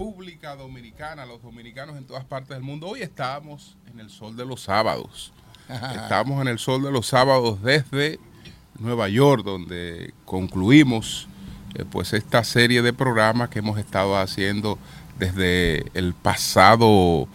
República 0.00 0.56
Dominicana, 0.56 1.26
los 1.26 1.42
dominicanos 1.42 1.94
en 1.98 2.06
todas 2.06 2.24
partes 2.24 2.48
del 2.48 2.62
mundo. 2.62 2.88
Hoy 2.88 3.02
estamos 3.02 3.76
en 3.92 4.00
el 4.00 4.08
sol 4.08 4.34
de 4.34 4.46
los 4.46 4.62
sábados. 4.62 5.30
Estamos 5.68 6.40
en 6.40 6.48
el 6.48 6.58
sol 6.58 6.82
de 6.82 6.90
los 6.90 7.06
sábados 7.06 7.62
desde 7.62 8.18
Nueva 8.78 9.10
York, 9.10 9.44
donde 9.44 10.14
concluimos 10.24 11.28
eh, 11.74 11.84
pues 11.84 12.14
esta 12.14 12.44
serie 12.44 12.80
de 12.80 12.94
programas 12.94 13.50
que 13.50 13.58
hemos 13.58 13.78
estado 13.78 14.16
haciendo 14.16 14.78
desde 15.18 15.84
el 15.92 16.14
pasado 16.14 17.28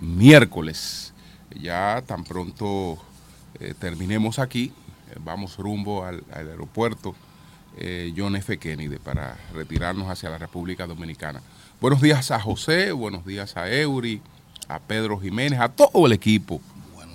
miércoles. 0.00 1.14
Ya 1.60 2.00
tan 2.06 2.22
pronto 2.22 2.96
eh, 3.58 3.74
terminemos 3.76 4.38
aquí, 4.38 4.72
eh, 5.10 5.16
vamos 5.18 5.56
rumbo 5.56 6.04
al 6.04 6.22
aeropuerto 6.32 7.16
eh, 7.76 8.14
John 8.16 8.36
F. 8.36 8.56
Kennedy 8.58 8.98
para 8.98 9.36
retirarnos 9.52 10.08
hacia 10.08 10.30
la 10.30 10.38
República 10.38 10.86
Dominicana. 10.86 11.40
Buenos 11.84 12.00
días 12.00 12.30
a 12.30 12.40
José, 12.40 12.92
buenos 12.92 13.26
días 13.26 13.58
a 13.58 13.70
Eury, 13.70 14.22
a 14.68 14.78
Pedro 14.78 15.20
Jiménez, 15.20 15.60
a 15.60 15.68
todo 15.68 16.06
el 16.06 16.12
equipo 16.12 16.62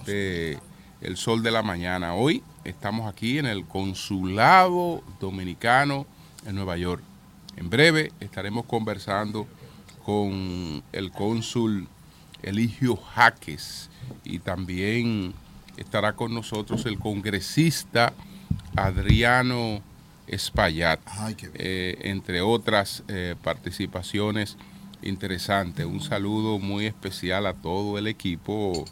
de 0.06 0.60
El 1.02 1.18
Sol 1.18 1.42
de 1.42 1.50
la 1.50 1.64
Mañana. 1.64 2.14
Hoy 2.14 2.44
estamos 2.64 3.12
aquí 3.12 3.40
en 3.40 3.48
el 3.48 3.66
Consulado 3.66 5.02
Dominicano 5.20 6.06
en 6.46 6.54
Nueva 6.54 6.78
York. 6.78 7.02
En 7.58 7.72
breve 7.72 8.12
estaremos 8.20 8.66
conversando 8.66 9.48
con 10.06 10.84
el 10.92 11.12
cónsul 11.14 11.88
Eligio 12.44 12.96
Jaques 12.96 13.90
y 14.24 14.38
también 14.38 15.34
estará 15.78 16.14
con 16.14 16.32
nosotros 16.32 16.86
el 16.86 17.00
congresista 17.00 18.14
Adriano 18.76 19.82
Espaillat, 20.30 21.00
eh, 21.56 21.98
entre 22.02 22.42
otras 22.42 23.04
eh, 23.08 23.36
participaciones 23.44 24.58
interesantes. 25.02 25.86
Un 25.86 26.02
saludo 26.02 26.60
muy 26.60 26.86
especial 26.86 27.46
a 27.46 27.54
todo 27.54 27.98
el 27.98 28.08
equipo 28.08 28.86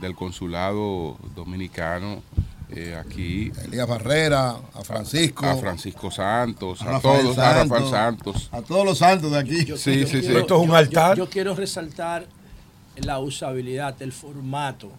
del 0.00 0.14
Consulado 0.14 1.16
Dominicano 1.34 2.22
eh, 2.70 2.96
aquí. 2.96 3.50
A 3.58 3.64
Elías 3.64 3.88
Barrera, 3.88 4.56
a 4.74 4.84
Francisco. 4.84 5.46
A 5.46 5.56
Francisco 5.56 6.10
Santos, 6.10 6.82
a, 6.82 7.00
todos, 7.00 7.38
a 7.38 7.64
Rafael 7.64 7.88
Santos. 7.88 8.48
A 8.52 8.62
todos 8.62 8.84
los 8.84 8.98
santos 8.98 9.32
de 9.32 9.38
aquí. 9.38 9.64
sí, 9.76 10.06
sí, 10.06 10.22
sí. 10.22 10.36
Esto 10.36 10.62
es 10.62 10.68
un 10.68 10.74
altar. 10.74 11.16
Yo, 11.16 11.28
quiero 11.28 11.54
resaltar 11.54 12.26
la 12.96 13.18
usabilidad, 13.20 14.00
el 14.02 14.12
formato 14.12 14.90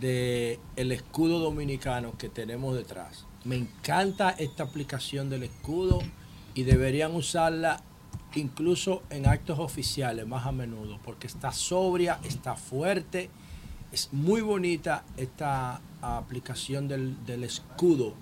del 0.00 0.58
el 0.76 0.92
escudo 0.92 1.38
dominicano 1.38 2.12
que 2.18 2.28
tenemos 2.28 2.74
detrás. 2.74 3.24
Me 3.44 3.56
encanta 3.56 4.30
esta 4.30 4.62
aplicación 4.62 5.30
del 5.30 5.42
escudo 5.42 6.00
y 6.54 6.62
deberían 6.62 7.14
usarla 7.14 7.82
incluso 8.34 9.02
en 9.10 9.26
actos 9.26 9.58
oficiales 9.58 10.26
más 10.26 10.46
a 10.46 10.52
menudo, 10.52 10.98
porque 11.04 11.26
está 11.26 11.52
sobria, 11.52 12.18
está 12.24 12.54
fuerte, 12.54 13.30
es 13.90 14.12
muy 14.12 14.40
bonita 14.40 15.04
esta 15.16 15.80
aplicación 16.00 16.88
del, 16.88 17.44
escudo, 17.44 18.14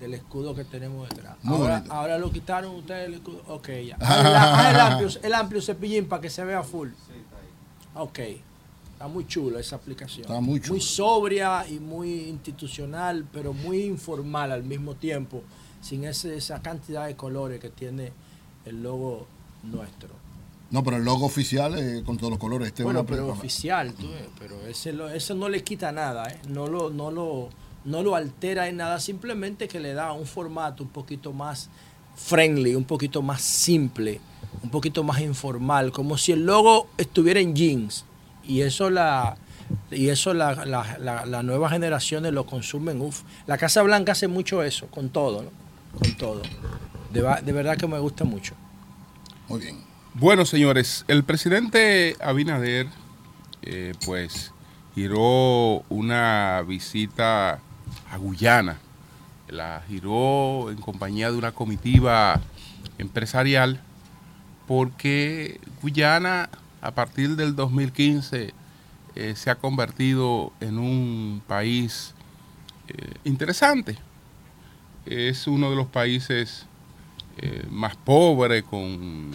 del 0.00 0.14
escudo 0.14 0.54
que 0.54 0.64
tenemos 0.64 1.08
detrás. 1.08 1.36
Ahora, 1.90 2.18
lo 2.18 2.30
quitaron 2.32 2.74
ustedes 2.76 3.08
el 3.08 3.14
escudo. 3.14 3.42
Ok, 3.48 3.68
ya. 3.86 3.96
el, 4.70 4.80
amplio, 4.80 5.08
el 5.22 5.34
amplio 5.34 5.60
cepillín 5.60 6.06
para 6.06 6.22
que 6.22 6.30
se 6.30 6.44
vea 6.44 6.62
full. 6.62 6.90
Ok. 7.94 8.18
Está 9.04 9.12
muy 9.12 9.26
chula 9.26 9.60
esa 9.60 9.76
aplicación. 9.76 10.22
Está 10.22 10.40
muy 10.40 10.62
Muy 10.66 10.80
sobria 10.80 11.68
y 11.68 11.78
muy 11.78 12.22
institucional, 12.22 13.26
pero 13.30 13.52
muy 13.52 13.82
informal 13.82 14.50
al 14.50 14.62
mismo 14.62 14.94
tiempo, 14.94 15.42
sin 15.82 16.04
esa 16.04 16.62
cantidad 16.62 17.06
de 17.06 17.14
colores 17.14 17.60
que 17.60 17.68
tiene 17.68 18.12
el 18.64 18.82
logo 18.82 19.26
nuestro. 19.62 20.08
No, 20.70 20.82
pero 20.82 20.96
el 20.96 21.04
logo 21.04 21.26
oficial 21.26 21.78
es 21.78 22.02
con 22.02 22.16
todos 22.16 22.30
los 22.30 22.38
colores. 22.38 22.68
Este 22.68 22.82
bueno, 22.82 23.04
pero 23.04 23.28
oficial, 23.28 23.92
tú, 23.92 24.06
pero 24.38 24.58
ese, 24.66 24.94
eso 25.14 25.34
no 25.34 25.50
le 25.50 25.62
quita 25.62 25.92
nada, 25.92 26.26
¿eh? 26.30 26.40
no, 26.48 26.66
lo, 26.66 26.88
no, 26.88 27.10
lo, 27.10 27.50
no 27.84 28.02
lo 28.02 28.16
altera 28.16 28.68
en 28.70 28.78
nada, 28.78 29.00
simplemente 29.00 29.68
que 29.68 29.80
le 29.80 29.92
da 29.92 30.12
un 30.12 30.24
formato 30.24 30.82
un 30.82 30.88
poquito 30.88 31.34
más 31.34 31.68
friendly, 32.16 32.74
un 32.74 32.84
poquito 32.84 33.20
más 33.20 33.42
simple, 33.42 34.18
un 34.62 34.70
poquito 34.70 35.04
más 35.04 35.20
informal, 35.20 35.92
como 35.92 36.16
si 36.16 36.32
el 36.32 36.46
logo 36.46 36.88
estuviera 36.96 37.38
en 37.38 37.54
jeans 37.54 38.06
y 38.46 38.62
eso 38.62 38.90
la 38.90 39.36
y 39.90 40.08
eso 40.08 40.34
la, 40.34 40.66
la, 40.66 41.24
la, 41.24 41.42
nueva 41.42 41.70
generaciones 41.70 42.32
lo 42.32 42.46
consumen. 42.46 43.00
La 43.46 43.56
Casa 43.56 43.82
Blanca 43.82 44.12
hace 44.12 44.28
mucho 44.28 44.62
eso, 44.62 44.86
con 44.88 45.08
todo, 45.08 45.42
¿no? 45.42 45.50
Con 45.98 46.16
todo. 46.16 46.42
De, 47.12 47.22
de 47.22 47.52
verdad 47.52 47.76
que 47.76 47.86
me 47.86 47.98
gusta 47.98 48.24
mucho. 48.24 48.54
Muy 49.48 49.60
bien. 49.60 49.78
Bueno, 50.14 50.44
señores, 50.44 51.04
el 51.08 51.24
presidente 51.24 52.16
Abinader, 52.20 52.86
eh, 53.62 53.94
pues, 54.04 54.52
giró 54.94 55.82
una 55.88 56.62
visita 56.66 57.60
a 58.10 58.16
Guyana. 58.18 58.78
La 59.48 59.82
giró 59.88 60.70
en 60.70 60.76
compañía 60.76 61.30
de 61.30 61.36
una 61.36 61.52
comitiva 61.52 62.40
empresarial 62.98 63.80
porque 64.66 65.60
Guyana 65.82 66.48
a 66.84 66.90
partir 66.90 67.34
del 67.34 67.56
2015 67.56 68.52
eh, 69.14 69.34
se 69.36 69.50
ha 69.50 69.54
convertido 69.54 70.52
en 70.60 70.78
un 70.78 71.42
país 71.46 72.14
eh, 72.88 73.14
interesante. 73.24 73.96
Es 75.06 75.46
uno 75.46 75.70
de 75.70 75.76
los 75.76 75.86
países 75.86 76.66
eh, 77.38 77.66
más 77.70 77.96
pobres, 77.96 78.64
con 78.64 79.30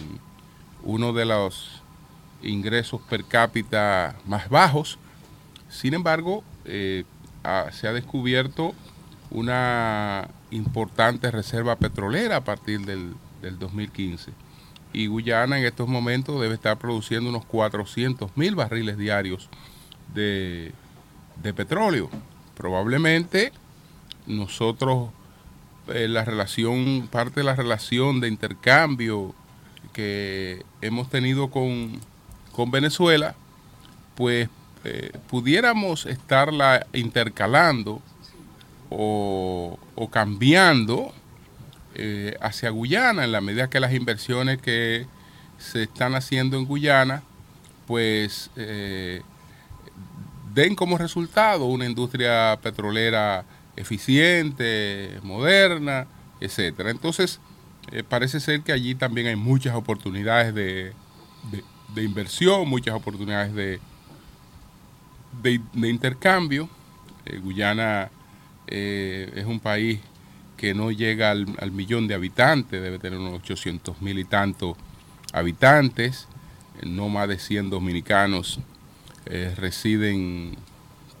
uno 0.84 1.12
de 1.12 1.24
los 1.24 1.82
ingresos 2.42 3.00
per 3.10 3.24
cápita 3.24 4.16
más 4.26 4.48
bajos. 4.48 4.98
Sin 5.68 5.94
embargo, 5.94 6.44
se 6.64 7.04
ha 7.88 7.92
descubierto 7.92 8.74
una 9.30 10.28
importante 10.52 11.30
reserva 11.30 11.76
petrolera 11.76 12.36
a 12.36 12.44
partir 12.44 12.84
del, 12.86 13.14
del 13.42 13.58
2015 13.58 14.32
y 14.92 15.06
Guyana 15.06 15.58
en 15.58 15.64
estos 15.64 15.88
momentos 15.88 16.40
debe 16.40 16.54
estar 16.54 16.78
produciendo 16.78 17.30
unos 17.30 17.44
400 17.44 18.36
mil 18.36 18.54
barriles 18.54 18.98
diarios 18.98 19.48
de, 20.14 20.72
petróleo. 21.54 22.10
Probablemente 22.56 23.52
nosotros, 24.26 25.10
eh, 25.88 26.08
la 26.08 26.24
relación, 26.24 27.08
parte 27.10 27.40
de 27.40 27.44
la 27.44 27.54
relación 27.54 28.20
de 28.20 28.28
intercambio 28.28 29.34
que 29.92 30.64
hemos 30.80 31.08
tenido 31.10 31.50
con, 31.50 32.00
Venezuela, 32.70 33.36
pues 34.16 34.50
eh, 34.84 35.12
pudiéramos 35.30 36.04
estarla 36.04 36.86
intercalando 36.92 38.02
o 38.90 39.78
cambiando 40.12 41.14
eh, 41.94 42.36
hacia 42.40 42.70
Guyana, 42.70 43.24
en 43.24 43.32
la 43.32 43.40
medida 43.40 43.68
que 43.68 43.80
las 43.80 43.92
inversiones 43.92 44.60
que 44.62 45.06
se 45.58 45.82
están 45.84 46.14
haciendo 46.14 46.56
en 46.56 46.64
Guyana, 46.64 47.22
pues 47.86 48.50
eh, 48.56 49.22
den 50.54 50.76
como 50.76 50.98
resultado 50.98 51.64
una 51.64 51.86
industria 51.86 52.58
petrolera 52.62 53.44
eficiente, 53.76 55.18
moderna, 55.22 56.06
etcétera. 56.40 56.90
Entonces, 56.90 57.40
eh, 57.90 58.04
parece 58.08 58.38
ser 58.38 58.62
que 58.62 58.72
allí 58.72 58.94
también 58.94 59.26
hay 59.26 59.36
muchas 59.36 59.74
oportunidades 59.74 60.54
de, 60.54 60.92
inversión, 61.96 62.68
muchas 62.68 62.94
oportunidades 62.94 63.52
de, 63.52 63.80
de, 65.42 65.88
intercambio. 65.88 66.68
Guyana 67.42 68.10
es 68.66 69.44
un 69.44 69.60
país 69.60 70.00
que 70.60 70.74
no 70.74 70.90
llega 70.90 71.30
al, 71.30 71.72
millón 71.72 72.06
de 72.06 72.12
habitantes, 72.12 72.82
debe 72.82 72.98
tener 72.98 73.18
unos 73.18 73.32
800 73.36 74.02
mil 74.02 74.18
y 74.18 74.26
tantos 74.26 74.76
habitantes, 75.32 76.28
no 76.82 77.08
más 77.08 77.28
de 77.28 77.38
100 77.38 77.70
dominicanos 77.70 78.60
eh, 79.24 79.54
residen 79.56 80.58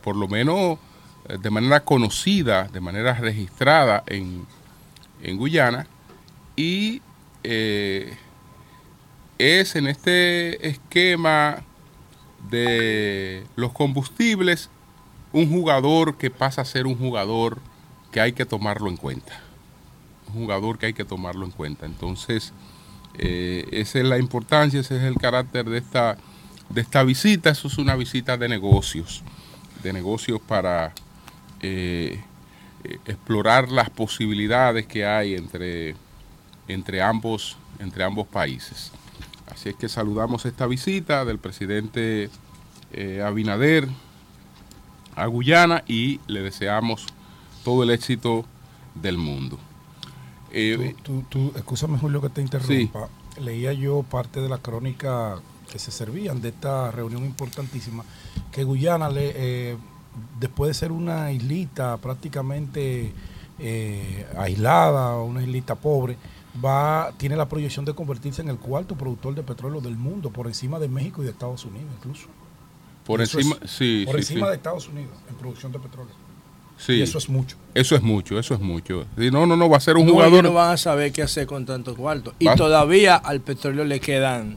por 0.04 0.14
lo 0.14 0.28
menos 0.28 0.78
eh, 1.26 1.38
de 1.40 1.48
manera 1.48 1.80
conocida, 1.80 2.64
de 2.64 2.80
manera 2.82 3.14
registrada 3.14 4.04
en, 4.06 4.46
Guyana. 5.38 5.86
Y 6.54 7.00
eh, 7.42 8.14
es 9.38 9.74
en 9.74 9.86
este 9.86 10.68
esquema 10.68 11.62
de 12.50 13.46
los 13.56 13.72
combustibles 13.72 14.68
un 15.32 15.48
jugador 15.48 16.18
que 16.18 16.28
pasa 16.28 16.60
a 16.60 16.66
ser 16.66 16.86
un 16.86 16.98
jugador 16.98 17.69
que 18.10 18.20
hay 18.20 18.32
que 18.32 18.44
tomarlo 18.44 18.88
en 18.88 18.96
cuenta. 18.96 19.40
Un 20.28 20.34
jugador 20.34 20.78
que 20.78 20.86
hay 20.86 20.92
que 20.92 21.04
tomarlo 21.04 21.44
en 21.44 21.52
cuenta. 21.52 21.86
Entonces, 21.86 22.52
eh, 23.18 23.68
esa 23.72 23.98
es 23.98 24.04
la 24.04 24.18
importancia, 24.18 24.80
ese 24.80 24.96
es 24.96 25.02
el 25.02 25.16
carácter 25.16 25.68
de 25.68 25.78
esta, 25.78 26.16
de 26.68 26.80
esta 26.80 27.02
visita. 27.02 27.50
Eso 27.50 27.68
es 27.68 27.78
una 27.78 27.96
visita 27.96 28.36
de 28.36 28.48
negocios, 28.48 29.22
de 29.82 29.92
negocios 29.92 30.40
para 30.40 30.92
eh, 31.60 32.20
eh, 32.84 32.98
explorar 33.06 33.70
las 33.70 33.90
posibilidades 33.90 34.86
que 34.86 35.04
hay 35.06 35.34
entre, 35.34 35.94
entre 36.68 37.02
ambos 37.02 37.56
entre 37.78 38.04
ambos 38.04 38.26
países. 38.26 38.92
Así 39.50 39.70
es 39.70 39.74
que 39.74 39.88
saludamos 39.88 40.44
esta 40.44 40.66
visita 40.66 41.24
del 41.24 41.38
presidente 41.38 42.28
Abinader 43.24 43.88
a 45.16 45.24
Guyana 45.26 45.82
y 45.86 46.20
le 46.26 46.42
deseamos 46.42 47.06
todo 47.64 47.82
el 47.82 47.90
éxito 47.90 48.44
del 48.94 49.18
mundo. 49.18 49.58
Eh, 50.52 50.94
tú, 51.02 51.24
tú, 51.28 51.52
escúchame 51.54 51.98
Julio 51.98 52.20
que 52.20 52.28
te 52.28 52.40
interrumpa. 52.40 53.08
Leía 53.40 53.72
yo 53.72 54.02
parte 54.02 54.40
de 54.40 54.48
la 54.48 54.58
crónica 54.58 55.40
que 55.70 55.78
se 55.78 55.90
servían 55.90 56.40
de 56.40 56.48
esta 56.48 56.90
reunión 56.90 57.24
importantísima, 57.24 58.04
que 58.50 58.64
Guyana, 58.64 59.08
le, 59.08 59.32
eh, 59.34 59.76
después 60.40 60.68
de 60.68 60.74
ser 60.74 60.92
una 60.92 61.30
islita 61.30 61.96
prácticamente 61.98 63.12
eh, 63.58 64.26
aislada, 64.36 65.16
una 65.18 65.42
islita 65.42 65.76
pobre, 65.76 66.16
va 66.62 67.12
tiene 67.16 67.36
la 67.36 67.48
proyección 67.48 67.84
de 67.84 67.94
convertirse 67.94 68.42
en 68.42 68.48
el 68.48 68.58
cuarto 68.58 68.96
productor 68.96 69.36
de 69.36 69.44
petróleo 69.44 69.80
del 69.80 69.96
mundo, 69.96 70.30
por 70.30 70.48
encima 70.48 70.80
de 70.80 70.88
México 70.88 71.22
y 71.22 71.26
de 71.26 71.30
Estados 71.30 71.64
Unidos 71.64 71.88
incluso. 71.98 72.26
Por 73.04 73.20
encima, 73.20 73.56
sí, 73.64 74.04
por 74.06 74.16
encima 74.16 74.48
de 74.48 74.56
Estados 74.56 74.88
Unidos 74.88 75.12
en 75.28 75.36
producción 75.36 75.70
de 75.72 75.78
petróleo. 75.78 76.29
Sí. 76.80 76.94
Y 76.94 77.02
eso 77.02 77.18
es 77.18 77.28
mucho. 77.28 77.56
Eso 77.74 77.94
es 77.94 78.02
mucho, 78.02 78.38
eso 78.38 78.54
es 78.54 78.60
mucho. 78.60 79.04
no, 79.16 79.46
no, 79.46 79.56
no, 79.56 79.68
va 79.68 79.76
a 79.76 79.80
ser 79.80 79.96
un 79.96 80.08
jugador. 80.08 80.42
No 80.42 80.54
van 80.54 80.72
a 80.72 80.76
saber 80.76 81.12
qué 81.12 81.22
hacer 81.22 81.46
con 81.46 81.66
tantos 81.66 81.96
cuartos. 81.96 82.34
Y 82.38 82.48
todavía 82.56 83.16
al 83.16 83.40
petróleo 83.40 83.84
le 83.84 84.00
quedan, 84.00 84.56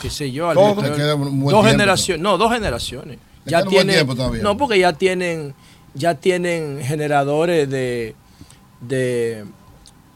qué 0.00 0.10
sé 0.10 0.30
yo, 0.30 0.48
al 0.48 0.54
dos 0.54 1.66
generaciones. 1.66 2.22
No, 2.22 2.38
dos 2.38 2.52
generaciones. 2.52 3.18
Ya 3.44 3.64
tienen, 3.64 4.06
no, 4.42 4.56
porque 4.56 4.78
ya 4.78 4.92
tienen, 4.92 5.54
ya 5.94 6.14
tienen 6.14 6.80
generadores 6.82 7.68
de, 7.68 8.14
de, 8.80 9.44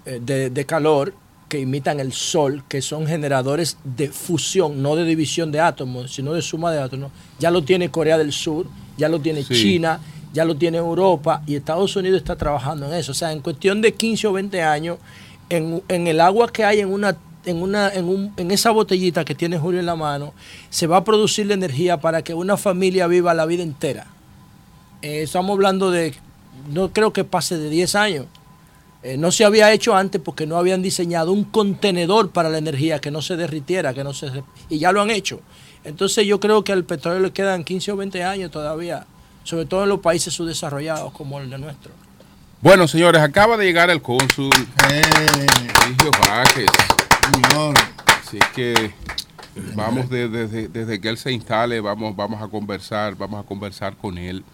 eh, 0.04 0.20
de, 0.22 0.50
de 0.50 0.66
calor 0.66 1.14
que 1.48 1.58
imitan 1.58 2.00
el 2.00 2.12
sol, 2.12 2.64
que 2.68 2.82
son 2.82 3.06
generadores 3.06 3.78
de 3.82 4.08
fusión, 4.08 4.82
no 4.82 4.94
de 4.94 5.04
división 5.04 5.50
de 5.52 5.60
átomos, 5.60 6.14
sino 6.14 6.32
de 6.32 6.42
suma 6.42 6.70
de 6.70 6.80
átomos. 6.80 7.12
Ya 7.38 7.50
lo 7.50 7.62
tiene 7.64 7.90
Corea 7.90 8.18
del 8.18 8.32
Sur, 8.32 8.66
ya 8.96 9.08
lo 9.08 9.20
tiene 9.20 9.44
China, 9.44 10.00
ya 10.34 10.44
lo 10.44 10.56
tiene 10.56 10.78
Europa 10.78 11.42
y 11.46 11.54
Estados 11.54 11.94
Unidos 11.94 12.18
está 12.18 12.36
trabajando 12.36 12.86
en 12.86 12.94
eso. 12.94 13.12
O 13.12 13.14
sea, 13.14 13.32
en 13.32 13.40
cuestión 13.40 13.80
de 13.80 13.94
15 13.94 14.26
o 14.26 14.32
20 14.32 14.62
años, 14.62 14.98
en, 15.48 15.82
el 15.88 16.20
agua 16.20 16.52
que 16.52 16.64
hay 16.64 16.80
en 16.80 16.92
una 16.92 17.16
en, 17.46 17.62
una, 17.62 17.88
en, 17.90 18.06
un, 18.06 18.32
en, 18.36 18.50
esa 18.50 18.70
botellita 18.70 19.24
que 19.24 19.34
tiene 19.34 19.58
Julio 19.58 19.78
en 19.78 19.86
la 19.86 19.96
mano, 19.96 20.32
se 20.70 20.86
va 20.86 20.98
a 20.98 21.04
producir 21.04 21.46
la 21.46 21.54
energía 21.54 22.00
para 22.00 22.22
que 22.22 22.34
una 22.34 22.56
familia 22.56 23.06
viva 23.06 23.32
la 23.34 23.46
vida 23.46 23.62
entera. 23.62 24.06
Eh, 25.02 25.22
estamos 25.22 25.52
hablando 25.52 25.90
de, 25.90 26.14
no 26.72 26.90
creo 26.92 27.12
que 27.12 27.22
pase 27.22 27.56
de 27.58 27.70
10 27.70 27.94
años. 27.94 28.26
Eh, 29.02 29.18
no 29.18 29.30
se 29.30 29.44
había 29.44 29.70
hecho 29.70 29.94
antes 29.94 30.20
porque 30.20 30.46
no 30.46 30.56
habían 30.56 30.80
diseñado 30.80 31.32
un 31.32 31.44
contenedor 31.44 32.30
para 32.30 32.48
la 32.48 32.56
energía 32.56 32.98
que 32.98 33.10
no 33.10 33.20
se 33.20 33.36
derritiera, 33.36 33.92
que 33.92 34.02
no 34.02 34.14
se 34.14 34.42
y 34.70 34.78
ya 34.78 34.90
lo 34.90 35.02
han 35.02 35.10
hecho. 35.10 35.40
Entonces 35.84 36.26
yo 36.26 36.40
creo 36.40 36.64
que 36.64 36.72
al 36.72 36.84
petróleo 36.84 37.20
le 37.20 37.30
quedan 37.30 37.62
15 37.62 37.92
o 37.92 37.96
20 37.96 38.24
años 38.24 38.50
todavía, 38.50 39.06
sobre 39.44 39.66
todo 39.66 39.84
en 39.84 39.90
los 39.90 40.00
países 40.00 40.34
subdesarrollados 40.34 41.12
como 41.12 41.38
el 41.38 41.48
de 41.48 41.58
nuestro. 41.58 41.92
Bueno, 42.60 42.88
señores, 42.88 43.20
acaba 43.20 43.56
de 43.56 43.66
llegar 43.66 43.90
el 43.90 44.02
cónsul 44.02 44.50
hey. 44.88 45.02
Así 48.06 48.38
que 48.54 48.92
vamos 49.74 50.08
desde, 50.08 51.00
que 51.00 51.08
él 51.08 51.18
se 51.18 51.30
instale, 51.30 51.80
vamos, 51.80 52.16
vamos 52.16 52.42
a 52.42 52.48
conversar, 52.48 53.14
vamos 53.16 53.44
a 53.44 53.46
conversar 53.46 53.96
con 53.96 54.18
él, 54.18 54.44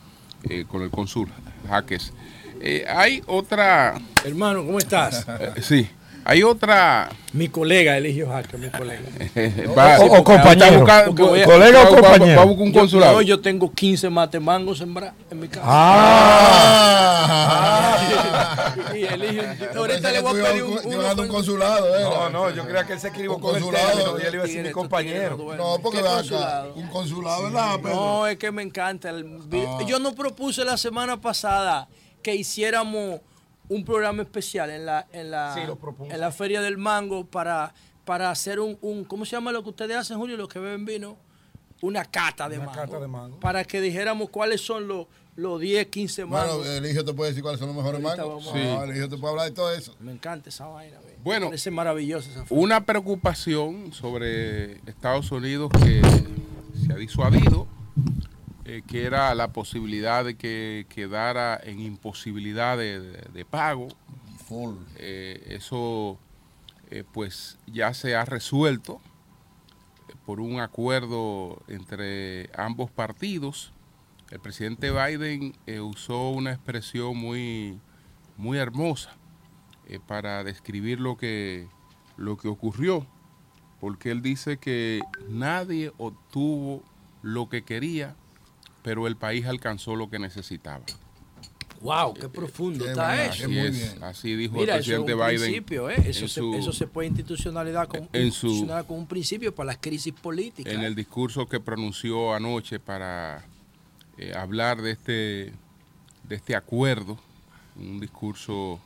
eh, 0.49 0.65
con 0.69 0.83
el 0.83 0.91
cónsul 0.91 1.29
Jaques. 1.69 2.13
Eh, 2.61 2.85
hay 2.89 3.23
otra. 3.27 3.95
Hermano, 4.25 4.67
¿cómo 4.67 4.79
estás? 4.79 5.25
Eh, 5.41 5.63
sí. 5.63 5.89
Hay 6.25 6.43
otra. 6.43 7.08
Mi 7.32 7.49
colega 7.49 7.96
Eligio 7.96 8.28
Jaque, 8.28 8.56
mi 8.58 8.69
colega. 8.70 9.02
o, 10.00 10.25
compañero. 10.25 10.84
colega 11.14 11.82
o 11.84 11.94
compañero. 11.94 12.40
Vamos 12.40 12.56
con 12.56 12.67
un 12.67 12.72
consulado. 12.72 13.22
Yo, 13.22 13.40
tengo 13.40 13.72
15 13.72 14.11
matemangos 14.11 14.81
en, 14.81 14.94
en 15.31 15.40
mi 15.40 15.49
casa. 15.49 15.62
Ah. 15.64 17.26
ah. 17.31 18.75
y 18.94 19.05
Eligio. 19.05 19.44
Ahorita 19.76 20.11
le 20.11 20.20
voy 20.20 20.40
a 20.40 20.44
pedir 20.44 20.64
un, 20.64 20.78
un, 21.20 21.28
consulado. 21.28 21.96
¿eh? 21.96 22.02
No, 22.02 22.31
no, 22.31 22.50
yo 22.50 22.64
creía 22.64 22.84
que 22.84 22.94
él 22.94 23.00
se 23.00 23.08
equivocó. 23.08 23.49
Un 23.49 23.55
consulado. 23.55 24.19
Y 24.20 24.22
él 24.22 24.34
iba 24.34 24.43
a 24.43 24.46
decir 24.46 24.62
mi 24.62 24.70
compañero. 24.72 25.38
No, 25.56 25.78
porque 25.82 26.02
va 26.02 26.19
acá. 26.19 26.67
Un 26.75 26.88
consulado, 26.88 27.44
¿verdad? 27.44 27.78
No, 27.81 28.26
es 28.26 28.37
que 28.37 28.50
me 28.50 28.62
encanta. 28.62 29.11
El, 29.11 29.38
ah. 29.52 29.78
Yo 29.87 29.99
no 29.99 30.14
propuse 30.14 30.64
la 30.64 30.76
semana 30.76 31.20
pasada 31.20 31.88
que 32.22 32.34
hiciéramos 32.34 33.20
un 33.70 33.84
programa 33.84 34.22
especial 34.22 34.69
en 34.69 34.84
la, 34.84 35.06
en 35.12 35.31
la, 35.31 35.56
en 36.11 36.20
la 36.20 36.32
Feria 36.32 36.61
del 36.61 36.76
Mango 36.76 37.25
para, 37.25 37.72
para 38.05 38.31
hacer 38.31 38.58
un, 38.58 38.76
un, 38.82 39.05
¿cómo 39.05 39.25
se 39.25 39.32
llama 39.32 39.52
lo 39.52 39.62
que 39.62 39.70
ustedes 39.70 39.96
hacen, 39.96 40.19
Julio, 40.19 40.37
los 40.37 40.49
que 40.49 40.58
beben 40.58 40.84
vino? 40.84 41.17
Una 41.81 42.05
cata 42.05 42.49
de, 42.49 42.58
mango, 42.58 42.72
cata 42.72 43.00
de 43.00 43.06
mango. 43.06 43.40
Para 43.40 43.64
que 43.64 43.81
dijéramos 43.81 44.28
cuáles 44.28 44.61
son 44.61 44.88
los, 44.88 45.06
los 45.37 45.61
10, 45.61 45.87
15 45.87 46.26
mangos. 46.26 46.58
Bueno, 46.58 46.72
el 46.72 46.90
hijo 46.90 47.05
te 47.05 47.14
puede 47.14 47.31
decir 47.31 47.43
cuáles 47.43 47.61
son 47.61 47.69
los 47.69 47.76
mejores 47.76 48.02
mangos. 48.02 48.44
Sí. 48.52 48.58
el 48.58 48.96
hijo 48.96 49.08
te 49.08 49.17
puede 49.17 49.31
hablar 49.31 49.46
de 49.46 49.52
todo 49.52 49.72
eso. 49.72 49.94
Me 50.00 50.12
encanta 50.12 50.49
esa 50.49 50.67
vaina. 50.67 50.99
Bueno, 51.22 51.52
es 51.52 51.70
maravilloso 51.70 52.28
una 52.50 52.84
preocupación 52.84 53.93
sobre 53.93 54.78
Estados 54.90 55.31
Unidos 55.31 55.70
que 55.82 56.02
se 56.84 56.93
ha 56.93 56.96
disuadido 56.96 57.69
eh, 58.72 58.82
que 58.87 59.05
era 59.05 59.34
la 59.34 59.49
posibilidad 59.49 60.25
de 60.25 60.37
que 60.37 60.87
quedara 60.88 61.58
en 61.61 61.81
imposibilidad 61.81 62.78
de, 62.78 63.44
pago. 63.50 63.88
Eh, 64.96 65.44
eso 65.49 66.17
eh, 66.89 67.03
pues 67.12 67.58
ya 67.67 67.93
se 67.94 68.15
ha 68.15 68.24
resuelto 68.24 69.00
por 70.24 70.39
un 70.39 70.60
acuerdo 70.60 71.60
entre 71.67 72.48
ambos 72.56 72.93
partidos. 72.93 73.72
El 74.31 74.39
presidente 74.39 74.93
Biden 74.93 75.56
usó 75.82 76.31
una 76.31 76.53
expresión 76.53 77.17
muy, 77.17 77.81
muy 78.36 78.58
hermosa 78.58 79.17
para 80.06 80.44
describir 80.44 81.00
lo 81.00 81.17
que, 81.17 81.67
lo 82.17 82.36
que 82.36 82.46
ocurrió, 82.46 83.05
porque 83.81 84.12
él 84.12 84.22
dice 84.22 84.58
que 84.58 85.00
nadie 85.29 85.91
obtuvo 85.98 86.84
lo 87.22 87.48
que 87.48 87.62
quería 87.62 88.15
pero 88.82 89.06
el 89.06 89.17
país 89.17 89.46
alcanzó 89.46 89.96
lo 89.96 90.10
que 90.10 90.19
necesitaba. 90.19 90.84
Wow, 91.81 92.13
qué 92.13 92.29
profundo 92.29 92.87
está 92.87 93.25
eso. 93.25 93.46
Así, 93.46 93.94
así 94.03 94.37
dijo 94.37 94.60
el 94.60 94.67
presidente 94.67 95.15
Biden. 95.15 95.41
Principio, 95.41 95.89
¿eh? 95.89 95.94
eso, 96.05 96.29
se, 96.29 96.58
eso, 96.58 96.72
se, 96.72 96.87
puede 96.87 97.08
institucionalizar 97.08 97.89
con, 97.89 98.06
con 98.06 98.99
un 98.99 99.06
principio 99.06 99.55
para 99.55 99.69
las 99.69 99.79
crisis 99.79 100.13
políticas. 100.13 100.72
En 100.72 100.82
el 100.82 100.94
discurso 100.94 101.46
que 101.46 101.58
pronunció 101.58 102.34
anoche 102.34 102.79
para 102.81 103.46
eh, 104.19 104.34
hablar 104.37 104.82
de 104.82 104.91
este, 104.91 105.55
de 106.29 106.37
este 106.37 106.55
acuerdo, 106.55 107.19
un 107.77 107.99
discurso 107.99 108.79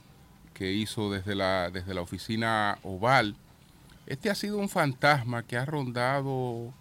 que 0.52 0.72
hizo 0.72 1.10
desde 1.10 1.34
la, 1.34 1.70
desde 1.70 1.94
la 1.94 2.00
oficina 2.00 2.78
oval, 2.84 3.34
este 4.06 4.30
ha 4.30 4.36
sido 4.36 4.58
un 4.58 4.68
fantasma 4.68 5.42
que 5.42 5.56
ha 5.56 5.64
rondado 5.64 6.72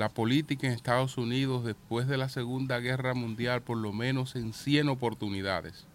la 0.00 0.08
política 0.08 0.66
en 0.66 0.72
Estados 0.72 1.18
Unidos 1.18 1.62
después 1.62 2.08
de 2.08 2.16
la 2.16 2.30
Segunda 2.30 2.80
Guerra 2.80 3.12
Mundial 3.12 3.60
por 3.60 3.76
lo 3.76 3.92
menos 3.92 4.34
en 4.34 4.54
100 4.54 4.88
oportunidades. 4.88 5.86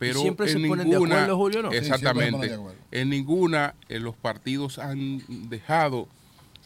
Pero 0.00 0.20
siempre 0.20 0.46
en 0.46 0.52
se 0.52 0.58
ninguna, 0.58 0.82
ponen 0.82 0.90
de 1.08 1.14
acuerdo, 1.14 1.36
Julio, 1.36 1.62
¿no? 1.62 1.70
Exactamente. 1.72 2.58
en 2.90 3.08
ninguna 3.08 3.76
eh, 3.88 4.00
los 4.00 4.16
partidos 4.16 4.80
han 4.80 5.22
dejado 5.48 6.08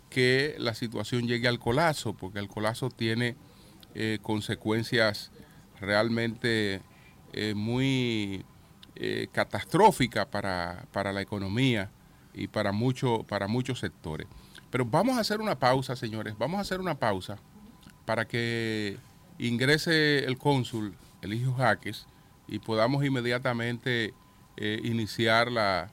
que 0.08 0.56
la 0.58 0.72
situación 0.72 1.28
llegue 1.28 1.46
al 1.46 1.58
colapso, 1.58 2.14
porque 2.14 2.38
el 2.38 2.48
colapso 2.48 2.88
tiene 2.88 3.36
eh, 3.94 4.18
consecuencias 4.22 5.30
realmente 5.78 6.80
eh, 7.34 7.52
muy 7.54 8.44
catastróficas 9.30 10.24
para, 10.24 10.86
para 10.90 11.12
la 11.12 11.20
economía 11.20 11.90
y 12.32 12.48
para, 12.48 12.72
mucho, 12.72 13.24
para 13.28 13.46
muchos 13.46 13.80
sectores. 13.80 14.26
Pero 14.70 14.84
vamos 14.84 15.16
a 15.16 15.20
hacer 15.20 15.40
una 15.40 15.58
pausa, 15.58 15.96
señores. 15.96 16.36
Vamos 16.38 16.58
a 16.58 16.62
hacer 16.62 16.80
una 16.80 16.98
pausa 16.98 17.38
para 18.04 18.26
que 18.26 18.96
ingrese 19.38 20.24
el 20.24 20.38
cónsul, 20.38 20.94
el 21.22 21.34
hijo 21.34 21.54
Jaques, 21.54 22.06
y 22.48 22.58
podamos 22.58 23.04
inmediatamente 23.04 24.14
eh, 24.56 24.80
iniciar 24.84 25.50
la, 25.50 25.90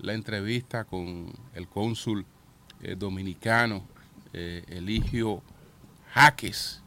entrevista 0.00 0.84
con 0.84 1.32
el 1.54 1.68
cónsul 1.68 2.24
eh, 2.82 2.94
dominicano, 2.96 3.82
eh, 4.32 4.64
Eligio 4.68 5.42
Jaques 6.14 6.82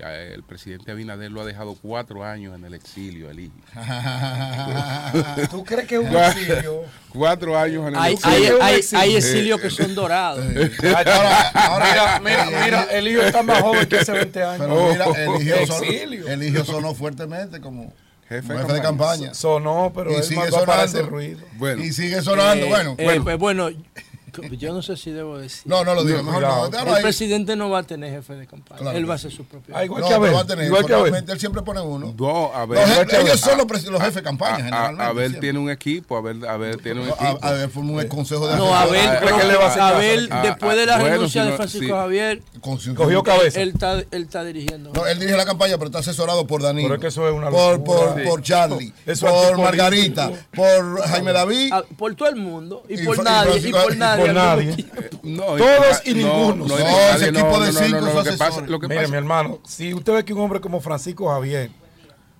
el 0.00 0.42
presidente 0.42 0.90
Abinader 0.92 1.30
lo 1.30 1.40
ha 1.40 1.44
dejado 1.44 1.76
cuatro 1.80 2.24
años 2.24 2.54
en 2.54 2.64
el 2.64 2.74
exilio, 2.74 3.30
el 3.30 3.40
hijo. 3.40 3.54
¿Tú 5.50 5.64
crees 5.64 5.86
que 5.88 5.96
es 5.96 6.00
un 6.00 6.16
exilio? 6.16 6.84
Cuatro 7.10 7.58
años 7.58 7.82
en 7.88 7.94
el 7.94 7.96
hay, 7.96 8.14
exilio. 8.14 8.62
Hay, 8.62 8.80
hay, 8.94 9.16
exilios 9.16 9.60
que 9.60 9.70
son 9.70 9.94
dorados. 9.94 10.44
Ahora, 11.54 12.20
mira, 12.22 12.46
mira, 12.46 12.82
el 12.84 13.08
hijo 13.08 13.22
está 13.22 13.42
más 13.42 13.60
joven 13.60 13.86
que 13.86 13.98
hace 13.98 14.12
20 14.12 14.42
años. 14.42 14.66
Pero 14.66 15.38
mira, 15.38 16.32
el 16.32 16.42
hijo, 16.42 16.64
sonó, 16.64 16.94
fuertemente 16.94 17.60
como 17.60 17.92
jefe, 18.28 18.54
de 18.54 18.80
campaña. 18.80 19.34
Sonó, 19.34 19.92
pero 19.94 20.18
y 20.18 20.22
sigue 20.22 20.50
sonando. 20.50 21.06
ruido. 21.06 21.40
Y 21.78 21.92
sigue 21.92 22.22
sonando. 22.22 22.66
Eh, 22.66 22.68
bueno, 22.68 22.94
eh, 22.98 23.04
bueno. 23.04 23.24
Pues 23.24 23.38
bueno 23.38 23.70
yo 24.58 24.72
no 24.72 24.82
sé 24.82 24.96
si 24.96 25.10
debo 25.10 25.38
decir. 25.38 25.62
No, 25.66 25.84
no 25.84 25.94
lo 25.94 26.04
digo, 26.04 26.22
mejor 26.22 26.42
no. 26.42 26.96
El 26.96 27.02
presidente 27.02 27.56
no 27.56 27.70
va 27.70 27.80
a 27.80 27.82
tener 27.82 28.12
jefe 28.12 28.34
de 28.34 28.46
campaña. 28.46 28.92
él 28.92 29.08
va 29.08 29.14
a 29.14 29.16
hacer 29.16 29.32
su 29.32 29.44
propio. 29.44 29.76
Ah, 29.76 29.84
igual 29.84 30.04
que 30.06 30.14
Abel. 30.14 30.34
Va 30.34 30.40
a 30.40 30.46
tener, 30.46 30.66
igual 30.66 30.86
que 30.86 30.94
Abel. 30.94 31.24
Él 31.28 31.40
siempre 31.40 31.62
pone 31.62 31.80
uno. 31.80 32.14
No, 32.18 32.52
a 32.54 32.66
ver. 32.66 32.86
Los, 32.86 33.12
ellos 33.12 33.40
son 33.40 33.58
los, 33.58 33.84
los 33.84 34.00
jefes 34.00 34.16
de 34.16 34.22
campaña, 34.22 34.56
generalmente. 34.56 35.04
Abel 35.04 35.40
tiene 35.40 35.58
un 35.58 35.70
equipo, 35.70 36.16
Abel, 36.16 36.44
Abel 36.44 36.80
tiene 36.82 37.00
un 37.02 37.08
equipo. 37.08 37.38
Abel 37.42 37.70
forma 37.70 37.92
un 37.92 38.08
consejo 38.08 38.48
de 38.48 38.56
No, 38.56 38.74
Abel, 38.74 39.08
Abel 39.80 40.28
después 40.42 40.76
de 40.76 40.86
la 40.86 40.98
renuncia 40.98 41.44
de 41.44 41.52
Francisco 41.52 41.94
Javier, 41.94 42.42
cogió 42.60 43.22
cabeza. 43.22 43.60
Él 43.60 43.70
está, 43.70 43.98
él 43.98 44.22
está 44.22 44.44
dirigiendo. 44.44 44.92
No, 44.92 45.06
él 45.06 45.18
dirige 45.18 45.36
la 45.36 45.44
campaña, 45.44 45.76
pero 45.76 45.86
está 45.86 45.98
asesorado 45.98 46.46
por 46.46 46.62
Danilo. 46.62 46.88
Por, 46.88 47.04
eso 47.04 47.28
es 47.28 47.34
una 47.34 47.50
por, 47.50 47.82
por, 47.84 48.22
por 48.24 48.42
Charlie, 48.42 48.92
por 49.20 49.58
Margarita, 49.58 50.30
por 50.54 51.00
Jaime 51.02 51.32
David. 51.32 51.70
Ah, 51.72 51.82
por 51.96 52.14
todo 52.14 52.28
el 52.28 52.36
mundo. 52.36 52.82
Y, 52.88 53.04
por 53.04 53.22
nadie. 53.22 53.68
Y 53.68 53.72
por 53.72 53.96
nadie. 53.96 54.17
Todos 55.22 56.02
y 56.04 56.14
ninguno. 56.14 56.66
No, 56.66 56.78
ese 56.78 57.28
equipo 57.28 57.60
de 57.60 57.72
cinco 57.72 58.00
lo 58.00 58.24
que 58.24 58.32
pasa, 58.32 58.60
lo 58.62 58.80
que 58.80 58.88
Mire, 58.88 59.08
mi 59.08 59.16
hermano, 59.16 59.60
si 59.66 59.92
usted 59.94 60.12
ve 60.12 60.24
que 60.24 60.32
un 60.32 60.40
hombre 60.40 60.60
como 60.60 60.80
Francisco 60.80 61.28
Javier 61.28 61.70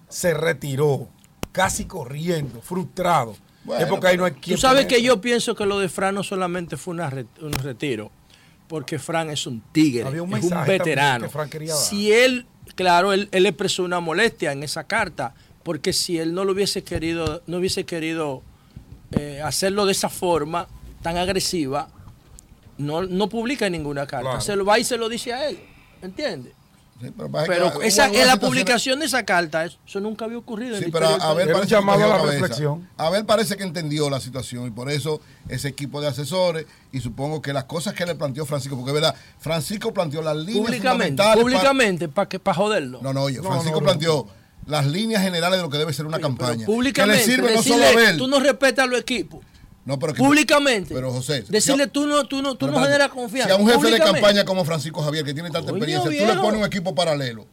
se 0.09 0.35
retiró 0.35 1.09
casi 1.53 1.85
corriendo, 1.87 2.61
frustrado, 2.61 3.37
es 3.79 3.87
porque 3.87 4.09
ahí 4.09 4.17
no 4.17 4.25
hay 4.25 4.33
quien. 4.33 4.57
Tú 4.57 4.61
sabes 4.61 4.87
que 4.87 5.03
yo 5.03 5.21
pienso 5.21 5.55
que 5.55 5.67
lo 5.67 5.79
de 5.79 5.89
Fran 5.89 6.15
no 6.15 6.23
solamente 6.23 6.77
fue 6.77 6.95
un 6.95 7.53
retiro, 7.53 8.11
porque 8.67 8.99
Fran 8.99 9.31
es 9.31 9.47
un 9.47 9.61
tigre, 9.73 10.09
es 10.09 10.21
un 10.21 10.65
veterano. 10.67 11.29
Si 11.75 12.13
él, 12.13 12.47
claro, 12.75 13.13
él, 13.13 13.29
él 13.33 13.47
expresó 13.47 13.83
una 13.83 14.01
molestia 14.01 14.53
en 14.53 14.63
esa 14.63 14.85
carta, 14.85 15.35
porque 15.63 15.93
si 15.93 16.19
él 16.19 16.33
no 16.33 16.45
lo 16.45 16.53
hubiese 16.53 16.83
querido, 16.83 17.43
no 17.47 17.59
hubiese 17.59 17.85
querido 17.85 18.43
eh, 19.13 19.41
hacerlo 19.43 19.87
de 19.87 19.93
esa 19.93 20.09
forma 20.09 20.69
tan 21.03 21.17
agresiva, 21.17 21.89
no, 22.79 23.03
no 23.03 23.29
publica 23.29 23.69
ninguna 23.69 24.07
carta. 24.07 24.41
Se 24.41 24.57
lo 24.57 24.65
va 24.65 24.79
y 24.79 24.85
se 24.85 24.97
lo 24.97 25.09
dice 25.09 25.33
a 25.33 25.49
él. 25.49 25.59
¿Entiendes? 26.01 26.53
pero, 27.47 27.81
esa, 27.83 28.07
en 28.07 28.27
la 28.27 28.39
publicación 28.39 28.99
de 28.99 29.07
esa 29.07 29.25
carta, 29.25 29.65
eso 29.65 30.01
nunca 30.01 30.25
había 30.25 30.39
ocurrido. 30.39 30.77
Sí, 30.79 30.87
pero 30.91 31.07
a 31.07 31.33
ver, 31.33 31.53
parece 31.53 31.71
llamado 31.71 32.05
a 32.05 32.09
la 32.09 32.19
reflexión. 32.19 32.89
A 32.97 33.09
ver, 33.11 33.25
parece 33.25 33.57
que 33.57 33.63
entendió 33.63 34.11
la 34.11 34.21
situación 34.21 34.67
y 34.67 34.71
por 34.71 34.91
eso 34.91 35.21
ese 35.49 35.69
equipo 35.69 36.01
de 36.01 36.09
asesores 36.09 36.67
y 36.91 37.01
supongo 37.01 37.41
que 37.41 37.53
las 37.53 37.65
cosas 37.65 37.95
que 37.95 38.05
le 38.05 38.17
planteó 38.17 38.47
Francisco, 38.47 38.77
porque 38.77 38.91
es 38.91 38.95
verdad, 38.95 39.15
Francisco 39.39 39.95
planteó 39.95 40.23
las 40.23 40.37
líneas 40.37 40.67
públicamente, 40.67 41.23
públicamente 41.35 42.09
para 42.09 42.29
que 42.29 42.41
para 42.41 42.57
joderlo. 42.57 43.01
No, 43.01 43.13
no, 43.13 43.23
oye, 43.23 43.41
Francisco 43.41 43.81
planteó 43.81 44.27
las 44.67 44.87
líneas 44.87 45.23
generales 45.23 45.59
de 45.59 45.63
lo 45.63 45.71
que 45.71 45.79
debe 45.79 45.93
ser 45.93 46.05
una 46.05 46.19
campaña. 46.19 46.67
Públicamente, 46.67 47.23
que 47.23 47.29
le 47.29 47.37
sirve 47.37 47.55
no 47.55 47.63
solo 47.63 47.87
a 47.87 47.93
ver. 47.93 48.17
Tú 48.17 48.27
no 48.27 48.41
respetas 48.41 48.85
a 48.85 48.87
los 48.87 49.01
equipos. 49.01 49.41
No, 49.89 49.99
pero 49.99 50.13
públicamente. 50.13 50.95
Pero 50.95 51.11
José. 51.11 51.47
Decirle 51.49 51.87
tú 51.87 52.07
no, 52.07 52.23
tú 52.27 52.43
no, 52.43 52.57
tú 52.57 52.67
no 52.67 52.79
generas 52.79 53.09
confianza. 53.09 53.55
Si 53.55 53.59
a 53.59 53.65
un 53.65 53.71
jefe 53.71 53.91
de 53.91 53.99
campaña 53.99 54.45
como 54.45 54.63
Francisco 54.63 55.01
Javier, 55.01 55.25
que 55.25 55.33
tiene 55.33 55.51
tanta 55.51 55.71
experiencia, 55.71 56.11
tú 56.11 56.27
le 56.27 56.35
pones 56.35 56.61
un 56.61 56.67
equipo 56.67 56.95
paralelo. 56.95 57.47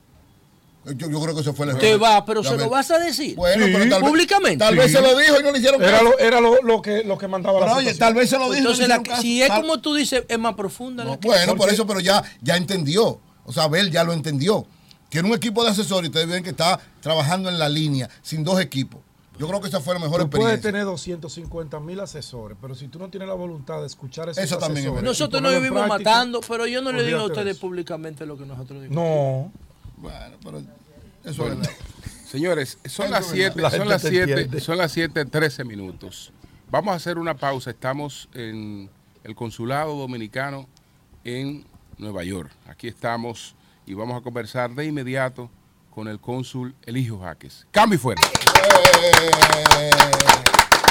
Yo, 0.83 1.09
yo, 1.09 1.21
creo 1.21 1.33
que 1.33 1.39
eso 1.39 1.53
fue 1.53 1.65
el 1.65 1.77
Te 1.77 1.95
va, 1.95 2.25
pero 2.25 2.43
se 2.43 2.57
lo 2.57 2.69
vas 2.69 2.91
a 2.91 2.99
decir. 2.99 3.37
Bueno, 3.37 3.65
pero 3.71 3.89
tal 3.89 4.01
públicamente. 4.01 4.57
Tal 4.57 4.75
vez 4.75 4.91
se 4.91 5.01
lo 5.01 5.17
dijo 5.17 5.39
y 5.39 5.43
no 5.43 5.51
le 5.51 5.59
hicieron 5.59 5.81
Era 5.81 6.01
lo, 6.01 6.19
era 6.19 6.41
lo, 6.41 6.61
lo 6.61 6.81
que, 6.81 7.05
lo 7.05 7.17
que 7.17 7.29
mandaba 7.29 7.57
pero 7.59 7.71
la 7.71 7.77
oye, 7.77 7.93
tal 7.93 8.13
vez 8.13 8.29
se 8.29 8.37
lo 8.37 8.51
dijo. 8.51 8.69
Entonces, 8.69 9.21
si 9.21 9.41
es 9.41 9.49
como 9.49 9.79
tú 9.79 9.95
dices, 9.95 10.25
es 10.27 10.37
más 10.37 10.55
profunda. 10.55 11.05
No, 11.05 11.17
bueno, 11.21 11.55
por 11.55 11.69
eso, 11.69 11.87
pero 11.87 12.01
ya, 12.01 12.21
ya 12.41 12.57
entendió. 12.57 13.17
O 13.45 13.53
sea, 13.53 13.63
Abel 13.63 13.91
ya 13.91 14.03
lo 14.03 14.11
entendió. 14.11 14.67
Tiene 15.07 15.29
un 15.29 15.35
equipo 15.35 15.63
de 15.63 15.69
asesores 15.69 16.09
y 16.09 16.11
ustedes 16.11 16.27
ven 16.27 16.43
que 16.43 16.49
está 16.49 16.81
trabajando 16.99 17.47
en 17.47 17.57
la 17.57 17.69
línea, 17.69 18.09
sin 18.21 18.43
dos 18.43 18.59
equipos. 18.59 19.04
Yo 19.37 19.47
creo 19.47 19.59
que 19.59 19.67
esa 19.67 19.81
fue 19.81 19.93
la 19.93 19.99
mejor 19.99 20.19
tú 20.19 20.25
experiencia. 20.25 20.49
Puedes 20.49 20.61
tener 20.61 20.85
250 20.85 21.79
mil 21.79 21.99
asesores, 21.99 22.57
pero 22.61 22.73
si 22.75 22.87
tú 22.87 22.99
no 22.99 23.09
tienes 23.09 23.27
la 23.27 23.33
voluntad 23.33 23.81
de 23.81 23.87
escuchar 23.87 24.29
esos 24.29 24.43
eso 24.43 24.57
también 24.57 24.85
asesores, 24.85 25.03
Nosotros 25.03 25.41
no 25.41 25.49
vivimos 25.49 25.87
matando, 25.87 26.41
pero 26.41 26.67
yo 26.67 26.81
no 26.81 26.91
le 26.91 27.03
digo 27.03 27.19
a 27.19 27.25
ustedes 27.25 27.57
públicamente 27.57 28.25
lo 28.25 28.37
que 28.37 28.45
nosotros 28.45 28.81
decimos. 28.81 29.03
No. 29.03 29.51
Bueno, 29.97 30.35
pero 30.43 30.59
eso 31.23 31.43
es 31.47 31.49
verdad. 31.57 31.69
Señores, 32.25 32.77
son 32.85 33.11
las 33.11 33.27
7, 33.27 33.61
son 33.71 33.89
las 33.89 34.01
7, 34.01 34.59
son 34.59 34.77
las 34.77 34.91
7, 34.91 35.25
13 35.25 35.63
minutos. 35.63 36.31
Vamos 36.69 36.93
a 36.93 36.95
hacer 36.95 37.17
una 37.17 37.35
pausa. 37.35 37.69
Estamos 37.69 38.27
en 38.33 38.89
el 39.23 39.35
consulado 39.35 39.95
dominicano 39.97 40.67
en 41.23 41.65
Nueva 41.97 42.23
York. 42.23 42.51
Aquí 42.67 42.87
estamos 42.87 43.55
y 43.85 43.93
vamos 43.93 44.17
a 44.17 44.21
conversar 44.21 44.73
de 44.75 44.85
inmediato 44.85 45.49
con 45.95 46.09
el 46.09 46.19
cónsul 46.19 46.75
Eligio 46.85 47.17
Jaques. 47.19 47.65
Cambio 47.71 47.97
fuera. 47.97 48.21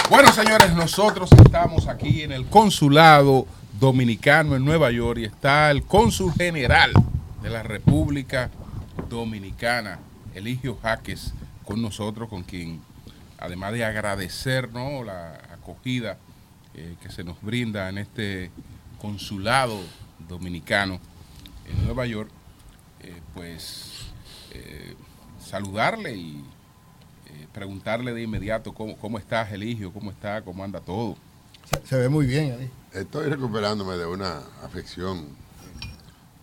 Bueno, 0.08 0.32
señores, 0.32 0.72
nosotros 0.72 1.30
estamos 1.44 1.88
aquí 1.88 2.22
en 2.22 2.32
el 2.32 2.46
consulado 2.46 3.46
dominicano 3.78 4.56
en 4.56 4.64
Nueva 4.64 4.90
York 4.90 5.20
y 5.20 5.24
está 5.24 5.70
el 5.70 5.82
cónsul 5.82 6.32
general 6.32 6.92
de 7.42 7.50
la 7.50 7.62
República 7.62 8.50
Dominicana, 9.10 9.98
Eligio 10.34 10.78
Jaques, 10.82 11.34
con 11.66 11.82
nosotros, 11.82 12.30
con 12.30 12.42
quien, 12.42 12.80
además 13.38 13.74
de 13.74 13.84
agradecernos 13.84 15.04
la 15.04 15.34
acogida 15.52 16.16
eh, 16.72 16.94
que 17.02 17.10
se 17.10 17.24
nos 17.24 17.40
brinda 17.42 17.90
en 17.90 17.98
este 17.98 18.50
consulado 18.98 19.78
dominicano 20.30 20.98
en 21.68 21.84
Nueva 21.84 22.06
York, 22.06 22.30
eh, 23.02 23.20
pues 23.34 24.13
eh, 24.54 24.94
saludarle 25.40 26.16
y 26.16 26.44
eh, 27.26 27.46
preguntarle 27.52 28.14
de 28.14 28.22
inmediato 28.22 28.72
cómo, 28.72 28.96
cómo 28.96 29.18
estás, 29.18 29.52
Eligio, 29.52 29.92
cómo 29.92 30.10
está, 30.10 30.42
cómo 30.42 30.64
anda 30.64 30.80
todo. 30.80 31.16
Se, 31.84 31.96
ve 31.96 32.08
muy 32.08 32.26
bien, 32.26 32.56
ahí. 32.58 32.70
Estoy 32.92 33.28
recuperándome 33.28 33.96
de 33.96 34.06
una 34.06 34.38
afección 34.62 35.26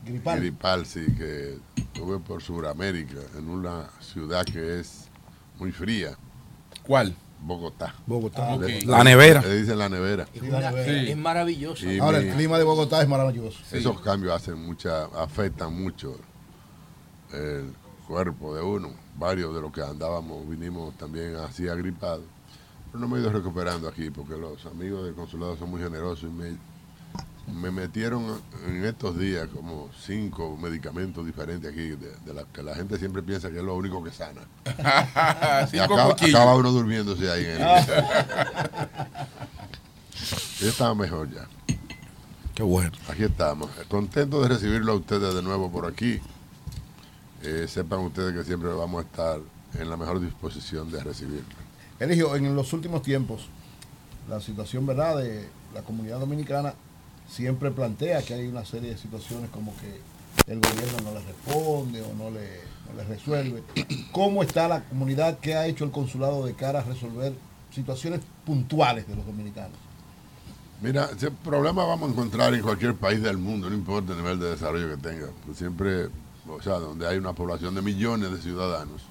gripal, 0.06 0.40
gripal 0.40 0.86
sí, 0.86 1.06
que 1.18 1.58
tuve 1.94 2.20
por 2.20 2.42
Sudamérica, 2.42 3.20
en 3.38 3.50
una 3.50 3.90
ciudad 4.02 4.44
que 4.46 4.80
es 4.80 5.08
muy 5.58 5.72
fría. 5.72 6.18
¿Cuál? 6.86 7.16
Bogotá. 7.40 7.96
Bogotá. 8.06 8.58
La 8.86 9.04
nevera. 9.04 9.42
Le 9.42 9.62
dicen 9.62 9.78
la 9.78 9.90
nevera. 9.90 10.28
Es, 10.34 11.18
maravilloso. 11.18 11.86
Ahora, 12.00 12.20
el 12.20 12.34
clima 12.34 12.58
de 12.58 12.64
Bogotá 12.64 13.02
es 13.02 13.08
maravilloso. 13.08 13.60
Esos 13.72 14.00
cambios 14.02 14.34
hacen 14.34 14.64
mucha, 14.64 15.06
afectan 15.06 15.74
mucho 15.74 16.18
el 17.34 17.74
cuerpo 18.12 18.54
de 18.54 18.62
uno. 18.62 18.90
Varios 19.18 19.56
de 19.56 19.62
los 19.62 19.72
que 19.72 19.82
andábamos 19.82 20.48
vinimos 20.50 20.94
también 20.98 21.36
así 21.38 21.70
agripados. 21.70 22.26
Pero 22.88 23.00
no 23.00 23.08
me 23.08 23.18
he 23.18 23.22
ido 23.22 23.32
recuperando 23.32 23.88
aquí 23.88 24.10
porque 24.10 24.36
los 24.36 24.66
amigos 24.66 25.06
del 25.06 25.14
consulado 25.14 25.56
son 25.56 25.70
muy 25.70 25.82
generosos 25.82 26.24
y 26.24 26.28
me, 26.28 26.58
me 27.54 27.72
metieron 27.72 28.42
en 28.68 28.84
estos 28.84 29.18
días 29.18 29.48
como 29.48 29.90
cinco 29.98 30.58
medicamentos 30.58 31.26
diferentes 31.26 31.72
aquí, 31.72 31.92
de, 31.92 32.34
la 32.34 32.44
que 32.44 32.62
la 32.62 32.76
gente 32.76 32.98
siempre 32.98 33.24
piensa 33.24 33.50
que 33.50 33.60
es 33.60 33.64
lo 33.64 33.76
único 33.76 34.04
que 34.04 34.12
sana. 34.12 34.42
y 35.72 35.78
acaba, 35.80 36.56
uno 36.56 36.72
durmiéndose 36.72 37.32
ahí 37.32 37.46
en 37.46 37.62
el... 37.62 37.86
Yo 40.60 40.68
estaba 40.68 40.94
mejor 40.94 41.34
ya. 41.34 41.48
Qué 42.54 42.64
bueno. 42.64 42.92
Aquí 43.08 43.24
estamos. 43.24 43.72
Contento 43.88 44.42
de 44.42 44.50
recibirlo 44.50 44.92
a 44.92 44.96
ustedes 44.96 45.34
de 45.34 45.42
nuevo 45.42 45.72
por 45.72 45.86
aquí. 45.88 46.20
Eh, 47.44 47.66
sepan 47.68 48.00
ustedes 48.00 48.34
que 48.34 48.44
siempre 48.44 48.70
vamos 48.70 49.04
a 49.04 49.08
estar 49.08 49.40
en 49.80 49.90
la 49.90 49.98
mejor 49.98 50.20
disposición 50.20 50.92
de 50.92 51.04
recibirlo. 51.04 51.56
Eligio, 52.00 52.36
en 52.36 52.56
los 52.56 52.74
últimos 52.74 53.02
tiempos, 53.02 53.48
la 54.30 54.40
situación 54.40 54.86
verdad 54.86 55.18
de 55.18 55.48
la 55.74 55.82
comunidad 55.82 56.20
dominicana 56.20 56.74
siempre 57.28 57.72
plantea 57.72 58.22
que 58.22 58.34
hay 58.34 58.48
una 58.48 58.66
serie 58.66 58.92
de 58.92 58.98
situaciones 58.98 59.50
como 59.50 59.74
que 59.78 60.00
el 60.52 60.60
gobierno 60.60 61.00
no 61.04 61.14
le 61.14 61.26
responde 61.26 62.02
o 62.02 62.14
no 62.14 62.30
le, 62.30 62.62
no 62.88 62.98
le 62.98 63.04
resuelve. 63.06 63.64
¿Cómo 64.12 64.44
está 64.44 64.68
la 64.68 64.84
comunidad? 64.84 65.40
¿Qué 65.40 65.56
ha 65.56 65.66
hecho 65.66 65.84
el 65.84 65.92
consulado 65.92 66.46
de 66.46 66.54
cara 66.54 66.80
a 66.80 66.84
resolver 66.84 67.34
situaciones 67.74 68.22
puntuales 68.46 69.08
de 69.08 69.16
los 69.16 69.26
dominicanos? 69.26 69.78
Mira, 70.82 71.10
ese 71.16 71.30
problema 71.32 71.86
vamos 71.86 72.10
a 72.10 72.12
encontrar 72.14 72.54
en 72.54 72.62
cualquier 72.62 72.96
país 72.96 73.22
del 73.22 73.38
mundo, 73.38 73.70
no 73.70 73.76
importa 73.76 74.14
el 74.14 74.18
nivel 74.18 74.40
de 74.40 74.50
desarrollo 74.50 74.90
que 74.90 74.98
tenga. 74.98 75.28
Pues 75.46 75.58
siempre 75.58 76.10
o 76.48 76.62
sea, 76.62 76.76
donde 76.76 77.08
hay 77.08 77.18
una 77.18 77.34
población 77.34 77.76
de 77.76 77.82
millones 77.82 78.32
de 78.32 78.42
ciudadanos, 78.42 79.04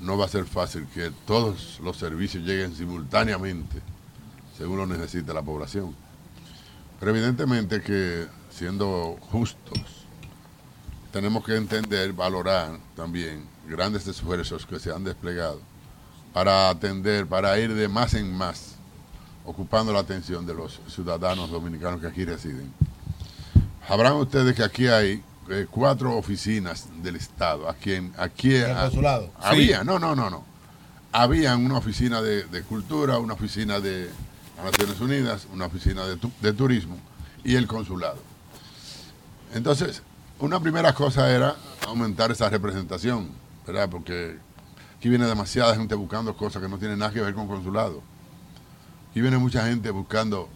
no 0.00 0.18
va 0.18 0.26
a 0.26 0.28
ser 0.28 0.44
fácil 0.44 0.86
que 0.92 1.12
todos 1.26 1.80
los 1.80 1.96
servicios 1.96 2.44
lleguen 2.44 2.74
simultáneamente 2.74 3.80
según 4.56 4.78
lo 4.78 4.86
necesita 4.86 5.32
la 5.32 5.42
población. 5.42 5.94
Pero 6.98 7.10
evidentemente 7.10 7.82
que 7.82 8.26
siendo 8.50 9.16
justos, 9.30 10.06
tenemos 11.10 11.44
que 11.44 11.56
entender, 11.56 12.12
valorar 12.12 12.78
también 12.94 13.46
grandes 13.66 14.06
esfuerzos 14.06 14.66
que 14.66 14.78
se 14.78 14.92
han 14.92 15.04
desplegado 15.04 15.60
para 16.32 16.70
atender, 16.70 17.26
para 17.26 17.58
ir 17.58 17.74
de 17.74 17.88
más 17.88 18.14
en 18.14 18.32
más, 18.32 18.76
ocupando 19.44 19.92
la 19.92 20.00
atención 20.00 20.46
de 20.46 20.54
los 20.54 20.80
ciudadanos 20.88 21.50
dominicanos 21.50 22.00
que 22.00 22.06
aquí 22.06 22.24
residen. 22.24 22.72
Sabrán 23.86 24.14
ustedes 24.14 24.54
que 24.54 24.62
aquí 24.62 24.86
hay 24.86 25.22
eh, 25.50 25.66
cuatro 25.70 26.16
oficinas 26.16 26.88
del 27.02 27.16
Estado. 27.16 27.68
Aquí, 27.68 27.92
en, 27.92 28.12
aquí 28.16 28.60
consulado? 28.62 29.30
Había, 29.40 29.84
no, 29.84 29.98
no, 29.98 30.14
no, 30.14 30.30
no. 30.30 30.44
Había 31.12 31.56
una 31.56 31.76
oficina 31.76 32.22
de, 32.22 32.62
cultura, 32.62 33.18
una 33.18 33.34
oficina 33.34 33.80
de 33.80 34.10
a 34.58 34.64
Naciones 34.64 35.00
Unidas, 35.00 35.46
una 35.52 35.66
oficina 35.66 36.04
de, 36.06 36.18
de 36.40 36.52
turismo 36.52 36.96
y 37.44 37.56
el 37.56 37.66
consulado. 37.66 38.18
Entonces, 39.54 40.02
una 40.38 40.58
primera 40.60 40.94
cosa 40.94 41.30
era 41.30 41.56
aumentar 41.86 42.30
esa 42.30 42.48
representación, 42.48 43.30
¿verdad? 43.66 43.88
Porque 43.88 44.38
aquí 44.96 45.08
viene 45.08 45.26
demasiada 45.26 45.74
gente 45.76 45.94
buscando 45.94 46.36
cosas 46.36 46.62
que 46.62 46.68
no 46.68 46.78
tienen 46.78 46.98
nada 46.98 47.12
que 47.12 47.20
ver 47.20 47.34
con 47.34 47.46
consulado. 47.46 48.02
Aquí 49.10 49.20
viene 49.20 49.38
mucha 49.38 49.66
gente 49.66 49.90
buscando, 49.90 50.48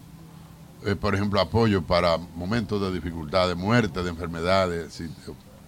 eh, 0.85 0.95
por 0.95 1.15
ejemplo, 1.15 1.39
apoyo 1.39 1.81
para 1.81 2.17
momentos 2.17 2.81
de 2.81 2.91
dificultad, 2.91 3.47
de 3.47 3.55
muerte, 3.55 4.03
de 4.03 4.09
enfermedades, 4.09 5.01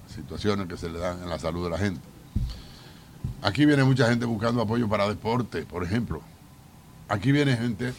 situaciones 0.07 0.67
que 0.67 0.77
se 0.77 0.89
le 0.89 0.99
dan 0.99 1.21
en 1.23 1.29
la 1.29 1.39
salud 1.39 1.63
de 1.63 1.69
la 1.69 1.77
gente. 1.77 2.01
Aquí 3.41 3.65
viene 3.65 3.83
mucha 3.83 4.07
gente 4.09 4.25
buscando 4.25 4.61
apoyo 4.61 4.87
para 4.87 5.07
deporte, 5.07 5.63
por 5.63 5.83
ejemplo. 5.83 6.21
Aquí 7.07 7.31
viene 7.31 7.55
gente 7.57 7.93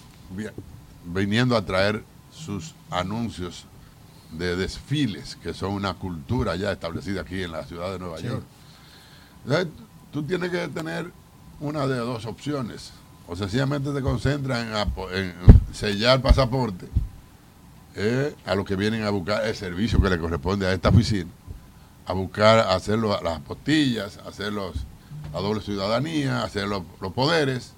viniendo 1.04 1.56
a 1.56 1.64
traer 1.64 2.04
sus 2.32 2.74
anuncios 2.90 3.66
de 4.32 4.56
desfiles, 4.56 5.36
que 5.36 5.54
son 5.54 5.72
una 5.72 5.94
cultura 5.94 6.56
ya 6.56 6.70
establecida 6.72 7.22
aquí 7.22 7.42
en 7.42 7.52
la 7.52 7.64
ciudad 7.64 7.92
de 7.92 7.98
Nueva 7.98 8.20
York. 8.20 8.44
tú 10.12 10.22
tienes 10.22 10.50
que 10.50 10.68
tener 10.68 11.10
una 11.58 11.86
de 11.86 11.96
dos 11.98 12.26
opciones. 12.26 12.92
O 13.30 13.36
sencillamente 13.36 13.92
te 13.92 14.02
concentras 14.02 14.66
en, 15.12 15.34
sellar 15.72 16.20
pasaporte 16.20 16.88
eh, 17.94 18.34
a 18.44 18.56
los 18.56 18.64
que 18.64 18.74
vienen 18.74 19.04
a 19.04 19.10
buscar 19.10 19.46
el 19.46 19.54
servicio 19.54 20.02
que 20.02 20.10
le 20.10 20.18
corresponde 20.18 20.66
a 20.66 20.72
esta 20.72 20.88
oficina, 20.88 21.30
a 22.06 22.12
buscar 22.12 22.58
hacer 22.58 22.98
las 22.98 23.36
apostillas, 23.36 24.18
hacer 24.26 24.52
los, 24.52 24.74
la 25.32 25.38
doble 25.38 25.60
ciudadanía, 25.60 26.42
hacer 26.42 26.66
los, 26.66 26.82
los 27.00 27.12
poderes, 27.12 27.74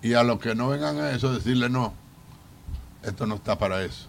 y 0.00 0.14
a 0.14 0.22
los 0.22 0.38
que 0.38 0.54
no 0.54 0.68
vengan 0.68 0.96
a 0.98 1.10
eso 1.10 1.34
decirle 1.34 1.68
no, 1.68 1.92
esto 3.02 3.26
no 3.26 3.34
está 3.34 3.58
para 3.58 3.82
eso. 3.82 4.06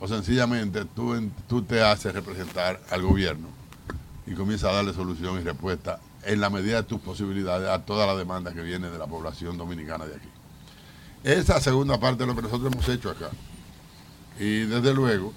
O 0.00 0.08
sencillamente 0.08 0.86
tú, 0.86 1.30
tú 1.46 1.60
te 1.60 1.82
haces 1.82 2.14
representar 2.14 2.80
al 2.88 3.02
gobierno 3.02 3.48
y 4.26 4.32
comienzas 4.32 4.70
a 4.70 4.76
darle 4.76 4.94
solución 4.94 5.38
y 5.38 5.44
respuesta 5.44 6.00
en 6.26 6.40
la 6.40 6.50
medida 6.50 6.82
de 6.82 6.82
tus 6.82 7.00
posibilidades 7.00 7.68
a 7.68 7.84
toda 7.84 8.06
la 8.06 8.16
demanda 8.16 8.52
que 8.52 8.62
viene 8.62 8.90
de 8.90 8.98
la 8.98 9.06
población 9.06 9.56
dominicana 9.56 10.06
de 10.06 10.16
aquí. 10.16 10.28
Esa 11.22 11.60
segunda 11.60 11.98
parte 11.98 12.24
de 12.24 12.26
lo 12.26 12.36
que 12.36 12.42
nosotros 12.42 12.72
hemos 12.72 12.88
hecho 12.88 13.10
acá. 13.10 13.30
Y 14.38 14.64
desde 14.64 14.92
luego, 14.92 15.32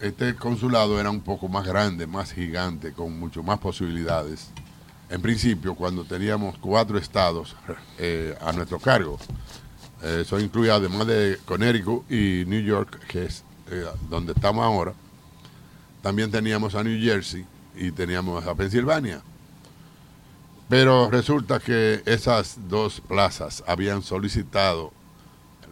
este 0.00 0.34
consulado 0.34 0.98
era 0.98 1.10
un 1.10 1.20
poco 1.20 1.48
más 1.48 1.66
grande, 1.66 2.06
más 2.06 2.32
gigante, 2.32 2.92
con 2.92 3.18
mucho 3.18 3.42
más 3.42 3.58
posibilidades. 3.58 4.48
En 5.10 5.22
principio, 5.22 5.74
cuando 5.74 6.04
teníamos 6.04 6.56
cuatro 6.58 6.98
estados 6.98 7.54
eh, 7.98 8.36
a 8.40 8.52
nuestro 8.52 8.78
cargo, 8.78 9.18
eh, 10.02 10.22
eso 10.22 10.40
incluye 10.40 10.70
además 10.70 11.06
de 11.06 11.38
Connecticut 11.44 12.10
y 12.10 12.44
New 12.46 12.62
York, 12.62 12.98
que 13.08 13.24
es 13.26 13.44
eh, 13.70 13.84
donde 14.08 14.32
estamos 14.32 14.64
ahora, 14.64 14.94
también 16.02 16.30
teníamos 16.30 16.74
a 16.74 16.82
New 16.82 17.00
Jersey 17.00 17.44
y 17.76 17.90
teníamos 17.90 18.46
a 18.46 18.54
Pensilvania. 18.54 19.22
Pero 20.68 21.10
resulta 21.10 21.60
que 21.60 22.02
esas 22.04 22.58
dos 22.68 23.00
plazas 23.00 23.64
habían 23.66 24.02
solicitado, 24.02 24.92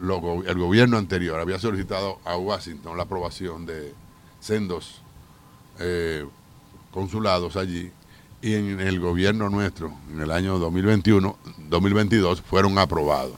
el 0.00 0.58
gobierno 0.58 0.96
anterior 0.96 1.38
había 1.38 1.58
solicitado 1.58 2.18
a 2.24 2.36
Washington 2.36 2.96
la 2.96 3.02
aprobación 3.02 3.66
de 3.66 3.92
sendos 4.40 5.02
eh, 5.78 6.26
consulados 6.90 7.56
allí 7.56 7.92
y 8.40 8.54
en 8.54 8.80
el 8.80 9.00
gobierno 9.00 9.48
nuestro, 9.48 9.92
en 10.12 10.20
el 10.20 10.30
año 10.30 10.58
2021, 10.58 11.36
2022, 11.68 12.42
fueron 12.42 12.78
aprobados. 12.78 13.34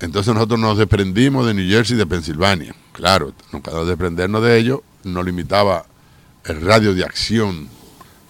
Entonces 0.00 0.34
nosotros 0.34 0.58
nos 0.58 0.78
desprendimos 0.78 1.46
de 1.46 1.54
New 1.54 1.68
Jersey 1.68 1.94
y 1.94 1.98
de 1.98 2.06
Pensilvania. 2.06 2.74
Claro, 2.92 3.32
nunca 3.52 3.70
desprendernos 3.84 4.42
de 4.42 4.58
ello 4.58 4.82
nos 5.04 5.24
limitaba 5.24 5.84
el 6.44 6.60
radio 6.60 6.94
de 6.94 7.04
acción, 7.04 7.68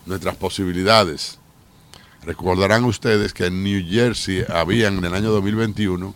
nuestras 0.06 0.36
posibilidades. 0.36 1.38
Recordarán 2.24 2.84
ustedes 2.84 3.32
que 3.32 3.46
en 3.46 3.64
New 3.64 3.84
Jersey 3.88 4.44
habían 4.48 4.98
en 4.98 5.04
el 5.04 5.14
año 5.14 5.30
2021 5.30 6.14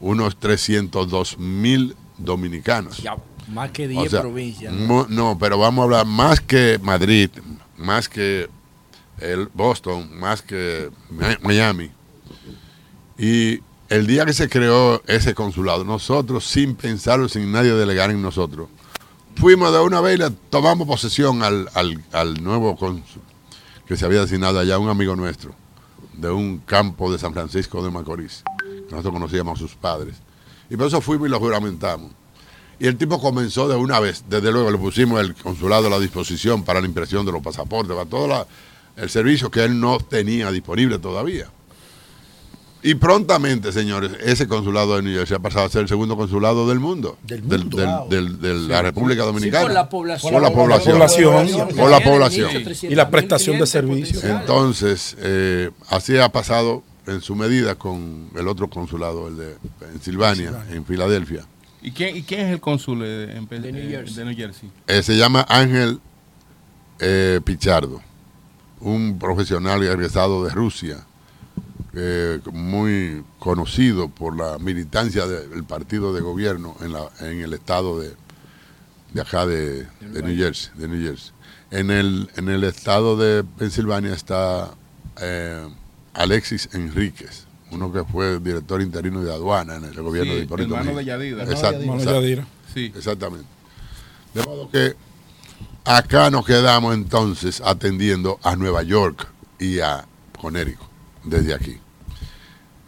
unos 0.00 0.36
302 0.38 1.38
mil 1.38 1.96
dominicanos. 2.18 3.02
más 3.48 3.70
que 3.70 3.88
10 3.88 4.10
provincias. 4.10 4.72
¿no? 4.72 5.38
pero 5.38 5.58
vamos 5.58 5.82
a 5.82 5.84
hablar 5.84 6.06
más 6.06 6.40
que 6.40 6.78
Madrid, 6.82 7.30
más 7.76 8.08
que 8.08 8.48
el 9.18 9.48
Boston, 9.52 10.18
más 10.18 10.42
que 10.42 10.90
Miami. 11.42 11.90
Y 13.18 13.60
el 13.88 14.06
día 14.06 14.24
que 14.24 14.32
se 14.32 14.48
creó 14.48 15.02
ese 15.06 15.34
consulado, 15.34 15.84
nosotros, 15.84 16.44
sin 16.44 16.74
pensarlo, 16.74 17.28
sin 17.28 17.52
nadie 17.52 17.72
delegar 17.72 18.10
en 18.10 18.22
nosotros, 18.22 18.68
fuimos 19.36 19.72
de 19.72 19.80
una 19.80 20.00
vez 20.00 20.14
y 20.14 20.18
le 20.18 20.30
tomamos 20.50 20.86
posesión 20.86 21.42
al, 21.42 22.42
nuevo 22.42 22.76
cónsul 22.76 23.22
que 23.86 23.96
se 23.96 24.06
había 24.06 24.20
designado 24.20 24.58
allá, 24.58 24.78
un 24.78 24.88
amigo 24.88 25.14
nuestro, 25.14 25.54
de 26.14 26.30
un 26.30 26.58
campo 26.58 27.12
de 27.12 27.18
San 27.18 27.34
Francisco 27.34 27.84
de 27.84 27.90
Macorís. 27.90 28.42
Nosotros 28.90 29.12
conocíamos 29.12 29.58
a 29.58 29.62
sus 29.62 29.74
padres. 29.74 30.16
Y 30.70 30.76
por 30.76 30.86
eso 30.86 31.00
fuimos 31.00 31.28
y 31.28 31.30
lo 31.30 31.38
juramentamos. 31.38 32.10
Y 32.78 32.86
el 32.86 32.96
tipo 32.96 33.20
comenzó 33.20 33.68
de 33.68 33.76
una 33.76 34.00
vez, 34.00 34.24
desde 34.28 34.50
luego 34.50 34.70
le 34.70 34.78
pusimos 34.78 35.20
el 35.20 35.34
consulado 35.34 35.88
a 35.88 35.90
la 35.90 36.00
disposición 36.00 36.64
para 36.64 36.80
la 36.80 36.86
impresión 36.86 37.24
de 37.26 37.32
los 37.32 37.42
pasaportes, 37.42 37.94
para 37.94 38.08
todo 38.08 38.46
el 38.96 39.10
servicio 39.10 39.50
que 39.50 39.64
él 39.64 39.78
no 39.78 39.98
tenía 39.98 40.50
disponible 40.50 40.98
todavía. 40.98 41.50
Y 42.86 42.96
prontamente, 42.96 43.72
señores, 43.72 44.12
ese 44.22 44.46
consulado 44.46 44.96
de 44.96 45.02
New 45.02 45.14
York 45.14 45.26
se 45.26 45.34
ha 45.34 45.38
pasado 45.38 45.64
a 45.64 45.70
ser 45.70 45.80
el 45.80 45.88
segundo 45.88 46.18
consulado 46.18 46.68
del 46.68 46.80
mundo. 46.80 47.16
Del 47.22 47.42
mundo. 47.42 48.06
de 48.10 48.54
la 48.68 48.82
República 48.82 49.22
Dominicana. 49.22 49.64
por 49.64 49.72
la 49.72 49.88
población. 49.88 50.32
Por 50.34 50.42
la 50.42 50.50
población. 50.50 50.98
Por 51.74 51.90
la 51.90 52.00
población. 52.00 52.50
Y 52.82 52.94
la 52.94 53.08
prestación 53.08 53.58
de 53.58 53.66
servicios. 53.66 54.22
Entonces, 54.22 55.16
eh, 55.18 55.70
así 55.88 56.18
ha 56.18 56.28
pasado 56.28 56.82
en 57.06 57.22
su 57.22 57.34
medida 57.34 57.74
con 57.74 58.28
el 58.36 58.46
otro 58.48 58.68
consulado, 58.68 59.28
el 59.28 59.38
de 59.38 59.56
Pensilvania, 59.80 60.52
en 60.70 60.84
Filadelfia. 60.84 61.46
¿Y 61.80 61.90
quién, 61.92 62.20
quién 62.22 62.40
es 62.40 62.52
el 62.52 62.60
cónsul 62.60 63.00
de, 63.00 63.40
New 63.72 64.36
Jersey? 64.36 64.70
Eh, 64.88 65.02
se 65.02 65.16
llama 65.16 65.46
Ángel 65.48 66.00
eh, 66.98 67.40
Pichardo, 67.44 68.02
un 68.80 69.18
profesional 69.18 69.82
y 69.82 69.86
egresado 69.86 70.44
de 70.44 70.50
Rusia 70.50 71.06
eh, 71.96 72.40
muy 72.52 73.24
conocido 73.38 74.08
por 74.08 74.36
la 74.36 74.58
militancia 74.58 75.26
del 75.26 75.64
partido 75.64 76.12
de 76.12 76.20
gobierno 76.20 76.76
en, 76.80 76.92
la, 76.92 77.08
en 77.20 77.40
el 77.40 77.52
estado 77.52 78.00
de, 78.00 78.12
de 79.12 79.20
acá 79.20 79.46
de, 79.46 79.86
New 80.00 80.36
Jersey, 80.36 80.72
de 80.76 80.88
New 80.88 81.06
Jersey. 81.06 81.32
En 81.70 81.90
el, 81.90 82.30
en 82.36 82.48
el 82.48 82.64
estado 82.64 83.16
de 83.16 83.44
Pensilvania 83.44 84.12
está 84.12 84.74
eh, 85.20 85.68
Alexis 86.14 86.68
Enríquez, 86.72 87.46
uno 87.70 87.92
que 87.92 88.04
fue 88.04 88.38
director 88.40 88.80
interino 88.82 89.22
de 89.22 89.32
aduana 89.32 89.76
en 89.76 89.84
el 89.84 90.02
gobierno 90.02 90.34
de 90.34 90.40
Hipólito. 90.40 90.76
Hermano 90.76 90.98
de 90.98 91.04
Yadira. 91.04 92.46
Sí. 92.72 92.92
Exactamente. 92.94 93.46
De 94.34 94.42
modo 94.42 94.68
que 94.70 94.94
acá 95.84 96.30
nos 96.30 96.44
quedamos 96.44 96.94
entonces 96.94 97.60
atendiendo 97.64 98.38
a 98.42 98.56
Nueva 98.56 98.82
York 98.82 99.28
y 99.58 99.80
a 99.80 100.06
Conérico 100.40 100.88
desde 101.24 101.54
aquí. 101.54 101.78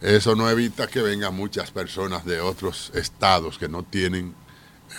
Eso 0.01 0.35
no 0.35 0.49
evita 0.49 0.87
que 0.87 1.01
vengan 1.01 1.35
muchas 1.35 1.71
personas 1.71 2.23
de 2.25 2.39
otros 2.39 2.91
estados 2.93 3.57
que 3.57 3.67
no 3.67 3.83
tienen 3.83 4.35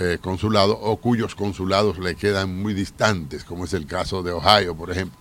eh, 0.00 0.18
consulado 0.20 0.78
o 0.78 0.96
cuyos 0.96 1.34
consulados 1.34 1.98
le 1.98 2.14
quedan 2.16 2.60
muy 2.60 2.74
distantes, 2.74 3.44
como 3.44 3.64
es 3.64 3.72
el 3.74 3.86
caso 3.86 4.22
de 4.22 4.32
Ohio, 4.32 4.74
por 4.74 4.90
ejemplo, 4.90 5.18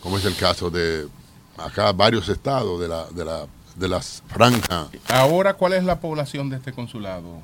como 0.00 0.18
es 0.18 0.24
el 0.24 0.36
caso 0.36 0.70
de 0.70 1.08
acá 1.56 1.90
varios 1.92 2.28
estados 2.28 2.80
de 2.80 2.88
la, 2.88 3.06
de 3.06 3.24
la 3.24 3.46
de 3.76 3.88
las 3.88 4.22
franjas. 4.28 4.88
Ahora, 5.08 5.54
¿cuál 5.54 5.74
es 5.74 5.84
la 5.84 6.00
población 6.00 6.50
de 6.50 6.56
este 6.56 6.72
consulado? 6.72 7.42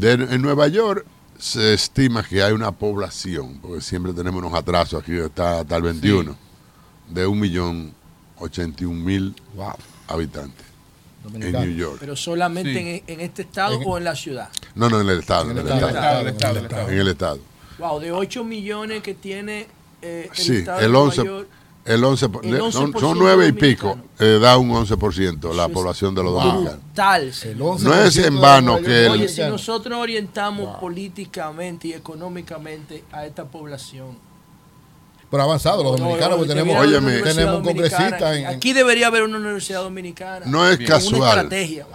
en 0.00 0.42
Nueva 0.42 0.66
York 0.66 1.06
se 1.38 1.74
estima 1.74 2.24
que 2.24 2.42
hay 2.42 2.52
una 2.52 2.72
población, 2.72 3.60
porque 3.60 3.80
siempre 3.80 4.12
tenemos 4.12 4.42
unos 4.42 4.58
atrasos, 4.58 5.00
aquí 5.00 5.16
está 5.16 5.60
hasta 5.60 5.76
el 5.76 5.82
21, 5.82 6.36
de 7.08 7.26
un 7.26 7.38
millón 7.38 7.94
81 8.44 8.94
mil 8.94 9.34
habitantes 10.08 10.66
en 11.32 11.52
New 11.52 11.76
York. 11.76 11.96
¿Pero 12.00 12.16
solamente 12.16 13.02
en, 13.06 13.20
este 13.20 13.42
estado 13.42 13.78
o 13.78 13.98
en 13.98 14.04
la 14.04 14.14
ciudad? 14.14 14.48
No, 14.74 14.88
no, 14.88 15.00
en 15.00 15.08
el 15.08 15.20
estado. 15.20 15.50
En 15.50 15.58
el, 15.58 15.66
estado, 15.66 16.88
En 16.88 16.98
el 16.98 17.08
estado. 17.08 17.38
Wow, 17.78 18.00
de 18.00 18.12
8 18.12 18.44
millones 18.44 19.02
que 19.02 19.14
tiene 19.14 19.66
eh, 20.02 20.28
el 20.30 20.36
sí, 20.36 20.56
estado 20.56 20.80
el 20.80 20.94
11, 20.94 21.22
El 21.86 22.04
11, 22.04 22.28
son, 22.70 22.92
son 22.98 23.18
9 23.18 23.48
y 23.48 23.52
pico, 23.52 23.98
eh, 24.18 24.38
da 24.40 24.56
un 24.58 24.70
11% 24.70 25.54
la 25.54 25.68
población 25.68 26.14
de 26.14 26.22
los 26.22 26.34
dominicanos. 26.34 26.80
Tal, 26.94 27.32
no 27.56 27.94
es 27.94 28.16
en 28.18 28.40
vano 28.40 28.80
que... 28.80 29.08
Oye, 29.08 29.28
si 29.28 29.40
nosotros 29.42 29.98
orientamos 29.98 30.78
políticamente 30.78 31.88
y 31.88 31.92
económicamente 31.94 33.04
a 33.10 33.26
esta 33.26 33.44
población, 33.44 34.16
Pero 35.34 35.42
avanzado, 35.42 35.82
los 35.82 35.98
dominicanos, 35.98 36.36
porque 36.36 36.54
tenemos, 36.54 37.24
tenemos 37.24 37.60
congresistas. 37.64 38.38
Aquí 38.46 38.72
debería 38.72 39.08
haber 39.08 39.24
una 39.24 39.38
universidad 39.38 39.82
dominicana. 39.82 40.46
No 40.46 40.68
es 40.68 40.78
casual. 40.78 41.48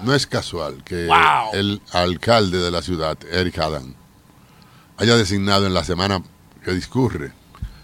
No 0.04 0.14
es 0.14 0.28
casual 0.28 0.84
que 0.84 1.10
el 1.54 1.82
alcalde 1.94 2.58
de 2.58 2.70
la 2.70 2.82
ciudad, 2.82 3.18
Eric 3.32 3.60
Adam, 3.60 3.94
haya 4.98 5.16
designado 5.16 5.66
en 5.66 5.74
la 5.74 5.86
semana 5.86 6.22
que 6.66 6.72
discurre 6.72 7.32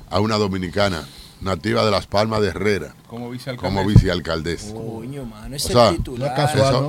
a 0.10 0.20
una 0.20 0.36
dominicana 0.36 1.08
nativa 1.40 1.86
de 1.86 1.92
Las 1.92 2.06
Palmas 2.06 2.42
de 2.42 2.50
Herrera 2.50 2.94
como 3.08 3.30
vicealcaldesa. 3.86 4.74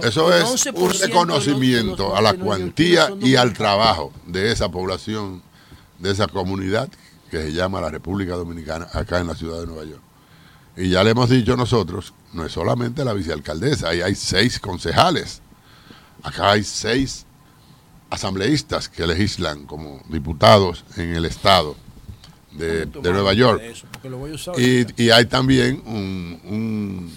eso, 0.03 0.35
es 0.35 0.67
un 0.75 0.91
reconocimiento 0.91 2.17
a 2.17 2.21
la 2.21 2.35
cuantía 2.35 3.13
y 3.21 3.37
al 3.37 3.53
trabajo 3.53 4.13
de 4.27 4.51
esa 4.51 4.69
población, 4.73 5.41
de 6.01 6.11
esa 6.11 6.27
comunidad 6.27 6.89
que 7.31 7.43
se 7.43 7.53
llama 7.53 7.81
la 7.81 7.91
República 7.91 8.35
Dominicana, 8.35 8.89
acá 8.93 9.21
en 9.21 9.27
la 9.27 9.35
ciudad 9.35 9.61
de 9.61 9.67
Nueva 9.67 9.85
York. 9.85 10.03
Y 10.77 10.91
ya 10.91 11.03
le 11.03 11.11
hemos 11.11 11.31
dicho 11.31 11.57
nosotros, 11.57 12.13
no 12.33 12.45
es 12.45 12.53
solamente 12.53 13.05
la 13.05 13.15
vicealcaldesa, 13.15 13.89
ahí 13.89 14.03
hay 14.03 14.15
seis 14.15 14.61
concejales, 14.61 15.41
acá 16.23 16.53
hay 16.53 16.65
seis 16.65 17.25
asambleístas 18.11 18.89
que 18.89 19.07
legislan 19.07 19.65
como 19.65 20.03
diputados 20.09 20.85
en 20.97 21.15
el 21.15 21.25
Estado 21.25 21.77
de, 22.53 22.87
Nueva 22.87 23.33
York. 23.33 23.63
y, 24.57 25.11
hay 25.11 25.27
también 25.27 25.83
un, 25.87 27.11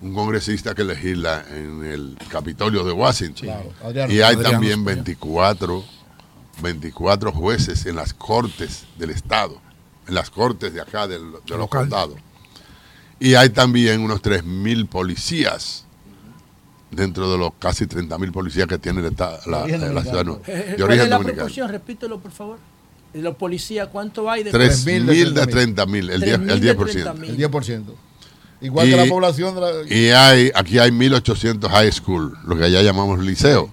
un, 0.00 0.14
congresista 0.14 0.74
que 0.74 0.84
legisla 0.84 1.44
en 1.50 1.84
el 1.84 2.18
Capitolio 2.28 2.84
de 2.84 2.92
Washington. 2.92 3.48
y 4.08 4.20
hay 4.20 4.36
también 4.36 4.84
24 4.84 5.97
24 6.60 7.32
jueces 7.32 7.86
en 7.86 7.96
las 7.96 8.14
cortes 8.14 8.84
del 8.98 9.10
Estado, 9.10 9.60
en 10.06 10.14
las 10.14 10.30
cortes 10.30 10.74
de 10.74 10.80
acá 10.80 11.06
de 11.06 11.18
los 11.18 11.68
condados. 11.68 12.18
Y 13.20 13.34
hay 13.34 13.50
también 13.50 14.00
unos 14.00 14.22
3.000 14.22 14.88
policías 14.88 15.84
dentro 16.90 17.30
de 17.30 17.38
los 17.38 17.52
casi 17.58 17.86
30.000 17.86 18.32
policías 18.32 18.66
que 18.66 18.78
tiene 18.78 19.02
la, 19.02 19.10
ciudad 19.10 20.24
de 20.24 20.82
origen 20.82 21.10
la 21.10 21.18
proporción? 21.18 21.68
Repítelo, 21.68 22.18
por 22.20 22.30
favor. 22.30 22.58
¿Los 23.14 23.36
policías 23.36 23.88
cuánto 23.88 24.30
hay? 24.30 24.44
De 24.44 24.52
3.000 24.52 25.32
de 25.32 25.74
30.000, 25.74 26.10
el 26.10 26.22
10%. 26.22 26.50
El 26.50 26.62
10%. 26.76 27.24
El 27.24 27.38
10%. 27.38 27.84
Igual 28.60 28.88
que 28.88 28.96
la 28.96 29.06
población 29.06 29.54
de 29.54 29.60
la... 29.60 29.94
Y 29.94 30.10
hay, 30.10 30.50
aquí 30.54 30.78
hay 30.78 30.90
1.800 30.90 31.68
high 31.68 31.92
school, 31.92 32.36
lo 32.44 32.56
que 32.56 32.64
allá 32.64 32.82
llamamos 32.82 33.20
liceo 33.20 33.72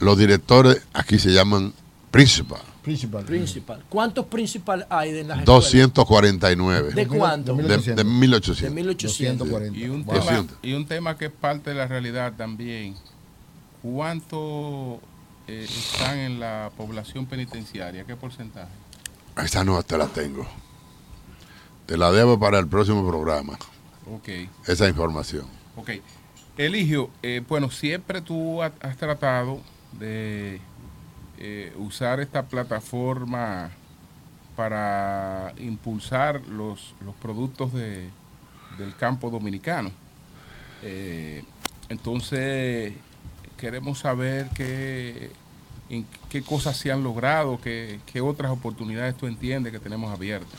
los 0.00 0.18
directores 0.18 0.82
aquí 0.92 1.18
se 1.18 1.30
llaman 1.30 1.72
principal. 2.10 2.62
Principal. 2.82 3.24
Principal. 3.24 3.84
¿Cuántos 3.88 4.26
principal 4.26 4.86
hay 4.88 5.12
de 5.12 5.24
las 5.24 5.44
249. 5.44 6.94
¿De 6.94 7.06
cuánto? 7.06 7.54
De, 7.54 7.62
1800. 8.04 8.56
De 8.56 8.70
1800. 8.70 9.48
Y 9.74 9.88
un, 9.88 10.06
tema, 10.06 10.46
y 10.62 10.72
un 10.72 10.86
tema 10.86 11.18
que 11.18 11.26
es 11.26 11.32
parte 11.32 11.70
de 11.70 11.76
la 11.76 11.86
realidad 11.86 12.32
también. 12.36 12.94
¿Cuántos 13.82 15.00
eh, 15.46 15.66
están 15.68 16.18
en 16.18 16.40
la 16.40 16.70
población 16.76 17.26
penitenciaria? 17.26 18.04
¿Qué 18.04 18.16
porcentaje? 18.16 18.72
Esa 19.36 19.64
no 19.64 19.82
te 19.82 19.98
la 19.98 20.06
tengo. 20.06 20.46
Te 21.84 21.98
la 21.98 22.10
debo 22.10 22.38
para 22.38 22.58
el 22.58 22.68
próximo 22.68 23.06
programa. 23.06 23.58
Ok. 24.10 24.28
Esa 24.66 24.88
información. 24.88 25.44
Ok. 25.76 25.90
Eligio, 26.56 27.10
eh, 27.22 27.42
bueno, 27.46 27.70
siempre 27.70 28.20
tú 28.20 28.62
has 28.62 28.96
tratado 28.96 29.60
de 29.98 30.60
eh, 31.38 31.72
usar 31.76 32.20
esta 32.20 32.46
plataforma 32.46 33.70
para 34.56 35.54
impulsar 35.58 36.46
los, 36.48 36.94
los 37.04 37.14
productos 37.16 37.72
de, 37.72 38.08
del 38.76 38.96
campo 38.96 39.30
dominicano. 39.30 39.92
Eh, 40.82 41.44
entonces, 41.88 42.92
queremos 43.56 44.00
saber 44.00 44.48
qué, 44.54 45.30
en 45.88 46.06
qué 46.28 46.42
cosas 46.42 46.76
se 46.76 46.90
han 46.90 47.02
logrado, 47.02 47.60
qué, 47.60 48.00
qué 48.06 48.20
otras 48.20 48.50
oportunidades 48.50 49.16
tú 49.16 49.26
entiendes 49.26 49.72
que 49.72 49.78
tenemos 49.78 50.12
abiertas. 50.12 50.58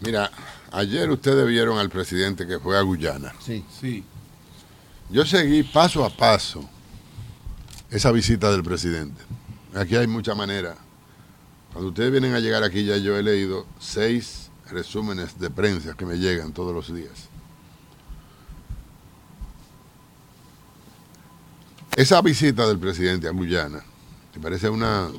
Mira, 0.00 0.30
ayer 0.72 1.10
ustedes 1.10 1.46
vieron 1.46 1.78
al 1.78 1.90
presidente 1.90 2.46
que 2.46 2.58
fue 2.58 2.78
a 2.78 2.82
Guyana. 2.82 3.32
Sí. 3.40 3.64
Sí. 3.80 4.04
Yo 5.10 5.26
seguí 5.26 5.62
paso 5.62 6.04
a 6.04 6.10
paso 6.10 6.68
esa 7.92 8.10
visita 8.10 8.50
del 8.50 8.62
presidente. 8.62 9.22
Aquí 9.74 9.96
hay 9.96 10.06
mucha 10.06 10.34
manera. 10.34 10.76
Cuando 11.72 11.90
ustedes 11.90 12.10
vienen 12.10 12.34
a 12.34 12.40
llegar 12.40 12.64
aquí, 12.64 12.84
ya 12.84 12.96
yo 12.96 13.16
he 13.16 13.22
leído 13.22 13.66
seis 13.78 14.50
resúmenes 14.70 15.38
de 15.38 15.50
prensa 15.50 15.94
que 15.94 16.06
me 16.06 16.16
llegan 16.16 16.52
todos 16.52 16.74
los 16.74 16.94
días. 16.94 17.28
Esa 21.94 22.22
visita 22.22 22.66
del 22.66 22.78
presidente 22.78 23.28
a 23.28 23.32
Guyana, 23.32 23.84
que 24.32 24.40
parece 24.40 24.70
una, 24.70 25.10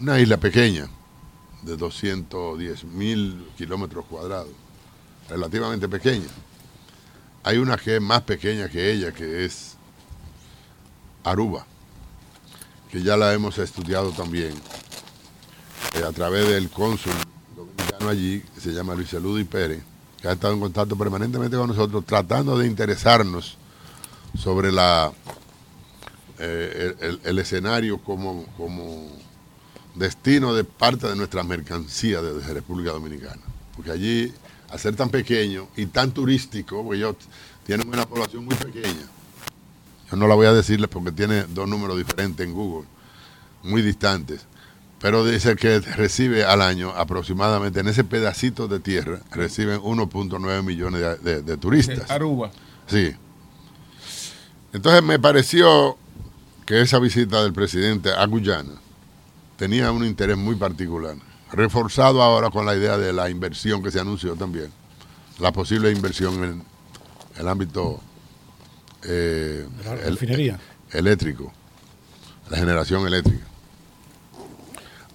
una 0.00 0.20
isla 0.20 0.36
pequeña, 0.38 0.88
de 1.62 1.76
210 1.76 2.84
mil 2.84 3.46
kilómetros 3.56 4.04
cuadrados, 4.06 4.50
relativamente 5.28 5.88
pequeña. 5.88 6.26
Hay 7.44 7.58
una 7.58 7.76
que 7.76 7.96
es 7.96 8.02
más 8.02 8.22
pequeña 8.22 8.68
que 8.68 8.90
ella, 8.90 9.12
que 9.12 9.44
es 9.44 9.73
Aruba, 11.24 11.66
que 12.90 13.02
ya 13.02 13.16
la 13.16 13.32
hemos 13.32 13.58
estudiado 13.58 14.10
también 14.12 14.52
eh, 15.94 16.04
a 16.06 16.12
través 16.12 16.48
del 16.48 16.70
cónsul 16.70 17.12
dominicano 17.56 18.08
allí, 18.08 18.40
que 18.54 18.60
se 18.60 18.72
llama 18.72 18.94
Luis 18.94 19.12
Eludi 19.12 19.44
Pérez, 19.44 19.82
que 20.20 20.28
ha 20.28 20.32
estado 20.32 20.54
en 20.54 20.60
contacto 20.60 20.96
permanentemente 20.96 21.56
con 21.56 21.68
nosotros, 21.68 22.04
tratando 22.06 22.56
de 22.58 22.66
interesarnos 22.66 23.56
sobre 24.38 24.70
la 24.70 25.12
eh, 26.38 27.18
el, 27.22 27.38
escenario 27.38 27.98
como, 27.98 28.44
como 28.56 29.08
destino 29.94 30.52
de 30.52 30.64
parte 30.64 31.06
de 31.06 31.14
nuestra 31.14 31.44
mercancía 31.44 32.20
desde 32.20 32.52
República 32.52 32.90
Dominicana. 32.90 33.40
Porque 33.76 33.92
allí, 33.92 34.32
al 34.68 34.78
ser 34.80 34.96
tan 34.96 35.10
pequeño 35.10 35.68
y 35.76 35.86
tan 35.86 36.10
turístico, 36.10 36.82
porque 36.82 36.98
ellos 36.98 37.16
tienen 37.64 37.88
una 37.88 38.04
población 38.04 38.44
muy 38.44 38.56
pequeña, 38.56 39.06
yo 40.10 40.16
no 40.16 40.26
la 40.26 40.34
voy 40.34 40.46
a 40.46 40.52
decirles 40.52 40.88
porque 40.88 41.12
tiene 41.12 41.44
dos 41.44 41.68
números 41.68 41.96
diferentes 41.96 42.46
en 42.46 42.52
Google, 42.52 42.86
muy 43.62 43.82
distantes. 43.82 44.46
Pero 45.00 45.24
dice 45.24 45.56
que 45.56 45.80
recibe 45.80 46.44
al 46.44 46.62
año 46.62 46.90
aproximadamente 46.90 47.80
en 47.80 47.88
ese 47.88 48.04
pedacito 48.04 48.68
de 48.68 48.80
tierra, 48.80 49.20
reciben 49.30 49.80
1.9 49.80 50.62
millones 50.62 51.22
de, 51.22 51.56
turistas. 51.58 52.10
Aruba. 52.10 52.50
Sí. 52.86 53.14
Entonces 54.72 55.02
me 55.02 55.18
pareció 55.18 55.98
que 56.64 56.80
esa 56.80 56.98
visita 56.98 57.42
del 57.42 57.52
presidente 57.52 58.10
a 58.12 58.24
Guyana 58.26 58.72
tenía 59.56 59.92
un 59.92 60.04
interés 60.04 60.36
muy 60.36 60.54
particular, 60.56 61.16
reforzado 61.52 62.22
ahora 62.22 62.50
con 62.50 62.64
la 62.64 62.74
idea 62.74 62.96
de 62.96 63.12
la 63.12 63.28
inversión 63.28 63.82
que 63.82 63.90
se 63.90 64.00
anunció 64.00 64.34
también, 64.36 64.72
la 65.38 65.52
posible 65.52 65.90
inversión 65.90 66.42
en 66.44 66.62
el 67.36 67.48
ámbito 67.48 68.00
eh, 69.04 69.66
el, 70.04 70.58
eléctrico, 70.92 71.52
la 72.50 72.58
generación 72.58 73.06
eléctrica. 73.06 73.44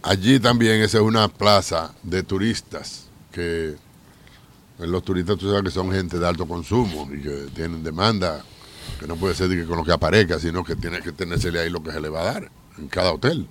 Allí 0.02 0.40
también 0.40 0.82
esa 0.82 0.98
es 0.98 1.04
una 1.04 1.28
plaza 1.28 1.94
de 2.04 2.24
turistas 2.24 3.06
que 3.32 3.76
pues, 4.78 4.90
los 4.90 5.04
turistas 5.04 5.38
tú 5.38 5.48
sabes 5.50 5.64
que 5.64 5.72
son 5.72 5.92
gente 5.92 6.18
de 6.18 6.28
alto 6.28 6.48
consumo 6.48 7.10
y 7.14 7.22
que 7.22 7.48
tienen 7.54 7.84
demanda, 7.84 8.44
que 9.00 9.08
no 9.08 9.18
puede 9.18 9.36
ser 9.36 9.50
que 9.50 9.66
con 9.66 9.78
lo 9.78 9.84
que 9.84 9.92
aparezca, 9.92 10.40
sino 10.40 10.64
que 10.64 10.76
tiene 10.76 11.02
que 11.02 11.12
tenérsele 11.12 11.60
ahí 11.60 11.70
lo 11.70 11.84
que 11.84 11.92
se 11.92 12.00
le 12.00 12.10
va 12.10 12.22
a 12.22 12.34
dar 12.34 12.52
en 12.78 12.88
cada 12.88 13.12
hotel. 13.12 13.48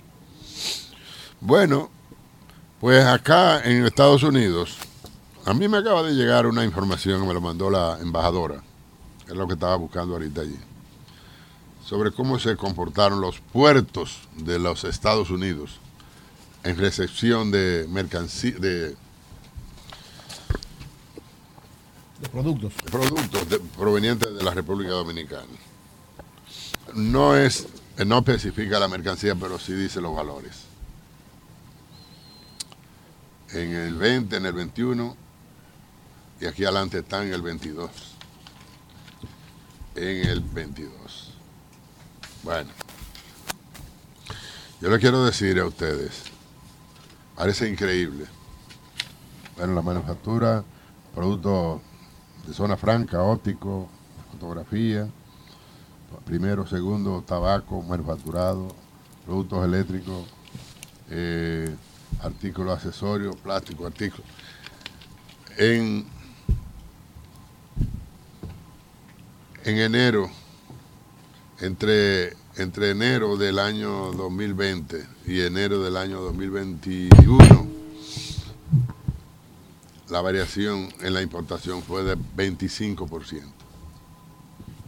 Bueno, 1.39 1.91
pues 2.79 3.05
acá 3.05 3.61
en 3.63 3.85
Estados 3.85 4.23
Unidos, 4.23 4.77
a 5.45 5.53
mí 5.53 5.67
me 5.67 5.77
acaba 5.77 6.01
de 6.03 6.13
llegar 6.13 6.47
una 6.47 6.65
información, 6.65 7.27
me 7.27 7.33
lo 7.33 7.41
mandó 7.41 7.69
la 7.69 7.99
embajadora, 8.01 8.63
es 9.29 9.35
lo 9.35 9.47
que 9.47 9.53
estaba 9.53 9.75
buscando 9.75 10.15
ahorita 10.15 10.41
allí, 10.41 10.57
sobre 11.85 12.11
cómo 12.11 12.39
se 12.39 12.55
comportaron 12.55 13.21
los 13.21 13.39
puertos 13.39 14.21
de 14.35 14.57
los 14.57 14.83
Estados 14.83 15.29
Unidos 15.29 15.79
en 16.63 16.77
recepción 16.77 17.51
de 17.51 17.85
mercancía, 17.89 18.53
de, 18.57 18.95
productos, 22.31 22.73
productos 22.91 23.59
provenientes 23.77 24.33
de 24.33 24.43
la 24.43 24.51
República 24.51 24.91
Dominicana. 24.91 25.45
No 26.95 27.37
es, 27.37 27.67
no 28.03 28.17
especifica 28.17 28.79
la 28.79 28.87
mercancía, 28.87 29.35
pero 29.35 29.59
sí 29.59 29.73
dice 29.73 30.01
los 30.01 30.15
valores. 30.15 30.63
En 33.51 33.73
el 33.73 33.95
20, 33.95 34.37
en 34.37 34.45
el 34.47 34.53
21 34.53 35.15
y 36.41 36.45
aquí 36.45 36.63
adelante 36.63 36.99
está 36.99 37.23
en 37.23 37.33
el 37.33 37.41
22 37.41 37.89
en 39.99 40.27
el 40.27 40.39
22. 40.39 41.33
Bueno, 42.43 42.69
yo 44.79 44.89
le 44.89 44.97
quiero 44.97 45.25
decir 45.25 45.59
a 45.59 45.65
ustedes, 45.65 46.23
parece 47.35 47.67
increíble, 47.67 48.25
en 49.57 49.75
la 49.75 49.81
manufactura, 49.81 50.63
productos 51.13 51.81
de 52.47 52.53
zona 52.53 52.77
franca, 52.77 53.21
óptico, 53.21 53.89
fotografía, 54.31 55.09
primero, 56.25 56.65
segundo, 56.65 57.21
tabaco, 57.21 57.81
manufacturado, 57.81 58.69
productos 59.25 59.65
eléctricos, 59.65 60.25
eh, 61.09 61.75
artículos 62.21 62.77
accesorios, 62.77 63.35
plástico, 63.35 63.85
artículos. 63.85 64.25
En, 65.57 66.07
en 69.65 69.77
enero, 69.77 70.29
entre, 71.59 72.33
entre 72.55 72.91
enero 72.91 73.37
del 73.37 73.59
año 73.59 74.11
2020 74.13 75.05
y 75.27 75.41
enero 75.41 75.83
del 75.83 75.97
año 75.97 76.21
2021, 76.21 77.67
la 80.09 80.21
variación 80.21 80.89
en 81.01 81.13
la 81.13 81.21
importación 81.21 81.83
fue 81.83 82.03
de 82.03 82.15
25% 82.15 83.43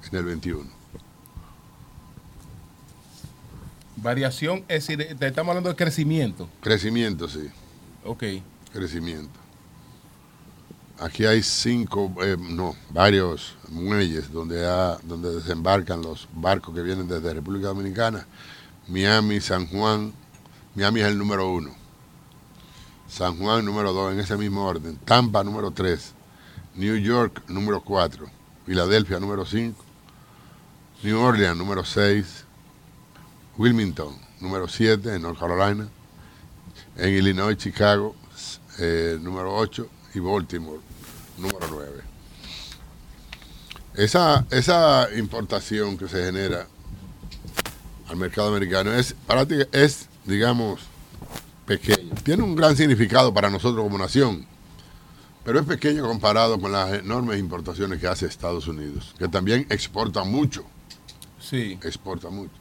en 0.10 0.18
el 0.18 0.26
21. 0.26 0.82
Variación, 3.98 4.66
es 4.68 4.88
decir, 4.88 5.02
estamos 5.20 5.50
hablando 5.50 5.70
de 5.70 5.76
crecimiento. 5.76 6.50
Crecimiento, 6.62 7.30
sí. 7.30 7.50
Ok. 8.04 8.24
Crecimiento. 8.74 9.40
Aquí 11.02 11.26
hay 11.26 11.42
cinco, 11.42 12.14
eh, 12.22 12.38
no, 12.40 12.76
varios 12.92 13.56
muelles 13.70 14.32
donde, 14.32 14.62
donde 15.02 15.34
desembarcan 15.34 16.04
los 16.04 16.28
barcos 16.32 16.76
que 16.76 16.84
vienen 16.84 17.08
desde 17.08 17.34
República 17.34 17.70
Dominicana. 17.70 18.28
Miami, 18.88 19.42
San 19.42 19.66
Juan. 19.66 20.14
Miami 20.76 21.00
es 21.00 21.08
el 21.08 21.18
número 21.18 21.52
uno. 21.52 21.72
San 23.10 23.36
Juan 23.40 23.66
número 23.66 23.94
2 23.94 24.14
en 24.14 24.20
ese 24.20 24.38
mismo 24.38 24.64
orden, 24.64 24.96
Tampa 24.98 25.44
número 25.44 25.72
3, 25.72 26.14
New 26.76 26.96
York 26.96 27.44
número 27.50 27.82
4, 27.82 28.26
Filadelfia 28.66 29.20
número 29.20 29.44
5, 29.44 29.84
New 31.04 31.20
Orleans 31.20 31.58
número 31.58 31.84
6, 31.84 32.46
Wilmington 33.58 34.16
número 34.40 34.68
7 34.68 35.16
en 35.16 35.24
North 35.24 35.40
Carolina, 35.40 35.90
en 36.96 37.14
Illinois, 37.14 37.58
Chicago 37.58 38.16
eh, 38.80 39.18
número 39.20 39.56
8 39.56 39.88
y 40.14 40.20
Baltimore 40.20 40.91
número 41.42 41.68
9. 41.70 42.02
Esa, 43.96 44.46
esa 44.52 45.10
importación 45.18 45.98
que 45.98 46.08
se 46.08 46.24
genera 46.24 46.68
al 48.08 48.16
mercado 48.16 48.50
americano 48.50 48.94
es, 48.94 49.14
para 49.28 49.46
ti, 49.46 49.56
es, 49.72 50.08
digamos, 50.26 50.82
pequeño. 51.66 52.14
Tiene 52.24 52.44
un 52.44 52.56
gran 52.56 52.76
significado 52.78 53.34
para 53.34 53.50
nosotros 53.50 53.84
como 53.84 53.98
nación, 53.98 54.46
pero 55.44 55.60
es 55.60 55.66
pequeño 55.66 56.04
comparado 56.08 56.60
con 56.60 56.72
las 56.72 56.94
enormes 56.94 57.40
importaciones 57.40 58.00
que 58.00 58.08
hace 58.08 58.26
Estados 58.28 58.68
Unidos, 58.68 59.14
que 59.18 59.28
también 59.28 59.66
exporta 59.70 60.24
mucho. 60.24 60.64
Sí. 61.40 61.78
Exporta 61.84 62.30
mucho. 62.30 62.54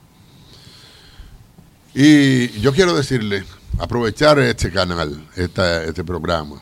Y 1.95 2.49
yo 2.61 2.73
quiero 2.73 2.95
decirle, 2.95 3.45
aprovechar 3.79 4.39
este 4.39 4.71
canal, 4.71 5.27
este 5.37 6.05
programa, 6.05 6.61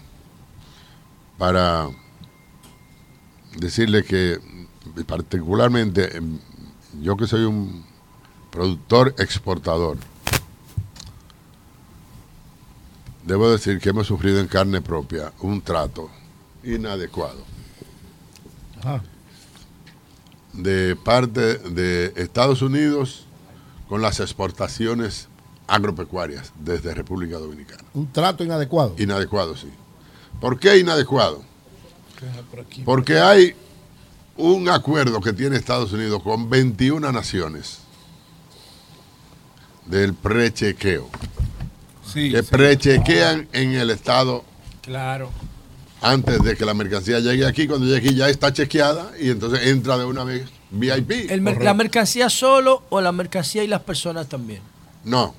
para 1.37 1.88
decirle 3.56 4.04
que 4.04 4.38
particularmente 5.06 6.20
yo 7.00 7.16
que 7.16 7.26
soy 7.26 7.44
un 7.44 7.84
productor 8.50 9.14
exportador, 9.18 9.98
debo 13.24 13.50
decir 13.50 13.78
que 13.78 13.90
hemos 13.90 14.06
sufrido 14.06 14.40
en 14.40 14.46
carne 14.48 14.80
propia 14.80 15.32
un 15.40 15.61
trato 15.61 16.11
inadecuado 16.64 17.44
de 20.52 20.96
parte 20.96 21.58
de 21.58 22.12
Estados 22.16 22.62
Unidos 22.62 23.26
con 23.88 24.02
las 24.02 24.20
exportaciones 24.20 25.28
agropecuarias 25.66 26.52
desde 26.58 26.94
República 26.94 27.38
Dominicana. 27.38 27.84
Un 27.94 28.11
trato 28.11 28.42
inadecuado. 28.44 28.94
Inadecuado, 28.98 29.56
sí. 29.56 29.68
¿Por 30.40 30.58
qué 30.58 30.78
inadecuado? 30.78 31.42
Porque 32.85 33.18
hay 33.18 33.54
un 34.37 34.68
acuerdo 34.68 35.20
que 35.20 35.33
tiene 35.33 35.57
Estados 35.57 35.92
Unidos 35.92 36.22
con 36.22 36.48
21 36.48 37.12
naciones 37.12 37.78
del 39.87 40.14
prechequeo 40.14 41.09
que 42.14 42.42
prechequean 42.42 43.48
en 43.52 43.72
el 43.72 43.90
estado. 43.90 44.44
Claro. 44.83 45.31
Antes 46.00 46.42
de 46.42 46.57
que 46.57 46.64
la 46.64 46.74
mercancía 46.74 47.18
llegue 47.20 47.44
aquí, 47.44 47.66
cuando 47.66 47.87
llegue 47.87 48.09
aquí 48.09 48.14
ya 48.14 48.28
está 48.28 48.52
chequeada 48.52 49.12
y 49.20 49.31
entonces 49.31 49.66
entra 49.66 49.98
de 49.98 50.04
una 50.04 50.24
vez 50.24 50.48
VIP. 50.70 51.31
¿La 51.61 51.74
mercancía 51.74 52.31
solo 52.31 52.85
o 52.88 53.00
la 53.00 53.12
mercancía 53.12 53.64
y 53.64 53.66
las 53.66 53.81
personas 53.83 54.28
también? 54.28 54.61
No, 55.04 55.35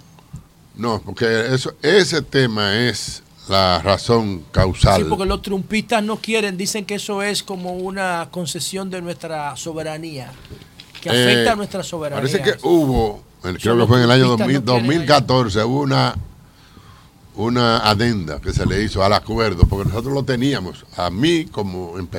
no, 0.75 1.01
porque 1.01 1.53
eso, 1.53 1.73
ese 1.81 2.21
tema 2.21 2.75
es 2.77 3.23
la 3.49 3.79
razón 3.79 4.43
causal. 4.51 5.03
Sí, 5.03 5.07
porque 5.09 5.25
los 5.25 5.41
trumpistas 5.41 6.03
no 6.03 6.17
quieren, 6.17 6.57
dicen 6.57 6.85
que 6.85 6.95
eso 6.95 7.21
es 7.21 7.43
como 7.43 7.73
una 7.73 8.29
concesión 8.31 8.89
de 8.89 9.01
nuestra 9.01 9.55
soberanía, 9.57 10.31
que 11.01 11.09
afecta 11.09 11.51
a 11.51 11.53
eh, 11.53 11.57
nuestra 11.57 11.83
soberanía. 11.83 12.21
Parece 12.21 12.41
que 12.41 12.57
hubo, 12.67 13.23
creo 13.41 13.77
que 13.77 13.87
fue 13.87 13.97
en 13.97 14.03
el 14.03 14.11
año 14.11 14.37
2014, 14.37 15.63
hubo 15.63 15.81
una 15.81 16.15
una 17.35 17.77
adenda 17.77 18.41
que 18.41 18.51
se 18.51 18.65
le 18.65 18.83
hizo 18.83 19.01
al 19.01 19.13
acuerdo, 19.13 19.63
porque 19.65 19.87
nosotros 19.87 20.13
lo 20.13 20.23
teníamos, 20.23 20.85
a 20.97 21.09
mí 21.09 21.45
como 21.45 21.97
en, 21.97 22.09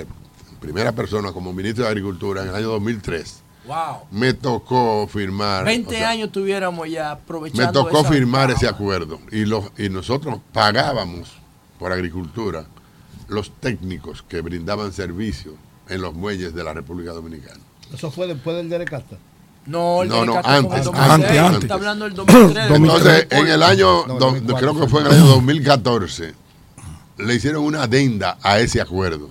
primera 0.61 0.93
persona, 0.93 1.33
como 1.33 1.53
ministro 1.53 1.85
de 1.85 1.91
Agricultura 1.91 2.43
en 2.43 2.49
el 2.49 2.55
año 2.55 2.69
2003. 2.69 3.40
Wow. 3.67 4.07
Me 4.11 4.33
tocó 4.33 5.07
firmar. 5.07 5.65
20 5.65 6.05
años 6.05 6.33
tuviéramos 6.33 6.89
ya 6.89 7.13
aprovechando. 7.13 7.67
Me 7.67 7.73
tocó 7.73 8.05
firmar 8.05 8.51
ese 8.51 8.67
acuerdo 8.67 9.21
y, 9.31 9.45
los, 9.45 9.71
y 9.77 9.89
nosotros 9.89 10.39
pagábamos 10.53 11.33
por 11.79 11.93
agricultura 11.93 12.65
los 13.29 13.51
técnicos 13.61 14.23
que 14.23 14.41
brindaban 14.41 14.93
servicio 14.93 15.55
en 15.89 16.03
los 16.03 16.15
muelles 16.15 16.55
de 16.55 16.65
la 16.65 16.73
República 16.73 17.13
Dominicana. 17.13 17.61
¿Eso 17.93 18.11
fue 18.11 18.27
después 18.27 18.57
del 18.57 18.69
Derecasta? 18.69 19.17
No, 19.67 20.05
no, 20.05 20.25
no 20.25 20.41
antes, 20.43 20.87
antes, 20.87 21.39
antes, 21.39 21.63
Está 21.63 21.75
hablando 21.75 22.07
del 22.07 22.15
2003. 22.15 22.71
Entonces, 22.71 23.27
en 23.31 23.47
el 23.49 23.63
año, 23.63 24.05
creo 24.57 24.79
que 24.79 24.89
fue 24.89 25.03
en 25.03 25.07
el 25.09 25.13
año 25.13 25.27
2014, 25.27 26.35
le 27.19 27.35
hicieron 27.35 27.65
una 27.65 27.83
adenda 27.83 28.39
a 28.43 28.59
ese 28.59 28.81
acuerdo 28.81 29.31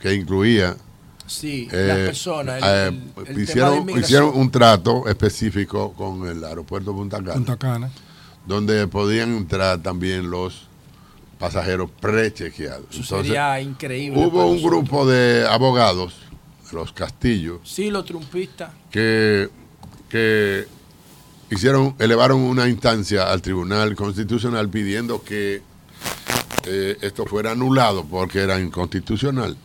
que 0.00 0.14
incluía. 0.14 0.76
Sí, 1.26 1.68
eh, 1.72 1.84
las 1.88 1.98
personas. 1.98 2.62
Eh, 2.64 2.92
hicieron, 3.36 3.90
hicieron 3.90 4.30
un 4.34 4.50
trato 4.50 5.08
específico 5.08 5.92
con 5.92 6.26
el 6.28 6.44
aeropuerto 6.44 6.92
Punta 6.92 7.18
Cana, 7.18 7.34
Punta 7.34 7.56
Cana. 7.56 7.90
donde 8.46 8.86
podían 8.86 9.36
entrar 9.36 9.82
también 9.82 10.30
los 10.30 10.68
pasajeros 11.38 11.90
prechequeados. 12.00 12.86
Eso 12.90 13.22
sería 13.22 13.60
increíble. 13.60 14.24
Hubo 14.24 14.46
un 14.46 14.62
grupo 14.62 15.06
de 15.06 15.46
abogados, 15.48 16.14
los 16.72 16.92
Castillos. 16.92 17.60
Sí, 17.64 17.90
los 17.90 18.04
trumpistas. 18.04 18.70
Que 18.90 19.50
que 20.08 20.66
hicieron, 21.50 21.94
elevaron 21.98 22.40
una 22.40 22.68
instancia 22.68 23.30
al 23.30 23.42
Tribunal 23.42 23.94
Constitucional 23.96 24.68
pidiendo 24.68 25.22
que 25.22 25.62
eh, 26.64 26.96
esto 27.00 27.26
fuera 27.26 27.52
anulado 27.52 28.04
porque 28.04 28.40
era 28.40 28.60
inconstitucional. 28.60 29.56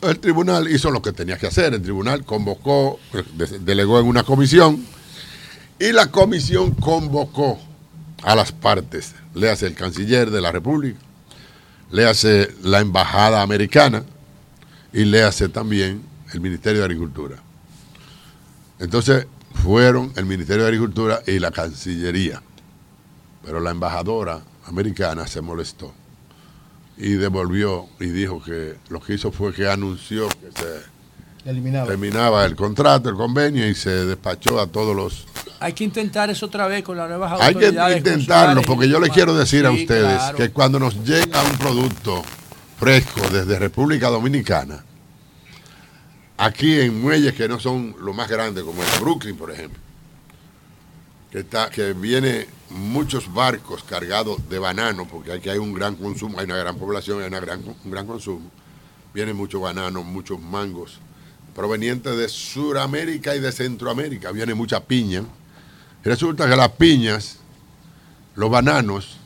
El 0.00 0.20
tribunal 0.20 0.68
hizo 0.70 0.90
lo 0.90 1.02
que 1.02 1.12
tenía 1.12 1.38
que 1.38 1.48
hacer, 1.48 1.74
el 1.74 1.82
tribunal 1.82 2.24
convocó, 2.24 3.00
delegó 3.60 3.98
en 3.98 4.06
una 4.06 4.22
comisión 4.22 4.84
y 5.78 5.92
la 5.92 6.10
comisión 6.10 6.72
convocó 6.72 7.58
a 8.22 8.34
las 8.34 8.52
partes, 8.52 9.14
le 9.34 9.50
hace 9.50 9.66
el 9.66 9.74
canciller 9.74 10.30
de 10.30 10.40
la 10.40 10.52
República, 10.52 10.98
le 11.90 12.06
hace 12.06 12.54
la 12.62 12.80
embajada 12.80 13.42
americana 13.42 14.04
y 14.92 15.04
le 15.04 15.22
hace 15.22 15.48
también 15.48 16.02
el 16.32 16.40
Ministerio 16.40 16.80
de 16.80 16.84
Agricultura. 16.84 17.36
Entonces, 18.78 19.26
fueron 19.62 20.12
el 20.16 20.26
Ministerio 20.26 20.62
de 20.62 20.68
Agricultura 20.68 21.22
y 21.26 21.38
la 21.38 21.50
Cancillería. 21.50 22.42
Pero 23.44 23.60
la 23.60 23.70
embajadora 23.70 24.40
americana 24.66 25.26
se 25.26 25.40
molestó 25.40 25.92
y 26.98 27.12
devolvió 27.12 27.86
y 28.00 28.06
dijo 28.06 28.42
que 28.42 28.76
lo 28.88 29.00
que 29.00 29.14
hizo 29.14 29.30
fue 29.30 29.54
que 29.54 29.68
anunció 29.68 30.28
que 30.28 30.50
se 30.52 30.98
terminaba 31.86 32.44
el 32.44 32.56
contrato, 32.56 33.08
el 33.08 33.14
convenio 33.14 33.66
y 33.68 33.74
se 33.74 34.04
despachó 34.04 34.60
a 34.60 34.66
todos 34.66 34.94
los... 34.94 35.26
Hay 35.60 35.72
que 35.72 35.84
intentar 35.84 36.28
eso 36.28 36.46
otra 36.46 36.66
vez 36.66 36.82
con 36.82 36.96
la 36.96 37.08
nueva 37.08 37.36
Hay 37.40 37.54
que 37.54 37.68
intentarlo 37.96 38.62
porque 38.62 38.88
yo 38.88 39.00
le 39.00 39.10
quiero 39.10 39.34
decir 39.34 39.64
a 39.64 39.70
ustedes 39.70 40.20
que 40.36 40.50
cuando 40.50 40.78
nos 40.78 41.04
llega 41.04 41.42
un 41.42 41.56
producto 41.56 42.22
fresco 42.78 43.20
desde 43.32 43.58
República 43.58 44.08
Dominicana, 44.08 44.84
aquí 46.36 46.80
en 46.80 47.00
muelles 47.00 47.32
que 47.34 47.48
no 47.48 47.60
son 47.60 47.94
lo 48.00 48.12
más 48.12 48.28
grandes, 48.28 48.64
como 48.64 48.82
en 48.82 49.00
Brooklyn, 49.00 49.36
por 49.36 49.52
ejemplo, 49.52 49.80
que, 51.38 51.42
está, 51.42 51.70
que 51.70 51.92
viene 51.92 52.48
muchos 52.70 53.32
barcos 53.32 53.84
cargados 53.84 54.48
de 54.48 54.58
banano, 54.58 55.06
porque 55.06 55.32
aquí 55.32 55.48
hay 55.48 55.58
un 55.58 55.72
gran 55.72 55.94
consumo, 55.94 56.40
hay 56.40 56.46
una 56.46 56.56
gran 56.56 56.76
población, 56.76 57.20
hay 57.20 57.28
una 57.28 57.38
gran, 57.38 57.62
un 57.64 57.90
gran 57.92 58.08
consumo. 58.08 58.50
Viene 59.14 59.32
mucho 59.34 59.60
banano, 59.60 60.02
muchos 60.02 60.40
mangos, 60.40 60.98
provenientes 61.54 62.16
de 62.16 62.28
Sudamérica 62.28 63.36
y 63.36 63.40
de 63.40 63.52
Centroamérica. 63.52 64.32
Viene 64.32 64.54
mucha 64.54 64.84
piña. 64.84 65.22
resulta 66.02 66.48
que 66.48 66.56
las 66.56 66.70
piñas, 66.70 67.38
los 68.34 68.50
bananos 68.50 69.16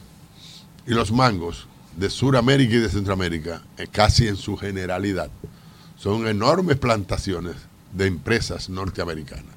y 0.86 0.92
los 0.92 1.12
mangos 1.12 1.66
de 1.96 2.10
Sudamérica 2.10 2.74
y 2.74 2.80
de 2.80 2.90
Centroamérica, 2.90 3.62
eh, 3.78 3.86
casi 3.90 4.28
en 4.28 4.36
su 4.36 4.58
generalidad, 4.58 5.30
son 5.96 6.26
enormes 6.26 6.76
plantaciones 6.76 7.56
de 7.90 8.06
empresas 8.06 8.68
norteamericanas. 8.68 9.54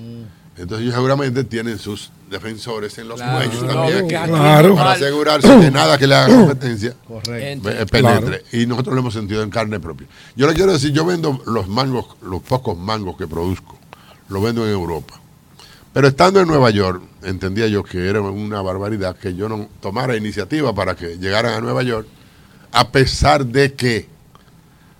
Mm. 0.00 0.35
Entonces 0.58 0.84
ellos 0.84 0.94
seguramente 0.94 1.44
tienen 1.44 1.78
sus 1.78 2.10
defensores 2.30 2.96
en 2.98 3.08
los 3.08 3.20
muelles 3.20 3.60
también 3.66 4.08
para 4.74 4.92
asegurarse 4.92 5.56
de 5.56 5.70
nada 5.70 5.98
que 5.98 6.06
le 6.06 6.14
haga 6.14 6.34
competencia 6.34 6.94
eh, 7.28 7.86
penetre. 7.90 8.42
Y 8.52 8.66
nosotros 8.66 8.94
lo 8.94 9.00
hemos 9.02 9.14
sentido 9.14 9.42
en 9.42 9.50
carne 9.50 9.78
propia. 9.80 10.06
Yo 10.34 10.46
le 10.46 10.54
quiero 10.54 10.72
decir, 10.72 10.92
yo 10.92 11.04
vendo 11.04 11.42
los 11.46 11.68
mangos, 11.68 12.16
los 12.22 12.42
pocos 12.42 12.76
mangos 12.78 13.16
que 13.18 13.26
produzco, 13.26 13.78
los 14.28 14.42
vendo 14.42 14.64
en 14.64 14.72
Europa. 14.72 15.20
Pero 15.92 16.08
estando 16.08 16.40
en 16.40 16.48
Nueva 16.48 16.70
York, 16.70 17.02
entendía 17.22 17.66
yo 17.68 17.82
que 17.82 18.08
era 18.08 18.20
una 18.20 18.62
barbaridad 18.62 19.16
que 19.16 19.34
yo 19.34 19.48
no 19.48 19.68
tomara 19.80 20.16
iniciativa 20.16 20.74
para 20.74 20.94
que 20.96 21.18
llegaran 21.18 21.54
a 21.54 21.60
Nueva 21.60 21.82
York, 21.82 22.06
a 22.72 22.90
pesar 22.90 23.44
de 23.44 23.74
que 23.74 24.08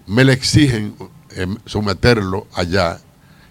me 0.07 0.25
le 0.25 0.33
exigen 0.33 0.95
eh, 1.31 1.47
someterlo 1.67 2.47
allá 2.55 2.99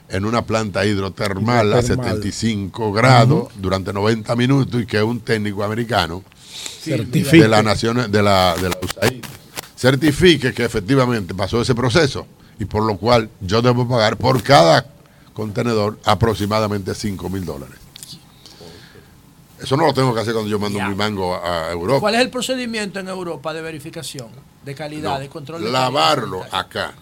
en 0.10 0.26
una 0.26 0.46
planta 0.46 0.86
hidrotermal, 0.86 1.74
a 1.74 1.82
75 1.82 2.92
grados 2.92 3.50
durante 3.56 3.92
90 3.92 4.36
minutos 4.36 4.82
y 4.82 4.86
que 4.86 5.02
un 5.02 5.20
técnico 5.20 5.64
americano 5.64 6.24
de 6.86 7.48
la 7.48 7.64
nación 7.64 8.12
de 8.12 8.24
la, 8.24 8.56
de 8.56 8.70
la 8.70 8.78
USAID 8.82 9.24
certifique 9.76 10.54
que 10.54 10.64
efectivamente 10.64 11.34
pasó 11.34 11.62
ese 11.62 11.76
proceso 11.76 12.28
y 12.60 12.66
por 12.66 12.84
lo 12.84 12.98
cual 12.98 13.30
yo 13.42 13.62
debo 13.62 13.88
pagar 13.88 14.18
por 14.18 14.42
cada 14.42 14.86
contenedor 15.34 16.00
aproximadamente 16.06 16.96
5 16.96 17.30
mil 17.30 17.44
dólares. 17.44 17.76
Eso 19.62 19.76
no 19.78 19.86
lo 19.86 19.94
tengo 19.94 20.14
que 20.14 20.22
hacer 20.22 20.34
cuando 20.34 20.50
yo 20.50 20.60
mando 20.60 20.80
mi 20.80 20.96
mango 20.96 21.36
a 21.36 21.72
Europa. 21.72 22.02
¿Cuál 22.02 22.16
es 22.16 22.22
el 22.22 22.30
procedimiento 22.30 23.00
en 23.00 23.08
Europa 23.08 23.54
de 23.54 23.62
verificación 23.62 24.28
de 24.64 24.76
calidad, 24.76 25.20
de 25.20 25.30
control 25.30 25.64
de 25.64 25.72
Lavarlo 25.72 26.44
acá 26.52 26.94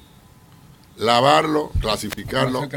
lavarlo, 0.98 1.72
clasificarlo 1.80 2.68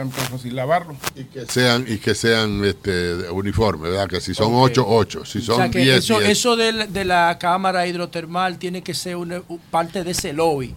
lavarlo 0.51 0.97
y 1.15 1.25
que 1.25 1.47
sean 1.47 1.85
y 1.87 1.99
que 1.99 2.15
sean 2.15 2.65
este 2.65 3.31
uniformes, 3.31 3.91
¿verdad? 3.91 4.09
Que 4.09 4.21
si 4.21 4.35
son 4.35 4.53
8, 4.55 4.85
8, 4.87 5.25
si 5.25 5.43
son 5.43 5.71
10, 5.71 5.99
eso, 5.99 6.21
eso 6.21 6.57
de, 6.57 7.05
la 7.05 7.37
cámara 7.39 7.87
hidrotermal 7.87 8.59
tiene 8.59 8.83
que 8.83 8.95
ser 8.95 9.17
una, 9.17 9.43
parte 9.71 10.03
de 10.03 10.13
ese 10.13 10.33
lobby. 10.33 10.75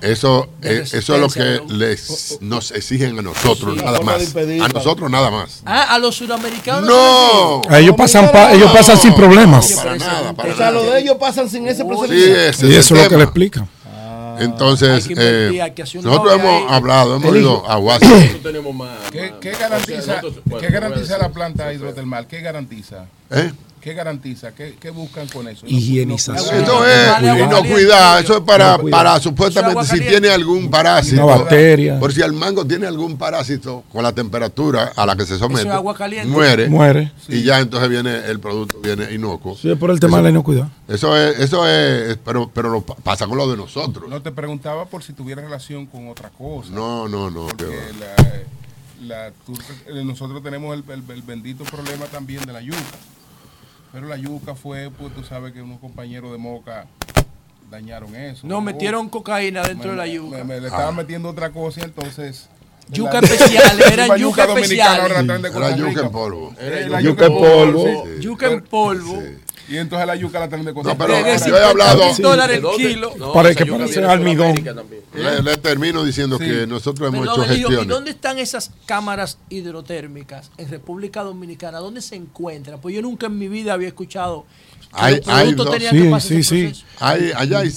Eso, 0.00 0.48
eh, 0.60 0.82
eso 0.84 1.14
es 1.14 1.20
lo 1.20 1.28
que 1.28 1.62
les, 1.68 2.38
nos 2.42 2.72
exigen 2.72 3.18
a 3.18 3.22
nosotros, 3.22 3.76
nada 3.76 4.00
más. 4.00 4.34
A 4.36 4.68
nosotros 4.68 5.10
nada 5.10 5.30
más. 5.30 5.62
Ah, 5.64 5.94
a 5.94 5.98
los 5.98 6.16
suramericanos. 6.16 6.84
No. 6.84 7.62
ellos 7.74 7.94
pasan, 7.96 8.30
ellos 8.52 8.70
pasan 8.72 8.98
sin 8.98 9.14
problemas. 9.14 9.72
para 9.72 9.96
nada, 9.96 10.34
para 10.34 10.52
o 10.52 10.56
sea, 10.56 10.70
lo 10.70 10.84
de 10.84 11.00
ellos 11.00 11.16
pasan 11.18 11.48
sin 11.48 11.66
ese 11.68 11.84
procedimiento. 11.84 12.66
y 12.66 12.74
eso 12.74 12.94
es 12.96 13.02
lo 13.02 13.08
que 13.08 13.16
le 13.16 13.24
explica. 13.24 13.66
Entonces, 14.38 15.08
eh, 15.16 15.72
nosotros 16.02 16.34
hemos 16.34 16.70
hablado, 16.70 17.16
hemos 17.16 17.36
ido 17.36 17.68
a 17.68 17.78
Washington. 17.78 18.54
¿Qué, 19.40 19.52
garantiza, 19.52 20.20
¿qué 20.60 20.68
garantiza 20.68 21.18
la 21.18 21.28
planta 21.30 21.72
hidrotermal? 21.72 22.26
¿Qué 22.26 22.40
garantiza? 22.40 23.06
¿Eh? 23.30 23.52
¿Qué 23.84 23.92
garantiza? 23.92 24.54
¿Qué, 24.54 24.76
¿Qué, 24.80 24.88
buscan 24.88 25.28
con 25.28 25.46
eso? 25.46 25.66
Higienización. 25.66 26.62
Eso 26.62 26.86
es 26.86 27.22
inocuidad. 27.22 28.18
Eso 28.18 28.38
es 28.38 28.40
para, 28.40 28.78
para 28.78 29.20
supuestamente 29.20 29.84
si 29.84 30.00
tiene 30.00 30.30
algún 30.30 30.70
parásito. 30.70 31.22
Una 31.22 31.36
bacteria. 31.36 32.00
Por 32.00 32.10
si 32.10 32.22
el 32.22 32.32
mango 32.32 32.66
tiene 32.66 32.86
algún 32.86 33.18
parásito 33.18 33.84
con 33.92 34.02
la 34.02 34.14
temperatura 34.14 34.94
a 34.96 35.04
la 35.04 35.14
que 35.14 35.26
se 35.26 35.36
somete. 35.36 35.68
agua 35.68 35.94
caliente. 35.94 36.30
Muere. 36.30 36.70
Muere. 36.70 37.12
Y 37.28 37.42
ya 37.42 37.60
entonces 37.60 37.90
viene 37.90 38.24
el 38.24 38.40
producto, 38.40 38.80
viene 38.80 39.12
inocuo. 39.12 39.54
Sí, 39.54 39.70
es 39.70 39.76
por 39.76 39.90
el 39.90 40.00
tema 40.00 40.16
de 40.16 40.22
la 40.22 40.30
inocuidad. 40.30 40.66
Eso 40.88 41.14
es, 41.14 41.38
eso 41.40 41.68
es, 41.68 42.16
pero, 42.24 42.50
pero 42.54 42.70
lo, 42.70 42.80
pasa 42.80 43.26
con 43.26 43.36
lo 43.36 43.50
de 43.50 43.58
nosotros. 43.58 44.08
No 44.08 44.22
te 44.22 44.32
preguntaba 44.32 44.86
por 44.86 45.02
si 45.02 45.12
tuviera 45.12 45.42
relación 45.42 45.84
con 45.84 46.08
otra 46.08 46.30
cosa. 46.30 46.70
No, 46.72 47.06
no, 47.06 47.30
no. 47.30 47.48
La, 49.02 49.30
nosotros 50.02 50.42
tenemos 50.42 50.74
el, 50.74 50.84
el 50.90 51.20
bendito 51.20 51.64
problema 51.64 52.06
también 52.06 52.46
de 52.46 52.52
la 52.54 52.62
yuca. 52.62 52.78
Pero 53.94 54.08
la 54.08 54.16
yuca 54.16 54.56
fue, 54.56 54.90
pues 54.90 55.14
tú 55.14 55.22
sabes 55.22 55.52
que 55.52 55.62
unos 55.62 55.78
compañeros 55.78 56.32
de 56.32 56.38
Moca 56.38 56.86
dañaron 57.70 58.16
eso. 58.16 58.44
No, 58.44 58.60
metieron 58.60 59.08
cocaína 59.08 59.62
dentro 59.62 59.92
de 59.92 59.96
la 59.96 60.08
yuca. 60.08 60.42
Me, 60.42 60.60
le 60.60 60.66
estaban 60.66 60.88
ah. 60.88 60.96
metiendo 60.96 61.28
otra 61.28 61.50
cosa 61.50 61.80
y 61.80 61.84
entonces... 61.84 62.48
Yuca 62.88 63.18
especial, 63.20 63.80
eran 63.92 64.18
yuca 64.18 64.44
especial. 64.44 65.10
Era 65.10 65.76
yuca 65.76 66.00
en 66.02 66.10
polvo. 66.10 66.54
Era 66.58 67.00
yuca 67.00 67.26
en 67.26 67.32
polvo. 67.32 68.04
Yuca 68.20 68.46
en 68.50 68.62
polvo. 68.62 69.22
Y 69.66 69.78
entonces 69.78 70.06
la 70.06 70.14
yuca 70.14 70.40
la 70.40 70.48
tienen 70.48 70.66
de 70.66 70.74
cosas. 70.74 70.92
No, 70.92 70.98
pero 70.98 71.14
yo 71.46 71.56
he 71.56 71.64
hablado. 71.64 72.02
dólares 72.18 72.58
el 72.58 72.76
kilo. 72.76 73.32
para 73.32 73.54
que 73.54 73.64
parece 73.64 74.04
almidón. 74.04 74.62
Le, 75.14 75.56
termino 75.56 76.04
diciendo 76.04 76.38
que 76.38 76.66
nosotros 76.66 77.12
hemos 77.12 77.26
hecho 77.26 77.44
gestiones. 77.44 77.84
¿Y 77.84 77.88
dónde 77.88 78.10
están 78.10 78.38
esas 78.38 78.70
cámaras 78.86 79.38
hidrotérmicas 79.48 80.50
en 80.58 80.68
República 80.68 81.22
Dominicana? 81.22 81.78
¿Dónde 81.78 82.02
se 82.02 82.16
encuentran? 82.16 82.80
Pues 82.80 82.94
yo 82.94 83.02
nunca 83.02 83.26
en 83.26 83.38
mi 83.38 83.48
vida 83.48 83.72
había 83.72 83.88
escuchado 83.88 84.44
que 84.90 85.00
hay, 85.00 85.14
los 85.16 85.24
productos 85.24 85.70
tenían 85.70 85.94
sí, 85.94 86.02
que 86.02 86.10
pasar 86.10 86.28
sí, 86.28 86.42
sí. 86.44 86.84
Hay, 87.00 87.32
allá 87.34 87.58
hay 87.60 87.72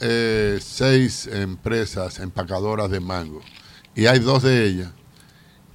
eh, 0.00 0.58
seis 0.62 1.26
empresas 1.26 2.18
empacadoras 2.20 2.90
de 2.90 3.00
mango. 3.00 3.42
Y 3.94 4.06
hay 4.06 4.18
dos 4.18 4.42
de 4.42 4.66
ellas 4.66 4.90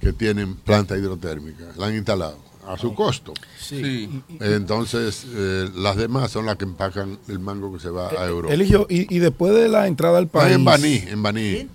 que 0.00 0.12
tienen 0.12 0.54
planta 0.56 0.96
hidrotérmica. 0.96 1.64
La 1.76 1.86
han 1.86 1.94
instalado 1.94 2.48
a 2.68 2.76
su 2.76 2.94
costo. 2.94 3.32
Sí. 3.58 4.22
Entonces, 4.40 5.26
eh, 5.34 5.70
las 5.74 5.96
demás 5.96 6.30
son 6.30 6.44
las 6.44 6.56
que 6.56 6.64
empacan 6.64 7.18
el 7.28 7.38
mango 7.38 7.72
que 7.72 7.80
se 7.80 7.88
va 7.88 8.10
a 8.10 8.26
eh, 8.26 8.28
Europa. 8.28 8.52
Eligio, 8.52 8.86
y, 8.90 9.14
y, 9.14 9.18
después 9.20 9.54
de 9.54 9.68
la 9.68 9.86
entrada 9.86 10.18
al 10.18 10.28
país. 10.28 10.54
en 10.54 10.64
Baní, 10.64 11.02
en 11.06 11.22
Baní. 11.22 11.68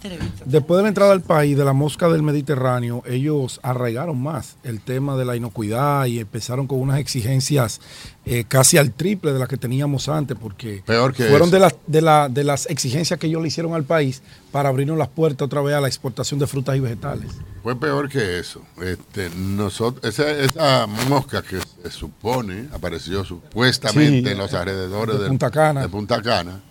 Después 0.46 0.78
de 0.78 0.84
la 0.84 0.90
entrada 0.90 1.12
al 1.12 1.22
país 1.22 1.58
de 1.58 1.66
la 1.66 1.74
mosca 1.74 2.10
del 2.10 2.22
Mediterráneo, 2.22 3.04
ellos 3.08 3.60
arraigaron 3.64 4.22
más 4.22 4.58
el 4.64 4.82
tema 4.82 5.18
de 5.18 5.26
la 5.26 5.36
inocuidad 5.36 6.06
y 6.06 6.20
empezaron 6.20 6.68
con 6.68 6.80
unas 6.80 7.00
exigencias 7.00 7.82
eh, 8.26 8.46
casi 8.48 8.78
al 8.78 8.94
triple 8.94 9.34
de 9.34 9.40
las 9.40 9.50
que 9.50 9.58
teníamos 9.58 10.08
antes, 10.08 10.38
porque 10.40 10.82
fueron 11.16 11.52
de 11.52 11.60
las, 11.60 11.76
de, 11.88 12.02
la, 12.02 12.30
de 12.30 12.46
las 12.46 12.70
exigencias 12.70 13.20
que 13.20 13.28
ellos 13.28 13.42
le 13.42 13.50
hicieron 13.50 13.74
al 13.74 13.84
país 13.84 14.22
para 14.52 14.70
abrirnos 14.70 14.98
las 14.98 15.10
puertas 15.10 15.46
otra 15.46 15.62
vez 15.62 15.76
a 15.76 15.82
la 15.82 15.88
exportación 15.88 16.40
de 16.40 16.48
frutas 16.48 16.78
y 16.78 16.80
vegetales. 16.80 17.32
Fue 17.62 17.78
peor 17.78 18.08
que 18.08 18.40
eso. 18.40 18.62
Este, 18.82 19.30
nosotros, 19.36 20.06
esa, 20.06 20.30
esa 20.32 20.88
mosca 21.10 21.42
que 21.42 21.60
se 21.60 21.92
supone 21.92 22.70
apareció 22.72 23.26
supuestamente 23.26 24.32
en 24.32 24.38
los 24.38 24.54
alrededores 24.54 25.20
de 25.20 25.28
Punta 25.28 25.52
Cana. 25.52 25.82
De 25.82 25.90
Punta 25.90 26.22
Cana. 26.22 26.62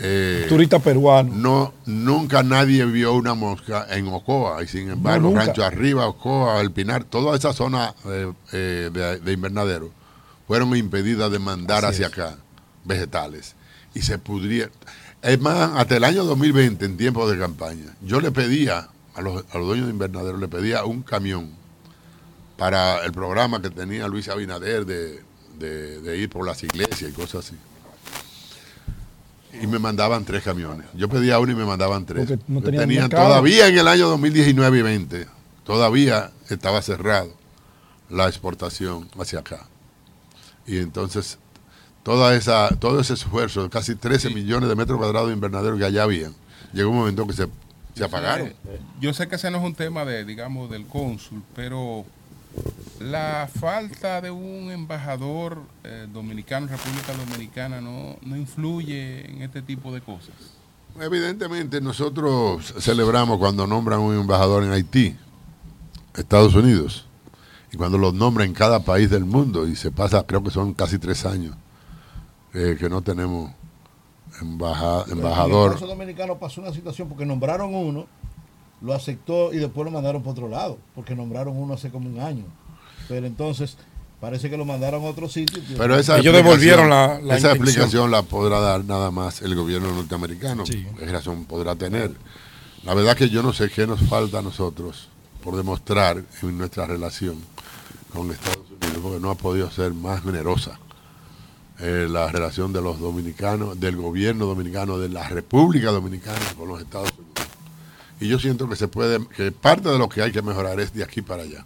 Eh, 0.00 0.46
Turista 0.48 0.78
peruano. 0.78 1.32
No, 1.34 1.74
nunca 1.84 2.42
nadie 2.42 2.86
vio 2.86 3.14
una 3.14 3.34
mosca 3.34 3.86
en 3.90 4.06
Ocoa. 4.08 4.62
Y 4.62 4.68
sin 4.68 4.88
embargo, 4.90 5.34
Rancho 5.34 5.64
Arriba, 5.64 6.06
Ocoa, 6.06 6.60
El 6.60 6.70
Pinar, 6.70 7.04
toda 7.04 7.36
esa 7.36 7.52
zona 7.52 7.92
eh, 8.06 8.90
de, 8.92 9.18
de 9.18 9.32
invernadero 9.32 9.97
fueron 10.48 10.74
impedidas 10.74 11.30
de 11.30 11.38
mandar 11.38 11.84
hacia 11.84 12.06
acá 12.06 12.38
vegetales. 12.84 13.54
Y 13.94 14.00
se 14.00 14.18
pudría. 14.18 14.70
Es 15.22 15.38
más, 15.40 15.72
hasta 15.76 15.96
el 15.96 16.04
año 16.04 16.24
2020, 16.24 16.84
en 16.86 16.96
tiempos 16.96 17.30
de 17.30 17.38
campaña, 17.38 17.94
yo 18.00 18.20
le 18.20 18.32
pedía 18.32 18.88
a 19.14 19.20
los, 19.20 19.44
dueños 19.52 19.86
de 19.86 19.92
invernadero, 19.92 20.38
le 20.38 20.48
pedía 20.48 20.84
un 20.84 21.02
camión 21.02 21.50
para 22.56 23.04
el 23.04 23.12
programa 23.12 23.60
que 23.60 23.68
tenía 23.68 24.08
Luis 24.08 24.28
Abinader 24.28 24.86
de, 24.86 26.16
ir 26.16 26.30
por 26.30 26.46
las 26.46 26.62
iglesias 26.62 27.10
y 27.10 27.12
cosas 27.12 27.46
así. 27.46 27.56
Y 29.60 29.66
me 29.66 29.78
mandaban 29.78 30.24
tres 30.24 30.44
camiones. 30.44 30.86
Yo 30.94 31.08
pedía 31.08 31.38
uno 31.40 31.52
y 31.52 31.56
me 31.56 31.64
mandaban 31.64 32.06
tres. 32.06 32.38
No 32.46 32.62
tenían 32.62 33.10
todavía 33.10 33.68
en 33.68 33.78
el 33.78 33.88
año 33.88 34.08
2019 34.08 34.78
y 34.78 34.82
20, 34.82 35.26
todavía 35.64 36.30
estaba 36.48 36.80
cerrado 36.80 37.34
la 38.08 38.28
exportación 38.28 39.08
hacia 39.18 39.40
acá. 39.40 39.66
Y 40.68 40.78
entonces, 40.78 41.38
toda 42.02 42.36
esa, 42.36 42.68
todo 42.78 43.00
ese 43.00 43.14
esfuerzo, 43.14 43.70
casi 43.70 43.94
13 43.94 44.30
millones 44.30 44.68
de 44.68 44.76
metros 44.76 44.98
cuadrados 44.98 45.28
de 45.28 45.34
invernadero 45.34 45.78
que 45.78 45.84
allá 45.86 46.02
había, 46.02 46.30
llegó 46.74 46.90
un 46.90 46.98
momento 46.98 47.26
que 47.26 47.32
se, 47.32 47.48
se 47.94 48.04
apagaron. 48.04 48.52
Yo 49.00 49.14
sé 49.14 49.28
que 49.28 49.36
ese 49.36 49.50
no 49.50 49.58
es 49.58 49.64
un 49.64 49.74
tema 49.74 50.04
de, 50.04 50.26
digamos, 50.26 50.70
del 50.70 50.86
cónsul, 50.86 51.42
pero 51.56 52.04
la 53.00 53.48
falta 53.52 54.20
de 54.20 54.30
un 54.30 54.70
embajador 54.70 55.62
eh, 55.84 56.06
dominicano 56.12 56.66
en 56.66 56.72
República 56.72 57.14
Dominicana 57.14 57.80
no, 57.80 58.18
no 58.20 58.36
influye 58.36 59.24
en 59.30 59.40
este 59.40 59.62
tipo 59.62 59.90
de 59.90 60.02
cosas. 60.02 60.34
Evidentemente 61.00 61.80
nosotros 61.80 62.74
celebramos 62.78 63.38
cuando 63.38 63.66
nombran 63.66 64.00
un 64.00 64.16
embajador 64.16 64.64
en 64.64 64.72
Haití, 64.72 65.16
Estados 66.14 66.54
Unidos 66.54 67.07
Y 67.72 67.76
cuando 67.76 67.98
los 67.98 68.14
nombra 68.14 68.44
en 68.44 68.54
cada 68.54 68.80
país 68.80 69.10
del 69.10 69.24
mundo, 69.24 69.66
y 69.66 69.76
se 69.76 69.90
pasa, 69.90 70.24
creo 70.26 70.42
que 70.42 70.50
son 70.50 70.72
casi 70.74 70.98
tres 70.98 71.26
años, 71.26 71.54
eh, 72.54 72.76
que 72.78 72.88
no 72.88 73.02
tenemos 73.02 73.52
embajador. 74.40 75.76
En 75.76 75.82
el 75.82 75.88
dominicano 75.88 76.38
pasó 76.38 76.60
una 76.60 76.72
situación 76.72 77.08
porque 77.08 77.26
nombraron 77.26 77.74
uno, 77.74 78.06
lo 78.80 78.94
aceptó 78.94 79.52
y 79.52 79.58
después 79.58 79.84
lo 79.84 79.90
mandaron 79.90 80.22
por 80.22 80.32
otro 80.32 80.48
lado, 80.48 80.78
porque 80.94 81.14
nombraron 81.14 81.56
uno 81.56 81.74
hace 81.74 81.90
como 81.90 82.08
un 82.08 82.20
año. 82.20 82.44
Pero 83.08 83.26
entonces 83.26 83.76
parece 84.20 84.50
que 84.50 84.56
lo 84.56 84.64
mandaron 84.64 85.04
a 85.04 85.06
otro 85.06 85.28
sitio. 85.28 85.62
Pero 85.76 85.96
esa 85.96 86.18
Ellos 86.18 86.34
devolvieron 86.34 86.88
la, 86.88 87.20
Esa 87.36 87.52
explicación 87.52 88.10
la 88.10 88.22
podrá 88.22 88.60
dar 88.60 88.84
nada 88.84 89.10
más 89.10 89.42
el 89.42 89.54
gobierno 89.54 89.92
norteamericano. 89.92 90.64
Sí. 90.64 90.86
Es 91.00 91.10
razón 91.10 91.44
podrá 91.44 91.74
tener. 91.74 92.12
La 92.84 92.94
verdad 92.94 93.16
que 93.16 93.28
yo 93.28 93.42
no 93.42 93.52
sé 93.52 93.70
qué 93.70 93.86
nos 93.86 94.00
falta 94.00 94.38
a 94.38 94.42
nosotros 94.42 95.08
por 95.42 95.56
demostrar 95.56 96.22
en 96.42 96.58
nuestra 96.58 96.86
relación 96.86 97.36
con 98.12 98.30
Estados 98.30 98.70
Unidos, 98.70 98.98
porque 99.02 99.20
no 99.20 99.30
ha 99.30 99.34
podido 99.34 99.70
ser 99.70 99.92
más 99.92 100.22
generosa 100.22 100.78
eh, 101.80 102.08
la 102.10 102.28
relación 102.28 102.72
de 102.72 102.82
los 102.82 102.98
dominicanos, 102.98 103.78
del 103.78 103.96
gobierno 103.96 104.46
dominicano, 104.46 104.98
de 104.98 105.08
la 105.08 105.28
República 105.28 105.90
Dominicana 105.90 106.40
con 106.56 106.68
los 106.68 106.80
Estados 106.80 107.12
Unidos. 107.12 107.48
Y 108.20 108.28
yo 108.28 108.38
siento 108.40 108.68
que 108.68 108.74
se 108.74 108.88
puede, 108.88 109.24
que 109.28 109.52
parte 109.52 109.88
de 109.88 109.98
lo 109.98 110.08
que 110.08 110.22
hay 110.22 110.32
que 110.32 110.42
mejorar 110.42 110.80
es 110.80 110.92
de 110.92 111.04
aquí 111.04 111.22
para 111.22 111.44
allá. 111.44 111.64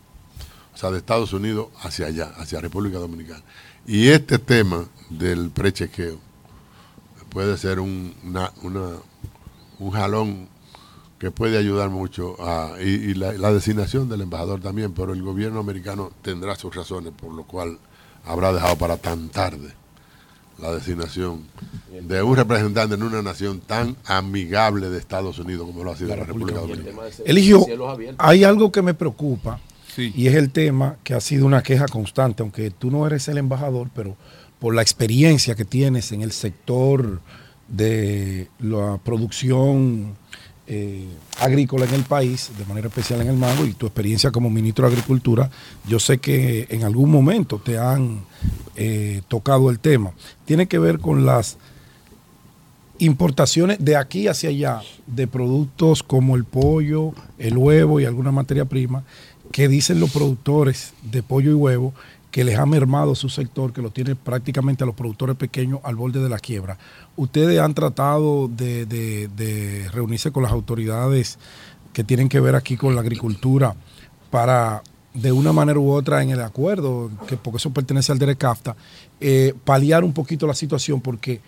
O 0.75 0.77
sea, 0.77 0.91
de 0.91 0.99
Estados 0.99 1.33
Unidos 1.33 1.69
hacia 1.81 2.07
allá, 2.07 2.33
hacia 2.37 2.61
República 2.61 2.99
Dominicana. 2.99 3.43
Y 3.87 4.09
este 4.09 4.39
tema 4.39 4.85
del 5.09 5.51
prechequeo 5.51 6.19
puede 7.31 7.57
ser 7.57 7.81
un, 7.81 8.15
un 9.79 9.91
jalón 9.91 10.49
que 11.23 11.31
puede 11.31 11.57
ayudar 11.57 11.89
mucho 11.89 12.35
a, 12.41 12.75
y, 12.81 13.15
la, 13.15 13.33
la, 13.35 13.53
designación 13.53 14.09
del 14.09 14.23
embajador 14.23 14.61
también, 14.61 14.93
pero 14.93 15.13
el 15.13 15.23
gobierno 15.23 15.61
americano 15.61 16.11
tendrá 16.21 16.57
sus 16.57 16.75
razones 16.75 17.13
por 17.17 17.33
lo 17.33 17.45
cual 17.45 17.79
habrá 18.25 18.53
dejado 18.53 18.75
para 18.75 18.97
tan 18.97 19.29
tarde 19.29 19.73
la 20.59 20.73
designación 20.73 21.45
de 21.93 22.21
un 22.25 22.35
representante 22.35 22.97
en 22.97 23.05
una 23.05 23.23
nación 23.23 23.61
tan 23.61 23.95
amigable 24.05 24.91
de 24.91 24.99
Estados 24.99 25.39
Unidos 25.39 25.69
como 25.69 25.85
lo 25.85 25.93
ha 25.93 25.97
sido 25.97 26.09
la, 26.09 26.25
República 26.25 26.59
Dominicana. 26.59 27.03
Eligio, 27.25 27.65
hay 28.19 28.43
algo 28.43 28.73
que 28.73 28.83
me 28.83 28.93
preocupa 28.93 29.61
y 29.97 30.27
es 30.27 30.35
el 30.35 30.51
tema 30.51 30.97
que 31.05 31.15
ha 31.15 31.21
sido 31.21 31.47
una 31.47 31.63
queja 31.63 31.87
constante, 31.87 32.43
aunque 32.43 32.73
tú 32.73 32.91
no 32.91 33.07
eres 33.07 33.29
el 33.29 33.39
embajador, 33.39 33.91
pero 33.95 34.17
por 34.59 34.75
la 34.75 34.83
experiencia 34.83 35.55
que 35.55 35.65
tienes 35.65 36.11
en 36.11 36.23
el 36.23 36.33
sector 36.33 37.21
de 37.69 38.49
la 38.59 38.99
producción 39.05 40.21
eh, 40.75 41.07
agrícola 41.39 41.85
en 41.85 41.93
el 41.93 42.05
país, 42.05 42.51
de 42.57 42.65
manera 42.65 42.89
especial 42.89 43.21
en 43.21 43.29
el 43.29 43.37
Mago, 43.37 43.67
y 43.67 43.75
tu 43.75 43.85
experiencia 43.85 44.31
como 44.31 44.49
ministro 44.49 44.87
de 44.87 44.95
Agricultura, 44.95 45.51
yo 45.87 45.99
sé 46.01 46.17
que 46.17 46.67
en 46.71 46.85
algún 46.85 47.11
momento 47.11 47.61
te 47.63 47.77
han 47.77 48.21
eh, 48.75 49.21
tocado 49.29 49.69
el 49.69 49.81
tema. 49.81 50.13
Tiene 50.47 50.69
que 50.69 50.79
ver 50.79 50.99
con 50.99 51.27
las 51.27 51.59
importaciones 52.99 53.85
de 53.85 53.97
aquí 53.97 54.29
hacia 54.29 54.49
allá 54.49 54.81
de 55.07 55.27
productos 55.27 56.03
como 56.03 56.37
el 56.37 56.45
pollo, 56.45 57.13
el 57.39 57.59
huevo 57.59 58.01
y 58.01 58.07
alguna 58.07 58.33
materia 58.33 58.65
prima, 58.65 59.05
que 59.51 59.69
dicen 59.69 60.01
los 60.01 60.11
productores 60.11 60.95
de 61.03 61.23
pollo 61.23 61.51
y 61.51 61.55
huevo 61.55 61.93
que 62.33 62.45
les 62.45 62.59
ha 62.59 62.65
mermado 62.65 63.15
su 63.15 63.29
sector, 63.29 63.75
que 63.75 63.83
lo 63.83 63.91
tiene 63.91 64.17
prácticamente 64.17 64.83
a 64.83 64.87
los 64.87 64.97
productores 64.97 65.37
pequeños 65.37 65.81
al 65.85 65.97
borde 65.97 66.21
de 66.21 66.31
la 66.31 66.39
quiebra. 66.39 66.79
Ustedes 67.15 67.61
han 67.61 67.75
tratado 67.75 68.49
de, 68.49 69.89
reunirse 69.93 70.33
con 70.33 70.43
las 70.43 70.51
autoridades 70.51 71.39
que 71.93 72.03
tienen 72.03 72.31
que 72.31 72.41
ver 72.41 72.57
aquí 72.57 72.79
con 72.79 72.95
la 72.95 73.03
agricultura 73.03 73.77
para 74.31 74.83
de 75.13 75.31
una 75.31 75.53
manera 75.53 75.79
u 75.79 75.91
otra 75.91 76.23
en 76.23 76.31
el 76.31 76.41
acuerdo, 76.41 77.11
que 77.29 77.37
porque 77.37 77.59
eso 77.59 77.71
pertenece 77.71 78.13
al 78.13 78.19
DERECAFTA, 78.19 78.77
eh, 79.21 79.53
paliar 79.63 80.03
un 80.03 80.15
poquito 80.15 80.47
la 80.47 80.55
situación 80.55 81.03
porque 81.03 81.43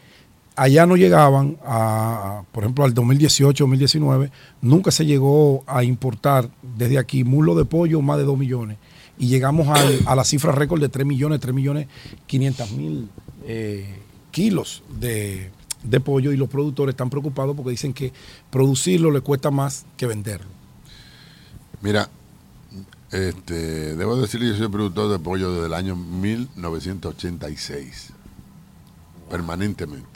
allá 0.55 0.85
no 0.85 0.97
llegaban, 0.97 1.57
a, 1.65 2.43
por 2.53 2.63
ejemplo, 2.63 2.85
al 2.85 2.93
2018, 2.93 3.65
2019, 3.65 4.31
nunca 4.61 4.91
se 4.91 5.07
llegó 5.07 5.65
a 5.67 5.83
importar 5.83 6.51
desde 6.77 6.99
aquí 6.99 7.25
mulo 7.25 7.55
de 7.55 7.65
pollo 7.65 8.03
más 8.03 8.19
de 8.19 8.25
2 8.25 8.37
millones 8.37 8.77
y 9.19 9.29
llegamos 9.29 9.69
a 10.07 10.15
la 10.15 10.25
cifra 10.25 10.53
récord 10.53 10.81
de 10.81 10.89
3 10.89 11.07
millones, 11.07 11.41
3 11.41 11.55
millones 11.55 11.89
500 12.27 12.71
mil 12.73 13.09
eh, 13.47 14.01
kilos 14.31 14.83
de, 14.99 15.51
pollo 16.05 16.33
y 16.33 16.37
los 16.37 16.49
productores 16.49 16.95
están 16.95 17.11
preocupados 17.11 17.55
porque 17.55 17.71
dicen 17.71 17.93
que 17.93 18.13
producirlo 18.51 19.11
le 19.11 19.21
cuesta 19.21 19.51
más 19.51 19.85
que 19.97 20.07
venderlo. 20.07 20.49
Mira, 21.83 22.09
este, 23.13 23.95
debo 23.95 24.17
decirle 24.17 24.47
que 24.47 24.53
yo 24.55 24.59
soy 24.59 24.69
productor 24.69 25.13
de 25.13 25.19
pollo 25.19 25.53
desde 25.53 25.67
el 25.67 25.75
año 25.75 25.95
1986, 25.95 28.11
permanentemente. 29.31 30.09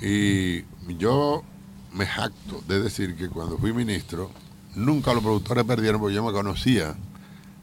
Y 0.00 0.64
yo 0.96 1.44
me 1.92 2.06
jacto 2.06 2.62
de 2.66 2.80
decir 2.80 3.14
que 3.16 3.28
cuando 3.28 3.58
fui 3.58 3.72
ministro, 3.72 4.30
nunca 4.74 5.12
los 5.12 5.22
productores 5.22 5.64
perdieron 5.64 6.00
porque 6.00 6.16
yo 6.16 6.24
me 6.24 6.32
conocía 6.32 6.96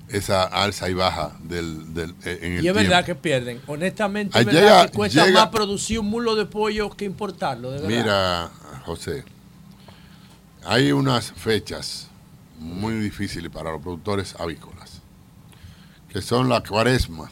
esa 0.09 0.43
alza 0.43 0.89
y 0.89 0.93
baja 0.93 1.35
del, 1.43 1.93
del 1.93 2.11
eh, 2.23 2.39
en 2.41 2.53
el 2.57 2.65
Y 2.65 2.67
es 2.67 2.73
verdad 2.73 3.05
que 3.05 3.15
pierden. 3.15 3.61
Honestamente, 3.67 4.39
es 4.39 4.45
verdad 4.45 4.89
que 4.89 4.91
cuesta 4.97 5.25
más 5.31 5.47
producir 5.47 5.99
un 5.99 6.07
mulo 6.07 6.35
de 6.35 6.45
pollo 6.45 6.89
que 6.91 7.05
importarlo. 7.05 7.71
Mira, 7.87 8.49
José, 8.85 9.23
hay 10.63 10.91
unas 10.91 11.31
fechas 11.31 12.07
muy 12.59 12.95
difíciles 12.95 13.51
para 13.51 13.71
los 13.71 13.81
productores 13.81 14.35
avícolas, 14.39 15.01
que 16.09 16.21
son 16.21 16.49
la 16.49 16.61
cuaresma, 16.61 17.29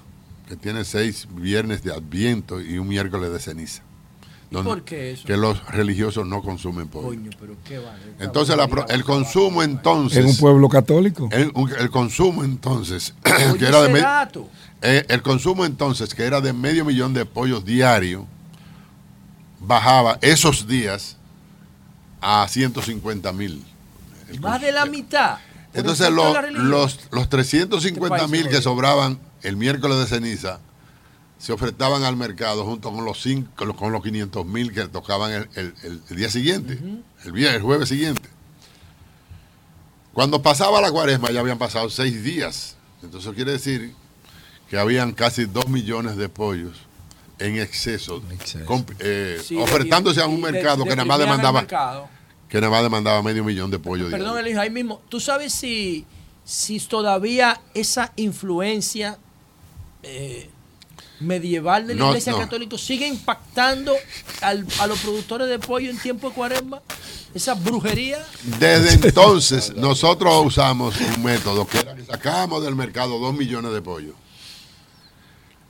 que 0.47 0.55
tiene 0.55 0.83
seis 0.83 1.27
viernes 1.31 1.83
de 1.83 1.93
adviento 1.93 2.59
y 2.59 2.77
un 2.77 2.87
miércoles 2.87 3.31
de 3.31 3.39
ceniza. 3.39 3.83
¿Por 4.61 4.83
qué 4.83 5.13
eso? 5.13 5.25
Que 5.25 5.37
los 5.37 5.65
religiosos 5.67 6.27
no 6.27 6.43
consumen 6.43 6.87
pollo. 6.87 7.19
Entonces, 8.19 8.55
el 8.89 9.03
consumo 9.03 9.63
entonces... 9.63 10.19
¿En 10.19 10.27
un 10.27 10.37
pueblo 10.37 10.69
católico? 10.69 11.29
El, 11.31 11.89
consumo 11.89 12.43
entonces, 12.43 13.15
que 13.57 13.65
era 13.65 13.81
de... 13.81 14.05
Eh, 14.81 15.05
el 15.07 15.21
consumo 15.21 15.63
entonces, 15.65 16.13
que 16.13 16.23
era 16.23 16.41
de 16.41 16.51
medio 16.51 16.83
millón 16.83 17.13
de 17.13 17.25
pollos 17.25 17.63
diario, 17.63 18.27
bajaba 19.61 20.19
esos 20.21 20.67
días 20.67 21.17
a 22.19 22.45
150 22.47 23.31
mil. 23.31 23.63
Más 24.41 24.61
de 24.61 24.71
la 24.73 24.85
mitad. 24.85 25.37
Entonces 25.73 26.09
los, 26.11 26.35
los, 26.51 26.99
los 27.11 27.29
350 27.29 28.15
este 28.17 28.27
mil 28.27 28.49
que 28.49 28.61
sobraban 28.61 29.19
el 29.41 29.55
miércoles 29.55 29.97
de 29.99 30.05
ceniza 30.05 30.59
se 31.43 31.51
ofertaban 31.51 32.05
al 32.05 32.15
mercado 32.15 32.63
junto 32.63 32.89
con 32.89 33.03
los, 33.03 33.21
cinco, 33.21 33.75
con 33.75 33.91
los 33.91 34.01
500 34.01 34.45
mil 34.45 34.71
que 34.71 34.87
tocaban 34.87 35.45
el, 35.55 36.01
día 36.15 36.29
siguiente, 36.29 36.79
el, 37.25 37.37
el 37.45 37.61
jueves 37.61 37.89
siguiente. 37.89 38.29
Cuando 40.13 40.41
pasaba 40.41 40.79
la 40.79 40.89
cuaresma 40.89 41.31
ya 41.31 41.41
habían 41.41 41.57
pasado 41.57 41.89
seis 41.89 42.23
días. 42.23 42.77
Entonces 43.01 43.33
quiere 43.33 43.51
decir 43.51 43.93
que 44.69 44.77
habían 44.77 45.11
casi 45.11 45.43
dos 45.43 45.67
millones 45.67 46.15
de 46.15 46.29
pollos 46.29 46.77
en 47.39 47.57
exceso, 47.57 48.23
eh, 48.99 49.41
ofertándose 49.59 50.21
a 50.21 50.27
un 50.27 50.39
mercado 50.39 50.85
que 50.85 50.95
nada 50.95 51.03
más 51.03 51.19
demandaba 51.19 51.67
que 52.47 52.61
nada 52.61 52.71
más 52.71 52.83
demandaba 52.83 53.21
medio 53.21 53.43
millón 53.43 53.69
de 53.69 53.79
pollos. 53.79 54.09
Perdón, 54.09 54.37
Elijo, 54.37 54.61
ahí 54.61 54.69
mismo, 54.69 55.01
¿tú 55.09 55.19
sabes 55.19 55.51
si, 55.53 56.05
si 56.45 56.79
todavía 56.79 57.59
esa 57.73 58.13
influencia 58.15 59.17
eh, 60.03 60.49
medieval 61.23 61.87
de 61.87 61.95
la 61.95 62.07
Iglesia 62.07 62.33
Católica 62.33 62.77
sigue 62.77 63.07
impactando 63.07 63.93
a 64.41 64.87
los 64.87 64.99
productores 64.99 65.47
de 65.49 65.59
pollo 65.59 65.89
en 65.89 65.97
tiempo 65.97 66.29
de 66.29 66.35
cuaresma? 66.35 66.81
¿Esa 67.33 67.55
brujería? 67.55 68.23
Desde 68.59 69.07
entonces, 69.07 69.75
nosotros 69.75 70.45
usamos 70.45 70.95
un 70.99 71.23
método 71.23 71.65
que 71.65 71.79
era 71.79 71.95
que 71.95 72.05
sacábamos 72.05 72.63
del 72.63 72.75
mercado 72.75 73.17
dos 73.17 73.33
millones 73.33 73.73
de 73.73 73.81
pollos. 73.81 74.13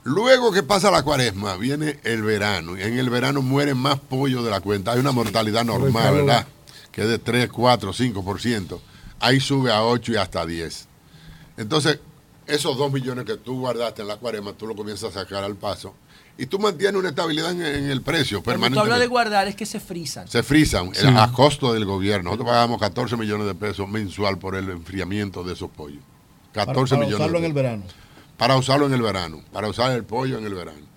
Luego 0.04 0.52
que 0.52 0.64
pasa 0.64 0.92
la 0.92 1.04
cuaresma, 1.04 1.56
viene 1.56 2.02
el 2.04 2.24
verano. 2.24 2.78
Y 2.78 2.82
en 2.82 3.00
el 3.00 3.10
verano 3.10 3.42
mueren 3.42 3.78
más 3.78 3.98
pollos 3.98 4.44
de 4.44 4.52
la 4.52 4.60
cuenta. 4.60 4.92
Hay 4.92 5.00
una 5.00 5.14
mortalidad 5.14 5.64
normal, 5.64 6.16
¿verdad? 6.16 6.46
Que 6.92 7.04
es 7.04 7.08
de 7.08 7.20
3, 7.20 7.50
4, 7.50 7.94
5%. 7.94 8.80
Ahí 9.22 9.40
sube 9.40 9.72
a 9.72 9.84
8 9.84 10.12
y 10.12 10.16
hasta 10.18 10.46
10. 10.46 10.88
Entonces, 11.56 12.00
esos 12.48 12.78
dos 12.78 12.92
millones 12.92 13.26
que 13.26 13.38
tú 13.38 13.60
guardaste 13.60 14.02
en 14.02 14.08
la 14.08 14.18
cuarema, 14.18 14.54
tú 14.54 14.68
lo 14.68 14.76
comienzas 14.76 15.16
a 15.16 15.22
sacar 15.22 15.44
al 15.44 15.56
paso. 15.56 15.94
Y 16.38 16.48
tú 16.48 16.58
mantienes 16.58 17.00
una 17.00 17.10
estabilidad 17.10 17.52
en, 17.52 17.62
el 17.62 18.02
precio 18.02 18.42
permanente. 18.42 18.76
Cuando 18.76 18.82
tú 18.82 18.84
hablas 18.86 19.00
de 19.00 19.08
guardar 19.08 19.48
es 19.48 19.56
que 19.56 19.68
se 19.68 19.80
frisan. 19.80 20.28
Se 20.28 20.42
frisan 20.42 20.92
a 21.16 21.32
costo 21.32 21.74
del 21.74 21.86
gobierno. 21.86 22.32
Nosotros 22.32 22.48
pagamos 22.48 22.80
14 22.80 23.18
millones 23.18 23.46
de 23.46 23.54
pesos 23.54 23.88
mensual 23.88 24.40
por 24.40 24.56
el 24.56 24.70
enfriamiento 24.70 25.44
de 25.44 25.54
esos 25.54 25.70
pollos. 25.70 26.02
14 26.54 26.98
millones. 26.98 27.18
Para 27.18 27.26
usarlo 27.26 27.38
en 27.38 27.46
el 27.46 27.54
verano. 27.54 27.84
Para 28.38 28.58
usarlo 28.58 28.86
en 28.88 28.94
el 28.94 29.02
verano. 29.02 29.42
Para 29.52 29.68
usar 29.70 29.92
el 29.92 30.04
pollo 30.04 30.40
en 30.40 30.46
el 30.46 30.56
verano. 30.56 30.88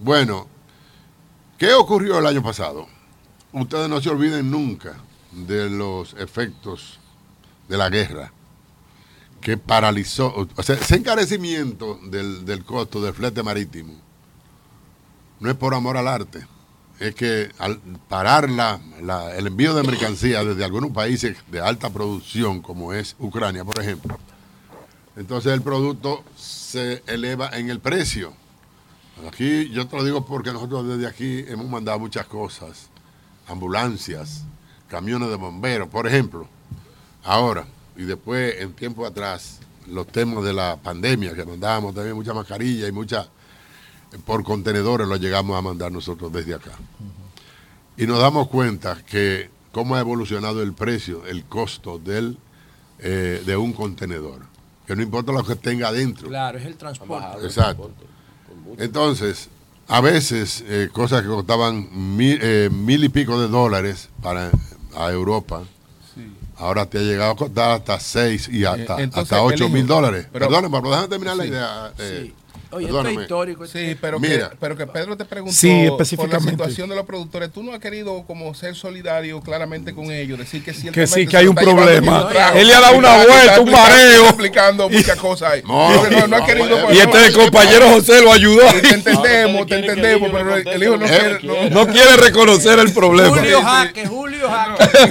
Bueno, 0.00 0.48
¿qué 1.58 1.72
ocurrió 1.72 2.18
el 2.18 2.26
año 2.26 2.42
pasado? 2.42 2.88
Ustedes 3.52 3.88
no 3.88 4.00
se 4.00 4.10
olviden 4.10 4.50
nunca 4.50 4.96
de 5.30 5.70
los 5.70 6.14
efectos 6.14 6.98
de 7.68 7.76
la 7.76 7.88
guerra 7.88 8.32
que 9.46 9.56
paralizó, 9.56 10.48
o 10.56 10.62
sea, 10.64 10.74
ese 10.74 10.96
encarecimiento 10.96 12.00
del, 12.02 12.44
del 12.44 12.64
costo 12.64 13.00
del 13.00 13.14
flete 13.14 13.44
marítimo 13.44 13.94
no 15.38 15.48
es 15.48 15.54
por 15.54 15.72
amor 15.72 15.96
al 15.96 16.08
arte, 16.08 16.44
es 16.98 17.14
que 17.14 17.52
al 17.58 17.78
parar 18.08 18.50
la, 18.50 18.80
el 19.36 19.46
envío 19.46 19.72
de 19.76 19.84
mercancías 19.84 20.44
desde 20.44 20.64
algunos 20.64 20.90
países 20.90 21.36
de 21.48 21.60
alta 21.60 21.90
producción, 21.90 22.60
como 22.60 22.92
es 22.92 23.14
Ucrania, 23.20 23.64
por 23.64 23.80
ejemplo, 23.80 24.18
entonces 25.14 25.52
el 25.52 25.62
producto 25.62 26.24
se 26.36 27.04
eleva 27.06 27.50
en 27.50 27.70
el 27.70 27.78
precio. 27.78 28.32
Aquí 29.28 29.70
yo 29.70 29.86
te 29.86 29.96
lo 29.96 30.02
digo 30.02 30.26
porque 30.26 30.52
nosotros 30.52 30.88
desde 30.88 31.06
aquí 31.06 31.44
hemos 31.46 31.68
mandado 31.68 32.00
muchas 32.00 32.26
cosas, 32.26 32.88
ambulancias, 33.46 34.42
camiones 34.88 35.28
de 35.28 35.36
bomberos, 35.36 35.88
por 35.88 36.08
ejemplo. 36.08 36.48
Ahora, 37.22 37.64
y 37.96 38.04
después 38.04 38.60
en 38.60 38.72
tiempo 38.72 39.06
atrás, 39.06 39.60
los 39.88 40.06
temas 40.06 40.44
de 40.44 40.52
la 40.52 40.76
pandemia, 40.76 41.34
que 41.34 41.44
mandábamos 41.44 41.94
también 41.94 42.16
mucha 42.16 42.34
mascarilla 42.34 42.88
y 42.88 42.92
mucha 42.92 43.28
por 44.24 44.44
contenedores 44.44 45.06
lo 45.06 45.16
llegamos 45.16 45.58
a 45.58 45.62
mandar 45.62 45.92
nosotros 45.92 46.32
desde 46.32 46.54
acá. 46.54 46.72
Y 47.96 48.06
nos 48.06 48.18
damos 48.18 48.48
cuenta 48.48 48.98
que 49.04 49.50
cómo 49.72 49.96
ha 49.96 50.00
evolucionado 50.00 50.62
el 50.62 50.72
precio, 50.72 51.26
el 51.26 51.44
costo 51.44 51.98
del, 51.98 52.38
eh, 52.98 53.42
de 53.44 53.56
un 53.56 53.72
contenedor. 53.72 54.40
Que 54.86 54.94
no 54.94 55.02
importa 55.02 55.32
lo 55.32 55.44
que 55.44 55.56
tenga 55.56 55.88
adentro. 55.88 56.28
Claro, 56.28 56.58
es 56.58 56.64
el 56.64 56.76
transporte. 56.76 57.44
Exacto. 57.44 57.90
Entonces, 58.78 59.48
a 59.88 60.00
veces 60.00 60.64
eh, 60.66 60.88
cosas 60.92 61.22
que 61.22 61.28
costaban 61.28 61.88
mil, 62.16 62.38
eh, 62.40 62.70
mil, 62.72 63.04
y 63.04 63.08
pico 63.08 63.40
de 63.40 63.48
dólares 63.48 64.08
para 64.22 64.50
a 64.94 65.10
Europa, 65.10 65.64
ahora 66.58 66.86
te 66.86 66.98
ha 66.98 67.02
llegado 67.02 67.32
a 67.32 67.36
costar 67.36 67.70
hasta 67.72 68.00
seis 68.00 68.48
y 68.48 68.64
hasta, 68.64 68.96
hasta 68.96 69.42
8 69.42 69.68
mil 69.68 69.86
dólares. 69.86 70.26
Perdóname, 70.32 70.76
pero 70.76 70.90
déjame 70.90 71.08
terminar 71.08 71.36
la 71.36 71.46
idea. 71.46 71.92
Sí. 71.98 72.34
Oye, 72.70 72.86
esto 72.86 73.06
es 73.06 73.20
histórico. 73.20 73.66
Sí, 73.66 73.96
pero, 74.00 74.20
que, 74.20 74.44
pero 74.58 74.76
que 74.76 74.86
Pedro 74.86 75.16
te 75.16 75.24
preguntó 75.24 75.56
por 76.16 76.28
la 76.28 76.40
situación 76.40 76.88
de 76.88 76.96
los 76.96 77.06
productores. 77.06 77.52
Tú 77.52 77.62
no 77.62 77.72
has 77.72 77.78
querido 77.78 78.24
como 78.26 78.52
ser 78.54 78.74
solidario 78.74 79.40
claramente 79.40 79.94
con 79.94 80.10
ellos, 80.10 80.38
decir 80.38 80.64
que 80.64 80.74
sí, 80.74 80.90
que 80.90 81.06
sí, 81.06 81.26
que 81.26 81.36
hay 81.36 81.46
un 81.46 81.54
problema. 81.54 82.28
Él 82.54 82.66
le 82.66 82.74
ha 82.74 82.80
dado 82.80 82.98
una 82.98 83.16
vuelta, 83.24 83.60
un 83.60 83.70
mareo. 83.70 84.26
explicando 84.26 84.88
muchas 84.88 85.16
cosas 85.20 85.52
ahí. 85.52 85.62
No, 85.62 86.26
no, 86.26 86.36
ha 86.36 86.44
querido. 86.44 86.92
Y 86.92 86.98
este 86.98 87.32
compañero 87.32 87.88
José 87.90 88.20
lo 88.22 88.32
ayudó. 88.32 88.66
Te 88.80 88.94
entendemos, 88.94 89.66
te 89.66 89.78
entendemos, 89.78 90.30
pero 90.32 90.56
el 90.56 90.82
hijo 90.82 90.96
no 90.96 91.06
quiere. 91.06 91.70
No 91.70 91.86
quiere 91.86 92.16
reconocer 92.16 92.78
el 92.80 92.92
problema. 92.92 93.36
Julio 93.36 93.62
Jaque, 93.62 94.06
Julio 94.06 94.48
Jaque. 94.48 95.10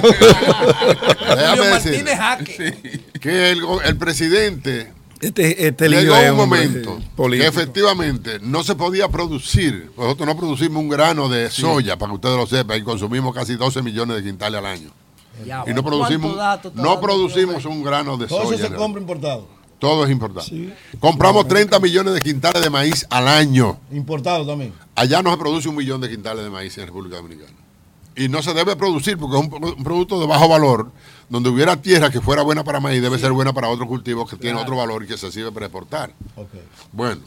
Julio 1.26 1.70
Martínez 1.70 2.18
Jaque. 2.18 3.00
Que 3.20 3.50
el 3.50 3.96
presidente 3.96 4.95
este, 5.20 5.66
este 5.66 5.88
Llegó 5.88 6.14
un 6.14 6.36
momento 6.36 6.98
que 7.30 7.46
efectivamente 7.46 8.38
no 8.40 8.62
se 8.62 8.74
podía 8.74 9.08
producir. 9.08 9.90
Nosotros 9.96 10.26
no 10.26 10.36
producimos 10.36 10.82
un 10.82 10.88
grano 10.88 11.28
de 11.28 11.50
soya, 11.50 11.96
para 11.96 12.10
que 12.10 12.16
ustedes 12.16 12.36
lo 12.36 12.46
sepan, 12.46 12.80
y 12.80 12.82
consumimos 12.82 13.34
casi 13.34 13.56
12 13.56 13.82
millones 13.82 14.16
de 14.16 14.22
quintales 14.22 14.58
al 14.58 14.66
año. 14.66 14.90
y 15.66 15.74
no 15.74 15.82
producimos, 15.82 16.36
no 16.74 17.00
producimos 17.00 17.64
un 17.64 17.82
grano 17.82 18.16
de 18.16 18.28
soya. 18.28 18.42
Todo 18.42 18.58
se 18.58 18.74
compra 18.74 19.00
importado. 19.00 19.48
Todo 19.78 20.04
es 20.04 20.10
importado. 20.10 20.46
Compramos 21.00 21.46
30 21.48 21.78
millones 21.80 22.14
de 22.14 22.22
quintales 22.22 22.62
de 22.62 22.70
maíz 22.70 23.06
al 23.10 23.28
año. 23.28 23.78
Importado 23.92 24.46
también. 24.46 24.72
Allá 24.94 25.22
no 25.22 25.30
se 25.30 25.36
produce 25.36 25.68
un 25.68 25.76
millón 25.76 26.00
de 26.00 26.08
quintales 26.08 26.44
de 26.44 26.50
maíz 26.50 26.76
en 26.78 26.86
República 26.86 27.16
Dominicana. 27.16 27.52
Y 28.16 28.28
no 28.28 28.42
se 28.42 28.54
debe 28.54 28.76
producir 28.76 29.18
porque 29.18 29.36
es 29.36 29.42
un 29.42 29.84
producto 29.84 30.18
de 30.18 30.26
bajo 30.26 30.48
valor 30.48 30.90
donde 31.28 31.50
hubiera 31.50 31.80
tierra 31.80 32.10
que 32.10 32.20
fuera 32.20 32.42
buena 32.42 32.64
para 32.64 32.80
maíz, 32.80 33.02
debe 33.02 33.18
ser 33.18 33.32
buena 33.32 33.52
para 33.52 33.68
otros 33.68 33.88
cultivos 33.88 34.30
que 34.30 34.36
tienen 34.36 34.60
otro 34.60 34.76
valor 34.76 35.04
y 35.04 35.06
que 35.06 35.18
se 35.18 35.30
sirve 35.32 35.52
para 35.52 35.66
exportar. 35.66 36.12
Bueno, 36.92 37.22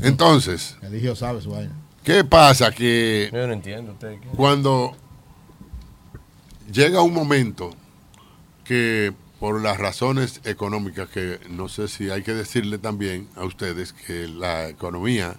entonces. 0.00 0.76
El 0.82 1.16
sabe 1.16 1.40
su 1.40 1.50
vaina. 1.50 1.72
¿Qué 2.02 2.24
pasa? 2.24 2.70
Que. 2.72 3.30
Yo 3.32 3.46
no 3.46 3.52
entiendo. 3.52 3.92
Usted, 3.92 4.16
Cuando 4.34 4.96
llega 6.72 7.02
un 7.02 7.14
momento 7.14 7.70
que 8.64 9.12
por 9.38 9.60
las 9.60 9.78
razones 9.78 10.40
económicas 10.44 11.08
que 11.08 11.40
no 11.48 11.68
sé 11.68 11.88
si 11.88 12.10
hay 12.10 12.22
que 12.22 12.34
decirle 12.34 12.78
también 12.78 13.28
a 13.36 13.44
ustedes 13.44 13.92
que 13.92 14.28
la 14.28 14.68
economía 14.68 15.36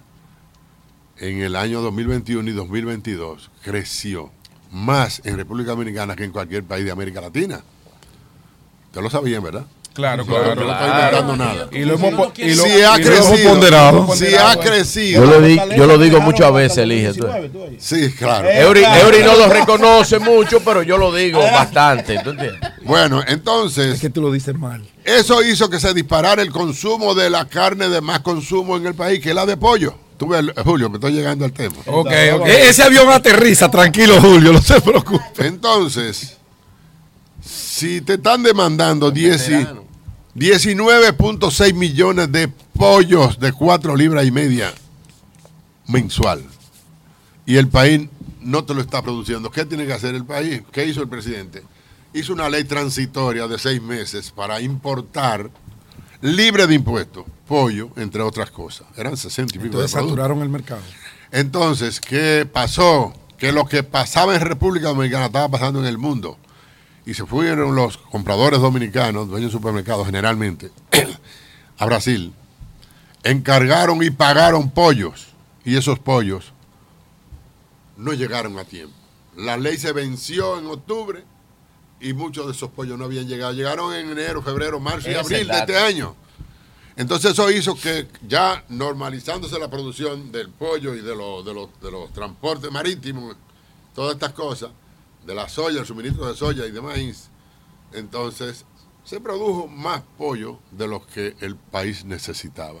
en 1.18 1.40
el 1.40 1.54
año 1.54 1.80
2021 1.82 2.50
y 2.50 2.52
2022 2.52 3.50
creció 3.62 4.30
más 4.72 5.20
en 5.24 5.36
República 5.36 5.70
Dominicana 5.70 6.16
que 6.16 6.24
en 6.24 6.32
cualquier 6.32 6.64
país 6.64 6.84
de 6.84 6.90
América 6.90 7.20
Latina. 7.20 7.62
Ustedes 8.86 9.04
lo 9.04 9.10
sabían, 9.10 9.42
¿verdad? 9.42 9.64
Claro, 9.92 10.24
claro. 10.24 10.54
No 10.54 10.72
estoy 10.72 10.88
inventando 10.88 11.36
nada. 11.36 11.68
Y 11.70 11.80
lo 11.80 11.94
hemos, 11.94 12.38
y 12.38 12.54
lo, 12.54 12.64
si 12.64 12.82
ha 12.82 12.94
crecido, 12.94 13.50
ponderado. 13.50 14.16
Si 14.16 14.34
ha 14.34 14.56
crecido. 14.56 15.24
Yo 15.24 15.30
lo, 15.30 15.40
di, 15.46 15.60
yo 15.76 15.86
lo 15.86 15.98
digo 15.98 16.20
muchas 16.20 16.52
veces, 16.52 16.78
elige. 16.78 17.12
Sí, 17.78 18.10
claro. 18.12 18.48
Eury, 18.48 18.82
Eury, 18.84 19.22
no 19.22 19.36
lo 19.36 19.48
reconoce 19.48 20.18
mucho, 20.18 20.60
pero 20.60 20.82
yo 20.82 20.96
lo 20.96 21.14
digo 21.14 21.40
bastante. 21.40 22.18
Bueno, 22.84 23.22
entonces. 23.26 23.94
Es 23.94 24.00
que 24.00 24.08
tú 24.08 24.22
lo 24.22 24.32
dices 24.32 24.54
mal. 24.54 24.82
Eso 25.04 25.42
hizo 25.42 25.68
que 25.68 25.78
se 25.78 25.92
disparara 25.92 26.40
el 26.40 26.50
consumo 26.50 27.14
de 27.14 27.28
la 27.28 27.46
carne 27.46 27.88
de 27.88 28.00
más 28.00 28.20
consumo 28.20 28.78
en 28.78 28.86
el 28.86 28.94
país, 28.94 29.20
que 29.20 29.30
es 29.30 29.34
la 29.34 29.44
de 29.44 29.58
pollo. 29.58 29.94
Julio, 30.64 30.90
me 30.90 30.96
estoy 30.96 31.12
llegando 31.12 31.44
al 31.44 31.52
tema. 31.52 31.76
Ok, 31.86 32.10
ok. 32.34 32.46
Ese 32.46 32.82
avión 32.82 33.08
aterriza, 33.10 33.70
tranquilo, 33.70 34.20
Julio, 34.20 34.52
no 34.52 34.62
se 34.62 34.80
preocupe. 34.80 35.46
Entonces, 35.46 36.36
si 37.44 38.00
te 38.00 38.14
están 38.14 38.42
demandando 38.42 39.12
19.6 39.12 41.74
millones 41.74 42.32
de 42.32 42.48
pollos 42.48 43.38
de 43.38 43.52
4 43.52 43.96
libras 43.96 44.26
y 44.26 44.30
media 44.30 44.72
mensual 45.86 46.44
y 47.44 47.56
el 47.56 47.68
país 47.68 48.08
no 48.40 48.64
te 48.64 48.74
lo 48.74 48.80
está 48.80 49.02
produciendo, 49.02 49.50
¿qué 49.50 49.64
tiene 49.64 49.86
que 49.86 49.92
hacer 49.92 50.14
el 50.14 50.24
país? 50.24 50.62
¿Qué 50.72 50.86
hizo 50.86 51.02
el 51.02 51.08
presidente? 51.08 51.62
Hizo 52.14 52.32
una 52.32 52.48
ley 52.48 52.64
transitoria 52.64 53.46
de 53.46 53.58
seis 53.58 53.80
meses 53.80 54.30
para 54.30 54.60
importar 54.60 55.50
libre 56.22 56.66
de 56.66 56.74
impuestos, 56.74 57.26
pollo, 57.46 57.90
entre 57.96 58.22
otras 58.22 58.50
cosas. 58.50 58.86
Eran 58.96 59.16
60 59.16 59.56
y 59.56 59.58
pico 59.58 59.66
Entonces 59.66 59.90
saturaron 59.90 60.40
el 60.40 60.48
mercado. 60.48 60.80
Entonces, 61.30 62.00
¿qué 62.00 62.48
pasó? 62.50 63.12
Que 63.36 63.52
lo 63.52 63.66
que 63.66 63.82
pasaba 63.82 64.34
en 64.34 64.40
República 64.40 64.88
Dominicana 64.88 65.26
estaba 65.26 65.48
pasando 65.48 65.80
en 65.80 65.86
el 65.86 65.98
mundo. 65.98 66.38
Y 67.04 67.14
se 67.14 67.26
fueron 67.26 67.74
los 67.74 67.98
compradores 67.98 68.60
dominicanos, 68.60 69.28
dueños 69.28 69.50
de 69.52 69.58
supermercados 69.58 70.06
generalmente, 70.06 70.70
a 71.78 71.86
Brasil. 71.86 72.32
Encargaron 73.24 74.02
y 74.02 74.10
pagaron 74.10 74.70
pollos. 74.70 75.28
Y 75.64 75.76
esos 75.76 75.98
pollos 75.98 76.52
no 77.96 78.12
llegaron 78.12 78.58
a 78.58 78.64
tiempo. 78.64 78.94
La 79.36 79.56
ley 79.56 79.76
se 79.78 79.92
venció 79.92 80.58
en 80.58 80.66
octubre 80.66 81.24
y 82.02 82.12
muchos 82.14 82.46
de 82.46 82.52
esos 82.52 82.70
pollos 82.70 82.98
no 82.98 83.04
habían 83.04 83.28
llegado. 83.28 83.52
Llegaron 83.52 83.94
en 83.94 84.10
enero, 84.10 84.42
febrero, 84.42 84.80
marzo 84.80 85.10
y 85.10 85.14
abril 85.14 85.46
de 85.46 85.58
este 85.58 85.78
año. 85.78 86.16
Entonces 86.96 87.32
eso 87.32 87.50
hizo 87.50 87.74
que 87.74 88.08
ya 88.28 88.64
normalizándose 88.68 89.58
la 89.58 89.70
producción 89.70 90.30
del 90.30 90.50
pollo 90.50 90.94
y 90.94 91.00
de, 91.00 91.16
los, 91.16 91.44
de, 91.44 91.54
los, 91.54 91.68
de 91.80 91.90
los 91.90 92.12
transportes 92.12 92.70
marítimos, 92.70 93.36
todas 93.94 94.14
estas 94.14 94.32
cosas, 94.32 94.70
de 95.24 95.34
la 95.34 95.48
soya, 95.48 95.80
el 95.80 95.86
suministro 95.86 96.26
de 96.26 96.34
soya 96.34 96.66
y 96.66 96.72
de 96.72 96.80
maíz, 96.82 97.28
entonces 97.92 98.66
se 99.04 99.20
produjo 99.20 99.68
más 99.68 100.02
pollo 100.18 100.58
de 100.72 100.88
lo 100.88 101.06
que 101.06 101.36
el 101.40 101.56
país 101.56 102.04
necesitaba. 102.04 102.80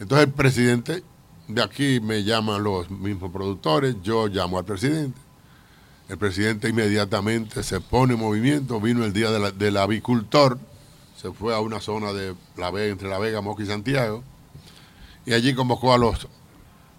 Entonces 0.00 0.26
el 0.26 0.32
presidente 0.32 1.04
de 1.46 1.62
aquí 1.62 2.00
me 2.00 2.24
llama 2.24 2.58
los 2.58 2.90
mismos 2.90 3.30
productores, 3.30 3.96
yo 4.02 4.26
llamo 4.26 4.58
al 4.58 4.64
presidente 4.64 5.23
el 6.08 6.18
presidente 6.18 6.68
inmediatamente 6.68 7.62
se 7.62 7.80
pone 7.80 8.14
en 8.14 8.20
movimiento, 8.20 8.80
vino 8.80 9.04
el 9.04 9.12
día 9.12 9.30
del 9.30 9.76
avicultor, 9.76 10.58
se 11.16 11.32
fue 11.32 11.54
a 11.54 11.60
una 11.60 11.80
zona 11.80 12.12
de 12.12 12.34
la 12.56 12.70
Vega, 12.70 12.92
entre 12.92 13.08
La 13.08 13.18
Vega, 13.18 13.40
Moca 13.40 13.62
y 13.62 13.66
Santiago, 13.66 14.22
y 15.24 15.32
allí 15.32 15.54
convocó 15.54 15.94
a 15.94 15.98
los, 15.98 16.28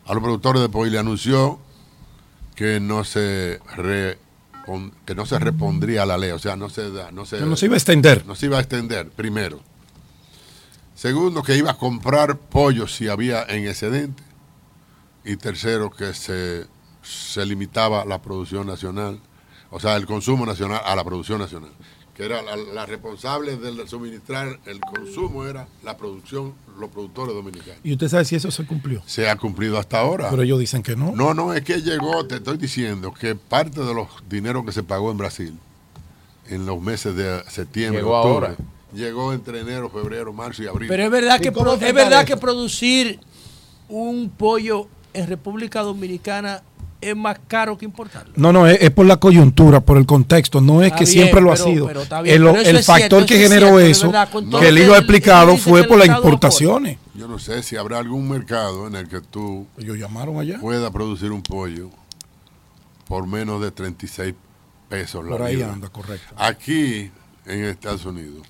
a 0.06 0.14
los 0.14 0.24
productores 0.24 0.62
de 0.62 0.70
pollo 0.70 0.88
y 0.88 0.92
le 0.92 1.00
anunció 1.00 1.60
que 2.56 2.80
no 2.80 3.04
se 3.04 3.60
que 5.06 5.14
no 5.14 5.26
se 5.28 5.38
repondría 5.38 6.04
a 6.04 6.06
la 6.08 6.18
ley, 6.18 6.32
o 6.32 6.40
sea, 6.40 6.56
no 6.56 6.70
se, 6.70 6.90
no 7.12 7.26
se, 7.26 7.40
no 7.42 7.56
se 7.56 7.66
iba 7.68 7.76
a 7.76 7.78
extender. 7.78 8.26
No 8.26 8.34
se 8.34 8.48
iba 8.48 8.58
a 8.58 8.62
extender, 8.62 9.10
primero. 9.12 9.62
Segundo, 10.96 11.44
que 11.44 11.56
iba 11.56 11.72
a 11.72 11.78
comprar 11.78 12.38
pollo 12.38 12.88
si 12.88 13.08
había 13.08 13.44
en 13.44 13.68
excedente. 13.68 14.24
Y 15.24 15.36
tercero, 15.38 15.92
que 15.92 16.14
se 16.14 16.66
se 17.06 17.46
limitaba 17.46 18.04
la 18.06 18.22
producción 18.22 18.68
nacional, 18.68 19.20
o 19.70 19.80
sea, 19.80 19.96
el 19.96 20.06
consumo 20.06 20.46
nacional 20.46 20.82
a 20.84 20.96
la 20.96 21.04
producción 21.04 21.40
nacional, 21.40 21.72
que 22.14 22.26
era 22.26 22.42
la, 22.42 22.86
responsable 22.86 23.58
de 23.58 23.88
suministrar 23.88 24.60
el 24.66 24.80
consumo 24.80 25.46
era 25.46 25.68
la 25.84 25.98
producción, 25.98 26.54
los 26.80 26.90
productores 26.90 27.36
dominicanos. 27.36 27.80
¿Y 27.84 27.92
usted 27.92 28.08
sabe 28.08 28.26
si 28.26 28.36
eso 28.36 28.50
se 28.52 28.66
cumplió? 28.66 29.04
Se 29.06 29.30
ha 29.30 29.36
cumplido 29.36 29.78
hasta 29.78 30.00
ahora. 30.00 30.30
Pero 30.30 30.44
ellos 30.44 30.60
dicen 30.60 30.82
que 30.82 30.96
no. 30.96 31.12
No, 31.12 31.34
no, 31.34 31.54
es 31.54 31.64
que 31.64 31.82
llegó, 31.82 32.26
te 32.26 32.36
estoy 32.36 32.58
diciendo, 32.58 33.14
que 33.14 33.36
parte 33.36 33.82
de 33.82 33.94
los 33.94 34.08
dineros 34.30 34.66
que 34.66 34.72
se 34.72 34.84
pagó 34.84 35.12
en 35.12 35.18
Brasil 35.18 35.60
en 36.48 36.66
los 36.66 36.82
meses 36.82 37.16
de 37.16 37.44
septiembre, 37.50 38.02
llegó 38.02 38.16
ahora. 38.16 38.56
llegó 38.94 39.34
entre 39.34 39.60
enero, 39.62 39.90
febrero, 39.90 40.32
marzo 40.32 40.64
y 40.64 40.68
abril. 40.68 40.88
Pero 40.88 41.04
es 41.04 41.12
verdad 41.12 41.40
que 41.40 41.50
es 41.50 41.94
verdad 41.94 42.26
que 42.26 42.38
producir 42.38 43.20
un 43.90 44.30
pollo 44.30 44.88
en 45.14 45.28
República 45.28 45.82
Dominicana 45.82 46.62
es 47.10 47.16
más 47.16 47.38
caro 47.48 47.78
que 47.78 47.86
importarlo. 47.86 48.34
No, 48.36 48.52
no, 48.52 48.68
es, 48.68 48.90
por 48.92 49.06
la 49.06 49.18
coyuntura, 49.18 49.80
por 49.80 49.98
el 49.98 50.06
contexto, 50.06 50.62
no 50.62 50.82
es 50.84 50.92
que 50.94 51.06
siempre 51.06 51.42
lo 51.42 51.52
ha 51.52 51.58
sido. 51.58 51.90
el, 52.24 52.84
factor 52.84 53.26
que 53.26 53.38
generó 53.38 53.80
eso, 53.80 54.12
que 54.60 54.70
el 54.70 54.78
hijo 54.78 54.94
ha 54.94 54.98
explicado, 54.98 55.58
fue 55.58 55.84
por 55.84 56.00
las 56.00 56.08
importaciones. 56.08 56.98
Yo 57.14 57.28
no 57.28 57.40
sé 57.40 57.64
si 57.64 57.78
habrá 57.78 58.00
algún 58.00 58.28
mercado 58.28 58.88
en 58.88 58.96
el 58.96 59.08
que 59.08 59.22
tú 59.22 59.68
Ellos 59.78 59.98
llamaron 59.98 60.38
allá. 60.38 60.60
pueda 60.60 60.92
producir 60.92 61.32
un 61.32 61.42
pollo 61.42 61.90
por 63.08 63.26
menos 63.26 63.62
de 63.62 63.72
36 63.72 64.34
pesos. 64.90 65.26
Por 65.26 65.42
ahí 65.42 65.62
anda, 65.62 65.88
correcto. 65.90 66.34
Aquí, 66.38 67.12
en 67.46 67.66
Estados 67.66 68.06
Unidos, 68.06 68.46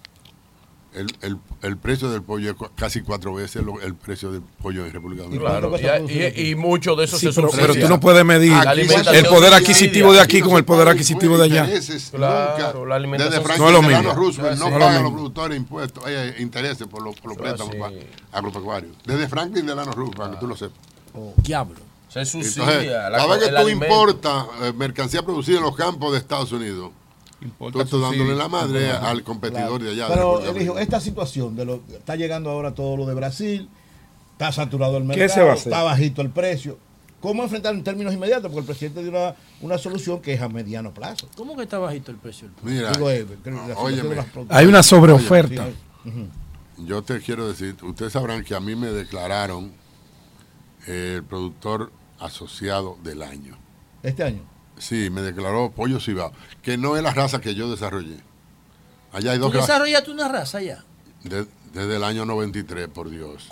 el, 0.96 1.08
el, 1.22 1.38
el, 1.62 1.78
precio 1.78 2.10
del 2.10 2.22
pollo 2.22 2.52
es 2.52 2.58
casi 2.76 3.02
cuatro 3.02 3.34
veces 3.34 3.64
el 3.84 3.96
precio 3.96 4.32
del 4.32 4.42
pollo 4.42 4.86
en 4.86 4.94
República 4.94 5.24
Dominicana. 5.24 5.60
Claro, 5.60 6.08
y, 6.08 6.50
y, 6.50 6.56
mucho 6.56 6.96
de 6.96 7.06
eso 7.06 7.18
se 7.18 7.32
pero, 7.34 7.50
pero, 7.52 7.76
tú 7.76 7.88
no 7.88 8.00
puedes 8.00 8.24
medir 8.24 8.54
el 9.14 9.26
poder 9.26 9.54
adquisitivo 9.54 10.14
de 10.14 10.22
aquí 10.22 10.42
con 10.42 10.56
el 10.58 10.66
poder 10.66 10.88
adquisitivo 10.88 11.38
de 11.38 11.46
allá. 11.46 11.70
Claro, 12.12 12.86
la 12.86 12.96
alimentación. 12.96 13.44
Desde 13.44 13.46
Franklin 13.46 13.82
no 13.82 13.88
Delano 13.88 14.14
Roosevelt 14.14 14.60
no, 14.60 14.70
pagan 14.72 15.04
los 15.04 15.12
productores 15.12 15.58
impuestos, 15.58 16.06
hay 16.06 16.36
intereses 16.40 16.88
por 16.88 17.02
los, 17.02 17.16
por 17.20 17.32
los 17.32 17.38
préstamos 17.38 17.76
agropecuarios. 18.32 18.96
Desde 19.06 19.28
Franklin 19.28 19.66
Delano 19.66 19.92
Roosevelt, 19.92 20.18
para 20.18 20.32
que 20.32 20.38
tú 20.38 20.48
lo 20.48 20.56
sepas. 20.56 20.78
Oh, 21.14 21.34
diablo. 21.38 21.80
Se 22.10 22.26
subsidia. 22.26 23.10
Cada 23.12 23.28
vez 23.28 23.50
que 23.50 23.56
tú 23.56 23.68
importas 23.70 24.46
eh, 24.62 24.74
mercancía 24.74 25.24
producida 25.24 25.58
en 25.58 25.64
los 25.64 25.76
campos 25.76 26.14
de 26.14 26.20
Estados 26.20 26.52
Unidos, 26.52 26.92
Tú 27.58 27.82
estás 27.82 28.00
dándole 28.00 28.36
la 28.36 28.48
madre 28.48 28.92
al 28.92 29.24
competidor 29.24 29.82
de 29.82 29.92
allá. 29.92 30.08
Pero, 30.08 30.44
elijo, 30.46 30.80
esta 30.80 31.00
situación, 31.00 31.56
de 31.56 31.66
lo, 31.66 31.82
está 31.92 32.16
llegando 32.16 32.50
ahora 32.50 32.74
todo 32.74 32.98
lo 32.98 33.06
de 33.06 33.14
Brasil, 33.14 33.70
está 34.34 34.52
saturado 34.52 34.98
el 34.98 35.04
mercado, 35.04 35.54
está 35.54 35.84
bajito 35.84 36.22
el 36.22 36.30
precio. 36.30 36.78
¿Cómo 37.22 37.42
enfrentar 37.44 37.74
en 37.74 37.84
términos 37.84 38.14
inmediatos? 38.14 38.52
Porque 38.52 38.60
el 38.60 38.66
presidente 38.66 39.02
dio 39.02 39.10
una, 39.10 39.36
una, 39.62 39.78
solución 39.80 40.22
que 40.22 40.34
es 40.34 40.42
a 40.42 40.48
mediano 40.48 40.94
plazo. 40.94 41.28
¿Cómo 41.36 41.56
que 41.56 41.64
está 41.64 41.80
bajito 41.80 42.12
el 42.12 42.18
precio? 42.18 42.50
Mira, 42.62 42.92
hay 44.50 44.66
una 44.68 44.84
sobreoferta. 44.84 45.68
Yo 46.78 47.02
te 47.02 47.20
quiero 47.22 47.48
decir, 47.48 47.76
ustedes 47.84 48.14
sabrán 48.14 48.44
que 48.44 48.54
a 48.54 48.60
mí 48.60 48.76
me 48.76 48.88
declararon 48.88 49.72
el 50.86 51.24
productor 51.24 51.92
asociado 52.20 52.98
del 53.04 53.24
año. 53.24 53.58
¿Este 54.04 54.24
año? 54.24 54.42
Sí, 54.78 55.10
me 55.10 55.22
declaró 55.22 55.72
Pollo 55.72 56.00
Cibao, 56.00 56.32
que 56.62 56.78
no 56.78 56.98
es 56.98 57.04
la 57.04 57.14
raza 57.14 57.40
que 57.40 57.56
yo 57.56 57.70
desarrollé. 57.70 58.18
Allá 59.12 59.32
hay 59.32 59.38
dos 59.38 59.52
¿Tú 59.52 59.58
desarrollaste 59.60 60.12
una 60.12 60.28
raza 60.28 60.58
allá? 60.58 60.84
desde 61.76 61.98
el 61.98 62.04
año 62.04 62.26
93, 62.26 62.88
por 62.88 63.10
Dios. 63.10 63.50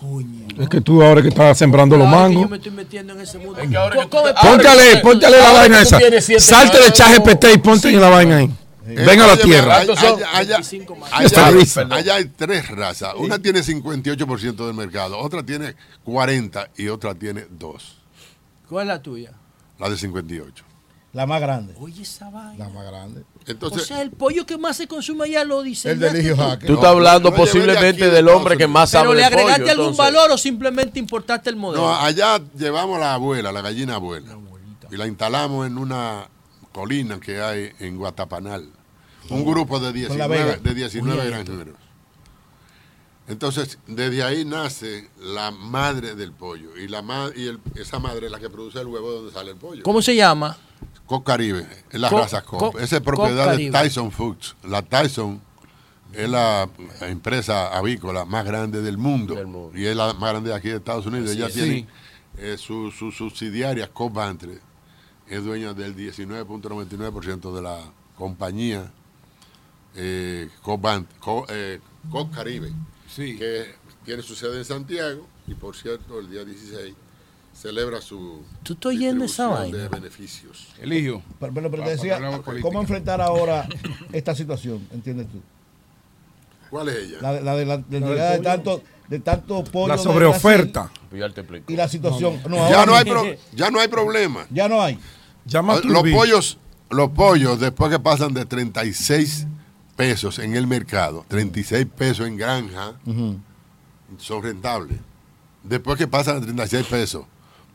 Es 0.58 0.70
que 0.70 0.80
tú 0.80 1.04
ahora 1.04 1.22
que 1.22 1.28
estás 1.28 1.58
sembrando 1.58 1.98
los 1.98 2.08
mangos. 2.08 2.44
Yo 2.44 2.50
me 2.50 2.58
estoy 2.58 2.72
metiendo 2.72 3.14
en 3.14 3.20
ese 3.22 3.38
mundo. 3.38 3.60
póntale, 4.42 4.98
póntale 5.02 5.40
la 5.40 5.52
vaina 5.52 5.82
esa. 5.82 6.00
Salte 6.40 6.80
de 6.80 6.92
ChatGPT 6.92 7.46
y 7.56 7.58
ponte 7.58 7.90
en 7.90 8.00
la 8.00 8.10
vaina 8.10 8.38
ahí. 8.38 8.50
Ven 8.86 9.22
a 9.22 9.28
la 9.28 9.38
tierra. 9.38 9.82
Allá, 11.90 12.16
hay 12.16 12.26
tres 12.26 12.70
razas. 12.70 13.14
Una 13.18 13.40
tiene 13.40 13.62
58% 13.62 14.66
del 14.66 14.74
mercado, 14.74 15.18
otra 15.20 15.44
tiene 15.44 15.76
40% 16.06 16.70
y 16.78 16.88
otra 16.88 17.16
tiene 17.16 17.46
2%. 17.48 17.78
¿Cuál 18.70 18.84
es 18.84 18.88
la 18.88 19.02
tuya? 19.02 19.32
La 19.80 19.90
de 19.90 19.98
58. 19.98 20.64
La 21.14 21.28
más 21.28 21.40
grande. 21.40 21.76
Oye, 21.80 22.02
esa 22.02 22.32
vaina. 22.32 22.66
La 22.66 22.70
más 22.70 22.86
grande. 22.86 23.24
Entonces, 23.46 23.84
o 23.84 23.86
sea, 23.86 24.02
el 24.02 24.10
pollo 24.10 24.48
que 24.48 24.58
más 24.58 24.78
se 24.78 24.88
consume 24.88 25.26
allá 25.26 25.44
lo 25.44 25.62
dice. 25.62 25.92
El 25.92 26.00
de 26.00 26.12
Ligio 26.12 26.36
Tú 26.66 26.74
estás 26.74 26.90
hablando 26.90 27.34
posiblemente 27.34 28.10
del 28.10 28.28
hombre 28.30 28.58
que 28.58 28.68
más 28.68 28.90
sabe 28.90 29.10
Pero 29.10 29.20
le 29.20 29.24
agregaste 29.24 29.70
algún 29.70 29.96
valor 29.96 30.32
o 30.32 30.38
simplemente 30.40 30.98
importaste 30.98 31.52
el 31.52 31.56
modelo. 31.56 31.84
No, 31.84 31.96
allá 31.96 32.42
llevamos 32.58 33.00
la 33.00 33.14
abuela, 33.14 33.52
la 33.52 33.62
gallina 33.62 33.96
abuela. 33.96 34.36
y 34.92 34.98
la 34.98 35.06
instalamos 35.06 35.68
en 35.68 35.78
una 35.78 36.28
colina 36.72 37.20
que 37.20 37.40
hay 37.40 37.72
en 37.80 37.96
Guatapanal. 37.96 38.68
Un 39.30 39.46
grupo 39.46 39.80
de 39.80 39.94
19, 39.94 40.58
de 40.58 40.74
19 40.74 41.26
granjeros. 41.28 41.76
Entonces, 43.28 43.78
desde 43.88 44.24
ahí 44.24 44.44
nace 44.44 45.10
la 45.22 45.52
madre 45.52 46.16
del 46.16 46.34
pollo. 46.34 46.76
Y, 46.76 46.88
la 46.88 47.04
y 47.36 47.56
esa 47.80 48.00
madre 48.00 48.26
es 48.26 48.32
la 48.32 48.40
que 48.40 48.50
produce 48.50 48.80
el 48.80 48.88
huevo 48.88 49.12
donde 49.12 49.32
sale 49.32 49.52
el 49.52 49.58
pollo. 49.58 49.84
¿Cómo 49.84 50.02
se 50.02 50.16
llama? 50.16 50.58
Cop 51.06 51.26
Caribe, 51.26 51.68
es 51.90 52.00
la 52.00 52.10
raza 52.10 52.42
Cop. 52.42 52.78
Esa 52.80 52.98
es 52.98 53.02
propiedad 53.02 53.56
de 53.56 53.72
Tyson 53.72 54.12
Foods. 54.12 54.56
La 54.64 54.82
Tyson 54.82 55.42
es 56.14 56.30
la 56.30 56.70
empresa 57.02 57.76
avícola 57.76 58.26
más 58.26 58.46
grande 58.46 58.82
del 58.82 58.98
mundo, 58.98 59.72
y 59.74 59.86
es 59.86 59.96
la 59.96 60.14
más 60.14 60.32
grande 60.32 60.50
de 60.50 60.56
aquí 60.56 60.70
de 60.70 60.78
Estados 60.78 61.06
Unidos. 61.06 61.32
Ella 61.32 61.50
tiene 61.50 61.88
eh, 62.38 62.58
su, 62.58 62.92
su, 62.92 63.12
subsidiaria 63.12 63.92
Cop 63.92 64.14
Bantre, 64.14 64.60
es 65.28 65.44
dueña 65.44 65.74
del 65.74 65.96
19.99% 65.96 67.56
de 67.56 67.62
la 67.62 67.80
compañía 68.16 68.92
eh, 69.96 70.50
eh, 71.50 71.80
Caribe, 72.34 72.72
que 73.16 73.76
tiene 74.04 74.22
su 74.22 74.36
sede 74.36 74.58
en 74.58 74.66
Santiago 74.66 75.28
y 75.48 75.54
por 75.54 75.76
cierto 75.76 76.20
el 76.20 76.30
día 76.30 76.44
16 76.44 76.94
celebra 77.64 78.02
su 78.02 78.42
¿Tú 78.62 78.74
estás 78.74 78.94
yendo 78.94 79.24
esa 79.24 79.48
vaina? 79.48 79.78
de 79.78 79.88
beneficios. 79.88 80.68
Eligio. 80.82 81.22
Pero, 81.40 81.54
pero, 81.54 81.84
te 81.84 81.92
decía, 81.92 82.20
¿cómo 82.62 82.82
enfrentar 82.82 83.22
ahora 83.22 83.68
esta 84.12 84.36
situación? 84.36 84.86
¿Entiendes 84.92 85.28
tú? 85.32 85.42
¿Cuál 86.70 86.90
es 86.90 86.98
ella? 86.98 87.18
La, 87.22 87.40
la 87.40 87.56
de 87.56 87.66
la, 87.66 87.78
de, 87.78 88.00
llegada 88.02 88.32
de 88.32 88.40
tanto 88.40 88.84
de 89.08 89.20
tanto 89.20 89.64
pollo 89.64 89.88
la 89.88 89.98
sobreoferta 89.98 90.92
y 91.68 91.76
la 91.76 91.88
situación 91.88 92.42
ya 92.70 92.86
no 92.86 92.96
hay 92.96 93.38
ya 93.54 93.70
no 93.70 93.80
hay 93.80 93.88
problema 93.90 94.48
ya 94.50 94.70
no 94.70 94.82
hay 94.82 94.98
los 95.84 96.04
pollos 96.04 96.58
los 96.90 97.10
pollos 97.10 97.60
después 97.60 97.92
que 97.92 98.00
pasan 98.00 98.34
de 98.34 98.46
36 98.46 99.46
pesos 99.98 100.40
en 100.40 100.56
el 100.56 100.68
mercado 100.68 101.26
36 101.28 101.86
pesos 101.98 102.28
en 102.28 102.38
granja 102.38 102.94
son 104.18 104.42
rentables 104.42 104.98
después 105.64 105.98
que 105.98 106.08
pasan 106.08 106.40
de 106.40 106.46
36 106.46 106.88
pesos 106.88 107.26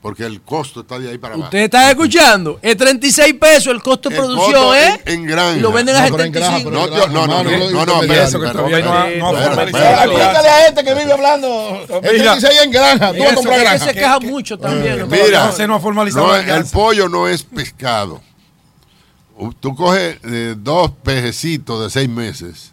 porque 0.00 0.24
el 0.24 0.40
costo 0.42 0.80
está 0.80 0.98
de 0.98 1.10
ahí 1.10 1.18
para 1.18 1.34
abajo. 1.34 1.48
Usted 1.48 1.58
está 1.58 1.90
escuchando, 1.90 2.58
es 2.62 2.76
36 2.76 3.34
pesos 3.34 3.74
el 3.74 3.82
costo 3.82 4.08
de 4.08 4.16
producción, 4.16 4.76
¿eh? 4.76 5.00
En, 5.06 5.26
granja. 5.26 5.58
Y 5.58 5.60
lo 5.60 5.72
venden 5.72 5.96
a 5.96 6.06
75. 6.06 6.70
No, 6.70 6.86
no, 6.86 7.06
no, 7.08 7.26
no, 7.26 7.42
no, 7.42 7.86
no, 7.86 8.02
eso 8.14 8.40
que 8.40 8.48
todavía 8.48 9.18
no 9.18 9.36
Explícale 9.36 10.48
a 10.48 10.64
gente 10.66 10.84
que 10.84 10.94
vive 10.94 11.12
hablando. 11.12 11.82
Es 12.02 12.22
36 12.22 12.60
en 12.64 12.70
granja, 12.70 13.12
tú 13.12 13.18
vas 13.18 13.32
a 13.32 13.34
comprar 13.34 13.60
granja. 13.60 13.84
se 13.84 13.94
queja 13.94 14.20
mucho 14.20 14.58
también. 14.58 15.08
Mira, 15.08 15.50
el 16.56 16.64
pollo 16.66 17.08
no 17.08 17.26
es 17.28 17.42
pescado. 17.42 18.20
Tú 19.60 19.74
coges 19.74 20.18
dos 20.58 20.92
pejecitos 21.02 21.82
de 21.82 21.90
seis 21.90 22.08
meses 22.08 22.72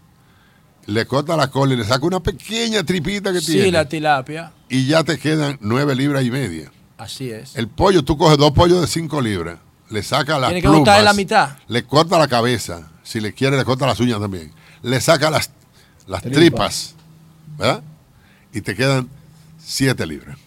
le 0.88 1.06
corta 1.06 1.36
la 1.36 1.48
cola 1.50 1.74
y 1.74 1.78
le 1.78 1.84
saca 1.84 2.06
una 2.06 2.20
pequeña 2.20 2.84
tripita 2.84 3.34
que 3.34 3.42
tiene. 3.42 3.64
Sí, 3.64 3.72
la 3.72 3.86
tilapia. 3.86 4.52
Y 4.70 4.86
ya 4.86 5.04
te 5.04 5.18
quedan 5.18 5.58
nueve 5.62 5.96
libras 5.96 6.24
y 6.24 6.32
media. 6.32 6.72
Así 6.98 7.30
es. 7.30 7.56
El 7.56 7.68
pollo, 7.68 8.04
tú 8.04 8.18
coges 8.18 8.38
dos 8.38 8.52
pollos 8.52 8.82
de 8.82 8.88
5 8.88 9.22
libras, 9.22 9.60
le 9.90 10.02
saca 10.02 10.40
las 10.40 10.50
Tiene 10.50 10.62
que 10.62 10.70
plumas, 10.70 11.04
la 11.04 11.14
mitad. 11.14 11.58
le 11.68 11.84
corta 11.84 12.18
la 12.18 12.28
cabeza, 12.28 12.90
si 13.04 13.20
le 13.20 13.34
quiere 13.34 13.58
le 13.58 13.66
corta 13.66 13.86
las 13.86 14.00
uñas 14.00 14.20
también, 14.20 14.52
le 14.82 15.02
saca 15.02 15.30
las, 15.30 15.52
las 16.08 16.22
tripas, 16.22 16.96
¿verdad? 17.58 17.84
Y 18.54 18.62
te 18.62 18.76
quedan 18.76 19.10
7 19.58 20.06
libras. 20.06 20.38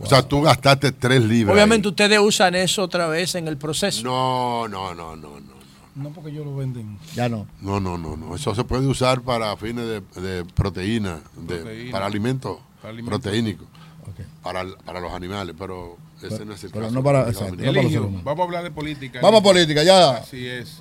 O 0.00 0.06
sea, 0.06 0.22
tú 0.22 0.42
gastaste 0.42 0.92
3 0.92 1.22
libras. 1.24 1.54
Obviamente 1.54 1.88
ustedes 1.88 2.20
usan 2.20 2.54
eso 2.54 2.82
otra 2.82 3.08
vez 3.08 3.34
en 3.34 3.48
el 3.48 3.56
proceso. 3.56 4.04
No, 4.04 4.68
no, 4.68 4.94
no, 4.94 5.16
no, 5.16 5.40
no. 5.40 5.58
No 5.96 6.10
porque 6.10 6.30
ellos 6.30 6.46
lo 6.46 6.54
venden. 6.54 6.96
Ya 7.16 7.28
no. 7.28 7.48
No, 7.60 7.80
no, 7.80 7.98
no, 7.98 8.16
no. 8.16 8.36
Eso 8.36 8.54
se 8.54 8.62
puede 8.62 8.86
usar 8.86 9.20
para 9.22 9.56
fines 9.56 9.84
de, 10.14 10.44
proteína, 10.54 11.18
de, 11.36 11.88
para 11.90 12.06
alimentos 12.06 12.58
para, 14.42 14.66
para, 14.84 15.00
los 15.00 15.12
animales, 15.12 15.54
pero 15.58 15.96
ese 16.22 16.44
no 16.44 16.54
es 16.54 16.64
el 16.64 16.70
caso. 16.70 16.90
vamos 16.90 18.40
a 18.40 18.42
hablar 18.42 18.64
de 18.64 18.70
política. 18.70 19.20
Vamos 19.22 19.40
a 19.40 19.42
política, 19.42 19.82
ya. 19.82 20.16
Así 20.16 20.46
es. 20.46 20.80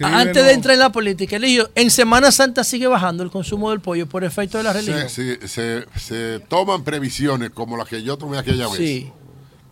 Antes 0.00 0.44
de 0.44 0.52
entrar 0.52 0.74
en 0.74 0.80
la 0.80 0.92
política, 0.92 1.36
Eligio, 1.36 1.70
en 1.74 1.90
Semana 1.90 2.30
Santa 2.30 2.64
sigue 2.64 2.86
bajando 2.86 3.22
el 3.22 3.30
consumo 3.30 3.70
del 3.70 3.80
pollo 3.80 4.06
por 4.06 4.24
efecto 4.24 4.58
de 4.58 4.64
la 4.64 4.72
religión. 4.72 5.08
Se, 5.08 5.46
se, 5.48 5.84
se, 5.98 6.40
toman 6.40 6.84
previsiones 6.84 7.50
como 7.50 7.76
las 7.76 7.88
que 7.88 8.02
yo 8.02 8.16
tomé 8.16 8.38
aquella 8.38 8.68
vez. 8.68 8.76
Sí. 8.76 9.12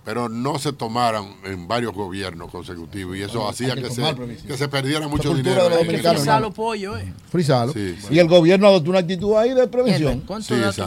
Pero 0.04 0.28
no 0.28 0.58
se 0.58 0.74
tomaron 0.74 1.34
en 1.44 1.66
varios 1.66 1.94
gobiernos 1.94 2.50
consecutivos 2.50 3.16
y 3.16 3.22
eso 3.22 3.48
hacía 3.48 3.74
que, 3.74 3.90
se, 3.90 4.02
que 4.46 4.58
se 4.58 4.68
perdiera 4.68 5.08
mucho 5.08 5.32
dinero. 5.32 5.70
De 5.70 5.84
frisalo 5.84 6.52
pollo, 6.52 6.98
eh. 6.98 7.10
Frisalo. 7.30 7.72
Y 8.10 8.18
el 8.18 8.28
gobierno 8.28 8.66
adoptó 8.66 8.90
una 8.90 8.98
actitud 8.98 9.34
ahí 9.36 9.54
de 9.54 9.66
previsión. 9.66 10.20
¿Cuánto 10.26 10.54
sí, 10.54 10.82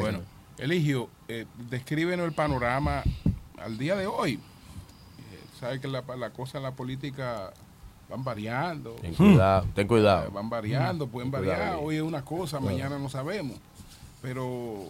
Bueno, 0.00 0.20
Eligio, 0.58 1.08
eh, 1.28 1.44
descríbenos 1.70 2.26
el 2.26 2.32
panorama 2.32 3.02
al 3.58 3.76
día 3.76 3.96
de 3.96 4.06
hoy. 4.06 4.34
Eh, 4.34 5.40
Sabe 5.60 5.78
que 5.78 5.86
la, 5.86 6.02
cosa 6.30 6.58
en 6.58 6.64
la 6.64 6.72
política 6.72 7.52
van 8.08 8.24
variando. 8.24 8.92
Ten 8.94 9.14
cuidado, 9.14 9.66
ten 9.74 9.86
cuidado. 9.86 10.26
Eh, 10.26 10.30
van 10.32 10.48
variando, 10.48 11.06
pueden 11.06 11.30
variar. 11.30 11.76
Hoy 11.80 11.96
es 11.96 12.02
una 12.02 12.24
cosa, 12.24 12.60
mañana 12.60 12.98
no 12.98 13.08
sabemos. 13.10 13.58
Pero. 14.22 14.84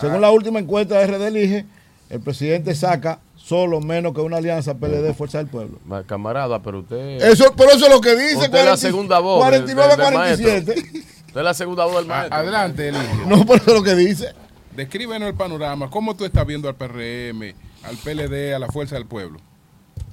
Según 0.00 0.20
la 0.20 0.30
última 0.30 0.60
encuesta 0.60 0.98
de 0.98 1.06
RD 1.06 1.26
Elige, 1.26 1.66
el 2.08 2.20
presidente 2.20 2.74
saca 2.74 3.18
solo 3.36 3.80
menos 3.80 4.14
que 4.14 4.20
una 4.20 4.38
alianza 4.38 4.74
PLD 4.74 5.12
Fuerza 5.14 5.38
del 5.38 5.48
Pueblo. 5.48 5.78
Camarada, 6.06 6.62
pero 6.62 6.80
usted. 6.80 7.20
Eso, 7.22 7.52
pero 7.56 7.70
eso 7.70 7.86
es 7.86 7.92
lo 7.92 8.00
que 8.00 8.16
dice. 8.16 8.36
Usted 8.36 8.58
es 8.58 8.64
la 8.64 8.76
segunda 8.76 9.18
voz. 9.18 9.40
49 9.40 9.94
47. 9.96 10.74
Usted 10.78 11.40
es 11.40 11.44
la 11.44 11.54
segunda 11.54 11.84
voz 11.84 11.96
del 11.96 12.06
maestro. 12.06 12.38
Adelante, 12.38 12.88
Eligio. 12.88 13.26
No, 13.26 13.44
pero 13.44 13.56
eso 13.56 13.70
es 13.70 13.76
lo 13.76 13.82
que 13.82 13.94
dice. 13.94 14.43
Descríbenos 14.76 15.28
el 15.28 15.34
panorama. 15.34 15.88
¿Cómo 15.90 16.16
tú 16.16 16.24
estás 16.24 16.46
viendo 16.46 16.68
al 16.68 16.74
PRM, 16.74 17.54
al 17.84 17.96
PLD, 17.96 18.54
a 18.54 18.58
la 18.58 18.68
Fuerza 18.68 18.96
del 18.96 19.06
Pueblo? 19.06 19.38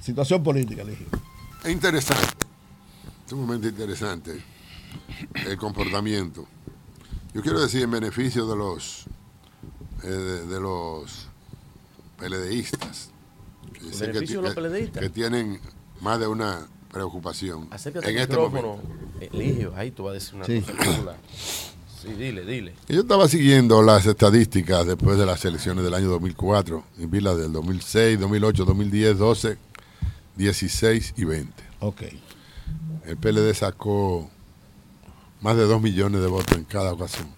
Situación 0.00 0.42
política, 0.42 0.82
Eligio. 0.82 1.06
Es 1.64 1.70
interesante. 1.70 2.46
Sumamente 3.26 3.68
interesante 3.68 4.42
el 5.46 5.56
comportamiento. 5.56 6.46
Yo 7.34 7.42
quiero 7.42 7.60
decir 7.60 7.82
en 7.82 7.90
beneficio 7.90 8.46
de 8.46 8.56
los 8.56 9.06
eh, 10.04 10.08
de, 10.08 10.60
los 10.60 11.28
PLDistas. 12.18 13.10
que, 13.72 15.08
tienen 15.10 15.60
más 16.00 16.18
de 16.18 16.26
una 16.26 16.66
preocupación. 16.90 17.68
Acércate 17.70 18.10
en 18.10 18.18
este 18.18 18.34
micrófono, 18.34 18.80
Eligio, 19.20 19.72
ahí 19.76 19.92
tú 19.92 20.04
vas 20.04 20.10
a 20.10 20.14
decir 20.14 20.34
una 20.34 20.44
cosa 20.44 21.16
Sí, 22.02 22.08
dile, 22.14 22.44
dile. 22.44 22.74
Yo 22.88 23.02
estaba 23.02 23.28
siguiendo 23.28 23.80
las 23.80 24.06
estadísticas 24.06 24.84
después 24.86 25.16
de 25.18 25.24
las 25.24 25.44
elecciones 25.44 25.84
del 25.84 25.94
año 25.94 26.08
2004 26.08 26.82
y 26.98 27.06
vi 27.06 27.20
las 27.20 27.36
del 27.36 27.52
2006, 27.52 28.18
2008, 28.18 28.64
2010, 28.64 29.18
12, 29.18 29.58
16 30.34 31.14
y 31.16 31.24
20. 31.24 31.62
Ok. 31.78 32.02
El 33.06 33.16
PLD 33.18 33.54
sacó 33.54 34.28
más 35.42 35.56
de 35.56 35.62
2 35.62 35.80
millones 35.80 36.22
de 36.22 36.26
votos 36.26 36.56
en 36.56 36.64
cada 36.64 36.92
ocasión. 36.92 37.28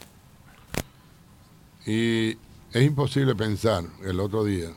Y 1.85 2.39
es 2.73 2.83
imposible 2.83 3.35
pensar, 3.35 3.85
el 4.03 4.19
otro 4.19 4.45
día, 4.45 4.71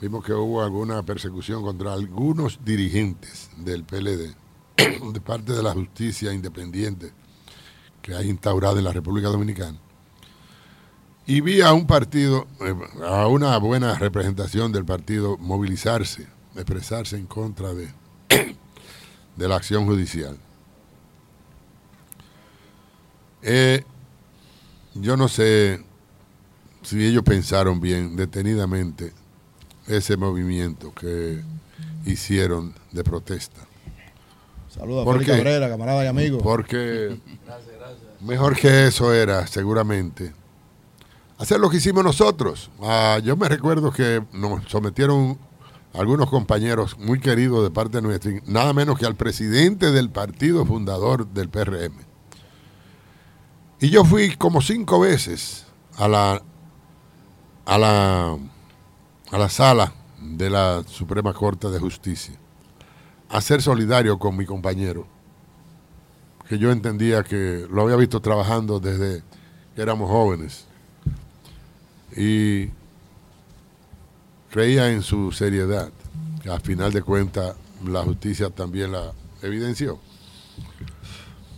vimos 0.00 0.24
que 0.24 0.32
hubo 0.32 0.62
alguna 0.62 1.02
persecución 1.02 1.62
contra 1.62 1.92
algunos 1.92 2.64
dirigentes 2.64 3.50
del 3.58 3.84
PLD 3.84 4.34
de 5.12 5.20
parte 5.20 5.52
de 5.52 5.62
la 5.62 5.74
justicia 5.74 6.32
independiente 6.32 7.12
que 8.04 8.14
hay 8.14 8.28
instaurada 8.28 8.78
en 8.78 8.84
la 8.84 8.92
República 8.92 9.28
Dominicana. 9.28 9.78
Y 11.26 11.40
vi 11.40 11.62
a 11.62 11.72
un 11.72 11.86
partido, 11.86 12.46
eh, 12.60 12.74
a 13.02 13.26
una 13.28 13.56
buena 13.56 13.94
representación 13.94 14.72
del 14.72 14.84
partido 14.84 15.38
movilizarse, 15.38 16.26
expresarse 16.54 17.16
en 17.16 17.24
contra 17.24 17.72
de, 17.72 17.88
de 19.36 19.48
la 19.48 19.56
acción 19.56 19.86
judicial. 19.86 20.36
Eh, 23.40 23.82
yo 24.92 25.16
no 25.16 25.28
sé 25.28 25.82
si 26.82 27.06
ellos 27.06 27.22
pensaron 27.22 27.80
bien, 27.80 28.16
detenidamente, 28.16 29.14
ese 29.86 30.18
movimiento 30.18 30.92
que 30.92 31.40
hicieron 32.04 32.74
de 32.92 33.02
protesta. 33.02 33.62
Saludos 34.68 35.08
a 35.08 35.12
Félix 35.12 35.30
Cabrera, 35.30 35.68
camarada 35.70 36.04
y 36.04 36.06
amigo. 36.06 36.38
Porque 36.38 37.16
mejor 38.24 38.56
que 38.56 38.86
eso 38.86 39.12
era, 39.12 39.46
seguramente, 39.46 40.32
hacer 41.38 41.60
lo 41.60 41.70
que 41.70 41.76
hicimos 41.76 42.02
nosotros. 42.02 42.70
Ah, 42.82 43.18
yo 43.22 43.36
me 43.36 43.48
recuerdo 43.48 43.92
que 43.92 44.24
nos 44.32 44.64
sometieron 44.68 45.38
algunos 45.92 46.28
compañeros 46.28 46.98
muy 46.98 47.20
queridos 47.20 47.62
de 47.62 47.70
parte 47.70 48.02
nuestra, 48.02 48.32
nada 48.46 48.72
menos 48.72 48.98
que 48.98 49.06
al 49.06 49.14
presidente 49.14 49.92
del 49.92 50.10
partido 50.10 50.66
fundador 50.66 51.28
del 51.28 51.48
PRM. 51.48 51.94
Y 53.80 53.90
yo 53.90 54.04
fui 54.04 54.34
como 54.36 54.60
cinco 54.60 55.00
veces 55.00 55.66
a 55.96 56.08
la, 56.08 56.42
a 57.66 57.78
la, 57.78 58.38
a 59.30 59.38
la 59.38 59.48
sala 59.48 59.92
de 60.20 60.50
la 60.50 60.82
Suprema 60.86 61.32
Corte 61.32 61.68
de 61.68 61.78
Justicia 61.78 62.38
a 63.28 63.40
ser 63.40 63.62
solidario 63.62 64.18
con 64.18 64.36
mi 64.36 64.46
compañero, 64.46 65.06
que 66.48 66.58
yo 66.58 66.70
entendía 66.70 67.22
que 67.22 67.66
lo 67.70 67.82
había 67.82 67.96
visto 67.96 68.20
trabajando 68.20 68.80
desde 68.80 69.22
que 69.74 69.82
éramos 69.82 70.10
jóvenes. 70.10 70.66
Y 72.16 72.68
creía 74.50 74.90
en 74.90 75.02
su 75.02 75.32
seriedad, 75.32 75.90
que 76.42 76.50
al 76.50 76.60
final 76.60 76.92
de 76.92 77.02
cuentas 77.02 77.56
la 77.84 78.02
justicia 78.02 78.50
también 78.50 78.92
la 78.92 79.12
evidenció. 79.42 79.98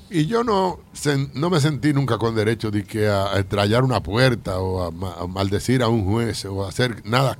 Y 0.08 0.26
yo 0.26 0.44
no, 0.44 0.78
no 1.34 1.50
me 1.50 1.60
sentí 1.60 1.92
nunca 1.92 2.16
con 2.16 2.36
derecho 2.36 2.70
de 2.70 2.84
que 2.84 3.08
a, 3.08 3.38
estrellar 3.38 3.82
una 3.82 4.02
puerta 4.02 4.60
o 4.60 4.84
a, 4.84 5.26
maldecir 5.26 5.82
a 5.82 5.88
un 5.88 6.04
juez 6.04 6.44
o 6.44 6.64
a 6.64 6.68
hacer 6.68 7.02
nada 7.04 7.36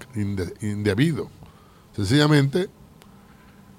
indebido. 0.61 1.31
Sencillamente 1.95 2.69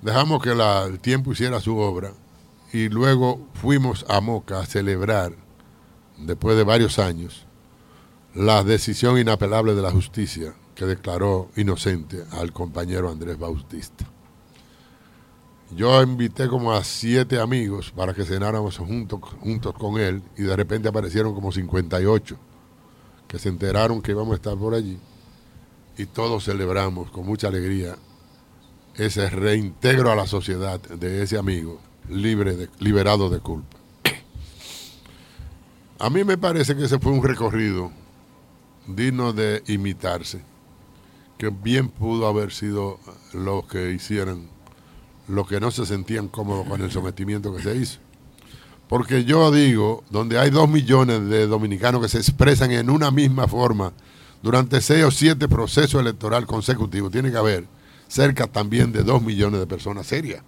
dejamos 0.01 0.41
que 0.41 0.51
el 0.51 0.99
tiempo 0.99 1.33
hiciera 1.33 1.59
su 1.59 1.77
obra 1.77 2.13
y 2.73 2.89
luego 2.89 3.47
fuimos 3.53 4.05
a 4.09 4.19
Moca 4.21 4.59
a 4.59 4.65
celebrar, 4.65 5.33
después 6.17 6.57
de 6.57 6.63
varios 6.63 6.99
años, 6.99 7.45
la 8.33 8.63
decisión 8.63 9.17
inapelable 9.17 9.73
de 9.73 9.81
la 9.81 9.91
justicia 9.91 10.53
que 10.75 10.85
declaró 10.85 11.49
inocente 11.55 12.23
al 12.31 12.51
compañero 12.53 13.09
Andrés 13.09 13.39
Bautista. 13.39 14.05
Yo 15.75 16.01
invité 16.01 16.47
como 16.47 16.71
a 16.71 16.83
siete 16.83 17.39
amigos 17.39 17.91
para 17.91 18.13
que 18.13 18.23
cenáramos 18.23 18.77
juntos, 18.77 19.19
juntos 19.41 19.73
con 19.73 19.99
él 19.99 20.21
y 20.37 20.43
de 20.43 20.55
repente 20.55 20.87
aparecieron 20.87 21.33
como 21.33 21.51
58 21.51 22.37
que 23.27 23.39
se 23.39 23.49
enteraron 23.49 24.01
que 24.01 24.11
íbamos 24.11 24.33
a 24.33 24.35
estar 24.35 24.55
por 24.55 24.73
allí 24.73 24.97
y 25.97 26.05
todos 26.05 26.45
celebramos 26.45 27.11
con 27.11 27.25
mucha 27.25 27.47
alegría 27.49 27.97
ese 28.95 29.29
reintegro 29.29 30.11
a 30.11 30.15
la 30.15 30.25
sociedad 30.25 30.79
de 30.79 31.23
ese 31.23 31.37
amigo 31.37 31.79
libre 32.09 32.55
de, 32.55 32.69
liberado 32.79 33.29
de 33.29 33.39
culpa. 33.39 33.77
A 35.99 36.09
mí 36.09 36.23
me 36.23 36.37
parece 36.37 36.75
que 36.75 36.85
ese 36.85 36.99
fue 36.99 37.11
un 37.11 37.23
recorrido 37.23 37.91
digno 38.87 39.33
de 39.33 39.63
imitarse 39.67 40.41
que 41.37 41.49
bien 41.49 41.89
pudo 41.89 42.27
haber 42.27 42.51
sido 42.51 42.99
los 43.33 43.65
que 43.65 43.91
hicieran 43.91 44.47
lo 45.27 45.45
que 45.45 45.59
no 45.59 45.71
se 45.71 45.85
sentían 45.85 46.27
cómodos 46.27 46.67
con 46.67 46.81
el 46.81 46.91
sometimiento 46.91 47.53
que 47.53 47.61
se 47.61 47.75
hizo. 47.75 47.99
Porque 48.87 49.25
yo 49.25 49.51
digo, 49.51 50.03
donde 50.09 50.39
hay 50.39 50.49
dos 50.49 50.69
millones 50.69 51.27
de 51.27 51.47
dominicanos 51.47 52.01
que 52.01 52.07
se 52.07 52.19
expresan 52.19 52.71
en 52.71 52.89
una 52.89 53.11
misma 53.11 53.47
forma 53.47 53.91
durante 54.41 54.79
seis 54.81 55.03
o 55.03 55.11
siete 55.11 55.47
procesos 55.47 55.99
electorales 55.99 56.47
consecutivos, 56.47 57.11
tiene 57.11 57.31
que 57.31 57.37
haber 57.37 57.65
cerca 58.07 58.47
también 58.47 58.93
de 58.93 59.03
dos 59.03 59.21
millones 59.21 59.59
de 59.59 59.67
personas 59.67 60.07
serias. 60.07 60.41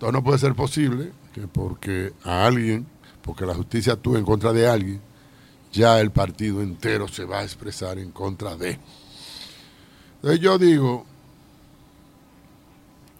Entonces 0.00 0.14
no 0.14 0.24
puede 0.24 0.38
ser 0.38 0.54
posible 0.54 1.12
que 1.34 1.46
porque 1.46 2.14
a 2.24 2.46
alguien, 2.46 2.86
porque 3.20 3.44
la 3.44 3.54
justicia 3.54 3.92
actúe 3.92 4.16
en 4.16 4.24
contra 4.24 4.50
de 4.54 4.66
alguien, 4.66 4.98
ya 5.74 6.00
el 6.00 6.10
partido 6.10 6.62
entero 6.62 7.06
se 7.06 7.26
va 7.26 7.40
a 7.40 7.42
expresar 7.42 7.98
en 7.98 8.10
contra 8.10 8.56
de. 8.56 8.78
Entonces 10.14 10.40
yo 10.40 10.56
digo 10.56 11.04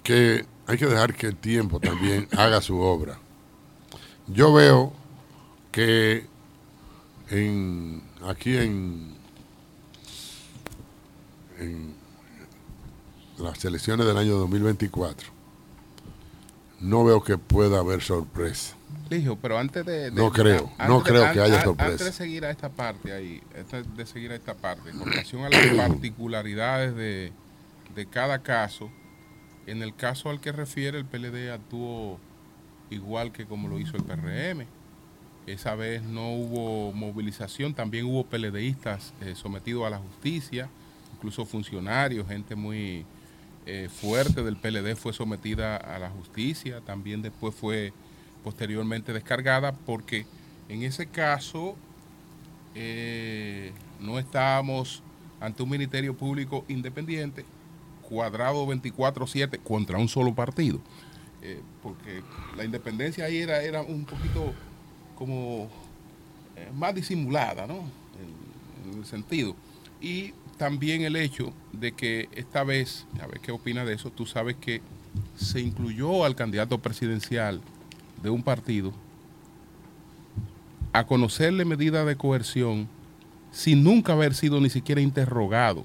que 0.03 0.47
hay 0.67 0.79
que 0.79 0.87
dejar 0.87 1.15
que 1.15 1.27
el 1.27 1.37
tiempo 1.37 1.81
también 1.81 2.27
haga 2.35 2.63
su 2.63 2.81
obra. 2.81 3.19
Yo 4.27 4.51
veo 4.55 4.95
que 5.73 6.25
en, 7.29 8.03
aquí 8.27 8.57
en, 8.57 9.17
en 11.59 11.95
las 13.37 13.63
elecciones 13.67 14.07
del 14.07 14.17
año 14.17 14.37
2024 14.37 15.40
no 16.81 17.05
veo 17.05 17.23
que 17.23 17.39
pueda 17.39 17.79
haber 17.79 18.03
sorpresa. 18.03 18.77
pero 19.41 19.59
antes 19.59 19.85
de, 19.85 20.11
no 20.11 20.33
creo, 20.33 20.71
no 20.87 21.03
creo 21.03 21.33
que 21.33 21.41
haya 21.41 21.63
sorpresa. 21.63 21.93
Antes 21.93 22.07
de 22.07 22.13
seguir 22.13 22.45
a 22.45 22.51
esta 22.51 22.71
parte 22.71 23.13
ahí, 23.13 23.43
antes 23.57 23.97
de 23.97 24.07
seguir 24.07 24.33
a 24.33 24.35
esta 24.35 24.55
parte, 24.55 24.91
con 24.91 25.11
relación 25.11 25.45
a 25.45 25.51
las 25.51 25.67
particularidades 25.77 26.95
de, 26.95 27.33
de 27.95 28.07
cada 28.07 28.41
caso, 28.41 28.91
en 29.67 29.83
el 29.83 29.95
caso 29.95 30.31
al 30.31 30.41
que 30.41 30.53
refiere 30.53 30.99
el 30.99 31.05
PLD 31.05 31.51
actuó 31.53 32.19
igual 32.91 33.33
que 33.33 33.47
como 33.47 33.69
lo 33.69 33.79
hizo 33.79 33.97
el 33.97 34.03
PRM. 34.03 34.67
Esa 35.47 35.75
vez 35.75 36.03
no 36.03 36.33
hubo 36.33 36.93
movilización, 36.93 37.75
también 37.75 38.05
hubo 38.07 38.25
PLDistas 38.25 39.15
eh, 39.21 39.35
sometidos 39.35 39.87
a 39.87 39.91
la 39.91 39.99
justicia, 39.99 40.69
incluso 41.15 41.45
funcionarios, 41.47 42.29
gente 42.29 42.55
muy 42.55 43.05
eh, 43.67 43.89
fuerte 43.89 44.43
del 44.43 44.57
PLD 44.57 44.97
fue 44.97 45.13
sometida 45.13 45.77
a 45.77 45.99
la 45.99 46.11
justicia, 46.11 46.81
también 46.81 47.23
después 47.23 47.55
fue 47.55 47.93
posteriormente 48.43 49.13
descargada 49.13 49.73
porque 49.73 50.27
en 50.69 50.83
ese 50.83 51.07
caso 51.07 51.77
eh, 52.75 53.73
no 54.01 54.19
estábamos 54.19 55.03
ante 55.41 55.63
un 55.63 55.69
ministerio 55.69 56.17
público 56.17 56.65
independiente 56.69 57.45
cuadrado 58.09 58.67
24-7 58.67 59.63
contra 59.63 59.99
un 59.99 60.09
solo 60.09 60.35
partido. 60.35 60.81
Eh, 61.43 61.61
porque 61.83 62.23
la 62.57 62.65
independencia 62.65 63.25
ahí 63.25 63.39
era, 63.39 63.63
era 63.63 63.83
un 63.83 64.05
poquito 64.05 64.53
como 65.17 65.71
más 66.75 66.95
disimulada, 66.95 67.67
¿no? 67.67 67.79
En, 68.19 68.99
el 68.99 69.07
sentido. 69.07 69.55
Y 70.01 70.33
también 70.57 71.03
el 71.03 71.17
hecho 71.17 71.53
de 71.73 71.93
que 71.93 72.29
esta 72.35 72.65
vez, 72.65 73.07
a 73.21 73.27
ver 73.27 73.41
qué 73.41 73.53
opina 73.53 73.85
de 73.85 73.95
eso, 73.95 74.11
tú 74.11 74.27
sabes 74.27 74.57
que 74.57 74.81
se 75.37 75.61
incluyó 75.61 76.25
al 76.25 76.37
candidato 76.37 76.79
presidencial 76.79 77.61
de 78.23 78.31
un 78.31 78.43
partido 78.43 78.93
a 80.93 81.07
conocerle 81.07 81.65
medidas 81.65 82.07
de 82.07 82.17
coerción 82.17 82.89
sin 83.53 83.83
nunca 83.83 84.13
haber 84.13 84.35
sido 84.35 84.61
ni 84.61 84.71
siquiera 84.71 85.01
interrogado. 85.01 85.85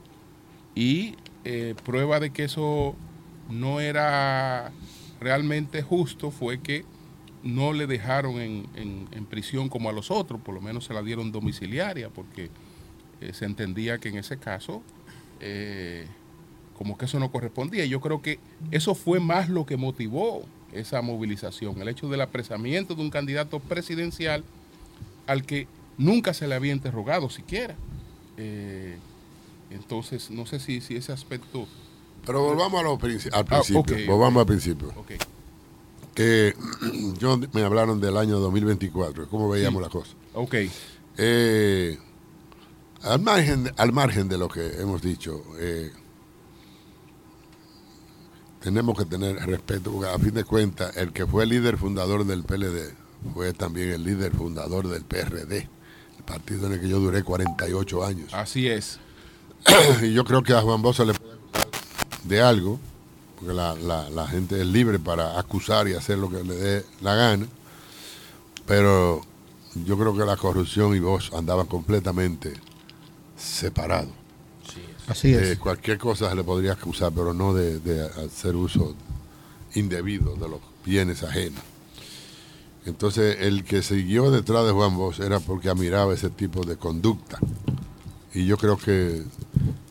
Y 0.76 1.16
eh, 1.44 1.76
prueba 1.84 2.20
de 2.20 2.32
que 2.32 2.44
eso 2.44 2.96
no 3.50 3.80
era 3.80 4.72
realmente 5.20 5.82
justo 5.82 6.32
fue 6.32 6.60
que 6.60 6.86
no 7.44 7.74
le 7.74 7.88
dejaron 7.88 8.40
en, 8.40 9.26
prisión 9.30 9.70
como 9.70 9.90
a 9.90 9.94
los 9.94 10.10
otros, 10.10 10.42
por 10.42 10.56
lo 10.56 10.62
menos 10.62 10.86
se 10.86 10.94
la 10.94 11.02
dieron 11.02 11.32
domiciliaria, 11.32 12.10
porque 12.10 12.50
eh, 13.22 13.34
se 13.34 13.46
entendía 13.46 13.98
que 13.98 14.10
en 14.10 14.18
ese 14.18 14.38
caso, 14.38 14.82
eh, 15.40 16.08
como 16.78 16.98
que 16.98 17.06
eso 17.06 17.20
no 17.20 17.32
correspondía. 17.32 17.86
Yo 17.86 18.02
creo 18.02 18.22
que 18.22 18.40
eso 18.72 18.96
fue 18.96 19.20
más 19.20 19.50
lo 19.50 19.66
que 19.66 19.78
motivó 19.78 20.44
esa 20.74 21.02
movilización, 21.02 21.82
el 21.82 21.88
hecho 21.88 22.10
del 22.10 22.22
apresamiento 22.22 22.96
de 22.96 23.02
un 23.02 23.10
candidato 23.10 23.60
presidencial 23.60 24.44
al 25.28 25.46
que 25.46 25.68
nunca 25.98 26.34
se 26.34 26.48
le 26.48 26.56
había 26.56 26.74
interrogado 26.74 27.30
siquiera. 27.30 27.76
Eh, 28.38 28.98
entonces, 29.72 30.30
no 30.30 30.46
sé 30.46 30.60
si, 30.60 30.82
si 30.82 30.96
ese 30.96 31.12
aspecto... 31.12 31.68
Pero 32.26 32.42
volvamos 32.42 32.80
a 32.80 32.84
lo, 32.84 32.92
al 32.92 33.20
ah, 33.34 33.44
principio, 33.44 33.98
volvamos 34.08 34.42
al 34.42 34.48
principio. 34.48 34.94
Que 36.14 36.56
yo 37.20 37.40
me 37.54 37.62
hablaron 37.64 38.02
del 38.02 38.18
año 38.18 38.40
2024, 38.40 39.30
cómo 39.30 39.50
veíamos 39.50 39.82
la 39.82 39.90
cosa. 39.90 40.14
Ok. 40.34 40.56
Eh, 41.18 41.98
al, 43.04 43.20
margen, 43.22 43.72
al 43.78 43.92
margen 43.92 44.28
de 44.28 44.38
lo 44.38 44.48
que 44.48 44.82
hemos 44.82 45.02
dicho, 45.02 45.44
eh, 45.60 45.92
tenemos 48.62 48.98
que 48.98 49.06
tener 49.06 49.36
respeto, 49.46 49.92
porque 49.92 50.10
a 50.10 50.18
fin 50.18 50.34
de 50.34 50.44
cuentas, 50.44 50.96
el 50.98 51.14
que 51.14 51.26
fue 51.26 51.44
el 51.44 51.50
líder 51.50 51.78
fundador 51.78 52.26
del 52.26 52.44
PLD 52.44 52.94
fue 53.34 53.54
también 53.54 53.90
el 53.90 54.04
líder 54.04 54.32
fundador 54.36 54.88
del 54.88 55.04
PRD 55.04 55.70
partido 56.26 56.68
en 56.68 56.74
el 56.74 56.82
que 56.82 56.90
yo 56.90 57.00
duré 57.00 57.24
48 57.24 58.06
años. 58.06 58.34
Así 58.34 58.68
es. 58.68 59.00
y 60.02 60.14
yo 60.14 60.26
creo 60.26 60.44
que 60.44 60.54
a 60.54 60.62
Juan 60.62 60.82
Bosa 60.82 61.06
le 61.06 61.14
puede 61.14 61.34
acusar 61.34 61.70
de 62.24 62.42
algo, 62.42 62.80
porque 63.40 63.54
la, 63.54 64.28
gente 64.28 64.60
es 64.60 64.68
libre 64.68 65.00
para 65.00 65.40
acusar 65.40 65.88
y 65.88 65.94
hacer 65.94 66.18
lo 66.18 66.30
que 66.30 66.44
le 66.44 66.56
dé 66.56 66.86
la 67.02 67.16
gana, 67.16 67.48
pero 68.66 69.22
yo 69.86 69.98
creo 69.98 70.16
que 70.16 70.26
la 70.26 70.38
corrupción 70.38 70.96
y 70.96 71.00
vos 71.00 71.32
andaban 71.34 71.68
completamente 71.68 72.54
separados. 73.38 74.14
Así 75.08 75.34
es. 75.34 75.52
Eh, 75.52 75.58
cualquier 75.58 75.98
cosa 75.98 76.30
se 76.30 76.36
le 76.36 76.44
podría 76.44 76.74
acusar, 76.74 77.12
pero 77.14 77.34
no 77.34 77.54
de, 77.54 77.80
de 77.80 78.06
hacer 78.26 78.56
uso 78.56 78.96
indebido 79.76 80.36
de 80.36 80.50
los 80.50 80.60
bienes 80.84 81.24
ajenos. 81.24 81.62
Entonces, 82.86 83.38
el 83.40 83.64
que 83.64 83.82
siguió 83.82 84.32
detrás 84.32 84.66
de 84.66 84.72
Juan 84.72 84.96
Bosch 84.96 85.20
era 85.20 85.40
porque 85.40 85.70
admiraba 85.70 86.14
ese 86.14 86.30
tipo 86.30 86.64
de 86.64 86.78
conducta. 86.78 87.40
Y 88.34 88.46
yo 88.46 88.58
creo 88.58 88.78
que 88.78 89.24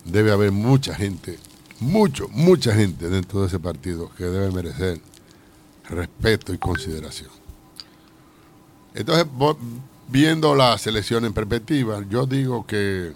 debe 0.05 0.31
haber 0.33 0.53
mucha 0.53 0.95
gente, 0.95 1.39
mucho, 1.81 2.29
mucha 2.29 2.75
gente 2.75 3.09
dentro 3.09 3.41
de 3.41 3.49
ese 3.49 3.59
partido 3.59 4.11
que 4.17 4.25
debe 4.25 4.51
merecer 4.53 5.01
respeto 5.89 6.55
y 6.55 6.59
consideración. 6.59 7.31
Entonces, 8.95 9.27
viendo 10.09 10.55
la 10.55 10.79
selección 10.79 11.25
en 11.25 11.33
perspectiva, 11.33 12.05
yo 12.09 12.27
digo 12.27 12.65
que 12.67 13.13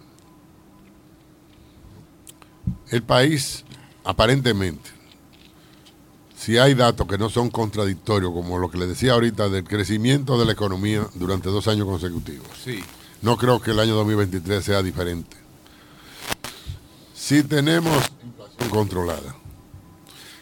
el 2.91 3.03
país 3.03 3.65
aparentemente 4.05 4.99
si 6.39 6.57
hay 6.57 6.75
datos 6.75 7.07
que 7.09 7.19
no 7.19 7.29
son 7.29 7.51
contradictorios, 7.51 8.33
como 8.33 8.59
lo 8.59 8.71
que 8.71 8.79
le 8.79 8.87
decía 8.87 9.15
ahorita 9.15 9.49
del 9.49 9.65
crecimiento 9.65 10.39
de 10.39 10.47
la 10.47 10.53
economía 10.53 11.07
durante 11.15 11.49
dos 11.49 11.67
años 11.67 11.87
consecutivos, 11.87 12.47
sí. 12.65 12.83
no 13.23 13.37
creo 13.37 13.61
que 13.61 13.73
el 13.73 13.81
año 13.81 13.97
2023 13.97 14.65
sea 14.65 14.83
diferente. 14.83 15.37
Si 17.13 17.43
tenemos 17.43 17.93
inflación 18.25 18.71
controlada, 18.71 19.35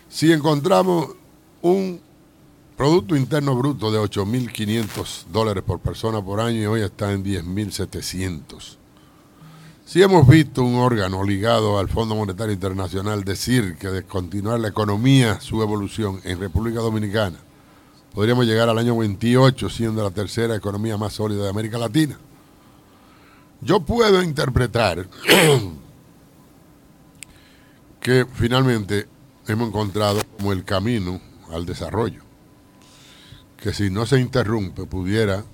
si 0.09 0.33
encontramos 0.33 1.09
un 1.63 2.01
Producto 2.77 3.17
Interno 3.17 3.57
Bruto 3.57 3.91
de 3.91 3.99
8.500 3.99 5.25
dólares 5.33 5.65
por 5.67 5.81
persona 5.81 6.23
por 6.23 6.41
año 6.41 6.61
y 6.61 6.67
hoy 6.67 6.83
está 6.83 7.11
en 7.13 7.25
10.700 7.25 8.77
si 9.87 10.03
hemos 10.03 10.27
visto 10.27 10.65
un 10.65 10.75
órgano 10.75 11.23
ligado 11.23 11.79
al 11.79 11.89
Fondo 11.89 12.17
Monetario 12.17 12.53
Internacional 12.53 13.23
decir 13.23 13.77
que 13.79 13.87
de 13.87 14.03
continuar 14.03 14.59
la 14.59 14.67
economía, 14.67 15.41
su 15.41 15.63
evolución 15.63 16.21
en 16.25 16.41
República 16.41 16.81
Dominicana, 16.81 17.39
podríamos 18.13 18.47
llegar 18.47 18.69
al 18.69 18.79
año 18.79 18.99
28 18.99 19.71
siendo 19.71 20.03
la 20.03 20.11
tercera 20.11 20.57
economía 20.57 20.97
más 20.97 21.13
sólida 21.13 21.45
de 21.45 21.51
América 21.51 21.79
Latina. 21.79 22.19
Yo 23.61 23.79
puedo 23.79 24.25
interpretar 24.25 25.07
que 28.01 28.27
finalmente 28.35 29.07
hemos 29.47 29.69
encontrado 29.69 30.21
como 30.37 30.53
el 30.53 30.65
camino 30.65 31.21
al 31.53 31.65
desarrollo, 31.65 32.23
que 33.57 33.73
si 33.73 33.89
no 33.89 34.05
se 34.05 34.19
interrumpe 34.19 34.85
pudiera, 34.85 35.45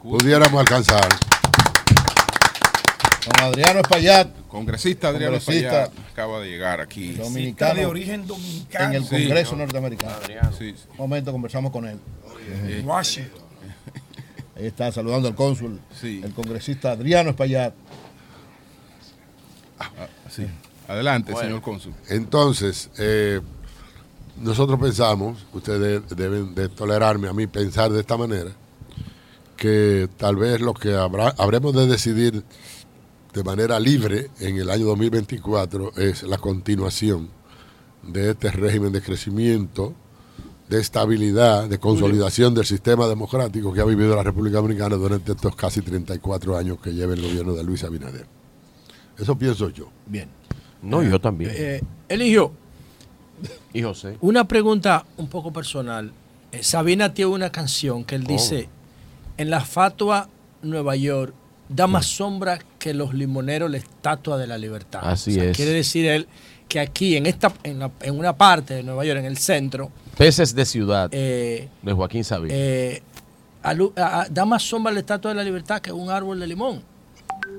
pudiéramos 0.00 0.60
alcanzar 0.60 1.08
Don 3.26 3.44
Adriano 3.44 3.80
Espaillat. 3.80 4.28
Congresista 4.48 5.08
Adriano 5.08 5.36
Espaillat 5.36 5.90
acaba 6.12 6.40
de 6.40 6.48
llegar 6.48 6.80
aquí. 6.80 7.12
Dominicano. 7.14 7.74
de 7.74 7.86
origen 7.86 8.26
dominicano. 8.26 8.94
En 8.94 9.02
el 9.02 9.08
Congreso 9.08 9.56
norteamericano. 9.56 10.14
Sí, 10.56 10.74
Un 10.90 10.96
momento, 10.96 11.32
conversamos 11.32 11.72
con 11.72 11.86
él. 11.86 11.98
Washington. 12.84 13.42
Ahí 14.56 14.66
está 14.66 14.90
saludando 14.90 15.28
al 15.28 15.34
cónsul, 15.34 15.78
el 16.02 16.32
congresista 16.32 16.92
Adriano 16.92 17.30
Espaillat. 17.30 17.74
Ah, 19.78 19.90
sí. 20.30 20.46
Adelante, 20.88 21.34
señor 21.36 21.60
cónsul. 21.60 21.92
Entonces, 22.08 22.90
eh, 22.96 23.40
nosotros 24.40 24.80
pensamos, 24.80 25.44
ustedes 25.52 26.02
deben 26.16 26.54
de 26.54 26.70
tolerarme 26.70 27.28
a 27.28 27.34
mí 27.34 27.46
pensar 27.46 27.90
de 27.90 28.00
esta 28.00 28.16
manera, 28.16 28.50
que 29.56 30.08
tal 30.16 30.36
vez 30.36 30.60
lo 30.60 30.72
que 30.72 30.94
habrá, 30.94 31.34
habremos 31.36 31.74
de 31.74 31.86
decidir 31.86 32.42
de 33.36 33.44
manera 33.44 33.78
libre 33.78 34.30
en 34.40 34.56
el 34.56 34.70
año 34.70 34.86
2024 34.86 35.92
es 35.98 36.22
la 36.22 36.38
continuación 36.38 37.28
de 38.02 38.30
este 38.30 38.50
régimen 38.50 38.90
de 38.92 39.02
crecimiento, 39.02 39.92
de 40.70 40.80
estabilidad, 40.80 41.68
de 41.68 41.78
consolidación 41.78 42.54
del 42.54 42.64
sistema 42.64 43.06
democrático 43.06 43.74
que 43.74 43.82
ha 43.82 43.84
vivido 43.84 44.16
la 44.16 44.22
República 44.22 44.56
Dominicana 44.56 44.96
durante 44.96 45.32
estos 45.32 45.54
casi 45.54 45.82
34 45.82 46.56
años 46.56 46.78
que 46.80 46.94
lleva 46.94 47.12
el 47.12 47.20
gobierno 47.20 47.52
de 47.52 47.62
Luis 47.62 47.84
Abinader. 47.84 48.26
Eso 49.18 49.36
pienso 49.36 49.68
yo. 49.68 49.90
Bien. 50.06 50.30
No, 50.80 51.02
yo 51.02 51.20
también. 51.20 51.50
Eh, 51.54 51.82
Eligio. 52.08 52.52
Y 53.74 53.82
José. 53.82 54.16
Una 54.22 54.48
pregunta 54.48 55.04
un 55.18 55.28
poco 55.28 55.52
personal. 55.52 56.10
Eh, 56.52 56.62
Sabina 56.62 57.12
tiene 57.12 57.32
una 57.32 57.50
canción 57.50 58.02
que 58.02 58.14
él 58.14 58.24
dice, 58.24 58.70
en 59.36 59.50
la 59.50 59.60
fatua 59.60 60.30
Nueva 60.62 60.96
York 60.96 61.34
da 61.68 61.86
más 61.86 62.06
sombra 62.06 62.58
que 62.86 62.94
los 62.94 63.14
limoneros 63.14 63.68
la 63.68 63.78
estatua 63.78 64.38
de 64.38 64.46
la 64.46 64.56
libertad. 64.56 65.00
Así 65.02 65.36
es. 65.40 65.56
Quiere 65.56 65.72
decir 65.72 66.06
él 66.06 66.28
que 66.68 66.78
aquí, 66.78 67.16
en, 67.16 67.26
esta, 67.26 67.52
en, 67.64 67.82
una 68.16 68.36
parte 68.36 68.74
de 68.74 68.84
Nueva 68.84 69.04
York, 69.04 69.18
en 69.18 69.24
el 69.24 69.38
centro. 69.38 69.90
Peces 70.16 70.54
de 70.54 70.64
ciudad. 70.64 71.08
Eh, 71.10 71.68
de 71.82 71.92
Joaquín 71.92 72.22
Sabina. 72.22 72.54
Eh, 72.56 73.02
da 74.30 74.44
más 74.44 74.62
sombra 74.62 74.92
la 74.92 75.00
estatua 75.00 75.32
de 75.32 75.34
la 75.34 75.42
libertad 75.42 75.80
que 75.80 75.90
un 75.90 76.10
árbol 76.10 76.38
de 76.38 76.46
limón. 76.46 76.80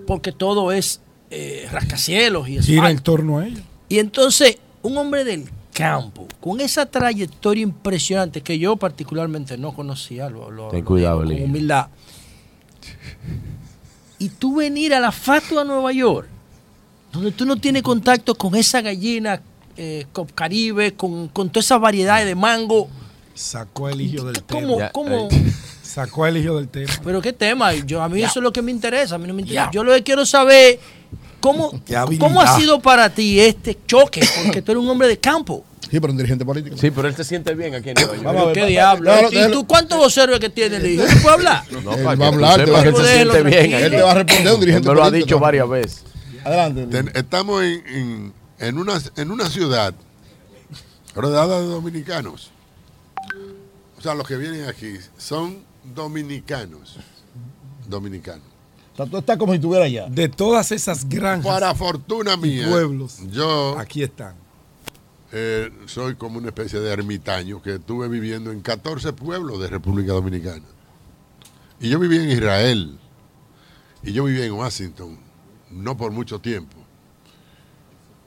Porque 0.05 0.31
todo 0.31 0.71
es 0.71 1.01
eh, 1.29 1.67
rascacielos 1.73 2.47
y 2.47 2.61
Gira 2.61 2.89
en 2.89 2.99
torno 2.99 3.39
a 3.39 3.47
ella. 3.47 3.63
Y 3.89 3.99
entonces, 3.99 4.59
un 4.81 4.97
hombre 4.97 5.25
del 5.25 5.49
campo, 5.73 6.25
con 6.39 6.61
esa 6.61 6.85
trayectoria 6.85 7.63
impresionante 7.63 8.39
que 8.39 8.57
yo 8.57 8.77
particularmente 8.77 9.57
no 9.57 9.73
conocía, 9.73 10.29
lo, 10.29 10.69
Ten 10.69 10.85
cuidado, 10.85 11.17
con 11.17 11.33
humildad 11.33 11.87
y 14.19 14.29
tú 14.29 14.55
venir 14.55 14.93
a 14.93 14.99
la 14.99 15.11
Fatua 15.11 15.63
Nueva 15.63 15.91
York, 15.91 16.27
donde 17.11 17.31
tú 17.31 17.45
no 17.45 17.55
tienes 17.55 17.83
contacto 17.83 18.35
con 18.35 18.55
esa 18.55 18.81
gallina 18.81 19.41
eh, 19.75 20.05
caribe, 20.33 20.93
con, 20.93 21.29
toda 21.29 21.59
esa 21.59 21.77
variedad 21.77 22.25
de 22.25 22.35
mango. 22.35 22.89
Sacó 23.33 23.89
el 23.89 24.01
hijo 24.01 24.25
del 24.25 24.41
tema. 24.43 24.89
¿Cómo? 24.91 25.29
Sacó 25.83 26.25
el 26.25 26.37
hijo 26.37 26.57
del 26.57 26.67
tema. 26.67 26.91
Pero 27.03 27.21
qué 27.21 27.33
tema, 27.33 27.73
yo 27.73 28.01
a 28.01 28.09
mí 28.09 28.21
eso 28.21 28.39
es 28.39 28.43
lo 28.43 28.51
que 28.51 28.61
me 28.61 28.71
interesa. 28.71 29.15
A 29.15 29.17
mí 29.17 29.27
no 29.27 29.33
me 29.33 29.41
interesa. 29.41 29.69
Yo 29.71 29.83
lo 29.83 29.93
que 29.93 30.03
quiero 30.03 30.25
saber 30.25 30.79
¿Cómo, 31.39 31.71
¿Cómo 32.19 32.41
ha 32.41 32.57
sido 32.57 32.79
para 32.81 33.09
ti 33.09 33.39
este 33.39 33.77
choque? 33.85 34.21
Porque 34.43 34.61
tú 34.61 34.71
eres 34.71 34.83
un 34.83 34.89
hombre 34.89 35.07
de 35.07 35.17
campo. 35.17 35.63
Sí, 35.81 35.99
pero 36.01 36.11
un 36.11 36.17
dirigente 36.17 36.43
político. 36.43 36.75
Sí, 36.77 36.91
pero 36.91 37.07
él 37.07 37.15
se 37.15 37.23
siente 37.23 37.53
bien 37.55 37.73
aquí 37.73 37.89
en 37.89 37.95
Nueva 37.95 38.13
York. 38.13 38.25
Vamos 38.25 38.41
a 38.41 38.45
ver, 38.47 38.55
¿Qué 38.55 38.65
diablo? 38.65 39.11
¿Y 39.31 39.51
tú 39.51 39.65
cuántos 39.65 39.97
voceros 39.97 40.39
que 40.39 40.49
tienes, 40.49 40.81
le 40.81 40.97
¿Tú 40.97 41.03
puedes 41.03 41.27
hablar? 41.27 41.63
No, 41.83 41.93
él 41.93 42.21
va 42.21 42.25
a 42.25 42.27
hablar. 42.27 42.65
Te 42.65 42.71
va, 42.71 42.81
él 42.81 42.95
se 42.95 43.15
siente 43.15 43.43
bien. 43.43 43.73
Él 43.73 43.91
te 43.91 44.01
va 44.01 44.11
a 44.11 44.13
responder 44.15 44.53
un 44.53 44.59
dirigente 44.59 44.87
político. 44.87 44.93
Me 44.93 44.95
lo 44.95 45.03
ha 45.03 45.11
dicho 45.11 45.39
varias 45.39 45.69
veces. 45.69 46.03
Adelante. 46.43 47.11
estamos 47.19 47.63
en, 47.63 47.83
en, 47.87 48.33
en, 48.59 48.77
una, 48.77 49.01
en 49.15 49.31
una 49.31 49.49
ciudad 49.49 49.93
rodeada 51.15 51.61
de 51.61 51.67
dominicanos. 51.67 52.51
O 53.97 54.01
sea, 54.01 54.13
los 54.13 54.27
que 54.27 54.37
vienen 54.37 54.65
aquí 54.67 54.95
son 55.17 55.59
dominicanos. 55.95 56.97
Dominicanos. 57.87 58.45
O 58.93 58.97
sea, 58.97 59.05
tú 59.05 59.17
estás 59.17 59.37
como 59.37 59.53
si 59.53 59.57
estuviera 59.57 59.85
allá. 59.85 60.07
De 60.09 60.27
todas 60.27 60.71
esas 60.71 61.07
granjas. 61.07 61.45
Para 61.45 61.73
fortuna 61.75 62.35
mía. 62.35 62.67
Pueblos. 62.69 63.19
Yo. 63.31 63.77
Aquí 63.77 64.03
están. 64.03 64.46
Eh, 65.31 65.69
soy 65.87 66.15
como 66.15 66.37
una 66.37 66.47
especie 66.47 66.79
de 66.79 66.91
ermitaño 66.91 67.61
que 67.61 67.75
estuve 67.75 68.07
viviendo 68.07 68.51
en 68.51 68.61
14 68.61 69.13
pueblos 69.13 69.59
de 69.59 69.67
República 69.67 70.13
Dominicana. 70.13 70.63
Y 71.79 71.89
yo 71.89 71.99
viví 71.99 72.17
en 72.17 72.29
Israel. 72.29 72.99
Y 74.03 74.13
yo 74.13 74.23
viví 74.23 74.41
en 74.41 74.53
Washington. 74.53 75.19
No 75.69 75.97
por 75.97 76.11
mucho 76.11 76.39
tiempo. 76.39 76.77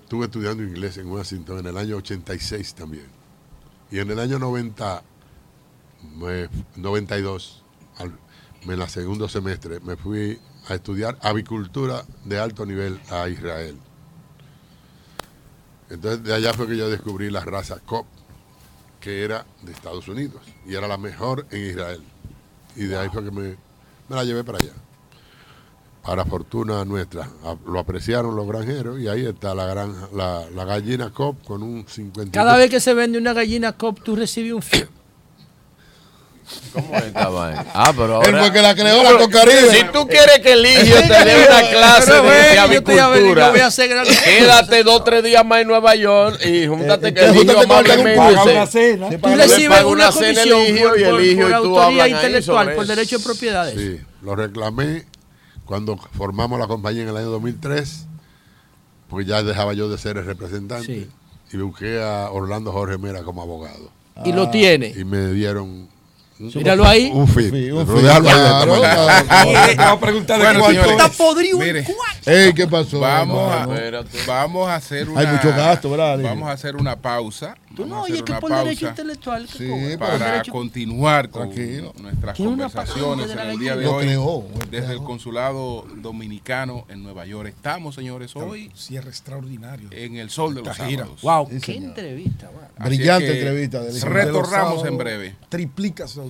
Estuve 0.02 0.26
estudiando 0.26 0.62
inglés 0.62 0.98
en 0.98 1.06
Washington 1.06 1.60
en 1.60 1.66
el 1.66 1.76
año 1.76 1.96
86 1.96 2.74
también. 2.74 3.06
Y 3.90 3.98
en 3.98 4.10
el 4.10 4.18
año 4.18 4.38
90, 4.38 5.02
92, 6.76 7.64
en 8.62 8.70
el 8.70 8.88
segundo 8.88 9.28
semestre, 9.28 9.80
me 9.80 9.96
fui 9.96 10.38
a 10.68 10.74
estudiar 10.74 11.18
avicultura 11.22 12.04
de 12.24 12.38
alto 12.38 12.66
nivel 12.66 13.00
a 13.10 13.28
Israel. 13.28 13.78
Entonces 15.90 16.22
de 16.22 16.32
allá 16.32 16.54
fue 16.54 16.68
que 16.68 16.76
yo 16.76 16.88
descubrí 16.88 17.30
la 17.30 17.40
raza 17.40 17.78
COP, 17.84 18.06
que 19.00 19.24
era 19.24 19.44
de 19.62 19.72
Estados 19.72 20.06
Unidos 20.08 20.40
y 20.66 20.74
era 20.74 20.86
la 20.86 20.96
mejor 20.96 21.46
en 21.50 21.66
Israel. 21.66 22.02
Y 22.76 22.84
de 22.84 22.96
ahí 22.96 23.08
fue 23.08 23.24
que 23.24 23.30
me, 23.30 23.56
la 24.08 24.24
llevé 24.24 24.44
para 24.44 24.58
allá. 24.58 24.72
Para 26.02 26.24
fortuna 26.24 26.84
nuestra, 26.84 27.28
lo 27.66 27.78
apreciaron 27.78 28.34
los 28.34 28.46
granjeros 28.46 29.00
y 29.00 29.08
ahí 29.08 29.26
está 29.26 29.54
la, 29.54 29.66
gran, 29.66 29.94
la, 30.14 30.64
gallina 30.64 31.10
COP 31.10 31.44
con 31.44 31.62
un 31.62 31.84
50. 31.86 32.32
Cada 32.32 32.56
vez 32.56 32.70
que 32.70 32.80
se 32.80 32.94
vende 32.94 33.18
una 33.18 33.34
gallina 33.34 33.72
COP, 33.72 34.02
tú 34.02 34.16
recibes 34.16 34.52
un 34.52 34.62
¿Cómo 36.72 36.96
es 36.96 37.12
Ah, 37.14 37.92
pero 37.96 38.16
ahora... 38.16 38.28
Él 38.28 38.38
fue 38.38 38.52
que 38.52 38.62
la 38.62 38.74
creó 38.74 39.02
la 39.02 39.18
Cocaribe. 39.18 39.70
Si 39.70 39.84
tú 39.92 40.06
quieres 40.06 40.38
que 40.40 40.52
Eligio 40.52 40.96
te 40.96 41.24
dé 41.24 41.46
una 41.48 41.70
clase 41.70 42.12
de, 42.12 42.58
avicultura, 42.58 43.52
quédate 44.24 44.84
dos 44.84 45.00
o 45.00 45.02
tres 45.02 45.24
días 45.24 45.44
más 45.44 45.62
en 45.62 45.68
Nueva 45.68 45.94
York 45.94 46.40
y 46.44 46.66
júntate 46.66 47.08
eh, 47.08 47.14
que 47.14 47.24
Eligio 47.24 47.60
amablemente... 47.60 49.18
Tú 49.20 49.28
recibes 49.36 49.82
una 49.84 50.10
comisión 50.10 50.60
por, 50.78 51.42
por 51.42 51.54
autoría 51.54 52.08
intelectual, 52.08 52.74
por 52.74 52.86
derecho 52.86 53.18
de 53.18 53.24
propiedades. 53.24 53.74
Sí, 53.74 54.00
lo 54.22 54.36
reclamé 54.36 55.06
cuando 55.64 55.96
formamos 55.96 56.58
la 56.58 56.66
compañía 56.66 57.02
en 57.02 57.08
el 57.08 57.16
año 57.16 57.30
2003, 57.30 58.06
porque 59.08 59.26
ya 59.26 59.42
dejaba 59.42 59.72
yo 59.72 59.88
de 59.88 59.98
ser 59.98 60.16
el 60.16 60.26
representante. 60.26 61.08
Y 61.52 61.56
busqué 61.56 62.00
a 62.00 62.30
Orlando 62.30 62.70
Jorge 62.70 62.96
Mera 62.98 63.22
como 63.24 63.42
abogado. 63.42 63.90
Y 64.24 64.32
lo 64.32 64.50
tiene. 64.50 64.92
Y 64.96 65.04
me 65.04 65.32
dieron 65.32 65.88
Míralo 66.40 66.86
ahí. 66.86 67.10
Un 67.12 67.28
fit. 67.28 67.52
Un 67.72 67.86
fit. 67.86 68.00
Claro, 68.00 68.84
a 69.80 70.00
preguntar 70.00 70.38
bueno, 70.38 70.66
señores, 70.66 70.92
está 70.92 71.08
podrido 71.10 71.58
mire, 71.58 71.86
Ey, 72.24 72.52
¿qué 72.54 72.66
pasó? 72.66 73.00
Vamos, 73.00 73.52
a, 73.52 73.66
vamos 74.26 74.68
a 74.68 74.76
hacer 74.76 75.08
una. 75.08 75.20
Hay 75.20 75.26
mucho 75.26 75.50
gasto, 75.50 75.90
¿verdad? 75.90 76.18
Vamos 76.22 76.48
a 76.48 76.52
hacer 76.52 76.76
una 76.76 76.96
pausa. 76.96 77.56
Tú 77.74 77.86
no, 77.86 78.02
oye, 78.02 78.24
que 78.24 78.32
por 78.34 78.52
derecho 78.52 78.88
intelectual. 78.88 79.48
Sí, 79.48 79.68
para 79.98 80.42
continuar 80.44 81.30
con 81.30 81.50
nuestras 82.02 82.36
conversaciones 82.36 83.30
en 83.30 83.38
el 83.38 83.58
día 83.58 83.76
de 83.76 83.86
hoy. 83.86 84.44
Desde 84.70 84.92
el 84.92 85.02
consulado 85.02 85.86
dominicano 85.96 86.86
en 86.88 87.02
Nueva 87.02 87.26
York. 87.26 87.48
Estamos, 87.48 87.94
señores, 87.94 88.34
hoy. 88.34 88.70
Cierre 88.74 89.10
extraordinario. 89.10 89.88
En 89.92 90.16
el 90.16 90.30
sol 90.30 90.54
de 90.54 90.62
los 90.62 90.76
sábados. 90.76 91.20
Wow, 91.22 91.48
qué 91.60 91.76
entrevista. 91.76 92.50
Brillante 92.78 93.38
entrevista. 93.38 93.82
Retornamos 94.04 94.84
en 94.86 94.96
breve. 94.96 95.36
Triplica 95.48 96.08
su 96.08 96.29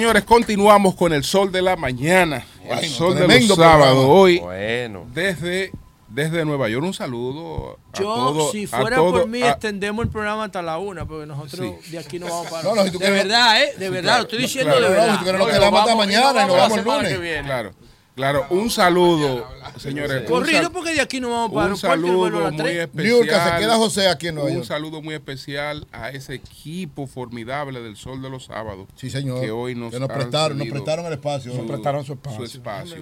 señores, 0.00 0.24
continuamos 0.24 0.94
con 0.94 1.12
el 1.12 1.22
sol 1.24 1.52
de 1.52 1.60
la 1.60 1.76
mañana. 1.76 2.42
el 2.64 2.88
sol 2.88 3.14
de 3.14 3.46
los 3.46 3.54
sábados 3.54 4.06
hoy. 4.08 4.38
Bueno. 4.38 5.04
Desde, 5.12 5.72
desde 6.08 6.42
Nueva 6.46 6.70
York, 6.70 6.86
un 6.86 6.94
saludo. 6.94 7.78
A 7.92 7.98
Yo, 7.98 8.48
si 8.50 8.66
fuera 8.66 8.96
por 8.96 9.28
mí, 9.28 9.42
extendemos 9.42 10.06
el 10.06 10.10
programa 10.10 10.44
hasta 10.44 10.62
la 10.62 10.78
una, 10.78 11.04
porque 11.04 11.26
nosotros 11.26 11.74
de 11.90 11.98
aquí 11.98 12.18
no 12.18 12.28
vamos 12.28 12.46
para. 12.50 12.74
No, 12.74 12.82
de 12.82 13.10
verdad, 13.10 13.62
¿eh? 13.62 13.74
De 13.76 13.90
verdad, 13.90 14.16
lo 14.16 14.22
estoy 14.22 14.38
diciendo 14.38 14.74
de 14.74 14.88
verdad. 14.88 15.18
Si 15.22 15.32
nos 15.32 15.48
quedamos 15.48 15.80
hasta 15.80 15.94
mañana 15.94 16.44
y 16.44 16.46
nos 16.46 16.56
vamos 16.56 16.78
el 16.78 16.84
lunes. 16.84 17.42
Claro. 17.44 17.72
Claro, 18.16 18.46
un 18.50 18.70
saludo, 18.70 19.46
señores. 19.80 20.22
Corrido 20.28 20.70
porque 20.70 20.92
de 20.92 21.00
aquí 21.00 21.20
no 21.20 21.30
vamos 21.30 21.52
para 21.52 21.72
un 21.72 21.76
saludo 21.76 22.30
muy 22.52 22.68
especial. 22.68 23.24
se 23.24 23.60
queda 23.60 23.76
José 23.76 24.08
aquí 24.08 24.28
en 24.28 24.36
Nueva 24.36 24.50
Un 24.50 24.64
saludo 24.64 25.02
muy 25.02 25.14
especial 25.14 25.86
a 25.92 26.10
ese 26.10 26.34
equipo 26.34 27.06
formidable 27.06 27.80
del 27.80 27.96
Sol 27.96 28.22
de 28.22 28.30
los 28.30 28.44
Sábados. 28.44 28.88
Sí, 28.94 29.10
señor. 29.10 29.40
Que 29.40 29.50
hoy 29.50 29.74
nos, 29.74 29.90
prestaron, 29.90 30.58
nos 30.58 30.68
prestaron 30.68 31.06
el 31.06 31.14
espacio. 31.14 31.54
nos 31.54 31.66
prestaron 31.66 32.04
su 32.04 32.12
espacio. 32.12 32.38
Su 32.38 32.44
espacio. 32.44 32.96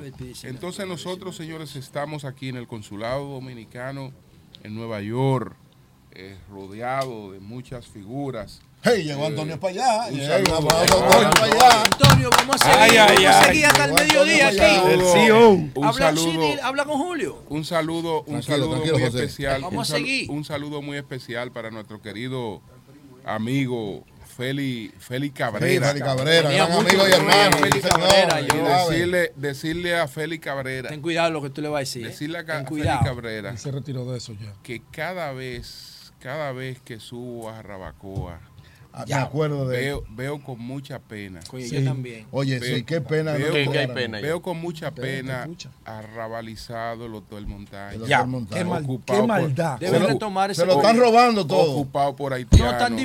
Entonces 0.45 0.87
nosotros, 0.87 1.37
señores, 1.37 1.77
estamos 1.77 2.25
aquí 2.25 2.49
en 2.49 2.57
el 2.57 2.67
Consulado 2.67 3.29
Dominicano 3.29 4.13
en 4.63 4.75
Nueva 4.75 5.01
York, 5.01 5.55
eh, 6.13 6.37
rodeado 6.51 7.33
de 7.33 7.41
muchas 7.41 7.87
figuras 7.87 8.61
Hey, 8.83 9.03
llegó 9.03 9.27
Antonio 9.27 9.59
para 9.59 9.73
allá. 9.73 10.07
Un 10.13 10.21
saludo, 10.21 10.71
Antonio 10.71 11.31
para 11.31 11.45
allá. 11.45 11.83
Antonio, 11.83 12.31
vamos 12.31 12.57
a 12.57 12.59
seguir, 12.59 12.79
ay, 12.79 12.97
ay, 12.97 13.25
vamos 13.25 13.37
a 13.37 13.45
seguir 13.45 13.67
hasta 13.67 13.85
el 13.85 13.93
mediodía 13.93 14.49
aquí. 14.49 14.93
El 14.93 15.01
CEO. 15.01 15.51
Un 15.51 15.85
habla, 15.85 15.93
saludo, 15.93 16.63
habla 16.63 16.85
con 16.85 16.99
Julio. 16.99 17.43
Un 17.49 17.65
saludo, 17.65 18.23
un 18.23 18.43
saludo 18.43 18.77
muy 18.77 19.03
especial. 19.03 19.63
Vamos 19.63 19.91
a 19.91 19.97
seguir. 19.97 20.31
Un 20.31 20.45
saludo 20.45 20.81
muy 20.81 20.97
especial 20.97 21.51
para 21.51 21.71
nuestro 21.71 22.01
querido 22.01 22.63
amigo 23.25 24.05
Feli, 24.37 24.93
Feli 25.01 25.31
Cabrera. 25.31 25.89
Feli 25.89 26.01
Cabrera, 26.01 26.49
gran 26.49 26.71
amigo 26.71 27.09
y 27.09 27.11
hermano. 27.11 27.59
Feli 27.59 27.81
Cabrera, 27.81 28.41
yo. 28.43 28.89
Decirle, 28.89 29.33
decirle 29.35 29.99
a 29.99 30.07
Feli 30.07 30.39
Cabrera. 30.39 30.89
Ten 30.91 31.03
cuidado 31.03 31.33
lo 31.33 31.43
que 31.43 31.51
tú 31.51 31.61
le 31.61 31.69
vas 31.69 31.79
a 31.79 31.81
decir. 31.81 32.07
Decirle 32.07 32.39
a 32.39 32.45
Feli 32.45 32.85
Cabrera. 33.05 33.57
se 33.57 33.73
retiró 33.73 34.05
de 34.05 34.19
eso 34.19 34.35
ya. 34.35 34.55
Que 34.63 34.83
cada 34.93 35.33
vez, 35.33 36.13
cada 36.21 36.53
vez 36.53 36.81
que 36.81 37.01
subo 37.01 37.51
a 37.51 37.61
Rabacoa 37.61 38.48
Ah, 38.99 39.05
me 39.07 39.15
acuerdo 39.15 39.69
de 39.69 39.79
veo, 39.79 40.05
veo 40.11 40.43
con 40.43 40.59
mucha 40.59 40.99
pena. 40.99 41.41
Oye, 41.53 41.69
yo 41.69 41.85
también. 41.85 42.27
Oye, 42.31 42.61
sí, 42.61 42.83
qué 42.83 43.01
pena. 43.01 43.33
Veo, 43.33 43.53
¿Qué- 43.53 43.69
qué 43.71 43.79
hay 43.79 43.87
pena? 43.87 44.21
veo 44.21 44.43
con 44.43 44.59
mucha 44.61 44.91
pena 44.91 45.49
arrabalizado 45.85 47.07
el 47.07 47.15
Hotel 47.15 47.47
Montaña. 47.47 47.95
El 47.95 48.07
Ya, 48.07 48.19
Hotel 48.19 48.31
Montaña. 48.31 48.63
qué, 48.63 48.69
mal- 48.69 48.87
qué 48.87 48.99
por- 49.19 49.27
maldad. 49.27 49.79
Deben 49.79 49.95
Se 49.95 50.01
lo- 50.07 50.13
retomar 50.15 50.51
ese 50.51 50.61
Se 50.63 50.67
lo 50.67 50.75
están 50.77 50.99
robando 50.99 51.47
todo. 51.47 51.73
Ocupado 51.73 52.17
por 52.17 52.33
haitianos. 52.33 52.67
No, 52.67 52.73
están 52.73 52.97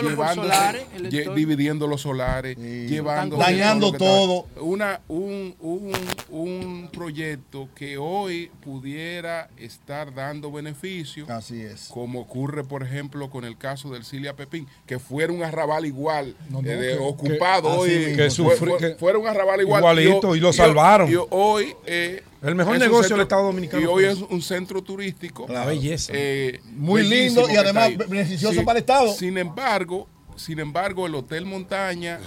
por 0.00 0.10
llevándose- 0.10 0.34
solares, 0.48 0.82
lle- 0.98 1.34
dividiendo 1.34 1.86
los 1.86 2.00
solares, 2.02 2.56
Sí. 2.56 2.86
llevando 2.88 3.36
dañando 3.36 3.92
todo. 3.92 4.46
Una, 4.60 5.00
un, 5.08 5.54
un, 5.60 5.92
un 6.30 6.88
proyecto 6.92 7.68
que 7.74 7.96
hoy 7.98 8.50
pudiera 8.62 9.48
estar 9.56 10.14
dando 10.14 10.50
beneficios 10.52 11.28
Así 11.30 11.60
es. 11.62 11.88
como 11.88 12.20
ocurre 12.20 12.64
por 12.64 12.82
ejemplo 12.82 13.30
con 13.30 13.44
el 13.44 13.56
caso 13.56 13.90
del 13.90 14.04
Cilia 14.04 14.34
Pepín, 14.36 14.66
que 14.86 14.98
fuera 14.98 15.32
un 15.38 15.44
arrabal 15.44 15.86
igual, 15.86 16.34
No, 16.50 16.60
no, 16.62 16.68
eh, 16.68 16.76
de 16.76 16.92
que- 16.96 16.98
ocupado 16.98 17.84
que- 17.84 18.18
hoy, 18.18 18.30
fue- 18.30 18.56
fue- 18.56 18.94
fuera 18.96 19.18
un 19.18 19.26
arrabal 19.26 19.60
igual. 19.60 19.80
Igualito, 19.80 20.34
y 20.36 20.40
lo 20.40 20.52
salvaron. 20.52 21.10
y 21.10 21.16
hoy 21.30 21.74
eh, 21.86 22.22
El 22.42 22.54
mejor 22.54 22.78
negocio 22.78 23.16
del 23.16 23.22
Estado 23.22 23.44
Dominicano 23.44 23.82
Y 23.82 23.86
hoy 23.86 24.04
es 24.04 24.18
un 24.18 24.40
centro 24.42 24.82
turístico. 24.82 25.46
La 25.48 25.64
belleza. 25.64 26.12
eh, 26.14 26.60
Muy 26.72 27.02
lindo 27.02 27.48
y 27.50 27.56
además 27.56 27.96
beneficioso 27.96 28.64
para 28.64 28.78
el 28.78 28.82
Estado. 28.82 29.12
Sin 29.12 29.36
embargo, 29.38 30.06
sin 30.36 30.58
embargo, 30.60 31.06
el 31.06 31.14
Hotel 31.16 31.44
Montaña 31.46 32.20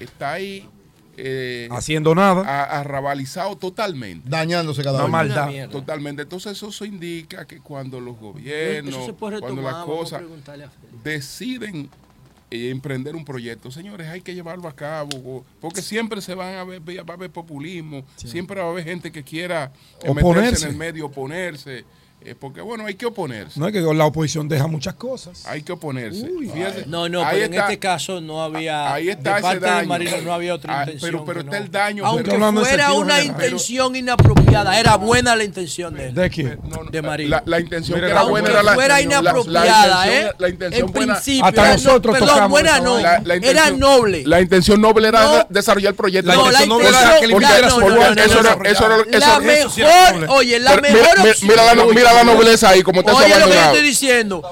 está 0.00 0.32
ahí 0.34 0.66
eh, 1.20 1.68
Haciendo 1.72 2.14
nada. 2.14 2.62
arrabalizado 2.64 3.56
totalmente. 3.56 4.28
Dañándose 4.30 4.84
cada 4.84 5.04
Una 5.04 5.22
vez. 5.22 5.34
maldad. 5.34 5.68
Totalmente. 5.68 6.22
Entonces 6.22 6.62
eso, 6.62 6.84
indica 6.84 7.44
que 7.44 7.58
cuando 7.58 8.00
los 8.00 8.16
gobiernos, 8.18 9.10
cuando 9.18 9.60
las 9.62 9.84
cosas 9.84 10.22
deciden 11.02 11.90
emprender 12.50 13.14
un 13.14 13.24
proyecto, 13.24 13.70
señores, 13.70 14.06
hay 14.08 14.20
que 14.22 14.34
llevarlo 14.34 14.68
a 14.68 14.74
cabo, 14.74 15.44
porque 15.60 15.82
siempre 15.82 16.20
se 16.22 16.34
van 16.34 16.54
a 16.56 16.64
ver, 16.64 16.80
va 16.80 17.12
a 17.12 17.16
haber 17.16 17.30
populismo, 17.30 18.04
siempre 18.16 18.60
va 18.60 18.68
a 18.68 18.70
haber 18.70 18.84
gente 18.84 19.12
que 19.12 19.22
quiera 19.22 19.72
eh, 20.02 20.08
meterse 20.08 20.20
Oponerse. 20.20 20.64
en 20.66 20.70
el 20.72 20.76
medio, 20.76 21.06
oponerse, 21.06 21.84
eh, 22.24 22.34
porque 22.38 22.60
bueno, 22.60 22.84
hay 22.84 22.94
que 22.96 23.06
oponerse, 23.06 23.58
No 23.60 23.66
es 23.68 23.72
que 23.72 23.80
la 23.80 24.04
oposición 24.04 24.48
deja 24.48 24.66
muchas 24.66 24.94
cosas. 24.94 25.46
hay 25.46 25.62
que 25.62 25.72
oponerse. 25.72 26.28
Uy. 26.30 26.50
No, 26.86 27.08
no, 27.08 27.20
ahí 27.24 27.28
pero 27.40 27.44
en 27.46 27.54
este 27.54 27.78
caso 27.78 28.20
no 28.20 28.42
había. 28.42 28.92
ahí 28.92 29.08
está 29.08 29.36
de 29.36 29.42
parte 29.42 29.86
Marino 29.86 30.10
no 30.24 30.32
había 30.34 30.54
otra 30.54 30.80
Ah, 30.80 30.82
intención. 30.84 31.24
pero- 31.24 31.40
está 31.40 31.50
no. 31.58 31.64
el 31.64 31.70
daño, 31.70 32.04
Aunque 32.06 32.30
fuera 32.32 32.92
una 32.92 33.16
general. 33.16 33.24
intención 33.24 33.94
inapropiada, 33.96 34.78
era 34.78 34.96
buena 34.96 35.36
la 35.36 35.44
intención 35.44 35.94
de 35.94 36.08
él. 36.08 36.14
¿De 36.14 36.28
quién? 36.28 36.58
No, 36.64 36.82
no, 36.84 36.90
de 36.90 37.02
Marino. 37.02 37.30
La, 37.30 37.42
la 37.46 37.60
intención 37.60 38.00
que 38.00 38.06
era 38.06 38.20
aunque 38.20 38.30
buena 38.32 38.50
era 38.50 38.62
la 38.62 38.74
fuera 38.74 38.94
la- 38.94 39.00
inapropiada, 39.00 39.86
la, 39.86 40.06
¿eh? 40.08 40.10
intención, 40.10 40.34
la 40.38 40.48
intención 40.48 40.86
en 40.88 40.92
buena- 40.92 41.12
principio. 41.14 41.44
Hasta 41.46 41.62
era- 41.62 41.72
nosotros 41.74 42.12
perdón, 42.14 42.28
tocamos 42.28 42.50
buena 42.50 42.80
no. 42.80 42.94
vaina. 42.94 43.12
La- 43.20 43.36
la 43.36 43.46
era 43.46 43.70
noble. 43.70 44.22
La 44.26 44.40
intención 44.40 44.80
noble 44.80 45.08
era 45.08 45.46
desarrollar 45.48 45.90
el 45.90 45.96
proyecto. 45.96 46.28
La 46.28 46.34
No, 46.34 46.42
la 46.50 46.64
intención 46.64 46.68
noble 46.68 46.88
era 46.88 46.98
que 47.20 47.28
no, 47.28 47.38
su 47.70 47.80
eso 47.80 48.40
era- 48.40 48.96
la 49.18 49.40
mejor, 49.40 50.26
oye, 50.30 50.58
la 50.58 50.76
mejor 50.76 50.90
mira, 50.90 51.30
opción. 51.30 51.94
mira, 51.94 52.07
la, 52.12 52.22
mira 52.22 52.24
la 52.24 52.34
nobleza 52.34 52.68
ahí, 52.70 52.82
como 52.82 53.00
está 53.00 53.14
Oye, 53.14 53.28
lo 53.38 53.46
que 53.46 53.52
yo 53.54 53.60
estoy 53.60 53.82
diciendo. 53.82 54.42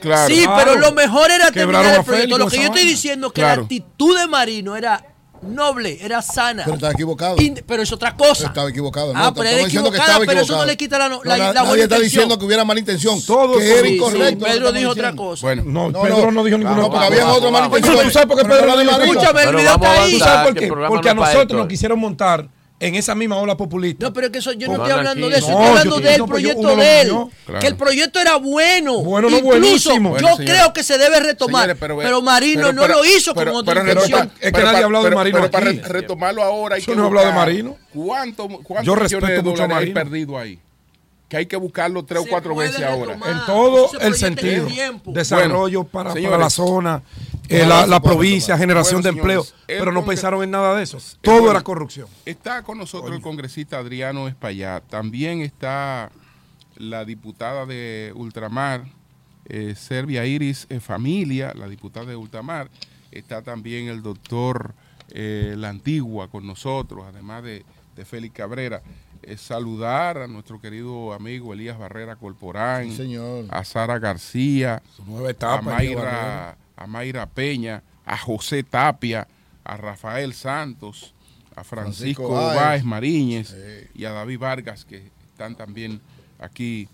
Claro. 0.00 0.34
Sí, 0.34 0.42
Claro. 0.42 0.56
pero 0.56 0.78
lo 0.80 0.92
mejor 0.92 1.30
era 1.30 1.50
Quebraron 1.52 1.72
terminar 1.82 1.94
el 2.00 2.04
proyecto. 2.04 2.38
Lo 2.38 2.48
que 2.48 2.56
yo 2.56 2.62
estoy 2.64 2.84
diciendo 2.84 3.28
es 3.28 3.32
que 3.32 3.40
Claro. 3.40 3.62
la 3.62 3.64
actitud 3.66 4.18
de 4.18 4.26
Marino 4.26 4.74
era 4.76 5.04
noble, 5.42 5.98
era 6.04 6.20
sana. 6.22 6.62
Pero 6.64 6.74
estaba 6.74 6.92
equivocado. 6.92 7.36
Pero 7.66 7.82
es 7.84 7.92
otra 7.92 8.16
cosa. 8.16 8.46
Estaba 8.46 8.68
equivocado. 8.68 9.12
Ah, 9.14 9.26
no, 9.26 9.34
pero 9.34 9.48
estamos 9.48 9.52
era 9.52 9.56
que 9.62 9.76
equivocada, 9.76 10.02
estaba 10.04 10.24
pero 10.26 10.40
eso 10.40 10.56
no 10.56 10.64
le 10.64 10.76
quita 10.76 10.98
la, 10.98 11.08
no- 11.08 11.16
No, 11.18 11.22
la, 11.24 11.36
la 11.38 11.44
nadie 11.52 11.52
buena 11.68 11.82
está 11.84 11.94
intención. 11.96 12.02
diciendo 12.02 12.38
que 12.38 12.44
hubiera 12.46 12.64
mala 12.64 12.80
intención. 12.80 13.22
Todos 13.24 13.58
que 13.58 13.72
era 13.72 13.86
Sí, 13.86 13.94
incorrecto. 13.94 14.44
sí, 14.46 14.52
Pedro 14.52 14.72
dijo 14.72 14.90
otra 14.90 15.12
cosa. 15.14 15.46
Bueno, 15.46 15.62
No, 15.66 15.90
No, 15.90 16.02
Pedro 16.02 16.32
no. 16.32 16.44
dijo 16.44 16.58
ninguna 16.58 16.76
No, 16.76 16.82
porque 16.90 16.96
cosa. 16.96 17.06
había 17.22 17.26
otra 17.28 17.50
mala 17.52 17.66
intención. 17.66 18.02
¿Tú 18.04 18.10
sabes 18.10 18.26
por 18.28 18.36
qué 18.38 18.42
Pero 18.44 18.56
Pedro 18.56 18.74
no 18.74 18.80
dijo. 18.80 19.02
Escúchame, 19.02 19.40
el 19.40 19.46
Pero 19.46 19.58
video 19.58 19.78
vamos 19.78 19.86
está 19.88 20.02
ahí. 20.02 20.12
¿Tú 20.12 20.18
sabes 20.18 20.46
por 20.52 20.54
qué? 20.60 20.68
Porque 20.88 21.08
a 21.10 21.14
nosotros 21.14 21.58
nos 21.60 21.68
quisieron 21.68 21.98
montar 22.00 22.48
en 22.82 22.96
esa 22.96 23.14
misma 23.14 23.36
ola 23.36 23.56
populista. 23.56 24.06
No, 24.06 24.12
pero 24.12 24.26
es 24.26 24.32
que 24.32 24.38
eso, 24.40 24.52
yo 24.52 24.66
no 24.66 24.72
Como 24.74 24.84
estoy 24.86 24.98
hablando 24.98 25.28
de 25.28 25.38
eso, 25.38 25.46
anarquía. 25.46 25.62
estoy 25.62 25.72
No, 25.72 25.78
hablando 25.78 26.08
del 26.10 26.18
no, 26.18 26.26
proyecto 26.26 26.76
de 26.76 27.00
él. 27.00 27.08
Claro. 27.46 27.60
Que 27.60 27.66
el 27.68 27.76
proyecto 27.76 28.20
era 28.20 28.36
bueno. 28.36 28.98
Bueno, 29.02 29.30
no 29.30 29.36
Incluso, 29.38 29.60
buenísimo. 29.60 30.16
Yo 30.18 30.22
Bueno, 30.28 30.36
creo 30.38 30.72
que 30.72 30.82
se 30.82 30.98
debe 30.98 31.20
retomar. 31.20 31.62
Señores, 31.62 31.76
pero, 31.80 31.96
pero- 31.98 32.22
Marino 32.22 32.60
pero- 32.62 32.72
no 32.72 32.82
pero- 32.82 32.94
lo 32.94 33.04
hizo 33.04 33.34
pero- 33.34 33.52
con 33.52 33.60
otra 33.60 33.74
pero 33.74 33.92
intención. 33.92 34.32
Es 34.40 34.46
que 34.46 34.52
pero 34.52 34.66
nadie 34.66 34.80
ha 34.80 34.84
hablado 34.84 35.04
de 35.04 35.10
Marino 35.14 35.38
pero 35.38 35.50
para 35.50 35.70
retomarlo 35.70 36.42
ahora 36.42 36.74
hay 36.76 36.82
Yo 36.82 36.86
que 36.92 36.96
no 36.96 37.04
he 37.04 37.06
hablado 37.06 37.26
de 37.28 37.32
Marino. 37.34 37.76
¿Cuánto, 37.94 38.48
cuántos 38.48 38.84
Yo 38.86 38.94
respeto 38.96 39.26
de 39.26 39.42
mucho 39.42 39.62
a 39.62 39.68
Marino. 39.68 39.94
perdido 39.94 40.38
ahí? 40.38 40.58
Que 41.28 41.38
hay 41.38 41.46
que 41.46 41.56
buscarlo 41.56 42.04
tres 42.04 42.22
o 42.22 42.26
cuatro 42.28 42.54
veces 42.54 42.82
ahora. 42.82 43.14
En 43.14 43.46
todo 43.46 43.90
el 44.00 44.14
sentido. 44.16 44.66
tiempo. 44.66 45.12
Desarrollo 45.14 45.84
Bueno, 45.90 46.12
para, 46.12 46.38
la 46.38 46.50
zona, 46.50 47.02
eh, 47.52 47.66
la, 47.66 47.86
la 47.86 48.00
provincia, 48.00 48.56
generación 48.58 49.02
Bueno, 49.02 49.12
de 49.14 49.18
empleo. 49.20 49.42
señores, 49.44 49.64
Pero 49.66 49.92
no 49.92 50.00
congre- 50.02 50.06
pensaron 50.08 50.42
en 50.42 50.50
nada 50.50 50.74
de 50.76 50.82
eso. 50.82 50.98
Todo 51.20 51.34
bueno. 51.36 51.50
era 51.50 51.60
corrupción. 51.62 52.08
Está 52.24 52.62
con 52.62 52.78
nosotros 52.78 53.14
el 53.14 53.22
congresista 53.22 53.78
Adriano 53.78 54.28
Espaillat. 54.28 54.84
También 54.88 55.40
está 55.42 56.10
la 56.76 57.04
diputada 57.04 57.66
de 57.66 58.12
Ultramar, 58.14 58.84
eh, 59.48 59.74
Serbia 59.76 60.24
Iris 60.26 60.66
eh, 60.70 60.80
Familia, 60.80 61.52
la 61.54 61.68
diputada 61.68 62.06
de 62.06 62.16
Ultramar. 62.16 62.70
Está 63.10 63.42
también 63.42 63.88
el 63.88 64.02
doctor 64.02 64.74
eh, 65.10 65.54
La 65.58 65.68
Antigua 65.68 66.28
con 66.28 66.46
nosotros, 66.46 67.04
además 67.06 67.42
de, 67.42 67.64
de 67.96 68.04
Félix 68.04 68.34
Cabrera. 68.34 68.82
Eh, 69.24 69.36
saludar 69.36 70.18
a 70.18 70.26
nuestro 70.26 70.60
querido 70.60 71.12
amigo 71.12 71.52
Elías 71.52 71.78
Barrera 71.78 72.16
Corporán, 72.16 72.88
Sí, 72.90 72.96
señor. 72.96 73.44
a 73.50 73.62
Sara 73.64 73.98
García, 74.00 74.82
Su 74.96 75.04
nueva 75.04 75.28
a 75.28 75.30
etapa. 75.30 75.62
Mayra, 75.62 76.56
a 76.76 76.86
Mayra 76.86 77.26
Peña, 77.26 77.82
a 78.04 78.16
José 78.18 78.62
Tapia, 78.62 79.26
a 79.64 79.76
Rafael 79.76 80.34
Santos, 80.34 81.14
a 81.54 81.64
Francisco, 81.64 82.28
Francisco 82.28 82.56
Báez. 82.56 82.84
Mariñez 82.84 83.48
Sí. 83.48 83.88
y 83.94 84.04
a 84.04 84.10
David 84.12 84.38
Vargas, 84.38 84.84
que 84.84 85.10
están 85.32 85.54
también 85.56 86.00
aquí 86.38 86.88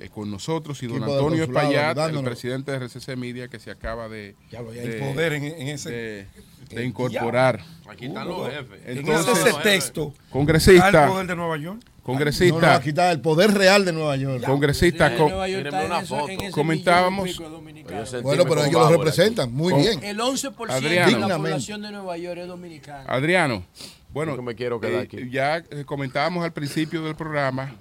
eh, 0.00 0.08
con 0.08 0.30
nosotros, 0.30 0.82
y 0.82 0.86
don 0.86 1.02
Antonio 1.02 1.44
Espaillat, 1.44 1.96
el 1.98 2.22
presidente 2.24 2.72
de 2.72 2.78
RCC 2.78 3.14
Media, 3.16 3.48
que 3.48 3.58
se 3.58 3.70
acaba 3.70 4.08
de, 4.08 4.34
Ya 4.50 4.62
lo 4.62 4.70
hay 4.70 4.78
de- 4.78 4.98
poder 4.98 5.34
en, 5.34 5.44
en 5.44 5.68
ese, 5.68 5.90
de- 5.90 6.26
de 6.70 6.84
incorporar. 6.84 7.60
Aquí 7.88 8.06
están 8.06 8.26
los 8.26 8.48
jefes. 8.50 8.80
en 8.86 8.98
Entonces, 8.98 9.38
ese 9.46 9.52
texto. 9.62 10.08
Está 10.14 10.24
el 10.24 10.30
Congresista, 10.30 11.06
poder 11.08 11.26
de 11.26 11.36
Nueva 11.36 11.56
York. 11.58 11.82
No, 12.04 12.08
no, 12.14 12.18
congresista, 12.18 12.74
aquí 12.74 12.88
está 12.88 13.12
el 13.12 13.20
poder 13.20 13.52
real 13.54 13.84
de 13.84 13.92
Nueva 13.92 14.16
York. 14.16 14.44
congresista, 14.44 15.14
con- 15.16 15.28
Nueva 15.28 15.48
York 15.48 15.68
una 15.86 16.00
foto. 16.02 16.28
en 16.30 16.50
Comentábamos- 16.50 17.28
de 17.38 18.20
Bueno, 18.22 18.44
pero 18.44 18.60
ellos 18.64 18.72
lo 18.72 18.80
va, 18.80 18.90
representan 18.90 19.52
muy 19.52 19.72
Con- 19.72 19.82
bien. 19.82 20.02
El 20.02 20.20
11% 20.20 20.72
Adriano. 20.72 21.12
de 21.20 21.28
la 21.28 21.36
población 21.36 21.82
de 21.82 21.92
Nueva 21.92 22.16
York 22.18 22.38
es 22.40 22.48
dominicana. 22.48 23.04
Adriano, 23.06 23.64
bueno, 24.12 24.34
que 24.34 24.42
me 24.42 24.54
quiero 24.56 24.80
quedar 24.80 24.94
eh, 24.94 25.04
aquí. 25.04 25.30
ya 25.30 25.58
eh, 25.58 25.84
comentábamos 25.86 26.44
al 26.44 26.52
principio 26.52 27.04
del 27.04 27.14
programa 27.14 27.72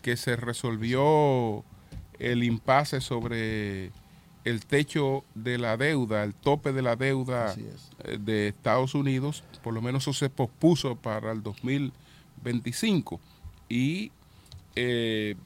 que 0.00 0.16
se 0.16 0.36
resolvió 0.36 1.64
el 2.20 2.44
impasse 2.44 3.00
sobre 3.00 3.90
el 4.44 4.64
techo 4.64 5.24
de 5.34 5.58
la 5.58 5.76
deuda, 5.76 6.22
el 6.22 6.34
tope 6.34 6.72
de 6.72 6.82
la 6.82 6.94
deuda 6.94 7.52
es. 7.52 7.58
eh, 8.04 8.16
de 8.20 8.46
Estados 8.48 8.94
Unidos, 8.94 9.42
por 9.64 9.74
lo 9.74 9.82
menos 9.82 10.04
eso 10.04 10.12
se 10.12 10.30
pospuso 10.30 10.94
para 10.94 11.32
el 11.32 11.42
2025 11.42 13.20
y 13.68 14.12
eh, 14.76 15.36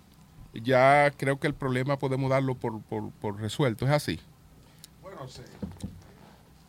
ya 0.55 1.10
creo 1.16 1.38
que 1.38 1.47
el 1.47 1.55
problema 1.55 1.98
podemos 1.98 2.30
darlo 2.30 2.55
por, 2.55 2.80
por- 2.82 3.10
por 3.12 3.40
resuelto, 3.40 3.84
¿es 3.86 3.92
así? 3.92 4.20
Bueno, 5.02 5.26
se, 5.28 5.44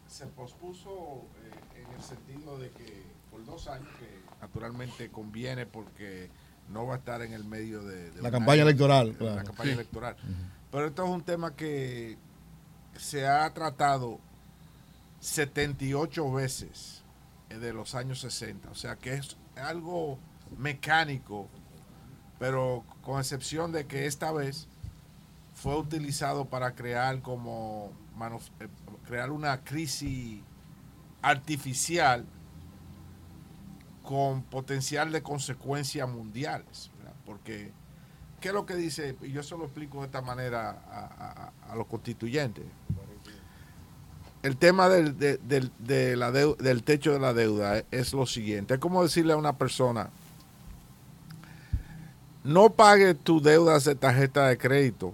se 0.08 0.28
pospuso 0.28 1.24
eh, 1.44 1.82
en 1.88 1.96
el 1.98 2.02
sentido 2.04 2.58
de 2.60 2.70
que 2.72 3.02
por 3.32 3.44
dos 3.46 3.68
años, 3.68 3.88
que 4.00 4.08
naturalmente 4.42 5.10
conviene 5.10 5.66
porque 5.66 6.30
no 6.70 6.86
va 6.86 6.96
a 6.96 6.98
estar 6.98 7.22
en 7.22 7.34
el 7.34 7.44
medio 7.44 7.82
de, 7.84 8.12
de 8.12 8.22
La 8.22 8.32
campaña 8.32 8.62
electoral, 8.64 9.12
de 9.14 9.18
claro. 9.18 9.36
La 9.36 9.44
campaña 9.44 9.74
electoral. 9.74 10.16
Pero 10.72 10.86
esto 10.88 11.04
es 11.04 11.10
un 11.10 11.24
tema 11.24 11.56
que 11.56 12.18
se 12.98 13.28
ha 13.28 13.52
tratado 13.54 14.20
78 15.20 16.32
veces 16.32 17.04
eh, 17.50 17.58
de 17.58 17.74
los 17.74 17.96
años 17.96 18.20
60. 18.22 18.70
O 18.70 18.76
sea 18.76 18.96
que 18.96 19.14
es 19.16 19.38
algo 19.56 20.18
mecánico, 20.58 21.48
pero 22.40 22.84
con 23.02 23.20
excepción 23.20 23.72
de 23.72 23.86
que 23.88 24.06
esta 24.06 24.32
vez 24.32 24.68
fue 25.54 25.78
utilizado 25.78 26.46
para 26.46 26.74
crear 26.76 27.22
como 27.22 27.92
eh, 28.60 28.68
crear 29.06 29.32
una 29.32 29.64
crisis 29.64 30.42
artificial 31.22 32.26
con 34.04 34.42
potencial 34.44 35.12
de 35.12 35.22
consecuencias 35.22 36.10
mundiales, 36.10 36.90
porque 37.26 37.72
¿qué 38.40 38.48
es 38.50 38.54
lo 38.54 38.66
que 38.66 38.76
dice? 38.76 39.16
Y 39.22 39.32
yo 39.32 39.44
se 39.44 39.56
lo 39.58 39.66
explico 39.66 40.00
de 40.00 40.06
esta 40.08 40.22
manera 40.22 41.52
a, 41.70 41.76
los 41.76 41.86
constituyentes. 41.88 42.66
El 44.42 44.58
tema 44.58 44.90
del, 44.90 45.18
de- 45.20 45.38
de 45.78 46.16
la 46.18 46.32
del 46.32 46.84
techo 46.84 47.14
de 47.14 47.20
la 47.20 47.34
deuda 47.34 47.78
es, 47.78 47.86
es 47.92 48.14
lo 48.14 48.26
siguiente. 48.26 48.74
Es 48.74 48.80
como 48.80 49.04
decirle 49.04 49.34
a 49.34 49.38
una 49.38 49.56
persona, 49.58 50.10
no 52.44 52.72
pague 52.72 53.14
tus 53.14 53.44
deudas 53.44 53.86
de 53.86 53.96
tarjeta 53.96 54.48
de 54.48 54.58
crédito 54.58 55.14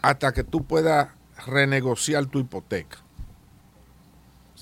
hasta 0.00 0.32
que 0.32 0.44
tú 0.44 0.64
puedas 0.64 1.08
renegociar 1.46 2.26
tu 2.26 2.38
hipoteca. 2.38 2.98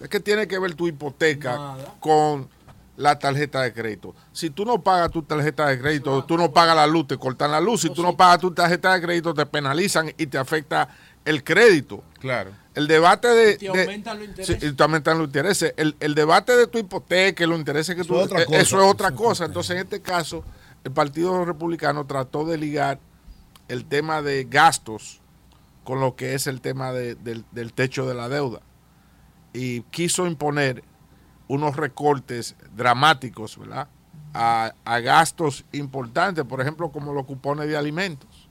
Es 0.01 0.09
que 0.09 0.21
tiene 0.21 0.49
que 0.49 0.59
ver 0.59 0.75
tu 0.75 0.89
hipoteca 0.89 1.77
con 2.01 2.49
la 2.97 3.19
tarjeta 3.19 3.63
de 3.63 3.73
crédito. 3.73 4.15
Si 4.33 4.49
tú 4.51 4.65
no 4.65 4.83
pagas 4.83 5.11
tu 5.11 5.23
tarjeta 5.23 5.67
de 5.67 5.79
crédito, 5.79 6.25
tú 6.25 6.39
no 6.39 6.53
pagas 6.53 6.77
la 6.77 6.87
luz, 6.87 7.09
te 7.09 7.19
cortan 7.19 7.51
la 7.51 7.61
luz. 7.61 7.83
Si 7.83 7.91
tú 7.91 8.03
no 8.03 8.17
pagas 8.17 8.41
tu 8.41 8.51
tarjeta 8.53 8.95
de 8.95 9.03
crédito, 9.03 9.35
te 9.35 9.45
penalizan 9.45 10.13
y 10.17 10.27
te 10.27 10.39
afecta 10.39 10.89
el 11.25 11.45
crédito. 11.45 12.03
Claro. 12.19 12.51
El 12.75 12.87
debate 12.87 13.29
de. 13.29 13.57
Te 13.57 13.69
aumentan 13.69 14.19
los 14.19 14.29
intereses. 14.29 14.59
Sí, 14.61 14.73
te 14.73 14.83
aumentan 14.83 15.19
los 15.19 15.27
intereses. 15.27 15.75
El, 15.77 15.97
el, 16.01 16.15
debate 16.15 16.57
de 16.57 16.67
tu 16.67 16.79
hipoteca, 16.79 17.47
los 17.47 17.59
intereses 17.59 17.95
que 17.95 18.03
eso 18.03 18.15
tú. 18.15 18.21
Es 18.21 18.27
otra 18.27 18.43
eh, 18.43 18.47
cosa. 18.47 18.61
Eso 18.61 18.83
es 18.83 18.91
otra 18.91 19.11
cosa. 19.13 19.45
Entonces, 19.47 19.73
en 19.73 19.83
este 19.83 20.01
caso, 20.01 20.45
el 20.85 20.93
Partido 20.93 21.45
Republicano 21.45 22.07
trató 22.07 22.45
de 22.45 22.59
ligar 22.59 22.99
el 23.69 23.85
tema 23.85 24.23
de 24.23 24.45
gastos 24.45 25.21
con 25.85 26.01
lo 26.01 26.17
que 26.17 26.35
es 26.35 26.47
el 26.47 26.61
tema 26.61 26.93
de, 26.93 27.15
del, 27.15 27.45
del 27.53 27.73
techo 27.73 28.07
de 28.07 28.15
la 28.15 28.29
deuda. 28.29 28.61
Y 29.53 29.83
quiso 29.83 30.27
imponer 30.27 30.85
unos 31.49 31.77
recortes 31.77 32.55
dramáticos, 32.77 33.59
¿verdad? 33.59 33.89
A, 34.35 34.73
a, 34.85 35.01
gastos 35.01 35.65
importantes, 35.73 36.45
por 36.45 36.61
ejemplo, 36.61 36.93
como 36.93 37.13
los 37.13 37.27
cupones 37.27 37.67
de 37.67 37.77
alimentos 37.77 38.49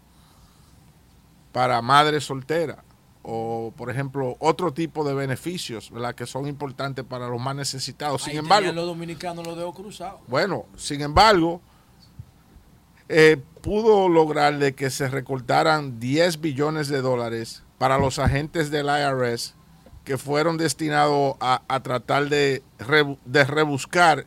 para 1.54 1.82
madres 1.82 2.26
solteras 2.26 2.80
o, 3.24 3.74
por 3.78 3.90
ejemplo, 3.90 4.36
otro 4.40 4.74
tipo 4.74 5.04
de 5.04 5.14
beneficios, 5.14 5.92
¿verdad? 5.92 6.16
Que 6.16 6.26
son 6.26 6.48
importantes 6.48 7.06
para 7.06 7.28
los 7.28 7.40
más 7.40 7.56
necesitados. 7.56 8.24
Sin 8.24 8.32
Ahí 8.32 8.38
embargo, 8.38 8.72
los 8.72 8.86
dominicanos 8.86 9.46
los 9.46 9.58
dejo 9.58 9.74
cruzados. 9.74 10.20
bueno, 10.28 10.66
sin 10.76 11.02
embargo, 11.02 11.62
eh, 13.10 13.38
pudo 13.62 14.08
lograr 14.08 14.60
de 14.60 14.74
que 14.74 14.90
se 14.90 15.10
recortaran 15.10 16.00
10 16.00 16.40
billones 16.42 16.88
de 16.88 17.02
dólares 17.02 17.64
para 17.78 17.98
los 17.98 18.20
agentes 18.20 18.70
del 18.72 18.86
IRS 18.86 19.56
que 20.04 20.18
fueron 20.18 20.58
destinados 20.58 21.36
a, 21.40 21.62
a 21.68 21.82
tratar 21.82 22.30
de, 22.30 22.64
re, 22.80 23.18
de, 23.26 23.44
rebuscar 23.44 24.26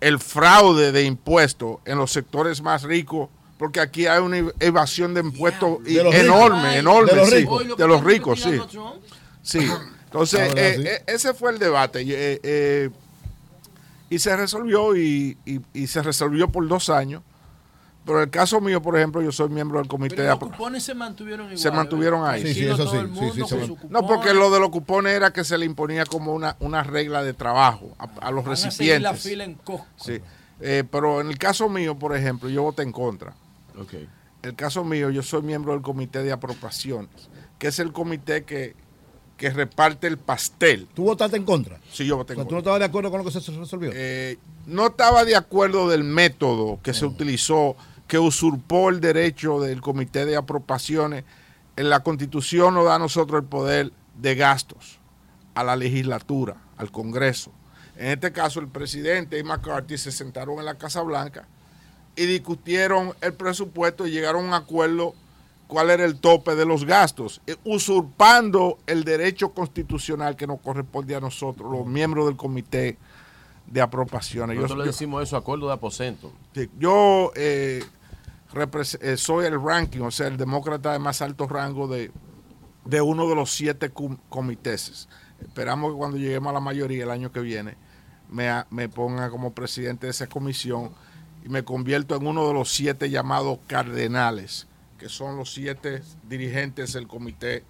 el 0.00 0.18
fraude 0.18 0.92
de 0.92 1.04
impuestos 1.04 1.78
en 1.84 1.98
los 1.98 2.10
sectores 2.10 2.62
más 2.62 2.82
ricos, 2.82 3.28
porque 3.58 3.80
aquí 3.80 4.06
hay 4.06 4.20
una 4.20 4.38
evasión 4.58 5.14
de 5.14 5.20
impuestos 5.20 5.84
de 5.84 6.00
enorme, 6.00 6.78
enorme, 6.78 7.12
de 7.12 7.16
los 7.16 7.28
sí, 7.28 7.36
ricos, 7.36 7.76
de 7.76 7.86
los 7.86 8.02
ricos 8.02 8.42
sí. 8.42 8.60
Sí, 9.42 9.70
entonces 10.04 10.48
Ahora, 10.48 10.68
eh, 10.68 10.74
sí. 10.76 10.82
Eh, 10.86 11.02
ese 11.06 11.34
fue 11.34 11.52
el 11.52 11.58
debate 11.58 12.04
eh, 12.06 12.90
y 14.08 14.18
se 14.18 14.36
resolvió 14.36 14.96
y, 14.96 15.36
y, 15.44 15.60
y 15.72 15.86
se 15.86 16.02
resolvió 16.02 16.48
por 16.48 16.66
dos 16.66 16.90
años. 16.90 17.22
Pero 18.10 18.22
en 18.22 18.24
el 18.24 18.30
caso 18.30 18.60
mío, 18.60 18.82
por 18.82 18.96
ejemplo, 18.96 19.22
yo 19.22 19.30
soy 19.30 19.50
miembro 19.50 19.78
del 19.78 19.86
comité 19.86 20.16
Pero 20.16 20.30
de 20.30 20.30
los 20.30 20.50
cupones 20.50 20.82
se 20.82 20.94
mantuvieron 20.94 21.46
igual. 21.46 21.58
Se 21.58 21.70
mantuvieron 21.70 22.28
ahí. 22.28 22.42
Sí, 22.42 22.54
sí, 22.54 22.66
eso 22.66 22.90
sí. 22.90 22.98
sí, 23.36 23.42
sí 23.48 23.74
no, 23.88 24.04
porque 24.04 24.34
lo 24.34 24.50
de 24.50 24.58
los 24.58 24.70
cupones 24.70 25.12
era 25.12 25.32
que 25.32 25.44
se 25.44 25.56
le 25.56 25.64
imponía 25.64 26.04
como 26.04 26.34
una, 26.34 26.56
una 26.58 26.82
regla 26.82 27.22
de 27.22 27.34
trabajo 27.34 27.94
a, 28.00 28.06
a 28.26 28.32
los 28.32 28.44
Van 28.44 28.56
recipientes. 28.56 29.08
A 29.08 29.12
la 29.12 29.14
fila 29.16 29.44
en 29.44 29.54
Costco. 29.54 29.86
Sí. 29.94 30.20
Eh, 30.60 30.82
pero 30.90 31.20
en 31.20 31.28
el 31.28 31.38
caso 31.38 31.68
mío, 31.68 31.96
por 31.96 32.16
ejemplo, 32.16 32.48
yo 32.48 32.64
voté 32.64 32.82
en 32.82 32.90
contra. 32.90 33.32
Okay. 33.80 34.08
El 34.42 34.56
caso 34.56 34.82
mío, 34.82 35.10
yo 35.10 35.22
soy 35.22 35.42
miembro 35.42 35.72
del 35.72 35.82
comité 35.82 36.24
de 36.24 36.32
apropiaciones, 36.32 37.28
que 37.60 37.68
es 37.68 37.78
el 37.78 37.92
comité 37.92 38.42
que, 38.42 38.74
que 39.36 39.50
reparte 39.50 40.08
el 40.08 40.18
pastel. 40.18 40.88
¿Tú 40.94 41.04
votaste 41.04 41.36
en 41.36 41.44
contra? 41.44 41.78
Sí, 41.92 42.06
yo 42.06 42.16
voté 42.16 42.32
en 42.32 42.40
o 42.40 42.42
sea, 42.42 42.44
contra. 42.44 42.48
¿Tú 42.48 42.54
no 42.54 42.58
estabas 42.58 42.80
de 42.80 42.86
acuerdo 42.86 43.10
con 43.12 43.18
lo 43.18 43.24
que 43.24 43.30
se 43.30 43.52
resolvió? 43.52 43.92
Eh, 43.94 44.36
no 44.66 44.88
estaba 44.88 45.24
de 45.24 45.36
acuerdo 45.36 45.88
del 45.88 46.02
método 46.02 46.80
que 46.82 46.90
no. 46.90 46.98
se 46.98 47.06
utilizó 47.06 47.76
que 48.10 48.18
usurpó 48.18 48.88
el 48.88 49.00
derecho 49.00 49.60
del 49.60 49.80
Comité 49.80 50.26
de 50.26 50.36
Apropiaciones. 50.36 51.22
En 51.76 51.90
la 51.90 52.02
Constitución 52.02 52.74
nos 52.74 52.86
da 52.86 52.96
a 52.96 52.98
nosotros 52.98 53.40
el 53.40 53.48
poder 53.48 53.92
de 54.16 54.34
gastos 54.34 54.98
a 55.54 55.62
la 55.62 55.76
legislatura, 55.76 56.56
al 56.76 56.90
Congreso. 56.90 57.52
En 57.96 58.08
este 58.08 58.32
caso, 58.32 58.58
el 58.58 58.66
presidente 58.66 59.38
y 59.38 59.44
McCarthy 59.44 59.96
se 59.96 60.10
sentaron 60.10 60.58
en 60.58 60.64
la 60.64 60.74
Casa 60.74 61.02
Blanca 61.02 61.46
y 62.16 62.26
discutieron 62.26 63.14
el 63.20 63.32
presupuesto 63.34 64.08
y 64.08 64.10
llegaron 64.10 64.46
a 64.46 64.48
un 64.48 64.54
acuerdo 64.54 65.14
cuál 65.68 65.90
era 65.90 66.04
el 66.04 66.18
tope 66.18 66.56
de 66.56 66.66
los 66.66 66.84
gastos, 66.84 67.40
usurpando 67.62 68.78
el 68.88 69.04
derecho 69.04 69.52
constitucional 69.52 70.34
que 70.34 70.48
nos 70.48 70.60
corresponde 70.60 71.14
a 71.14 71.20
nosotros, 71.20 71.70
los 71.70 71.86
miembros 71.86 72.26
del 72.26 72.36
Comité 72.36 72.98
de 73.68 73.80
Apropiaciones. 73.80 74.56
Nosotros 74.56 74.78
yo, 74.78 74.82
le 74.82 74.90
decimos 74.90 75.22
eso, 75.22 75.36
acuerdo 75.36 75.68
de 75.68 75.74
aposento. 75.74 76.32
Yo 76.76 77.30
eh, 77.36 77.84
soy 79.16 79.46
el 79.46 79.62
ranking, 79.62 80.00
o 80.00 80.10
sea, 80.10 80.26
el 80.26 80.36
demócrata 80.36 80.92
de 80.92 80.98
más 80.98 81.22
alto 81.22 81.46
rango 81.46 81.86
de, 81.86 82.10
de 82.84 83.00
uno 83.00 83.28
de 83.28 83.34
los 83.34 83.50
siete 83.50 83.90
com 83.90 84.16
comités. 84.28 85.08
Esperamos 85.40 85.92
que 85.92 85.98
cuando 85.98 86.16
lleguemos 86.16 86.50
a 86.50 86.54
la 86.54 86.60
mayoría 86.60 87.04
el 87.04 87.10
año 87.10 87.32
que 87.32 87.40
viene 87.40 87.76
me, 88.28 88.48
me, 88.70 88.88
ponga 88.88 89.30
como 89.30 89.54
presidente 89.54 90.06
de 90.06 90.10
esa 90.10 90.26
comisión 90.26 90.92
y 91.44 91.48
me 91.48 91.64
convierto 91.64 92.16
en 92.16 92.26
uno 92.26 92.46
de 92.46 92.54
los 92.54 92.70
siete 92.70 93.08
llamados 93.08 93.58
cardenales, 93.66 94.66
que 94.98 95.08
son 95.08 95.36
los 95.36 95.52
siete 95.52 96.02
dirigentes 96.28 96.92
del 96.92 97.06
comité 97.06 97.64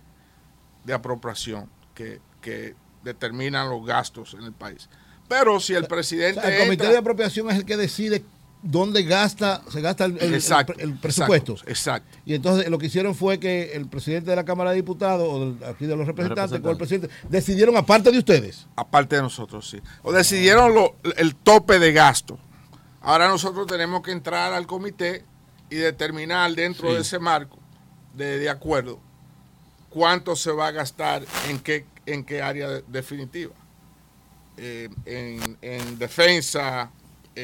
de 0.85 0.93
apropiación 0.93 1.71
que, 1.95 2.21
que 2.41 2.75
determinan 3.05 3.71
los 3.71 3.85
gastos 3.87 4.35
en 4.35 4.43
el 4.43 4.53
país. 4.53 4.89
Pero 5.29 5.61
si 5.61 5.75
el 5.75 5.87
presidente... 5.87 6.41
O 6.41 6.43
sea, 6.43 6.51
el 6.51 6.59
comité 6.59 6.85
entra, 6.85 6.91
de 6.91 6.99
apropiación 6.99 7.51
es 7.51 7.57
el 7.57 7.65
que 7.65 7.77
decide 7.77 8.25
dónde 8.63 9.03
gasta, 9.05 9.63
se 9.71 9.81
gasta 9.81 10.05
el, 10.05 10.19
el, 10.21 10.35
exacto, 10.35 10.75
el, 10.75 10.91
el 10.91 10.99
presupuesto. 10.99 11.53
Exacto, 11.53 11.71
exacto, 11.71 12.19
Y 12.25 12.35
entonces 12.35 12.69
lo 12.69 12.79
que 12.79 12.87
hicieron 12.87 13.15
fue 13.15 13.41
que 13.41 13.73
el 13.73 13.89
presidente 13.89 14.31
de 14.31 14.37
la 14.37 14.45
Cámara 14.45 14.71
de 14.71 14.77
Diputados, 14.77 15.29
o 15.29 15.41
del, 15.41 15.65
aquí 15.65 15.87
de 15.87 15.97
los 15.97 16.07
representantes, 16.07 16.61
con 16.61 16.71
el 16.71 16.77
presidente, 16.77 17.09
decidieron 17.29 17.77
aparte 17.77 18.11
de 18.11 18.19
ustedes. 18.19 18.67
Aparte 18.77 19.17
de 19.17 19.23
nosotros, 19.23 19.69
sí. 19.69 19.81
O 20.03 20.13
decidieron 20.13 20.75
lo, 20.75 20.97
el 21.17 21.35
tope 21.37 21.79
de 21.79 21.93
gasto. 21.93 22.39
Ahora 23.01 23.29
nosotros 23.29 23.67
tenemos 23.67 24.03
que 24.03 24.13
entrar 24.13 24.53
al 24.53 24.67
comité 24.67 25.25
y 25.71 25.77
determinar 25.77 26.53
dentro 26.55 26.89
sí. 26.89 26.95
de 26.95 27.01
ese 27.01 27.19
marco 27.19 27.59
de, 28.15 28.39
de, 28.39 28.51
acuerdo 28.51 29.01
cuánto 29.89 30.37
se 30.37 30.51
va 30.51 30.67
a 30.67 30.71
gastar 30.73 31.25
en 31.49 31.61
qué, 31.61 31.87
en 32.05 32.25
qué 32.25 32.43
área 32.43 32.69
de, 32.69 32.85
definitiva. 32.89 33.55
Eh, 34.57 34.91
en, 35.07 35.57
en 35.63 35.99
defensa, 35.99 36.91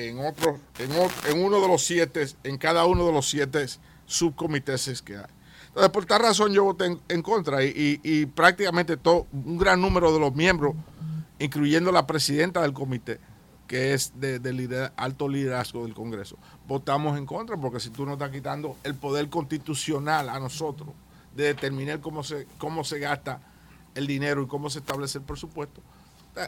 en 0.05 0.19
otro, 0.19 0.61
en, 0.79 1.43
uno 1.43 1.61
de 1.61 1.69
los 1.69 1.85
siete, 1.85 2.27
en 2.45 2.59
cada 2.59 2.85
uno 2.85 3.07
de 3.07 3.13
los 3.13 3.29
siete 3.29 3.65
subcomités 4.05 5.03
que 5.03 5.17
hay. 5.17 5.25
Entonces, 5.69 5.91
por 5.91 6.05
tal 6.07 6.23
razón 6.23 6.53
yo 6.53 6.65
voté 6.65 6.97
en, 7.09 7.23
contra 7.23 7.63
y, 7.65 8.27
prácticamente 8.35 8.97
todo, 8.97 9.27
un 9.33 9.59
gran 9.59 9.81
número 9.81 10.13
de 10.13 10.21
los 10.21 10.35
miembros, 10.35 10.75
incluyendo 11.39 11.93
la 11.93 12.07
presidenta 12.07 12.63
del 12.63 12.73
comité, 12.73 13.21
que 13.67 13.95
es 13.95 14.13
de, 14.21 14.91
alto 14.97 15.29
liderazgo 15.29 15.85
del 15.85 15.95
Congreso, 15.95 16.37
votamos 16.67 17.19
en 17.19 17.27
contra 17.27 17.57
porque 17.57 17.81
si 17.81 17.91
tú 17.91 18.07
no 18.07 18.15
estás 18.15 18.31
quitando 18.31 18.77
el 18.85 18.95
poder 18.95 19.29
constitucional 19.29 20.29
a 20.29 20.39
nosotros 20.39 20.91
de 21.35 21.45
determinar 21.45 22.01
cómo 22.01 22.23
se, 22.23 22.47
cómo 22.59 22.85
se 22.85 22.99
gasta 22.99 23.41
el 23.95 24.07
dinero 24.07 24.43
y 24.43 24.47
cómo 24.47 24.71
se 24.71 24.79
establece 24.79 25.19
el 25.19 25.25
presupuesto, 25.25 25.81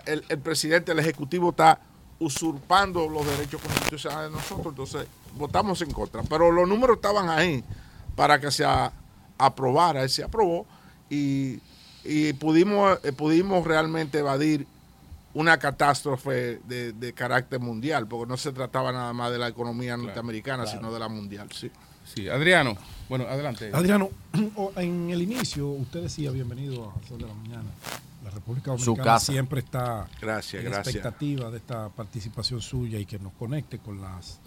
el 0.05 0.39
presidente, 0.39 0.93
el 0.93 0.99
ejecutivo 0.99 1.51
está 1.51 1.81
usurpando 2.21 3.09
los 3.09 3.25
derechos 3.27 3.61
constitucionales 3.61 4.31
de 4.31 4.37
nosotros, 4.37 4.67
entonces 4.67 5.07
votamos 5.37 5.81
en 5.83 5.91
contra. 5.91 6.23
Pero 6.23 6.51
los 6.51 6.69
números 6.69 6.97
estaban 6.97 7.29
ahí 7.29 7.63
para 8.17 8.41
que 8.41 8.51
se 8.51 8.65
aprobara, 9.39 10.03
él 10.03 10.11
se 10.11 10.25
aprobó 10.25 10.67
y, 11.09 11.61
y 12.05 12.33
pudimos, 12.35 12.99
eh, 13.05 13.13
pudimos 13.13 13.65
realmente 13.67 14.19
evadir 14.19 14.67
una 15.35 15.59
catástrofe 15.59 16.59
de, 16.65 16.93
de, 16.93 17.13
carácter 17.13 17.61
mundial, 17.61 18.09
porque 18.09 18.29
no 18.29 18.37
se 18.37 18.51
trataba 18.53 18.91
nada 18.91 19.13
más 19.13 19.31
de 19.31 19.39
la 19.39 19.47
economía 19.47 19.95
claro, 19.95 20.05
norteamericana, 20.05 20.65
claro. 20.65 20.79
sino 20.79 20.93
de 20.93 20.99
la 20.99 21.09
mundial. 21.09 21.49
Sí. 21.53 21.71
sí, 22.13 22.29
Adriano, 22.29 22.77
bueno, 23.09 23.25
adelante. 23.29 23.71
Adriano, 23.73 24.11
en 24.77 25.11
el 25.11 25.23
inicio 25.23 25.69
usted 25.69 26.03
decía 26.03 26.33
bienvenido 26.33 26.91
a 26.91 27.09
Sol 27.09 27.19
de 27.19 27.27
la 27.29 27.35
Mañana. 27.35 27.71
La 28.29 28.35
República 28.35 28.73
Dominicana 28.73 29.19
siempre 29.19 29.61
está 29.61 30.07
gracias, 30.21 30.63
en 30.63 30.71
gracias. 30.71 30.97
expectativa 30.97 31.51
de 31.51 31.57
esta 31.57 31.89
participación 31.89 32.61
suya 32.61 32.99
y 32.99 33.07
que 33.07 33.19
nos 33.19 33.33
conecte 33.33 33.79
con 33.79 34.03
las 34.03 34.41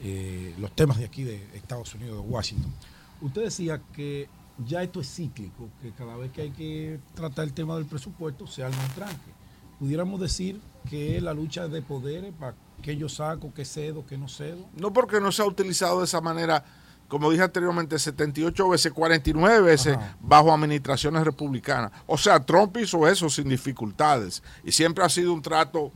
eh, 0.00 0.54
los 0.58 0.70
temas 0.76 0.98
de 0.98 1.04
aquí 1.04 1.24
de 1.24 1.44
Estados 1.52 1.92
Unidos, 1.96 2.22
de 2.22 2.30
Washington. 2.30 2.72
Usted 3.20 3.42
decía 3.42 3.80
que 3.92 4.28
ya 4.64 4.84
esto 4.84 5.00
es 5.00 5.12
cíclico, 5.12 5.68
que 5.82 5.90
cada 5.90 6.16
vez 6.16 6.30
que 6.30 6.42
hay 6.42 6.50
que 6.50 7.00
tratar 7.14 7.44
el 7.46 7.52
tema 7.52 7.74
del 7.74 7.86
presupuesto 7.86 8.46
se 8.46 8.62
arma 8.62 8.80
un 8.80 8.94
tranque. 8.94 9.32
Pudiéramos 9.80 10.20
decir 10.20 10.60
que 10.88 11.20
la 11.20 11.34
lucha 11.34 11.66
de 11.66 11.82
poderes, 11.82 12.32
para 12.38 12.54
qué 12.82 12.96
yo 12.96 13.08
saco, 13.08 13.52
qué 13.52 13.64
cedo, 13.64 14.06
qué 14.06 14.16
no 14.16 14.28
cedo. 14.28 14.64
No 14.76 14.92
porque 14.92 15.20
no 15.20 15.32
se 15.32 15.42
ha 15.42 15.46
utilizado 15.46 15.98
de 15.98 16.04
esa 16.04 16.20
manera 16.20 16.64
como 17.08 17.30
dije 17.30 17.42
anteriormente, 17.42 17.98
78 17.98 18.68
veces, 18.68 18.92
49 18.92 19.60
veces 19.60 19.96
Ajá. 19.96 20.16
bajo 20.20 20.52
administraciones 20.52 21.24
republicanas. 21.24 21.92
O 22.06 22.16
sea, 22.16 22.40
Trump 22.40 22.76
hizo 22.78 23.06
eso 23.06 23.28
sin 23.28 23.48
dificultades 23.48 24.42
y 24.64 24.72
siempre 24.72 25.04
ha 25.04 25.08
sido 25.08 25.32
un 25.32 25.42
trato 25.42 25.92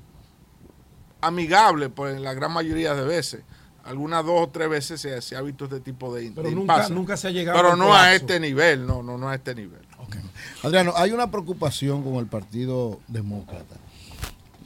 amigable, 1.21 1.89
pues 1.89 2.17
en 2.17 2.23
la 2.23 2.35
gran 2.35 2.53
mayoría 2.53 2.95
de 2.95 3.05
veces. 3.05 3.43
Algunas 3.85 4.25
dos 4.25 4.43
o 4.43 4.49
tres 4.51 4.69
veces 4.69 5.01
se, 5.01 5.21
se 5.23 5.35
ha 5.35 5.41
visto 5.41 5.65
este 5.65 5.81
tipo 5.81 6.15
de, 6.15 6.31
Pero 6.35 6.51
de 6.51 6.55
nunca, 6.55 6.89
nunca, 6.91 7.17
se 7.17 7.29
ha 7.29 7.31
llegado 7.31 7.59
Pero 7.59 7.75
no 7.75 7.95
a 7.95 8.13
este 8.15 8.39
nivel, 8.39 8.87
no, 8.87 9.03
no, 9.03 9.17
no 9.17 9.31
a 9.31 9.35
este 9.35 9.55
nivel. 9.55 9.81
Adriano, 10.63 10.93
hay 10.95 11.13
una 11.13 11.31
preocupación 11.31 12.03
con 12.03 12.17
el 12.17 12.27
Partido 12.27 13.01
Demócrata 13.09 13.77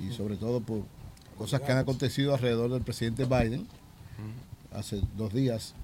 y 0.01 0.13
sobre 0.13 0.37
todo 0.37 0.61
por 0.61 0.83
cosas 1.39 1.61
que 1.61 1.71
han 1.71 1.79
acontecido 1.79 2.35
alrededor 2.35 2.71
del 2.71 2.83
presidente 2.83 3.25
Biden. 3.25 3.67
Hace 4.75 5.03
dos 5.17 5.33
días 5.33 5.75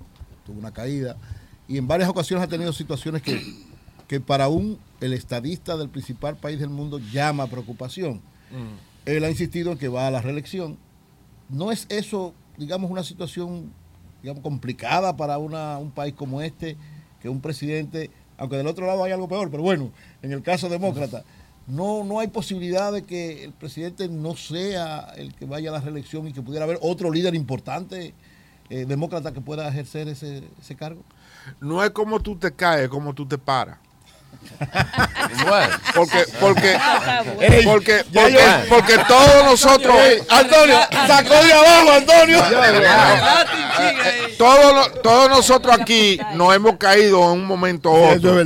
tuvo 0.49 0.59
una 0.59 0.73
caída 0.73 1.17
y 1.69 1.77
en 1.77 1.87
varias 1.87 2.09
ocasiones 2.09 2.45
ha 2.45 2.49
tenido 2.49 2.73
situaciones 2.73 3.23
que, 3.23 3.41
que 4.09 4.19
para 4.19 4.49
un 4.49 4.79
el 5.01 5.13
estadista 5.13 5.77
del 5.77 5.91
principal 5.91 6.37
país 6.37 6.59
del 6.59 6.71
mundo 6.71 6.99
llama 6.99 7.47
preocupación. 7.47 8.17
Mm. 8.51 9.07
Él 9.07 9.25
ha 9.25 9.31
insistido 9.31 9.73
en 9.73 9.79
que 9.79 9.89
va 9.89 10.07
a 10.07 10.11
la 10.11 10.23
reelección. 10.23 10.79
¿No 11.51 11.71
es 11.71 11.87
eso, 11.91 12.35
digamos, 12.57 12.91
una 12.91 13.05
situación 13.05 13.71
digamos, 14.23 14.43
complicada 14.43 15.17
para 15.17 15.39
una, 15.39 15.79
un 15.79 15.91
país 15.91 16.15
como 16.15 16.41
este, 16.41 16.77
que 17.21 17.29
un 17.29 17.41
presidente, 17.41 18.11
aunque 18.39 18.57
del 18.57 18.67
otro 18.67 18.87
lado 18.87 19.05
hay 19.05 19.13
algo 19.13 19.29
peor, 19.29 19.51
pero 19.51 19.63
bueno, 19.63 19.93
en 20.23 20.33
el 20.33 20.43
caso 20.43 20.69
demócrata, 20.69 21.25
no, 21.67 22.03
no 22.03 22.19
hay 22.19 22.29
posibilidad 22.29 22.93
de 22.93 23.03
que 23.03 23.45
el 23.45 23.53
presidente 23.53 24.09
no 24.09 24.37
sea 24.37 25.13
el 25.17 25.35
que 25.35 25.45
vaya 25.45 25.69
a 25.69 25.75
la 25.75 25.81
reelección 25.81 26.27
y 26.27 26.33
que 26.33 26.41
pudiera 26.41 26.65
haber 26.65 26.79
otro 26.81 27.11
líder 27.11 27.35
importante 27.35 28.15
eh, 28.71 28.85
demócrata 28.87 29.33
que 29.33 29.41
pueda 29.41 29.69
ejercer 29.69 30.09
ese, 30.09 30.45
ese 30.61 30.77
cargo? 30.77 31.03
No 31.61 31.83
es 31.83 31.91
como 31.91 32.21
tú 32.21 32.37
te 32.37 32.53
caes, 32.53 32.89
como 32.89 33.15
tú 33.15 33.27
te 33.27 33.39
paras. 33.39 33.79
Porque, 35.95 36.25
porque, 36.41 36.79
porque, 37.65 38.05
porque, 38.69 38.99
todos 39.09 39.45
nosotros. 39.45 39.97
Antonio, 40.29 40.77
sacó 41.07 41.35
de 41.45 41.53
abajo, 41.53 41.93
Antonio. 41.93 42.39
todos, 44.37 45.03
todos 45.03 45.29
nosotros 45.29 45.77
aquí 45.79 46.19
nos 46.35 46.55
hemos 46.55 46.77
caído 46.77 47.23
en 47.25 47.41
un 47.41 47.47
momento 47.47 47.91
u 47.91 47.97
otro. 47.97 48.37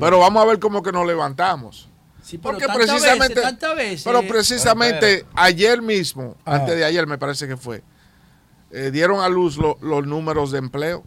Pero 0.00 0.18
vamos 0.18 0.42
a 0.42 0.46
ver 0.46 0.58
cómo 0.58 0.82
que 0.82 0.92
nos 0.92 1.06
levantamos. 1.06 1.88
porque 2.42 2.66
precisamente, 2.66 3.40
pero 4.04 4.22
precisamente 4.22 5.24
ayer 5.34 5.80
mismo, 5.80 6.36
antes 6.44 6.76
de 6.76 6.84
ayer 6.84 7.06
me 7.06 7.18
parece 7.18 7.46
que 7.46 7.56
fue, 7.56 7.82
eh, 8.76 8.90
dieron 8.90 9.20
a 9.20 9.28
luz 9.30 9.56
los 9.56 10.06
números 10.06 10.50
de 10.50 10.58
empleo. 10.58 11.02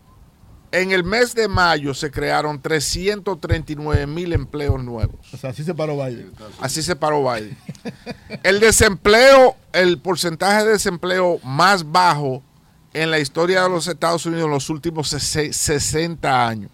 En 0.71 0.91
el 0.91 1.03
mes 1.03 1.35
de 1.35 1.47
mayo 1.47 1.93
se 1.93 2.09
crearon 2.09 2.59
339 2.59 4.07
mil 4.07 4.33
empleos 4.33 4.83
nuevos. 4.83 5.15
O 5.31 5.37
sea, 5.37 5.51
así 5.51 5.63
se 5.63 5.75
paró 5.75 5.95
Biden. 5.95 6.31
Así 6.59 6.81
se 6.81 6.95
paró 6.95 7.23
Biden. 7.31 7.55
el 8.43 8.59
desempleo, 8.59 9.55
el 9.71 9.99
porcentaje 9.99 10.65
de 10.65 10.71
desempleo 10.71 11.39
más 11.43 11.91
bajo 11.91 12.41
en 12.93 13.11
la 13.11 13.19
historia 13.19 13.61
de 13.63 13.69
los 13.69 13.87
Estados 13.87 14.25
Unidos 14.25 14.45
en 14.45 14.51
los 14.51 14.69
últimos 14.71 15.09
60 15.09 16.47
años. 16.47 16.71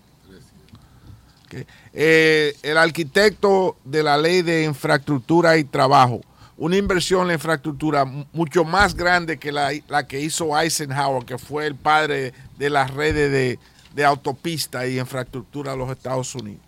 Eh, 1.91 2.55
el 2.63 2.77
arquitecto 2.77 3.76
de 3.84 4.01
la 4.01 4.17
ley 4.17 4.41
de 4.43 4.63
infraestructura 4.63 5.57
y 5.57 5.65
trabajo, 5.65 6.22
una 6.57 6.77
inversión 6.77 7.22
en 7.22 7.27
la 7.27 7.34
infraestructura 7.34 8.06
mucho 8.06 8.64
más 8.64 8.95
grande 8.95 9.38
que 9.38 9.52
la, 9.52 9.72
la 9.88 10.07
que 10.07 10.22
hizo 10.22 10.57
Eisenhower, 10.57 11.26
que 11.26 11.38
fue 11.38 11.68
el 11.68 11.76
padre 11.76 12.34
de 12.57 12.69
las 12.69 12.91
redes 12.91 13.32
de 13.32 13.60
de 13.95 14.90
y 14.90 14.99
infraestructura 14.99 15.72
de 15.72 15.77
los 15.77 15.90
Estados 15.90 16.36
Unidos. 16.36 16.61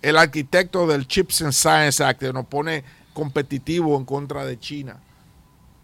El 0.00 0.16
arquitecto 0.16 0.86
del 0.86 1.06
Chips 1.06 1.42
and 1.42 1.52
Science 1.52 2.02
Act 2.02 2.22
nos 2.22 2.46
pone 2.46 2.84
competitivo 3.12 3.96
en 3.96 4.04
contra 4.04 4.46
de 4.46 4.58
China 4.58 4.98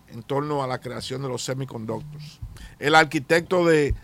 en 0.09 0.23
torno 0.23 0.63
a 0.63 0.67
la 0.67 0.79
creación 0.79 1.21
de 1.23 1.29
los 1.29 1.45
semiconductors. 1.45 2.41
El 2.79 2.95
arquitecto 2.95 3.67
de, 3.67 3.95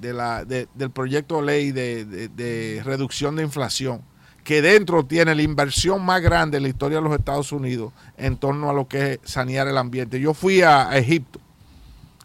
la, 0.00 0.44
del 0.44 0.90
proyecto 0.90 1.40
de 1.40 1.46
ley 1.46 1.72
de, 1.72 2.82
reducción 2.84 3.36
de 3.36 3.42
inflación, 3.42 4.02
que 4.50 4.62
dentro 4.62 5.04
tiene 5.04 5.32
la 5.36 5.42
inversión 5.42 6.04
más 6.04 6.20
grande 6.20 6.56
en 6.56 6.64
la 6.64 6.68
historia 6.68 6.98
de 6.98 7.04
los 7.04 7.16
Estados 7.16 7.52
Unidos 7.52 7.92
en 8.18 8.36
torno 8.36 8.68
a 8.68 8.72
lo 8.72 8.88
que 8.88 9.12
es 9.12 9.20
sanear 9.22 9.68
el 9.68 9.78
ambiente. 9.78 10.18
Yo 10.18 10.34
fui 10.34 10.60
a, 10.60 10.90
Egipto, 10.98 11.38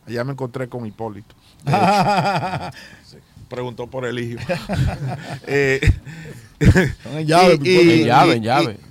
allá 0.08 0.24
me 0.24 0.32
encontré 0.32 0.68
con 0.68 0.88
Hipólito. 0.88 1.36
preguntó 3.48 3.86
por 3.86 4.06
el 4.06 4.18
hijo. 4.18 4.42
eh, 5.46 5.80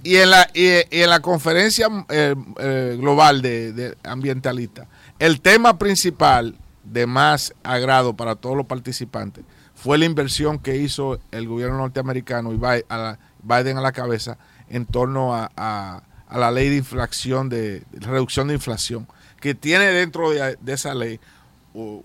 y, 0.05 0.17
en 0.17 0.31
la, 0.31 0.49
en 0.55 1.11
la 1.11 1.19
conferencia 1.19 1.89
eh, 2.11 2.37
eh, 2.61 2.97
global 3.01 3.43
de, 3.43 3.73
de 3.73 3.97
ambientalista, 4.05 4.87
el 5.19 5.41
tema 5.41 5.77
principal 5.77 6.55
de 6.85 7.05
más 7.09 7.53
agrado 7.65 8.15
para 8.15 8.37
todos 8.37 8.57
los 8.57 8.67
participantes 8.67 9.45
fue 9.85 9.99
la 9.99 10.07
inversión 10.07 10.59
que 10.59 10.79
hizo 10.79 11.21
el 11.31 11.47
gobierno 11.47 11.77
norteamericano 11.77 12.55
y 12.55 12.57
Biden 12.57 13.77
a 13.77 13.83
la 13.83 13.93
cabeza 13.93 14.39
en 14.71 14.87
torno 14.87 15.35
a, 15.35 16.03
la 16.31 16.51
ley 16.51 16.71
de 16.71 16.77
inflación, 16.77 17.51
de, 17.51 17.83
reducción 17.93 18.49
de 18.49 18.55
inflación, 18.55 19.07
que 19.43 19.55
tiene 19.55 19.85
dentro 19.89 20.31
de, 20.31 20.57
de 20.59 20.73
esa 20.73 20.95
ley 20.95 21.21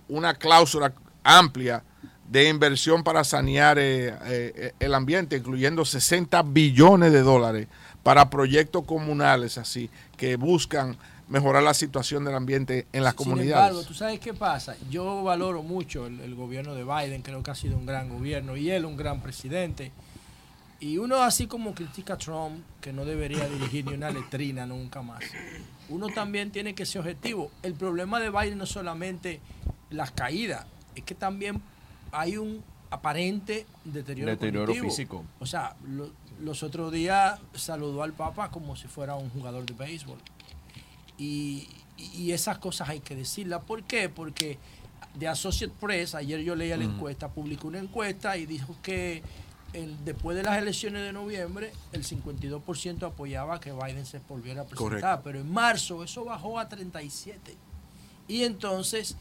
una 0.10 0.34
cláusula 0.34 0.92
amplia 1.24 1.82
de 2.28 2.50
inversión 2.50 3.02
para 3.02 3.24
sanear 3.24 3.80
eh, 3.80 4.14
eh, 4.26 4.74
el 4.82 4.94
ambiente, 4.94 5.38
incluyendo 5.38 5.86
60 5.86 6.42
billones 6.44 7.14
de 7.14 7.22
dólares 7.22 7.70
para 8.04 8.30
proyectos 8.30 8.84
comunales 8.84 9.58
así, 9.58 9.90
que 10.18 10.36
buscan 10.36 10.98
mejorar 11.30 11.62
la 11.64 11.74
situación 11.74 12.26
del 12.26 12.36
ambiente 12.36 12.88
en 12.92 13.04
las 13.04 13.14
comunidades. 13.14 13.52
Sin 13.52 13.58
embargo, 13.58 13.84
¿tú 13.84 13.94
sabes 13.94 14.20
qué 14.20 14.34
pasa? 14.34 14.76
Yo 14.90 15.24
valoro 15.24 15.64
mucho 15.64 16.08
el, 16.08 16.36
gobierno 16.36 16.74
de 16.74 16.84
Biden, 16.84 17.22
creo 17.22 17.42
que 17.44 17.52
ha 17.52 17.56
sido 17.56 17.78
un 17.78 17.86
gran 17.86 18.10
gobierno 18.10 18.58
y 18.58 18.70
él 18.72 18.86
un 18.86 18.98
gran 18.98 19.22
presidente. 19.22 19.92
Y 20.80 20.98
uno 20.98 21.22
así 21.22 21.46
como 21.46 21.76
critica 21.76 22.14
a 22.14 22.18
Trump, 22.18 22.64
que 22.82 22.94
no 22.94 23.06
debería 23.06 23.48
dirigir 23.48 23.86
ni 23.86 23.94
una 23.94 24.10
letrina 24.10 24.66
nunca 24.66 25.02
más, 25.02 25.24
uno 25.90 26.08
también 26.08 26.52
tiene 26.52 26.74
que 26.74 26.86
ser 26.86 27.02
objetivo. 27.02 27.52
El 27.64 27.74
problema 27.74 28.20
de 28.20 28.30
Biden 28.30 28.58
no 28.58 28.64
es 28.64 28.70
solamente 28.70 29.40
las 29.92 30.12
caídas, 30.12 30.66
es 30.96 31.04
que 31.04 31.16
también 31.16 31.62
hay 32.12 32.38
un 32.38 32.64
aparente 32.90 33.68
deterioro, 33.86 34.74
físico. 34.74 35.24
O 35.40 35.46
sea, 35.46 35.76
los 36.42 36.64
otros 36.64 36.92
días 36.92 37.40
saludó 37.54 38.02
al 38.02 38.14
Papa 38.14 38.50
como 38.50 38.76
si 38.76 38.88
fuera 38.88 39.16
un 39.16 39.30
jugador 39.30 39.66
de 39.66 39.74
béisbol. 39.74 40.18
Y, 41.20 41.68
esas 42.32 42.60
cosas 42.60 42.88
hay 42.88 43.02
que 43.02 43.16
decirlas. 43.16 43.64
¿Por 43.64 43.84
qué? 43.84 44.08
Porque 44.08 44.58
de 45.16 45.28
Associate 45.28 45.74
Press, 45.80 46.16
ayer 46.16 46.40
yo 46.42 46.56
leía 46.56 46.78
la 46.78 46.86
encuesta, 46.86 47.28
publicó 47.28 47.68
una 47.68 47.80
encuesta 47.80 48.38
y 48.38 48.46
dijo 48.46 48.74
que 48.82 49.22
después 50.06 50.38
de 50.38 50.44
las 50.44 50.58
elecciones 50.58 51.04
de 51.04 51.12
noviembre, 51.12 51.74
el 51.92 52.06
52% 52.06 53.04
apoyaba 53.04 53.60
que 53.60 53.74
Biden 53.74 54.06
se 54.06 54.20
volviera 54.20 54.62
a 54.62 54.66
presentar. 54.66 55.22
Pero 55.24 55.40
en 55.40 55.52
marzo 55.52 56.04
eso 56.04 56.24
bajó 56.24 56.58
a 56.58 56.70
37%. 56.70 57.36
Y 58.30 58.44
entonces 58.44 59.18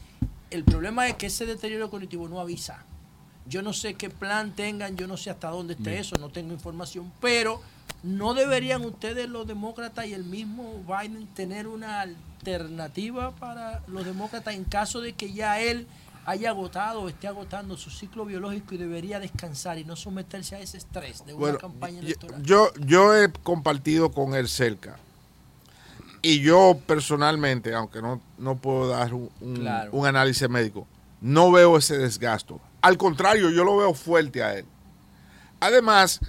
el 0.49 0.63
problema 0.63 1.07
es 1.07 1.15
que 1.15 1.27
ese 1.27 1.45
deterioro 1.45 1.89
cognitivo 1.89 2.27
no 2.27 2.39
avisa. 2.39 2.83
Yo 3.47 3.61
no 3.61 3.73
sé 3.73 3.95
qué 3.95 4.09
plan 4.09 4.55
tengan, 4.55 4.95
yo 4.95 5.07
no 5.07 5.17
sé 5.17 5.31
hasta 5.31 5.49
dónde 5.49 5.73
esté 5.73 5.99
eso, 5.99 6.15
no 6.17 6.29
tengo 6.29 6.53
información, 6.53 7.11
pero 7.19 7.61
no 8.03 8.33
deberían 8.33 8.83
ustedes 8.85 9.29
los 9.29 9.47
demócratas 9.47 10.07
y 10.07 10.13
el 10.13 10.23
mismo 10.23 10.83
Biden 10.87 11.27
tener 11.27 11.67
una 11.67 12.01
alternativa 12.01 13.31
para 13.31 13.81
los 13.87 14.05
demócratas 14.05 14.55
en 14.55 14.63
caso 14.63 15.01
de 15.01 15.13
que 15.13 15.33
ya 15.33 15.59
él 15.59 15.87
haya 16.25 16.49
agotado 16.49 17.01
o 17.01 17.09
esté 17.09 17.27
agotando 17.27 17.75
su 17.75 17.89
ciclo 17.89 18.25
biológico 18.25 18.75
y 18.75 18.77
debería 18.77 19.19
descansar 19.19 19.79
y 19.79 19.83
no 19.83 19.95
someterse 19.95 20.55
a 20.55 20.59
ese 20.59 20.77
estrés 20.77 21.25
de 21.25 21.33
una 21.33 21.57
campaña 21.57 21.99
electoral. 21.99 22.41
Yo, 22.43 22.71
yo 22.79 23.15
he 23.15 23.31
compartido 23.31 24.11
con 24.11 24.35
él 24.35 24.47
cerca 24.47 24.97
y 26.21 26.41
yo 26.41 26.79
personalmente, 26.85 27.73
aunque 27.73 28.01
no, 28.01 28.21
no 28.37 28.57
puedo 28.57 28.89
dar 28.89 29.13
un, 29.13 30.05
análisis 30.05 30.49
médico, 30.49 30.85
no 31.21 31.51
veo 31.51 31.77
ese 31.77 31.97
desgasto. 31.97 32.59
Al 32.81 32.97
contrario, 32.97 33.49
yo 33.49 33.63
lo 33.63 33.77
veo 33.77 33.93
fuerte 33.93 34.43
a 34.43 34.55
él. 34.55 34.65
Además, 35.59 36.19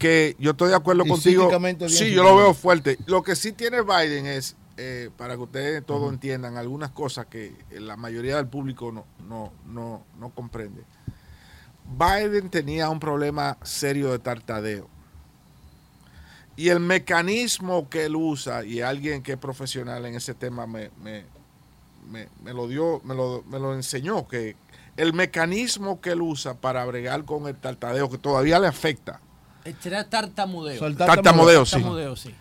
que 0.00 0.34
yo 0.40 0.52
estoy 0.52 0.70
de 0.70 0.74
acuerdo 0.74 1.04
contigo. 1.04 1.48
Sí, 1.88 2.10
yo 2.10 2.24
lo 2.24 2.34
veo 2.34 2.54
fuerte. 2.54 2.98
Lo 3.06 3.22
que 3.22 3.36
sí 3.36 3.52
tiene 3.52 3.82
Biden 3.82 4.26
es, 4.26 4.56
eh, 4.78 5.10
para 5.16 5.36
que 5.36 5.42
ustedes 5.42 5.86
todos 5.86 6.12
entiendan, 6.12 6.56
algunas 6.56 6.90
cosas 6.90 7.26
que 7.26 7.54
la 7.70 7.96
mayoría 7.96 8.36
del 8.36 8.48
público 8.48 8.90
no, 8.90 9.04
no, 9.28 9.52
no, 9.66 10.02
no 10.18 10.30
comprende. 10.30 10.82
Biden 11.86 12.50
tenía 12.50 12.88
un 12.88 12.98
problema 12.98 13.58
serio 13.62 14.10
de 14.10 14.18
tartadeo 14.18 14.88
y 16.56 16.68
el 16.68 16.80
mecanismo 16.80 17.88
que 17.88 18.04
él 18.04 18.16
usa, 18.16 18.64
y 18.64 18.82
alguien 18.82 19.22
que 19.22 19.32
es 19.32 19.38
profesional 19.38 20.04
en 20.04 20.14
ese 20.14 20.34
tema 20.34 20.66
me, 20.66 20.90
lo 22.44 22.68
dio, 22.68 23.00
me 23.04 23.14
lo, 23.14 23.42
me 23.48 23.58
lo 23.58 23.74
enseñó, 23.74 24.28
que 24.28 24.56
el 24.98 25.14
mecanismo 25.14 26.02
que 26.02 26.10
él 26.10 26.20
usa 26.20 26.54
para 26.54 26.84
bregar 26.84 27.24
con 27.24 27.46
el 27.46 27.56
tartadeo, 27.56 28.10
que 28.10 28.18
todavía 28.18 28.58
le 28.58 28.66
afecta. 28.66 29.20
Este 29.64 29.90
tartamudeo. 30.04 30.94
tartamudeo, 30.96 32.16
sí. 32.16 32.28
sí. 32.30 32.34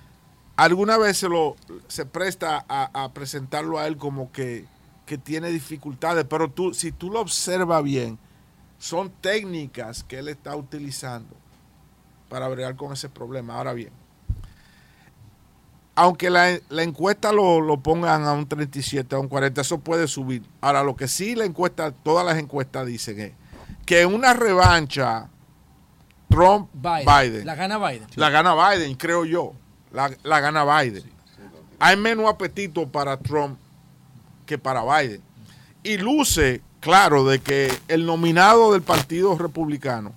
Alguna 0.55 0.97
vez 0.97 1.17
se, 1.17 1.29
lo, 1.29 1.55
se 1.87 2.05
presta 2.05 2.65
a, 2.67 3.09
presentarlo 3.13 3.79
a 3.79 3.87
él 3.87 3.95
como 3.95 4.31
que, 4.31 4.65
que 5.05 5.17
tiene 5.17 5.49
dificultades, 5.49 6.25
pero 6.29 6.49
tú, 6.49 6.73
si 6.73 6.91
tú 6.91 7.09
lo 7.09 7.21
observas 7.21 7.81
bien, 7.81 8.19
son 8.77 9.09
técnicas 9.09 10.03
que 10.03 10.19
él 10.19 10.27
está 10.27 10.55
utilizando 10.55 11.33
para 12.27 12.47
bregar 12.47 12.75
con 12.75 12.91
ese 12.91 13.07
problema. 13.07 13.55
Ahora 13.55 13.73
bien, 13.73 13.91
aunque 15.95 16.29
la, 16.29 16.59
encuesta 16.81 17.33
lo, 17.33 17.77
pongan 17.81 18.23
a 18.23 18.31
un 18.31 18.47
37, 18.47 19.15
a 19.15 19.19
un 19.19 19.27
40, 19.27 19.59
eso 19.59 19.79
puede 19.79 20.07
subir. 20.07 20.43
Ahora, 20.61 20.81
lo 20.81 20.95
que 20.95 21.09
sí 21.09 21.35
la 21.35 21.43
encuesta, 21.43 21.91
todas 21.91 22.25
las 22.25 22.37
encuestas 22.37 22.85
dicen 22.85 23.19
es 23.19 23.33
que 23.85 24.05
una 24.05 24.33
revancha 24.33 25.29
Trump-Biden. 26.29 27.45
La 27.45 27.55
gana 27.55 27.77
Biden. 27.77 28.07
La 28.15 28.29
gana 28.29 28.53
Biden, 28.55 28.95
creo 28.95 29.25
yo. 29.25 29.53
La, 29.91 30.11
la 30.23 30.39
gana 30.39 30.63
Biden. 30.63 31.03
Hay 31.79 31.97
menos 31.97 32.29
apetito 32.29 32.87
para 32.87 33.17
Trump 33.17 33.57
que 34.45 34.57
para 34.57 34.83
Biden. 34.83 35.21
Y 35.83 35.97
luce 35.97 36.61
claro 36.79 37.25
de 37.25 37.39
que 37.39 37.71
el 37.87 38.05
nominado 38.05 38.73
del 38.73 38.81
Partido 38.81 39.37
Republicano 39.37 40.13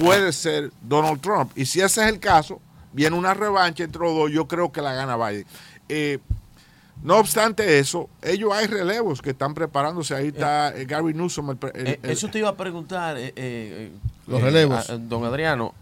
puede 0.00 0.32
ser 0.32 0.72
Donald 0.82 1.20
Trump. 1.20 1.52
Y 1.56 1.66
si 1.66 1.80
ese 1.80 2.02
es 2.02 2.08
el 2.08 2.20
caso, 2.20 2.60
viene 2.92 3.16
una 3.16 3.34
revancha 3.34 3.84
entre 3.84 4.02
los 4.02 4.14
dos, 4.14 4.30
yo 4.30 4.46
creo 4.46 4.72
que 4.72 4.80
la 4.80 4.94
gana 4.94 5.16
Biden. 5.16 5.46
Eh, 5.88 6.18
no 7.02 7.18
obstante 7.18 7.78
eso, 7.78 8.08
ellos 8.22 8.52
hay 8.52 8.66
relevos 8.66 9.20
que 9.20 9.30
están 9.30 9.52
preparándose. 9.52 10.14
Ahí 10.14 10.28
está 10.28 10.74
eh, 10.74 10.86
Gary 10.86 11.12
Newsom. 11.12 11.56
eso 12.02 12.28
te 12.28 12.38
iba 12.38 12.48
a 12.48 12.56
preguntar, 12.56 13.16
eh, 13.18 13.92
los 14.26 14.40
relevos. 14.40 14.90
don 15.08 15.24
Adriano. 15.24 15.74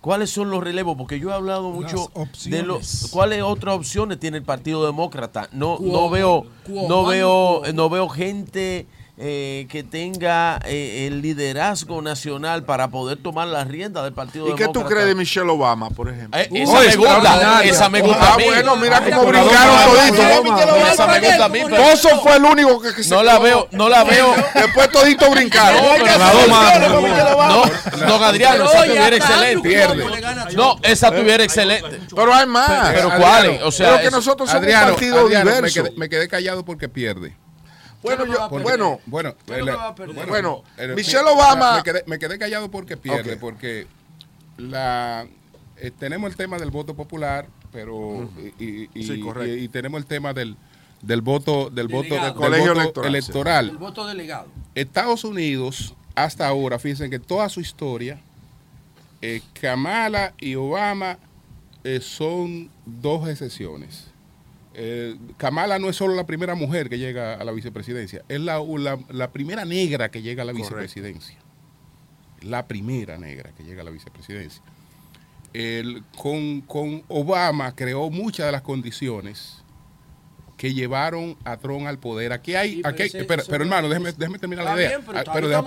¿Cuáles 0.00 0.30
son 0.30 0.50
los 0.50 0.62
relevos? 0.62 0.96
Porque 0.96 1.18
yo 1.18 1.30
he 1.30 1.34
hablado 1.34 1.70
mucho 1.70 2.12
de 2.44 2.62
los 2.62 3.08
cuáles 3.10 3.42
otras 3.42 3.74
opciones 3.74 4.20
tiene 4.20 4.36
el 4.36 4.44
Partido 4.44 4.86
Demócrata. 4.86 5.48
No, 5.50 5.78
no 5.80 6.08
veo, 6.08 6.46
no 6.68 7.04
veo, 7.04 7.62
no 7.74 7.90
veo 7.90 8.08
gente 8.08 8.86
eh, 9.18 9.66
que 9.70 9.82
tenga 9.82 10.60
eh, 10.66 11.06
el 11.06 11.22
liderazgo 11.22 12.02
nacional 12.02 12.64
para 12.64 12.88
poder 12.88 13.16
tomar 13.16 13.48
la 13.48 13.64
rienda 13.64 14.02
del 14.04 14.12
Partido 14.12 14.46
¿Y 14.50 14.54
qué 14.54 14.68
tú 14.68 14.84
crees 14.84 15.06
de 15.06 15.14
Michelle 15.14 15.48
Obama, 15.48 15.88
por 15.88 16.10
ejemplo? 16.10 16.38
Eh, 16.38 16.50
esa, 16.52 16.80
me 16.80 16.96
gusta, 16.96 17.64
esa 17.64 17.88
me 17.88 18.00
gusta. 18.02 18.34
Ah, 18.34 18.36
bueno, 18.44 18.76
mira 18.76 19.02
cómo 19.02 19.24
brincaron 19.24 19.76
toditos. 19.86 20.92
Esa 20.92 21.06
me 21.06 21.20
gusta 21.20 21.44
a 21.46 21.48
mí. 21.48 21.60
Pozo 21.60 22.20
fue 22.20 22.36
el 22.36 22.44
único 22.44 22.78
que, 22.82 23.02
se 23.02 23.14
No 23.14 23.22
la 23.22 23.38
veo, 23.38 23.68
no 23.70 23.88
la 23.88 24.04
veo. 24.04 24.34
Después 24.54 24.90
toditos 24.90 25.30
brincaron. 25.30 25.82
No, 27.48 27.64
no, 27.64 28.06
don 28.06 28.22
Adriano, 28.22 28.64
esa 28.66 28.84
tuviera 28.84 29.16
excelente. 29.16 29.88
No, 30.54 30.78
esa 30.82 31.10
tuviera 31.10 31.42
excelente. 31.42 32.00
Pero 32.14 32.34
hay 32.34 32.46
más. 32.46 32.92
Pero 32.92 33.10
¿cuáles? 33.16 33.62
O 33.62 33.72
sea, 33.72 33.98
que 34.02 34.10
nosotros 34.10 34.50
somos 34.50 34.66
un 34.66 34.72
partido 34.72 35.26
diverso. 35.26 35.84
Me 35.96 36.10
quedé 36.10 36.28
callado 36.28 36.66
porque 36.66 36.90
pierde. 36.90 37.45
Bueno, 38.06 38.24
yo, 38.24 38.48
bueno, 38.48 39.00
bueno, 39.06 39.34
bueno, 40.28 40.62
Michelle 40.94 41.28
Obama. 41.28 41.82
Me 42.06 42.18
quedé, 42.18 42.38
callado 42.38 42.70
porque 42.70 42.96
pierde, 42.96 43.36
porque 43.36 43.86
la 44.58 45.26
eh, 45.76 45.90
tenemos 45.98 46.30
el 46.30 46.36
tema 46.36 46.58
del 46.58 46.70
voto 46.70 46.94
popular, 46.94 47.48
pero 47.72 48.30
y, 48.60 48.88
y, 48.94 49.68
tenemos 49.68 50.00
el 50.00 50.06
tema 50.06 50.32
del, 50.32 50.56
del 51.02 51.20
voto 51.20 51.68
del 51.68 51.88
voto 51.88 52.14
del 52.14 52.34
colegio 52.34 52.72
electoral. 53.04 53.70
El 53.70 53.76
voto 53.76 54.06
delegado. 54.06 54.46
Estados 54.74 55.24
Unidos 55.24 55.94
hasta 56.14 56.46
ahora, 56.46 56.78
fíjense 56.78 57.10
que 57.10 57.18
toda 57.18 57.48
su 57.48 57.60
historia, 57.60 58.20
eh, 59.20 59.42
Kamala 59.60 60.32
y 60.38 60.54
Obama 60.54 61.18
eh, 61.84 62.00
son 62.00 62.70
dos 62.86 63.28
excepciones. 63.28 64.06
Eh, 64.78 65.16
Kamala 65.38 65.78
no 65.78 65.88
es 65.88 65.96
solo 65.96 66.14
la 66.14 66.26
primera 66.26 66.54
mujer 66.54 66.90
que 66.90 66.98
llega 66.98 67.34
a 67.34 67.44
la 67.44 67.52
vicepresidencia, 67.52 68.22
es 68.28 68.40
la, 68.40 68.60
la, 69.08 69.30
primera 69.32 69.64
negra 69.64 70.10
que 70.10 70.20
llega 70.20 70.42
a 70.42 70.44
la 70.44 70.52
vicepresidencia. 70.52 71.38
La 72.42 72.66
primera 72.68 73.16
negra 73.16 73.52
que 73.56 73.64
llega 73.64 73.80
a 73.80 73.84
la 73.84 73.90
vicepresidencia. 73.90 74.62
con, 76.14 76.60
con 76.60 77.02
Obama 77.08 77.74
creó 77.74 78.10
muchas 78.10 78.44
de 78.44 78.52
las 78.52 78.60
condiciones 78.60 79.64
que 80.56 80.72
llevaron 80.72 81.36
a 81.44 81.58
Trump 81.58 81.86
al 81.86 81.98
poder. 81.98 82.32
Aquí 82.32 82.54
hay, 82.54 82.80
aquí 82.82 83.04
pero, 83.28 83.42
hermano, 83.50 83.88
déjeme, 83.88 84.12
déjeme 84.12 84.38
terminar 84.38 84.64
la 84.64 84.76
idea. 84.76 85.00
pero, 85.04 85.18
ah, 85.18 85.32
pero, 85.32 85.48
no, 85.48 85.64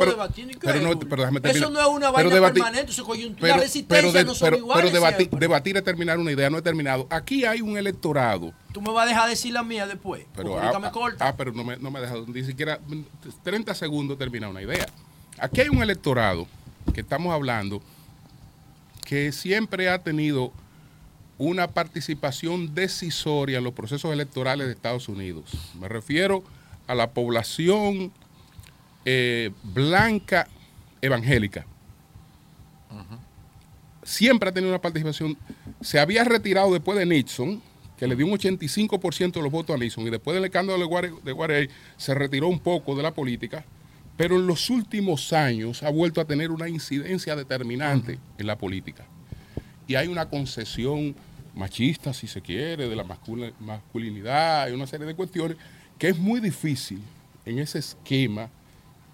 pero 0.99 1.21
déjame 1.21 1.41
terminar. 1.41 1.55
Eso 1.55 1.69
no 1.69 1.79
es 1.79 1.87
una 1.87 2.09
vaina 2.09 2.51
permanente, 2.51 2.91
eso 2.91 3.05
coyuntura, 3.05 3.55
la 3.55 3.61
resistencia 3.61 4.23
no 4.23 4.33
son 4.33 4.55
iguales. 4.55 4.91
Pero 4.91 4.93
debatir, 4.93 5.29
debatir 5.29 5.77
es 5.77 5.83
terminar 5.83 6.17
una 6.17 6.31
idea, 6.31 6.49
no 6.49 6.57
he 6.57 6.61
terminado. 6.61 7.05
Aquí 7.09 7.45
hay 7.45 7.61
un 7.61 7.77
electorado. 7.77 8.51
Tú 8.73 8.81
me 8.81 8.91
vas 8.91 9.05
a 9.05 9.09
dejar 9.09 9.29
decir 9.29 9.53
la 9.53 9.63
mía 9.63 9.85
después. 9.85 10.25
Pero, 10.35 10.59
ah, 10.59 10.79
me 10.79 10.89
corta. 10.91 11.27
Ah, 11.27 11.35
pero 11.37 11.51
no 11.51 11.63
me, 11.63 11.77
no 11.77 11.91
me 11.91 11.99
dejas 12.01 12.27
ni 12.27 12.43
siquiera 12.43 12.79
30 13.43 13.75
segundos 13.75 14.17
terminar 14.17 14.49
una 14.49 14.61
idea. 14.61 14.87
Aquí 15.37 15.61
hay 15.61 15.69
un 15.69 15.81
electorado 15.83 16.47
que 16.93 17.01
estamos 17.01 17.33
hablando 17.33 17.81
que 19.05 19.31
siempre 19.31 19.89
ha 19.89 20.01
tenido 20.01 20.51
una 21.39 21.69
participación 21.69 22.75
decisoria 22.75 23.57
en 23.57 23.63
los 23.63 23.73
procesos 23.73 24.11
electorales 24.11 24.67
de 24.67 24.73
Estados 24.73 25.07
Unidos. 25.07 25.51
Me 25.79 25.87
refiero 25.87 26.43
a 26.85 26.93
la 26.93 27.11
población 27.11 28.11
eh, 29.05 29.51
blanca 29.63 30.47
evangélica. 31.01 31.65
Siempre 34.03 34.49
ha 34.49 34.51
tenido 34.51 34.71
una 34.71 34.81
participación. 34.81 35.37
Se 35.81 35.99
había 35.99 36.23
retirado 36.23 36.73
después 36.73 36.97
de 36.97 37.05
Nixon, 37.05 37.61
que 37.95 38.07
le 38.07 38.15
dio 38.15 38.25
un 38.25 38.33
85% 38.33 39.33
de 39.33 39.41
los 39.41 39.51
votos 39.51 39.75
a 39.75 39.79
Nixon, 39.79 40.07
y 40.07 40.09
después 40.09 40.35
del 40.35 40.45
escándalo 40.45 40.79
de 41.23 41.31
Guarey 41.31 41.69
se 41.95 42.13
retiró 42.15 42.47
un 42.47 42.59
poco 42.59 42.95
de 42.95 43.03
la 43.03 43.13
política, 43.13 43.63
pero 44.17 44.35
en 44.35 44.47
los 44.47 44.69
últimos 44.69 45.31
años 45.31 45.83
ha 45.83 45.89
vuelto 45.89 46.19
a 46.19 46.25
tener 46.25 46.51
una 46.51 46.67
incidencia 46.67 47.35
determinante 47.35 48.19
en 48.37 48.47
la 48.47 48.57
política. 48.57 49.05
Y 49.87 49.95
hay 49.95 50.07
una 50.07 50.27
concesión 50.27 51.15
machista, 51.59 52.13
si 52.13 52.25
se 52.25 52.41
quiere, 52.41 52.89
de 52.89 52.95
la 52.95 53.03
masculinidad 53.03 54.69
y 54.69 54.71
una 54.71 54.87
serie 54.87 55.05
de 55.05 55.13
cuestiones, 55.13 55.57
que 55.99 56.07
es 56.07 56.17
muy 56.17 56.39
difícil 56.39 57.01
en 57.45 57.59
ese 57.59 57.79
esquema 57.79 58.49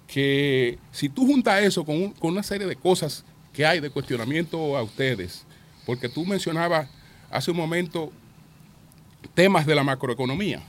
que 0.08 0.78
si 0.92 1.10
tú 1.10 1.26
juntas 1.26 1.64
eso 1.64 1.84
con, 1.84 2.14
una 2.22 2.44
serie 2.44 2.68
de 2.68 2.76
cosas 2.76 3.26
que 3.52 3.66
hay 3.66 3.80
de 3.80 3.90
cuestionamiento 3.90 4.78
a 4.78 4.84
ustedes, 4.84 5.46
porque 5.86 6.08
tú 6.08 6.26
mencionabas 6.26 6.88
hace 7.32 7.52
un 7.52 7.58
momento 7.58 8.12
temas 9.34 9.66
de 9.66 9.76
la 9.76 9.84
macroeconomía, 9.84 10.62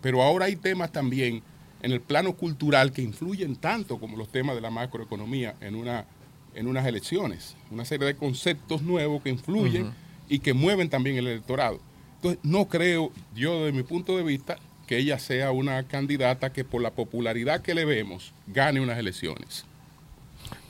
pero 0.00 0.22
ahora 0.22 0.46
hay 0.46 0.56
temas 0.56 0.90
también 0.90 1.42
en 1.82 1.92
el 1.92 2.00
plano 2.00 2.34
cultural 2.34 2.92
que 2.92 3.02
influyen 3.02 3.56
tanto 3.56 3.98
como 3.98 4.16
los 4.16 4.28
temas 4.28 4.56
de 4.56 4.62
la 4.62 4.70
macroeconomía 4.70 5.54
en, 5.60 5.74
una, 5.74 6.06
en 6.54 6.66
unas 6.66 6.86
elecciones, 6.86 7.54
una 7.70 7.84
serie 7.84 8.06
de 8.06 8.16
conceptos 8.16 8.80
nuevos 8.80 9.22
que 9.22 9.28
influyen 9.28 9.92
y 10.28 10.40
que 10.40 10.54
mueven 10.54 10.88
también 10.88 11.16
el 11.16 11.26
electorado. 11.26 11.80
Entonces, 12.16 12.40
no 12.42 12.66
creo, 12.68 13.12
yo 13.34 13.64
desde 13.64 13.76
mi 13.76 13.82
punto 13.82 14.16
de 14.16 14.22
vista, 14.22 14.58
que 14.86 14.98
ella 14.98 15.18
sea 15.18 15.50
una 15.50 15.82
candidata 15.84 16.52
que 16.52 16.64
por 16.64 16.80
la 16.80 16.92
popularidad 16.92 17.60
que 17.60 17.74
le 17.74 17.84
vemos 17.84 18.32
gane 18.46 18.80
unas 18.80 18.98
elecciones. 18.98 19.64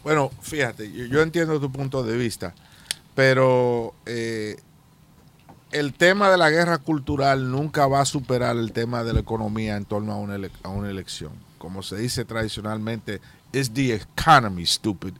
Bueno, 0.03 0.31
fíjate, 0.41 0.91
yo, 0.93 1.21
entiendo 1.21 1.61
tu 1.61 1.71
punto 1.71 2.03
de 2.03 2.17
vista, 2.17 2.55
pero 3.15 3.95
eh, 4.07 4.57
el 5.73 5.93
tema 5.95 6.31
de 6.31 6.39
la 6.39 6.49
guerra 6.49 6.79
cultural 6.79 7.51
nunca 7.51 7.87
va 7.87 8.01
a 8.01 8.05
superar 8.05 8.57
el 8.57 8.73
tema 8.73 9.05
de 9.05 9.13
la 9.13 9.21
economía 9.21 9.77
en 9.77 9.85
torno 9.85 10.13
a 10.13 10.17
una, 10.17 10.89
elección. 10.89 11.33
Como 11.59 11.83
se 11.83 11.97
dice 11.97 12.25
tradicionalmente, 12.25 13.21
es 13.53 13.73
the 13.73 13.95
economy, 13.95 14.65
stupid. 14.65 15.15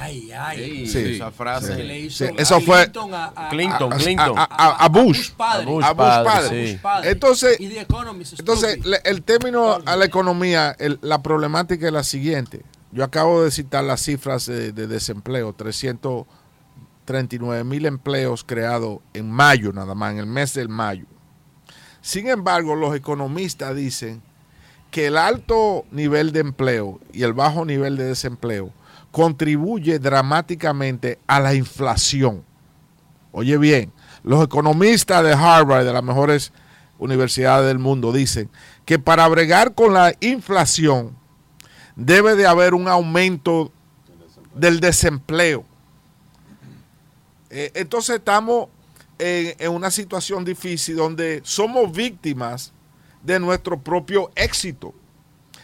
Ay, 0.00 0.30
ay. 0.32 0.86
Sí, 0.86 1.14
esa 1.14 1.30
frase. 1.30 1.82
Le 1.82 2.00
hizo 2.00 2.26
Eso 2.36 2.60
fue 2.60 2.82
a, 2.82 3.48
Clinton, 3.50 3.90
Clinton. 3.90 4.34
A, 4.36 4.88
Bush. 4.88 5.30
A 5.38 5.62
Bush 5.64 5.84
padre. 5.94 6.78
Entonces, 7.04 7.58
entonces 8.38 8.78
el 9.04 9.22
término 9.22 9.78
a 9.84 9.96
la 9.96 10.04
economía, 10.04 10.76
la 11.00 11.22
problemática 11.22 11.86
es 11.86 11.92
la 11.92 12.04
siguiente. 12.04 12.62
Yo 12.92 13.04
acabo 13.04 13.42
de 13.42 13.50
citar 13.50 13.84
las 13.84 14.02
cifras 14.02 14.46
de, 14.46 14.72
de 14.72 14.86
desempleo, 14.86 15.52
339 15.52 17.64
mil 17.64 17.84
empleos 17.84 18.44
creados 18.44 19.00
en 19.12 19.30
mayo 19.30 19.72
nada 19.72 19.94
más, 19.94 20.12
en 20.12 20.18
el 20.18 20.26
mes 20.26 20.54
del 20.54 20.70
mayo. 20.70 21.04
Sin 22.00 22.28
embargo, 22.28 22.76
los 22.76 22.94
economistas 22.94 23.76
dicen 23.76 24.22
que 24.90 25.08
el 25.08 25.18
alto 25.18 25.84
nivel 25.90 26.32
de 26.32 26.40
empleo 26.40 26.98
y 27.12 27.24
el 27.24 27.34
bajo 27.34 27.64
nivel 27.64 27.96
de 27.96 28.04
desempleo 28.04 28.72
contribuye 29.10 29.98
dramáticamente 29.98 31.18
a 31.26 31.40
la 31.40 31.54
inflación. 31.54 32.44
Oye 33.32 33.56
bien, 33.58 33.92
los 34.22 34.44
economistas 34.44 35.22
de 35.24 35.32
Harvard, 35.32 35.84
de 35.84 35.92
las 35.92 36.02
mejores 36.02 36.52
universidades 36.98 37.66
del 37.68 37.78
mundo, 37.78 38.12
dicen 38.12 38.50
que 38.84 38.98
para 38.98 39.26
bregar 39.28 39.74
con 39.74 39.94
la 39.94 40.14
inflación 40.20 41.16
debe 41.96 42.36
de 42.36 42.46
haber 42.46 42.74
un 42.74 42.88
aumento 42.88 43.72
del 44.54 44.80
desempleo. 44.80 45.64
Eh, 47.50 47.70
entonces 47.74 48.16
estamos 48.16 48.68
en, 49.18 49.70
una 49.72 49.90
situación 49.90 50.44
difícil 50.44 50.96
donde 50.96 51.40
somos 51.44 51.90
víctimas 51.92 52.72
de 53.22 53.40
nuestro 53.40 53.80
propio 53.80 54.30
éxito. 54.34 54.94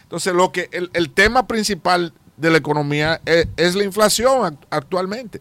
Entonces, 0.02 0.34
lo 0.34 0.52
que 0.52 0.68
el 0.72 1.10
tema 1.10 1.46
principal 1.46 2.12
de 2.36 2.50
la 2.50 2.58
economía 2.58 3.20
es, 3.24 3.74
la 3.74 3.84
inflación 3.84 4.58
actualmente. 4.70 5.40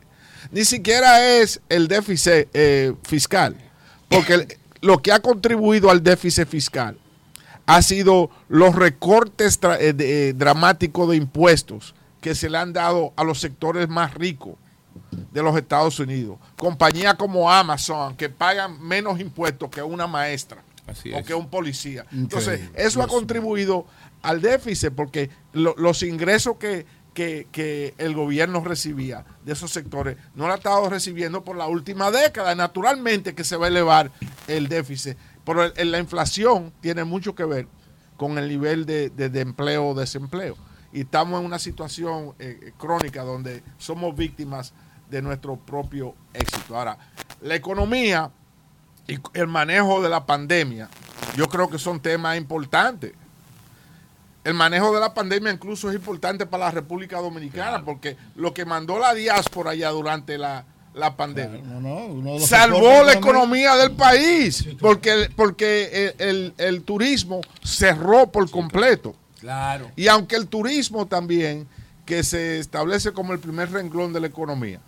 Ni 0.52 0.66
siquiera 0.66 1.38
es 1.38 1.62
el 1.70 1.88
déficit 1.88 2.48
eh, 2.54 2.94
fiscal, 3.04 3.56
porque 4.10 4.60
lo 4.82 5.02
que 5.02 5.12
ha 5.12 5.20
contribuido 5.20 5.90
al 5.90 6.04
déficit 6.04 6.48
fiscal 6.48 6.98
ha 7.66 7.82
sido 7.82 8.30
los 8.50 8.76
recortes 8.76 9.60
eh, 9.80 9.96
eh, 9.98 10.34
dramáticos 10.36 11.10
de 11.10 11.16
impuestos 11.16 11.96
que 12.22 12.36
se 12.36 12.50
le 12.50 12.58
han 12.58 12.74
dado 12.74 13.14
a 13.16 13.24
los 13.24 13.40
sectores 13.40 13.88
más 13.90 14.14
ricos 14.14 14.56
de 15.32 15.42
los 15.42 15.56
Estados 15.58 16.00
Unidos. 16.00 16.38
Compañías 16.58 17.16
como 17.16 17.52
Amazon, 17.52 18.16
que 18.16 18.30
pagan 18.30 18.82
menos 18.82 19.20
impuestos 19.20 19.70
que 19.70 19.82
una 19.82 20.08
maestra 20.08 20.64
o 21.14 21.24
que 21.24 21.34
un 21.34 21.50
policía. 21.50 22.06
Entonces, 22.12 22.62
eso 22.76 23.02
ha 23.02 23.08
contribuido 23.08 23.86
al 24.24 24.42
déficit 24.42 24.92
porque 24.94 25.30
los 25.54 26.02
ingresos 26.02 26.56
que, 26.58 26.86
que, 27.14 27.94
el 27.98 28.16
gobierno 28.16 28.64
recibía 28.64 29.26
de 29.46 29.54
esos 29.54 29.72
sectores 29.72 30.18
no 30.34 30.48
lo 30.48 30.54
ha 30.54 30.56
estado 30.56 30.90
recibiendo 30.90 31.44
por 31.44 31.56
la 31.56 31.68
última 31.68 32.10
década. 32.10 32.56
Naturalmente 32.56 33.36
que 33.36 33.44
se 33.44 33.56
va 33.56 33.66
a 33.66 33.70
elevar 33.70 34.12
el 34.48 34.68
déficit. 34.68 35.18
Pero 35.46 35.72
la 35.76 36.00
inflación 36.00 36.74
tiene 36.82 37.04
mucho 37.04 37.36
que 37.36 37.44
ver 37.44 37.68
con 38.18 38.38
el 38.38 38.48
nivel 38.48 38.86
de, 38.86 39.12
empleo 39.18 39.90
o 39.90 39.94
desempleo. 39.94 40.56
Y 40.92 41.02
estamos 41.02 41.40
en 41.40 41.46
una 41.46 41.60
situación 41.60 42.34
eh, 42.40 42.72
crónica 42.78 43.24
donde 43.24 43.64
somos 43.78 44.16
víctimas 44.16 44.74
de 45.10 45.22
nuestro 45.22 45.58
propio 45.58 46.16
éxito. 46.34 46.78
Ahora, 46.78 46.98
la 47.42 47.56
economía 47.56 48.32
y 49.08 49.20
el 49.34 49.48
manejo 49.48 50.02
de 50.02 50.10
la 50.10 50.26
pandemia, 50.26 50.90
yo 51.36 51.50
creo 51.50 51.70
que 51.70 51.78
son 51.78 52.00
temas 52.00 52.38
importantes. 52.38 53.14
El 54.44 54.54
manejo 54.54 54.94
de 54.94 55.00
la 55.00 55.14
pandemia 55.14 55.52
incluso 55.52 55.90
es 55.90 55.96
importante 55.96 56.46
para 56.46 56.66
la 56.66 56.72
República 56.72 57.20
Dominicana, 57.20 57.84
porque 57.84 58.18
lo 58.36 58.54
que 58.54 58.66
mandó 58.66 59.00
la 59.00 59.14
diáspora 59.14 59.72
allá 59.72 59.90
durante 59.90 60.38
la, 60.38 60.66
pandemia 61.16 61.62
salvó 62.46 63.04
la 63.04 63.14
economía 63.14 63.76
del 63.76 63.92
país, 63.92 64.68
porque, 64.80 65.30
porque 65.36 66.14
el, 66.58 66.84
turismo 66.84 67.42
cerró 67.64 68.32
por 68.32 68.52
completo. 68.52 69.16
Claro. 69.40 69.90
Y 69.96 70.08
aunque 70.08 70.36
el 70.36 70.48
turismo 70.48 71.06
también, 71.06 71.68
que 72.06 72.24
se 72.24 72.60
establece 72.60 73.14
como 73.14 73.32
el 73.34 73.40
primer 73.40 73.72
renglón 73.72 74.12
de 74.12 74.20
la 74.20 74.28
economía, 74.28 74.82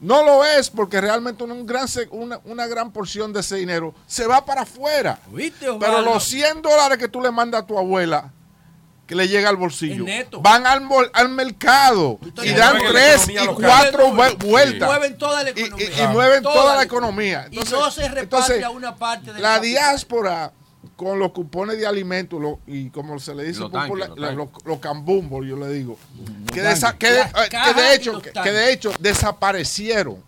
no 0.00 0.24
lo 0.24 0.44
es 0.44 0.70
porque 0.70 1.00
realmente 1.00 1.44
un 1.44 1.66
gran, 1.66 1.86
una, 2.10 2.40
una, 2.44 2.66
gran 2.66 2.92
porción 2.92 3.32
de 3.32 3.40
ese 3.40 3.56
dinero 3.56 3.94
se 4.06 4.26
va 4.26 4.44
para 4.44 4.62
afuera. 4.62 5.18
Pero 5.78 6.02
los 6.02 6.24
100 6.24 6.62
dólares 6.62 6.98
que 6.98 7.08
tú 7.08 7.20
le 7.20 7.30
mandas 7.30 7.62
a 7.62 7.66
tu 7.66 7.78
abuela, 7.78 8.32
que 9.12 9.16
le 9.16 9.28
llega 9.28 9.50
al 9.50 9.56
bolsillo, 9.56 10.06
van 10.40 10.66
al, 10.66 10.88
al 11.12 11.28
mercado 11.28 12.18
y 12.42 12.50
dan 12.52 12.78
tres 12.78 13.28
y 13.28 13.46
cuatro 13.46 14.10
vueltas. 14.10 14.80
Y 14.80 14.84
mueven 14.86 15.18
toda 15.18 15.44
la 15.44 15.50
economía. 15.50 15.86
Y, 15.98 16.06
mueven 16.08 16.42
toda, 16.42 16.76
la 16.76 16.82
economía. 16.82 17.48
y 17.50 17.56
no 17.56 17.90
se 17.90 18.08
reparte 18.08 18.64
a 18.64 18.70
una 18.70 18.96
parte 18.96 19.34
de 19.34 19.40
la, 19.40 19.56
la 19.56 19.60
diáspora 19.60 20.50
con 20.96 21.18
los 21.18 21.32
cupones 21.32 21.76
de 21.76 21.86
alimentos 21.86 22.40
y 22.66 22.88
como 22.88 23.18
se 23.18 23.34
le 23.34 23.44
dice 23.44 23.60
los, 23.60 24.48
los, 24.64 24.78
cambumbos, 24.78 25.44
yo 25.46 25.58
le 25.58 25.68
digo, 25.68 25.98
que, 26.50 26.62
de, 26.62 27.94
hecho, 27.94 28.22
que, 28.22 28.50
de 28.50 28.72
hecho 28.72 28.92
desaparecieron. 28.98 30.24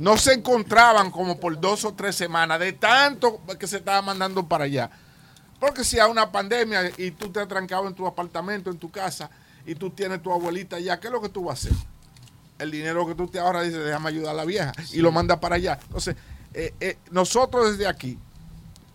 No 0.00 0.16
se 0.16 0.32
encontraban 0.32 1.12
como 1.12 1.38
por 1.38 1.60
dos 1.60 1.84
o 1.84 1.94
tres 1.94 2.16
semanas 2.16 2.58
de 2.58 2.72
tanto 2.72 3.40
que 3.56 3.68
se 3.68 3.76
estaba 3.76 4.02
mandando 4.02 4.48
para 4.48 4.64
allá. 4.64 4.90
Porque 5.58 5.84
si 5.84 5.98
hay 5.98 6.10
una 6.10 6.30
pandemia 6.30 6.92
y 6.96 7.10
tú 7.12 7.30
te 7.30 7.40
has 7.40 7.48
trancado 7.48 7.88
en 7.88 7.94
tu 7.94 8.06
apartamento, 8.06 8.70
en 8.70 8.78
tu 8.78 8.90
casa, 8.90 9.30
y 9.64 9.74
tú 9.74 9.90
tienes 9.90 10.22
tu 10.22 10.32
abuelita 10.32 10.76
allá, 10.76 11.00
¿qué 11.00 11.08
es 11.08 11.12
lo 11.12 11.20
que 11.20 11.28
tú 11.28 11.44
vas 11.44 11.64
a 11.64 11.68
hacer? 11.68 11.86
El 12.58 12.70
dinero 12.70 13.06
que 13.06 13.14
tú 13.14 13.26
te 13.26 13.38
ahorras, 13.38 13.64
dice, 13.64 13.78
déjame 13.78 14.08
ayudar 14.08 14.30
a 14.30 14.36
la 14.36 14.44
vieja, 14.44 14.72
y 14.92 14.98
lo 14.98 15.12
manda 15.12 15.40
para 15.40 15.56
allá. 15.56 15.78
Entonces, 15.82 16.16
eh, 16.54 16.72
eh, 16.80 16.98
nosotros 17.10 17.72
desde 17.72 17.86
aquí 17.86 18.18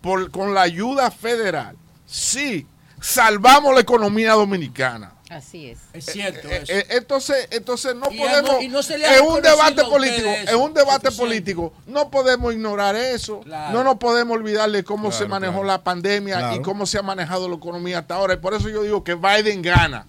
con 0.00 0.52
la 0.52 0.62
ayuda 0.62 1.12
federal, 1.12 1.76
sí, 2.06 2.66
salvamos 3.00 3.72
la 3.74 3.80
economía 3.80 4.32
dominicana. 4.32 5.11
Así 5.32 5.70
es. 5.70 5.78
Es 5.94 6.04
cierto. 6.06 6.46
Eh, 6.48 6.64
eh, 6.68 6.86
entonces, 6.90 7.48
entonces 7.50 7.94
no 7.94 8.02
podemos. 8.02 8.60
en 8.60 9.26
un 9.26 9.40
debate 9.40 9.82
político, 9.84 10.28
en 10.28 10.56
un 10.56 10.74
debate 10.74 11.10
político, 11.12 11.72
no 11.86 12.10
podemos 12.10 12.52
ignorar 12.52 12.96
eso. 12.96 13.40
No 13.46 13.82
nos 13.82 13.96
podemos 13.96 14.36
olvidar 14.36 14.70
de 14.70 14.84
cómo 14.84 15.10
se 15.10 15.26
manejó 15.26 15.64
la 15.64 15.82
pandemia 15.82 16.54
y 16.56 16.62
cómo 16.62 16.86
se 16.86 16.98
ha 16.98 17.02
manejado 17.02 17.48
la 17.48 17.56
economía 17.56 18.00
hasta 18.00 18.16
ahora. 18.16 18.34
Y 18.34 18.38
por 18.38 18.54
eso 18.54 18.68
yo 18.68 18.82
digo 18.82 19.02
que 19.02 19.14
Biden 19.14 19.62
gana. 19.62 20.06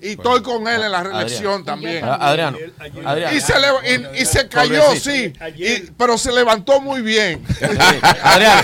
Y 0.00 0.10
estoy 0.10 0.42
con 0.42 0.66
él 0.68 0.82
en 0.82 0.92
la 0.92 1.02
reelección 1.02 1.64
también. 1.64 2.04
Adriano. 2.04 2.58
Y, 3.32 3.40
se 3.40 3.54
y, 4.14 4.24
se 4.24 4.48
cayó, 4.48 4.94
sí. 4.96 5.32
pero 5.96 6.18
se 6.18 6.32
levantó 6.32 6.80
muy 6.80 7.02
bien. 7.02 7.42
Adriano. 8.22 8.62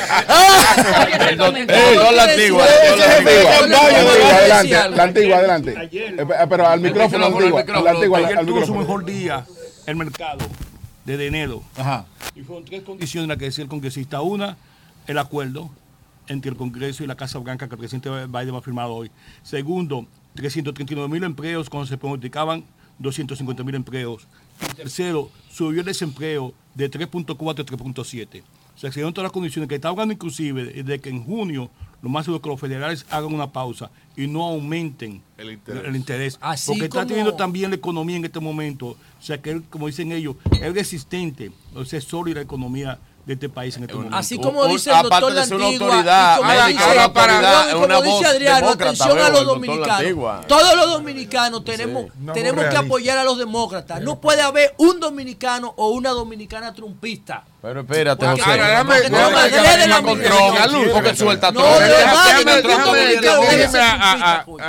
la 2.13 2.25
antigua. 2.25 2.65
Adelante, 4.35 4.97
la 4.97 5.03
antigua, 5.03 5.37
adelante. 5.37 5.75
Pero 6.49 6.67
al 6.67 6.81
micrófono, 6.81 7.31
la 7.41 7.91
antigua. 7.91 8.19
Ayer 8.19 8.47
tuvo 8.47 8.67
su 8.67 8.75
mejor 8.75 9.05
día 9.05 9.45
el 9.87 9.97
mercado 9.97 10.47
desde 11.05 11.27
enero. 11.27 11.63
Ajá. 11.77 12.07
Y 12.35 12.43
fueron 12.43 12.65
tres 12.65 12.83
condiciones 12.83 13.29
las 13.29 13.39
que 13.39 13.47
decía 13.47 13.65
el 13.65 13.71
congresista. 13.71 14.21
Una, 14.21 14.57
el 15.07 15.19
acuerdo 15.19 15.71
entre 16.29 16.51
el 16.51 16.57
Congreso 16.57 17.05
y 17.05 17.07
la 17.07 17.17
Casa 17.17 17.39
Blanca 17.39 17.69
que 17.69 17.75
el 17.75 17.79
presidente 17.79 18.11
Biden 18.27 18.55
ha 18.55 18.61
firmado 18.61 18.95
hoy. 18.95 19.11
Segundo, 19.43 20.07
339 20.35 21.09
mil 21.09 21.25
empleos 21.25 21.69
cuando 21.69 21.87
se 21.87 21.99
pronosticaban 21.99 22.65
250 22.99 23.65
mil 23.65 23.75
empleos. 23.75 24.27
Y 24.63 24.75
tercero, 24.75 25.31
subió 25.51 25.81
el 25.81 25.87
desempleo 25.87 26.55
de 26.75 26.91
3.4 26.91 27.61
a 27.61 27.65
3.7. 27.65 28.43
O 28.75 28.79
sea, 28.79 28.91
se 28.91 29.01
dieron 29.01 29.13
todas 29.13 29.25
las 29.25 29.33
condiciones 29.33 29.69
que 29.69 29.75
está 29.75 29.89
hablando 29.89 30.15
inclusive 30.15 30.83
de 30.83 30.99
que 31.01 31.11
en 31.11 31.25
junio 31.25 31.71
lo 32.03 32.09
más 32.09 32.25
seguro 32.25 32.39
es 32.39 32.43
que 32.43 32.49
los 32.49 32.61
federales 32.61 33.07
hagan 33.11 33.33
una 33.33 33.53
pausa 33.53 33.91
y 34.17 34.27
no 34.27 34.43
aumenten 34.43 35.23
el 35.39 35.95
interés. 35.95 36.39
porque 36.67 36.85
está 36.85 37.07
teniendo 37.07 37.35
también 37.35 37.71
la 37.71 37.77
economía 37.77 38.17
en 38.17 38.25
este 38.25 38.41
momento. 38.41 38.89
O 38.89 39.23
sea, 39.23 39.41
que 39.41 39.63
como 39.71 39.87
dicen 39.87 40.11
ellos, 40.11 40.35
es 40.61 40.75
resistente, 40.75 41.53
o 41.75 41.85
sea, 41.85 42.01
es 42.01 42.05
sólida 42.05 42.37
la 42.37 42.43
economía 42.43 42.99
de 43.25 43.35
este 43.35 43.49
país 43.49 43.77
en 43.77 43.85
este 43.85 43.95
momento. 43.95 44.17
Así 44.17 44.39
como 44.39 44.67
dice 44.67 44.91
el 44.91 45.03
doctor 45.03 45.33
de 45.33 45.55
una 45.55 45.67
autoridad 45.67 46.39
como 47.73 48.03
dice 48.03 48.27
Adriano, 48.27 48.71
atención 48.71 49.19
a 49.19 49.29
los 49.29 49.45
dominicanos. 49.45 50.47
Todos 50.47 50.77
los 50.77 50.91
dominicanos 50.91 51.65
tenemos, 51.65 52.07
tenemos 52.35 52.65
que 52.67 52.77
apoyar 52.77 53.19
a 53.19 53.25
los 53.25 53.39
demócratas. 53.39 54.01
No 54.01 54.21
puede 54.21 54.43
haber 54.43 54.75
un 54.79 54.99
dominicano 55.01 55.73
o 55.77 55.91
una 55.91 56.11
dominicana 56.11 56.75
trumpista. 56.75 57.45
Pero 57.61 57.81
espérate, 57.81 58.27
José. 58.27 58.43
Porque 60.93 61.15
suelta 61.15 61.53
todo. 61.53 61.65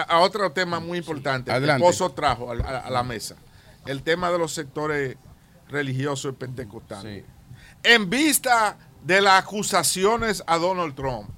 a 0.08 0.20
otro 0.20 0.52
tema 0.52 0.80
muy 0.80 1.00
importante. 1.00 1.52
El 1.52 1.70
esposo 1.70 2.12
trajo 2.12 2.52
a 2.52 2.90
la 2.90 3.04
mesa. 3.04 3.36
El 3.86 4.04
tema 4.04 4.32
de 4.32 4.38
los 4.38 4.54
sectores 4.54 5.18
religiosos 5.70 6.34
y 6.34 6.36
pentecostales 6.36 7.24
en 7.84 8.10
vista 8.10 8.78
de 9.04 9.22
las 9.22 9.44
acusaciones 9.44 10.44
a 10.48 10.58
Donald 10.58 10.96
Trump. 10.96 11.30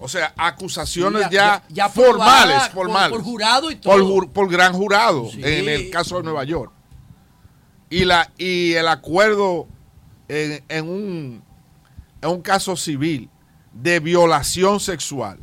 O 0.00 0.08
sea, 0.08 0.34
acusaciones 0.36 1.28
ya, 1.30 1.62
formales, 1.92 2.68
formales. 2.70 3.10
Por, 3.10 3.22
jurado 3.22 3.70
y 3.70 3.76
todo. 3.76 4.26
Por, 4.32 4.50
gran 4.50 4.72
jurado, 4.72 5.30
en 5.36 5.68
el 5.68 5.90
caso 5.90 6.18
de 6.18 6.24
Nueva 6.24 6.44
York. 6.44 6.72
Y, 7.90 8.04
la, 8.04 8.30
y 8.36 8.72
el 8.72 8.88
acuerdo 8.88 9.68
en, 10.28 10.88
un, 10.88 11.42
en 12.20 12.28
un 12.28 12.42
caso 12.42 12.76
civil 12.76 13.30
de 13.72 14.00
violación 14.00 14.80
sexual. 14.80 15.38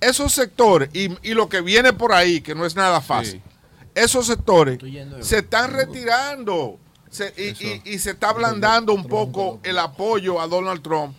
Esos 0.00 0.32
sectores, 0.32 0.90
y, 0.92 1.10
y, 1.28 1.34
lo 1.34 1.48
que 1.48 1.60
viene 1.60 1.92
por 1.92 2.12
ahí, 2.12 2.40
que 2.40 2.54
no 2.54 2.64
es 2.64 2.74
nada 2.74 3.00
fácil, 3.00 3.42
esos 3.94 4.26
sectores 4.26 4.78
se 5.20 5.38
están 5.38 5.72
retirando 5.72 6.78
y, 7.84 7.98
se 7.98 8.10
está 8.10 8.30
ablandando 8.30 8.92
un 8.92 9.04
poco 9.04 9.60
el 9.62 9.78
apoyo 9.78 10.40
a 10.40 10.46
Donald 10.46 10.82
Trump. 10.82 11.16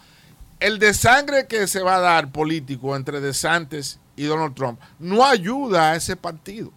El 0.60 0.78
desangre 0.78 1.48
que 1.48 1.68
se 1.68 1.82
va 1.82 1.96
a 1.96 2.00
dar 2.00 2.32
político 2.32 2.96
entre 2.96 3.22
DeSantis 3.22 4.00
y 4.16 4.26
Donald 4.26 4.54
Trump 4.54 4.80
no 5.00 5.26
ayuda 5.26 5.92
a 5.92 5.96
ese 5.96 6.16
partido. 6.16 6.72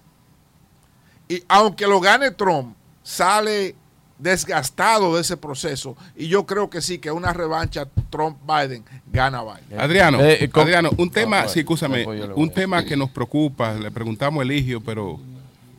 Y 1.29 1.43
aunque 1.49 1.87
lo 1.87 2.01
gane 2.01 2.31
Trump, 2.31 2.77
sale 3.03 3.75
desgastado 4.23 5.17
de 5.17 5.23
ese 5.23 5.37
proceso. 5.37 5.97
Y 6.15 6.29
yo 6.29 6.47
creo 6.47 6.71
que 6.71 6.81
sí, 6.81 6.99
que 6.99 7.11
una 7.11 7.33
revancha 7.33 7.89
Trump-Biden 8.11 8.85
gana 9.11 9.43
Biden. 9.43 9.81
Adriano, 9.81 10.21
eh, 10.21 10.45
eh, 10.45 10.51
Adriano 10.53 10.91
un 10.97 11.11
tema, 11.11 11.49
sí, 11.49 11.61
escúchame, 11.61 12.07
un 12.35 12.51
tema 12.51 12.85
que 12.85 12.97
nos 12.97 13.11
preocupa, 13.11 13.75
le 13.75 13.91
preguntamos 13.91 14.41
a 14.41 14.45
Eligio, 14.45 14.81
pero 14.81 15.19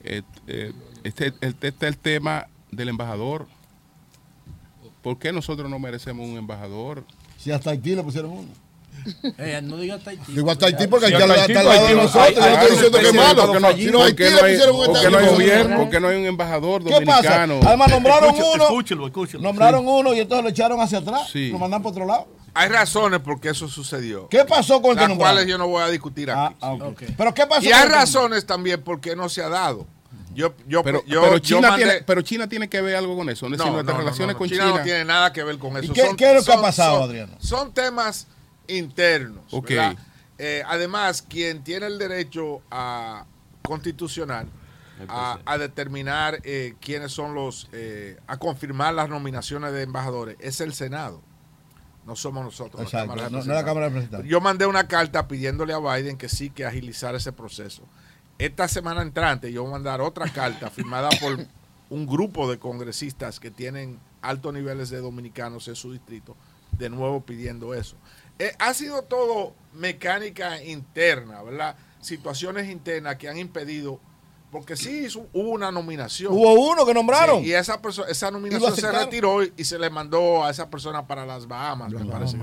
eh, 0.04 0.22
este, 1.04 1.34
este, 1.42 1.68
este, 1.70 1.88
el 1.88 1.98
tema 1.98 2.48
del 2.76 2.90
embajador. 2.90 3.48
¿Por 5.02 5.20
qué 5.20 5.32
nosotros 5.32 5.70
no 5.70 5.80
merecemos 5.80 6.28
un 6.28 6.38
embajador? 6.38 7.04
Si 7.38 7.52
hasta 7.52 7.72
Haití 7.72 7.96
le 7.96 8.04
pusieron 8.04 8.32
uno. 8.32 8.48
Eh, 9.38 9.60
no 9.62 9.78
digas 9.78 10.02
Tahití. 10.04 10.32
Digo 10.32 10.52
a 10.52 10.56
Tahití 10.56 10.88
porque 10.88 11.08
está 11.08 11.24
al 11.24 11.30
lado 11.66 11.88
de 11.88 11.96
nosotros. 11.96 12.36
Yo 12.36 12.42
no 12.42 12.48
estoy 12.48 12.72
diciendo 12.72 13.00
que 13.00 13.08
es 13.08 13.14
malo. 13.14 13.76
Si 13.76 13.86
no, 13.88 14.04
Haití 14.04 14.24
le 14.24 14.38
pusieron 14.38 14.76
un 14.76 15.34
gobierno. 15.34 15.78
Porque 15.78 16.00
no 16.00 16.08
hay 16.08 16.18
un 16.18 16.26
embajador 16.26 16.84
dominicano. 16.84 17.60
Además, 17.66 17.90
nombraron 17.90 18.36
uno. 18.36 18.64
Escúchelo, 18.64 19.08
escúchelo. 19.08 19.44
Nombraron 19.44 19.88
uno 19.88 20.14
y 20.14 20.20
entonces 20.20 20.44
lo 20.44 20.50
echaron 20.50 20.80
hacia 20.80 21.00
atrás. 21.00 21.34
Lo 21.34 21.60
mandan 21.60 21.82
por 21.82 21.92
otro 21.92 22.06
lado. 22.06 22.28
Hay 22.56 22.70
razones 22.70 23.20
por 23.20 23.42
qué 23.42 23.50
eso 23.50 23.68
sucedió. 23.68 24.30
¿Qué 24.30 24.46
pasó 24.46 24.80
con 24.80 24.98
el 24.98 25.10
Las 25.10 25.18
cuales 25.18 25.48
yo 25.48 25.58
no 25.58 25.68
voy 25.68 25.82
a 25.82 25.88
discutir 25.88 26.30
aquí. 26.30 26.56
Ah, 26.62 26.74
okay. 26.74 27.14
Pero 27.18 27.34
¿qué 27.34 27.48
pasó? 27.48 27.66
Y 27.66 27.72
hay 27.72 27.90
razones 27.90 28.46
también 28.46 28.82
por 28.82 29.02
qué 29.02 29.16
no 29.16 29.28
se 29.28 29.42
ha 29.42 29.50
dado. 29.50 29.88
Yo, 30.34 30.54
yo, 30.68 30.84
pero, 30.84 31.04
yo, 31.06 31.22
pero, 31.22 31.40
China 31.40 31.76
tiene, 31.76 32.02
pero 32.06 32.22
China 32.22 32.48
tiene 32.48 32.70
que 32.70 32.82
ver 32.82 32.96
algo 32.96 33.16
con 33.16 33.30
eso. 33.30 33.50
No, 33.50 33.58
no, 33.58 33.84
no 33.84 33.98
relaciones 33.98 34.36
con 34.36 34.48
China, 34.48 34.64
China, 34.66 34.78
no 34.78 34.84
tiene 34.84 35.06
nada 35.06 35.32
que 35.32 35.44
ver 35.44 35.58
con 35.58 35.78
eso. 35.78 35.92
¿Y 35.92 35.96
qué, 35.96 36.10
¿qué 36.18 36.32
es 36.32 36.36
lo 36.36 36.44
que 36.44 36.54
ha 36.54 36.62
pasado, 36.62 37.04
Adriano? 37.04 37.36
Son 37.40 37.74
temas 37.74 38.28
internos. 38.68 39.46
Okay. 39.52 39.98
Eh, 40.38 40.64
además, 40.68 41.22
quien 41.22 41.64
tiene 41.64 41.86
el 41.86 41.98
derecho 41.98 42.62
a 42.72 43.26
constitucional 43.62 44.48
a, 45.08 45.58
determinar 45.58 46.40
eh, 46.44 46.76
quiénes 46.80 47.12
son 47.12 47.34
los, 47.34 47.70
eh, 47.72 48.18
a 48.28 48.38
confirmar 48.38 48.94
las 48.94 49.10
nominaciones 49.10 49.74
de 49.74 49.84
embajadores 49.84 50.38
es 50.40 50.62
el 50.62 50.74
Senado. 50.74 51.22
No 52.06 52.16
somos 52.16 52.44
nosotros. 52.44 52.92
la 52.92 53.02
Cámara 53.02 53.30
no, 53.30 53.42
la 53.42 53.64
Cámara 53.64 53.90
de 53.90 54.28
Yo 54.28 54.42
mandé 54.42 54.66
una 54.66 54.88
carta 54.88 55.28
pidiéndole 55.28 55.74
a 55.74 55.80
Biden 55.80 56.18
que 56.18 56.28
sí 56.28 56.50
que 56.50 56.66
agilizara 56.66 57.18
ese 57.18 57.32
proceso. 57.32 57.84
Esta 58.40 58.68
semana 58.68 59.02
entrante 59.02 59.52
yo 59.52 59.62
voy 59.62 59.70
a 59.70 59.74
mandar 59.74 60.02
otra 60.02 60.28
carta 60.28 60.70
firmada 60.70 61.10
por 61.22 61.46
un 61.90 62.08
grupo 62.08 62.50
de 62.50 62.58
congresistas 62.58 63.40
que 63.40 63.52
tienen 63.52 64.00
altos 64.22 64.54
niveles 64.54 64.90
de 64.90 64.98
dominicanos 64.98 65.68
en 65.68 65.76
su 65.76 65.92
distrito, 65.92 66.36
de 66.72 66.90
nuevo 66.90 67.22
pidiendo 67.22 67.74
eso. 67.76 67.96
Eh, 68.40 68.52
ha 68.58 68.74
sido 68.74 69.04
todo 69.04 69.54
mecánica 69.74 70.64
interna, 70.64 71.44
¿verdad? 71.44 71.76
Situaciones 72.02 72.70
internas 72.70 73.18
que 73.18 73.30
han 73.30 73.38
impedido 73.38 74.00
porque 74.54 74.76
sí, 74.76 75.08
hubo 75.34 75.50
una 75.50 75.72
nominación. 75.72 76.32
Hubo 76.32 76.54
uno 76.54 76.86
que 76.86 76.94
nombraron. 76.94 77.44
y 77.44 77.54
esa, 77.54 77.82
esa 78.08 78.30
nominación 78.30 78.76
se 78.76 78.92
retiró 78.92 79.44
y, 79.44 79.64
se 79.64 79.80
le 79.80 79.90
mandó 79.90 80.46
a 80.46 80.52
esa 80.52 80.70
persona 80.70 81.08
para 81.08 81.26
las 81.26 81.48
Bahamas, 81.48 81.92
me 81.92 82.06
parece. 82.06 82.38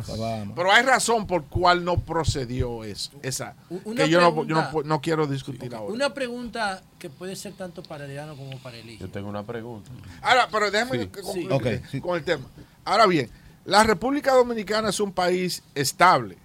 Pero 0.56 0.72
hay 0.72 0.82
razón 0.82 1.28
por 1.28 1.44
cuál 1.44 1.84
no 1.84 2.00
procedió 2.00 2.82
eso. 2.82 3.12
Esa. 3.22 3.54
que 3.96 4.08
yo, 4.08 4.44
no, 4.84 5.00
quiero 5.00 5.28
discutir 5.28 5.72
ahora. 5.72 5.94
Una 5.94 6.12
pregunta 6.12 6.82
que 6.98 7.08
puede 7.08 7.36
ser 7.36 7.52
tanto 7.52 7.84
para 7.84 8.06
Eliano 8.06 8.34
como 8.34 8.58
para 8.58 8.76
Eligio. 8.76 9.06
Yo 9.06 9.12
tengo 9.12 9.28
una 9.28 9.44
pregunta. 9.44 9.92
Ahora, 10.20 10.48
pero 10.50 10.68
déjame 10.68 11.08
concluir 11.08 12.02
con 12.02 12.16
el 12.16 12.24
tema. 12.24 12.44
Ahora 12.84 13.06
bien, 13.06 13.30
la 13.64 13.84
República 13.84 14.34
Dominicana 14.34 14.88
es 14.88 14.98
un 14.98 15.12
país 15.12 15.62
estable. 15.76 16.36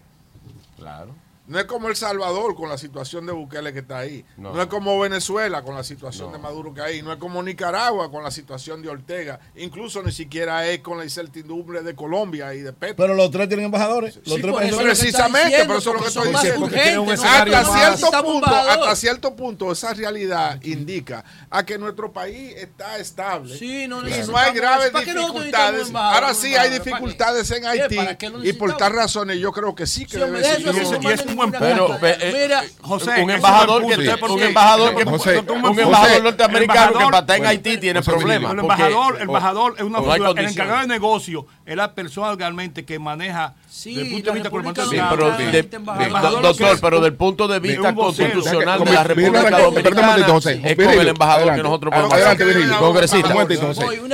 Claro. 0.77 1.24
No 1.47 1.59
es 1.59 1.65
como 1.65 1.89
El 1.89 1.95
Salvador 1.95 2.55
con 2.55 2.69
la 2.69 2.77
situación 2.77 3.25
de 3.25 3.31
Bukele 3.31 3.71
que 3.71 3.79
está 3.79 3.99
ahí. 3.99 4.25
No, 4.37 4.59
es 4.59 4.67
como 4.67 4.99
Venezuela 4.99 5.61
con 5.61 5.75
la 5.75 5.83
situación 5.83 6.31
de 6.31 6.39
Maduro 6.39 6.73
que 6.73 6.81
hay. 6.81 7.01
No 7.01 7.11
es 7.11 7.19
como 7.19 7.43
Nicaragua 7.43 8.09
con 8.09 8.23
la 8.23 8.31
situación 8.31 8.81
de 8.81 8.89
Ortega. 8.89 9.39
Incluso 9.55 10.01
ni 10.01 10.11
siquiera 10.11 10.67
es 10.67 10.79
con 10.79 10.97
la 10.97 11.03
incertidumbre 11.03 11.81
de 11.81 11.95
Colombia 11.95 12.53
y 12.55 12.61
de 12.61 12.73
Petro. 12.73 12.95
Pero 12.97 13.13
los 13.13 13.29
tres 13.29 13.47
tienen 13.47 13.65
embajadores. 13.65 14.19
Los 14.25 14.41
tres 14.41 14.75
precisamente, 14.75 15.57
pero 15.65 15.77
eso 15.77 15.91
es 15.91 15.95
lo 15.95 16.01
que 16.01 16.07
estoy 16.07 16.31
diciendo. 16.31 17.11
hasta, 17.11 17.63
cierto 17.65 18.23
punto, 18.23 18.47
hasta 18.47 18.95
cierto 18.95 19.35
punto, 19.35 19.71
esa 19.71 19.93
realidad 19.93 20.61
indica 20.63 21.23
a 21.49 21.63
que 21.63 21.77
nuestro 21.77 22.11
país 22.11 22.55
está 22.55 22.97
estable. 22.97 23.55
y 23.61 23.87
no 23.87 24.01
hay 24.37 24.53
graves 24.53 24.91
dificultades. 24.93 25.91
Ahora 25.93 26.33
sí 26.33 26.55
hay 26.55 26.71
dificultades 26.71 27.51
en 27.51 27.65
Haití. 27.65 27.97
Y 28.43 28.53
por 28.53 28.75
tal 28.77 28.93
razones 28.93 29.37
yo 29.37 29.51
creo 29.51 29.75
que 29.75 29.85
sí 29.85 30.05
que 30.05 30.17
debe 30.17 30.43
ser 30.43 31.34
pero, 31.59 31.97
eh, 32.01 32.45
Mira, 32.45 32.63
José, 32.81 33.21
un 33.21 33.31
embajador 33.31 33.85
que 33.87 33.95
un 33.95 34.41
embajador 34.41 34.95
que 34.95 35.03
un 35.03 35.79
embajador 35.79 36.23
norteamericano 36.23 37.09
que 37.09 37.17
está 37.17 37.37
en 37.37 37.45
Haití 37.45 37.77
tiene 37.77 38.01
problemas. 38.01 38.53
El 38.53 38.59
embajador, 38.59 39.15
el 39.15 39.21
embajador 39.23 39.75
es 39.77 39.83
una 39.83 39.99
figura, 39.99 40.31
el 40.31 40.47
encargado 40.47 40.81
de 40.81 40.87
negocio 40.87 41.45
es 41.65 41.75
la 41.75 41.93
persona 41.93 42.35
realmente 42.35 42.85
que 42.85 42.99
maneja 42.99 43.53
Sí, 43.75 43.93
desde 43.93 44.15
el 44.15 44.49
punto 44.49 44.53
de 44.53 44.61
vista 44.63 44.85
sí, 44.85 44.97
pero 45.09 45.37
de, 45.37 46.41
doctor, 46.41 46.79
pero 46.79 47.01
del 47.01 47.13
punto 47.13 47.47
de 47.47 47.59
vista 47.59 47.93
constitucional 47.93 48.83
de 48.83 48.93
la 48.93 49.03
República 49.03 49.59
Dominicana 49.59 50.15
es 50.15 50.75
con 50.75 50.89
el 50.89 51.07
embajador 51.09 51.55
que 51.55 51.63
nosotros 51.63 51.93
podemos 51.93 52.13
Adelante, 52.13 52.45
Virgilio. 52.45 52.79
Congresista. 52.79 53.33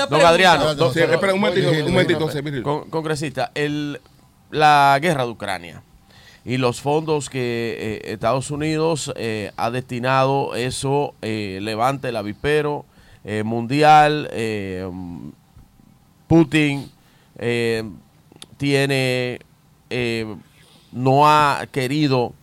Don 0.09 0.21
Adriano. 0.21 0.71
Un 0.71 1.39
momentito, 1.39 1.85
un 1.85 1.91
momentito. 1.91 2.87
Congresista, 2.89 3.51
la 4.49 4.97
guerra 4.99 5.25
de 5.25 5.29
Ucrania 5.29 5.83
y 6.43 6.57
los 6.57 6.81
fondos 6.81 7.29
que 7.29 7.77
eh, 7.79 8.13
Estados 8.13 8.49
Unidos 8.51 9.13
eh, 9.15 9.51
ha 9.57 9.69
destinado, 9.69 10.55
eso 10.55 11.13
eh, 11.21 11.59
levante 11.61 12.09
el 12.09 12.15
avispero 12.15 12.85
mundial, 13.43 14.31
Putin 16.27 16.89
tiene, 18.57 19.39
no 20.91 21.29
ha 21.29 21.67
querido, 21.71 22.33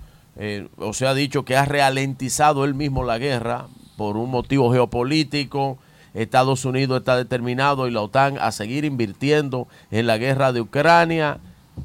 o 0.78 0.92
se 0.92 1.08
ha 1.08 1.14
dicho 1.14 1.44
que 1.44 1.56
ha 1.56 1.64
ralentizado 1.64 2.64
él 2.64 2.74
mismo 2.74 3.02
la 3.02 3.18
guerra 3.18 3.66
por 3.96 4.16
un 4.16 4.30
motivo 4.30 4.72
geopolítico. 4.72 5.78
Estados 6.14 6.64
Unidos 6.64 7.00
está 7.00 7.16
determinado 7.16 7.88
y 7.88 7.90
la 7.90 8.02
OTAN 8.02 8.38
a 8.38 8.52
seguir 8.52 8.84
invirtiendo 8.84 9.66
en 9.90 10.06
la 10.06 10.16
guerra 10.16 10.52
de 10.52 10.60
Ucrania. 10.60 11.38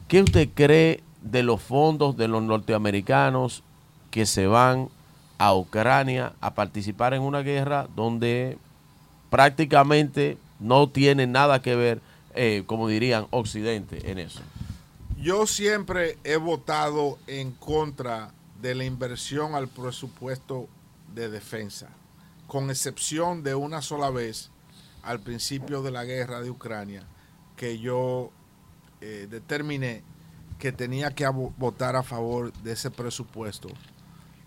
¿Qué 0.08 0.22
usted 0.22 0.50
cree 0.54 1.02
de 1.24 1.42
los 1.42 1.62
fondos 1.62 2.18
de 2.18 2.28
los 2.28 2.44
norteamericanos 2.44 3.64
que 4.12 4.26
se 4.26 4.46
van 4.46 4.90
a 5.38 5.56
Ucrania 5.56 6.34
a 6.42 6.54
participar 6.54 7.14
en 7.14 7.22
una 7.22 7.42
guerra 7.42 7.88
donde 7.96 8.58
prácticamente 9.30 10.38
no 10.60 10.90
tiene 10.90 11.26
nada 11.26 11.62
que 11.62 11.76
ver, 11.76 12.02
eh, 12.36 12.64
como 12.68 12.88
dirían, 12.88 13.28
Occidente 13.32 14.12
en 14.12 14.20
eso. 14.20 14.42
Yo 15.18 15.48
siempre 15.48 16.18
he 16.24 16.38
votado 16.38 17.18
en 17.28 17.52
contra 17.52 18.32
de 18.62 18.76
la 18.76 18.84
inversión 18.84 19.56
al 19.56 19.68
presupuesto 19.68 20.68
de 21.14 21.30
defensa, 21.30 21.90
con 22.48 22.70
excepción 22.70 23.44
de 23.44 23.56
una 23.56 23.82
sola 23.82 24.10
vez 24.10 24.52
al 25.02 25.20
principio 25.20 25.82
de 25.82 25.92
la 25.92 26.06
guerra 26.06 26.42
de 26.42 26.50
Ucrania, 26.50 27.04
que 27.56 27.80
yo 27.80 28.32
eh, 29.02 29.28
determiné 29.30 30.04
que 30.64 30.72
tenía 30.72 31.14
que 31.14 31.28
votar 31.28 31.98
a 31.98 32.04
favor 32.04 32.54
de 32.54 32.72
ese 32.72 32.90
presupuesto. 32.90 33.68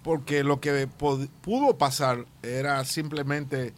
Porque 0.03 0.45
lo 0.45 0.61
que 0.63 0.87
pudo 0.87 1.77
pasar 1.77 2.25
era 2.43 2.83
simplemente 2.87 3.75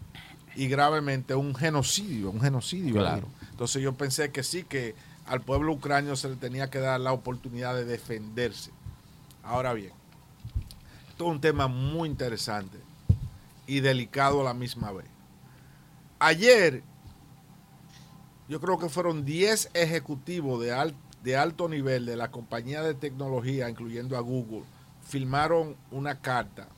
y 0.54 0.68
gravemente 0.68 1.34
un 1.34 1.52
genocidio, 1.52 2.30
un 2.30 2.40
genocidio. 2.40 2.94
Claro. 2.94 3.26
Entonces 3.50 3.82
yo 3.82 3.94
pensé 3.94 4.30
que 4.30 4.44
sí, 4.44 4.62
que 4.62 4.94
al 5.26 5.40
pueblo 5.40 5.72
ucranio 5.72 6.14
se 6.14 6.28
le 6.28 6.36
tenía 6.36 6.70
que 6.70 6.78
dar 6.78 7.00
la 7.00 7.10
oportunidad 7.10 7.74
de 7.74 7.84
defenderse. 7.84 8.70
Ahora 9.42 9.72
bien, 9.72 9.90
esto 11.08 11.24
es 11.24 11.30
un 11.32 11.40
tema 11.40 11.66
muy 11.66 12.08
interesante 12.08 12.78
y 13.66 13.80
delicado 13.80 14.42
a 14.42 14.44
la 14.44 14.54
misma 14.54 14.92
vez. 14.92 15.08
Ayer, 16.20 16.84
yo 18.48 18.60
creo 18.60 18.78
que 18.78 18.88
fueron 18.88 19.24
10 19.24 19.70
ejecutivos 19.74 20.62
de 20.62 20.72
alto 20.72 21.07
de 21.28 21.36
alto 21.36 21.68
nivel 21.68 22.06
de 22.06 22.16
la 22.16 22.30
compañía 22.30 22.80
de 22.80 22.94
tecnología, 22.94 23.68
incluyendo 23.68 24.16
a 24.16 24.20
Google, 24.20 24.64
firmaron 25.06 25.76
una 25.90 26.22
carta 26.22 26.68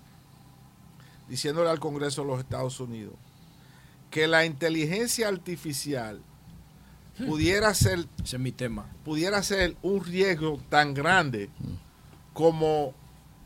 diciéndole 1.28 1.70
al 1.70 1.78
Congreso 1.78 2.22
de 2.22 2.26
los 2.26 2.40
Estados 2.40 2.80
Unidos 2.80 3.14
que 4.10 4.26
la 4.26 4.44
inteligencia 4.44 5.28
artificial 5.28 6.20
pudiera 7.28 7.72
ser, 7.74 8.08
mi 8.40 8.50
tema. 8.50 8.90
pudiera 9.04 9.40
ser 9.44 9.76
un 9.82 10.04
riesgo 10.04 10.60
tan 10.68 10.94
grande 10.94 11.48
como 12.32 12.92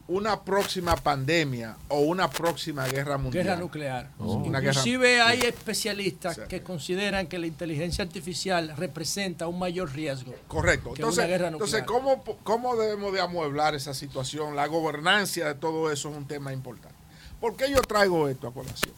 una 0.06 0.42
próxima 0.42 0.96
pandemia 0.96 1.76
o 1.88 2.00
una 2.00 2.28
próxima 2.28 2.86
guerra 2.86 3.16
mundial. 3.16 3.44
Guerra 3.44 3.56
nuclear. 3.58 4.10
Oh. 4.18 4.42
Inclusive 4.44 5.22
hay 5.22 5.40
especialistas 5.40 6.38
que 6.40 6.62
consideran 6.62 7.26
que 7.26 7.38
la 7.38 7.46
inteligencia 7.46 8.04
artificial 8.04 8.74
representa 8.76 9.48
un 9.48 9.58
mayor 9.58 9.92
riesgo. 9.92 10.34
Correcto. 10.46 10.92
entonces, 10.94 11.24
entonces 11.28 11.84
¿cómo, 11.84 12.22
¿cómo 12.42 12.76
debemos 12.76 13.12
de 13.14 13.20
amueblar 13.20 13.74
esa 13.74 13.94
situación? 13.94 14.54
La 14.56 14.66
gobernancia 14.66 15.46
de 15.46 15.54
todo 15.54 15.90
eso 15.90 16.10
es 16.10 16.16
un 16.16 16.26
tema 16.26 16.52
importante. 16.52 16.96
¿Por 17.40 17.56
qué 17.56 17.70
yo 17.70 17.80
traigo 17.80 18.28
esto 18.28 18.48
a 18.48 18.52
colación? 18.52 18.92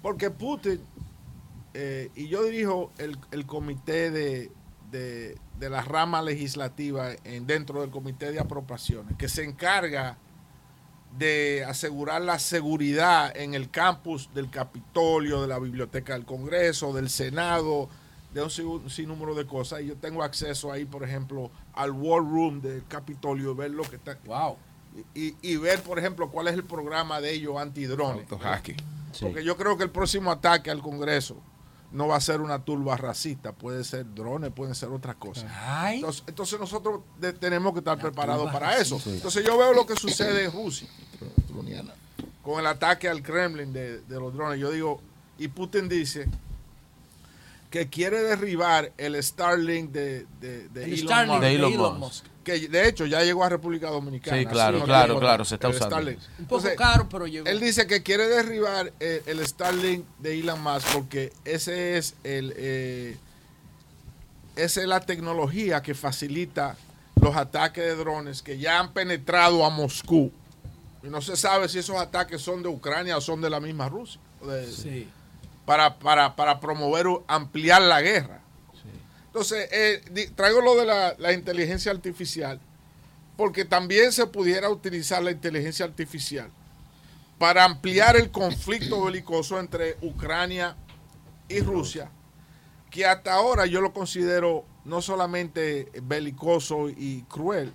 Porque 0.00 0.30
Putin, 0.30 0.80
eh, 1.74 2.10
y 2.14 2.28
yo 2.28 2.44
dirijo 2.44 2.92
el, 2.98 3.18
el 3.30 3.46
comité 3.46 4.10
de, 4.10 4.50
de, 4.90 5.36
la 5.70 5.82
rama 5.82 6.22
legislativa 6.22 7.10
en, 7.24 7.46
dentro 7.46 7.80
del 7.80 7.90
Comité 7.90 8.32
de 8.32 8.40
Apropiaciones, 8.40 9.16
que 9.16 9.28
se 9.28 9.44
encarga 9.44 10.16
de 11.18 11.64
asegurar 11.66 12.22
la 12.22 12.38
seguridad 12.38 13.36
en 13.36 13.54
el 13.54 13.70
campus 13.70 14.30
del 14.34 14.50
Capitolio, 14.50 15.42
de 15.42 15.48
la 15.48 15.58
Biblioteca 15.58 16.14
del 16.14 16.24
Congreso, 16.24 16.92
del 16.92 17.10
Senado 17.10 17.88
de 18.32 18.42
un 18.42 18.90
sinnúmero 18.90 19.34
de 19.34 19.46
cosas 19.46 19.82
y 19.82 19.86
yo 19.86 19.96
tengo 19.96 20.22
acceso 20.22 20.72
ahí, 20.72 20.84
por 20.84 21.04
ejemplo, 21.04 21.50
al 21.74 21.90
War 21.90 22.22
Room 22.22 22.60
del 22.62 22.84
Capitolio, 22.86 23.54
ver 23.54 23.70
lo 23.72 23.82
que 23.82 23.96
está. 23.96 24.18
Wow. 24.24 24.56
Y, 25.14 25.34
y, 25.42 25.56
ver, 25.56 25.82
por 25.82 25.98
ejemplo, 25.98 26.30
cuál 26.30 26.48
es 26.48 26.54
el 26.54 26.64
programa 26.64 27.20
de 27.20 27.32
ellos 27.32 27.56
antidrones. 27.58 28.26
Porque 29.20 29.44
yo 29.44 29.56
creo 29.56 29.76
que 29.76 29.84
el 29.84 29.90
próximo 29.90 30.30
ataque 30.30 30.70
al 30.70 30.80
Congreso 30.80 31.36
no 31.92 32.08
va 32.08 32.16
a 32.16 32.20
ser 32.20 32.40
una 32.40 32.64
turba 32.64 32.96
racista, 32.96 33.52
puede 33.52 33.84
ser 33.84 34.14
drones, 34.14 34.50
pueden 34.52 34.74
ser 34.74 34.88
otras 34.88 35.16
cosas. 35.16 35.44
Entonces, 36.26 36.58
nosotros 36.58 37.02
tenemos 37.38 37.72
que 37.72 37.80
estar 37.80 37.98
preparados 37.98 38.50
para 38.52 38.78
eso. 38.78 39.00
Entonces 39.06 39.44
yo 39.44 39.58
veo 39.58 39.72
lo 39.72 39.86
que 39.86 39.96
sucede 39.96 40.44
en 40.44 40.52
Rusia 40.52 40.88
con 42.42 42.58
el 42.58 42.66
ataque 42.66 43.08
al 43.08 43.22
Kremlin 43.22 43.72
de, 43.72 44.00
de 44.00 44.20
los 44.20 44.34
drones. 44.34 44.58
Yo 44.58 44.70
digo, 44.70 45.00
y 45.38 45.48
Putin 45.48 45.88
dice 45.88 46.28
que 47.72 47.88
quiere 47.88 48.22
derribar 48.22 48.92
el 48.98 49.20
Starlink 49.22 49.92
de, 49.92 50.26
de, 50.42 50.68
Elon, 51.54 51.98
Musk, 51.98 52.26
Que 52.44 52.68
de 52.68 52.86
hecho 52.86 53.06
ya 53.06 53.22
llegó 53.22 53.44
a 53.44 53.48
República 53.48 53.88
Dominicana. 53.88 54.36
Sí, 54.36 54.44
claro, 54.44 54.84
claro, 54.84 55.18
claro, 55.18 55.44
se 55.46 55.54
está 55.54 55.70
usando. 55.70 56.10
Un 56.38 56.44
poco 56.46 56.68
caro, 56.76 57.08
pero 57.08 57.26
llegó. 57.26 57.48
Él 57.48 57.60
dice 57.60 57.86
que 57.86 58.02
quiere 58.02 58.28
derribar 58.28 58.92
el, 59.00 59.46
Starlink 59.46 60.04
de 60.18 60.38
Elon 60.38 60.62
Musk 60.62 60.86
porque 60.92 61.32
ese 61.46 61.96
es 61.96 62.14
el 62.24 62.52
eh, 62.58 63.16
esa 64.54 64.82
es 64.82 64.86
la 64.86 65.00
tecnología 65.00 65.80
que 65.80 65.94
facilita 65.94 66.76
los 67.22 67.34
ataques 67.34 67.84
de 67.84 67.96
drones 67.96 68.42
que 68.42 68.58
ya 68.58 68.80
han 68.80 68.92
penetrado 68.92 69.64
a 69.64 69.70
Moscú. 69.70 70.30
Y 71.02 71.06
no 71.06 71.22
se 71.22 71.38
sabe 71.38 71.70
si 71.70 71.78
esos 71.78 71.96
ataques 71.96 72.42
son 72.42 72.62
de 72.62 72.68
Ucrania 72.68 73.16
o 73.16 73.22
son 73.22 73.40
de 73.40 73.48
la 73.48 73.60
misma 73.60 73.88
Rusia. 73.88 74.20
sí 74.70 75.08
para, 75.64 75.98
para, 75.98 76.36
para 76.36 76.60
promover, 76.60 77.06
ampliar 77.26 77.82
la 77.82 78.00
guerra. 78.00 78.40
Entonces, 79.26 79.68
eh, 79.72 80.30
traigo 80.34 80.60
lo 80.60 80.76
de 80.76 80.84
la, 80.84 81.14
la, 81.18 81.32
inteligencia 81.32 81.90
artificial, 81.90 82.60
porque 83.36 83.64
también 83.64 84.12
se 84.12 84.26
pudiera 84.26 84.68
utilizar 84.68 85.22
la 85.22 85.30
inteligencia 85.30 85.86
artificial 85.86 86.50
para 87.38 87.64
ampliar 87.64 88.16
el 88.16 88.30
conflicto 88.30 89.04
belicoso 89.04 89.58
entre 89.58 89.96
Ucrania 90.02 90.76
y 91.48 91.60
Rusia, 91.60 92.10
que 92.90 93.06
hasta 93.06 93.32
ahora 93.32 93.64
yo 93.64 93.80
lo 93.80 93.92
considero 93.92 94.64
no 94.84 95.00
solamente 95.00 95.90
belicoso 96.02 96.90
y 96.90 97.22
cruel, 97.22 97.72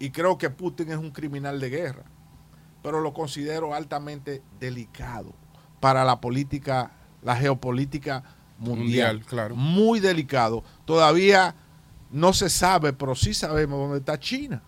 y 0.00 0.10
creo 0.10 0.36
que 0.36 0.50
Putin 0.50 0.90
es 0.90 0.98
un 0.98 1.12
criminal 1.12 1.60
de 1.60 1.70
guerra, 1.70 2.04
pero 2.82 3.00
lo 3.00 3.14
considero 3.14 3.72
altamente 3.72 4.42
delicado 4.58 5.32
para 5.80 6.04
la 6.04 6.20
política 6.20 6.97
la 7.22 7.36
geopolítica 7.36 8.22
mundial. 8.58 9.24
claro. 9.24 9.54
Muy 9.54 10.00
delicado. 10.00 10.64
Todavía 10.84 11.54
no 12.10 12.32
se 12.32 12.48
sabe, 12.50 12.92
pero 12.92 13.14
sí 13.14 13.34
sabemos 13.34 13.78
dónde 13.78 13.98
está 13.98 14.18
China 14.18 14.62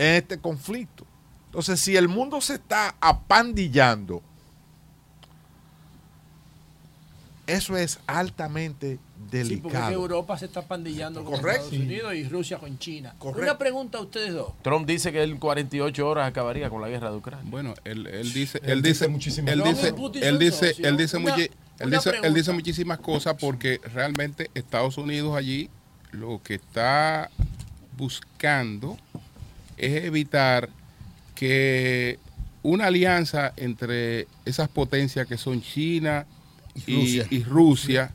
en 0.00 0.14
este 0.14 0.38
conflicto. 0.38 1.06
Entonces, 1.46 1.80
si 1.80 1.96
el 1.96 2.08
mundo 2.08 2.40
se 2.40 2.54
está 2.54 2.96
apandillando, 3.00 4.22
eso 7.46 7.76
es 7.76 7.98
altamente 8.06 8.98
delicado. 9.28 9.70
Sí, 9.70 9.78
porque 9.78 9.94
Europa 9.94 10.38
se 10.38 10.46
está 10.46 10.62
pandillando 10.62 11.24
con 11.24 11.34
Estados 11.34 11.72
Unidos 11.72 12.14
y 12.14 12.24
Rusia 12.24 12.58
con 12.58 12.78
China. 12.78 13.14
Una 13.20 13.58
pregunta 13.58 13.98
a 13.98 14.02
ustedes 14.02 14.32
dos. 14.32 14.52
Trump 14.62 14.86
dice 14.86 15.12
que 15.12 15.22
en 15.22 15.38
48 15.38 16.08
horas 16.08 16.28
acabaría 16.28 16.70
con 16.70 16.80
la 16.80 16.88
guerra 16.88 17.10
de 17.10 17.16
Ucrania. 17.16 17.50
Bueno, 17.50 17.74
él, 17.84 18.04
dice, 18.32 18.60
él, 18.64 18.82
dice, 18.82 19.08
muchísimas 19.08 19.52
él 19.52 19.62
dice, 19.62 19.88
él 20.22 20.38
dice, 20.38 20.74
él 20.78 20.96
dice, 20.96 21.16
él 21.78 21.90
dice, 21.90 22.12
él 22.22 22.34
dice 22.34 22.52
muchísimas 22.52 22.98
cosas 22.98 23.36
porque 23.40 23.80
realmente 23.92 24.50
Estados 24.54 24.96
Unidos 24.98 25.36
allí 25.36 25.68
lo 26.12 26.40
que 26.42 26.54
está 26.54 27.30
buscando 27.96 28.96
es 29.76 30.04
evitar 30.04 30.68
que 31.34 32.18
una 32.62 32.86
alianza 32.86 33.52
entre 33.56 34.26
esas 34.44 34.68
potencias 34.68 35.26
que 35.26 35.38
son 35.38 35.62
China 35.62 36.26
y 36.86 37.42
Rusia 37.44 38.12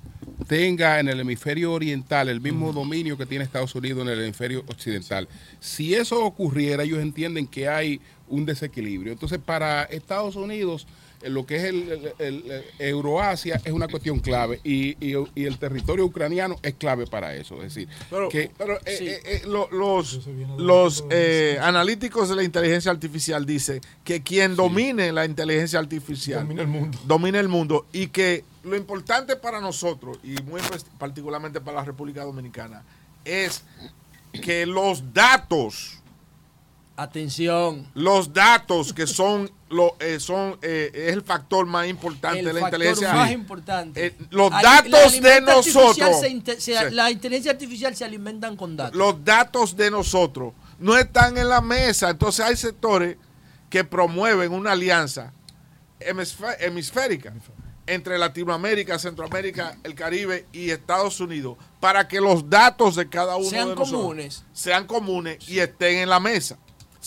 tenga 0.47 0.99
en 0.99 1.07
el 1.07 1.19
hemisferio 1.19 1.73
oriental 1.73 2.29
el 2.29 2.41
mismo 2.41 2.73
dominio 2.73 3.17
que 3.17 3.25
tiene 3.25 3.43
Estados 3.43 3.73
Unidos 3.75 4.03
en 4.03 4.09
el 4.09 4.23
hemisferio 4.23 4.63
occidental. 4.67 5.27
Si 5.59 5.95
eso 5.95 6.23
ocurriera, 6.23 6.83
ellos 6.83 6.99
entienden 6.99 7.47
que 7.47 7.67
hay 7.67 8.01
un 8.27 8.45
desequilibrio. 8.45 9.13
Entonces, 9.13 9.39
para 9.39 9.83
Estados 9.83 10.35
Unidos, 10.35 10.87
lo 11.29 11.45
que 11.45 11.55
es 11.55 11.63
el, 11.63 12.63
Euroasia 12.79 13.61
es 13.63 13.71
una 13.71 13.87
cuestión 13.87 14.19
clave 14.19 14.59
y, 14.63 14.95
el 15.35 15.57
territorio 15.57 16.05
ucraniano 16.05 16.57
es 16.61 16.75
clave 16.75 17.07
para 17.07 17.35
eso. 17.35 17.55
Es 17.57 17.73
decir, 17.73 17.87
pero, 18.09 18.29
que, 18.29 18.51
pero 18.57 18.75
eh, 18.77 18.81
eh, 18.85 19.21
eh, 19.25 19.41
los, 19.45 20.27
los 20.57 21.03
analíticos 21.61 22.29
de 22.29 22.35
la 22.35 22.43
inteligencia 22.43 22.91
artificial 22.91 23.45
dicen 23.45 23.81
que 24.03 24.21
quien 24.23 24.55
domine 24.55 25.11
la 25.11 25.25
inteligencia 25.25 25.79
artificial 25.79 26.41
domina 26.41 26.61
el 26.61 26.67
mundo. 26.67 26.99
Domina 27.05 27.39
el 27.39 27.47
mundo 27.47 27.85
y 27.91 28.07
que 28.07 28.43
lo 28.63 28.75
importante 28.75 29.35
para 29.35 29.61
nosotros 29.61 30.17
y 30.23 30.41
muy 30.43 30.61
particularmente 30.97 31.61
para 31.61 31.77
la 31.77 31.85
República 31.85 32.23
Dominicana 32.23 32.83
es 33.23 33.63
que 34.41 34.65
los 34.65 35.13
datos 35.13 36.01
Atención. 36.97 37.85
Los 37.93 38.31
datos 38.31 38.93
que 38.93 39.05
son 39.05 39.51
lo 39.67 39.97
eh, 39.99 40.19
son 40.19 40.57
eh, 40.61 40.91
es 40.93 41.13
el 41.13 41.23
factor 41.23 41.65
más 41.65 41.87
importante 41.87 42.41
de 42.41 42.53
la 42.53 42.61
inteligencia. 42.61 43.13
más 43.13 43.31
importante. 43.31 44.05
Eh, 44.05 44.15
los 44.29 44.49
datos 44.49 45.21
de 45.21 45.41
nosotros. 45.41 46.21
La 46.91 47.11
inteligencia 47.11 47.51
artificial 47.51 47.95
se 47.95 48.05
alimentan 48.05 48.55
con 48.55 48.77
datos. 48.77 48.95
Los 48.95 49.23
datos 49.25 49.75
de 49.75 49.91
nosotros 49.91 50.53
no 50.79 50.97
están 50.97 51.37
en 51.37 51.49
la 51.49 51.59
mesa. 51.59 52.09
Entonces 52.11 52.45
hay 52.45 52.55
sectores 52.55 53.17
que 53.69 53.83
promueven 53.83 54.53
una 54.53 54.71
alianza 54.71 55.33
hemisférica 55.99 57.33
entre 57.87 58.17
Latinoamérica, 58.17 58.97
Centroamérica, 58.99 59.77
el 59.83 59.95
Caribe 59.95 60.45
y 60.53 60.69
Estados 60.69 61.19
Unidos 61.19 61.57
para 61.81 62.07
que 62.07 62.21
los 62.21 62.49
datos 62.49 62.95
de 62.95 63.09
cada 63.09 63.35
uno 63.35 63.49
sean 63.49 63.69
de 63.69 63.75
comunes. 63.75 64.43
sean 64.53 64.87
comunes 64.87 65.49
y 65.49 65.59
estén 65.59 65.97
en 65.97 66.09
la 66.09 66.19
mesa 66.19 66.57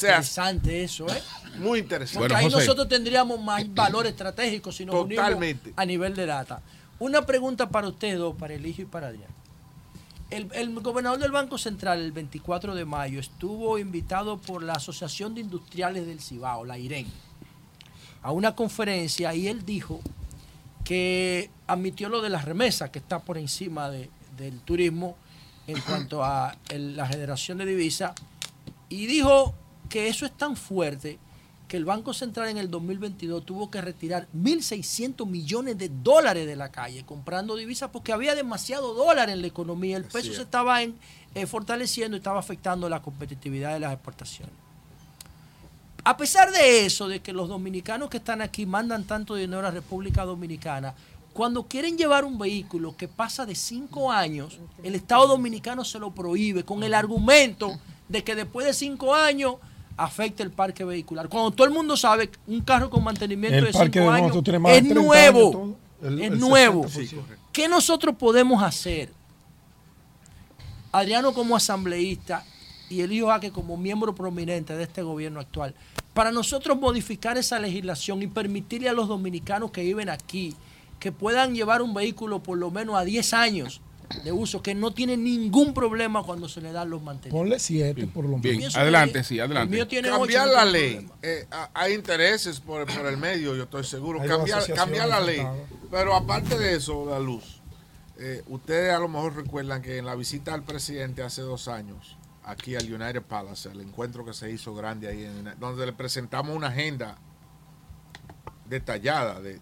interesante 0.06 0.84
eso, 0.84 1.08
¿eh? 1.08 1.22
Muy 1.58 1.80
interesante. 1.80 2.20
Porque 2.20 2.34
ahí 2.34 2.50
nosotros 2.50 2.88
tendríamos 2.88 3.40
más 3.40 3.62
valor 3.74 4.06
estratégico 4.06 4.70
si 4.72 4.84
nos 4.84 4.94
Totalmente. 4.94 5.72
a 5.76 5.84
nivel 5.84 6.14
de 6.14 6.26
data. 6.26 6.62
Una 6.98 7.24
pregunta 7.26 7.68
para 7.68 7.88
ustedes 7.88 8.18
dos, 8.18 8.36
para 8.36 8.54
el 8.54 8.66
hijo 8.66 8.82
y 8.82 8.84
para 8.84 9.08
Adrián. 9.08 9.30
El, 10.30 10.74
gobernador 10.80 11.18
del 11.18 11.30
Banco 11.30 11.56
Central 11.56 12.00
el 12.00 12.12
24 12.12 12.74
de 12.74 12.84
mayo 12.84 13.18
estuvo 13.18 13.78
invitado 13.78 14.36
por 14.36 14.62
la 14.62 14.74
Asociación 14.74 15.34
de 15.34 15.40
Industriales 15.40 16.06
del 16.06 16.20
Cibao, 16.20 16.66
la 16.66 16.76
IREN, 16.76 17.06
a 18.22 18.32
una 18.32 18.54
conferencia 18.54 19.34
y 19.34 19.48
él 19.48 19.64
dijo 19.64 20.00
que 20.84 21.50
admitió 21.66 22.10
lo 22.10 22.20
de 22.20 22.28
las 22.28 22.44
remesas 22.44 22.90
que 22.90 22.98
está 22.98 23.20
por 23.20 23.38
encima 23.38 23.88
del 23.88 24.60
turismo 24.66 25.16
en 25.66 25.80
cuanto 25.80 26.22
a 26.22 26.56
la 26.74 27.06
generación 27.06 27.58
de 27.58 27.66
divisas 27.66 28.12
y 28.90 29.06
dijo 29.06 29.54
que 29.88 30.08
eso 30.08 30.26
es 30.26 30.32
tan 30.32 30.56
fuerte 30.56 31.18
que 31.68 31.76
el 31.76 31.84
Banco 31.84 32.14
Central 32.14 32.48
en 32.48 32.56
el 32.56 32.70
2022 32.70 33.44
tuvo 33.44 33.70
que 33.70 33.80
retirar 33.80 34.26
1.600 34.34 35.26
millones 35.26 35.76
de 35.76 35.90
dólares 35.90 36.46
de 36.46 36.56
la 36.56 36.70
calle 36.70 37.04
comprando 37.04 37.56
divisas 37.56 37.90
porque 37.90 38.12
había 38.12 38.34
demasiado 38.34 38.94
dólar 38.94 39.28
en 39.28 39.42
la 39.42 39.48
economía. 39.48 39.98
El 39.98 40.04
peso 40.04 40.32
se 40.32 40.42
estaba 40.42 40.82
en, 40.82 40.96
eh, 41.34 41.46
fortaleciendo 41.46 42.16
y 42.16 42.18
estaba 42.18 42.40
afectando 42.40 42.88
la 42.88 43.02
competitividad 43.02 43.74
de 43.74 43.80
las 43.80 43.92
exportaciones. 43.92 44.54
A 46.04 46.16
pesar 46.16 46.50
de 46.50 46.86
eso, 46.86 47.06
de 47.06 47.20
que 47.20 47.34
los 47.34 47.50
dominicanos 47.50 48.08
que 48.08 48.16
están 48.16 48.40
aquí 48.40 48.64
mandan 48.64 49.04
tanto 49.04 49.34
dinero 49.34 49.58
a 49.60 49.64
la 49.64 49.70
República 49.70 50.24
Dominicana, 50.24 50.94
cuando 51.34 51.64
quieren 51.64 51.98
llevar 51.98 52.24
un 52.24 52.38
vehículo 52.38 52.96
que 52.96 53.08
pasa 53.08 53.44
de 53.44 53.54
cinco 53.54 54.10
años, 54.10 54.58
el 54.82 54.94
Estado 54.94 55.28
Dominicano 55.28 55.84
se 55.84 55.98
lo 55.98 56.12
prohíbe 56.12 56.64
con 56.64 56.82
el 56.82 56.94
argumento 56.94 57.78
de 58.08 58.24
que 58.24 58.34
después 58.34 58.66
de 58.66 58.72
cinco 58.72 59.14
años 59.14 59.56
afecta 59.98 60.42
el 60.42 60.50
parque 60.50 60.84
vehicular. 60.84 61.28
Cuando 61.28 61.50
todo 61.50 61.66
el 61.66 61.74
mundo 61.74 61.96
sabe 61.96 62.28
que 62.30 62.38
un 62.46 62.60
carro 62.62 62.88
con 62.88 63.04
mantenimiento 63.04 63.66
de 63.66 63.72
5 63.72 64.10
años 64.10 64.36
es 64.68 64.84
nuevo, 64.84 65.76
es 66.00 66.30
nuevo. 66.30 66.86
¿Qué 67.52 67.68
nosotros 67.68 68.14
podemos 68.16 68.62
hacer? 68.62 69.12
Adriano 70.92 71.34
como 71.34 71.56
asambleísta 71.56 72.44
y 72.88 73.02
el 73.02 73.12
hijo 73.12 73.30
Aque 73.30 73.50
como 73.50 73.76
miembro 73.76 74.14
prominente 74.14 74.74
de 74.74 74.84
este 74.84 75.02
gobierno 75.02 75.40
actual, 75.40 75.74
para 76.14 76.30
nosotros 76.30 76.78
modificar 76.78 77.36
esa 77.36 77.58
legislación 77.58 78.22
y 78.22 78.28
permitirle 78.28 78.88
a 78.88 78.92
los 78.92 79.08
dominicanos 79.08 79.72
que 79.72 79.82
viven 79.82 80.08
aquí 80.08 80.54
que 80.98 81.12
puedan 81.12 81.54
llevar 81.54 81.82
un 81.82 81.92
vehículo 81.92 82.42
por 82.42 82.56
lo 82.56 82.70
menos 82.70 82.96
a 82.96 83.04
10 83.04 83.34
años 83.34 83.80
de 84.24 84.32
uso 84.32 84.62
que 84.62 84.74
no 84.74 84.92
tiene 84.92 85.16
ningún 85.16 85.74
problema 85.74 86.22
cuando 86.22 86.48
se 86.48 86.60
le 86.60 86.72
dan 86.72 86.90
los 86.90 87.02
mantenimientos. 87.02 87.38
Ponle 87.38 87.58
siete 87.58 88.06
por 88.06 88.24
lo 88.24 88.38
menos. 88.38 88.76
adelante, 88.76 89.22
sí, 89.22 89.38
adelante. 89.38 89.86
cambiar 90.02 90.48
la 90.48 90.64
ley. 90.64 91.08
Eh, 91.22 91.46
hay 91.74 91.94
intereses 91.94 92.60
por, 92.60 92.88
el 92.88 93.16
medio, 93.16 93.54
yo 93.54 93.64
estoy 93.64 93.84
seguro. 93.84 94.20
Cambiar, 94.26 94.72
cambiar 94.74 95.08
la 95.08 95.20
ley. 95.20 95.46
Pero 95.90 96.14
aparte 96.14 96.58
de 96.58 96.76
eso, 96.76 97.06
la 97.08 97.18
luz. 97.18 97.60
Eh, 98.18 98.42
ustedes 98.48 98.92
a 98.92 98.98
lo 98.98 99.08
mejor 99.08 99.36
recuerdan 99.36 99.80
que 99.80 99.98
en 99.98 100.06
la 100.06 100.16
visita 100.16 100.52
al 100.52 100.64
presidente 100.64 101.22
hace 101.22 101.42
dos 101.42 101.68
años, 101.68 102.16
aquí 102.42 102.74
al 102.74 102.92
United 102.92 103.22
Palace, 103.22 103.70
el 103.70 103.80
encuentro 103.80 104.24
que 104.24 104.32
se 104.32 104.50
hizo 104.50 104.74
grande 104.74 105.06
ahí, 105.06 105.24
en, 105.24 105.54
donde 105.60 105.86
le 105.86 105.92
presentamos 105.92 106.56
una 106.56 106.68
agenda 106.68 107.16
detallada. 108.66 109.40
De, 109.40 109.60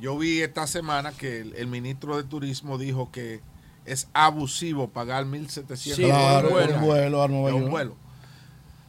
yo 0.00 0.18
vi 0.18 0.42
esta 0.42 0.66
semana 0.66 1.12
que 1.12 1.40
el, 1.40 1.66
ministro 1.66 2.16
de 2.16 2.24
Turismo 2.24 2.78
dijo 2.78 3.10
que 3.10 3.40
es 3.84 4.08
abusivo 4.12 4.88
pagar 4.88 5.24
1.700 5.24 5.76
sí, 5.76 6.04
claro, 6.04 6.48
por 6.48 6.62
un 6.62 6.80
vuelo, 6.80 7.22
a 7.22 7.28
Nueva 7.28 7.60
vuelo. 7.60 7.96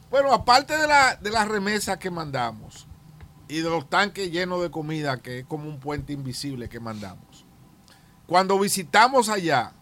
Bueno, 0.09 0.33
aparte 0.33 0.77
de 0.77 0.87
la, 0.87 1.15
de 1.15 1.29
las 1.29 1.47
remesas 1.47 1.97
que 1.97 2.09
mandamos 2.09 2.87
y 3.47 3.57
de 3.57 3.69
los 3.69 3.89
tanques 3.89 4.31
llenos 4.31 4.61
de 4.61 4.71
comida, 4.71 5.17
que 5.21 5.39
es 5.39 5.45
como 5.45 5.69
un 5.69 5.79
puente 5.79 6.13
invisible 6.13 6.69
que 6.69 6.79
mandamos, 6.79 7.45
cuando 8.25 8.57
visitamos 8.59 9.29
allá, 9.29 9.73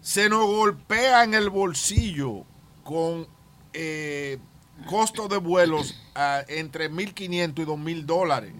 se 0.00 0.28
nos 0.28 0.46
golpea 0.46 1.24
en 1.24 1.34
el 1.34 1.50
bolsillo 1.50 2.44
con 2.84 3.28
eh, 3.72 4.38
costos 4.86 5.28
de 5.28 5.36
vuelos 5.36 5.94
ah, 6.14 6.42
entre 6.48 6.90
1.500 6.90 7.28
y 7.30 7.64
2.000 7.64 8.04
dólares. 8.04 8.52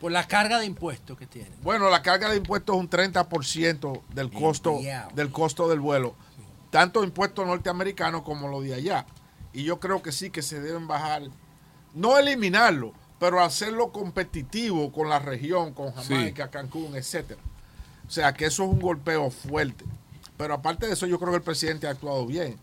Por 0.00 0.12
la 0.12 0.26
carga 0.26 0.58
de 0.58 0.66
impuestos 0.66 1.16
que 1.16 1.26
tiene. 1.26 1.50
Bueno, 1.62 1.88
la 1.88 2.02
carga 2.02 2.28
de 2.28 2.36
impuestos 2.36 2.76
es 2.76 2.80
un 2.80 2.90
30% 2.90 4.02
del 4.12 4.30
costo, 4.30 4.78
del 5.14 5.30
costo 5.30 5.68
del 5.68 5.80
vuelo. 5.80 6.14
Tanto 6.70 7.02
impuestos 7.02 7.46
norteamericanos 7.46 8.22
como 8.22 8.48
los 8.48 8.62
de 8.62 8.74
allá. 8.74 9.06
Y 9.52 9.64
yo 9.64 9.80
creo 9.80 10.02
que 10.02 10.12
sí 10.12 10.28
que 10.28 10.42
se 10.42 10.60
deben 10.60 10.86
bajar, 10.86 11.22
no 11.94 12.18
eliminarlo, 12.18 12.92
pero 13.18 13.42
hacerlo 13.42 13.90
competitivo 13.90 14.92
con 14.92 15.08
la 15.08 15.18
región, 15.18 15.72
con 15.72 15.92
Jamaica, 15.92 16.50
Cancún, 16.50 16.94
etcétera. 16.94 17.40
O 18.06 18.10
sea 18.10 18.34
que 18.34 18.44
eso 18.44 18.64
es 18.64 18.68
un 18.68 18.80
golpeo 18.80 19.30
fuerte. 19.30 19.84
Pero 20.36 20.52
aparte 20.52 20.86
de 20.86 20.92
eso, 20.92 21.06
yo 21.06 21.18
creo 21.18 21.30
que 21.30 21.38
el 21.38 21.42
presidente 21.42 21.86
ha 21.86 21.90
actuado 21.90 22.26
bien. 22.26 22.58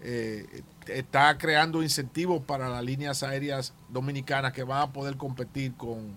Eh, 0.00 0.62
está 0.86 1.36
creando 1.36 1.82
incentivos 1.82 2.42
para 2.44 2.68
las 2.68 2.84
líneas 2.84 3.22
aéreas 3.22 3.74
dominicanas 3.88 4.52
que 4.52 4.62
van 4.62 4.82
a 4.82 4.92
poder 4.92 5.16
competir 5.16 5.74
con, 5.74 6.14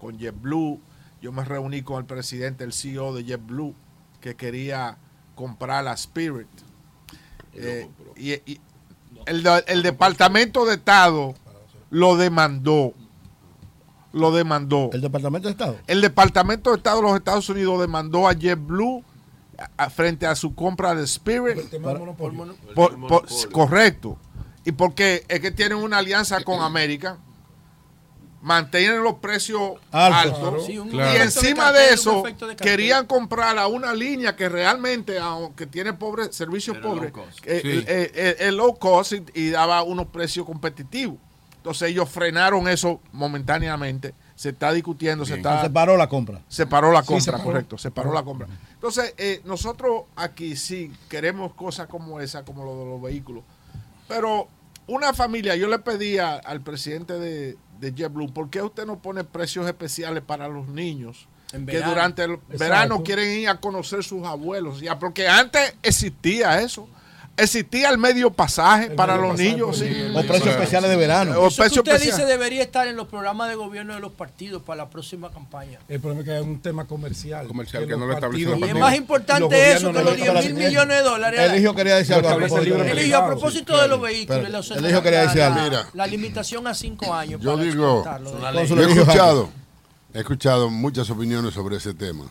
con 0.00 0.18
JetBlue. 0.18 0.80
Yo 1.22 1.32
me 1.32 1.44
reuní 1.44 1.82
con 1.82 1.98
el 1.98 2.04
presidente, 2.06 2.64
el 2.64 2.72
CEO 2.72 3.14
de 3.14 3.24
JetBlue, 3.24 3.74
que 4.20 4.34
quería 4.34 4.96
comprar 5.34 5.84
la 5.84 5.92
Spirit. 5.92 6.48
Eh, 7.54 7.88
y, 8.16 8.32
el, 9.26 9.46
el 9.66 9.82
Departamento 9.82 10.64
de 10.64 10.74
Estado 10.74 11.34
lo 11.90 12.16
demandó 12.16 12.94
lo 14.12 14.32
demandó. 14.32 14.90
¿El 14.92 15.00
Departamento 15.00 15.48
de 15.48 15.52
Estado? 15.52 15.78
El 15.86 16.00
Departamento 16.00 16.70
de 16.70 16.76
Estado 16.78 16.96
de 16.96 17.02
los 17.02 17.16
Estados 17.16 17.48
Unidos 17.48 17.80
demandó 17.80 18.28
a 18.28 18.32
JetBlue 18.32 19.04
frente 19.90 20.26
a 20.26 20.34
su 20.34 20.54
compra 20.54 20.94
de 20.94 21.04
Spirit. 21.04 21.58
correcto. 23.52 24.18
Y 24.64 24.72
porque 24.72 25.24
es 25.28 25.40
que 25.40 25.50
tienen 25.50 25.78
una 25.78 25.98
alianza 25.98 26.42
con 26.42 26.60
América, 26.62 27.18
mantienen 28.42 29.02
los 29.02 29.16
precios 29.16 29.72
altos 29.90 30.68
y 30.68 30.78
encima 31.16 31.72
de, 31.72 31.92
eso 31.92 32.22
querían 32.56 33.06
comprar 33.06 33.58
a 33.58 33.66
una 33.66 33.92
línea 33.92 34.34
que 34.34 34.48
realmente, 34.48 35.18
aunque 35.18 35.66
tiene 35.66 35.92
pobre, 35.92 36.32
servicios 36.32 36.78
pobres, 36.78 37.12
es 37.44 37.64
eh, 37.64 37.84
eh, 37.86 38.36
eh, 38.38 38.52
low 38.52 38.78
cost 38.78 39.12
y 39.34 39.50
daba 39.50 39.82
unos 39.82 40.06
precios 40.06 40.46
competitivos. 40.46 41.18
Entonces 41.60 41.90
ellos 41.90 42.08
frenaron 42.08 42.66
eso 42.68 43.02
momentáneamente. 43.12 44.14
Se 44.34 44.48
está 44.48 44.72
discutiendo, 44.72 45.26
se 45.26 45.34
está... 45.34 45.60
Se 45.60 45.68
paró 45.68 45.98
la 45.98 46.08
compra. 46.08 46.40
Se 46.48 46.66
paró 46.66 46.90
la 46.90 47.02
compra, 47.02 47.38
correcto. 47.42 47.76
Se 47.76 47.90
paró 47.90 48.14
la 48.14 48.22
compra. 48.22 48.48
Entonces, 48.72 49.12
eh, 49.18 49.42
nosotros 49.44 50.04
aquí 50.16 50.56
sí 50.56 50.90
queremos 51.10 51.52
cosas 51.52 51.86
como 51.86 52.18
esa, 52.18 52.46
como 52.46 52.64
lo 52.64 52.78
de 52.78 52.86
los 52.86 53.02
vehículos. 53.02 53.44
Pero 54.08 54.48
una 54.86 55.12
familia, 55.12 55.54
yo 55.56 55.68
le 55.68 55.80
pedía 55.80 56.36
al 56.36 56.62
presidente 56.62 57.18
de, 57.18 57.58
de 57.80 57.92
JetBlue, 57.92 58.32
¿por 58.32 58.50
qué 58.50 58.62
usted 58.62 58.86
no 58.86 59.00
pone 59.00 59.24
precios 59.24 59.66
especiales 59.66 60.22
para 60.22 60.48
los 60.48 60.68
niños? 60.68 61.26
que 61.66 61.80
durante 61.80 62.22
el 62.22 62.38
verano 62.56 63.02
quieren 63.02 63.40
ir 63.40 63.48
a 63.48 63.60
conocer 63.60 64.04
sus 64.04 64.24
abuelos. 64.24 64.80
Ya, 64.80 65.00
porque 65.00 65.26
antes 65.26 65.74
existía 65.82 66.60
eso 66.60 66.88
existía 67.40 67.90
el 67.90 67.98
medio 67.98 68.30
pasaje 68.30 68.90
para 68.90 69.16
los 69.16 69.38
niños. 69.38 69.82
O 70.14 70.22
precios 70.22 70.48
especiales 70.48 70.90
de 70.90 70.96
verano. 70.96 71.38
O 71.40 71.48
Eso 71.48 71.62
que 71.64 71.78
usted 71.80 72.00
dice 72.00 72.24
debería 72.24 72.62
estar 72.62 72.86
en 72.86 72.96
los 72.96 73.08
programas 73.08 73.48
de 73.48 73.54
gobierno 73.54 73.94
de 73.94 74.00
los 74.00 74.12
partidos 74.12 74.62
para 74.62 74.84
la 74.84 74.90
próxima 74.90 75.30
campaña. 75.30 75.78
El 75.88 76.00
problema 76.00 76.20
es 76.20 76.26
que 76.28 76.36
es 76.36 76.42
un 76.42 76.60
tema 76.60 76.86
comercial. 76.86 77.46
Comercial 77.46 77.86
que, 77.86 77.96
no 77.96 78.06
lo 78.06 78.14
estableció. 78.14 78.56
Y 78.56 78.64
es 78.64 78.74
más 78.74 78.94
importante 78.94 79.72
eso 79.72 79.92
que 79.92 80.02
los 80.02 80.16
10 80.16 80.54
mil 80.54 80.54
millones 80.54 80.98
de 80.98 81.02
dólares. 81.02 81.40
El 81.40 81.60
hijo 81.60 81.74
quería 81.74 81.96
decir 81.96 82.14
algo. 82.14 82.30
El 82.30 83.14
a 83.14 83.26
propósito 83.26 83.80
de 83.80 83.88
los 83.88 84.00
vehículos. 84.00 84.70
El 84.70 84.90
hijo 84.90 85.02
quería 85.02 85.22
decir 85.22 85.42
algo. 85.42 85.76
La 85.94 86.06
limitación 86.06 86.66
a 86.66 86.74
5 86.74 87.14
años. 87.14 87.40
Yo 87.40 87.56
digo, 87.56 88.04
yo 88.66 88.76
he 88.76 88.92
escuchado, 88.92 89.50
he 90.14 90.20
escuchado 90.20 90.70
muchas 90.70 91.08
opiniones 91.10 91.54
sobre 91.54 91.76
ese 91.76 91.94
tema. 91.94 92.30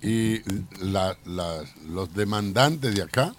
Y 0.00 0.42
los 0.80 2.14
demandantes 2.14 2.94
de 2.94 3.02
acá 3.02 3.32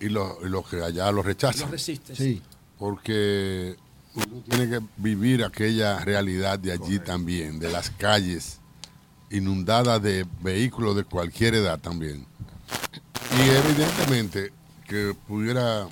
y 0.00 0.08
los 0.08 0.68
que 0.68 0.82
allá 0.82 1.12
lo 1.12 1.22
rechazan. 1.22 1.70
Sí. 1.78 2.42
Porque 2.78 3.76
uno 4.14 4.42
tiene 4.48 4.68
que 4.68 4.80
vivir 4.96 5.44
aquella 5.44 6.00
realidad 6.00 6.58
de 6.58 6.72
allí 6.72 6.98
también, 6.98 7.60
de 7.60 7.70
las 7.70 7.90
calles 7.90 8.58
inundadas 9.30 10.02
de 10.02 10.26
vehículos 10.40 10.96
de 10.96 11.04
cualquier 11.04 11.54
edad 11.54 11.78
también. 11.78 12.26
Y 13.38 13.48
evidentemente 13.48 14.52
que 14.88 15.14
pudiera 15.28 15.86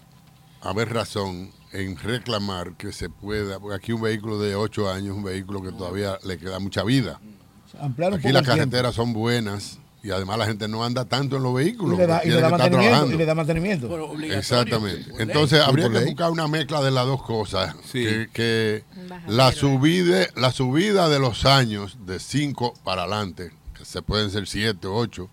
haber 0.61 0.93
razón 0.93 1.53
en 1.73 1.97
reclamar 1.97 2.77
que 2.77 2.93
se 2.93 3.09
pueda, 3.09 3.61
porque 3.61 3.77
aquí 3.77 3.93
un 3.93 4.01
vehículo 4.03 4.41
de 4.41 4.57
8 4.57 4.91
años 4.91 5.11
es 5.11 5.17
un 5.17 5.23
vehículo 5.23 5.63
que 5.63 5.71
todavía 5.71 6.19
le 6.25 6.39
queda 6.39 6.59
mucha 6.59 6.83
vida. 6.83 7.21
Aquí 8.13 8.33
las 8.33 8.43
carreteras 8.43 8.95
son 8.95 9.13
buenas, 9.13 9.79
y 10.03 10.11
además 10.11 10.39
la 10.39 10.47
gente 10.47 10.69
no 10.69 10.85
anda 10.85 11.05
tanto 11.05 11.37
en 11.37 11.43
los 11.43 11.55
vehículos. 11.55 11.95
Y 11.95 12.01
le 12.01 12.07
da, 12.07 12.25
y 12.25 12.29
le 12.31 12.41
da 12.41 12.51
mantenimiento. 12.51 13.07
Y 13.13 13.17
le 13.17 13.27
da 13.27 13.35
mantenimiento. 13.35 14.17
Exactamente. 14.23 15.11
Entonces 15.19 15.61
habría 15.61 15.91
que 15.91 16.05
buscar 16.05 16.31
una 16.31 16.47
mezcla 16.47 16.81
de 16.83 16.91
las 16.91 17.07
dos 17.07 17.23
cosas. 17.23 17.75
Que, 17.93 18.85
la, 19.27 19.53
subida, 19.53 20.29
la 20.37 20.53
subida 20.53 21.09
de 21.09 21.19
los 21.19 21.45
años 21.45 21.99
de 22.07 22.21
5 22.21 22.75
para 22.85 23.03
adelante, 23.03 23.51
que 23.77 23.85
se 23.85 24.03
pueden 24.03 24.31
ser 24.31 24.47
7 24.47 24.87
o 24.87 24.95
8, 24.95 25.29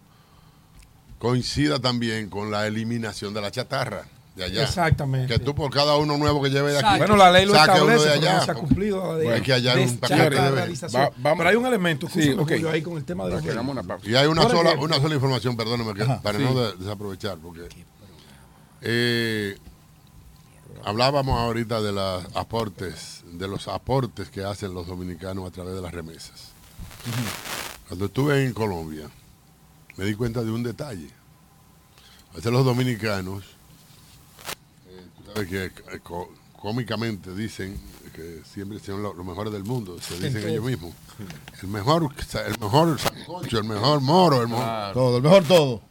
coincida 1.19 1.79
también 1.79 2.29
con 2.29 2.51
la 2.51 2.65
eliminación 2.65 3.33
de 3.33 3.41
la 3.41 3.51
chatarra 3.51 4.05
de 4.35 4.43
allá. 4.43 4.63
Exactamente. 4.63 5.33
Que 5.33 5.39
tú 5.39 5.55
por 5.55 5.71
cada 5.71 5.95
uno 5.95 6.17
nuevo 6.17 6.41
que 6.41 6.49
lleve 6.49 6.73
de 6.73 6.79
aquí, 6.79 6.97
bueno, 6.97 7.15
la 7.15 7.31
ley 7.31 7.45
lo 7.45 7.55
establece, 7.55 8.05
de 8.05 8.13
allá, 8.13 8.37
no 8.37 8.45
se 8.45 8.51
ha 8.51 8.55
cumplido. 8.55 9.15
De, 9.15 9.33
hay 9.33 9.41
que 9.41 9.53
hallar 9.53 9.79
un 9.79 9.97
paquete 9.97 10.29
de 10.29 11.11
pero 11.23 11.49
hay 11.49 11.55
un 11.55 11.65
elemento 11.65 12.07
sí, 12.09 12.31
okay. 12.31 12.63
ahí 12.65 12.81
con 12.81 12.97
el 12.97 13.05
tema 13.05 13.25
de 13.25 13.31
los 13.31 13.43
una 13.43 13.83
Y 14.03 14.15
hay 14.15 14.27
una 14.27 14.43
sola, 14.43 14.73
una 14.73 14.99
sola 14.99 15.15
información, 15.15 15.55
perdóneme, 15.55 15.93
para 16.21 16.37
no 16.37 16.71
desaprovechar, 16.73 17.37
porque 17.37 17.69
eh, 18.81 19.57
hablábamos 20.83 21.39
ahorita 21.39 21.81
de 21.81 21.93
los 21.93 22.25
aportes, 22.35 23.23
de 23.31 23.47
los 23.47 23.67
aportes 23.69 24.29
que 24.29 24.43
hacen 24.43 24.73
los 24.73 24.85
dominicanos 24.87 25.47
a 25.47 25.51
través 25.51 25.75
de 25.75 25.81
las 25.81 25.93
remesas. 25.93 26.51
Cuando 27.87 28.05
estuve 28.05 28.43
en 28.43 28.53
Colombia, 28.53 29.09
me 29.95 30.05
di 30.05 30.13
cuenta 30.15 30.43
de 30.43 30.51
un 30.51 30.61
detalle. 30.61 31.09
A 32.31 32.35
veces 32.35 32.51
los 32.51 32.65
dominicanos 32.65 33.54
que 35.43 35.65
eh, 35.65 35.71
cómicamente 36.61 37.35
dicen 37.35 37.77
que 38.13 38.41
siempre 38.45 38.79
son 38.79 39.03
los, 39.03 39.15
mejores 39.17 39.51
del 39.51 39.63
mundo, 39.63 39.99
se 39.99 40.15
dicen 40.15 40.49
ellos 40.49 40.63
mismos. 40.63 40.93
El 41.61 41.67
mejor, 41.67 42.03
el 42.03 42.59
mejor 42.59 42.97
el 43.51 43.63
mejor 43.65 44.01
moro, 44.01 44.41
el 44.41 44.47
mejor 44.47 44.93
todo, 44.93 45.17
el 45.17 45.23
mejor 45.23 45.43
todo. 45.43 45.81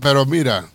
Pero 0.00 0.26
mira, 0.26 0.68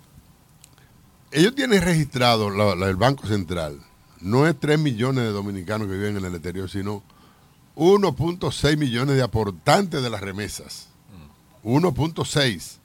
ellos 1.32 1.54
tienen 1.56 1.82
registrado 1.82 2.48
el 2.74 2.96
Banco 2.96 3.28
Central, 3.28 3.80
no 4.22 4.48
es 4.48 4.58
3 4.60 4.80
millones 4.80 5.26
de 5.26 5.32
dominicanos 5.32 5.88
que 5.88 5.94
viven 5.94 6.18
en 6.18 6.26
el 6.26 6.34
exterior, 6.34 6.70
sino 6.70 7.04
1.6 7.76 8.78
millones 8.78 9.18
de 9.18 9.24
aportantes 9.24 10.02
de 10.02 10.10
las 10.10 10.22
remesas. 10.22 10.88
1.6. 11.64 12.77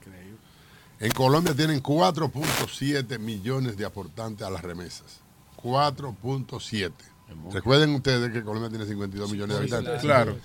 En 1.03 1.11
Colombia 1.11 1.53
tienen 1.53 1.83
4.7 1.83 3.19
millones 3.19 3.75
de 3.75 3.83
aportantes 3.83 4.47
a 4.47 4.49
las 4.49 4.61
remesas. 4.61 5.19
4.7. 5.61 6.93
Recuerden 7.51 7.93
ustedes 7.95 8.31
que 8.31 8.41
Colombia 8.41 8.69
tiene 8.69 8.85
52 8.85 9.29
millones 9.29 9.57
de 9.57 9.59
habitantes. 9.59 10.01
Claro. 10.01 10.37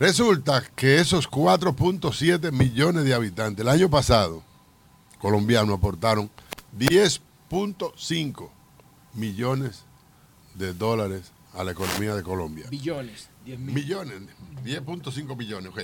Resulta 0.00 0.60
que 0.74 0.96
esos 0.98 1.30
4.7 1.30 2.50
millones 2.50 3.04
de 3.04 3.14
habitantes, 3.14 3.64
el 3.64 3.68
año 3.68 3.88
pasado, 3.88 4.42
colombianos 5.20 5.78
aportaron 5.78 6.28
10.5 6.76 8.50
millones 9.12 9.84
de 10.56 10.74
dólares 10.74 11.30
a 11.52 11.62
la 11.62 11.70
economía 11.70 12.16
de 12.16 12.24
Colombia. 12.24 12.66
Billones. 12.70 13.28
10 13.44 13.60
millones. 13.60 14.20
10.5 14.64 15.36
millones, 15.36 15.70
ok. 15.70 15.80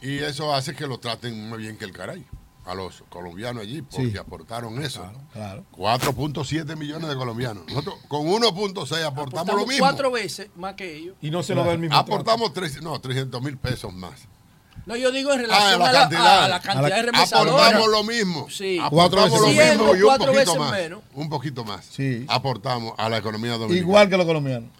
Y 0.00 0.18
eso 0.18 0.54
hace 0.54 0.76
que 0.76 0.86
lo 0.86 0.98
traten 0.98 1.48
muy 1.48 1.58
bien 1.58 1.76
que 1.76 1.84
el 1.84 1.90
caray 1.90 2.24
a 2.68 2.74
los 2.74 3.02
colombianos 3.08 3.62
allí 3.62 3.82
porque 3.82 4.18
aportaron 4.18 4.82
eso. 4.82 5.10
Claro, 5.32 5.64
4.7 5.72 6.76
millones 6.76 7.08
de 7.08 7.16
colombianos. 7.16 7.66
Nosotros 7.66 7.96
con 8.08 8.26
1.6 8.26 9.04
aportamos, 9.04 9.54
lo 9.54 9.66
mismo. 9.66 9.84
Cuatro 9.84 10.10
veces 10.10 10.50
más 10.54 10.74
que 10.74 10.96
ellos. 10.96 11.16
Y 11.22 11.30
no 11.30 11.42
se 11.42 11.54
lo 11.54 11.64
da 11.64 11.72
el 11.72 11.78
mismo. 11.78 11.96
Aportamos 11.96 12.52
tres, 12.52 12.82
no, 12.82 13.00
300 13.00 13.40
mil 13.42 13.56
pesos 13.56 13.92
más. 13.94 14.28
No, 14.84 14.96
yo 14.96 15.10
digo 15.10 15.32
en 15.32 15.40
relación 15.40 15.82
a, 15.82 15.92
la 15.92 16.00
cantidad, 16.00 16.44
a, 16.44 16.48
la, 16.48 16.60
cantidad 16.60 16.96
de 16.96 17.02
remesadores. 17.02 17.52
Aportamos 17.52 17.88
lo 17.88 18.04
mismo. 18.04 18.48
Sí. 18.50 18.78
Aportamos 18.80 19.40
lo 19.40 19.48
mismo 19.48 19.96
y 19.96 20.02
un 20.02 20.18
poquito 20.18 20.56
más. 20.56 20.80
Un 21.14 21.28
poquito 21.28 21.64
más. 21.64 21.84
Sí. 21.86 22.24
Aportamos 22.28 22.94
a 22.96 23.08
la 23.08 23.18
economía 23.18 23.52
dominicana. 23.52 23.80
Igual 23.80 24.08
que 24.08 24.16
los 24.16 24.26
colombianos. 24.26 24.70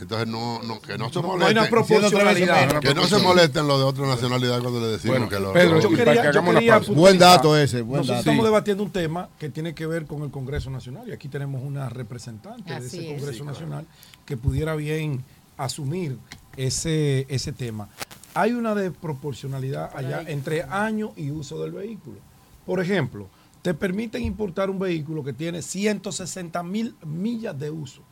Entonces, 0.00 0.28
no, 0.28 0.62
no, 0.62 0.80
que 0.80 0.96
no 0.96 1.10
se 1.10 1.20
molesten. 1.20 1.40
No 1.40 1.46
hay 1.46 1.52
una 1.52 1.68
proporcionalidad. 1.68 2.80
Que 2.80 2.94
no 2.94 3.04
se 3.06 3.18
molesten 3.18 3.66
los 3.66 3.78
de 3.78 3.84
otra 3.84 4.06
nacionalidad 4.06 4.60
cuando 4.60 4.80
le 4.80 4.86
decimos 4.88 5.28
que 5.28 5.40
lo. 5.40 5.52
Pedro, 5.52 5.80
yo 5.80 5.90
quería, 5.90 6.30
yo 6.30 6.44
quería 6.44 6.78
buen 6.78 7.18
dato 7.18 7.56
ese. 7.56 7.82
Buen 7.82 8.00
Nosotros 8.00 8.20
estamos 8.20 8.44
debatiendo 8.44 8.82
un 8.82 8.90
tema 8.90 9.28
que 9.38 9.48
tiene 9.48 9.74
que 9.74 9.86
ver 9.86 10.06
con 10.06 10.22
el 10.22 10.30
Congreso 10.30 10.70
Nacional 10.70 11.08
y 11.08 11.12
aquí 11.12 11.28
tenemos 11.28 11.62
una 11.62 11.88
representante 11.88 12.78
de 12.78 12.86
ese 12.86 13.06
Congreso 13.06 13.44
Nacional 13.44 13.86
que 14.24 14.36
pudiera 14.36 14.76
bien 14.76 15.24
asumir 15.56 16.18
ese, 16.56 17.26
ese 17.28 17.52
tema. 17.52 17.88
Hay 18.34 18.52
una 18.52 18.74
desproporcionalidad 18.74 19.90
allá 19.96 20.22
entre 20.28 20.62
año 20.62 21.12
y 21.16 21.30
uso 21.30 21.60
del 21.60 21.72
vehículo. 21.72 22.18
Por 22.64 22.80
ejemplo, 22.80 23.28
te 23.62 23.74
permiten 23.74 24.22
importar 24.22 24.70
un 24.70 24.78
vehículo 24.78 25.24
que 25.24 25.32
tiene 25.32 25.62
160 25.62 26.62
mil 26.62 26.94
millas 27.04 27.58
de 27.58 27.70
uso 27.70 28.02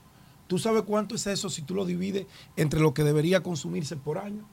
¿Tú 0.46 0.58
sabes 0.58 0.82
cuánto 0.82 1.14
es 1.14 1.26
eso 1.26 1.50
si 1.50 1.62
tú 1.62 1.74
lo 1.74 1.84
divides 1.84 2.26
entre 2.56 2.80
lo 2.80 2.94
que 2.94 3.02
debería 3.02 3.42
consumirse 3.42 3.96
por 3.96 4.18
año? 4.18 4.48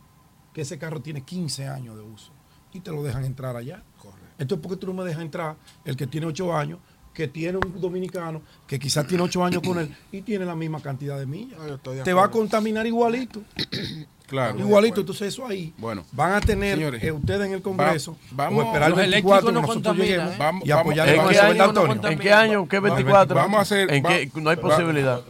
Que 0.53 0.61
ese 0.61 0.77
carro 0.77 1.01
tiene 1.01 1.21
15 1.21 1.67
años 1.67 1.95
de 1.95 2.01
uso 2.01 2.31
y 2.73 2.79
te 2.79 2.91
lo 2.91 3.03
dejan 3.03 3.25
entrar 3.25 3.55
allá. 3.55 3.83
Correcto. 3.97 4.23
Entonces, 4.37 4.63
¿por 4.63 4.71
qué 4.71 4.77
tú 4.77 4.87
no 4.87 4.93
me 4.93 5.07
dejas 5.07 5.21
entrar 5.21 5.55
el 5.85 5.95
que 5.95 6.07
tiene 6.07 6.27
8 6.27 6.55
años, 6.55 6.79
que 7.13 7.27
tiene 7.27 7.59
un 7.59 7.79
dominicano, 7.79 8.41
que 8.65 8.79
quizás 8.79 9.05
tiene 9.05 9.23
8 9.23 9.45
años 9.45 9.61
con 9.61 9.77
él 9.79 9.95
y 10.11 10.21
tiene 10.21 10.45
la 10.45 10.55
misma 10.55 10.81
cantidad 10.81 11.17
de 11.17 11.25
millas? 11.25 11.59
te 12.03 12.13
va 12.13 12.25
a 12.25 12.31
contaminar 12.31 12.85
igualito. 12.87 13.43
Claro. 14.25 14.57
Igualito, 14.57 15.01
entonces 15.01 15.27
eso 15.27 15.45
ahí 15.45 15.73
bueno, 15.77 16.05
van 16.11 16.31
a 16.31 16.41
tener 16.41 16.79
eh, 17.03 17.11
ustedes 17.11 17.45
en 17.45 17.53
el 17.53 17.61
Congreso 17.61 18.17
vamos, 18.31 18.63
a 18.63 18.67
esperar 18.67 18.89
el 18.91 18.95
24 18.95 19.47
que 19.47 19.53
nosotros 19.53 19.97
lleguemos 19.97 20.35
y 20.63 20.71
apoyar 20.71 21.09
¿En, 21.09 21.27
qué 21.27 21.39
año, 21.39 21.85
¿En 22.09 22.19
qué 22.19 22.33
año? 22.33 22.67
¿Qué 22.67 22.79
24? 22.79 23.35
Vamos 23.35 23.59
a 23.59 23.61
hacer, 23.61 23.93
¿En 23.93 24.01
qué? 24.01 24.31
No 24.35 24.49
hay 24.49 24.55
posibilidad. 24.55 25.21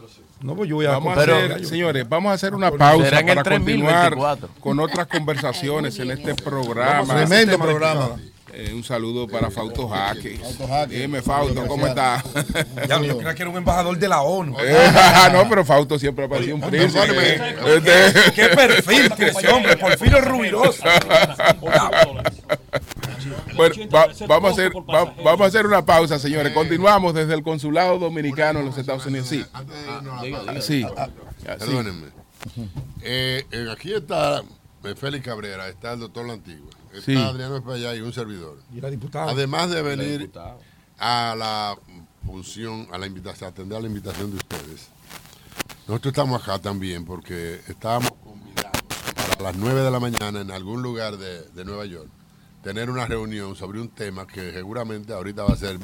No, 0.44 0.54
pues 0.54 0.68
yo 0.68 0.76
voy 0.76 0.84
a, 0.84 0.90
vamos 0.90 1.16
a 1.16 1.22
hacer, 1.22 1.66
señores, 1.66 2.06
vamos 2.06 2.30
a 2.30 2.34
hacer 2.34 2.54
una 2.54 2.70
pausa 2.70 3.10
para 3.34 3.42
continuar 3.58 4.14
con 4.60 4.78
otras 4.78 5.06
conversaciones 5.06 5.98
en 5.98 6.10
este 6.10 6.34
programa. 6.34 7.14
Tremendo 7.14 7.58
programa. 7.58 8.10
Eh, 8.56 8.72
un 8.72 8.84
saludo 8.84 9.26
para 9.26 9.50
Fausto 9.50 9.88
Jaque. 9.88 10.38
Dime, 10.88 11.22
Fausto, 11.22 11.66
¿cómo 11.66 11.86
está? 11.88 12.22
Ya, 12.88 13.00
yo 13.02 13.16
creía 13.16 13.34
que 13.34 13.42
era 13.42 13.50
un 13.50 13.56
embajador 13.56 13.98
de 13.98 14.06
la 14.06 14.20
ONU. 14.22 14.54
Eh, 14.60 14.92
no, 15.32 15.48
pero 15.48 15.64
Fausto 15.64 15.98
siempre 15.98 16.26
ha 16.26 16.28
parecido 16.28 16.54
un 16.56 16.60
príncipe. 16.60 17.34
Este- 17.66 18.32
¿Qué 18.32 18.48
perfil 18.54 19.12
ese 19.18 19.48
hombre? 19.48 19.76
Porfirio 19.76 20.20
Rubirosa. 20.20 20.84
Bueno, 23.56 23.74
vamos, 24.28 24.50
a 24.50 24.52
hacer, 24.52 24.72
vamos 24.72 25.40
a 25.40 25.44
hacer 25.44 25.66
una 25.66 25.84
pausa, 25.84 26.18
señores. 26.18 26.52
Continuamos 26.52 27.14
desde 27.14 27.34
el 27.34 27.42
Consulado 27.42 27.98
Dominicano 27.98 28.60
en 28.60 28.66
los 28.66 28.78
Estados 28.78 29.04
Unidos. 29.06 29.28
Sí. 29.28 29.44
Sí. 30.60 30.86
Perdónenme. 31.44 32.08
Eh, 33.02 33.44
aquí 33.72 33.92
está 33.92 34.42
Félix 34.96 35.24
Cabrera, 35.24 35.68
está 35.68 35.92
el 35.94 36.00
doctor 36.00 36.26
La 36.26 36.34
Antigua 36.34 36.70
está 36.98 37.28
Adriano 37.28 37.56
Espallá 37.56 37.94
y 37.94 38.00
un 38.00 38.12
servidor. 38.12 38.58
Y 38.74 38.80
la 38.80 38.90
diputada. 38.90 39.30
Además 39.30 39.70
de 39.70 39.82
venir 39.82 40.30
a 40.98 41.34
la 41.36 41.78
función, 42.24 42.88
a 42.92 42.98
la 42.98 43.06
invitación, 43.06 43.48
a 43.48 43.50
atender 43.50 43.78
a 43.78 43.80
la 43.80 43.88
invitación 43.88 44.30
de 44.30 44.36
ustedes. 44.36 44.88
Nosotros 45.86 46.12
estamos 46.12 46.42
acá 46.42 46.58
también 46.58 47.04
porque 47.04 47.60
estábamos 47.68 48.12
convidados 48.12 48.82
para 49.28 49.42
las 49.42 49.56
9 49.56 49.82
de 49.82 49.90
la 49.90 50.00
mañana 50.00 50.40
en 50.40 50.50
algún 50.50 50.82
lugar 50.82 51.16
de, 51.18 51.64
Nueva 51.64 51.84
York 51.84 52.08
tener 52.64 52.88
una 52.88 53.06
reunión 53.06 53.54
sobre 53.54 53.78
un 53.78 53.90
tema 53.90 54.26
que 54.26 54.52
seguramente 54.52 55.12
ahorita 55.12 55.44
va 55.44 55.52
a 55.52 55.56
ser 55.56 55.78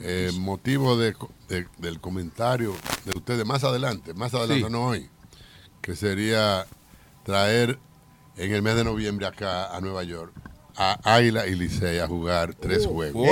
eh, 0.00 0.32
motivo 0.38 0.96
de, 0.96 1.14
del 1.76 2.00
comentario 2.00 2.74
de 3.04 3.16
ustedes 3.16 3.44
más 3.44 3.62
adelante, 3.62 4.14
más 4.14 4.32
adelante 4.32 4.70
no 4.70 4.86
hoy, 4.86 5.10
que 5.82 5.94
sería 5.94 6.66
traer 7.24 7.78
en 8.38 8.54
el 8.54 8.62
mes 8.62 8.76
de 8.76 8.84
noviembre 8.84 9.26
acá 9.26 9.76
a 9.76 9.80
Nueva 9.82 10.02
York 10.02 10.32
a 10.78 10.98
Águila 11.02 11.46
y 11.46 11.56
Licey 11.56 11.98
a 11.98 12.06
jugar 12.06 12.54
tres 12.54 12.86
uh. 12.86 12.94
juegos. 12.94 13.28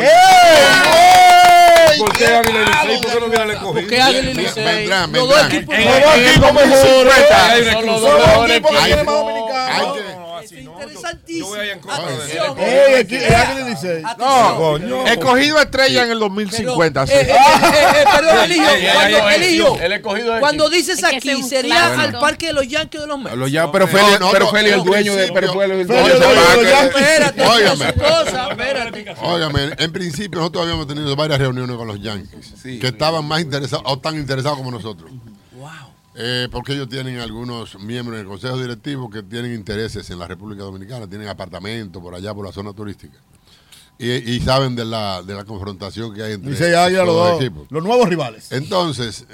¿Por 1.98 2.12
qué 2.18 2.26
Águila 2.26 2.60
y 2.60 2.66
Licey? 2.66 3.00
¿Por 3.00 3.10
qué 3.12 3.20
no 3.20 3.28
viene 3.28 3.44
el 3.44 3.50
escogido? 3.52 3.72
¿Por 3.72 3.86
qué 3.86 4.02
Águila 4.02 4.30
y 4.30 4.34
Licey? 4.34 4.64
Vendrán, 4.64 5.12
vendrán. 5.12 5.12
Los 5.12 5.28
dos 5.28 5.46
equipos 5.46 5.74
mejores. 5.78 6.40
Los 7.86 8.00
dos 8.02 8.14
mejores 8.18 8.62
interesantísimo. 10.52 11.48
Yo 11.48 11.56
voy 11.56 11.68
en 11.70 11.80
contra 11.80 12.06
de 12.06 14.02
No, 14.18 15.06
escogido 15.06 15.60
estrella 15.60 16.04
en 16.04 16.10
el 16.12 16.18
2050. 16.18 17.06
Perdón, 17.06 18.44
Eligio. 19.36 19.76
Cuando 20.40 20.68
dices 20.70 21.02
aquí, 21.04 21.42
sería 21.42 22.00
al 22.00 22.12
parque 22.18 22.46
de 22.46 22.52
los 22.52 22.66
Yankees 22.68 23.00
de 23.00 23.06
los 23.06 23.18
Mets. 23.18 23.36
Pero 24.32 24.48
Feli 24.50 24.68
es 24.70 24.74
el 24.76 24.84
dueño 24.84 25.14
de 25.14 25.32
Pero 25.32 25.52
Espérate. 26.90 27.42
Óigame, 29.22 29.74
en 29.78 29.92
principio 29.92 30.40
nosotros 30.40 30.64
habíamos 30.64 30.86
tenido 30.86 31.14
varias 31.16 31.38
reuniones 31.38 31.76
con 31.76 31.86
los 31.88 32.00
Yankees 32.00 32.54
que 32.80 32.86
estaban 32.88 33.24
más 33.24 33.40
interesados 33.40 33.84
o 33.88 33.98
tan 33.98 34.16
interesados 34.16 34.58
como 34.58 34.70
nosotros. 34.70 35.10
Eh, 36.18 36.48
porque 36.50 36.72
ellos 36.72 36.88
tienen 36.88 37.18
algunos 37.18 37.78
miembros 37.78 38.16
del 38.16 38.26
consejo 38.26 38.56
directivo 38.56 39.10
que 39.10 39.22
tienen 39.22 39.52
intereses 39.52 40.08
en 40.08 40.18
la 40.18 40.26
República 40.26 40.62
Dominicana, 40.62 41.06
tienen 41.06 41.28
apartamentos 41.28 42.02
por 42.02 42.14
allá, 42.14 42.32
por 42.32 42.46
la 42.46 42.52
zona 42.52 42.72
turística. 42.72 43.18
Y, 43.98 44.40
saben 44.40 44.76
de 44.76 44.84
la, 44.84 45.22
de 45.22 45.34
la 45.34 45.44
confrontación 45.44 46.14
que 46.14 46.22
hay 46.22 46.32
entre 46.34 46.50
los, 46.50 47.40
equipos. 47.40 47.66
Los 47.70 47.82
nuevos 47.82 48.06
rivales. 48.06 48.52
Entonces, 48.52 49.26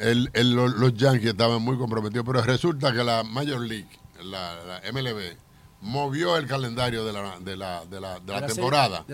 los 0.45 0.95
Yankees 0.95 1.31
estaban 1.31 1.61
muy 1.63 1.77
comprometidos, 1.77 2.25
pero 2.25 2.43
resulta 2.43 2.93
que 2.93 3.03
la 3.03 3.25
Major 3.25 3.61
League, 3.61 3.89
la, 4.23 4.55
la 4.65 4.93
MLB, 4.93 5.37
movió 5.83 6.37
el 6.37 6.47
calendario 6.47 7.05
de 7.05 7.13
la, 7.13 7.39
de 7.41 7.57
la, 7.57 7.85
de 7.85 8.01
la, 8.01 8.21
de 8.21 8.33
la, 8.33 8.47
temporada 8.47 9.05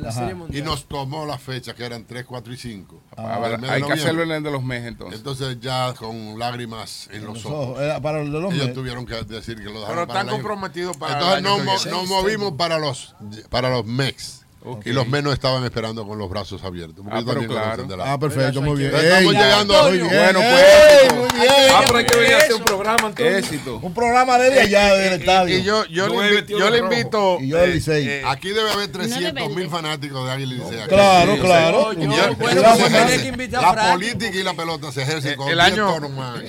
y 0.51 0.61
nos 0.61 0.85
tomó 0.85 1.25
las 1.25 1.41
fechas 1.41 1.75
que 1.75 1.85
eran 1.85 2.05
3, 2.05 2.25
4 2.27 2.53
y 2.53 2.57
5. 2.57 3.03
Ah, 3.17 3.59
hay 3.69 3.83
que 3.83 3.93
hacerlo 3.93 4.23
en 4.23 4.33
el 4.33 4.43
de 4.43 4.51
los 4.51 4.63
meses 4.63 4.89
entonces. 4.89 5.19
Entonces 5.19 5.59
ya 5.61 5.95
con 5.95 6.39
lágrimas 6.39 7.09
en, 7.11 7.25
los, 7.25 7.45
ojos. 7.47 7.79
para 8.03 8.21
el 8.21 8.31
de 8.31 8.41
los 8.41 8.53
Ellos 8.53 8.75
tuvieron 8.75 9.07
que 9.07 9.15
decir 9.25 9.57
que 9.57 9.65
lo 9.65 9.81
dejaron 9.81 10.07
Pero 10.07 10.19
están 10.19 10.29
comprometidos 10.29 10.97
para 10.97 11.39
Entonces 11.39 11.43
nos 11.65 11.87
no 11.87 12.05
movimos 12.05 12.53
para 12.53 12.79
los, 12.79 13.15
para 13.49 13.71
los 13.71 13.87
MEX. 13.87 14.45
Y 14.85 14.93
los 14.93 15.07
menos 15.09 15.33
estaban 15.33 15.65
esperando 15.65 16.07
con 16.07 16.19
los 16.19 16.29
brazos 16.29 16.63
abiertos. 16.65 17.05
Ah, 17.11 17.23
claro. 17.25 18.03
ah, 18.05 18.19
perfecto, 18.19 18.61
muy 18.61 18.77
bien. 18.77 18.95
Estamos 18.95 19.33
llegando 19.33 19.77
a 19.77 19.89
muy 19.89 19.99
bien. 19.99 20.09
Bueno, 20.09 20.41
pues. 20.41 21.15
Muy 21.15 21.28
bien. 21.41 21.71
Ah, 21.71 21.83
pero 21.87 21.99
hay 21.99 22.05
que 22.05 22.17
venir 22.17 22.35
a 22.35 22.39
hacer 22.39 22.55
un 22.55 22.65
programa, 22.65 23.13
Éxito. 23.17 23.79
Un 23.83 23.95
programa 23.95 24.39
de 24.39 24.61
allá 24.61 24.95
del 24.95 25.21
estadio. 25.21 25.59
Y 25.59 25.63
yo, 25.63 25.85
yo, 25.87 26.09
le, 26.09 26.47
yo 26.47 26.71
le 26.71 26.79
invito. 26.79 27.39
Y 27.41 27.49
yo 27.49 27.67
Licey. 27.67 28.09
Eh, 28.09 28.23
aquí 28.27 28.51
debe 28.51 28.71
haber 28.71 28.89
300 28.89 29.55
mil 29.55 29.69
fanáticos 29.69 30.27
de 30.27 30.33
Águila 30.33 30.55
Licey. 30.55 30.89
Claro, 30.89 31.39
claro. 31.39 31.93
La 33.51 33.93
política 33.93 34.37
y 34.37 34.43
la 34.43 34.55
pelota 34.55 34.93
se 34.93 35.03
ejercen 35.03 35.37
con 35.37 35.49
el 35.49 35.61
año, 35.61 35.97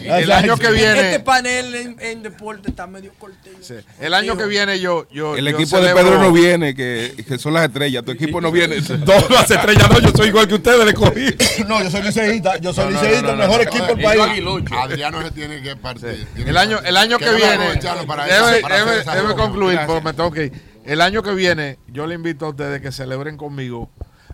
el 0.06 0.32
año 0.32 0.58
que 0.58 0.72
viene. 0.72 1.00
Este 1.00 1.20
panel 1.20 1.96
en 2.00 2.24
deporte 2.24 2.70
está 2.70 2.88
medio 2.88 3.14
cortito. 3.18 3.60
El 4.00 4.14
año 4.14 4.38
que 4.38 4.46
viene 4.46 4.80
yo. 4.80 5.06
El 5.36 5.48
equipo 5.48 5.80
de 5.80 5.94
Pedro 5.94 6.20
no 6.20 6.32
viene, 6.32 6.76
que 6.76 7.38
son 7.40 7.54
las 7.54 7.66
estrellas 7.66 8.00
tu 8.04 8.12
equipo 8.12 8.42
no 8.42 8.52
viene. 8.52 8.82
Todas 8.82 9.30
las 9.30 9.52
estrellas 9.52 9.90
no, 9.90 10.00
yo 10.00 10.12
soy 10.16 10.28
igual 10.28 10.48
que 10.48 10.56
ustedes 10.56 10.86
de 10.86 10.94
cogí. 10.94 11.36
No, 11.68 11.84
yo 11.84 11.92
soy 11.92 12.02
liceísta, 12.04 12.58
yo 12.58 12.74
soy 12.74 12.94
liceísta, 12.94 13.32
el 13.32 13.38
mejor 13.38 13.62
equipo 13.62 13.86
del 13.86 14.02
país. 14.02 14.44
Adriano 14.84 15.22
se 15.22 15.32
tiene 15.32 15.62
que 15.62 15.76
partir. 15.76 16.28
El 16.36 16.58
año, 16.58 16.80
el 16.84 16.98
año 16.98 17.18
que, 17.18 17.34
viene, 17.34 17.76
debe, 17.76 19.36
concluir, 19.36 19.80
porque 19.86 20.04
me 20.04 20.14
tengo 20.14 20.32
que 20.32 20.46
ir. 20.46 20.70
El 20.86 21.02
año 21.02 21.22
que 21.22 21.34
viene, 21.34 21.78
yo 21.88 22.08
le 22.08 22.16
invito 22.16 22.46
a 22.46 22.50
ustedes 22.50 22.82
que 22.82 22.92
celebren 22.92 23.38
conmigo 23.38 23.90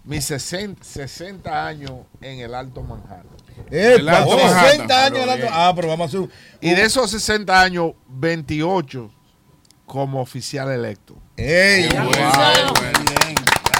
mis 0.06 0.26
60, 0.26 0.84
60 0.84 1.68
años 1.68 1.92
en 2.22 2.40
el 2.40 2.54
Alto 2.54 2.84
Manhattan. 2.84 3.26
el 3.72 4.08
Alto 4.08 4.38
60 4.38 5.06
años 5.06 5.18
en 5.18 5.24
el 5.24 5.30
Alto 5.30 5.48
Ah, 5.52 5.74
pero 5.76 5.88
vamos 5.88 6.14
a 6.14 6.18
hacer. 6.18 6.30
Y 6.62 6.70
de 6.72 6.84
esos 6.84 7.10
60 7.12 7.62
años, 7.62 7.94
28 8.08 9.12
como 9.86 10.22
oficial 10.22 10.72
electo. 10.72 11.16
¡Ey! 11.38 11.90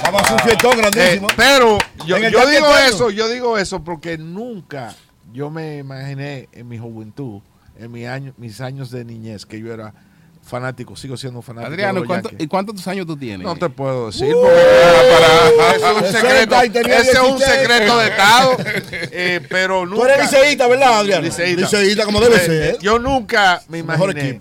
Vamos 0.02 0.30
a 0.30 0.34
un 0.34 0.38
fiestón 0.40 0.78
grandísimo. 0.78 1.28
Eh, 1.28 1.34
pero 1.36 1.78
yo, 2.06 2.18
yo 2.18 2.46
digo 2.46 2.76
eso, 2.86 3.10
yo 3.10 3.28
digo 3.28 3.58
eso 3.58 3.82
porque 3.82 4.18
nunca 4.18 4.94
yo 5.32 5.50
me 5.50 5.78
imaginé 5.78 6.48
en 6.52 6.68
mi 6.68 6.78
juventud, 6.78 7.40
en 7.78 7.92
mi 7.92 8.06
año, 8.06 8.32
mis 8.36 8.60
años 8.60 8.90
de 8.90 9.04
niñez, 9.04 9.46
que 9.46 9.60
yo 9.60 9.72
era 9.72 9.94
fanático, 10.46 10.96
sigo 10.96 11.16
siendo 11.16 11.42
fanático. 11.42 11.72
Adriano, 11.72 12.02
¿y 12.38 12.46
cuántos 12.46 12.86
años 12.86 13.06
tú 13.06 13.16
tienes? 13.16 13.44
No 13.44 13.56
te 13.56 13.68
puedo 13.68 14.06
decir, 14.06 14.34
uh, 14.34 14.40
porque 14.40 14.56
es 15.76 16.02
un 16.02 16.20
secreto, 16.20 16.88
ese 16.88 17.10
es 17.10 17.18
un 17.18 17.38
secreto 17.38 17.98
de 17.98 18.08
Estado. 18.08 18.56
Eh, 19.18 19.40
pero 19.48 19.86
nunca, 19.86 20.02
tú 20.02 20.08
eres 20.08 20.32
liceísta, 20.32 20.66
¿verdad, 20.66 21.00
Adriano? 21.00 21.22
Liceísta. 21.22 22.04
como 22.04 22.20
debe 22.20 22.36
eh, 22.36 22.40
ser. 22.40 22.78
Yo 22.80 22.98
nunca 22.98 23.62
me 23.68 23.78
imaginé 23.78 24.38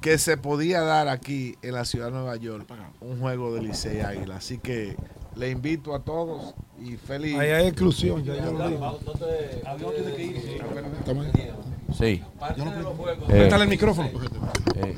que 0.00 0.18
se 0.18 0.36
podía 0.36 0.82
dar 0.82 1.08
aquí 1.08 1.56
en 1.62 1.74
la 1.74 1.84
ciudad 1.84 2.06
de 2.06 2.12
Nueva 2.12 2.36
York 2.36 2.68
un 3.00 3.20
juego 3.20 3.54
de 3.54 3.62
Licey 3.62 4.00
Águila. 4.00 4.36
Así 4.36 4.58
que 4.58 4.96
le 5.36 5.50
invito 5.50 5.94
a 5.94 6.00
todos 6.00 6.54
y 6.80 6.96
feliz. 6.96 7.38
Ahí 7.38 7.50
hay 7.50 7.66
exclusión, 7.68 8.22
ya, 8.24 8.34
Sí. 11.96 12.22
Eh, 13.28 13.50
el 13.52 13.68
micrófono. 13.68 14.08
Eh. 14.76 14.96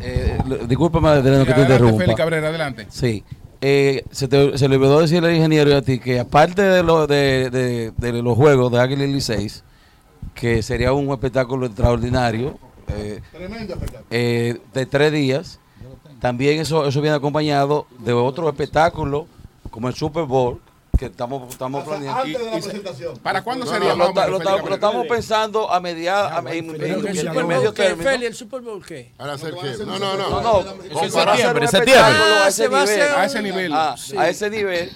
Eh, 0.00 0.38
discúlpame, 0.68 1.08
Adriano, 1.08 1.44
que 1.44 1.54
te 1.54 1.60
interrumpa. 1.62 1.98
Félix 1.98 2.16
Cabrera, 2.16 2.48
adelante. 2.48 2.86
Sí. 2.90 3.24
Eh, 3.60 4.04
se, 4.10 4.26
te, 4.26 4.58
se 4.58 4.68
le 4.68 4.76
olvidó 4.76 5.00
decirle 5.00 5.28
al 5.28 5.36
ingeniero 5.36 5.70
y 5.70 5.74
a 5.74 5.82
ti 5.82 6.00
que 6.00 6.18
aparte 6.18 6.62
de, 6.62 6.82
lo, 6.82 7.06
de, 7.06 7.48
de, 7.50 7.92
de 7.96 8.22
los 8.22 8.36
juegos 8.36 8.72
de 8.72 8.80
Águila 8.80 9.04
y 9.04 9.12
Liceis, 9.12 9.62
que 10.34 10.62
sería 10.62 10.92
un 10.92 11.08
espectáculo 11.12 11.66
extraordinario, 11.66 12.58
eh, 12.88 13.20
eh, 14.10 14.58
de 14.74 14.86
tres 14.86 15.12
días, 15.12 15.60
también 16.22 16.60
eso, 16.60 16.86
eso 16.86 17.00
viene 17.00 17.16
acompañado 17.16 17.88
de 17.98 18.12
otro 18.12 18.48
espectáculo 18.48 19.26
como 19.72 19.88
el 19.88 19.94
Super 19.96 20.22
Bowl, 20.22 20.60
que 20.96 21.06
estamos, 21.06 21.50
estamos 21.50 21.82
planeando. 21.82 22.20
Antes 22.20 22.38
de 22.38 22.44
la 22.44 22.52
presentación. 22.52 23.18
¿Para 23.18 23.42
cuándo 23.42 23.66
sería? 23.66 23.96
lo, 23.96 24.12
lo, 24.12 24.74
estamos 24.74 25.04
pensando 25.08 25.68
a 25.68 25.80
mediados, 25.80 26.44
en, 26.52 26.78
medio 26.78 27.72
término. 27.72 28.08
¿El 28.08 28.34
Super 28.36 28.60
Bowl 28.60 28.86
qué? 28.86 29.10
¿Para 29.16 29.32
hacer 29.32 29.52
qué? 29.52 29.84
No, 29.84 29.98
no, 29.98 30.16
no. 30.16 30.30
No, 30.30 30.62
no. 30.62 31.02
En 31.02 31.10
septiembre, 31.10 31.66
septiembre. 31.66 32.04
A 32.04 32.46
ese 32.46 32.68
nivel. 32.68 32.92
A 33.12 33.24
ese 33.24 33.42
nivel. 33.42 33.72
A 33.72 34.28
ese 34.28 34.48
nivel. 34.48 34.92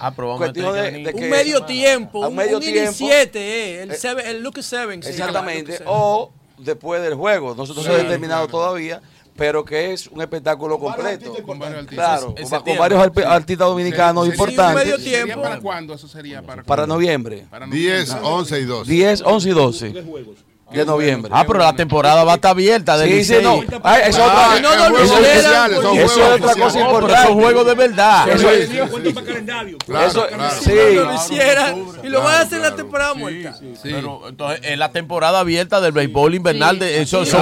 Un 1.13 1.29
medio 1.29 1.65
tiempo. 1.65 2.25
Un 2.25 2.35
medio 2.37 2.57
tiempo. 2.61 2.99
17, 2.99 3.39
eh. 3.39 3.83
El, 3.83 3.95
seven, 3.97 4.25
el 4.27 4.41
Lucas 4.41 4.65
Seven. 4.65 5.03
Exactamente. 5.03 5.81
O 5.87 6.31
después 6.57 7.01
del 7.01 7.15
juego. 7.15 7.53
Nosotros 7.53 7.85
no 7.85 7.91
se 7.91 7.99
ha 7.99 8.03
determinado 8.03 8.47
todavía 8.47 9.01
pero 9.37 9.63
que 9.63 9.93
es 9.93 10.07
un 10.07 10.21
espectáculo 10.21 10.77
completo. 10.79 11.33
Con 11.45 11.59
varios 11.59 11.79
artistas. 11.83 12.19
Claro, 12.19 12.35
con, 12.65 12.77
varios 12.77 13.01
artistas 13.25 13.67
dominicanos 13.67 14.27
importantes. 14.27 14.85
Medio 14.85 14.97
tiempo. 14.97 15.41
¿Para 15.41 15.59
cuándo 15.59 15.93
eso 15.93 16.07
sería? 16.07 16.41
Para, 16.41 16.63
para 16.63 16.87
noviembre. 16.87 17.45
10, 17.71 18.17
11 18.21 18.59
y 18.59 18.65
12. 18.65 18.91
10, 18.91 19.21
11 19.21 19.49
y 19.49 19.53
12 19.53 20.56
de 20.71 20.85
noviembre. 20.85 21.31
Ah, 21.33 21.45
pero 21.47 21.59
la 21.59 21.73
temporada 21.73 22.23
va 22.23 22.33
a 22.33 22.35
estar 22.35 22.51
abierta. 22.51 23.01
Sí, 23.03 23.23
sí, 23.23 23.37
no. 23.41 23.61
Ah, 23.83 23.99
eso 23.99 24.21
ah, 24.23 24.57
no, 24.61 24.75
no, 24.75 24.89
no, 24.89 24.97
eso, 24.99 25.17
es 25.19 26.17
otra 26.17 26.55
cosa 26.55 26.79
importante. 26.79 27.27
Son 27.27 27.39
juegos 27.39 27.65
de 27.65 27.73
verdad. 27.73 28.29
Eso 28.29 28.49
es. 28.49 28.69
Eso, 28.69 30.27
sí. 30.61 30.95
lo 30.95 31.13
hicieran 31.13 31.85
y 32.03 32.09
lo 32.09 32.21
van 32.21 32.35
a 32.35 32.39
hacer 32.41 32.57
en 32.57 32.63
la 32.63 32.75
temporada 32.75 33.13
muerta. 33.13 33.53
Sí, 33.57 33.73
sí. 33.81 33.89
Pero 33.93 34.27
entonces, 34.27 34.59
en 34.63 34.79
la 34.79 34.91
temporada 34.91 35.39
abierta 35.39 35.79
del 35.79 35.93
béisbol 35.93 36.35
invernal, 36.35 36.79
de 36.79 37.01
esos 37.01 37.29
son 37.29 37.41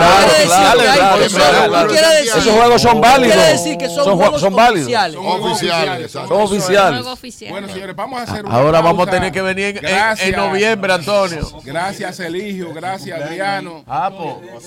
Esos 2.23 2.53
juegos 2.53 2.81
son 2.81 3.01
válidos. 3.01 3.35
Quiere 3.35 3.51
decir 3.51 3.77
que 3.77 3.89
son 3.89 4.17
juegos 4.17 4.43
oficiales. 4.43 5.15
Son 5.15 5.41
oficiales. 5.41 6.11
Son 6.11 6.31
oficiales. 6.31 7.49
Bueno, 7.49 7.67
señores, 7.69 7.95
vamos 7.95 8.19
a 8.19 8.23
hacer 8.23 8.45
Ahora 8.47 8.81
vamos 8.81 9.07
a 9.07 9.11
tener 9.11 9.31
que 9.31 9.41
venir 9.41 9.81
en 9.83 10.35
noviembre, 10.35 10.93
Antonio. 10.93 11.49
Gracias, 11.63 12.19
Eligio. 12.19 12.71
Gracias. 12.73 13.14
Adriano. 13.23 13.83
Ah, 13.87 14.11
pues. 14.15 14.63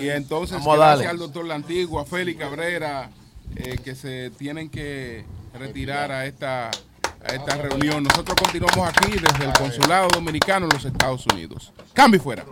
Y 0.00 0.08
entonces, 0.08 0.58
gracias 0.64 1.10
al 1.10 1.18
doctor 1.18 1.44
Lantigua, 1.44 2.02
a 2.02 2.04
Félix 2.04 2.38
Cabrera, 2.38 3.10
eh, 3.56 3.78
que 3.82 3.94
se 3.94 4.30
tienen 4.30 4.70
que 4.70 5.24
retirar 5.54 6.12
a 6.12 6.26
esta, 6.26 6.70
a 6.70 7.34
esta 7.34 7.56
reunión. 7.56 8.04
Nosotros 8.04 8.36
continuamos 8.40 8.88
aquí 8.88 9.12
desde 9.12 9.44
el 9.44 9.52
Consulado 9.52 10.08
Dominicano 10.08 10.66
en 10.66 10.72
los 10.72 10.84
Estados 10.84 11.26
Unidos. 11.26 11.72
Cambio 11.92 12.20
fuera. 12.20 12.44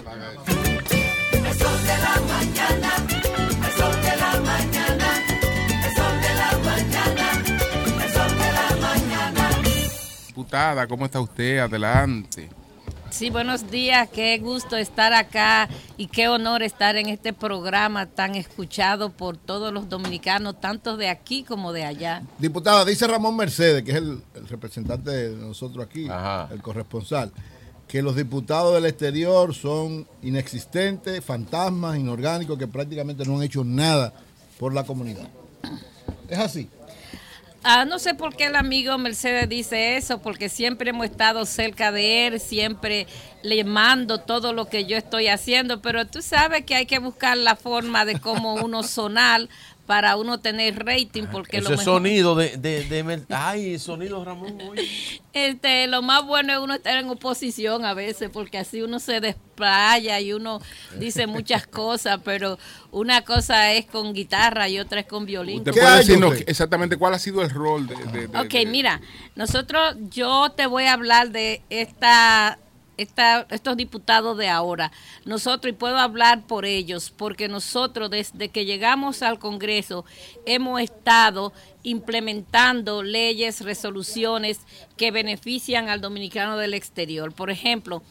Diputada, 10.26 10.86
¿cómo 10.86 11.06
está 11.06 11.20
usted? 11.20 11.58
Adelante. 11.58 12.50
Sí, 13.16 13.30
buenos 13.30 13.70
días, 13.70 14.10
qué 14.12 14.36
gusto 14.36 14.76
estar 14.76 15.14
acá 15.14 15.70
y 15.96 16.08
qué 16.08 16.28
honor 16.28 16.62
estar 16.62 16.96
en 16.96 17.08
este 17.08 17.32
programa 17.32 18.04
tan 18.04 18.34
escuchado 18.34 19.08
por 19.08 19.38
todos 19.38 19.72
los 19.72 19.88
dominicanos, 19.88 20.60
tanto 20.60 20.98
de 20.98 21.08
aquí 21.08 21.42
como 21.42 21.72
de 21.72 21.84
allá. 21.84 22.22
Diputada, 22.38 22.84
dice 22.84 23.06
Ramón 23.06 23.34
Mercedes, 23.34 23.84
que 23.84 23.92
es 23.92 23.96
el, 23.96 24.22
representante 24.50 25.10
de 25.10 25.34
nosotros 25.34 25.86
aquí, 25.86 26.06
el 26.50 26.60
corresponsal, 26.60 27.32
que 27.88 28.02
los 28.02 28.16
diputados 28.16 28.74
del 28.74 28.84
exterior 28.84 29.54
son 29.54 30.06
inexistentes, 30.22 31.24
fantasmas, 31.24 31.96
inorgánicos, 31.96 32.58
que 32.58 32.68
prácticamente 32.68 33.24
no 33.24 33.38
han 33.38 33.44
hecho 33.44 33.64
nada 33.64 34.12
por 34.58 34.74
la 34.74 34.84
comunidad. 34.84 35.26
¿Es 36.28 36.38
así? 36.38 36.68
Ah, 37.68 37.84
no 37.84 37.98
sé 37.98 38.14
por 38.14 38.36
qué 38.36 38.46
el 38.46 38.54
amigo 38.54 38.96
Mercedes 38.96 39.48
dice 39.48 39.96
eso, 39.96 40.22
porque 40.22 40.48
siempre 40.48 40.90
hemos 40.90 41.06
estado 41.06 41.44
cerca 41.44 41.90
de 41.90 42.28
él, 42.28 42.38
siempre 42.38 43.08
le 43.42 43.64
mando 43.64 44.20
todo 44.20 44.52
lo 44.52 44.66
que 44.66 44.84
yo 44.86 44.96
estoy 44.96 45.26
haciendo, 45.26 45.82
pero 45.82 46.06
tú 46.06 46.22
sabes 46.22 46.64
que 46.64 46.76
hay 46.76 46.86
que 46.86 47.00
buscar 47.00 47.36
la 47.36 47.56
forma 47.56 48.04
de 48.04 48.20
cómo 48.20 48.54
uno 48.54 48.84
sonar 48.84 49.48
para 49.86 50.16
uno 50.16 50.40
tener 50.40 50.84
rating 50.84 51.24
porque 51.30 51.58
ese 51.58 51.76
sonido 51.76 52.34
de, 52.34 52.56
de, 52.56 53.24
ay 53.30 53.78
sonido 53.78 54.24
Ramón 54.24 54.58
este 55.32 55.86
lo 55.86 56.02
más 56.02 56.24
bueno 56.26 56.52
es 56.52 56.58
uno 56.58 56.74
estar 56.74 56.98
en 56.98 57.08
oposición 57.08 57.84
a 57.84 57.94
veces 57.94 58.30
porque 58.32 58.58
así 58.58 58.82
uno 58.82 58.98
se 58.98 59.20
desplaya 59.20 60.20
y 60.20 60.32
uno 60.32 60.60
dice 60.98 61.26
muchas 61.26 61.66
cosas 61.68 62.20
pero 62.24 62.58
una 62.90 63.22
cosa 63.22 63.72
es 63.72 63.86
con 63.86 64.12
guitarra 64.12 64.68
y 64.68 64.78
otra 64.78 65.00
es 65.00 65.06
con 65.06 65.26
violín. 65.26 65.58
¿Usted 65.58 65.72
puede 65.72 65.96
decirnos 65.98 66.36
exactamente 66.46 66.96
cuál 66.96 67.14
ha 67.14 67.18
sido 67.18 67.42
el 67.42 67.50
rol 67.50 67.86
de, 67.86 68.26
de 68.26 68.38
Ok, 68.38 68.66
mira 68.66 69.00
nosotros 69.34 69.96
yo 70.10 70.50
te 70.50 70.66
voy 70.66 70.84
a 70.84 70.94
hablar 70.94 71.30
de 71.30 71.62
esta 71.70 72.58
estos 72.96 73.76
diputados 73.76 74.38
de 74.38 74.48
ahora, 74.48 74.92
nosotros, 75.24 75.72
y 75.72 75.76
puedo 75.76 75.98
hablar 75.98 76.46
por 76.46 76.64
ellos, 76.64 77.12
porque 77.16 77.48
nosotros 77.48 78.10
desde 78.10 78.48
que 78.48 78.64
llegamos 78.64 79.22
al 79.22 79.38
Congreso 79.38 80.04
hemos 80.46 80.80
estado 80.80 81.52
implementando 81.82 83.02
leyes, 83.02 83.60
resoluciones 83.60 84.60
que 84.96 85.10
benefician 85.10 85.88
al 85.88 86.00
dominicano 86.00 86.56
del 86.56 86.74
exterior. 86.74 87.32
Por 87.32 87.50
ejemplo, 87.50 88.02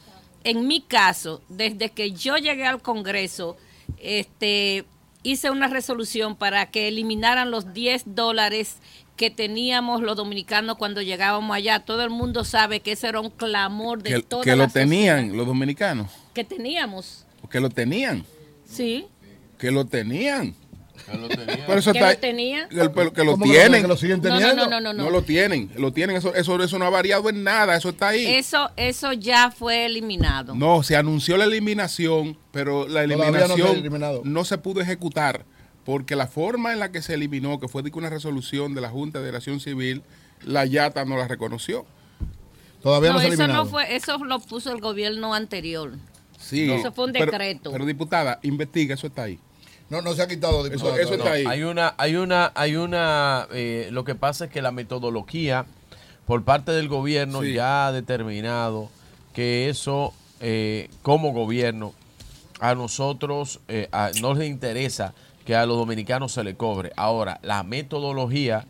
en 0.43 0.67
mi 0.67 0.81
caso, 0.81 1.41
desde 1.49 1.89
que 1.89 2.11
yo 2.11 2.37
llegué 2.37 2.65
al 2.65 2.81
Congreso, 2.81 3.57
este, 3.97 4.85
hice 5.23 5.49
una 5.49 5.67
resolución 5.67 6.35
para 6.35 6.69
que 6.69 6.87
eliminaran 6.87 7.49
los 7.49 7.73
10 7.73 8.03
dólares 8.15 8.77
que 9.15 9.29
teníamos 9.29 10.01
los 10.01 10.15
dominicanos 10.15 10.77
cuando 10.77 11.01
llegábamos 11.01 11.55
allá. 11.55 11.79
Todo 11.79 12.03
el 12.03 12.09
mundo 12.09 12.43
sabe 12.43 12.81
que 12.81 12.93
ese 12.93 13.07
era 13.07 13.19
un 13.19 13.29
clamor 13.29 14.03
de 14.03 14.21
que, 14.21 14.41
Que 14.43 14.55
lo 14.55 14.67
tenían 14.67 15.35
los 15.35 15.47
dominicanos. 15.47 16.11
Que 16.33 16.43
teníamos. 16.43 17.25
Que 17.49 17.59
lo 17.59 17.69
tenían. 17.69 18.25
Sí. 18.69 19.07
Que 19.57 19.71
lo 19.71 19.85
tenían. 19.85 20.53
Que 21.05 21.17
lo 21.17 21.27
tenían. 21.29 21.59
Pero 21.65 21.79
eso 21.79 21.91
está, 21.91 22.11
lo 22.11 22.17
tenían? 22.17 22.69
Que, 22.69 22.75
lo 22.75 23.37
tienen. 23.37 23.81
Que 23.83 23.87
lo 23.87 23.95
siguen 23.95 24.21
teniendo. 24.21 24.55
No, 24.55 24.69
no, 24.69 24.81
no, 24.81 24.93
no, 24.93 25.03
no. 25.03 25.09
lo 25.09 25.21
tienen. 25.21 25.69
Lo 25.77 25.93
tienen. 25.93 26.17
Eso, 26.17 26.33
eso, 26.33 26.61
eso 26.61 26.79
no 26.79 26.85
ha 26.85 26.89
variado 26.89 27.29
en 27.29 27.43
nada. 27.43 27.77
Eso 27.77 27.89
está 27.89 28.09
ahí. 28.09 28.25
Eso, 28.25 28.69
eso 28.75 29.13
ya 29.13 29.51
fue 29.51 29.85
eliminado. 29.85 30.55
No, 30.55 30.83
se 30.83 30.97
anunció 30.97 31.37
la 31.37 31.45
eliminación, 31.45 32.37
pero 32.51 32.87
la 32.87 33.03
eliminación 33.03 34.23
no 34.23 34.43
se 34.43 34.57
pudo 34.57 34.81
ejecutar 34.81 35.45
porque 35.85 36.15
la 36.15 36.27
forma 36.27 36.73
en 36.73 36.79
la 36.79 36.91
que 36.91 37.01
se 37.01 37.13
eliminó, 37.13 37.59
que 37.59 37.67
fue 37.67 37.83
de 37.83 37.91
una 37.93 38.09
resolución 38.09 38.73
de 38.73 38.81
la 38.81 38.89
Junta 38.89 39.19
de 39.19 39.27
Relación 39.27 39.59
Civil, 39.59 40.01
la 40.43 40.65
Yata 40.65 41.05
no 41.05 41.15
la 41.15 41.27
reconoció. 41.27 41.85
Todavía 42.81 43.13
no, 43.13 43.19
se 43.19 43.27
eso 43.29 43.47
no 43.47 43.65
fue, 43.65 43.95
eso 43.95 44.17
lo 44.17 44.39
puso 44.39 44.71
el 44.71 44.81
gobierno 44.81 45.33
anterior. 45.33 45.93
Sí. 46.39 46.71
eso 46.71 46.91
fue 46.91 47.05
un 47.05 47.13
decreto. 47.13 47.71
Pero, 47.71 47.85
diputada, 47.85 48.39
investiga, 48.43 48.95
eso 48.95 49.07
está 49.07 49.23
ahí. 49.23 49.39
No, 49.89 50.01
no 50.01 50.13
se 50.13 50.23
ha 50.23 50.27
quitado, 50.27 50.63
diputada. 50.63 50.99
Eso, 50.99 51.13
está 51.13 51.33
ahí. 51.33 51.45
Hay 51.47 51.63
una, 51.63 51.93
hay 51.97 52.15
una, 52.15 52.51
hay 52.55 52.75
una, 52.75 53.47
eh, 53.51 53.89
lo 53.91 54.03
que 54.03 54.15
pasa 54.15 54.45
es 54.45 54.51
que 54.51 54.61
la 54.63 54.71
metodología 54.71 55.65
por 56.25 56.43
parte 56.43 56.71
del 56.71 56.87
gobierno 56.87 57.43
ya 57.43 57.87
ha 57.87 57.91
determinado 57.91 58.89
que 59.33 59.69
eso, 59.69 60.13
eh, 60.39 60.89
como 61.03 61.31
gobierno, 61.33 61.93
a 62.59 62.73
nosotros 62.73 63.59
eh, 63.67 63.89
no 64.21 64.33
les 64.33 64.49
interesa 64.49 65.13
que 65.45 65.55
a 65.55 65.65
los 65.65 65.77
dominicanos 65.77 66.33
se 66.33 66.43
le 66.43 66.55
cobre. 66.55 66.91
Ahora, 66.95 67.39
la 67.43 67.63
metodología 67.63 68.65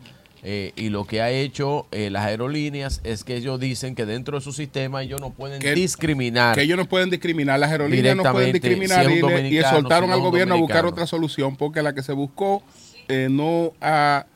Eh, 0.48 0.72
y 0.76 0.90
lo 0.90 1.06
que 1.06 1.22
ha 1.22 1.30
hecho 1.30 1.88
eh, 1.90 2.08
las 2.08 2.24
aerolíneas 2.26 3.00
es 3.02 3.24
que 3.24 3.34
ellos 3.34 3.58
dicen 3.58 3.96
que 3.96 4.06
dentro 4.06 4.38
de 4.38 4.44
su 4.44 4.52
sistema 4.52 5.02
ellos 5.02 5.20
no 5.20 5.30
pueden 5.30 5.58
discriminar. 5.74 6.54
Que 6.54 6.62
ellos 6.62 6.76
no 6.76 6.84
pueden 6.84 7.10
discriminar, 7.10 7.58
las 7.58 7.72
aerolíneas 7.72 8.14
no 8.14 8.22
pueden 8.22 8.52
discriminar 8.52 9.10
y, 9.10 9.60
soltaron 9.62 10.12
al 10.12 10.20
gobierno 10.20 10.54
a 10.54 10.58
buscar 10.58 10.86
otra 10.86 11.04
solución 11.04 11.56
porque 11.56 11.82
la 11.82 11.94
que 11.94 12.02
se 12.04 12.12
buscó 12.12 12.62
eh, 13.08 13.26
no 13.28 13.72
ha 13.80 14.26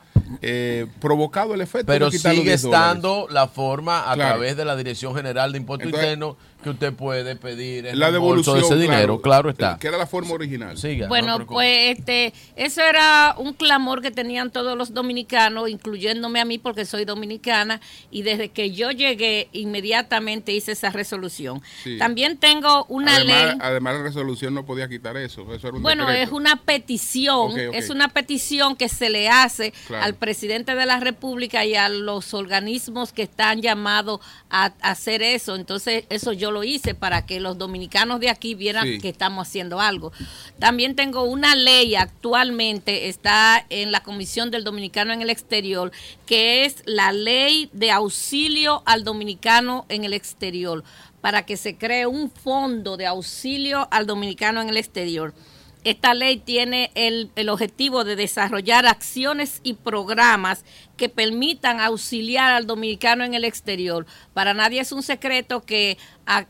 eh, 0.43 0.87
provocado 1.01 1.55
el 1.55 1.61
efecto. 1.61 1.87
Pero 1.87 2.11
sigue 2.11 2.55
estando 2.55 3.27
la 3.31 3.49
forma 3.49 4.11
a 4.11 4.17
través 4.17 4.57
de 4.57 4.65
la 4.65 4.77
Dirección 4.77 5.15
General 5.15 5.53
de 5.53 5.59
Impuestos 5.59 5.89
Internos 5.89 6.37
que 6.63 6.71
usted 6.71 6.93
puede 6.93 7.37
pedir 7.37 7.87
el 7.87 7.99
la 7.99 8.11
devolución 8.11 8.57
de 8.57 8.63
ese 8.63 8.77
dinero, 8.77 9.21
claro, 9.21 9.51
está. 9.51 9.79
Que 9.79 9.89
era 9.89 9.99
la 9.99 10.07
forma 10.07 10.35
original. 10.35 10.77
bueno, 11.09 11.47
pues 11.47 11.99
este, 11.99 12.33
eso 12.57 12.83
era 12.83 13.35
un 13.39 13.55
clamor 13.55 14.03
que 14.03 14.11
tenían 14.11 14.51
todos 14.51 14.77
los 14.77 14.93
dominicanos, 14.93 15.69
incluyéndome 15.69 16.41
a 16.41 16.45
mí 16.45 16.59
porque 16.59 16.85
soy 16.85 17.05
dominicana, 17.05 17.81
y 18.11 18.23
desde 18.23 18.51
que 18.51 18.73
yo 18.73 18.91
llegué 18.91 19.49
inmediatamente 19.53 20.53
hice 20.53 20.73
esa 20.73 20.91
resolución. 20.91 21.63
También 21.99 22.39
tengo 22.39 22.85
una 22.87 23.19
ley. 23.21 23.57
Además 23.61 23.97
la 23.97 24.03
resolución 24.03 24.55
no 24.55 24.67
podía 24.67 24.89
quitar 24.89 25.17
eso. 25.17 25.47
bueno, 25.81 26.11
es 26.11 26.31
una 26.31 26.57
petición, 26.57 27.59
es 27.59 27.91
una 27.91 28.09
petición 28.09 28.77
que 28.77 28.89
se 28.89 29.11
le 29.11 29.29
hace 29.29 29.73
al 30.01 30.15
presidente 30.15 30.75
de 30.75 30.87
la 30.87 31.01
República 31.01 31.65
y 31.65 31.75
a 31.75 31.89
los 31.89 32.35
organismos 32.35 33.13
que 33.13 33.23
están 33.23 33.63
llamados 33.63 34.21
a 34.51 34.73
hacer 34.83 35.23
eso. 35.23 35.57
Entonces, 35.57 36.05
eso 36.11 36.33
yo 36.33 36.50
lo 36.51 36.65
hice 36.65 36.95
para 36.95 37.27
que 37.27 37.41
los 37.41 37.59
dominicanos 37.59 38.21
de 38.21 38.31
aquí 38.31 38.55
vieran 38.55 39.01
que 39.01 39.09
estamos 39.09 39.47
haciendo 39.47 39.81
algo. 39.81 40.13
También 40.59 40.97
tengo 40.97 41.25
una 41.25 41.55
ley 41.55 41.95
actualmente, 41.95 43.09
está 43.09 43.65
en 43.71 43.93
la 43.93 44.03
Comisión 44.03 44.51
del 44.51 44.65
Dominicano 44.65 45.13
en 45.13 45.23
el 45.23 45.31
Exterior, 45.31 45.93
que 46.27 46.65
es 46.65 46.83
la 46.87 47.13
ley 47.13 47.71
de 47.73 47.91
auxilio 47.91 48.83
al 48.87 49.05
dominicano 49.05 49.87
en 49.89 50.05
el 50.05 50.13
exterior, 50.13 50.85
para 51.21 51.45
que 51.45 51.57
se 51.57 51.77
cree 51.77 52.07
un 52.07 52.31
fondo 52.31 52.97
de 52.97 53.07
auxilio 53.07 53.89
al 53.91 54.07
dominicano 54.07 54.61
en 54.61 54.69
el 54.69 54.77
exterior. 54.77 55.35
Esta 55.83 56.13
ley 56.13 56.37
tiene 56.37 56.91
el, 56.95 57.31
objetivo 57.49 58.05
de 58.05 58.15
desarrollar 58.15 58.87
acciones 58.87 59.61
y 59.63 59.75
programas 59.75 60.65
que 60.99 61.09
permitan 61.09 61.81
auxiliar 61.81 62.53
al 62.53 62.67
dominicano 62.67 63.25
en 63.25 63.33
el 63.33 63.45
exterior. 63.45 64.05
Para 64.35 64.53
nadie 64.53 64.81
es 64.81 64.93
un 64.93 65.03
secreto 65.03 65.63
que 65.65 65.97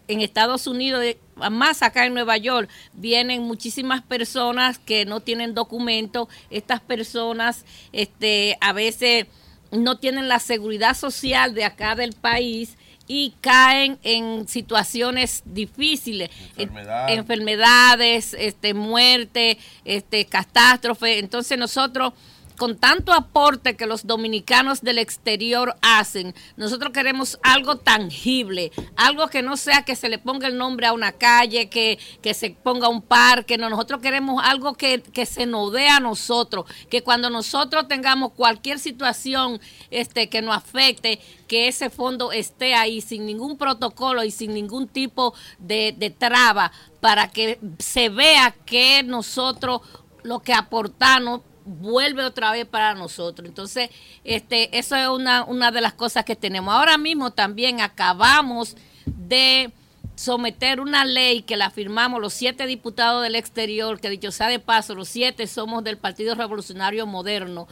en 0.08 0.20
Estados 0.20 0.66
Unidos, 0.66 1.04
más 1.50 1.82
acá 1.82 2.06
en 2.06 2.14
Nueva 2.14 2.38
York, 2.38 2.68
vienen 2.92 3.44
muchísimas 3.44 4.02
personas 4.02 4.80
que 4.80 5.04
no 5.04 5.20
tienen 5.20 5.54
documento. 5.54 6.28
Estas 6.50 6.80
personas 6.80 7.64
este, 7.92 8.58
a 8.60 8.72
veces 8.72 9.26
no 9.70 9.98
tienen 9.98 10.26
la 10.26 10.40
seguridad 10.40 10.96
social 10.96 11.54
de 11.54 11.64
acá 11.64 11.94
del 11.94 12.14
país 12.14 12.76
y 13.12 13.34
caen 13.40 13.98
en 14.04 14.46
situaciones 14.46 15.42
difíciles, 15.44 16.30
enfermedades, 16.56 18.36
este, 18.38 18.72
muerte, 18.72 19.58
este, 19.84 20.26
catástrofe. 20.26 21.18
Entonces 21.18 21.58
nosotros 21.58 22.12
con 22.60 22.76
tanto 22.76 23.14
aporte 23.14 23.74
que 23.74 23.86
los 23.86 24.06
dominicanos 24.06 24.82
del 24.82 24.98
exterior 24.98 25.76
hacen, 25.80 26.34
nosotros 26.58 26.92
queremos 26.92 27.38
algo 27.42 27.76
tangible, 27.76 28.70
algo 28.96 29.28
que 29.28 29.40
no 29.40 29.56
sea 29.56 29.82
que 29.86 29.96
se 29.96 30.10
le 30.10 30.18
ponga 30.18 30.46
el 30.46 30.58
nombre 30.58 30.86
a 30.86 30.92
una 30.92 31.12
calle, 31.12 31.70
que, 31.70 31.98
que 32.20 32.34
se 32.34 32.50
ponga 32.50 32.90
un 32.90 33.00
parque, 33.00 33.56
no, 33.56 33.70
nosotros 33.70 34.02
queremos 34.02 34.44
algo 34.44 34.74
que, 34.74 35.00
que, 35.00 35.24
se 35.24 35.46
nos 35.46 35.72
dé 35.72 35.88
a 35.88 36.00
nosotros, 36.00 36.66
que 36.90 37.02
cuando 37.02 37.30
nosotros 37.30 37.88
tengamos 37.88 38.32
cualquier 38.32 38.78
situación 38.78 39.58
este, 39.90 40.28
que 40.28 40.42
nos 40.42 40.54
afecte, 40.54 41.18
que 41.48 41.66
ese 41.66 41.88
fondo 41.88 42.30
esté 42.30 42.74
ahí 42.74 43.00
sin 43.00 43.24
ningún 43.24 43.56
protocolo 43.56 44.22
y 44.22 44.30
sin 44.30 44.52
ningún 44.52 44.86
tipo 44.86 45.32
de, 45.58 45.94
de 45.96 46.10
traba 46.10 46.72
para 47.00 47.30
que 47.30 47.58
se 47.78 48.10
vea 48.10 48.54
que 48.66 49.02
nosotros 49.02 49.80
lo 50.22 50.40
que 50.40 50.52
aportamos 50.52 51.40
vuelve 51.64 52.24
otra 52.24 52.52
vez 52.52 52.66
para 52.66 52.94
nosotros. 52.94 53.48
Entonces, 53.48 53.90
este, 54.24 54.78
eso 54.78 54.96
es 54.96 55.08
una, 55.08 55.44
una 55.44 55.70
de 55.70 55.80
las 55.80 55.92
cosas 55.92 56.24
que 56.24 56.36
tenemos. 56.36 56.74
Ahora 56.74 56.98
mismo 56.98 57.32
también 57.32 57.80
acabamos 57.80 58.76
de 59.06 59.72
someter 60.14 60.80
una 60.80 61.04
ley 61.04 61.42
que 61.42 61.56
la 61.56 61.70
firmamos 61.70 62.20
los 62.20 62.34
siete 62.34 62.66
diputados 62.66 63.22
del 63.22 63.36
exterior, 63.36 64.00
que 64.00 64.10
dicho 64.10 64.30
sea 64.30 64.48
de 64.48 64.58
paso, 64.58 64.94
los 64.94 65.08
siete 65.08 65.46
somos 65.46 65.82
del 65.82 65.96
Partido 65.96 66.34
Revolucionario 66.34 67.06
Moderno, 67.06 67.66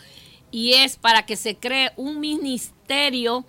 y 0.51 0.73
es 0.73 0.97
para 0.97 1.27
que 1.27 1.37
se 1.37 1.57
cree 1.57 1.93
un 1.97 2.21
ministerio 2.21 3.45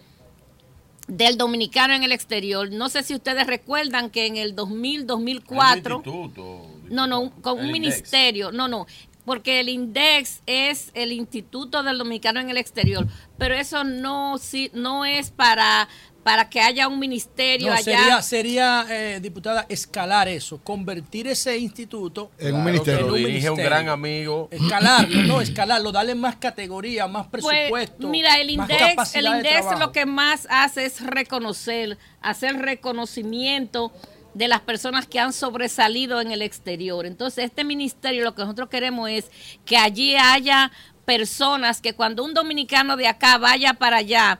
del 1.08 1.38
dominicano 1.38 1.94
en 1.94 2.04
el 2.04 2.12
exterior. 2.12 2.72
No 2.72 2.90
sé 2.90 3.04
si 3.04 3.16
ustedes 3.16 3.48
recuerdan 3.48 4.10
que 4.10 4.28
en 4.28 4.36
el 4.36 4.54
2000, 4.54 5.08
2004... 5.08 6.04
No, 6.90 7.06
no, 7.06 7.32
con 7.42 7.60
un 7.60 7.72
ministerio. 7.72 8.52
No, 8.52 8.68
no 8.68 8.88
porque 9.26 9.60
el 9.60 9.70
INDEX 9.70 10.42
es 10.46 10.92
el 10.94 11.12
Instituto 11.12 11.84
del 11.84 11.98
Dominicano 11.98 12.40
en 12.40 12.50
el 12.50 12.58
Exterior, 12.58 13.08
pero 13.38 13.56
eso 13.56 13.84
no, 13.84 14.38
si, 14.38 14.72
no 14.74 15.06
es 15.06 15.30
para 15.30 15.88
para 16.24 16.50
que 16.50 16.60
haya 16.62 16.88
un 16.88 17.00
ministerio 17.00 17.72
allá. 17.72 17.84
Sería, 17.84 18.22
sería 18.22 18.86
eh, 18.90 19.20
diputada, 19.20 19.66
escalar 19.70 20.28
eso, 20.28 20.60
convertir 20.64 21.28
ese 21.28 21.58
instituto 21.58 22.32
en 22.38 22.56
un 22.56 22.64
ministerio. 22.64 23.08
lo 23.08 23.14
dirige 23.14 23.50
un 23.50 23.58
gran 23.58 23.90
amigo. 23.90 24.48
Escalarlo, 24.52 25.24
no, 25.24 25.42
escalarlo, 25.42 25.92
darle 25.92 26.16
más 26.16 26.36
categoría, 26.36 27.08
más 27.08 27.28
pues, 27.28 27.46
presupuesto. 27.46 28.10
mira, 28.10 28.36
el 28.36 28.50
INDEX, 28.50 29.16
el 29.16 29.26
INDEX 29.26 29.80
lo 29.80 29.92
que 29.92 30.06
más 30.06 30.48
hace 30.52 30.86
es 30.86 31.02
reconocer, 31.02 31.98
hacer 32.22 32.58
reconocimiento 32.58 33.92
de 34.34 34.48
las 34.48 34.62
personas 34.62 35.08
que 35.08 35.20
han 35.20 35.34
sobresalido 35.34 36.22
en 36.22 36.32
el 36.32 36.42
exterior. 36.42 37.06
Entonces, 37.06 37.46
este 37.46 37.64
ministerio 37.64 38.24
lo 38.24 38.36
que 38.36 38.42
nosotros 38.42 38.70
queremos 38.70 39.10
es 39.10 39.32
que 39.66 39.78
allí 39.78 40.16
haya 40.16 40.72
personas 41.06 41.82
que 41.82 41.94
cuando 41.94 42.24
un 42.24 42.34
dominicano 42.34 42.96
de 42.96 43.08
acá 43.08 43.38
vaya 43.38 43.74
para 43.74 43.98
allá 43.98 44.40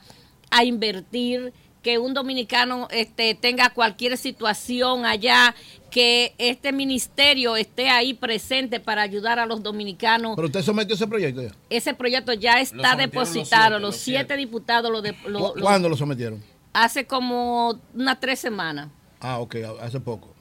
a 0.52 0.64
invertir, 0.64 1.54
que 1.82 1.98
un 1.98 2.14
dominicano 2.14 2.88
este, 2.92 3.36
tenga 3.36 3.70
cualquier 3.70 4.18
situación 4.18 5.06
allá, 5.06 5.56
que 5.90 6.36
este 6.38 6.72
ministerio 6.72 7.56
esté 7.56 7.90
ahí 7.90 8.14
presente 8.14 8.80
para 8.80 9.02
ayudar 9.02 9.40
a 9.40 9.46
los 9.46 9.64
dominicanos. 9.64 10.36
¿Pero 10.36 10.48
usted 10.48 10.62
sometió 10.62 10.96
ese 10.96 11.08
proyecto 11.08 11.42
ya? 11.42 11.52
Ese 11.70 11.94
proyecto 11.94 12.34
ya 12.34 12.60
está 12.60 12.96
depositado, 12.96 13.80
los 13.80 13.96
siete, 13.96 14.36
diputados 14.36 14.92
lo, 14.92 15.02
de, 15.02 15.16
¿Cuándo 15.60 15.90
lo 15.90 15.96
sometieron? 15.96 16.44
Hace 16.74 17.06
como 17.06 17.80
unas 17.96 18.20
tres 18.20 18.40
semanas. 18.40 18.90
Ah, 19.20 19.40
ok, 19.40 19.56
hace 19.82 20.00
poco. 20.00 20.34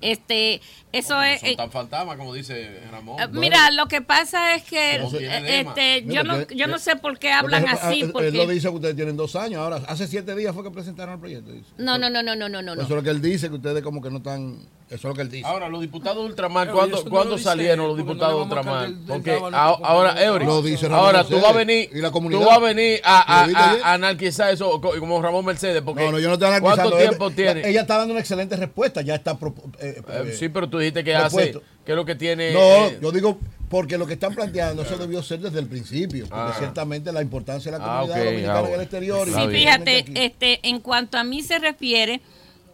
Este, 0.00 0.60
eso 0.92 1.22
es. 1.22 1.40
Son 1.40 1.50
eh, 1.50 1.56
tan 1.56 1.70
fantasmas 1.70 2.16
como 2.16 2.34
dice 2.34 2.80
Ramón. 2.90 3.20
Eh, 3.20 3.28
mira, 3.30 3.70
lo 3.70 3.86
que 3.86 4.02
pasa 4.02 4.56
es 4.56 4.64
que 4.64 4.96
eh, 4.96 5.60
este, 5.60 6.04
yo 6.06 6.24
no, 6.24 6.46
yo 6.48 6.66
no 6.66 6.78
sé 6.78 6.96
por 6.96 7.18
qué 7.18 7.30
hablan 7.30 7.68
así. 7.68 8.04
Porque... 8.12 8.28
Él 8.28 8.36
lo 8.36 8.46
dice 8.46 8.68
que 8.68 8.74
ustedes 8.74 8.96
tienen 8.96 9.16
dos 9.16 9.36
años. 9.36 9.60
Ahora, 9.60 9.76
hace 9.86 10.08
siete 10.08 10.34
días 10.34 10.52
fue 10.54 10.64
que 10.64 10.70
presentaron 10.70 11.14
el 11.14 11.20
proyecto. 11.20 11.52
No, 11.78 11.98
no, 11.98 12.10
no, 12.10 12.22
no, 12.22 12.34
no, 12.34 12.48
no, 12.48 12.62
no. 12.62 12.72
Eso 12.72 12.82
es 12.82 12.88
lo 12.90 13.02
que 13.02 13.10
él 13.10 13.22
dice, 13.22 13.48
que 13.48 13.54
ustedes 13.54 13.82
como 13.82 14.02
que 14.02 14.10
no 14.10 14.16
están 14.16 14.58
eso 14.92 15.08
es 15.08 15.10
lo 15.10 15.14
que 15.14 15.22
él 15.22 15.30
dice. 15.30 15.46
Ahora, 15.46 15.70
los 15.70 15.80
diputados 15.80 16.18
de 16.18 16.28
Ultramar, 16.28 16.70
¿cuándo, 16.70 17.02
¿cuándo 17.06 17.38
salieron 17.38 17.88
los 17.88 17.96
diputados 17.96 18.36
de 18.36 18.42
Ultramar? 18.42 18.90
porque 19.08 19.32
ahora, 19.32 20.22
Eury, 20.22 20.44
ahora 20.90 21.24
tú 21.24 21.40
vas 21.40 21.50
a 21.50 21.52
venir, 21.52 21.88
tú 21.90 22.40
vas 22.40 22.56
a, 22.56 22.60
venir 22.60 23.00
a, 23.02 23.42
a, 23.42 23.94
anarquizar 23.94 24.52
eso 24.52 24.80
como 24.80 25.22
Ramón 25.22 25.46
Mercedes. 25.46 25.80
Porque 25.80 26.04
no, 26.04 26.12
no, 26.12 26.18
yo 26.18 26.28
no 26.28 26.34
estoy 26.34 26.48
anarquizando. 26.48 26.90
¿Cuánto 26.90 26.98
tiempo 26.98 27.30
tiene? 27.30 27.66
Ella 27.66 27.80
está 27.80 27.96
dando 27.96 28.12
una 28.12 28.20
excelente 28.20 28.54
respuesta, 28.54 29.00
ya 29.00 29.14
está. 29.14 29.38
Eh, 29.80 30.02
eh, 30.06 30.36
sí, 30.38 30.50
pero 30.50 30.68
tú 30.68 30.78
dijiste 30.78 31.02
que 31.02 31.14
hace, 31.14 31.52
que 31.84 31.92
es 31.92 31.96
lo 31.96 32.04
que 32.04 32.14
tiene. 32.14 32.52
No, 32.52 32.60
eh, 32.60 32.98
yo 33.00 33.12
digo, 33.12 33.38
porque 33.70 33.96
lo 33.96 34.06
que 34.06 34.12
están 34.12 34.34
planteando, 34.34 34.82
eso 34.82 34.98
debió 34.98 35.22
ser 35.22 35.40
desde 35.40 35.58
el 35.58 35.68
principio, 35.68 36.26
porque 36.28 36.52
ah. 36.52 36.54
ciertamente 36.58 37.10
la 37.12 37.22
importancia 37.22 37.72
de 37.72 37.78
la 37.78 37.84
ah, 37.84 38.00
comunidad 38.02 38.24
dominicana 38.26 38.68
en 38.68 38.74
el 38.74 38.80
exterior. 38.82 39.26
Sí, 39.26 39.48
fíjate, 39.48 40.04
este, 40.14 40.68
en 40.68 40.80
cuanto 40.80 41.16
a 41.16 41.24
mí 41.24 41.42
se 41.42 41.58
refiere, 41.58 42.20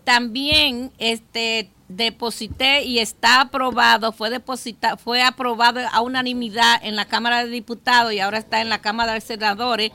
también 0.03 0.91
este 0.99 1.71
deposité 1.89 2.83
y 2.85 2.99
está 2.99 3.41
aprobado, 3.41 4.13
fue 4.13 4.31
depositado, 4.31 4.99
fue 4.99 5.23
aprobado 5.23 5.81
a 5.91 6.01
unanimidad 6.03 6.81
en 6.83 6.97
la 6.97 7.07
Cámara 7.07 7.45
de 7.45 7.51
Diputados 7.51 8.13
y 8.13 8.21
ahora 8.21 8.39
está 8.39 8.61
en 8.61 8.69
la 8.69 8.81
Cámara 8.81 9.15
de 9.15 9.21
Senadores, 9.21 9.93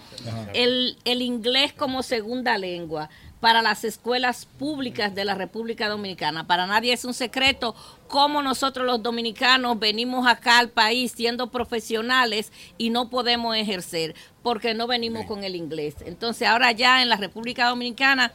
el, 0.53 0.97
el 1.05 1.21
inglés 1.21 1.73
como 1.73 2.01
segunda 2.03 2.57
lengua 2.57 3.09
para 3.43 3.61
las 3.61 3.83
escuelas 3.83 4.45
públicas 4.45 5.13
de 5.13 5.25
la 5.25 5.35
República 5.35 5.89
Dominicana. 5.89 6.47
Para 6.47 6.65
nadie 6.65 6.93
es 6.93 7.03
un 7.03 7.13
secreto 7.13 7.75
cómo 8.07 8.41
nosotros 8.41 8.85
los 8.85 9.03
dominicanos 9.03 9.77
venimos 9.77 10.25
acá 10.25 10.59
al 10.59 10.69
país 10.69 11.11
siendo 11.11 11.51
profesionales 11.51 12.53
y 12.77 12.89
no 12.89 13.09
podemos 13.09 13.57
ejercer 13.57 14.15
porque 14.43 14.73
no 14.73 14.87
venimos 14.87 15.25
con 15.25 15.43
el 15.43 15.57
inglés. 15.57 15.95
Entonces 16.05 16.47
ahora 16.47 16.71
ya 16.71 17.01
en 17.01 17.09
la 17.09 17.17
República 17.17 17.67
Dominicana 17.67 18.31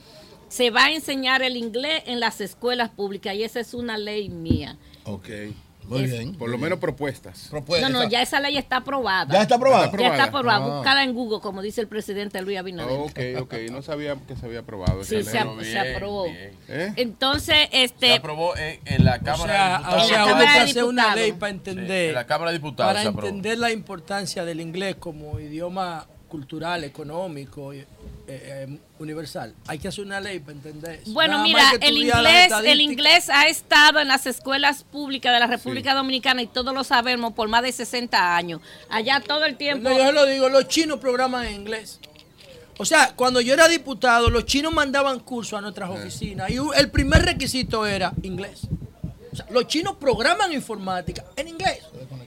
se 0.48 0.70
va 0.70 0.86
a 0.86 0.92
enseñar 0.92 1.42
el 1.42 1.56
inglés 1.56 2.02
en 2.06 2.20
las 2.20 2.40
escuelas 2.40 2.90
públicas 2.90 3.34
y 3.34 3.44
esa 3.44 3.60
es 3.60 3.74
una 3.74 3.98
ley 3.98 4.28
mía. 4.28 4.76
Ok. 5.04 5.28
Muy 5.88 6.02
bien. 6.02 6.34
Por 6.34 6.50
lo 6.50 6.58
menos 6.58 6.78
propuestas. 6.78 7.50
No, 7.80 7.88
no, 7.88 8.08
ya 8.08 8.20
esa 8.20 8.40
ley 8.40 8.58
está 8.58 8.78
aprobada. 8.78 9.32
¿Ya 9.32 9.42
está 9.42 9.54
aprobada? 9.54 9.90
Ya 9.98 10.08
está 10.08 10.24
aprobada. 10.24 10.58
Ah. 10.58 10.76
Buscada 10.76 11.02
en 11.02 11.14
Google, 11.14 11.40
como 11.40 11.62
dice 11.62 11.80
el 11.80 11.88
presidente 11.88 12.42
Luis 12.42 12.58
Abinader. 12.58 12.98
ok, 12.98 13.18
ok. 13.40 13.54
No 13.70 13.80
sabía 13.80 14.16
que 14.26 14.36
se 14.36 14.44
había 14.44 14.60
aprobado. 14.60 15.02
Sí, 15.02 15.22
se, 15.22 15.38
aprobó. 15.38 16.26
¿Eh? 16.26 16.92
Entonces, 16.96 17.68
este... 17.72 18.08
Se 18.08 18.14
aprobó 18.14 18.54
en, 18.56 19.04
la 19.04 19.20
Cámara 19.20 19.54
de 19.54 19.78
Diputados. 19.78 20.04
O 20.04 20.08
sea, 20.08 20.26
hubo 20.26 20.38
que 20.38 20.46
hacer 20.46 20.84
una 20.84 21.14
ley 21.14 21.32
para 21.32 21.50
entender... 21.50 22.08
en 22.10 22.14
la 22.14 22.26
Cámara 22.26 22.50
de 22.50 22.58
Diputados 22.58 22.92
Para 22.94 23.08
entender 23.08 23.58
la 23.58 23.72
importancia 23.72 24.44
del 24.44 24.60
inglés 24.60 24.96
como 24.96 25.40
idioma 25.40 26.06
cultural, 26.28 26.84
económico, 26.84 27.72
eh, 27.72 27.86
eh, 28.26 28.78
universal. 28.98 29.54
Hay 29.66 29.78
que 29.78 29.88
hacer 29.88 30.04
una 30.04 30.20
ley 30.20 30.38
para 30.38 30.52
entender 30.52 31.00
eso. 31.02 31.12
Bueno, 31.12 31.42
mira, 31.42 31.62
el 31.80 31.96
inglés, 31.96 32.52
el 32.64 32.80
inglés 32.80 33.28
ha 33.30 33.48
estado 33.48 33.98
en 34.00 34.08
las 34.08 34.26
escuelas 34.26 34.84
públicas 34.84 35.32
de 35.32 35.40
la 35.40 35.46
República 35.46 35.94
Dominicana 35.94 36.42
y 36.42 36.46
todos 36.46 36.74
lo 36.74 36.84
sabemos 36.84 37.32
por 37.32 37.48
más 37.48 37.62
de 37.62 37.72
60 37.72 38.36
años. 38.36 38.60
Allá 38.88 39.20
todo 39.20 39.44
el 39.44 39.56
tiempo. 39.56 39.88
yo 39.90 40.12
lo 40.12 40.26
digo, 40.26 40.48
los 40.48 40.68
chinos 40.68 40.98
programan 40.98 41.46
en 41.46 41.54
inglés. 41.54 41.98
O 42.78 42.84
sea, 42.84 43.12
cuando 43.16 43.40
yo 43.40 43.54
era 43.54 43.66
diputado, 43.66 44.30
los 44.30 44.44
chinos 44.44 44.72
mandaban 44.72 45.18
cursos 45.18 45.58
a 45.58 45.60
nuestras 45.60 45.90
eh. 45.90 45.94
oficinas 45.94 46.50
y 46.50 46.58
el 46.76 46.90
primer 46.90 47.24
requisito 47.24 47.84
era 47.84 48.12
inglés 48.22 48.68
los 49.50 49.66
chinos 49.66 49.96
programan 49.96 50.52
informática 50.52 51.24
en 51.36 51.48
inglés. 51.48 51.80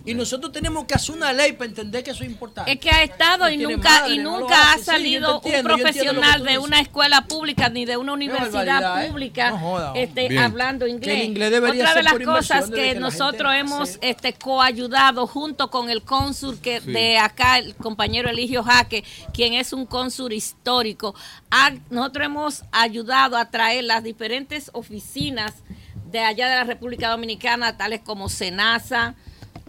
Y 0.05 0.13
nosotros 0.13 0.51
tenemos 0.51 0.85
que 0.85 0.95
hacer 0.95 1.15
una 1.15 1.31
ley 1.31 1.53
para 1.53 1.69
entender 1.69 2.03
que 2.03 2.11
eso 2.11 2.23
es 2.23 2.29
importante. 2.29 2.71
Es 2.71 2.79
que 2.79 2.89
ha 2.89 3.03
estado 3.03 3.49
y 3.49 3.57
nunca, 3.57 4.07
y 4.07 4.17
nunca 4.17 4.73
ha 4.73 4.77
salido 4.79 5.41
un 5.41 5.63
profesional 5.63 6.43
de 6.43 6.57
una 6.57 6.79
escuela 6.79 7.25
pública 7.25 7.69
ni 7.69 7.85
de 7.85 7.97
una 7.97 8.13
universidad 8.13 9.03
¿eh? 9.03 9.09
pública 9.09 9.61
este, 9.95 10.39
hablando 10.39 10.87
inglés. 10.87 11.29
Otra 11.31 11.93
de 11.93 12.03
las 12.03 12.19
cosas 12.19 12.69
que, 12.69 12.95
nosotros 12.95 13.53
hemos 13.55 13.97
este, 14.01 14.33
coayudado 14.33 15.27
junto 15.27 15.69
con 15.69 15.89
el 15.89 16.03
cónsul 16.03 16.59
que 16.59 16.79
de 16.79 17.17
acá, 17.17 17.57
el 17.57 17.75
compañero 17.75 18.29
Eligio 18.29 18.63
Jaque, 18.63 19.03
quien 19.33 19.53
es 19.53 19.73
un 19.73 19.85
cónsul 19.85 20.33
histórico, 20.33 21.15
nosotros 21.89 22.25
hemos 22.25 22.63
ayudado 22.71 23.37
a 23.37 23.49
traer 23.49 23.83
las 23.83 24.03
diferentes 24.03 24.69
oficinas 24.73 25.53
de 26.11 26.19
allá 26.19 26.49
de 26.49 26.55
la 26.55 26.63
República 26.63 27.09
Dominicana, 27.09 27.77
tales 27.77 28.01
como 28.01 28.29
Senasa, 28.29 29.15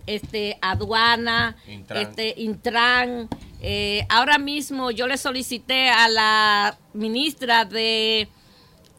este, 0.07 0.59
aduana, 0.61 1.57
Intran. 1.67 2.03
este, 2.03 2.35
Intran. 2.39 3.29
Eh, 3.61 4.05
ahora 4.09 4.39
mismo 4.39 4.91
yo 4.91 5.07
le 5.07 5.17
solicité 5.17 5.89
a 5.89 6.09
la 6.09 6.79
ministra 6.93 7.65
de, 7.65 8.29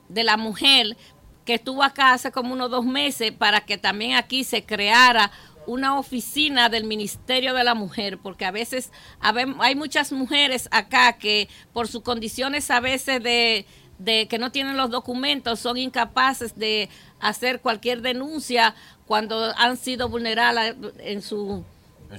de 0.08 0.24
la 0.24 0.38
mujer 0.38 0.96
que 1.46 1.56
estuvo 1.56 1.84
acá 1.84 2.14
hace 2.14 2.32
como 2.32 2.54
unos 2.54 2.72
dos 2.72 2.86
meses 2.86 3.34
para 3.34 3.62
que 3.62 3.78
también 3.78 4.16
aquí 4.16 4.46
se 4.46 4.64
creara 4.64 5.32
una 5.66 5.98
oficina 5.98 6.70
del 6.70 6.86
Ministerio 6.86 7.54
de 7.54 7.64
la 7.64 7.74
Mujer, 7.74 8.18
porque 8.18 8.46
a 8.46 8.52
veces 8.52 8.92
hay 9.20 9.76
muchas 9.76 10.12
mujeres 10.12 10.68
acá 10.72 11.14
que 11.14 11.48
por 11.72 11.88
sus 11.88 12.02
condiciones 12.02 12.70
a 12.70 12.80
veces 12.80 13.24
de, 13.24 13.66
de 14.04 14.28
que 14.28 14.38
no 14.38 14.52
tienen 14.52 14.78
los 14.78 14.90
documentos 14.90 15.60
son 15.60 15.78
incapaces 15.78 16.56
de 16.58 16.90
hacer 17.20 17.62
cualquier 17.62 18.02
denuncia 18.02 18.76
cuando 19.06 19.54
han 19.58 19.78
sido 19.78 20.10
vulneradas 20.10 20.76
en 21.00 21.22
su 21.22 21.64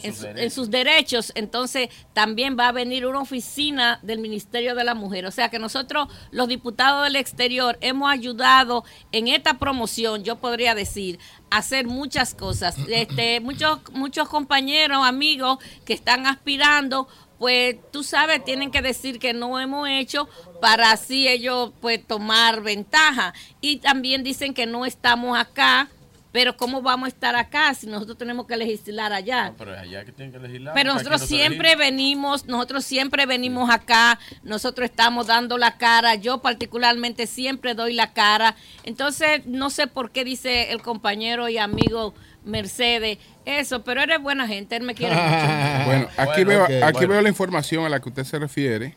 en, 0.02 0.51
sus 0.51 0.70
derechos, 0.70 1.32
entonces 1.35 1.89
también 2.12 2.56
va 2.59 2.69
a 2.69 2.73
venir 2.73 3.06
una 3.06 3.20
oficina 3.20 4.01
del 4.02 4.19
Ministerio 4.19 4.74
de 4.74 4.85
la 4.85 4.94
Mujer. 4.94 5.27
O 5.27 5.31
sea 5.31 5.48
que 5.48 5.59
nosotros, 5.59 6.09
los 6.31 6.48
diputados 6.48 7.05
del 7.05 7.16
exterior, 7.16 7.78
hemos 7.81 8.11
ayudado 8.11 8.85
en 9.12 9.28
esta 9.28 9.59
promoción, 9.59 10.24
yo 10.24 10.36
podría 10.36 10.74
decir, 10.74 11.19
a 11.51 11.59
hacer 11.59 11.86
muchas 11.86 12.35
cosas. 12.35 12.77
Este, 12.94 13.40
muchos, 13.40 13.81
muchos 13.93 14.28
compañeros, 14.28 15.05
amigos 15.05 15.59
que 15.85 15.93
están 15.93 16.27
aspirando 16.27 17.06
pues 17.39 17.77
tú 17.90 18.02
sabes, 18.05 18.44
tienen 18.44 18.70
que 18.70 18.81
decir 18.81 19.19
que 19.19 19.35
no 19.35 19.59
hemos 19.61 19.89
hecho 19.89 20.28
para 20.65 20.93
así 20.93 21.28
ellos 21.28 21.73
pues 21.82 22.03
tomar 22.07 22.62
ventaja. 22.62 23.35
Y 23.61 23.77
también 23.77 24.24
dicen 24.24 24.55
que 24.55 24.65
no 24.65 24.86
estamos 24.86 25.39
acá, 25.39 25.91
pero 26.32 26.57
¿cómo 26.57 26.81
vamos 26.81 27.05
a 27.05 27.09
estar 27.09 27.36
acá 27.36 27.74
si 27.74 27.86
nosotros 27.86 28.16
tenemos 28.16 28.47
que 28.47 28.57
legislar 28.57 29.12
allá? 29.12 29.53
pero 29.59 29.78
allá 29.78 30.07
que 30.07 30.12
tienen 30.12 30.32
que 30.32 30.39
legislar. 30.39 30.73
Pero 30.73 30.95
nosotros 30.95 31.20
siempre 31.20 31.77
venimos, 31.77 32.47
nosotros 32.47 32.82
siempre 32.86 33.27
venimos 33.27 33.69
acá, 33.69 34.19
nosotros 34.43 34.89
estamos 34.89 35.27
dando 35.27 35.59
la 35.59 35.77
cara, 35.77 36.15
yo 36.15 36.39
particularmente 36.41 37.27
siempre 37.27 37.74
doy 37.74 37.93
la 37.93 38.15
cara. 38.15 38.57
Entonces, 38.85 39.45
no 39.45 39.69
sé 39.69 39.86
por 39.86 40.12
qué 40.12 40.24
dice 40.24 40.73
el 40.73 40.81
compañero 40.81 41.51
y 41.51 41.59
amigo 41.59 42.15
Mercedes, 42.43 43.19
eso, 43.45 43.85
pero 43.85 44.01
eres 44.01 44.19
buena 44.19 44.49
gente, 44.49 44.77
él 44.77 44.82
me 44.82 44.95
quiere 44.95 45.15
mucho. 45.15 45.85
Bueno, 45.85 46.09
aquí, 46.16 46.43
veo, 46.43 46.66
aquí 46.82 47.05
veo 47.05 47.20
la 47.20 47.28
información 47.28 47.85
a 47.85 47.91
la 47.91 48.01
que 48.01 48.09
usted 48.09 48.24
se 48.24 48.39
refiere, 48.39 48.97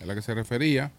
a 0.00 0.06
la 0.06 0.14
que 0.14 0.22
se 0.22 0.32
refería. 0.32 0.90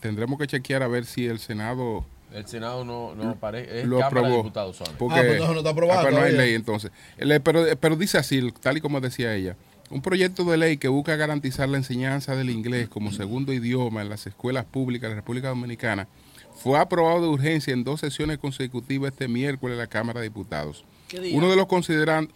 Tendremos 0.00 0.38
que 0.38 0.46
chequear 0.46 0.82
a 0.82 0.88
ver 0.88 1.04
si 1.04 1.26
el 1.26 1.38
Senado... 1.38 2.04
El 2.32 2.46
Senado 2.46 2.82
no, 2.84 3.14
no 3.14 3.30
aparece, 3.30 3.84
lo 3.84 4.02
aprobó. 4.02 4.50
Porque, 4.98 5.18
ah, 5.18 5.22
pues 5.26 5.38
no, 5.38 5.58
está 5.58 5.70
aprobado. 5.70 6.10
No 6.10 6.22
hay 6.22 6.32
ley 6.32 6.54
entonces. 6.54 6.90
Pero, 7.18 7.66
pero 7.78 7.96
dice 7.96 8.16
así, 8.16 8.50
tal 8.60 8.78
y 8.78 8.80
como 8.80 9.02
decía 9.02 9.34
ella, 9.34 9.54
un 9.90 10.00
proyecto 10.00 10.44
de 10.44 10.56
ley 10.56 10.78
que 10.78 10.88
busca 10.88 11.14
garantizar 11.16 11.68
la 11.68 11.76
enseñanza 11.76 12.34
del 12.34 12.48
inglés 12.48 12.88
como 12.88 13.12
segundo 13.12 13.52
idioma 13.52 14.00
en 14.00 14.08
las 14.08 14.26
escuelas 14.26 14.64
públicas 14.64 15.10
de 15.10 15.16
la 15.16 15.20
República 15.20 15.48
Dominicana 15.48 16.08
fue 16.54 16.78
aprobado 16.78 17.20
de 17.20 17.28
urgencia 17.28 17.72
en 17.72 17.84
dos 17.84 18.00
sesiones 18.00 18.38
consecutivas 18.38 19.12
este 19.12 19.28
miércoles 19.28 19.74
en 19.74 19.80
la 19.80 19.86
Cámara 19.86 20.20
de 20.20 20.28
Diputados. 20.28 20.84
Uno 21.32 21.50
de 21.50 21.56
los 21.56 21.66
considerandos, 21.66 22.32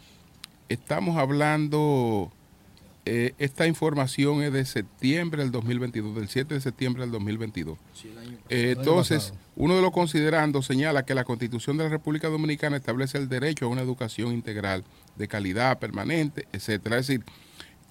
estamos 0.68 1.16
hablando, 1.16 2.30
eh, 3.06 3.34
esta 3.38 3.66
información 3.66 4.42
es 4.42 4.52
de 4.52 4.64
septiembre 4.64 5.42
del 5.42 5.52
2022, 5.52 6.16
del 6.16 6.28
7 6.28 6.54
de 6.54 6.60
septiembre 6.60 7.02
del 7.02 7.12
2022. 7.12 7.78
Eh, 8.48 8.74
entonces, 8.76 9.32
uno 9.54 9.76
de 9.76 9.82
los 9.82 9.92
considerandos 9.92 10.66
señala 10.66 11.04
que 11.04 11.14
la 11.14 11.22
Constitución 11.24 11.76
de 11.76 11.84
la 11.84 11.90
República 11.90 12.28
Dominicana 12.28 12.76
establece 12.76 13.16
el 13.16 13.28
derecho 13.28 13.66
a 13.66 13.68
una 13.68 13.82
educación 13.82 14.32
integral 14.32 14.82
de 15.14 15.28
calidad 15.28 15.78
permanente, 15.78 16.48
etcétera. 16.52 16.98
Es 16.98 17.06
decir, 17.06 17.24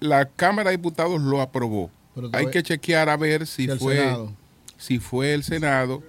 la 0.00 0.26
Cámara 0.26 0.70
de 0.70 0.76
Diputados 0.76 1.20
lo 1.20 1.40
aprobó. 1.40 1.90
Hay 2.32 2.50
que 2.50 2.62
chequear 2.62 3.08
a 3.08 3.16
ver 3.16 3.46
si, 3.46 3.68
fue 3.68 4.14
si 4.76 4.98
fue 4.98 5.32
el 5.32 5.42
Senado 5.44 6.02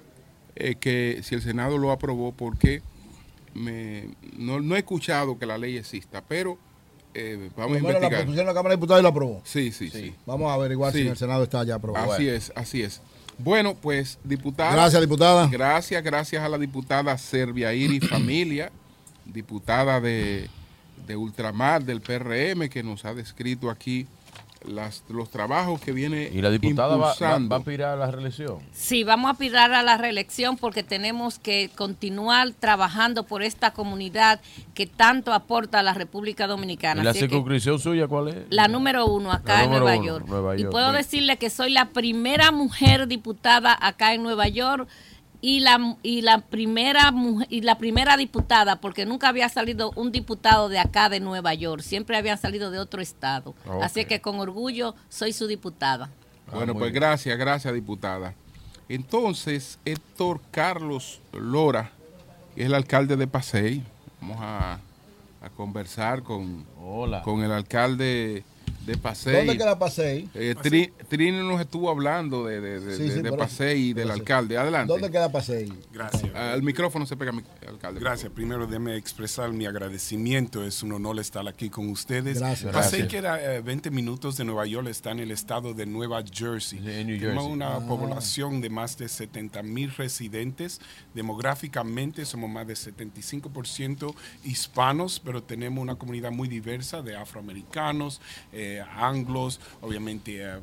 eh, 0.59 0.75
que 0.75 1.21
si 1.23 1.35
el 1.35 1.41
Senado 1.41 1.77
lo 1.77 1.91
aprobó, 1.91 2.31
porque 2.31 2.81
me, 3.53 4.09
no, 4.37 4.75
he 4.75 4.79
escuchado 4.79 5.37
que 5.37 5.45
la 5.45 5.57
ley 5.57 5.77
exista, 5.77 6.23
pero 6.27 6.57
eh, 7.17 7.49
vamos 7.57 7.77
a 7.77 7.79
investigar. 7.79 8.11
la 8.11 8.25
pusieron 8.25 8.45
la 8.45 8.53
Cámara 8.53 8.69
de 8.69 8.77
Diputados 8.77 9.01
y 9.01 9.03
la 9.03 9.09
aprobó. 9.09 9.41
Sí, 9.43 9.71
sí, 9.71 9.89
sí. 9.89 10.13
Vamos 10.25 10.49
a 10.49 10.53
averiguar 10.53 10.93
si 10.93 11.07
el 11.07 11.17
Senado 11.17 11.43
está 11.43 11.63
ya 11.63 11.75
aprobado. 11.75 12.13
Así 12.13 12.27
es, 12.27 12.51
así 12.55 12.83
es. 12.83 13.01
Bueno, 13.37 13.75
pues, 13.75 14.17
diputada. 14.23 14.73
Gracias, 14.73 15.01
diputada. 15.01 15.47
Gracias, 15.47 16.03
gracias 16.03 16.43
a 16.43 16.49
la 16.49 16.57
diputada 16.57 17.17
Servia 17.17 17.73
Iri 17.73 17.99
Familia, 18.07 18.71
diputada 19.25 19.99
de, 19.99 20.49
de 21.07 21.15
Ultramar, 21.15 21.83
del 21.83 22.01
PRM, 22.01 22.69
que 22.69 22.83
nos 22.83 23.05
ha 23.05 23.13
descrito 23.13 23.69
aquí 23.69 24.07
las, 24.67 25.03
los 25.09 25.29
trabajos 25.29 25.81
que 25.81 25.91
viene 25.91 26.29
¿Y 26.31 26.41
la 26.41 26.49
diputada 26.49 26.95
va, 26.95 27.13
va, 27.19 27.55
a 27.55 27.57
aspirar 27.57 27.93
a 27.93 27.95
la 27.95 28.11
reelección? 28.11 28.59
Sí, 28.71 29.03
vamos 29.03 29.29
a 29.29 29.31
aspirar 29.31 29.73
a 29.73 29.83
la 29.83 29.97
reelección 29.97 30.57
porque 30.57 30.83
tenemos 30.83 31.39
que 31.39 31.69
continuar 31.75 32.51
trabajando 32.51 33.23
por 33.23 33.43
esta 33.43 33.71
comunidad 33.71 34.39
que 34.73 34.85
tanto 34.85 35.33
aporta 35.33 35.79
a 35.79 35.83
la 35.83 35.93
República 35.93 36.47
Dominicana. 36.47 37.01
¿Y 37.01 37.05
la 37.05 37.13
circunscripción 37.13 37.79
suya 37.79 38.07
cuál 38.07 38.29
es? 38.29 38.35
La 38.49 38.67
número 38.67 39.05
uno, 39.05 39.31
acá 39.31 39.63
en 39.63 39.71
Nueva 39.71 39.95
York. 39.95 40.25
Y 40.57 40.65
puedo 40.65 40.91
decirle 40.91 41.37
que 41.37 41.49
soy 41.49 41.71
la 41.71 41.89
primera 41.89 42.51
mujer 42.51 43.07
diputada 43.07 43.77
acá 43.79 44.13
en 44.13 44.23
Nueva 44.23 44.47
York 44.47 44.87
y 45.41 45.59
la 45.59 45.97
y 46.01 46.21
la 46.21 46.41
primera 46.41 47.13
y 47.49 47.61
la 47.61 47.77
primera 47.77 48.17
diputada 48.17 48.81
porque 48.81 49.05
nunca 49.05 49.29
había 49.29 49.49
salido 49.49 49.91
un 49.95 50.11
diputado 50.11 50.69
de 50.69 50.79
acá 50.79 51.09
de 51.09 51.19
Nueva 51.19 51.53
York 51.53 51.81
siempre 51.81 52.17
habían 52.17 52.37
salido 52.37 52.71
de 52.71 52.79
otro 52.79 53.01
estado. 53.01 53.53
Así 53.81 54.05
que 54.05 54.21
con 54.21 54.39
orgullo 54.39 54.95
soy 55.09 55.33
su 55.33 55.47
diputada. 55.47 56.09
Bueno 56.51 56.73
pues 56.73 56.91
gracias 56.91 57.37
gracias 57.37 57.73
diputada. 57.73 58.33
Entonces 58.89 59.79
Héctor 59.85 60.41
Carlos 60.51 61.19
Lora 61.33 61.91
que 62.55 62.61
es 62.61 62.67
el 62.67 62.73
alcalde 62.73 63.15
de 63.15 63.27
Pasey 63.27 63.83
vamos 64.19 64.37
a, 64.39 64.79
a 65.41 65.49
conversar 65.55 66.23
con 66.23 66.65
con 67.23 67.43
el 67.43 67.51
alcalde 67.51 68.43
de 68.87 68.97
Pasey. 68.97 69.33
¿Dónde 69.33 69.57
queda 69.57 69.77
Pasey? 69.77 70.29
Eh, 70.33 70.55
Trini 71.09 71.39
nos 71.39 71.59
estuvo 71.59 71.89
hablando 71.89 72.45
de, 72.45 72.61
de, 72.61 72.79
de, 72.79 73.33
Pasey 73.33 73.89
y 73.89 73.93
del 73.93 74.09
alcalde. 74.09 74.57
Adelante. 74.57 74.91
¿Dónde 74.91 75.11
queda 75.11 75.29
Pasey? 75.29 75.73
Gracias. 75.91 76.33
Al 76.33 76.63
micrófono 76.63 77.05
se 77.05 77.17
pega, 77.17 77.33
alcalde. 77.67 77.99
Gracias. 77.99 78.31
Primero 78.31 78.65
déme 78.65 78.95
expresar 78.95 79.51
mi 79.51 79.65
agradecimiento. 79.65 80.63
Es 80.63 80.83
un 80.83 80.93
honor 80.93 81.19
estar 81.19 81.45
aquí 81.49 81.69
con 81.69 81.89
ustedes. 81.89 82.39
Gracias. 82.39 82.73
Pasey 82.73 83.09
queda 83.09 83.59
20 83.59 83.91
minutos 83.91 84.37
de 84.37 84.45
Nueva 84.45 84.65
York, 84.65 84.87
está 84.87 85.11
en 85.11 85.19
el 85.19 85.31
estado 85.31 85.73
de 85.73 85.85
Nueva 85.85 86.23
Jersey. 86.23 86.79
Tenemos 86.79 87.43
una 87.43 87.75
ah. 87.75 87.85
población 87.85 88.61
de 88.61 88.69
más 88.69 88.97
de 88.97 89.09
70 89.09 89.63
mil 89.63 89.91
residentes. 89.91 90.79
Demográficamente 91.13 92.25
somos 92.25 92.49
más 92.49 92.65
de 92.65 92.75
75% 92.75 94.15
hispanos, 94.45 95.19
pero 95.19 95.43
tenemos 95.43 95.81
una 95.81 95.95
comunidad 95.95 96.31
muy 96.31 96.47
diversa 96.47 97.01
de 97.01 97.17
afroamericanos, 97.17 98.21
eh, 98.53 98.76
anglos, 98.81 99.59
obviamente 99.81 100.43
eh, 100.43 100.59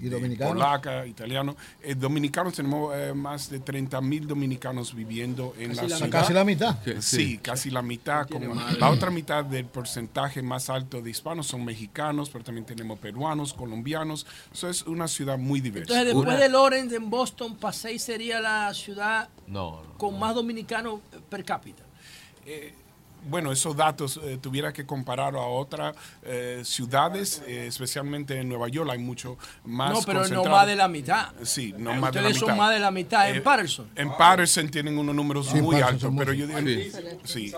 eh 0.00 0.36
polaca, 0.38 1.06
italiano. 1.06 1.56
Eh, 1.82 1.94
dominicanos 1.94 2.54
tenemos 2.54 2.94
más 3.14 3.50
de 3.50 3.60
30 3.60 4.00
mil 4.00 4.26
dominicanos 4.26 4.94
viviendo 4.94 5.54
en 5.58 5.76
la, 5.76 5.82
ciudad. 5.88 6.10
Casi 6.10 6.32
la 6.32 6.44
mitad. 6.44 6.78
Sí, 7.00 7.38
casi 7.38 7.70
la 7.70 7.82
mitad. 7.82 8.28
Como 8.28 8.54
la 8.54 8.90
otra 8.90 9.10
mitad 9.10 9.44
del 9.44 9.66
porcentaje 9.66 10.42
más 10.42 10.70
alto 10.70 11.00
de 11.00 11.10
hispanos 11.10 11.46
son 11.46 11.64
mexicanos, 11.64 12.30
pero 12.30 12.44
también 12.44 12.64
tenemos 12.64 12.98
peruanos, 12.98 13.52
colombianos. 13.54 14.26
Eso 14.52 14.68
es 14.68 14.82
una 14.82 15.08
ciudad 15.08 15.38
muy 15.38 15.60
diversa. 15.60 15.92
Entonces, 15.92 16.14
después 16.14 16.38
de 16.38 16.48
Lawrence, 16.48 16.96
en 16.96 17.10
Boston, 17.10 17.56
Pasay 17.56 17.98
sería 17.98 18.40
la 18.40 18.72
ciudad 18.74 19.28
con 19.96 20.18
más 20.18 20.34
dominicanos 20.34 21.00
per 21.28 21.44
cápita. 21.44 21.82
Eh, 22.50 22.72
bueno, 23.28 23.52
esos 23.52 23.76
datos 23.76 24.20
eh, 24.22 24.38
tuviera 24.40 24.72
que 24.72 24.86
comparar 24.86 25.34
a 25.34 25.40
otras 25.40 25.94
eh, 26.22 26.62
ciudades, 26.64 27.42
eh, 27.46 27.66
especialmente 27.66 28.38
en 28.38 28.48
Nueva 28.48 28.68
York, 28.68 28.90
hay 28.90 28.98
mucho 28.98 29.36
más. 29.64 29.92
No, 29.92 30.02
pero 30.02 30.26
no 30.28 30.44
más 30.44 30.66
de 30.66 30.76
la 30.76 30.88
mitad. 30.88 31.32
Sí, 31.42 31.74
no 31.76 31.94
más 31.94 32.12
de 32.12 32.22
la 32.22 32.28
mitad. 32.28 32.40
son 32.40 32.56
más 32.56 32.72
de 32.72 32.78
la 32.78 32.90
mitad 32.90 33.30
en 33.30 33.42
Patterson. 33.42 33.88
En 33.94 34.10
Patterson 34.16 34.68
tienen 34.68 34.98
unos 34.98 35.14
números 35.14 35.54
muy 35.54 35.80
altos, 35.80 36.12
pero 36.16 36.32
yo 36.32 36.46
digo. 36.46 36.60
sí. 37.24 37.52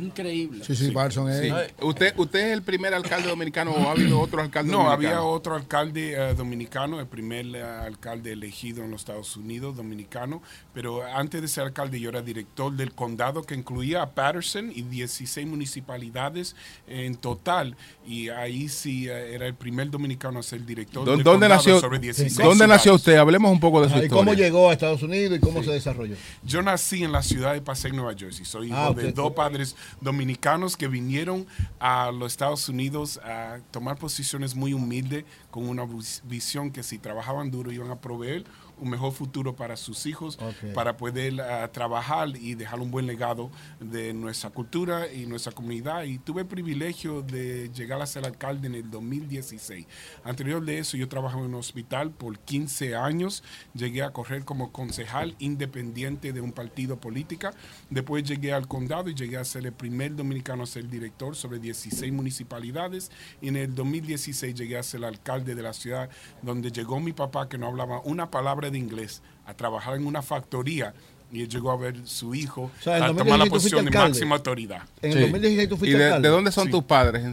Increíble. 0.00 0.64
Sí, 0.64 0.76
sí, 0.76 0.90
Barson 0.90 1.30
es. 1.30 1.52
¿Usted, 1.80 2.14
¿Usted 2.16 2.38
es 2.38 2.52
el 2.52 2.62
primer 2.62 2.94
alcalde 2.94 3.28
dominicano 3.28 3.72
o 3.72 3.88
ha 3.88 3.92
habido 3.92 4.20
otro 4.20 4.40
alcalde 4.40 4.70
no, 4.70 4.78
dominicano? 4.78 5.02
No, 5.02 5.08
había 5.08 5.22
otro 5.22 5.54
alcalde 5.54 6.12
eh, 6.12 6.34
dominicano, 6.34 7.00
el 7.00 7.06
primer 7.06 7.46
eh, 7.46 7.62
alcalde 7.62 8.32
elegido 8.32 8.84
en 8.84 8.90
los 8.90 9.02
Estados 9.02 9.36
Unidos, 9.36 9.76
dominicano. 9.76 10.42
Pero 10.72 11.04
antes 11.04 11.42
de 11.42 11.48
ser 11.48 11.64
alcalde, 11.64 12.00
yo 12.00 12.10
era 12.10 12.22
director 12.22 12.72
del 12.72 12.92
condado 12.92 13.42
que 13.42 13.54
incluía 13.54 14.02
a 14.02 14.10
Patterson 14.10 14.70
y 14.74 14.82
16 14.82 15.46
municipalidades 15.46 16.54
en 16.86 17.16
total. 17.16 17.76
Y 18.06 18.28
ahí 18.28 18.68
sí 18.68 19.08
eh, 19.08 19.34
era 19.34 19.46
el 19.46 19.54
primer 19.54 19.90
dominicano 19.90 20.38
a 20.38 20.42
ser 20.42 20.64
director 20.64 21.04
del 21.04 21.22
¿dónde 21.22 21.48
nació, 21.48 21.80
sobre 21.80 21.98
16 21.98 22.38
¿Dónde 22.38 22.66
nació 22.66 22.94
usted? 22.94 23.16
Hablemos 23.16 23.50
un 23.50 23.60
poco 23.60 23.80
de 23.80 23.88
su 23.88 23.94
historia. 23.94 24.06
¿Y 24.06 24.10
cómo 24.10 24.34
llegó 24.34 24.70
a 24.70 24.72
Estados 24.72 25.02
Unidos 25.02 25.38
y 25.38 25.40
cómo 25.40 25.62
se 25.62 25.70
desarrolló? 25.70 26.14
Yo 26.44 26.62
nací 26.62 27.04
en 27.04 27.12
la 27.12 27.22
ciudad 27.22 27.54
de 27.54 27.60
Passaic, 27.60 27.94
Nueva 27.94 28.14
Jersey. 28.16 28.44
Soy 28.44 28.68
hijo 28.68 28.76
ah, 28.76 28.92
de 28.94 29.12
dos 29.12 29.32
padres 29.32 29.76
dominicanos 30.00 30.76
que 30.76 30.88
vinieron 30.88 31.46
a 31.80 32.10
los 32.10 32.32
Estados 32.32 32.68
Unidos 32.68 33.18
a 33.24 33.58
tomar 33.70 33.96
posiciones 33.96 34.54
muy 34.54 34.72
humildes 34.72 35.24
con 35.50 35.68
una 35.68 35.86
visión 36.24 36.70
que 36.70 36.82
si 36.82 36.98
trabajaban 36.98 37.50
duro 37.50 37.72
iban 37.72 37.90
a 37.90 38.00
proveer 38.00 38.44
un 38.80 38.90
mejor 38.90 39.12
futuro 39.12 39.54
para 39.56 39.76
sus 39.76 40.06
hijos, 40.06 40.38
para 40.74 40.96
poder 40.96 41.40
ah, 41.40 41.70
trabajar 41.72 42.28
y 42.36 42.54
dejar 42.54 42.80
un 42.80 42.90
buen 42.90 43.06
legado 43.06 43.50
de 43.80 44.12
nuestra 44.12 44.50
cultura 44.50 45.12
y 45.12 45.26
nuestra 45.26 45.52
comunidad. 45.52 46.04
Y 46.04 46.18
tuve 46.18 46.42
el 46.42 46.46
privilegio 46.46 47.22
de 47.22 47.70
llegar 47.70 48.00
a 48.00 48.06
ser 48.06 48.24
alcalde 48.24 48.66
en 48.68 48.74
el 48.74 48.90
2016. 48.90 49.86
Anterior 50.24 50.64
de 50.64 50.78
eso, 50.78 50.96
yo 50.96 51.08
trabajaba 51.08 51.42
en 51.42 51.48
un 51.48 51.54
hospital 51.56 52.10
por 52.10 52.38
15 52.38 52.96
años. 52.96 53.42
Llegué 53.74 54.02
a 54.02 54.12
correr 54.12 54.44
como 54.44 54.72
concejal 54.72 55.34
independiente 55.38 56.32
de 56.32 56.40
un 56.40 56.52
partido 56.52 56.98
político. 56.98 57.50
Después 57.90 58.24
llegué 58.24 58.52
al 58.52 58.68
condado 58.68 59.10
y 59.10 59.14
llegué 59.14 59.36
a 59.36 59.44
ser 59.44 59.66
el 59.66 59.72
primer 59.72 60.16
dominicano 60.16 60.64
a 60.64 60.66
ser 60.66 60.88
director 60.88 61.36
sobre 61.36 61.58
16 61.58 62.12
municipalidades. 62.12 63.10
Y 63.40 63.48
en 63.48 63.56
el 63.56 63.74
2016 63.74 64.54
llegué 64.54 64.78
a 64.78 64.82
ser 64.82 64.98
el 64.98 65.04
alcalde 65.04 65.54
de 65.54 65.62
la 65.62 65.72
ciudad 65.72 66.10
donde 66.42 66.70
llegó 66.70 67.00
mi 67.00 67.12
papá 67.12 67.48
que 67.48 67.58
no 67.58 67.66
hablaba 67.66 68.00
una 68.04 68.30
palabra 68.30 68.67
de 68.70 68.78
inglés 68.78 69.22
a 69.46 69.54
trabajar 69.54 69.94
en 69.96 70.06
una 70.06 70.22
factoría 70.22 70.94
y 71.30 71.42
él 71.42 71.48
llegó 71.48 71.70
a 71.70 71.76
ver 71.76 71.96
su 72.04 72.34
hijo 72.34 72.70
a 72.86 73.14
tomar 73.14 73.38
la 73.38 73.46
posición 73.46 73.84
de 73.84 73.90
máxima 73.90 74.36
autoridad. 74.36 74.82
En 75.02 75.12
el 75.12 75.20
2016 75.20 75.68
tú 75.68 75.76
fuiste 75.76 75.96
¿Y 75.96 76.00
de, 76.00 76.28
dónde 76.28 76.52
son 76.52 76.70
tus 76.70 76.84
padres? 76.84 77.24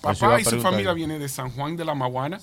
Papá 0.00 0.38
y 0.40 0.44
su 0.44 0.60
familia 0.60 0.92
viene 0.92 1.18
de 1.18 1.28
San 1.28 1.50
Juan 1.50 1.76
de 1.76 1.84
la 1.84 1.94
Maguana 1.94 2.38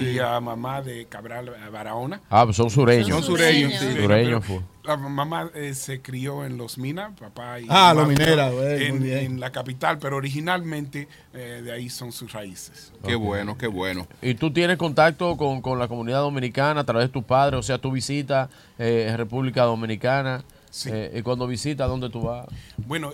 y 0.00 0.18
a 0.20 0.38
mamá 0.40 0.82
de 0.82 1.06
Cabral 1.06 1.52
Barahona. 1.72 2.20
Ah, 2.30 2.44
pues 2.44 2.56
son 2.56 2.70
sureños. 2.70 3.08
Son 3.08 3.22
sureños. 3.22 3.74
Sureños. 3.74 4.44
La 4.84 4.96
mamá 4.96 5.50
eh, 5.54 5.74
se 5.74 6.02
crió 6.02 6.44
en 6.44 6.56
Los 6.56 6.76
Minas, 6.76 7.12
papá 7.18 7.60
y 7.60 7.66
Ah, 7.68 7.94
Los 7.94 8.08
Mineras, 8.08 8.52
en, 8.52 9.06
en, 9.06 9.40
la 9.40 9.52
capital, 9.52 9.98
pero 9.98 10.16
originalmente 10.16 11.08
eh, 11.32 11.60
de 11.64 11.72
ahí 11.72 11.88
son 11.88 12.10
sus 12.10 12.32
raíces. 12.32 12.92
Qué 13.06 13.14
bueno, 13.14 13.56
qué 13.56 13.68
bueno. 13.68 14.08
¿Y 14.20 14.34
tú 14.34 14.52
tienes 14.52 14.78
contacto 14.78 15.36
con, 15.36 15.62
con, 15.62 15.78
la 15.78 15.86
comunidad 15.86 16.20
dominicana 16.20 16.80
a 16.80 16.84
través 16.84 17.08
de 17.08 17.12
tus 17.12 17.24
padres? 17.24 17.60
O 17.60 17.62
sea, 17.62 17.78
tu 17.78 17.92
visita 17.92 18.50
eh, 18.78 19.14
República 19.16 19.62
Dominicana. 19.62 20.44
Eh, 20.86 21.16
¿Y 21.16 21.22
cuando 21.22 21.46
visita, 21.46 21.86
dónde 21.86 22.08
tú 22.08 22.22
vas? 22.22 22.46
Bueno, 22.78 23.12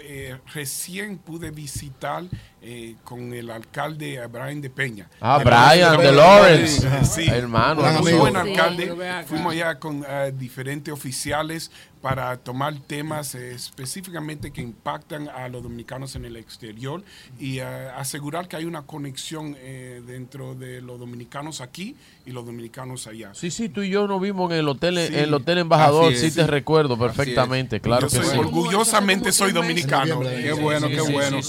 recién 0.55 1.19
pude 1.19 1.51
visitar 1.51 2.23
con 3.05 3.33
el 3.33 3.51
alcalde 3.51 4.27
Brian 4.27 4.61
de 4.61 4.71
Peña. 4.71 5.09
Ah, 5.21 5.39
Brian 5.39 5.99
de 5.99 6.13
Lawrence. 6.13 7.05
Sí, 7.05 7.27
hermano. 7.29 7.83
Muy 8.01 8.13
buen 8.13 8.37
alcalde. 8.37 8.95
Fuimos 9.27 9.53
allá 9.53 9.79
con 9.79 10.05
diferentes 10.39 10.93
oficiales 10.93 11.71
para 12.01 12.37
tomar 12.37 12.79
temas 12.79 13.35
eh, 13.35 13.53
específicamente 13.53 14.53
que 14.53 14.63
impactan 14.63 15.29
a 15.29 15.49
los 15.49 15.63
dominicanos 15.63 16.15
en 16.17 16.25
el 16.25 16.37
exterior 16.37 17.03
y 17.39 17.59
eh, 17.59 17.65
asegurar 17.65 18.49
que 18.49 18.57
hay 18.57 18.65
una 18.65 18.83
conexión 18.83 19.57
eh, 19.59 20.03
dentro 20.07 20.55
de 20.55 20.81
los 20.81 20.99
dominicanos 20.99 21.61
aquí 21.61 21.97
y 22.25 22.31
los 22.31 22.47
dominicanos 22.47 23.07
allá. 23.07 23.35
Sí, 23.35 23.51
sí, 23.51 23.69
tú 23.69 23.83
y 23.83 23.91
yo 23.91 24.07
nos 24.07 24.21
vimos 24.21 24.51
en 24.53 24.59
el 24.59 24.69
hotel, 24.69 24.99
en 24.99 25.15
el 25.15 25.35
hotel 25.35 25.59
embajador, 25.59 26.15
sí 26.15 26.31
te 26.31 26.47
recuerdo 26.47 26.99
perfectamente, 26.99 27.81
claro 27.81 28.09
que 28.09 28.23
sí. 28.23 28.39
Orgullosamente 28.39 29.33
soy 29.33 29.53
dominicano. 29.53 30.21
Qué 30.21 30.53
bueno, 30.53 30.89
qué 30.89 31.01
bueno. 31.01 31.41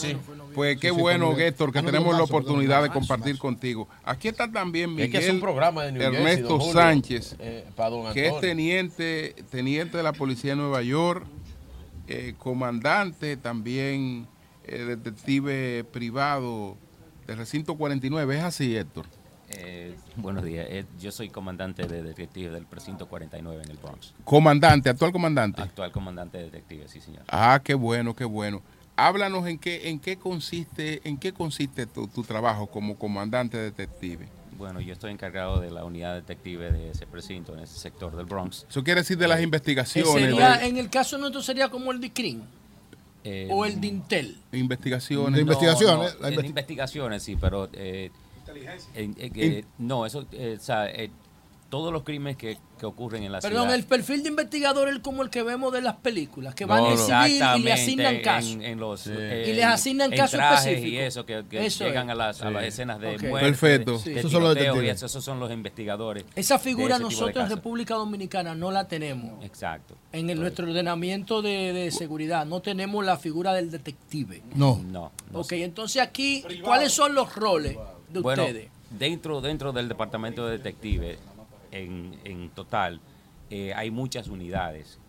Pues 0.54 0.80
qué 0.80 0.92
bueno, 0.92 1.38
Héctor, 1.38 1.72
que 1.72 1.82
tenemos 1.82 2.16
la 2.16 2.24
oportunidad 2.24 2.84
de 2.84 2.90
compartir 2.90 3.38
contigo. 3.38 3.88
Aquí 4.04 4.28
está 4.28 4.52
también 4.52 4.94
Miguel 4.94 5.42
Ernesto 6.00 6.60
Sánchez, 6.62 7.36
que 8.14 8.28
es 8.28 8.40
teniente, 8.40 9.36
teniente 9.50 9.98
de 9.98 10.04
la 10.04 10.14
Policía 10.14 10.52
de 10.52 10.58
Nueva 10.58 10.82
York, 10.82 11.26
eh, 12.08 12.34
comandante 12.38 13.38
también, 13.38 14.28
eh, 14.66 14.80
detective 14.80 15.84
privado 15.92 16.76
del 17.28 17.38
recinto 17.38 17.76
49. 17.76 18.38
¿Es 18.38 18.44
así, 18.44 18.76
Héctor? 18.76 19.06
Eh, 19.52 19.96
buenos 20.16 20.44
días, 20.44 20.68
yo 21.00 21.12
soy 21.12 21.30
comandante 21.30 21.88
de 21.88 22.04
detective 22.04 22.52
del 22.52 22.66
precinto 22.66 23.08
49 23.08 23.64
en 23.64 23.72
el 23.72 23.78
Bronx. 23.78 24.14
¿Comandante, 24.24 24.90
actual 24.90 25.12
comandante? 25.12 25.62
Actual 25.62 25.92
comandante 25.92 26.38
de 26.38 26.44
detective, 26.46 26.88
sí 26.88 27.02
señor. 27.02 27.24
Ah, 27.28 27.60
qué 27.64 27.74
bueno, 27.74 28.16
qué 28.16 28.26
bueno 28.26 28.62
háblanos 29.06 29.48
en 29.48 29.58
qué, 29.58 29.90
en 29.90 30.00
qué 30.00 30.18
consiste, 30.18 31.02
en 31.04 31.18
qué 31.18 31.34
consiste 31.34 31.86
tu, 31.86 32.08
trabajo 32.24 32.68
como 32.68 32.98
comandante 32.98 33.58
detective. 33.58 34.28
Bueno, 34.58 34.82
yo 34.82 34.94
estoy 34.94 35.12
encargado 35.12 35.60
de 35.60 35.72
la 35.72 35.86
unidad 35.86 36.16
detective 36.16 36.72
de 36.72 36.92
ese 36.92 37.08
precinto, 37.08 37.54
en 37.54 37.62
ese 37.62 37.80
sector 37.80 38.16
del 38.16 38.26
Bronx. 38.26 38.66
Eso 38.70 38.84
quiere 38.84 39.02
decir 39.02 39.18
de 39.18 39.28
las 39.28 39.42
investigaciones. 39.42 40.12
Sería, 40.12 40.66
En 40.66 40.78
el 40.78 40.90
caso 40.90 41.18
nuestro 41.18 41.42
sería 41.42 41.70
como 41.70 41.92
el 41.92 42.02
de 42.02 42.12
CRIM. 42.12 42.42
Eh, 43.24 43.48
o 43.52 43.66
el 43.66 43.80
de 43.80 43.88
Intel. 43.88 44.38
Investigaciones. 44.52 45.36
De 45.36 45.42
investigaciones. 45.42 46.16
investigaciones, 46.46 47.24
sí, 47.24 47.36
pero... 47.36 47.70
Eh, 47.74 48.12
Inteligencia. 48.40 49.68
no, 49.78 50.06
eso... 50.06 50.26
Eh, 50.32 50.58
o 50.60 50.64
sea, 50.64 50.90
todos 51.70 51.94
los 51.94 52.04
crímenes 52.04 52.36
que, 52.36 52.58
ocurren 52.82 53.24
en 53.24 53.32
la 53.34 53.42
ciudad. 53.42 53.54
Perdón, 53.54 53.76
el 53.76 53.84
perfil 53.84 54.24
de 54.24 54.30
investigador 54.30 54.88
es 54.88 55.00
como 55.00 55.22
el 55.22 55.30
que 55.30 55.44
vemos 55.44 55.74
de 55.74 55.82
las 55.82 55.98
películas, 55.98 56.56
que 56.56 56.66
van 56.66 56.86
a 56.86 56.98
civil 56.98 57.44
y 57.58 57.64
le 57.64 57.74
asignan 57.74 58.22
casos. 58.22 58.58
Eh, 58.62 59.46
y 59.50 59.54
les 59.54 59.66
asignan 59.66 60.12
casos 60.12 60.40
específicos. 60.40 60.90
Y 60.90 60.98
eso, 60.98 61.26
que, 61.26 61.44
llegan 61.70 62.10
a 62.10 62.16
las, 62.16 62.42
escenas 62.64 63.00
de 63.00 63.18
muerte. 63.20 63.48
Perfecto. 63.48 64.02
esos, 64.06 64.32
son 64.32 64.44
los 64.44 64.58
esos 64.58 65.24
son 65.24 65.40
los 65.40 65.52
investigadores. 65.52 66.26
Esa 66.36 66.58
figura 66.58 67.00
nosotros 67.00 67.44
en 67.44 67.50
República 67.50 67.96
Dominicana 67.96 68.56
no 68.56 68.72
la 68.72 68.88
tenemos. 68.88 69.44
Exacto. 69.44 69.96
En 70.12 70.28
nuestro 70.40 70.68
ordenamiento 70.68 71.42
de, 71.42 71.90
seguridad 71.92 72.46
no 72.46 72.62
tenemos 72.62 73.06
la 73.06 73.18
figura 73.18 73.54
del 73.54 73.72
detective. 73.72 74.42
No. 74.56 74.82
No. 74.90 75.12
ok, 75.34 75.52
entonces 75.54 76.02
aquí, 76.02 76.44
¿cuáles 76.64 76.94
son 76.94 77.14
los 77.14 77.36
roles 77.36 77.78
de 78.10 78.20
ustedes? 78.20 78.70
Dentro, 78.90 79.42
dentro 79.42 79.72
del 79.72 79.88
departamento 79.88 80.48
de 80.48 80.58
detectives 80.58 81.20
en, 81.72 82.20
en 82.24 82.50
total, 82.50 83.02
eh, 83.50 83.74
hay 83.76 83.92
muchas 83.92 84.28
unidades. 84.28 85.00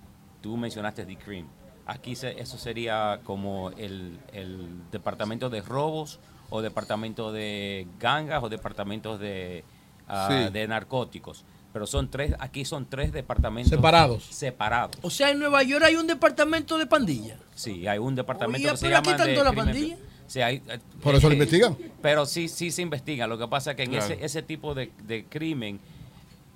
Tú 0.40 0.56
mencionaste 0.56 1.04
The 1.04 1.16
Cream. 1.16 1.46
aquí 1.86 2.12
eso 2.12 2.58
sería 2.58 3.20
como 3.24 3.70
el, 3.72 4.18
departamento 4.90 5.50
de 5.50 5.60
robos 5.60 6.20
o 6.48 6.62
departamento 6.62 7.32
de 7.32 7.86
gangas 7.98 8.42
o 8.42 8.48
departamentos 8.48 9.20
de, 9.20 9.64
ah, 10.08 10.48
de 10.52 10.68
narcóticos 10.68 11.44
pero 11.72 11.86
son 11.86 12.10
tres, 12.10 12.34
aquí 12.38 12.64
son 12.64 12.86
tres 12.86 13.12
departamentos 13.12 13.70
separados. 13.70 14.24
Separados. 14.24 14.96
O 15.02 15.10
sea, 15.10 15.30
en 15.30 15.38
Nueva 15.38 15.62
York 15.62 15.84
hay 15.84 15.96
un 15.96 16.06
departamento 16.06 16.78
de 16.78 16.86
pandilla. 16.86 17.36
Sí, 17.54 17.86
hay 17.86 17.98
un 17.98 18.14
departamento 18.14 18.68
Oye, 18.68 18.76
que 18.76 18.86
pero 18.86 18.96
aquí 18.96 19.10
tanto 19.16 19.44
la 19.44 19.52
pandilla. 19.52 19.96
Sí, 20.26 20.40
hay, 20.40 20.62
eh, 20.68 20.78
Por 21.02 21.14
eso 21.14 21.28
lo 21.28 21.34
investigan. 21.34 21.76
Pero 22.02 22.26
sí, 22.26 22.48
sí 22.48 22.70
se 22.70 22.82
investiga. 22.82 23.26
Lo 23.26 23.38
que 23.38 23.46
pasa 23.48 23.72
es 23.72 23.76
que 23.76 23.84
en 23.84 23.94
ese, 23.94 24.24
ese 24.24 24.42
tipo 24.42 24.74
de, 24.74 24.90
crimen, 25.28 25.80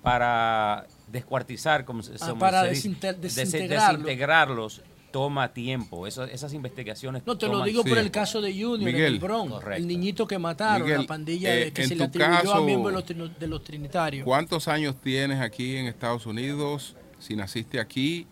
para 0.05 0.87
descuartizar, 1.07 1.83
como 1.83 2.01
se, 2.03 2.13
ah, 2.21 2.35
para 2.37 2.63
desintegrarlos, 2.63 4.83
toma 5.09 5.51
tiempo. 5.51 6.05
Eso, 6.05 6.25
esas 6.25 6.53
investigaciones. 6.53 7.23
No, 7.25 7.39
te 7.39 7.47
lo 7.47 7.63
digo 7.63 7.83
por 7.83 7.97
el 7.97 8.11
caso 8.11 8.39
de 8.39 8.53
Junior, 8.53 8.93
el 8.93 9.17
Bronx, 9.17 9.65
el 9.75 9.87
niñito 9.87 10.27
que 10.27 10.37
mataron, 10.37 10.87
la 10.87 11.07
pandilla 11.07 11.57
eh, 11.57 11.71
que 11.71 11.87
se 11.87 11.95
le 11.95 12.03
atribuyó 12.03 12.53
a 12.53 12.61
miembros 12.61 13.03
de 13.39 13.47
los, 13.47 13.63
trinitarios. 13.63 14.25
¿Cuántos 14.25 14.67
años 14.67 14.95
tienes 15.01 15.41
aquí 15.41 15.77
en 15.77 15.87
Estados 15.87 16.27
Unidos? 16.27 16.95
Si 17.17 17.35
naciste 17.35 17.79
aquí, 17.79 18.27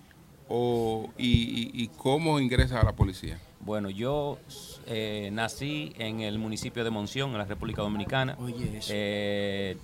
o, 0.47 1.09
y, 1.17 1.87
cómo 1.97 2.39
ingresas 2.39 2.83
a 2.83 2.85
la 2.85 2.93
policía? 2.93 3.39
Bueno, 3.61 3.89
yo 3.89 4.37
eh, 4.87 5.29
nací 5.31 5.93
en 5.97 6.21
el 6.21 6.39
municipio 6.39 6.83
de 6.83 6.89
Monción, 6.89 7.31
en 7.31 7.37
la 7.37 7.45
República 7.45 7.81
Dominicana, 7.81 8.37
eh, 8.89 9.77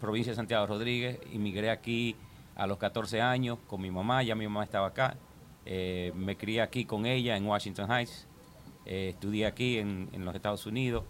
provincia 0.00 0.32
de 0.32 0.36
Santiago 0.36 0.66
Rodríguez. 0.66 1.18
Inmigré 1.32 1.70
aquí 1.70 2.16
a 2.56 2.66
los 2.66 2.78
14 2.78 3.20
años 3.20 3.58
con 3.66 3.80
mi 3.80 3.90
mamá, 3.90 4.22
ya 4.22 4.34
mi 4.34 4.46
mamá 4.46 4.64
estaba 4.64 4.88
acá. 4.88 5.16
Eh, 5.68 6.12
me 6.14 6.36
crié 6.36 6.62
aquí 6.62 6.84
con 6.84 7.06
ella 7.06 7.36
en 7.36 7.44
Washington 7.44 7.90
Heights, 7.90 8.28
eh, 8.86 9.10
estudié 9.10 9.46
aquí 9.46 9.78
en, 9.78 10.24
los 10.24 10.32
Estados 10.32 10.64
Unidos, 10.64 11.02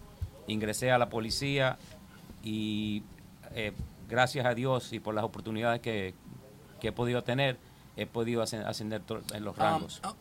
ingresé 0.47 0.89
a 0.89 0.97
la 0.97 1.09
policía 1.09 1.77
y 2.43 3.03
eh, 3.53 3.71
gracias 4.09 4.47
a 4.47 4.55
Dios 4.55 4.93
y 4.93 4.99
por 4.99 5.13
las 5.13 5.23
oportunidades 5.23 5.79
que, 5.79 6.15
he 6.81 6.91
podido 6.91 7.23
tener, 7.23 7.59
he 7.97 8.07
podido 8.07 8.41
ascender 8.41 9.03
en 9.33 9.43
los 9.43 9.59
ah, 9.59 9.63
rangos. 9.63 10.01
Ah, 10.01 10.15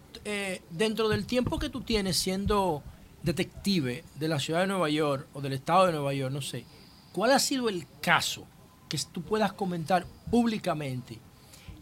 dentro 0.69 1.09
del 1.09 1.25
tiempo 1.25 1.59
que 1.59 1.71
tú 1.71 1.81
tienes 1.81 2.19
siendo 2.19 2.83
detective 3.27 4.05
de 4.15 4.29
la 4.29 4.39
ciudad 4.39 4.61
de 4.61 4.69
Nueva 4.69 4.89
York 4.89 5.27
o 5.35 5.41
del 5.41 5.55
estado 5.55 5.87
de 5.87 5.93
Nueva 5.93 6.15
York, 6.15 6.33
no 6.33 6.41
sé, 6.41 6.65
¿cuál 7.13 7.33
ha 7.33 7.41
sido 7.41 7.69
el 7.69 7.85
caso 8.01 8.47
que 8.89 8.97
tú 9.13 9.23
puedas 9.23 9.53
comentar 9.53 10.07
públicamente 10.31 11.19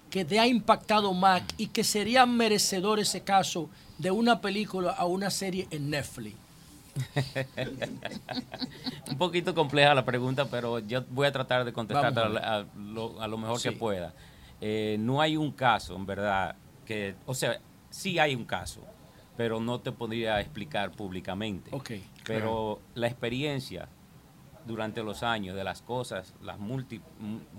que 0.09 0.25
te 0.25 0.41
ha 0.41 0.47
impactado 0.47 1.13
más 1.13 1.43
y 1.59 1.67
que 1.67 1.85
sería 1.85 2.25
merecedor 2.25 2.99
ese 2.99 3.25
caso 3.25 3.69
de 3.99 4.11
una 4.11 4.41
película 4.41 4.93
a 4.93 5.05
una 5.05 5.29
serie 5.29 5.69
en 5.71 5.91
Netflix? 5.91 6.35
Un 9.11 9.19
poquito 9.19 9.55
compleja 9.55 9.95
la 9.95 10.05
pregunta, 10.05 10.47
pero 10.47 10.79
yo 10.79 11.05
voy 11.11 11.27
a 11.27 11.33
tratar 11.33 11.67
de 11.67 11.75
contestar 11.75 12.19
a, 12.19 12.65
lo, 12.75 13.37
mejor 13.37 13.61
que 13.61 13.73
pueda. 13.73 14.15
Eh, 14.63 14.97
no 14.99 15.21
hay 15.21 15.37
un 15.37 15.53
caso, 15.53 15.95
en 15.95 16.07
verdad, 16.07 16.57
que, 16.87 17.17
o 17.27 17.35
sea, 17.35 17.59
sí 17.91 18.19
hay 18.19 18.35
un 18.35 18.45
caso, 18.45 18.81
pero 19.37 19.61
no 19.61 19.81
te 19.81 19.93
podría 19.93 20.41
explicar 20.41 20.93
públicamente. 20.93 21.71
Okay, 21.75 22.05
pero 22.25 22.81
la 22.95 23.07
experiencia 23.07 23.89
durante 24.67 25.03
los 25.03 25.23
años 25.23 25.57
de 25.57 25.65
las 25.65 25.83
cosas, 25.83 26.35
las 26.43 26.59
multi, 26.59 27.01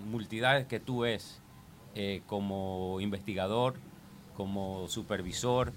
multidades 0.10 0.66
que 0.68 0.80
tú 0.80 1.00
ves 1.00 1.42
eh, 1.94 2.22
como 2.26 3.00
investigador, 3.02 3.76
como 4.36 4.88
supervisor 4.88 5.74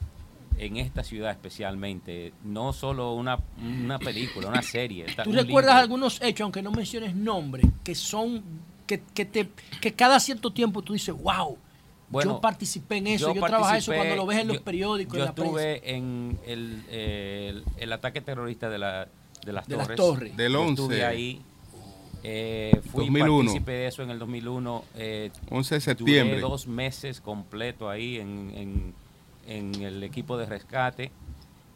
en 0.56 0.76
esta 0.76 1.04
ciudad 1.04 1.30
especialmente, 1.30 2.32
no 2.42 2.72
solo 2.72 3.14
una, 3.14 3.38
una 3.62 3.98
película, 3.98 4.48
una 4.48 4.62
serie. 4.62 5.06
¿Tú 5.22 5.32
recuerdas 5.32 5.76
algunos 5.76 6.20
hechos, 6.20 6.42
aunque 6.42 6.62
no 6.62 6.72
menciones 6.72 7.14
nombres, 7.14 7.64
que 7.84 7.94
son, 7.94 8.42
que, 8.86 9.02
que, 9.14 9.24
te, 9.24 9.50
que 9.80 9.92
cada 9.92 10.18
cierto 10.18 10.52
tiempo 10.52 10.82
tú 10.82 10.94
dices, 10.94 11.14
wow, 11.14 11.56
bueno, 12.10 12.34
yo 12.34 12.40
participé 12.40 12.96
en 12.98 13.08
eso, 13.08 13.34
yo, 13.34 13.40
trabajé 13.44 13.78
eso 13.78 13.92
cuando 13.92 14.16
lo 14.16 14.26
ves 14.26 14.38
en 14.38 14.48
los 14.48 14.58
periódicos. 14.58 15.18
Yo 15.18 15.24
estuve 15.24 15.94
en 15.94 16.38
el, 16.46 17.64
el, 17.78 17.92
ataque 17.92 18.20
terrorista 18.20 18.70
de, 18.70 18.78
la, 18.78 19.08
de 19.44 19.52
las 19.52 19.66
de 19.66 19.76
torres. 19.76 19.88
Las 19.88 19.96
torres. 19.96 20.36
Del 20.36 20.56
11. 20.56 20.82
Estuve 20.82 21.04
ahí 21.04 21.42
eh, 22.22 22.80
fui 22.90 23.06
2001. 23.06 23.36
partícipe 23.36 23.72
de 23.72 23.86
eso 23.86 24.02
en 24.02 24.10
el 24.10 24.18
2001. 24.18 24.84
Eh, 24.96 25.30
11 25.50 25.74
de 25.74 25.80
septiembre. 25.80 26.40
dos 26.40 26.66
meses 26.66 27.20
completo 27.20 27.88
ahí 27.88 28.18
en, 28.18 28.94
el 29.46 30.02
equipo 30.02 30.36
de 30.36 30.46
rescate. 30.46 31.10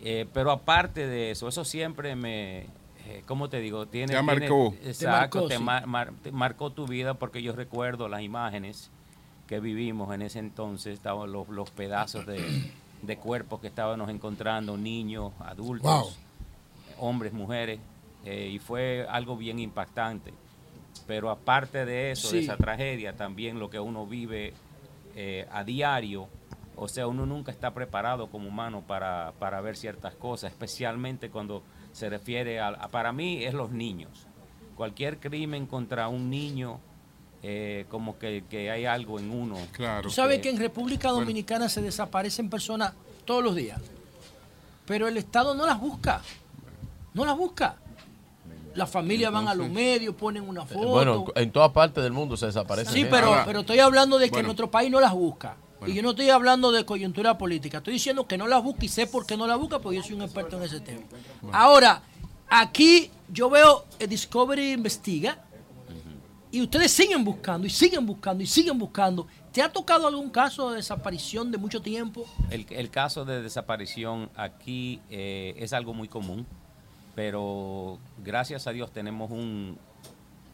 Eh, 0.04 0.26
pero 0.32 0.50
aparte 0.50 1.06
de 1.06 1.30
eso, 1.30 1.46
eso 1.46 1.64
siempre 1.64 2.16
me, 2.16 2.66
eh, 3.06 3.22
¿cómo 3.24 3.48
te 3.48 3.60
digo? 3.60 3.86
Tiene, 3.86 4.14
te 4.14 4.22
marcó. 4.22 4.74
exacto, 4.84 5.46
te 5.46 5.58
marcó, 6.32 6.70
tu 6.70 6.88
vida 6.88 7.14
porque 7.14 7.40
yo 7.40 7.52
recuerdo 7.52 8.08
las 8.08 8.22
imágenes 8.22 8.90
que 9.52 9.60
vivimos 9.60 10.14
en 10.14 10.22
ese 10.22 10.38
entonces, 10.38 10.94
estaban 10.94 11.30
los, 11.30 11.46
los 11.50 11.70
pedazos 11.70 12.24
de, 12.24 12.72
de, 13.02 13.16
cuerpos 13.18 13.60
que 13.60 13.66
estábamos 13.66 14.08
encontrando, 14.08 14.78
niños, 14.78 15.34
adultos, 15.40 16.18
hombres, 16.98 17.34
mujeres. 17.34 17.78
Eh, 18.24 18.48
y 18.54 18.58
fue 18.58 19.06
algo 19.10 19.36
bien 19.36 19.58
impactante. 19.58 20.32
Pero 21.06 21.28
aparte 21.28 21.84
de 21.84 22.12
eso, 22.12 22.32
de 22.32 22.38
esa 22.38 22.56
tragedia, 22.56 23.14
también 23.14 23.58
lo 23.58 23.68
que 23.68 23.78
uno 23.78 24.06
vive 24.06 24.54
eh, 25.14 25.46
a 25.52 25.64
diario, 25.64 26.28
o 26.74 26.88
sea, 26.88 27.06
uno 27.06 27.26
nunca 27.26 27.52
está 27.52 27.74
preparado 27.74 28.28
como 28.28 28.48
humano 28.48 28.82
para, 28.86 29.34
para 29.38 29.60
ver 29.60 29.76
ciertas 29.76 30.14
cosas, 30.14 30.50
especialmente 30.50 31.28
cuando 31.28 31.62
se 31.92 32.08
refiere 32.08 32.58
a, 32.58 32.88
para 32.90 33.12
mí, 33.12 33.44
es 33.44 33.52
los 33.52 33.70
niños. 33.70 34.26
Cualquier 34.76 35.18
crimen 35.18 35.66
contra 35.66 36.08
un 36.08 36.30
niño, 36.30 36.80
eh, 37.42 37.86
como 37.88 38.18
que, 38.18 38.44
hay 38.70 38.84
algo 38.84 39.18
en 39.18 39.30
uno. 39.30 39.56
Claro. 39.72 40.02
Tú 40.02 40.10
sabes 40.10 40.40
que, 40.40 40.48
en 40.48 40.58
República 40.58 41.10
Dominicana 41.10 41.68
se 41.68 41.82
desaparecen 41.82 42.48
personas 42.48 42.92
todos 43.24 43.42
los 43.42 43.56
días, 43.56 43.80
pero 44.86 45.08
el 45.08 45.16
Estado 45.16 45.54
no 45.54 45.66
las 45.66 45.80
busca, 45.80 46.22
no 47.14 47.24
las 47.24 47.36
busca. 47.36 47.76
Las 48.74 48.88
familias 48.88 49.30
van 49.30 49.48
a 49.48 49.54
los 49.54 49.68
medios, 49.68 50.14
ponen 50.14 50.48
una 50.48 50.64
foto. 50.64 50.88
Bueno, 50.88 51.26
en 51.34 51.50
todas 51.50 51.72
partes 51.72 52.02
del 52.02 52.12
mundo 52.12 52.38
se 52.38 52.46
desaparecen. 52.46 52.94
Sí, 52.94 53.06
pero, 53.10 53.42
pero 53.44 53.60
estoy 53.60 53.80
hablando 53.80 54.18
de 54.18 54.30
que 54.30 54.42
nuestro 54.42 54.70
país 54.70 54.90
no 54.90 54.98
las 54.98 55.12
busca. 55.12 55.56
Y 55.86 55.94
yo 55.94 56.02
no 56.02 56.10
estoy 56.10 56.30
hablando 56.30 56.72
de 56.72 56.84
coyuntura 56.84 57.36
política. 57.36 57.78
Estoy 57.78 57.94
diciendo 57.94 58.26
que 58.26 58.38
no 58.38 58.46
las 58.46 58.62
busca 58.62 58.84
y 58.84 58.88
sé 58.88 59.06
por 59.06 59.26
qué 59.26 59.36
no 59.36 59.46
las 59.46 59.58
busca, 59.58 59.80
porque 59.80 59.96
yo 59.96 60.02
soy 60.02 60.14
un 60.14 60.22
experto 60.22 60.56
en 60.56 60.62
ese 60.62 60.80
tema. 60.80 61.02
Ahora, 61.52 62.02
aquí 62.48 63.10
yo 63.28 63.50
veo 63.50 63.84
el 63.98 64.08
Discovery 64.08 64.72
investiga 64.72 65.38
y 66.52 66.62
ustedes 66.62 66.92
siguen 66.92 67.24
buscando 67.24 67.66
y 67.66 67.70
siguen 67.70 68.06
buscando 68.06 68.44
y 68.44 68.46
siguen 68.46 68.78
buscando. 68.78 69.26
¿Te 69.50 69.62
ha 69.62 69.72
tocado 69.72 70.06
algún 70.06 70.30
caso 70.30 70.70
de 70.70 70.76
desaparición 70.76 71.50
de 71.50 71.58
mucho 71.58 71.82
tiempo? 71.82 72.24
El, 72.50 72.90
caso 72.90 73.24
de 73.24 73.42
desaparición 73.42 74.30
aquí 74.36 75.00
eh, 75.10 75.54
es 75.56 75.72
algo 75.72 75.92
muy 75.92 76.06
común 76.06 76.46
pero 77.14 77.98
gracias 78.24 78.66
a 78.66 78.72
Dios 78.72 78.92
tenemos 78.92 79.30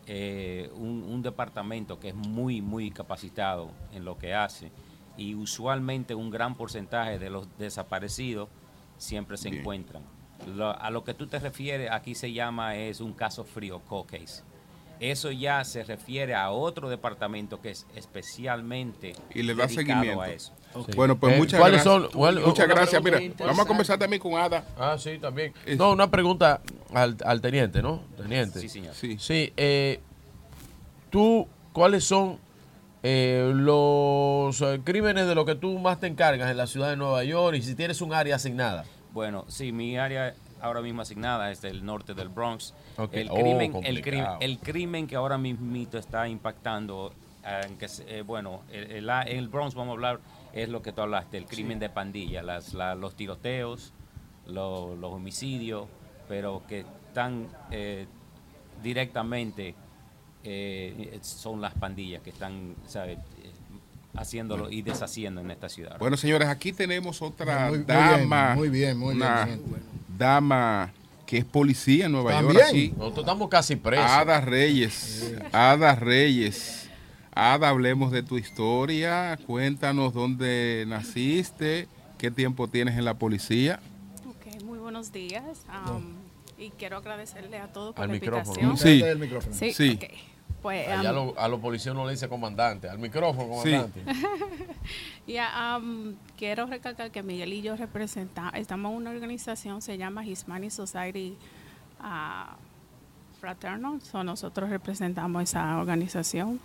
eh, 0.07 0.70
un, 0.75 1.05
un, 1.05 1.23
departamento 1.23 2.01
que 2.01 2.09
es 2.09 2.15
muy, 2.15 2.61
muy 2.61 2.91
capacitado 2.91 3.70
en 3.93 4.05
lo 4.05 4.19
que 4.19 4.35
hace 4.35 4.73
y 5.16 5.35
usualmente 5.35 6.15
un 6.15 6.31
gran 6.31 6.57
porcentaje 6.57 7.19
de 7.19 7.31
los 7.31 7.47
desaparecidos 7.59 8.49
siempre 8.97 9.37
se 9.37 9.49
encuentran. 9.49 10.03
a 10.61 10.91
lo 10.91 11.05
que 11.05 11.15
tú 11.15 11.27
te 11.27 11.39
refieres 11.39 11.91
aquí 11.91 12.15
se 12.15 12.33
llama 12.33 12.77
es 12.77 13.01
un 13.01 13.12
caso 13.12 13.45
frío, 13.45 13.81
cold 13.81 14.07
case. 14.07 14.43
Eso 15.01 15.31
ya 15.31 15.65
se 15.65 15.85
refiere 15.85 16.35
a 16.35 16.51
otro 16.51 16.89
departamento 16.89 17.61
que 17.61 17.70
es 17.70 17.87
especialmente 17.95 19.15
y 19.35 19.43
le 19.43 19.55
da 19.55 19.69
seguimiento 19.69 20.20
a 20.20 20.31
eso. 20.31 20.53
Bueno, 20.97 21.19
pues 21.19 21.35
eh, 21.35 21.39
muchas 21.39 21.61
gracias. 21.61 21.87
muchas 22.45 22.69
gracias. 22.69 23.03
Mira, 23.03 23.20
vamos 23.39 23.61
a 23.61 23.65
conversar 23.65 23.99
también 23.99 24.20
con 24.20 24.35
Ada. 24.35 24.65
Ah, 24.77 24.97
sí, 24.99 25.19
también. 25.19 25.53
No, 25.77 25.93
una 25.93 26.11
pregunta 26.11 26.61
al, 26.93 27.41
teniente, 27.41 27.81
¿no? 27.81 28.03
Teniente. 28.16 28.61
Sí, 28.61 28.69
señor. 28.69 28.95
Sí. 28.95 29.16
sí 29.19 29.53
eh, 29.57 30.01
¿Tú 31.11 31.47
cuáles 31.73 32.05
son 32.05 32.39
eh, 33.03 33.51
los 33.55 34.62
crímenes 34.85 35.27
de 35.27 35.35
lo 35.35 35.45
que 35.45 35.55
tú 35.55 35.79
más 35.79 36.01
te 36.01 36.07
encargas 36.07 36.51
en 36.51 36.57
la 36.57 36.66
ciudad 36.66 36.91
de 36.91 36.97
Nueva 36.97 37.25
York 37.25 37.57
y 37.57 37.62
si 37.62 37.75
tienes 37.75 38.01
un 38.01 38.12
área 38.12 38.37
asignada? 38.37 38.85
Bueno, 39.12 39.45
sí, 39.49 39.73
mi 39.73 39.97
área 39.97 40.35
ahora 40.61 40.81
mismo 40.81 41.03
asignada 41.03 41.51
es 41.51 41.65
el 41.65 41.85
norte 41.85 42.15
del 42.15 42.29
Bronx. 42.29 42.75
El, 42.99 43.29
crimen, 43.29 43.73
oh, 43.77 43.81
el, 43.85 44.03
el, 44.41 44.59
crimen 44.59 45.07
que 45.07 45.15
ahora 45.15 45.39
mismo 45.39 45.77
está 45.93 46.29
impactando, 46.29 47.12
eh, 47.45 48.25
bueno, 48.27 48.62
el, 48.73 49.09
el, 49.09 49.49
Bronx 49.49 49.77
vamos 49.77 49.93
a 49.93 49.95
hablar, 49.95 50.20
es 50.53 50.69
lo 50.69 50.83
que 50.83 50.91
tú 50.91 51.03
hablaste, 51.03 51.39
el 51.39 51.45
crimen 51.45 51.79
de 51.79 51.91
pandilla, 51.91 52.43
las, 52.43 52.75
los 52.75 53.15
tiroteos, 53.15 53.93
los, 54.47 54.99
homicidios, 55.05 55.87
pero 56.29 56.62
que 56.66 56.85
están 57.07 57.47
eh, 57.70 58.07
directamente, 58.83 59.77
eh, 60.43 61.19
son 61.23 61.61
las 61.61 61.75
pandillas 61.75 62.20
que 62.23 62.31
están, 62.31 62.75
haciéndolo 64.16 64.70
y 64.70 64.83
deshaciendo 64.83 65.41
en 65.41 65.53
esta 65.53 65.69
ciudad. 65.69 65.97
Bueno, 66.01 66.16
señores, 66.16 66.49
aquí 66.49 66.73
tenemos 66.73 67.23
otra 67.23 67.70
dama. 67.87 68.57
Muy 68.57 68.70
bien, 68.70 68.99
muy 68.99 69.15
bien. 69.15 69.23
Una 69.23 69.49
dama 70.19 70.93
que 71.29 71.37
es 71.37 71.45
policía 71.45 72.07
en 72.07 72.13
Nueva 72.13 72.41
York. 72.41 72.59
Aquí. 72.67 72.89
Nosotros 72.97 73.19
estamos 73.19 73.51
casi 73.51 73.77
presos. 73.77 74.07
Ada 74.07 74.41
Reyes. 74.41 75.35
Ada 75.53 75.95
Reyes. 75.95 76.89
Ada, 77.33 77.69
hablemos 77.69 78.11
de 78.13 78.23
tu 78.23 78.39
historia. 78.39 79.39
Cuéntanos 79.47 80.15
dónde 80.15 80.87
naciste, 80.89 81.87
qué 82.17 82.31
tiempo 82.31 82.67
tienes 82.69 82.97
en 82.97 83.05
la 83.05 83.19
policía. 83.19 83.79
Ok, 84.27 84.63
muy 84.65 84.79
buenos 84.79 85.13
días. 85.13 85.67
Um, 85.69 86.15
y 86.57 86.71
quiero 86.71 86.97
agradecerle 86.97 87.59
a 87.59 87.71
todos 87.75 87.95
por 87.95 88.09
la 88.09 88.15
invitación. 88.15 88.79
Sí, 88.79 89.05
sí. 89.53 89.73
sí. 89.75 89.99
Pues, 90.69 90.86
Allá 90.86 91.19
um, 91.19 91.32
a 91.35 91.49
los 91.49 91.61
policías 91.61 91.95
no 91.95 92.05
le 92.05 92.11
dice 92.11 92.28
comandante, 92.28 92.90
al 92.90 92.99
micrófono 92.99 93.49
comandante. 93.49 94.03
Sí. 95.27 95.36
um, 95.39 96.15
quiero 96.36 96.66
recalcar 96.66 97.11
que 97.11 97.23
Miguel 97.23 97.55
y 97.55 97.62
yo 97.62 97.74
representamos, 97.74 98.53
estamos 98.55 98.93
en 98.93 98.99
una 98.99 99.11
organización, 99.11 99.81
se 99.81 99.97
llama 99.97 100.27
Hispanic 100.27 100.69
Society 100.69 101.39
uh, 102.01 102.55
Fraternal, 103.40 103.99
nosotros 104.24 104.69
representamos 104.69 105.43
esa 105.43 105.78
organización. 105.78 106.61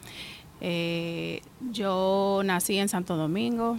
Eh, 0.60 1.42
yo 1.72 2.42
nací 2.44 2.80
en 2.80 2.90
Santo 2.90 3.16
Domingo, 3.16 3.78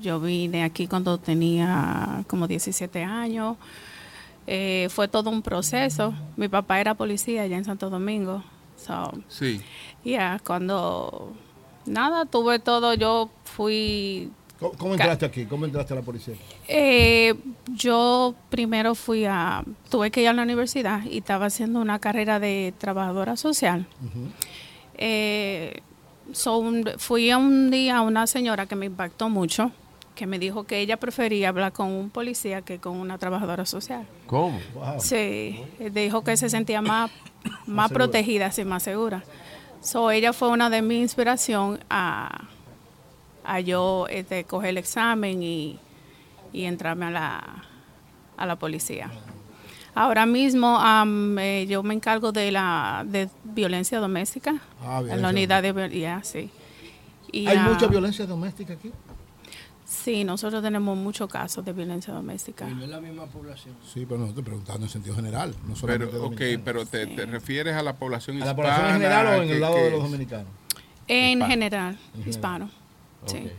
yo 0.00 0.18
vine 0.18 0.64
aquí 0.64 0.88
cuando 0.88 1.18
tenía 1.18 2.24
como 2.26 2.48
17 2.48 3.04
años. 3.04 3.56
Eh, 4.48 4.88
fue 4.90 5.06
todo 5.06 5.30
un 5.30 5.40
proceso. 5.40 6.14
Mi 6.36 6.48
papá 6.48 6.80
era 6.80 6.94
policía 6.94 7.42
allá 7.42 7.56
en 7.56 7.64
Santo 7.64 7.90
Domingo. 7.90 8.42
Sí. 9.28 9.60
Ya, 10.04 10.40
cuando 10.44 11.32
nada, 11.86 12.24
tuve 12.26 12.58
todo, 12.58 12.94
yo 12.94 13.30
fui... 13.44 14.30
¿Cómo, 14.78 14.92
entraste 14.92 15.26
aquí? 15.26 15.44
¿Cómo 15.46 15.64
entraste 15.64 15.92
a 15.92 15.96
la 15.96 16.02
policía? 16.02 16.34
Eh, 16.68 17.34
yo 17.74 18.36
primero 18.48 18.94
fui 18.94 19.24
a, 19.24 19.64
tuve 19.90 20.12
que 20.12 20.22
ir 20.22 20.28
a 20.28 20.32
la 20.32 20.42
universidad 20.42 21.04
y 21.04 21.18
estaba 21.18 21.46
haciendo 21.46 21.80
una 21.80 21.98
carrera 21.98 22.38
de 22.38 22.72
trabajadora 22.78 23.36
social. 23.36 23.86
So, 26.32 26.62
fui 26.98 27.30
a 27.30 27.38
un 27.38 27.70
día 27.70 27.98
a 27.98 28.02
una 28.02 28.26
señora 28.26 28.66
que 28.66 28.76
me 28.76 28.86
impactó 28.86 29.28
mucho, 29.28 29.72
que 30.14 30.26
me 30.26 30.38
dijo 30.38 30.64
que 30.64 30.80
ella 30.80 30.98
prefería 30.98 31.48
hablar 31.48 31.72
con 31.72 31.88
un 31.88 32.10
policía 32.10 32.62
que 32.62 32.78
con 32.78 32.96
una 32.96 33.18
trabajadora 33.18 33.64
social. 33.66 34.06
¿Cómo? 34.26 34.58
Sí, 34.98 35.62
dijo 35.90 36.22
que 36.22 36.36
se 36.36 36.50
sentía 36.50 36.82
más, 36.82 37.10
más 37.66 37.90
protegida, 37.90 38.50
sí, 38.52 38.64
más 38.64 38.82
segura. 38.82 39.24
So, 39.80 40.10
ella 40.10 40.32
fue 40.32 40.48
una 40.48 40.70
de 40.70 40.82
mi 40.82 41.00
inspiración 41.00 41.80
a, 41.90 42.44
a 43.44 43.60
yo 43.60 44.06
este, 44.08 44.44
coger 44.44 44.70
el 44.70 44.78
examen 44.78 45.42
y, 45.42 45.78
y 46.52 46.64
entrarme 46.64 47.06
a 47.06 47.10
la, 47.10 47.64
a 48.36 48.46
la 48.46 48.56
policía. 48.56 49.10
Ahora 49.94 50.24
mismo 50.24 50.80
eh, 51.38 51.66
yo 51.68 51.82
me 51.82 51.94
encargo 51.94 52.32
de 52.32 52.50
la 52.50 53.04
de 53.06 53.28
violencia 53.44 53.98
doméstica 53.98 54.54
ah, 54.82 55.02
en 55.06 55.20
la 55.20 55.28
unidad 55.28 55.62
de 55.62 55.72
violencia, 55.72 56.20
sí. 56.22 56.50
¿Hay 57.46 57.58
mucha 57.58 57.86
violencia 57.86 58.26
doméstica 58.26 58.74
aquí? 58.74 58.90
Sí, 59.92 60.24
nosotros 60.24 60.62
tenemos 60.62 60.96
muchos 60.96 61.28
casos 61.30 61.64
de 61.64 61.72
violencia 61.72 62.14
doméstica. 62.14 62.68
Y 62.68 62.74
no 62.74 62.84
es 62.84 62.88
la 62.88 63.00
misma 63.00 63.26
población. 63.26 63.76
Sí, 63.84 64.06
pero 64.06 64.20
no 64.20 64.26
estoy 64.26 64.42
preguntando 64.42 64.86
en 64.86 64.90
sentido 64.90 65.14
general. 65.14 65.54
No 65.66 65.74
pero, 65.86 66.26
ok, 66.26 66.40
pero 66.64 66.86
te, 66.86 67.04
refieres 67.26 67.76
a 67.76 67.82
la 67.82 67.94
población 67.94 68.38
hispana. 68.38 68.50
¿A 68.50 68.54
la 68.54 68.56
población 68.56 68.86
en 68.86 68.92
general 68.94 69.26
o 69.26 69.42
en 69.42 69.50
el 69.50 69.60
lado 69.60 69.76
de 69.76 69.90
los 69.90 70.02
dominicanos? 70.02 70.48
En 71.06 71.42
general, 71.42 71.98
hispano. 72.26 72.70
Sí. 73.26 73.50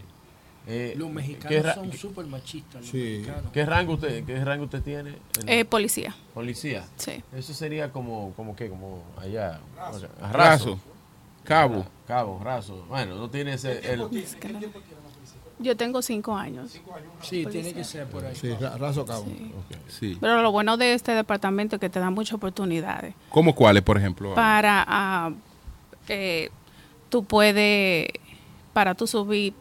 Eh, 0.65 0.95
los 0.97 1.11
mexicanos 1.11 1.76
son 1.76 1.93
súper 1.93 2.26
machistas. 2.26 2.84
¿Qué 2.91 3.65
rango 3.65 3.93
usted, 3.93 4.26
qué 4.26 4.43
rango 4.43 4.65
usted 4.65 4.81
tiene? 4.81 5.15
Eh, 5.45 5.65
policía. 5.65 6.15
Policía. 6.34 6.85
Sí. 6.97 7.23
Eso 7.35 7.53
sería 7.53 7.91
como, 7.91 8.34
como 8.35 8.55
qué, 8.55 8.69
como 8.69 9.03
allá. 9.18 9.61
Raso. 10.31 10.80
Cabo. 11.43 11.85
Cabo, 12.07 12.41
raso. 12.43 12.85
Bueno, 12.89 13.15
no 13.15 13.30
tiene 13.30 13.53
ese. 13.53 13.80
El... 13.91 14.10
Yo 15.64 15.77
tengo 15.77 16.02
cinco 16.02 16.35
años. 16.35 16.80
Sí, 17.22 17.45
tiene 17.45 17.73
que 17.73 17.84
ser 17.84 18.07
por 18.07 18.26
ahí. 18.26 18.35
Sí, 18.35 18.53
raso 18.77 19.06
cabo. 19.06 19.26
Sí. 19.88 20.18
Pero 20.19 20.41
lo 20.41 20.52
bueno 20.52 20.76
de 20.76 20.94
este 20.94 21.14
departamento 21.14 21.77
es 21.77 21.80
que 21.80 21.90
te 21.90 21.99
da 21.99 22.10
muchas 22.10 22.34
oportunidades. 22.34 23.15
¿Cómo 23.30 23.56
cuáles, 23.56 23.81
por 23.81 23.98
ejemplo? 23.98 24.35
Para, 24.35 24.84
ah, 24.85 25.31
eh, 26.10 26.49
tú 27.10 27.23
puedes, 27.23 28.10
para 28.73 28.94
tú 28.94 29.07
subir 29.07 29.53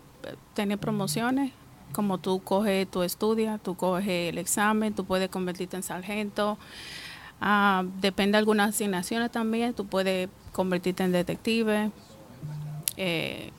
tener 0.54 0.78
promociones, 0.78 1.52
como 1.92 2.18
tú 2.18 2.42
coges, 2.42 2.90
tú 2.90 3.02
estudias, 3.02 3.62
tú 3.62 3.76
coges 3.76 4.30
el 4.32 4.38
examen, 4.38 4.94
tú 4.94 5.04
puedes 5.04 5.28
convertirte 5.28 5.76
en 5.76 5.82
sargento. 5.82 6.58
Ah, 7.40 7.84
depende 8.00 8.32
de 8.32 8.38
algunas 8.38 8.70
asignaciones 8.70 9.30
también, 9.30 9.74
tú 9.74 9.86
puedes 9.86 10.28
convertirte 10.52 11.04
en 11.04 11.12
detective. 11.12 11.90
Eh, 12.96 13.50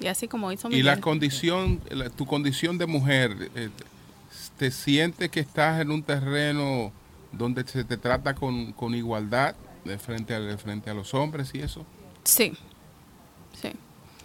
y 0.00 0.06
así 0.06 0.28
como 0.28 0.52
hizo 0.52 0.70
Y 0.70 0.82
la 0.82 1.00
condición, 1.00 1.80
tu 2.16 2.26
condición 2.26 2.78
de 2.78 2.86
mujer, 2.86 3.50
eh, 3.54 3.70
¿te 4.58 4.70
sientes 4.70 5.30
que 5.30 5.40
estás 5.40 5.80
en 5.80 5.90
un 5.90 6.02
terreno 6.02 6.92
donde 7.32 7.66
se 7.66 7.84
te 7.84 7.96
trata 7.96 8.34
con, 8.34 8.72
con 8.72 8.94
igualdad 8.94 9.54
de 9.84 9.98
frente, 9.98 10.34
a, 10.34 10.40
de 10.40 10.56
frente 10.58 10.90
a 10.90 10.94
los 10.94 11.14
hombres 11.14 11.50
y 11.54 11.60
eso? 11.60 11.84
Sí, 12.24 12.52
sí. 13.60 13.70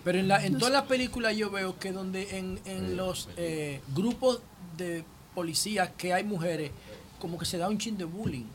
Pero 0.04 0.18
en, 0.18 0.28
la, 0.28 0.44
en 0.44 0.58
todas 0.58 0.74
las 0.74 0.84
películas 0.84 1.36
yo 1.38 1.52
veo 1.52 1.78
que 1.78 1.92
donde 1.92 2.38
en, 2.38 2.60
en 2.66 2.98
los 2.98 3.30
eh, 3.38 3.82
grupos 3.94 4.42
de 4.76 5.04
policías 5.36 5.92
que 5.98 6.14
hay 6.14 6.24
mujeres, 6.24 6.72
como 7.20 7.38
que 7.38 7.46
se 7.46 7.58
da 7.58 7.70
un 7.70 7.78
chin 7.78 7.98
de 7.98 8.06
bullying. 8.06 8.46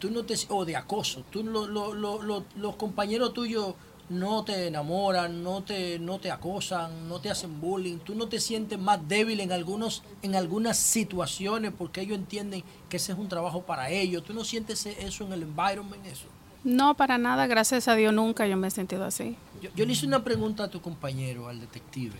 Tú 0.00 0.10
no 0.10 0.24
te, 0.24 0.34
o 0.48 0.64
de 0.64 0.76
acoso. 0.76 1.24
Tú, 1.30 1.44
lo, 1.44 1.66
lo, 1.66 1.94
lo, 1.94 2.44
los 2.56 2.76
compañeros 2.76 3.32
tuyos 3.32 3.74
no 4.08 4.44
te 4.44 4.66
enamoran, 4.66 5.42
no 5.42 5.62
te, 5.62 5.98
no 5.98 6.18
te 6.18 6.30
acosan, 6.30 7.08
no 7.08 7.20
te 7.20 7.30
hacen 7.30 7.60
bullying. 7.60 7.98
Tú 7.98 8.14
no 8.14 8.28
te 8.28 8.40
sientes 8.40 8.78
más 8.78 9.06
débil 9.08 9.40
en, 9.40 9.52
algunos, 9.52 10.02
en 10.22 10.34
algunas 10.34 10.76
situaciones 10.76 11.72
porque 11.76 12.02
ellos 12.02 12.18
entienden 12.18 12.62
que 12.88 12.98
ese 12.98 13.12
es 13.12 13.18
un 13.18 13.28
trabajo 13.28 13.62
para 13.62 13.90
ellos. 13.90 14.24
Tú 14.24 14.34
no 14.34 14.44
sientes 14.44 14.86
eso 14.86 15.24
en 15.24 15.32
el 15.32 15.42
environment, 15.42 16.04
eso. 16.06 16.26
No, 16.64 16.94
para 16.94 17.18
nada, 17.18 17.46
gracias 17.46 17.88
a 17.88 17.94
Dios 17.94 18.12
nunca 18.14 18.46
yo 18.46 18.56
me 18.56 18.68
he 18.68 18.70
sentido 18.70 19.04
así. 19.04 19.36
Yo, 19.74 19.84
le 19.84 19.92
hice 19.92 20.06
una 20.06 20.24
pregunta 20.24 20.64
a 20.64 20.68
tu 20.68 20.80
compañero, 20.80 21.48
al 21.48 21.60
detective, 21.60 22.16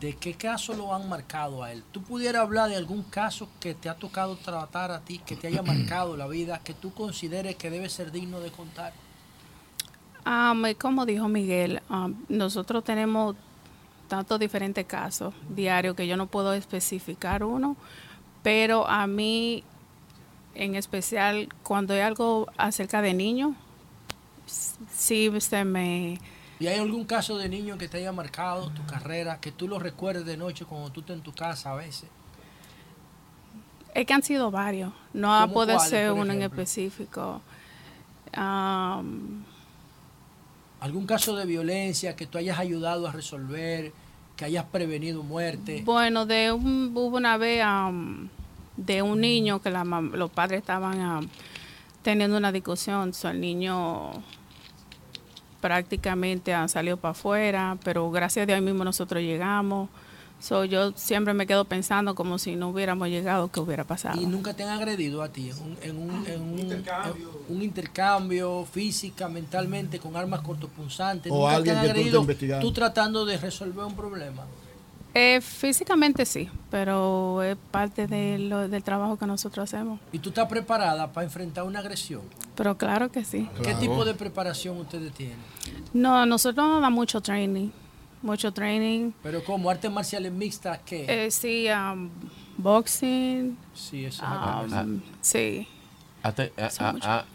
de 0.00 0.16
qué 0.16 0.34
caso 0.34 0.74
lo 0.74 0.92
han 0.92 1.08
marcado 1.08 1.62
a 1.62 1.72
él. 1.72 1.84
¿Tú 1.92 2.02
pudieras 2.02 2.42
hablar 2.42 2.68
de 2.68 2.76
algún 2.76 3.04
caso 3.04 3.48
que 3.60 3.74
te 3.74 3.88
ha 3.88 3.94
tocado 3.94 4.36
tratar 4.36 4.90
a 4.90 5.00
ti, 5.00 5.18
que 5.18 5.36
te 5.36 5.46
haya 5.46 5.62
marcado 5.62 6.16
la 6.16 6.26
vida, 6.26 6.60
que 6.64 6.74
tú 6.74 6.92
consideres 6.92 7.54
que 7.54 7.70
debe 7.70 7.88
ser 7.88 8.10
digno 8.10 8.40
de 8.40 8.50
contar? 8.50 8.92
Um, 10.26 10.74
como 10.78 11.04
dijo 11.04 11.28
Miguel, 11.28 11.82
nosotros 12.28 12.82
tenemos 12.82 13.36
tantos 14.08 14.38
diferentes 14.38 14.84
casos 14.86 15.34
diarios 15.48 15.94
que 15.96 16.06
yo 16.06 16.16
no 16.16 16.26
puedo 16.26 16.54
especificar 16.54 17.44
uno, 17.44 17.76
pero 18.42 18.88
a 18.88 19.06
mí 19.06 19.64
en 20.54 20.74
especial 20.76 21.48
cuando 21.62 21.94
hay 21.94 22.00
algo 22.00 22.48
acerca 22.56 23.02
de 23.02 23.14
niños, 23.14 23.54
sí 24.46 25.30
se 25.40 25.64
me... 25.64 26.18
¿Y 26.60 26.68
hay 26.68 26.78
algún 26.78 27.04
caso 27.04 27.36
de 27.36 27.48
niño 27.48 27.76
que 27.76 27.88
te 27.88 27.98
haya 27.98 28.12
marcado 28.12 28.70
tu 28.70 28.86
carrera, 28.86 29.40
que 29.40 29.50
tú 29.50 29.66
lo 29.66 29.78
recuerdes 29.78 30.24
de 30.24 30.36
noche 30.36 30.64
cuando 30.64 30.90
tú 30.90 31.00
estás 31.00 31.16
en 31.16 31.22
tu 31.22 31.32
casa 31.32 31.72
a 31.72 31.74
veces? 31.74 32.08
Es 33.92 34.06
que 34.06 34.14
han 34.14 34.22
sido 34.22 34.50
varios, 34.50 34.92
no 35.12 35.50
puede 35.52 35.78
ser 35.80 36.12
uno 36.12 36.32
en 36.32 36.42
específico. 36.42 37.42
¿Algún 40.84 41.06
caso 41.06 41.34
de 41.34 41.46
violencia 41.46 42.14
que 42.14 42.26
tú 42.26 42.36
hayas 42.36 42.58
ayudado 42.58 43.08
a 43.08 43.10
resolver, 43.10 43.90
que 44.36 44.44
hayas 44.44 44.66
prevenido 44.66 45.22
muerte? 45.22 45.80
Bueno, 45.82 46.26
de 46.26 46.52
un, 46.52 46.92
hubo 46.94 47.16
una 47.16 47.38
vez 47.38 47.64
de 48.76 49.00
un 49.00 49.18
niño 49.18 49.62
que 49.62 49.70
los 49.70 50.30
padres 50.30 50.60
estaban 50.60 51.00
ah, 51.00 51.20
teniendo 52.02 52.36
una 52.36 52.52
discusión. 52.52 53.12
el 53.22 53.40
niño 53.40 54.10
prácticamente 55.62 56.52
ha 56.52 56.68
salido 56.68 56.98
para 56.98 57.12
afuera, 57.12 57.78
pero 57.82 58.10
gracias 58.10 58.42
a 58.42 58.46
Dios 58.46 58.60
mismo 58.60 58.84
nosotros 58.84 59.22
llegamos. 59.22 59.88
So, 60.44 60.66
yo 60.66 60.92
siempre 60.94 61.32
me 61.32 61.46
quedo 61.46 61.64
pensando 61.64 62.14
como 62.14 62.38
si 62.38 62.54
no 62.54 62.68
hubiéramos 62.68 63.08
llegado, 63.08 63.50
¿qué 63.50 63.60
hubiera 63.60 63.84
pasado? 63.84 64.20
¿Y 64.20 64.26
nunca 64.26 64.52
te 64.52 64.62
han 64.62 64.68
agredido 64.68 65.22
a 65.22 65.30
ti 65.30 65.50
en 65.80 65.96
un, 65.96 66.26
en 66.26 66.42
un, 66.42 66.58
intercambio. 66.58 67.30
un 67.48 67.62
intercambio 67.62 68.66
física, 68.70 69.26
mentalmente, 69.26 69.98
con 69.98 70.14
armas 70.16 70.42
cortopunzantes? 70.42 71.32
¿O 71.32 71.48
¿Nunca 71.48 71.62
te 71.62 71.70
han 71.70 71.78
agredido 71.78 72.26
tú 72.60 72.72
tratando 72.72 73.24
de 73.24 73.38
resolver 73.38 73.86
un 73.86 73.96
problema? 73.96 74.42
Eh, 75.14 75.40
físicamente 75.40 76.26
sí, 76.26 76.50
pero 76.70 77.42
es 77.42 77.56
parte 77.70 78.06
de 78.06 78.38
lo, 78.38 78.68
del 78.68 78.82
trabajo 78.82 79.16
que 79.16 79.24
nosotros 79.24 79.72
hacemos. 79.72 79.98
¿Y 80.12 80.18
tú 80.18 80.28
estás 80.28 80.46
preparada 80.46 81.10
para 81.10 81.24
enfrentar 81.24 81.64
una 81.64 81.78
agresión? 81.78 82.20
Pero 82.54 82.76
claro 82.76 83.10
que 83.10 83.24
sí. 83.24 83.48
¿Qué 83.62 83.74
tipo 83.76 84.04
de 84.04 84.12
preparación 84.12 84.76
ustedes 84.76 85.10
tienen? 85.14 85.38
No, 85.94 86.26
nosotros 86.26 86.68
nos 86.68 86.82
da 86.82 86.90
mucho 86.90 87.22
training, 87.22 87.70
mucho 88.24 88.52
training. 88.52 89.12
Pero 89.22 89.44
como 89.44 89.70
artes 89.70 89.90
marciales 89.90 90.32
mixtas, 90.32 90.80
¿qué? 90.84 91.04
Eh, 91.08 91.30
sí, 91.30 91.66
um, 91.70 92.10
boxing. 92.56 93.56
Sí, 93.74 94.06
eso. 94.06 94.24
Um, 94.24 95.00
sí. 95.20 95.68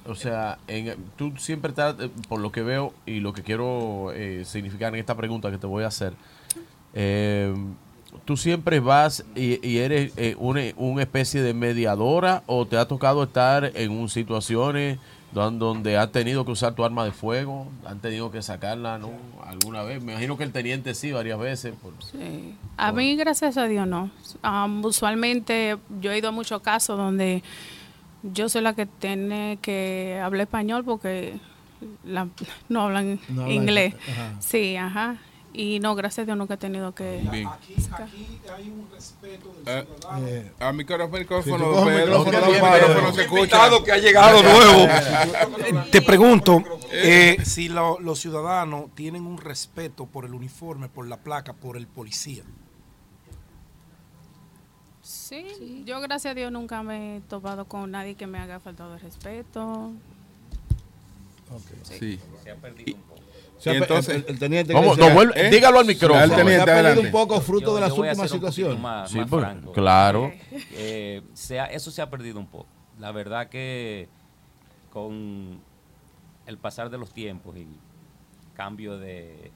o 0.06 0.16
sea, 0.16 0.58
tú 1.16 1.34
siempre 1.38 1.69
estás, 1.69 1.95
eh, 2.00 2.09
por 2.27 2.40
lo 2.40 2.51
que 2.51 2.64
veo 2.64 2.93
y 3.06 3.19
lo 3.19 3.34
que 3.34 3.43
quiero 3.43 4.11
eh, 4.14 4.43
significar 4.45 4.93
en 4.93 5.00
esta 5.00 5.16
pregunta 5.16 5.51
que 5.51 5.58
te 5.58 5.68
voy 5.68 5.84
a 5.84 5.88
hacer, 5.88 6.14
eh, 6.93 7.53
tú 8.26 8.35
siempre 8.35 8.80
vas 8.80 9.24
y, 9.35 9.77
eres 9.77 10.14
una, 10.38 10.61
una, 10.76 11.03
especie 11.03 11.42
de 11.43 11.53
mediadora 11.53 12.43
o 12.48 12.66
te 12.66 12.77
ha 12.77 12.88
tocado 12.88 13.24
estar 13.24 13.72
en 13.76 13.92
un 13.92 14.09
situaciones 14.09 14.98
donde 15.32 15.98
has 15.98 16.11
tenido 16.11 16.43
que 16.45 16.51
usar 16.51 16.74
tu 16.74 16.83
arma 16.83 17.06
de 17.06 17.11
fuego, 17.11 17.67
han 17.85 17.99
tenido 17.99 18.32
que 18.32 18.41
sacarla 18.41 18.98
¿no? 18.98 19.11
alguna 19.45 19.83
vez. 19.83 20.01
Me 20.01 20.14
imagino 20.14 20.38
que 20.38 20.43
el 20.43 20.51
teniente 20.51 20.95
sí, 20.95 21.11
varias 21.11 21.40
veces. 21.40 21.75
sí. 22.11 22.56
A 22.77 22.91
mí, 22.91 23.16
gracias 23.16 23.58
a 23.58 23.66
Dios, 23.66 23.88
no. 23.88 24.09
Um, 24.43 24.83
usualmente 24.83 25.77
yo 26.01 26.11
he 26.11 26.17
ido 26.17 26.30
a 26.30 26.32
muchos 26.32 26.61
casos 26.61 26.98
donde 26.98 27.43
yo 28.24 28.49
soy 28.49 28.61
la 28.61 28.74
que 28.74 28.85
tiene 28.85 29.59
que 29.61 30.19
hablar 30.22 30.41
español 30.41 30.83
porque 30.83 31.40
no 32.69 32.82
hablan 32.82 33.19
inglés. 33.48 33.95
Sí, 34.40 34.75
ajá. 34.75 35.17
Y 35.51 35.79
no, 35.79 35.95
gracias 35.95 36.23
a 36.23 36.25
Dios 36.25 36.37
nunca 36.37 36.53
he 36.53 36.57
tenido 36.57 36.93
que... 36.93 37.19
Aquí, 37.27 37.75
aquí 37.91 38.39
hay 38.55 38.69
un 38.69 38.87
respeto 38.91 39.51
del 39.65 39.87
eh, 40.27 40.51
a 40.59 40.71
micrófono, 40.71 41.17
micrófono, 41.17 41.53
que 43.83 43.91
ha 43.91 43.97
llegado 43.97 44.43
nuevo. 44.43 44.87
Te 45.91 46.01
pregunto, 46.01 46.63
eh, 46.91 47.37
si 47.43 47.67
los 47.67 48.19
ciudadanos 48.19 48.93
tienen 48.93 49.25
un 49.25 49.37
respeto 49.39 50.05
por 50.05 50.25
el 50.25 50.33
uniforme, 50.33 50.87
por 50.87 51.07
la 51.07 51.17
placa, 51.17 51.53
por 51.53 51.77
el 51.77 51.87
policía. 51.87 52.43
Sí, 55.01 55.83
yo 55.85 55.99
gracias 56.01 56.31
a 56.31 56.35
Dios 56.35 56.51
nunca 56.51 56.83
me 56.83 57.17
he 57.17 57.21
topado 57.21 57.65
con 57.65 57.89
nadie 57.89 58.13
que 58.13 58.27
me 58.27 58.37
haga 58.37 58.59
faltado 58.59 58.93
de 58.93 58.99
respeto. 58.99 59.91
Okay. 61.49 61.79
Sí. 61.99 62.19
Se 62.43 62.51
ha 62.51 62.55
perdido 62.55 62.95
un 62.95 63.01
poco 63.03 63.18
entonces, 63.65 64.23
el, 64.27 64.39
teniente 64.39 64.73
¿eh? 64.73 65.49
dígalo 65.49 65.79
al 65.79 65.85
micrófono. 65.85 66.23
El 66.23 66.29
teniente, 66.29 66.65
se 66.65 66.71
ha 66.71 66.83
perdido 66.83 67.01
un 67.01 67.11
poco 67.11 67.41
fruto 67.41 67.75
de 67.75 67.81
las 67.81 67.91
últimas 67.91 68.29
situaciones. 68.29 68.79
sí, 69.09 69.19
pues, 69.29 69.45
claro. 69.73 70.31
Eh, 70.73 71.21
eso 71.71 71.91
se 71.91 72.01
ha 72.01 72.09
perdido 72.09 72.39
un 72.39 72.47
poco. 72.47 72.67
La 72.99 73.11
verdad 73.11 73.49
que 73.49 74.07
con 74.91 75.59
el 76.45 76.57
pasar 76.57 76.89
de 76.89 76.97
los 76.97 77.11
tiempos 77.11 77.55
y 77.57 77.67
cambio 78.55 78.97
de 78.97 79.51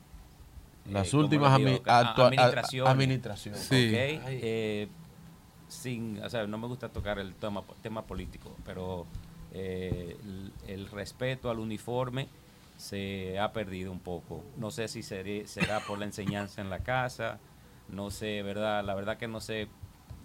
las 0.90 1.14
eh, 1.14 1.18
últimas 1.18 1.54
administraciones, 1.54 3.62
sí. 3.62 3.92
eh, 3.94 4.88
sin, 5.68 6.22
o 6.24 6.30
sea, 6.30 6.46
no 6.46 6.58
me 6.58 6.68
gusta 6.68 6.90
tocar 6.90 7.20
el 7.20 7.34
tema, 7.36 7.64
tema 7.82 8.06
político, 8.06 8.56
pero 8.66 9.06
el, 9.52 10.52
el 10.68 10.90
respeto 10.90 11.50
al 11.50 11.60
uniforme 11.60 12.28
se 12.78 13.40
ha 13.40 13.54
perdido 13.54 13.92
un 13.92 14.00
poco. 14.00 14.44
No 14.58 14.72
sé 14.72 14.88
si 14.88 15.04
será 15.04 15.80
por 15.88 16.00
la 16.00 16.06
enseñanza 16.06 16.62
en 16.62 16.70
la 16.70 16.80
casa, 16.80 17.40
no 17.90 18.12
sé, 18.12 18.42
verdad, 18.44 18.84
la 18.84 18.96
verdad 18.96 19.18
que 19.18 19.28
no 19.28 19.40
sé 19.40 19.68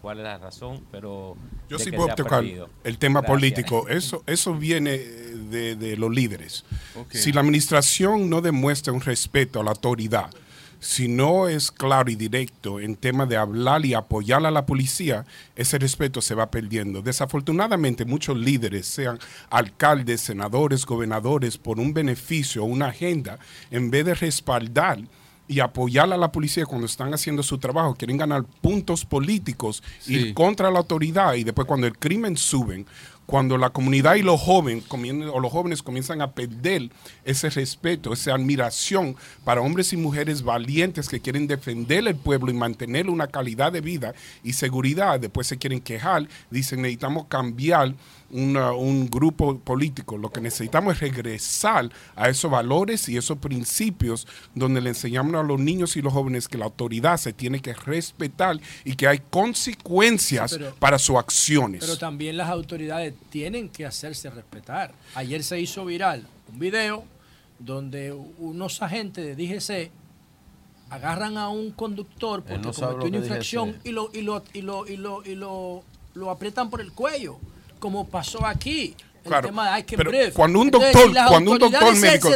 cuál 0.00 0.18
es 0.18 0.24
la 0.24 0.38
razón, 0.38 0.84
pero 0.90 1.36
yo 1.68 1.78
sí 1.78 1.90
puedo 1.90 2.14
tocar 2.14 2.44
el 2.84 2.98
tema 2.98 3.22
político. 3.22 3.88
Eso 3.88 4.22
eso 4.26 4.54
viene 4.54 4.98
de, 4.98 5.96
los 5.96 6.10
líderes. 6.10 6.64
Si 7.10 7.32
la 7.32 7.40
administración 7.40 8.30
no 8.30 8.40
demuestra 8.40 8.92
un 8.92 9.00
respeto 9.00 9.60
a 9.60 9.64
la 9.64 9.70
autoridad, 9.70 10.30
si 10.80 11.08
no 11.08 11.48
es 11.48 11.70
claro 11.70 12.10
y 12.10 12.14
directo 12.14 12.80
en 12.80 12.96
tema 12.96 13.26
de 13.26 13.36
hablar 13.36 13.84
y 13.84 13.94
apoyar 13.94 14.44
a 14.46 14.50
la 14.50 14.66
policía, 14.66 15.26
ese 15.56 15.78
respeto 15.78 16.20
se 16.20 16.34
va 16.34 16.50
perdiendo. 16.50 17.02
Desafortunadamente, 17.02 18.04
muchos 18.04 18.36
líderes, 18.36 18.86
sean 18.86 19.18
alcaldes, 19.50 20.20
senadores, 20.20 20.86
gobernadores, 20.86 21.58
por 21.58 21.80
un 21.80 21.92
beneficio 21.92 22.62
o 22.62 22.66
una 22.66 22.86
agenda, 22.86 23.38
en 23.70 23.90
vez 23.90 24.04
de 24.04 24.14
respaldar 24.14 25.00
y 25.48 25.60
apoyar 25.60 26.12
a 26.12 26.16
la 26.16 26.30
policía 26.30 26.66
cuando 26.66 26.86
están 26.86 27.12
haciendo 27.14 27.42
su 27.42 27.58
trabajo, 27.58 27.94
quieren 27.94 28.18
ganar 28.18 28.44
puntos 28.60 29.04
políticos, 29.04 29.82
y 30.06 30.34
contra 30.34 30.70
la 30.70 30.78
autoridad 30.78 31.34
y 31.34 31.44
después 31.44 31.66
cuando 31.66 31.86
el 31.86 31.96
crimen 31.98 32.36
suben, 32.36 32.86
cuando 33.28 33.58
la 33.58 33.68
comunidad 33.68 34.14
y 34.14 34.22
los 34.22 34.40
jóvenes, 34.40 34.84
o 34.90 35.38
los 35.38 35.52
jóvenes 35.52 35.82
comienzan 35.82 36.22
a 36.22 36.32
perder 36.32 36.88
ese 37.26 37.50
respeto, 37.50 38.14
esa 38.14 38.32
admiración 38.32 39.16
para 39.44 39.60
hombres 39.60 39.92
y 39.92 39.98
mujeres 39.98 40.42
valientes 40.42 41.10
que 41.10 41.20
quieren 41.20 41.46
defender 41.46 42.08
el 42.08 42.16
pueblo 42.16 42.50
y 42.50 42.54
mantener 42.54 43.10
una 43.10 43.26
calidad 43.26 43.70
de 43.70 43.82
vida 43.82 44.14
y 44.42 44.54
seguridad, 44.54 45.20
después 45.20 45.46
se 45.46 45.58
quieren 45.58 45.82
quejar, 45.82 46.26
dicen 46.50 46.80
necesitamos 46.80 47.26
cambiar 47.26 47.94
un 48.30 49.08
grupo 49.08 49.58
político. 49.58 50.18
Lo 50.18 50.30
que 50.30 50.40
necesitamos 50.40 50.94
es 50.94 51.00
regresar 51.00 51.90
a 52.14 52.28
esos 52.28 52.50
valores 52.50 53.08
y 53.08 53.16
esos 53.16 53.38
principios 53.38 54.26
donde 54.54 54.80
le 54.80 54.90
enseñamos 54.90 55.34
a 55.34 55.42
los 55.42 55.58
niños 55.58 55.96
y 55.96 56.02
los 56.02 56.12
jóvenes 56.12 56.48
que 56.48 56.58
la 56.58 56.66
autoridad 56.66 57.16
se 57.16 57.32
tiene 57.32 57.60
que 57.60 57.72
respetar 57.72 58.58
y 58.84 58.94
que 58.94 59.08
hay 59.08 59.20
consecuencias 59.30 60.58
para 60.78 60.98
sus 60.98 61.16
acciones. 61.16 61.80
Pero 61.80 61.96
también 61.96 62.36
las 62.36 62.50
autoridades 62.50 63.14
tienen 63.30 63.68
que 63.68 63.86
hacerse 63.86 64.30
respetar. 64.30 64.92
Ayer 65.14 65.42
se 65.42 65.60
hizo 65.60 65.84
viral 65.84 66.26
un 66.52 66.58
video 66.58 67.04
donde 67.58 68.12
unos 68.12 68.82
agentes 68.82 69.24
de 69.24 69.34
DGC 69.34 69.90
agarran 70.90 71.36
a 71.36 71.48
un 71.48 71.72
conductor 71.72 72.42
porque 72.42 72.70
cometió 72.70 73.08
una 73.08 73.16
infracción 73.18 73.76
y 73.84 73.90
lo, 73.90 74.10
y 74.12 74.22
lo, 74.22 74.42
y 74.52 74.62
lo, 74.62 74.86
y 74.86 74.96
lo, 74.96 75.22
y 75.24 75.34
lo, 75.34 75.82
lo 76.14 76.30
aprietan 76.30 76.70
por 76.70 76.80
el 76.80 76.92
cuello 76.92 77.38
como 77.78 78.06
pasó 78.06 78.44
aquí. 78.46 78.94
El 79.24 79.42
tema 79.42 79.76
de, 79.76 79.84
pero 79.96 80.10
cuando 80.32 80.60
un 80.60 80.70
doctor, 80.70 81.12
cuando 81.28 81.50
un 81.50 81.58
doctor 81.58 81.94
médico, 81.96 82.30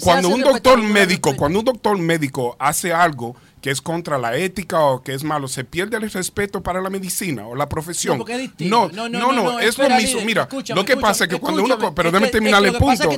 cuando 0.00 0.28
un 0.28 0.40
doctor 0.42 0.78
médico, 0.80 1.36
cuando 1.36 1.58
un 1.58 1.64
doctor 1.64 1.98
médico 1.98 2.56
hace 2.60 2.92
algo 2.92 3.34
que 3.60 3.72
es 3.72 3.80
contra 3.80 4.16
la 4.16 4.36
ética 4.36 4.80
o 4.80 5.02
que 5.02 5.12
es 5.12 5.24
malo, 5.24 5.48
se 5.48 5.64
pierde 5.64 5.96
el 5.96 6.08
respeto 6.08 6.62
para 6.62 6.80
la 6.80 6.88
medicina 6.88 7.48
o 7.48 7.56
la 7.56 7.68
profesión. 7.68 8.24
No, 8.60 8.88
no, 8.90 9.08
no, 9.08 9.32
no, 9.32 9.58
es 9.58 9.76
lo 9.76 9.90
mismo. 9.90 10.20
Mira, 10.20 10.48
lo 10.72 10.84
que 10.84 10.96
pasa 10.96 11.24
es 11.24 11.30
que 11.30 11.40
cuando 11.40 11.64
uno, 11.64 11.92
pero 11.92 12.12
déjame 12.12 12.30
terminar 12.30 12.64
el 12.64 12.74
punto. 12.74 13.08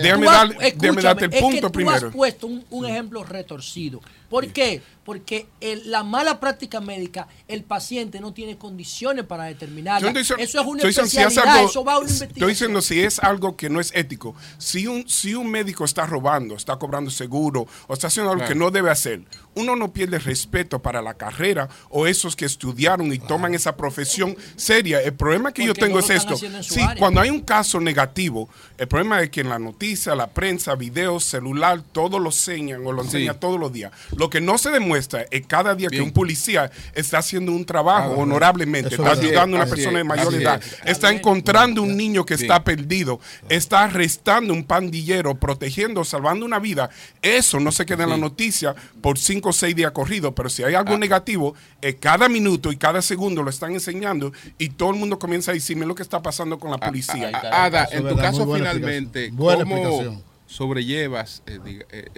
Déjame 0.00 1.02
darte 1.02 1.24
el 1.24 1.30
punto 1.32 1.72
primero. 1.72 1.98
Tú 1.98 2.06
has 2.06 2.14
puesto 2.14 2.48
un 2.70 2.86
ejemplo 2.86 3.24
retorcido. 3.24 4.00
¿Por 4.32 4.48
qué? 4.48 4.80
Porque 5.04 5.46
la 5.84 6.04
mala 6.04 6.40
práctica 6.40 6.80
médica, 6.80 7.28
el 7.48 7.64
paciente 7.64 8.18
no 8.18 8.32
tiene 8.32 8.56
condiciones 8.56 9.26
para 9.26 9.44
determinarla. 9.44 10.10
eso 10.18 10.36
es 10.38 10.54
una 10.54 10.82
especialidad, 10.84 11.64
eso 11.64 11.84
va 11.84 11.94
a 11.94 11.98
una 11.98 12.08
investigación. 12.08 12.36
Estoy 12.36 12.48
diciendo 12.48 12.80
si 12.80 13.00
es 13.02 13.18
algo 13.18 13.54
que 13.54 13.68
no 13.68 13.78
es 13.78 13.92
ético. 13.94 14.34
Si 14.56 14.86
un, 14.86 15.06
si 15.06 15.34
un 15.34 15.50
médico 15.50 15.84
está 15.84 16.06
robando, 16.06 16.54
está 16.54 16.76
cobrando 16.76 17.10
seguro 17.10 17.66
o 17.88 17.92
está 17.92 18.06
haciendo 18.06 18.32
algo 18.32 18.46
que 18.46 18.54
no 18.54 18.70
debe 18.70 18.88
hacer, 18.90 19.20
uno 19.54 19.76
no 19.76 19.92
pierde 19.92 20.18
respeto 20.18 20.80
para 20.80 21.02
la 21.02 21.12
carrera 21.12 21.68
o 21.90 22.06
esos 22.06 22.34
que 22.34 22.46
estudiaron 22.46 23.12
y 23.12 23.18
toman 23.18 23.54
esa 23.54 23.76
profesión 23.76 24.34
seria. 24.56 25.02
El 25.02 25.12
problema 25.12 25.52
que 25.52 25.66
yo 25.66 25.74
tengo 25.74 25.98
es 25.98 26.08
esto. 26.08 26.36
Sí, 26.36 26.80
cuando 26.98 27.20
hay 27.20 27.28
un 27.28 27.42
caso 27.42 27.80
negativo, 27.80 28.48
el 28.78 28.88
problema 28.88 29.20
es 29.20 29.28
que 29.28 29.42
en 29.42 29.50
la 29.50 29.58
noticia, 29.58 30.14
la 30.14 30.28
prensa, 30.28 30.74
videos, 30.74 31.24
celular, 31.24 31.82
todo 31.92 32.18
lo 32.18 32.30
enseñan 32.30 32.86
o 32.86 32.92
lo 32.92 33.02
enseñan 33.02 33.38
todos 33.38 33.60
los 33.60 33.70
días. 33.72 33.92
Lo 34.22 34.30
que 34.30 34.40
no 34.40 34.56
se 34.56 34.70
demuestra 34.70 35.26
es 35.32 35.44
cada 35.48 35.74
día 35.74 35.88
que 35.88 36.00
un 36.00 36.12
policía 36.12 36.70
está 36.94 37.18
haciendo 37.18 37.50
un 37.50 37.64
trabajo 37.64 38.14
ah, 38.14 38.18
honorablemente, 38.18 38.94
está 38.94 39.10
ayudando 39.10 39.56
a 39.56 39.62
una 39.62 39.68
persona 39.68 39.98
de 39.98 40.04
mayor 40.04 40.32
edad, 40.32 40.62
está 40.84 41.10
encontrando 41.10 41.82
un 41.82 41.96
niño 41.96 42.24
que 42.24 42.34
está 42.34 42.62
perdido, 42.62 43.18
está 43.48 43.82
arrestando 43.82 44.54
un 44.54 44.62
pandillero, 44.62 45.34
protegiendo, 45.34 46.04
salvando 46.04 46.46
una 46.46 46.60
vida. 46.60 46.88
Eso 47.20 47.58
no 47.58 47.72
se 47.72 47.84
queda 47.84 48.04
en 48.04 48.10
la 48.10 48.16
noticia 48.16 48.76
por 49.00 49.18
cinco 49.18 49.48
o 49.48 49.52
seis 49.52 49.74
días 49.74 49.90
corridos, 49.90 50.32
pero 50.36 50.48
si 50.48 50.62
hay 50.62 50.76
algo 50.76 50.94
ah. 50.94 50.98
negativo, 50.98 51.56
eh, 51.80 51.96
cada 51.96 52.28
minuto 52.28 52.70
y 52.70 52.76
cada 52.76 53.02
segundo 53.02 53.42
lo 53.42 53.50
están 53.50 53.72
enseñando 53.72 54.32
y 54.56 54.68
todo 54.68 54.90
el 54.90 54.98
mundo 54.98 55.18
comienza 55.18 55.50
a 55.50 55.54
decirme 55.54 55.84
lo 55.84 55.96
que 55.96 56.04
está 56.04 56.22
pasando 56.22 56.60
con 56.60 56.70
la 56.70 56.76
ah, 56.80 56.86
policía. 56.86 57.42
Ada, 57.50 57.88
en 57.90 58.08
tu 58.08 58.16
caso 58.16 58.46
finalmente, 58.54 59.32
¿cómo, 59.36 60.22
sobrellevas 60.52 61.42
eh, 61.46 61.58
eh, 61.90 62.10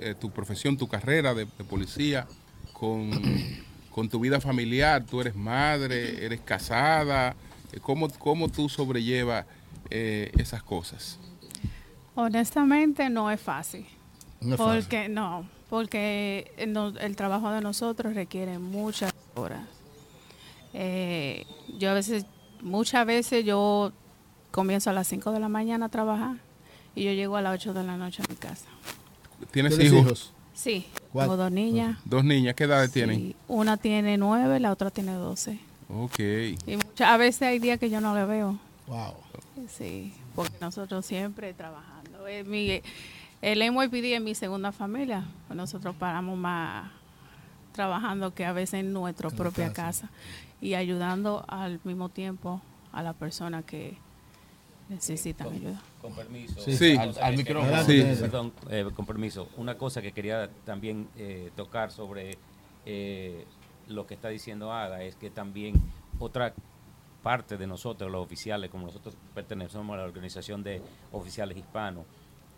eh, 0.00 0.14
tu, 0.14 0.30
profesión, 0.30 0.76
tu 0.76 0.88
carrera 0.88 1.34
de, 1.34 1.46
policía 1.46 2.26
con, 2.72 4.08
tu 4.10 4.20
vida 4.20 4.40
familiar? 4.40 5.04
Tú 5.04 5.20
eres 5.20 5.34
madre, 5.34 6.24
eres 6.24 6.40
casada. 6.40 7.34
¿Cómo, 7.82 8.08
cómo 8.10 8.48
tú 8.48 8.68
sobrellevas 8.68 9.46
esas 9.90 10.62
cosas? 10.62 11.18
Honestamente 12.14 13.08
no 13.10 13.30
es 13.30 13.40
fácil. 13.40 13.86
No 14.40 14.54
es 14.54 14.60
porque 14.60 14.98
fácil. 14.98 15.14
no, 15.14 15.48
porque 15.68 16.52
el, 16.56 17.16
trabajo 17.16 17.50
de 17.50 17.60
nosotros 17.60 18.14
requiere 18.14 18.58
muchas 18.58 19.12
horas. 19.34 19.62
yo 20.72 21.90
a 21.90 21.94
veces, 21.94 22.26
muchas 22.62 23.04
veces 23.06 23.44
yo 23.44 23.92
comienzo 24.50 24.90
a 24.90 24.92
las 24.92 25.08
5 25.08 25.32
de 25.32 25.40
la 25.40 25.48
mañana 25.48 25.86
a 25.86 25.88
trabajar 25.88 26.47
y 26.98 27.04
yo 27.04 27.12
llego 27.12 27.36
a 27.36 27.42
las 27.42 27.54
8 27.54 27.74
de 27.74 27.84
la 27.84 27.96
noche 27.96 28.22
a 28.22 28.28
mi 28.28 28.36
casa. 28.36 28.66
¿Tienes 29.52 29.78
hijos? 29.78 30.32
Sí, 30.52 30.86
tengo 31.12 31.36
dos 31.36 31.52
niñas. 31.52 31.96
Dos 32.04 32.24
niñas, 32.24 32.54
¿qué 32.56 32.64
edad 32.64 32.90
tienen? 32.90 33.36
Una 33.46 33.76
tiene 33.76 34.18
nueve, 34.18 34.58
la 34.58 34.72
otra 34.72 34.90
tiene 34.90 35.12
doce. 35.12 35.60
Ok. 35.88 36.18
Y 36.18 36.76
muchas, 36.76 37.08
a 37.08 37.16
veces 37.16 37.42
hay 37.42 37.60
días 37.60 37.78
que 37.78 37.88
yo 37.88 38.00
no 38.00 38.12
le 38.14 38.24
veo. 38.24 38.58
Wow. 38.88 39.14
Sí, 39.68 40.12
porque 40.34 40.56
nosotros 40.60 41.06
siempre 41.06 41.54
trabajando. 41.54 42.26
Es 42.26 42.44
mi, 42.44 42.82
el 43.40 43.58
NYPD 43.60 44.16
es 44.16 44.20
mi 44.20 44.34
segunda 44.34 44.72
familia. 44.72 45.24
Nosotros 45.54 45.94
paramos 45.96 46.36
más 46.36 46.90
trabajando 47.70 48.34
que 48.34 48.44
a 48.44 48.52
veces 48.52 48.80
en 48.80 48.92
nuestra 48.92 49.30
propia 49.30 49.72
casa. 49.72 50.10
y 50.60 50.74
ayudando 50.74 51.44
al 51.46 51.78
mismo 51.84 52.08
tiempo 52.08 52.60
a 52.90 53.04
la 53.04 53.12
persona 53.12 53.62
que 53.62 53.96
necesitan 54.88 55.52
ayuda. 55.52 55.82
Con 56.00 56.14
permiso. 56.14 56.60
Sí, 56.60 56.96
Al, 56.96 57.36
micrófono. 57.36 57.84
Sí. 57.84 58.02
Perdón, 58.20 58.52
eh, 58.70 58.88
con 58.94 59.06
permiso. 59.06 59.48
Una 59.56 59.76
cosa 59.76 60.00
que 60.02 60.12
quería 60.12 60.48
también 60.64 61.08
eh, 61.16 61.50
tocar 61.56 61.90
sobre 61.90 62.38
eh, 62.86 63.44
lo 63.88 64.06
que 64.06 64.14
está 64.14 64.28
diciendo 64.28 64.72
Ada 64.72 65.02
es 65.02 65.16
que 65.16 65.30
también 65.30 65.74
otra 66.18 66.54
parte 67.22 67.56
de 67.56 67.66
nosotros, 67.66 68.10
los 68.10 68.24
oficiales, 68.24 68.70
como 68.70 68.86
nosotros 68.86 69.16
pertenecemos 69.34 69.94
a 69.94 69.98
la 69.98 70.04
organización 70.04 70.62
de 70.62 70.80
oficiales 71.12 71.58
hispanos, 71.58 72.04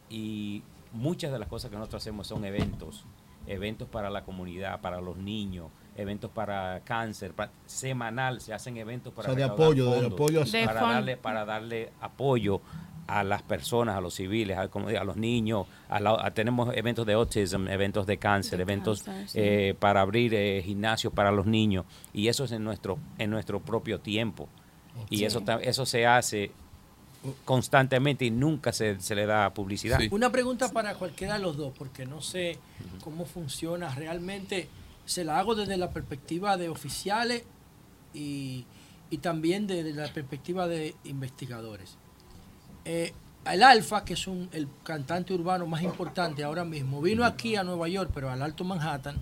y 0.08 0.62
muchas 0.92 1.32
de 1.32 1.38
las 1.38 1.48
cosas 1.48 1.70
que 1.70 1.76
nosotros 1.76 2.02
hacemos 2.02 2.26
son 2.26 2.44
eventos, 2.44 3.04
eventos 3.46 3.88
para 3.88 4.10
la 4.10 4.24
comunidad, 4.24 4.80
para 4.80 5.00
los 5.00 5.16
niños, 5.16 5.70
eventos 6.00 6.30
para 6.30 6.80
cáncer, 6.84 7.32
semanal 7.66 8.40
se 8.40 8.52
hacen 8.52 8.76
eventos 8.76 9.12
para 9.12 9.34
de 9.34 9.44
apoyo, 9.44 9.90
de 9.92 10.06
apoyo 10.06 10.44
para 10.64 10.80
darle 10.80 11.16
para 11.16 11.44
darle 11.44 11.92
apoyo 12.00 12.60
a 13.06 13.24
las 13.24 13.42
personas, 13.42 13.96
a 13.96 14.00
los 14.00 14.14
civiles, 14.14 14.56
a, 14.56 14.62
a 14.62 15.04
los 15.04 15.16
niños, 15.16 15.66
a 15.88 16.30
tenemos 16.30 16.74
eventos 16.76 17.04
de 17.04 17.14
autism, 17.14 17.66
eventos 17.66 18.06
de 18.06 18.18
cáncer, 18.18 18.60
eventos 18.60 19.04
eh, 19.34 19.74
para 19.78 20.00
abrir 20.00 20.32
eh, 20.34 20.62
gimnasios 20.64 21.12
para 21.12 21.32
los 21.32 21.46
niños 21.46 21.84
y 22.12 22.28
eso 22.28 22.44
es 22.44 22.52
en 22.52 22.62
nuestro 22.62 22.98
en 23.18 23.30
nuestro 23.30 23.60
propio 23.60 24.00
tiempo 24.00 24.48
y 25.08 25.24
eso 25.24 25.42
eso 25.62 25.86
se 25.86 26.06
hace 26.06 26.52
constantemente 27.44 28.24
y 28.24 28.30
nunca 28.30 28.72
se, 28.72 28.96
le 29.14 29.26
da 29.26 29.52
publicidad. 29.52 30.00
Una 30.10 30.32
pregunta 30.32 30.70
para 30.70 30.94
cualquiera 30.94 31.34
de 31.34 31.40
los 31.40 31.56
dos, 31.56 31.72
porque 31.76 32.06
no 32.06 32.22
sé 32.22 32.58
cómo 33.02 33.26
funciona 33.26 33.94
realmente. 33.94 34.68
Se 35.10 35.24
la 35.24 35.40
hago 35.40 35.56
desde 35.56 35.76
la 35.76 35.90
perspectiva 35.90 36.56
de 36.56 36.68
oficiales 36.68 37.42
y, 38.14 38.64
también 39.20 39.66
desde 39.66 39.92
la 39.92 40.06
perspectiva 40.12 40.68
de 40.68 40.94
investigadores. 41.02 41.96
Eh, 42.84 43.12
el 43.44 43.64
Alfa, 43.64 44.04
que 44.04 44.12
es 44.12 44.28
el 44.52 44.68
cantante 44.84 45.34
urbano 45.34 45.66
más 45.66 45.82
importante 45.82 46.44
ahora 46.44 46.64
mismo, 46.64 47.02
vino 47.02 47.24
aquí 47.24 47.56
a 47.56 47.64
Nueva 47.64 47.88
York, 47.88 48.12
pero 48.14 48.30
al 48.30 48.40
Alto 48.40 48.62
Manhattan, 48.62 49.16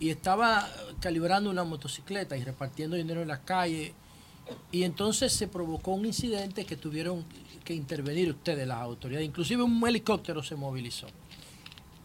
y 0.00 0.08
estaba 0.08 0.66
calibrando 0.98 1.50
una 1.50 1.62
motocicleta 1.62 2.34
y 2.34 2.42
repartiendo 2.42 2.96
dinero 2.96 3.20
en 3.20 3.28
las 3.28 3.40
calles 3.40 3.92
y 4.72 4.84
entonces 4.84 5.30
se 5.30 5.46
provocó 5.46 5.90
un 5.90 6.06
incidente 6.06 6.64
que 6.64 6.76
tuvieron 6.76 7.26
que 7.64 7.74
intervenir 7.74 8.30
ustedes, 8.30 8.66
las 8.66 8.78
autoridades. 8.78 9.28
Inclusive 9.28 9.62
un 9.62 9.86
helicóptero 9.86 10.42
se 10.42 10.56
movilizó. 10.56 11.06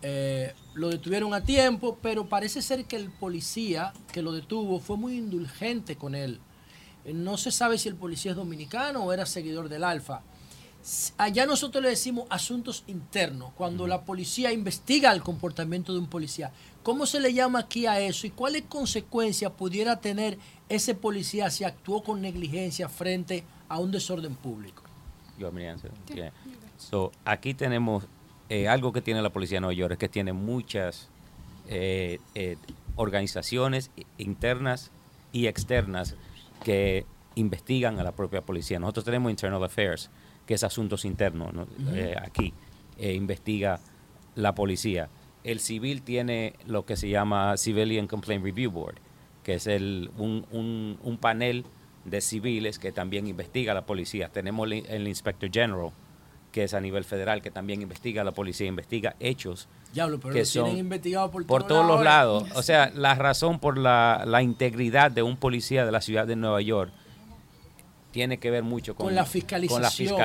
Eh, 0.06 0.53
lo 0.73 0.90
detuvieron 0.90 1.33
a 1.33 1.41
tiempo, 1.41 1.98
pero 2.01 2.27
parece 2.27 2.61
ser 2.61 2.83
que 2.83 2.98
el 2.98 3.09
policía 3.09 3.93
que 4.11 4.22
lo 4.22 4.33
detuvo 4.33 4.80
fue 4.80 4.98
muy 4.98 5.17
indulgente 5.17 5.95
con 5.95 6.14
él. 6.14 6.41
Eh, 7.06 7.14
no 7.14 7.38
se 7.38 7.51
sabe 7.51 7.77
si 7.77 7.88
el 7.88 7.95
policía 7.95 8.32
es 8.32 8.38
dominicano 8.38 9.03
o 9.06 9.14
era 9.14 9.25
seguidor 9.25 9.69
del 9.69 9.85
Alfa. 9.85 10.22
Allá 11.17 11.45
nosotros 11.45 11.82
le 11.82 11.90
decimos 11.90 12.25
asuntos 12.30 12.83
internos, 12.88 13.53
cuando 13.56 13.88
la 13.88 14.01
policía 14.01 14.51
investiga 14.51 15.14
el 15.14 15.22
comportamiento 15.22 15.93
de 15.93 15.99
un 15.99 16.07
policía. 16.07 16.51
¿Cómo 16.83 17.06
se 17.06 17.22
le 17.22 17.33
llama 17.33 17.59
aquí 17.59 17.85
a 17.85 18.01
eso 18.01 18.27
y 18.27 18.32
cuáles 18.32 18.64
consecuencias 18.64 19.53
pudiera 19.53 20.01
tener 20.01 20.38
ese 20.67 20.95
policía 20.95 21.49
si 21.49 21.64
actuó 21.64 22.03
con 22.03 22.22
negligencia 22.22 22.90
frente 22.90 23.45
a 23.69 23.80
un 23.80 23.91
desorden 23.91 24.35
público? 24.35 24.83
Yo, 25.40 25.49
so, 26.77 27.14
aquí 27.23 27.53
tenemos 27.53 28.03
eh, 28.49 28.67
algo 28.67 28.93
que 28.93 29.01
tiene 29.01 29.22
la 29.22 29.30
policía 29.30 29.57
de 29.57 29.61
Nueva 29.61 29.73
York, 29.73 29.93
es 29.93 29.97
que 29.97 30.09
tiene 30.09 30.33
muchas 30.33 31.09
eh, 31.67 32.19
eh, 32.35 32.57
organizaciones 32.95 33.91
internas 34.17 34.91
y 35.31 35.47
externas 35.47 36.15
que 36.63 37.05
investigan 37.35 37.99
a 37.99 38.03
la 38.03 38.11
propia 38.11 38.41
policía. 38.41 38.80
Nosotros 38.80 39.05
tenemos 39.05 39.30
Internal 39.31 39.63
Affairs, 39.63 40.09
que 40.45 40.53
es 40.53 40.63
asuntos 40.63 41.05
internos 41.05 41.51
aquí, 42.22 42.53
investiga 42.99 43.80
la 44.35 44.53
policía. 44.53 45.09
El 45.43 45.59
civil 45.59 46.03
tiene 46.03 46.53
lo 46.67 46.85
que 46.85 46.95
se 46.95 47.09
llama 47.09 47.57
Civilian 47.57 48.07
Complaint 48.07 48.43
Review 48.43 48.72
Board, 48.72 48.95
que 49.43 49.55
es 49.55 49.67
el, 49.67 50.11
un, 50.17 50.45
un, 50.51 50.99
un 51.01 51.17
panel 51.17 51.65
de 52.05 52.22
civiles 52.22 52.80
que 52.80 52.91
también 52.91 53.27
investiga 53.27 53.72
a 53.72 53.75
la 53.75 53.85
policía. 53.85 54.30
Tenemos 54.30 54.69
el, 54.72 55.07
Inspector 55.07 55.49
General, 55.51 55.91
que 56.53 56.64
es 56.64 56.73
a 56.73 56.80
nivel 56.80 57.03
federal, 57.03 57.41
que 57.41 57.51
también 57.51 57.82
investiga 57.82 58.23
la 58.23 58.32
policía, 58.32 58.67
investiga 58.67 59.15
hechos 59.19 59.67
pero 59.93 60.19
que 60.32 60.45
son 60.45 60.77
investigado 60.77 61.30
por, 61.30 61.67
todos, 61.67 61.85
los 61.85 62.03
lados. 62.03 62.45
O 62.56 62.64
sea, 62.64 62.91
la 62.95 63.15
razón 63.15 63.59
por 63.59 63.77
la, 63.77 64.23
la 64.25 64.41
integridad 64.41 65.11
de 65.11 65.23
un 65.23 65.35
policía 65.35 65.85
de 65.85 65.91
la 65.91 65.99
ciudad 65.99 66.25
de 66.25 66.35
Nueva 66.35 66.61
York 66.61 66.91
tiene 68.11 68.38
que 68.38 68.51
ver 68.51 68.61
mucho 68.61 68.95
con, 68.95 69.14
la 69.15 69.25
fiscalización. 69.25 70.15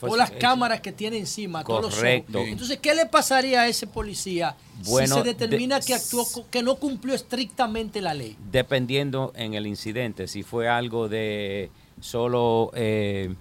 Con 0.00 0.10
o 0.10 0.16
las 0.16 0.32
cámaras 0.32 0.80
que 0.80 0.90
tiene 0.90 1.16
encima. 1.16 1.62
Correcto. 1.62 2.32
Todos 2.32 2.44
los 2.44 2.52
Entonces, 2.52 2.78
¿qué 2.78 2.94
le 2.94 3.06
pasaría 3.06 3.62
a 3.62 3.68
ese 3.68 3.86
policía 3.86 4.56
si 4.82 5.06
se 5.06 5.22
determina 5.22 5.80
que 5.80 5.94
actuó, 5.94 6.26
que 6.50 6.62
no 6.62 6.74
cumplió 6.74 7.14
estrictamente 7.14 8.02
la 8.02 8.14
ley? 8.14 8.36
Dependiendo 8.50 9.32
en 9.36 9.54
el 9.54 9.66
incidente, 9.66 10.26
si 10.26 10.42
fue 10.42 10.68
algo 10.68 11.08
de 11.08 11.70
solo 12.00 12.72
eh, 12.74 13.34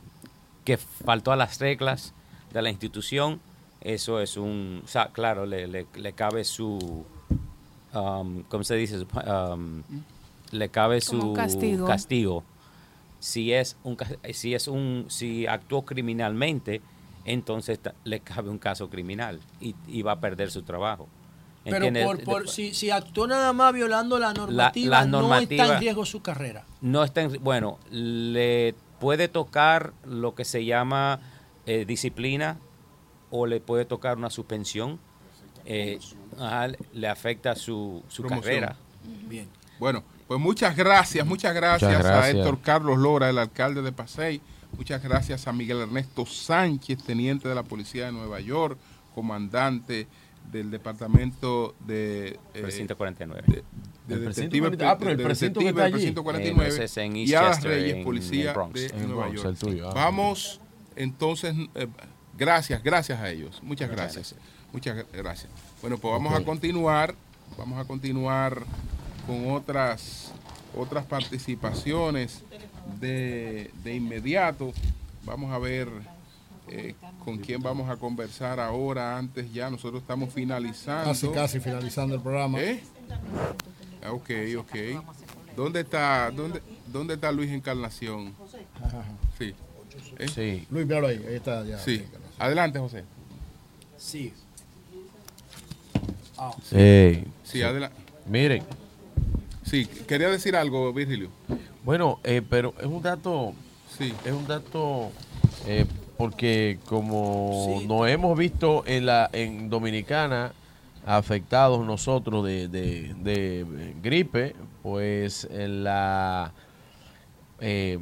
que 0.64 0.78
faltó 0.78 1.32
a 1.32 1.36
las 1.36 1.60
reglas 1.60 2.14
de 2.56 2.62
la 2.62 2.70
institución, 2.70 3.42
eso 3.82 4.22
es 4.22 4.38
un, 4.38 4.82
o 4.84 4.88
sea, 4.88 5.08
claro, 5.08 5.46
le, 5.46 5.68
le, 5.68 6.14
cabe 6.14 6.46
su, 6.46 7.06
um, 7.94 8.44
¿cómo 8.44 8.64
se 8.64 8.76
dice? 8.76 9.06
Um, 9.28 9.84
le 10.52 10.70
cabe 10.70 11.02
su 11.02 11.34
castigo. 11.34 12.44
si 13.20 13.52
es 13.52 13.76
un 13.84 13.98
si 14.34 14.54
es 14.54 14.68
un 14.68 15.06
si 15.10 15.46
actuó 15.48 15.84
criminalmente 15.84 16.82
entonces 17.26 17.80
le 18.06 18.22
cabe 18.22 18.50
un 18.50 18.58
caso 18.58 18.90
criminal 18.90 19.42
y, 19.60 20.02
va 20.04 20.14
a 20.14 20.20
perder 20.20 20.50
su 20.50 20.62
trabajo. 20.62 21.10
Pero 21.64 21.88
por, 22.24 22.48
si, 22.48 22.74
si 22.76 22.92
actuó 22.92 23.26
nada 23.28 23.52
más 23.52 23.74
violando 23.74 24.20
la 24.20 24.34
normativa, 24.34 25.04
no 25.06 25.36
está 25.36 25.74
en 25.74 25.80
riesgo 25.80 26.06
su 26.06 26.22
carrera. 26.22 26.64
no 26.80 27.04
está 27.04 27.24
en, 27.24 27.44
bueno 27.44 27.80
le 27.90 28.76
puede 29.00 29.28
tocar 29.28 29.92
lo 30.06 30.36
que 30.36 30.46
se 30.46 30.64
llama 30.64 31.20
eh, 31.66 31.86
disciplina 31.86 32.58
o 33.30 33.46
le 33.46 33.60
puede 33.60 33.86
tocar 33.86 34.18
una 34.18 34.30
suspensión 34.30 35.00
eh, 35.66 36.00
le 36.94 37.08
afecta 37.08 37.56
su, 37.56 38.04
su 38.08 38.24
carrera 38.24 38.78
bien 39.28 39.48
bueno 39.80 40.04
pues 40.28 40.40
muchas 40.40 40.76
gracias, 40.76 41.26
muchas 41.26 41.54
gracias, 41.54 42.04
a 42.04 42.30
Héctor 42.30 42.60
Carlos 42.62 42.98
Lora, 42.98 43.30
el 43.30 43.38
alcalde 43.38 43.84
de 43.84 43.92
Pasey. 43.92 44.42
Muchas 44.76 45.04
gracias 45.04 45.48
a 45.48 45.54
Miguel 45.54 45.82
Ernesto 45.82 46.26
Sánchez, 46.26 47.04
teniente 47.04 47.48
de 47.48 47.54
la 47.54 47.62
Policía 47.62 48.08
de 48.08 48.12
Nueva 48.12 48.40
York, 48.40 48.78
comandante 49.14 50.08
del 50.52 50.72
departamento 50.72 51.76
de... 51.86 52.40
Eh, 52.56 52.62
precinto 52.62 52.98
49. 52.98 53.64
De, 54.08 54.20
detective, 54.20 54.78
ah, 54.82 54.98
pero 54.98 55.12
el 55.12 55.22
precinto, 55.22 55.60
que 55.60 55.70
está 55.70 55.86
allí. 55.86 56.02
149 56.02 56.88
y 57.16 57.34
a 57.34 57.42
las 57.44 57.64
Reyes, 57.64 58.04
policía 58.04 58.54
de 58.54 59.08
Nueva 59.08 59.32
York. 59.32 59.58
Ah. 59.84 59.92
Vamos, 59.94 60.60
entonces, 60.96 61.56
eh, 61.76 61.88
gracias, 62.38 62.84
gracias 62.84 63.20
a 63.20 63.30
ellos. 63.30 63.62
Muchas 63.64 63.90
gracias. 63.90 64.36
Muchas 64.72 65.06
gracias. 65.12 65.52
Bueno, 65.82 65.98
pues 65.98 66.12
vamos 66.12 66.34
a 66.34 66.44
continuar, 66.44 67.16
vamos 67.58 67.80
a 67.80 67.86
continuar 67.86 68.64
con 69.26 69.52
otras, 69.52 70.32
otras 70.76 71.06
participaciones 71.06 72.44
de, 73.00 73.72
inmediato. 73.86 74.74
Vamos 75.24 75.52
a 75.54 75.58
ver 75.58 75.88
eh, 76.68 76.96
con 77.24 77.38
quién 77.38 77.62
vamos 77.62 77.90
a 77.90 77.96
conversar 77.96 78.60
ahora, 78.60 79.18
antes 79.18 79.52
ya, 79.54 79.70
nosotros 79.70 80.02
estamos 80.02 80.34
finalizando. 80.34 81.06
Casi, 81.06 81.30
casi 81.30 81.60
finalizando 81.60 82.16
el 82.16 82.22
programa. 82.22 82.62
¿Eh? 82.62 82.84
Ah, 84.04 84.12
ok, 84.12 84.30
ok. 84.60 84.76
¿Dónde 85.56 85.82
está, 85.82 86.30
dónde, 86.32 86.62
dónde 86.92 87.14
está 87.14 87.32
Luis 87.32 87.50
Encarnación? 87.50 88.36
Sí. 89.40 89.56
¿Eh? 90.18 90.28
sí. 90.28 90.68
Luis, 90.70 90.86
míralo 90.86 91.08
ahí, 91.08 91.24
ahí 91.28 91.36
está 91.36 91.64
ya. 91.64 91.78
Sí. 91.80 92.04
Adelante, 92.40 92.80
José. 92.80 93.04
Sí. 93.98 94.34
sí. 96.64 97.24
sí. 97.44 97.62
adelante. 97.62 97.98
Miren, 98.28 98.64
Sí, 99.66 99.88
quería 100.08 100.30
decir 100.30 100.56
algo, 100.56 100.94
Virgilio. 100.94 101.30
Bueno, 101.84 102.20
eh, 102.24 102.42
pero 102.48 102.76
es 102.80 102.86
un 102.86 103.02
dato, 103.02 103.54
sí. 103.98 104.14
es 104.24 104.32
un 104.32 104.46
dato 104.46 105.12
eh, 105.66 105.86
porque 106.18 106.78
como 106.86 107.82
no 107.88 108.06
hemos 108.06 108.38
visto 108.38 108.84
en 108.86 109.08
la 109.08 109.30
en 109.34 109.70
Dominicana 109.70 110.54
afectados 111.06 111.86
nosotros 111.86 112.46
de, 112.46 113.94
gripe, 114.04 114.56
pues 114.84 115.48
la, 115.52 116.52
eh, 117.60 118.00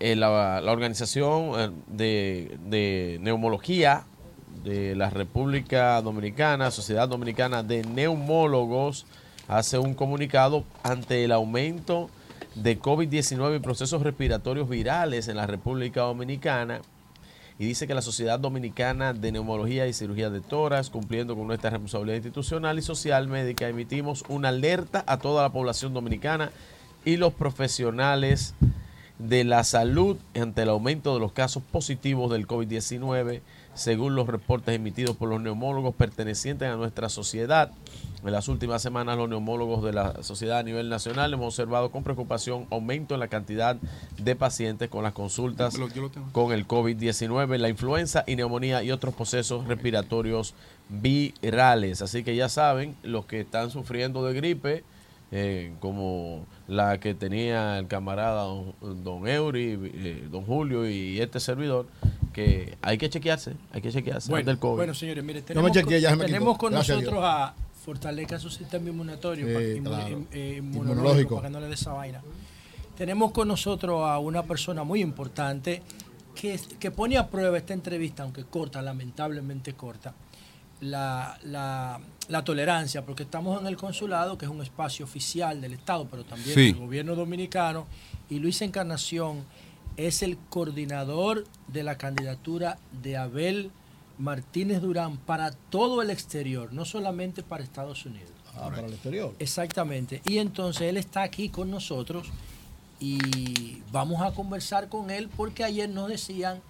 la, 0.00 0.60
la, 0.60 0.72
organización 0.72 1.52
eh, 1.56 1.70
de, 1.86 2.58
de 2.66 3.18
neumología 3.20 4.04
de 4.62 4.94
la 4.94 5.10
República 5.10 6.00
Dominicana, 6.02 6.70
Sociedad 6.70 7.08
Dominicana 7.08 7.62
de 7.62 7.82
Neumólogos, 7.82 9.06
hace 9.48 9.78
un 9.78 9.94
comunicado 9.94 10.64
ante 10.82 11.24
el 11.24 11.32
aumento 11.32 12.10
de 12.54 12.80
COVID-19 12.80 13.56
y 13.56 13.58
procesos 13.58 14.02
respiratorios 14.02 14.68
virales 14.68 15.28
en 15.28 15.36
la 15.36 15.46
República 15.46 16.02
Dominicana. 16.02 16.80
Y 17.58 17.66
dice 17.66 17.86
que 17.86 17.94
la 17.94 18.02
Sociedad 18.02 18.40
Dominicana 18.40 19.12
de 19.12 19.30
Neumología 19.30 19.86
y 19.86 19.92
Cirugía 19.92 20.28
de 20.28 20.40
Toras, 20.40 20.90
cumpliendo 20.90 21.36
con 21.36 21.46
nuestra 21.46 21.70
responsabilidad 21.70 22.16
institucional 22.16 22.78
y 22.78 22.82
social 22.82 23.28
médica, 23.28 23.68
emitimos 23.68 24.24
una 24.28 24.48
alerta 24.48 25.04
a 25.06 25.18
toda 25.18 25.42
la 25.42 25.52
población 25.52 25.94
dominicana 25.94 26.50
y 27.04 27.16
los 27.16 27.32
profesionales 27.32 28.54
de 29.18 29.44
la 29.44 29.62
salud 29.64 30.16
ante 30.34 30.62
el 30.62 30.68
aumento 30.68 31.14
de 31.14 31.20
los 31.20 31.32
casos 31.32 31.62
positivos 31.62 32.30
del 32.30 32.46
COVID-19 32.46 33.42
según 33.74 34.14
los 34.14 34.26
reportes 34.26 34.74
emitidos 34.74 35.16
por 35.16 35.28
los 35.28 35.40
neumólogos 35.40 35.94
pertenecientes 35.94 36.68
a 36.68 36.76
nuestra 36.76 37.08
sociedad. 37.08 37.72
En 38.24 38.32
las 38.32 38.48
últimas 38.48 38.80
semanas 38.80 39.18
los 39.18 39.28
neumólogos 39.28 39.84
de 39.84 39.92
la 39.92 40.22
sociedad 40.22 40.58
a 40.58 40.62
nivel 40.62 40.88
nacional 40.88 41.32
hemos 41.32 41.46
observado 41.46 41.90
con 41.90 42.04
preocupación 42.04 42.66
aumento 42.70 43.14
en 43.14 43.20
la 43.20 43.28
cantidad 43.28 43.76
de 44.16 44.36
pacientes 44.36 44.88
con 44.88 45.02
las 45.02 45.12
consultas 45.12 45.76
con 46.32 46.52
el 46.52 46.66
COVID-19, 46.66 47.58
la 47.58 47.68
influenza 47.68 48.24
y 48.26 48.36
neumonía 48.36 48.82
y 48.82 48.92
otros 48.92 49.14
procesos 49.14 49.66
respiratorios 49.66 50.54
virales. 50.88 52.00
Así 52.00 52.24
que 52.24 52.34
ya 52.34 52.48
saben, 52.48 52.96
los 53.02 53.26
que 53.26 53.40
están 53.40 53.70
sufriendo 53.70 54.24
de 54.24 54.34
gripe, 54.34 54.84
eh, 55.32 55.72
como 55.80 56.46
la 56.68 57.00
que 57.00 57.14
tenía 57.14 57.78
el 57.78 57.86
camarada 57.88 58.44
don, 58.44 59.26
Eury, 59.26 59.78
eh, 59.94 60.28
don 60.30 60.44
Julio 60.44 60.88
y 60.88 61.20
este 61.20 61.40
servidor, 61.40 61.86
que 62.32 62.76
hay 62.82 62.98
que 62.98 63.08
chequearse, 63.08 63.54
hay 63.72 63.80
que 63.80 63.90
chequearse 63.90 64.30
bueno, 64.30 64.46
del 64.46 64.58
COVID. 64.58 64.76
Bueno, 64.76 64.94
señores, 64.94 65.24
mire, 65.24 65.42
tenemos, 65.42 65.72
con, 65.72 66.56
con 66.56 66.72
nosotros 66.74 67.20
a 67.22 67.54
Fortaleza 67.84 68.38
su 68.38 68.48
sistema 68.48 68.88
inmunitario, 68.88 69.46
eh, 69.58 70.56
inmunológico, 70.58 71.36
para 71.36 71.48
que 71.48 71.52
no 71.52 71.60
le 71.60 71.68
dé 71.68 71.74
esa 71.74 71.92
vaina. 71.92 72.22
Tenemos 72.96 73.32
con 73.32 73.48
nosotros 73.48 74.02
a 74.06 74.18
una 74.18 74.44
persona 74.44 74.84
muy 74.84 75.00
importante 75.02 75.82
que, 76.34 76.58
que 76.78 76.90
pone 76.90 77.18
a 77.18 77.28
prueba 77.28 77.58
esta 77.58 77.74
entrevista, 77.74 78.22
aunque 78.22 78.44
corta, 78.44 78.80
lamentablemente 78.80 79.74
corta, 79.74 80.14
la, 80.84 81.38
la, 81.44 82.00
la, 82.28 82.44
tolerancia, 82.44 83.04
porque 83.04 83.22
estamos 83.22 83.60
en 83.60 83.66
el 83.66 83.76
consulado, 83.76 84.36
que 84.36 84.44
es 84.44 84.50
un 84.50 84.62
espacio 84.62 85.04
oficial 85.04 85.60
del 85.60 85.72
Estado, 85.72 86.06
pero 86.10 86.24
también 86.24 86.54
del 86.54 86.74
gobierno 86.76 87.14
dominicano, 87.14 87.86
y 88.28 88.38
Luis 88.38 88.60
Encarnación 88.62 89.44
es 89.96 90.22
el 90.22 90.36
coordinador 90.50 91.46
de 91.68 91.82
la 91.82 91.96
candidatura 91.96 92.78
de 93.02 93.16
Abel 93.16 93.70
Martínez 94.18 94.80
Durán 94.80 95.16
para 95.16 95.52
todo 95.52 96.02
el 96.02 96.10
exterior, 96.10 96.72
no 96.72 96.84
solamente 96.84 97.42
para 97.42 97.64
Estados 97.64 98.04
Unidos. 98.06 98.30
Ah, 98.56 98.70
para 98.70 98.86
el 98.86 98.92
exterior. 98.92 99.34
Exactamente. 99.38 100.22
Y 100.24 100.38
entonces 100.38 100.82
él 100.82 100.96
está 100.96 101.22
aquí 101.22 101.48
con 101.48 101.70
nosotros 101.70 102.28
y 103.00 103.82
vamos 103.90 104.22
a 104.22 104.32
conversar 104.32 104.88
con 104.88 105.10
él 105.10 105.28
porque 105.36 105.64
ayer 105.64 105.88
nos 105.88 106.08
decían 106.08 106.60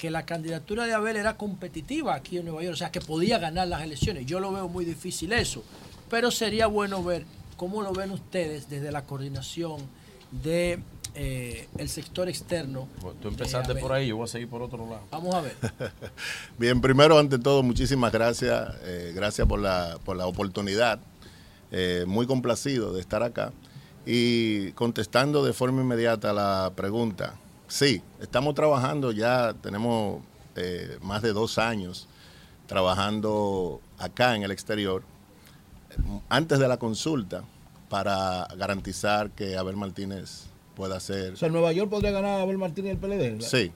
que 0.00 0.10
la 0.10 0.24
candidatura 0.24 0.86
de 0.86 0.94
Abel 0.94 1.16
era 1.16 1.36
competitiva 1.36 2.14
aquí 2.14 2.38
en 2.38 2.46
Nueva 2.46 2.62
York, 2.62 2.72
o 2.72 2.78
sea, 2.78 2.90
que 2.90 3.02
podía 3.02 3.38
ganar 3.38 3.68
las 3.68 3.82
elecciones. 3.82 4.24
Yo 4.24 4.40
lo 4.40 4.50
veo 4.50 4.66
muy 4.66 4.86
difícil 4.86 5.30
eso, 5.30 5.62
pero 6.08 6.30
sería 6.30 6.68
bueno 6.68 7.04
ver 7.04 7.26
cómo 7.58 7.82
lo 7.82 7.92
ven 7.92 8.10
ustedes 8.10 8.70
desde 8.70 8.90
la 8.92 9.04
coordinación 9.04 9.78
de 10.42 10.78
eh, 11.14 11.68
el 11.76 11.90
sector 11.90 12.30
externo. 12.30 12.88
tú 13.20 13.28
empezaste 13.28 13.74
por 13.74 13.92
ahí, 13.92 14.06
yo 14.06 14.16
voy 14.16 14.24
a 14.24 14.28
seguir 14.28 14.48
por 14.48 14.62
otro 14.62 14.88
lado. 14.88 15.02
Vamos 15.10 15.34
a 15.34 15.42
ver. 15.42 15.54
Bien, 16.58 16.80
primero, 16.80 17.18
ante 17.18 17.38
todo, 17.38 17.62
muchísimas 17.62 18.10
gracias. 18.10 18.74
Eh, 18.84 19.12
gracias 19.14 19.46
por 19.46 19.60
la, 19.60 19.98
por 20.06 20.16
la 20.16 20.26
oportunidad. 20.26 20.98
Eh, 21.72 22.04
muy 22.06 22.26
complacido 22.26 22.94
de 22.94 23.02
estar 23.02 23.22
acá. 23.22 23.52
Y 24.06 24.72
contestando 24.72 25.44
de 25.44 25.52
forma 25.52 25.82
inmediata 25.82 26.32
la 26.32 26.72
pregunta, 26.74 27.34
sí, 27.70 28.02
estamos 28.20 28.54
trabajando 28.54 29.12
ya, 29.12 29.54
tenemos 29.54 30.20
más 31.00 31.22
de 31.22 31.32
dos 31.32 31.56
años 31.56 32.06
trabajando 32.66 33.80
acá 33.98 34.36
en 34.36 34.42
el 34.42 34.50
exterior. 34.50 35.02
Antes 36.28 36.58
de 36.58 36.68
la 36.68 36.76
consulta, 36.76 37.42
para 37.90 38.46
garantizar 38.56 39.30
que 39.32 39.56
Abel 39.56 39.76
Martínez 39.76 40.44
pueda 40.76 41.00
ser. 41.00 41.32
O 41.32 41.36
sea, 41.36 41.48
Nueva 41.48 41.72
York 41.72 41.90
podría 41.90 42.12
ganar 42.12 42.38
a 42.38 42.42
Abel 42.42 42.56
Martínez 42.56 42.90
y 42.90 42.92
el 42.92 42.98
PLD. 42.98 43.42
Sí. 43.42 43.72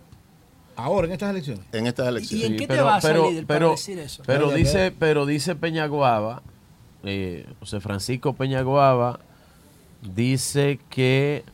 Ahora, 0.77 1.09
en 1.09 1.13
estas 1.13 1.31
elecciones. 1.31 1.65
En 1.73 1.87
estas 1.87 2.09
elecciones. 2.09 2.49
¿Y 2.49 2.53
en 2.53 2.57
qué 2.57 2.69
te 2.69 2.81
va 2.81 2.97
a 2.97 3.01
salir 3.01 3.45
para 3.47 3.71
decir 3.71 3.99
eso? 3.99 4.23
Pero 4.25 4.53
dice, 4.53 4.93
pero 4.97 5.27
dice 5.27 5.57
Peñaguaba, 5.57 6.43
eh, 7.03 7.47
José 7.61 7.81
Francisco 7.81 8.35
Peñaguaba, 8.35 9.19
dice 10.03 10.79
que 10.89 11.45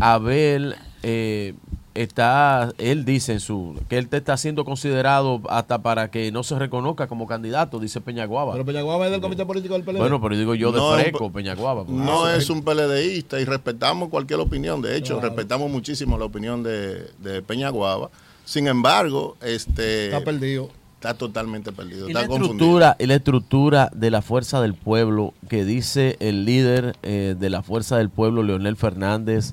Abel 0.00 0.76
eh, 1.02 1.54
está, 2.02 2.72
él 2.78 3.04
dice 3.04 3.32
en 3.32 3.40
su, 3.40 3.74
que 3.88 3.98
él 3.98 4.08
te 4.08 4.18
está 4.18 4.36
siendo 4.36 4.64
considerado 4.64 5.40
hasta 5.48 5.82
para 5.82 6.10
que 6.10 6.30
no 6.32 6.42
se 6.42 6.58
reconozca 6.58 7.06
como 7.06 7.26
candidato, 7.26 7.78
dice 7.78 8.00
Peñaguaba. 8.00 8.52
Pero 8.52 8.64
Peñaguaba 8.64 9.06
es 9.06 9.12
del 9.12 9.20
comité 9.20 9.44
político 9.44 9.74
del 9.74 9.82
PLD. 9.82 9.98
Bueno, 9.98 10.20
pero 10.20 10.36
digo 10.36 10.54
yo 10.54 10.72
de 10.72 11.02
fresco, 11.02 11.30
Peñaguaba. 11.32 11.84
No 11.88 12.28
es 12.28 12.50
un 12.50 12.62
PLDista 12.62 13.40
y 13.40 13.44
respetamos 13.44 14.08
cualquier 14.08 14.40
opinión. 14.40 14.82
De 14.82 14.96
hecho, 14.96 15.20
respetamos 15.20 15.70
muchísimo 15.70 16.18
la 16.18 16.24
opinión 16.24 16.62
de, 16.62 17.10
de 17.18 17.42
Peñaguaba. 17.42 18.10
Sin 18.44 18.68
embargo, 18.68 19.36
este... 19.40 20.06
Está 20.06 20.20
perdido. 20.20 20.70
Está 20.96 21.12
totalmente 21.12 21.72
perdido. 21.72 22.08
¿Y 22.08 22.14
la 22.14 22.22
estructura 22.22 22.96
y 22.98 23.06
la 23.06 23.16
estructura 23.16 23.90
de 23.94 24.10
la 24.10 24.22
fuerza 24.22 24.62
del 24.62 24.74
pueblo 24.74 25.34
que 25.48 25.64
dice 25.64 26.16
el 26.20 26.46
líder 26.46 26.96
eh, 27.02 27.34
de 27.38 27.50
la 27.50 27.62
fuerza 27.62 27.98
del 27.98 28.08
pueblo, 28.08 28.42
Leonel 28.42 28.76
Fernández, 28.76 29.52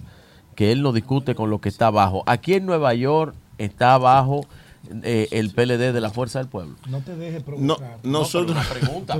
que 0.56 0.72
él 0.72 0.82
no 0.82 0.92
discute 0.94 1.36
con 1.36 1.50
lo 1.50 1.60
que 1.60 1.70
está 1.70 1.88
abajo. 1.88 2.24
Aquí 2.26 2.54
en 2.54 2.66
Nueva 2.66 2.94
York 2.94 3.36
está 3.58 3.94
abajo 3.94 4.46
eh, 5.02 5.30
el 5.32 5.52
PLD 5.52 5.94
de 5.94 6.02
la 6.02 6.10
Fuerza 6.10 6.40
del 6.40 6.50
Pueblo. 6.50 6.76
No 6.90 7.00
te 7.00 7.16
dejes 7.16 7.42
provocar. 7.42 7.66
No, 7.66 8.20
nosotros, 8.20 8.68
pregunta, 8.68 9.16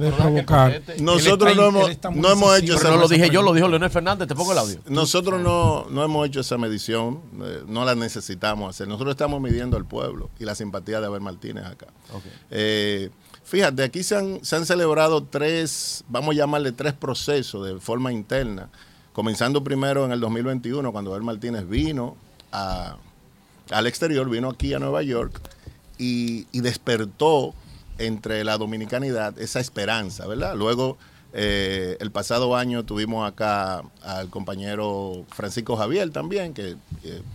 nosotros 1.00 1.56
no 1.56 1.68
hemos, 1.68 1.90
no 2.16 2.32
hemos 2.32 2.60
hecho 2.60 2.76
esa 2.76 2.90
No 2.90 2.98
lo 2.98 3.08
dije 3.08 3.30
yo, 3.30 3.42
lo 3.42 3.54
dijo 3.54 3.70
Leonel 3.70 3.90
Fernández, 3.90 4.28
te 4.28 4.36
pongo 4.36 4.52
el 4.52 4.58
audio. 4.58 4.80
Nosotros 4.90 5.42
no, 5.42 5.86
no 5.90 6.04
hemos 6.04 6.28
hecho 6.28 6.42
esa 6.42 6.58
medición, 6.58 7.22
eh, 7.42 7.64
no 7.66 7.86
la 7.86 7.96
necesitamos 7.96 8.72
hacer. 8.72 8.90
Nosotros 8.90 9.12
estamos 9.12 9.40
midiendo 9.40 9.78
al 9.78 9.86
pueblo 9.86 10.30
y 10.38 10.44
la 10.44 10.54
simpatía 10.54 11.00
de 11.00 11.08
Abel 11.08 11.22
Martínez 11.22 11.64
acá. 11.66 11.88
Eh, 12.52 13.10
fíjate, 13.46 13.84
aquí 13.84 14.04
se 14.04 14.18
han, 14.18 14.44
se 14.44 14.58
han 14.58 14.66
celebrado 14.66 15.24
tres, 15.24 16.04
vamos 16.10 16.36
a 16.36 16.40
llamarle 16.40 16.74
tres 16.74 16.92
procesos 16.92 17.66
de 17.66 17.80
forma 17.80 18.12
interna 18.12 18.70
comenzando 19.14 19.64
primero 19.64 20.06
en 20.06 20.12
el 20.12 20.20
2021, 20.20 20.92
cuando 20.92 21.12
Abel 21.12 21.24
Martínez 21.24 21.68
vino 21.68 22.18
al 22.52 23.88
exterior, 23.88 24.30
vino 24.30 24.50
aquí 24.50 24.74
a 24.74 24.80
Nueva 24.80 25.02
York 25.04 25.40
y, 25.98 26.46
despertó 26.60 27.54
entre 28.00 28.44
la 28.44 28.58
dominicanidad 28.58 29.40
esa 29.40 29.60
esperanza, 29.60 30.26
¿verdad? 30.28 30.56
Luego, 30.56 30.98
eh, 31.34 31.98
el 32.00 32.12
pasado 32.12 32.56
año 32.56 32.84
tuvimos 32.84 33.28
acá 33.30 33.84
al 34.02 34.30
compañero 34.30 35.26
Francisco 35.30 35.76
Javier 35.78 36.10
también, 36.12 36.54
que 36.54 36.76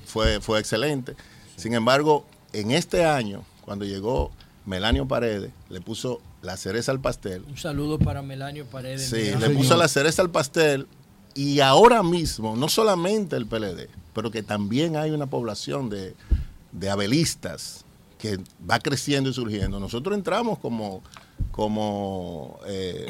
fue, 0.06 0.40
fue 0.40 0.58
excelente. 0.58 1.14
Sin 1.56 1.74
embargo, 1.74 2.26
en 2.52 2.72
este 2.72 3.04
año, 3.04 3.44
cuando 3.64 3.84
llegó 3.84 4.30
Melanio 4.66 5.06
Paredes, 5.06 5.50
le 5.70 5.80
puso 5.80 6.20
la 6.42 6.56
cereza 6.56 6.92
al 6.92 7.00
pastel. 7.00 7.44
Un 7.48 7.56
saludo 7.56 7.98
para 7.98 8.22
Melanio 8.22 8.66
Paredes. 8.66 9.08
Sí, 9.08 9.34
le 9.38 9.50
puso 9.50 9.76
la 9.76 9.88
cereza 9.88 10.22
al 10.22 10.30
pastel 10.30 10.86
y 11.34 11.60
ahora 11.60 12.02
mismo, 12.02 12.56
no 12.56 12.68
solamente 12.68 13.36
el 13.36 13.46
PLD, 13.46 13.88
pero 14.14 14.30
que 14.30 14.42
también 14.42 14.96
hay 14.96 15.10
una 15.10 15.26
población 15.26 15.88
de, 15.88 16.14
de 16.72 16.90
abelistas 16.90 17.84
que 18.18 18.38
va 18.68 18.78
creciendo 18.80 19.30
y 19.30 19.32
surgiendo. 19.32 19.78
Nosotros 19.80 20.16
entramos 20.16 20.58
como, 20.58 21.02
como 21.52 22.58
eh, 22.66 23.06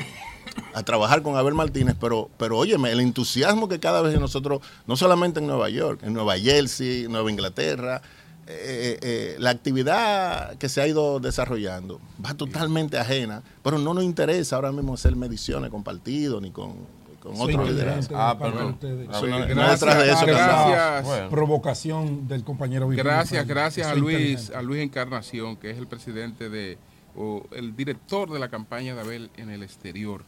a 0.75 0.83
trabajar 0.83 1.23
con 1.23 1.37
Abel 1.37 1.55
Martínez, 1.55 1.97
pero, 1.99 2.31
pero 2.37 2.59
óyeme, 2.59 2.93
el 2.93 3.01
entusiasmo 3.01 3.69
que 3.69 3.81
cada 3.81 4.03
vez 4.03 4.19
nosotros, 4.21 4.61
no 4.87 4.97
solamente 4.97 5.41
en 5.41 5.47
Nueva 5.47 5.71
York, 5.71 6.01
en 6.03 6.13
Nueva 6.13 6.39
Jersey, 6.39 7.07
Nueva 7.09 7.31
Inglaterra, 7.31 8.03
eh, 8.51 8.99
eh, 9.03 9.37
la 9.39 9.51
actividad 9.51 10.57
que 10.57 10.71
se 10.71 10.81
ha 10.81 10.87
ido 10.87 11.21
desarrollando 11.21 12.01
va 12.25 12.33
totalmente 12.33 12.99
ajena, 12.99 13.43
pero 13.63 13.79
no 13.79 13.93
nos 13.93 14.05
interesa 14.05 14.57
ahora 14.57 14.73
mismo 14.73 14.95
hacer 14.95 15.15
mediciones 15.17 15.71
con 15.71 15.83
partidos 15.83 16.41
ni 16.41 16.51
con 16.51 16.77
con 17.21 17.41
otro 17.41 17.65
liderazgo. 17.67 18.17
Ah, 18.17 18.37
perdón. 18.39 18.79
gracias, 18.81 20.25
gracias. 20.27 21.29
Provocación 21.31 22.29
del 22.29 22.45
compañero 22.45 22.89
Gracias, 22.89 23.47
gracias 23.47 23.87
a 23.87 23.95
Luis, 23.95 24.51
a 24.51 24.63
Luis 24.63 24.83
Encarnación, 24.83 25.57
que 25.57 25.71
es 25.71 25.79
el 25.79 25.87
presidente 25.87 26.49
de 26.49 26.79
o 27.17 27.43
el 27.53 27.75
director 27.75 28.31
de 28.31 28.39
la 28.39 28.49
campaña 28.49 28.95
de 28.95 29.01
Abel 29.01 29.31
en 29.37 29.51
el 29.51 29.63
exterior. 29.63 30.25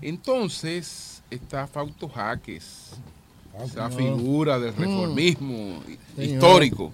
Entonces 0.00 1.22
está 1.30 1.66
Fausto 1.66 2.08
Jaques, 2.08 2.92
ah, 3.54 3.64
esa 3.64 3.90
figura 3.90 4.58
del 4.60 4.72
mm. 4.72 4.78
reformismo 4.78 5.82
histórico, 6.16 6.92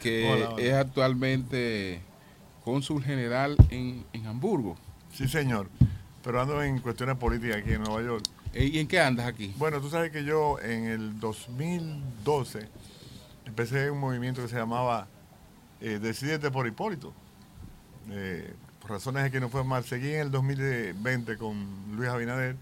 que 0.00 0.46
es 0.58 0.74
actualmente 0.74 2.00
cónsul 2.64 3.02
general 3.02 3.56
en, 3.70 4.04
en 4.12 4.26
Hamburgo. 4.26 4.76
Sí, 5.12 5.26
señor, 5.26 5.68
pero 6.22 6.40
ando 6.40 6.62
en 6.62 6.78
cuestiones 6.78 7.16
políticas 7.16 7.56
aquí 7.58 7.72
en 7.72 7.82
Nueva 7.82 8.02
York. 8.02 8.24
¿Y 8.52 8.80
en 8.80 8.88
qué 8.88 9.00
andas 9.00 9.26
aquí? 9.26 9.54
Bueno, 9.58 9.80
tú 9.80 9.90
sabes 9.90 10.10
que 10.10 10.24
yo 10.24 10.58
en 10.58 10.86
el 10.86 11.20
2012 11.20 12.68
empecé 13.46 13.90
un 13.90 14.00
movimiento 14.00 14.42
que 14.42 14.48
se 14.48 14.56
llamaba 14.56 15.06
eh, 15.80 16.00
Decidete 16.00 16.50
por 16.50 16.66
Hipólito. 16.66 17.12
Eh, 18.10 18.52
por 18.80 18.90
razones 18.90 19.22
de 19.22 19.30
que 19.30 19.38
no 19.38 19.48
fue 19.48 19.62
mal. 19.62 19.84
Seguí 19.84 20.12
en 20.14 20.20
el 20.20 20.30
2020 20.32 21.36
con 21.36 21.96
Luis 21.96 22.08
Abinader. 22.08 22.56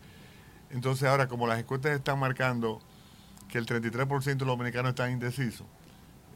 Entonces 0.70 1.08
ahora, 1.08 1.26
como 1.26 1.46
las 1.46 1.58
encuestas 1.58 1.92
están 1.92 2.18
marcando 2.18 2.80
que 3.48 3.56
el 3.56 3.64
33% 3.64 4.24
de 4.24 4.44
los 4.44 4.58
dominicanos 4.58 4.90
están 4.90 5.10
indecisos, 5.10 5.66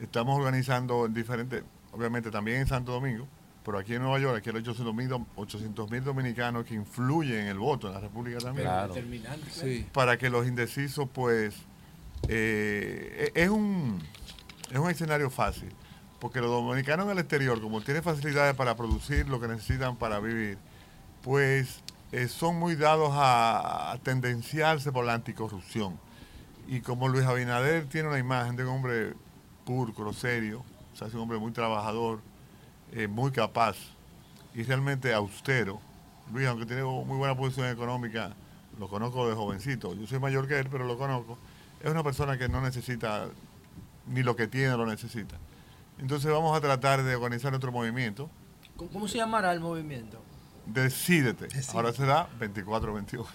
estamos 0.01 0.39
organizando 0.39 1.05
en 1.05 1.13
diferentes, 1.13 1.63
obviamente 1.93 2.31
también 2.31 2.63
en 2.63 2.67
Santo 2.67 2.93
Domingo, 2.93 3.29
pero 3.65 3.79
aquí 3.79 3.95
en 3.95 4.03
Nueva 4.03 4.19
York, 4.19 4.39
aquí 4.39 4.51
hay 4.51 4.57
800 4.57 5.91
mil 5.91 6.05
dominicanos 6.05 6.65
que 6.65 6.75
influyen 6.75 7.41
en 7.41 7.49
el 7.49 7.59
voto 7.59 7.89
en 7.89 7.95
la 7.95 8.01
República 8.01 8.39
también. 8.39 8.67
Claro. 8.67 8.95
Para 9.93 10.17
que 10.17 10.31
los 10.31 10.47
indecisos, 10.47 11.09
pues, 11.13 11.55
eh, 12.29 13.31
es, 13.35 13.49
un, 13.49 14.01
es 14.71 14.79
un 14.79 14.91
escenario 14.91 15.31
fácil 15.31 15.71
porque 16.23 16.41
los 16.41 16.51
dominicanos 16.51 17.07
en 17.07 17.13
el 17.13 17.19
exterior, 17.19 17.61
como 17.61 17.81
tienen 17.81 18.01
facilidades 18.01 18.55
para 18.55 18.77
producir 18.77 19.29
lo 19.29 19.41
que 19.41 19.49
necesitan 19.49 19.97
para 19.97 20.21
vivir, 20.21 20.57
pues 21.21 21.83
eh, 22.13 22.29
son 22.29 22.61
muy 22.61 22.77
dados 22.77 23.11
a, 23.13 23.99
tendenciarse 24.05 24.93
por 24.93 25.05
la 25.05 25.15
anticorrupción. 25.15 25.99
Y 26.69 26.81
como 26.81 27.09
Luis 27.09 27.27
Abinader 27.27 27.87
tiene 27.87 28.09
una 28.09 28.21
imagen 28.21 28.55
de 28.55 28.63
un 28.63 28.69
hombre 28.71 29.15
puro, 29.65 30.13
serio, 30.13 30.65
o 30.93 30.97
sea, 30.97 31.09
es 31.09 31.15
un 31.15 31.23
hombre 31.23 31.39
muy 31.39 31.51
trabajador, 31.51 32.21
eh, 32.93 33.09
muy 33.09 33.31
capaz 33.31 33.77
y 34.55 34.63
realmente 34.63 35.13
austero. 35.13 35.81
Luis, 36.33 36.47
aunque 36.47 36.67
tiene 36.67 36.83
muy 36.83 37.17
buena 37.17 37.37
posición 37.37 37.69
económica, 37.69 38.35
lo 38.79 38.89
conozco 38.89 39.29
de 39.29 39.35
jovencito. 39.35 39.95
Yo 39.95 40.07
soy 40.07 40.19
mayor 40.19 40.47
que 40.47 40.59
él, 40.59 40.69
pero 40.71 40.85
lo 40.85 40.97
conozco. 40.97 41.39
Es 41.83 41.91
una 41.91 42.03
persona 42.03 42.39
que 42.39 42.49
no 42.49 42.61
necesita, 42.61 43.27
ni 44.07 44.23
lo 44.23 44.37
que 44.37 44.47
tiene 44.47 44.77
lo 44.77 44.87
necesita. 44.87 45.37
Entonces 45.99 46.31
vamos 46.31 46.57
a 46.57 46.61
tratar 46.61 47.03
de 47.03 47.15
organizar 47.17 47.55
otro 47.55 47.73
movimiento. 47.73 48.31
¿Cómo 48.77 49.09
se 49.09 49.19
llamará 49.19 49.53
el 49.53 49.61
movimiento? 49.61 50.21
Decídete. 50.67 51.49
Ahora 51.75 51.93
será 51.93 52.29
24-28. 52.39 53.27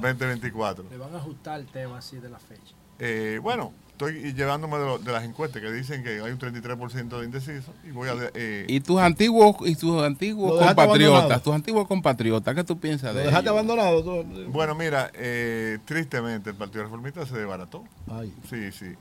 2024. 0.00 0.84
Le 0.90 0.96
van 0.96 1.14
a 1.14 1.18
ajustar 1.18 1.60
el 1.60 1.66
tema 1.66 1.98
así 1.98 2.18
de 2.18 2.28
la 2.28 2.38
fecha. 2.38 2.74
Eh, 2.98 3.38
bueno, 3.42 3.72
estoy 4.06 4.32
llevándome 4.32 4.78
de, 4.78 5.12
las 5.12 5.24
encuestas 5.24 5.60
que 5.60 5.70
dicen 5.70 6.02
que 6.02 6.22
hay 6.22 6.30
un 6.30 6.38
33% 6.38 7.18
de 7.18 7.24
indecisos 7.24 7.74
y 7.86 7.90
voy 7.90 8.08
a 8.08 8.14
eh, 8.34 8.64
y 8.66 8.80
tus 8.80 8.98
antiguos 8.98 9.56
y 9.66 9.76
tus 9.76 10.02
antiguos 10.02 10.58
compatriotas 10.58 11.42
tus 11.42 11.54
antiguos 11.54 11.86
compatriotas 11.86 12.54
qué 12.54 12.64
tú 12.64 12.78
piensas 12.78 13.14
de 13.14 13.24
dejaste 13.24 13.50
abandonado 13.50 14.24
bueno 14.48 14.74
mira 14.74 15.10
eh, 15.14 15.78
tristemente 15.84 16.50
el 16.50 16.56
Partido 16.56 16.84
Reformista 16.84 17.26
se 17.26 17.36
desbarató 17.36 17.84
Ay. 18.10 18.32
sí 18.48 18.72
sí 18.72 18.94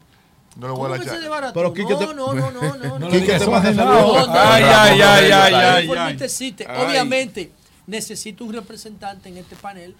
no 0.57 0.67
lo 0.67 0.75
voy 0.75 0.91
a 0.91 0.95
echar. 0.97 1.53
Pero 1.53 1.73
Quique 1.73 1.93
no, 1.93 2.13
no, 2.13 2.33
no, 2.33 2.51
no, 2.51 2.75
no. 2.75 2.99
no, 2.99 3.07
Quique 3.07 3.37
te 3.37 3.45
va 3.45 3.61
a 3.61 3.71
no, 3.71 4.33
Ay, 4.33 4.63
ay, 4.63 5.01
ay, 5.01 5.31
ay, 5.31 5.87
ay. 5.87 6.87
Obviamente, 6.87 7.51
necesito 7.85 8.43
un 8.43 8.53
representante 8.53 9.29
en 9.29 9.37
este 9.37 9.55
panel 9.55 9.95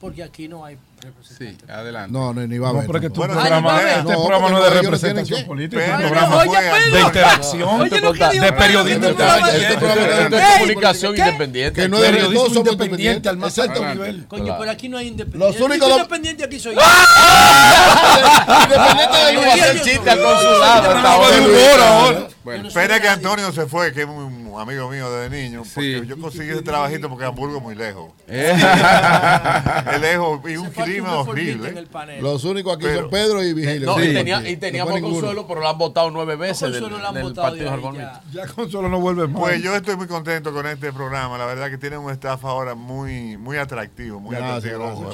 porque 0.00 0.22
aquí 0.22 0.48
no 0.48 0.64
hay 0.64 0.78
representante. 1.00 1.66
Sí, 1.66 1.72
adelante. 1.72 2.12
No, 2.12 2.34
no, 2.34 2.46
ni 2.46 2.58
va 2.58 2.68
a 2.68 2.70
haber. 2.70 2.82
No, 2.82 2.86
porque 2.86 3.10
tu 3.10 3.20
bueno, 3.20 3.34
programa, 3.34 3.80
este 3.80 4.02
no, 4.02 4.24
programa 4.24 4.48
no 4.50 4.58
es 4.58 4.64
de 4.74 4.80
representación 4.80 5.44
política, 5.46 5.84
es 5.84 5.92
un 5.92 6.10
programa 6.10 6.44
de 6.44 7.00
interacción, 7.00 7.88
de 7.88 8.52
periodismo 8.52 9.08
de 9.08 10.44
comunicación 10.58 11.16
independiente. 11.16 11.82
Que 11.82 11.88
no 11.88 11.96
es 11.98 12.02
de 12.02 12.10
periodismo 12.10 12.60
independiente 12.60 13.28
al 13.28 13.36
más 13.36 13.58
alto 13.58 13.86
nivel. 13.86 14.26
Coño, 14.26 14.56
pero 14.58 14.70
aquí 14.70 14.88
no 14.88 14.98
hay 14.98 15.08
independiente. 15.08 15.46
Los 15.46 15.60
únicos 15.60 15.90
independientes 15.90 16.46
aquí 16.46 16.58
soy 16.58 16.74
yo. 16.74 16.80
Independiente 18.64 19.18
de 19.18 19.70
el 19.70 19.82
chiste 19.82 20.10
al 20.10 20.20
consulado. 20.20 22.28
Bueno, 22.44 22.68
espera 22.68 23.00
que 23.00 23.08
Antonio 23.08 23.50
se 23.52 23.66
fue, 23.66 23.92
que 23.92 24.02
es 24.02 24.08
un 24.54 24.60
amigo 24.60 24.88
mío 24.88 25.10
desde 25.10 25.36
niño, 25.36 25.62
porque 25.74 26.06
yo 26.06 26.18
conseguí 26.18 26.50
ese 26.50 26.62
trabajito 26.62 27.08
porque 27.08 27.24
Hamburgo 27.24 27.56
es 27.56 27.62
muy 27.62 27.74
lejos. 27.74 28.12
es 28.28 30.00
lejos 30.00 30.40
y 30.48 30.56
un 30.56 30.70
clima 30.70 31.20
horrible. 31.20 31.86
Los 32.20 32.44
únicos 32.44 32.76
aquí 32.76 32.86
son 32.94 33.10
Pedro 33.10 33.42
y 33.42 33.52
Vigilio. 33.52 33.86
No, 33.86 34.02
y, 34.02 34.12
tenía, 34.12 34.48
y 34.48 34.56
teníamos 34.56 35.00
Consuelo, 35.00 35.46
pero 35.46 35.60
lo 35.60 35.68
han 35.68 35.78
votado 35.78 36.10
nueve 36.10 36.36
veces 36.36 36.72
del, 36.72 36.84
del 36.84 37.34
Partido 37.34 37.92
Ya. 37.94 38.22
ya 38.32 38.46
Consuelo 38.46 38.88
no 38.88 39.00
vuelve 39.00 39.26
más. 39.26 39.40
Pues 39.40 39.62
yo 39.62 39.74
estoy 39.74 39.96
muy 39.96 40.06
contento 40.06 40.52
con 40.52 40.66
este 40.66 40.92
programa. 40.92 41.36
La 41.36 41.46
verdad 41.46 41.70
que 41.70 41.78
tiene 41.78 41.98
un 41.98 42.10
staff 42.12 42.44
ahora 42.44 42.74
muy, 42.74 43.36
muy 43.36 43.56
atractivo, 43.56 44.20
muy 44.20 44.36
atractivo. 44.36 45.12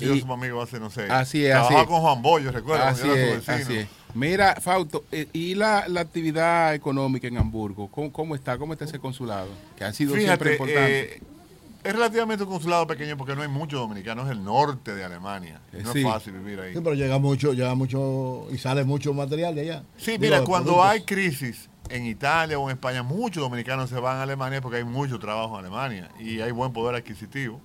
Yo 0.00 0.18
somos 0.18 0.38
amigos 0.38 0.68
hace, 0.68 0.78
no 0.78 0.90
sé. 0.90 1.06
Así 1.10 1.44
es. 1.44 1.52
Trabajaba 1.52 1.86
con 1.86 2.00
Juan 2.00 2.22
Bollo, 2.22 2.52
recuerdo. 2.52 2.84
Así 2.84 3.08
es, 3.08 3.48
así 3.48 3.78
es. 3.78 3.88
Mira, 4.14 4.56
Fausto, 4.60 5.04
eh, 5.12 5.28
¿y 5.32 5.54
la, 5.54 5.86
la, 5.88 6.00
actividad 6.00 6.74
económica 6.74 7.28
en 7.28 7.38
Hamburgo? 7.38 7.88
¿Cómo, 7.88 8.12
¿Cómo, 8.12 8.34
está? 8.34 8.58
¿Cómo 8.58 8.72
está 8.72 8.84
ese 8.84 8.98
consulado? 8.98 9.48
Que 9.76 9.84
ha 9.84 9.92
sido 9.92 10.16
siempre 10.16 10.52
importante. 10.52 11.16
Eh, 11.16 11.22
es 11.84 11.92
relativamente 11.92 12.44
un 12.44 12.50
consulado 12.50 12.86
pequeño 12.86 13.16
porque 13.16 13.36
no 13.36 13.42
hay 13.42 13.48
muchos 13.48 13.78
dominicanos 13.78 14.26
en 14.26 14.32
el 14.32 14.44
norte 14.44 14.94
de 14.94 15.04
Alemania. 15.04 15.60
no 15.72 15.92
es 15.92 16.02
fácil 16.02 16.34
vivir 16.34 16.60
ahí. 16.60 16.74
Sí, 16.74 16.80
pero 16.82 16.94
llega 16.94 17.18
mucho, 17.18 17.52
llega 17.52 17.74
mucho 17.74 18.46
y 18.50 18.58
sale 18.58 18.84
mucho 18.84 19.14
material 19.14 19.54
de 19.54 19.60
allá. 19.62 19.82
Sí, 19.96 20.18
mira, 20.18 20.42
cuando 20.42 20.82
hay 20.82 21.02
crisis 21.02 21.68
en 21.88 22.04
Italia 22.06 22.58
o 22.58 22.68
en 22.68 22.76
España, 22.76 23.02
muchos 23.02 23.42
dominicanos 23.42 23.88
se 23.90 23.98
van 24.00 24.18
a 24.18 24.22
Alemania 24.24 24.60
porque 24.60 24.78
hay 24.78 24.84
mucho 24.84 25.18
trabajo 25.18 25.54
en 25.54 25.66
Alemania 25.66 26.10
y 26.18 26.40
hay 26.40 26.50
buen 26.50 26.72
poder 26.72 26.96
adquisitivo. 26.96 27.60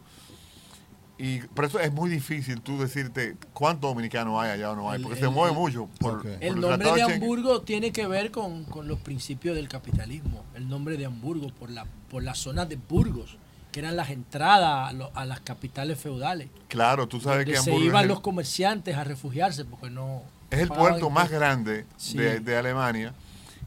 Y 1.18 1.42
por 1.42 1.66
eso 1.66 1.80
es 1.80 1.92
muy 1.94 2.10
difícil 2.10 2.62
tú 2.62 2.80
decirte 2.80 3.38
cuántos 3.54 3.90
dominicanos 3.92 4.42
hay 4.42 4.52
allá 4.52 4.72
o 4.72 4.76
no 4.76 4.90
hay, 4.90 5.02
porque 5.02 5.20
se 5.20 5.30
mueve 5.30 5.54
mucho. 5.54 5.88
Por, 6.00 6.26
el 6.40 6.60
nombre 6.60 6.92
de 6.92 7.02
Hamburgo 7.04 7.62
tiene 7.62 7.92
que 7.92 8.08
ver 8.08 8.32
con, 8.32 8.66
los 8.84 9.00
principios 9.00 9.56
del 9.56 9.68
capitalismo. 9.68 10.44
El 10.56 10.68
nombre 10.68 10.98
de 10.98 11.06
Hamburgo 11.06 11.50
por 11.50 11.70
la, 11.70 11.86
por 12.10 12.24
la 12.24 12.34
zona 12.34 12.66
de 12.66 12.78
Burgos, 12.78 13.38
que 13.72 13.80
eran 13.80 13.96
las 13.96 14.10
entradas 14.10 14.94
a, 15.14 15.26
las 15.26 15.40
capitales 15.42 16.00
feudales. 16.00 16.50
Claro, 16.68 17.08
tú 17.08 17.22
sabes 17.22 17.46
que 17.46 17.58
Hamburgo. 17.58 17.80
Se 17.80 17.86
iban 17.86 18.08
los 18.08 18.20
comerciantes 18.20 18.98
a 18.98 19.04
refugiarse 19.04 19.66
porque 19.66 19.92
no. 19.92 20.24
Es 20.50 20.60
el 20.60 20.70
puerto 20.70 21.10
más 21.10 21.30
grande 21.30 21.86
de, 22.14 22.40
de 22.40 22.58
Alemania 22.58 23.14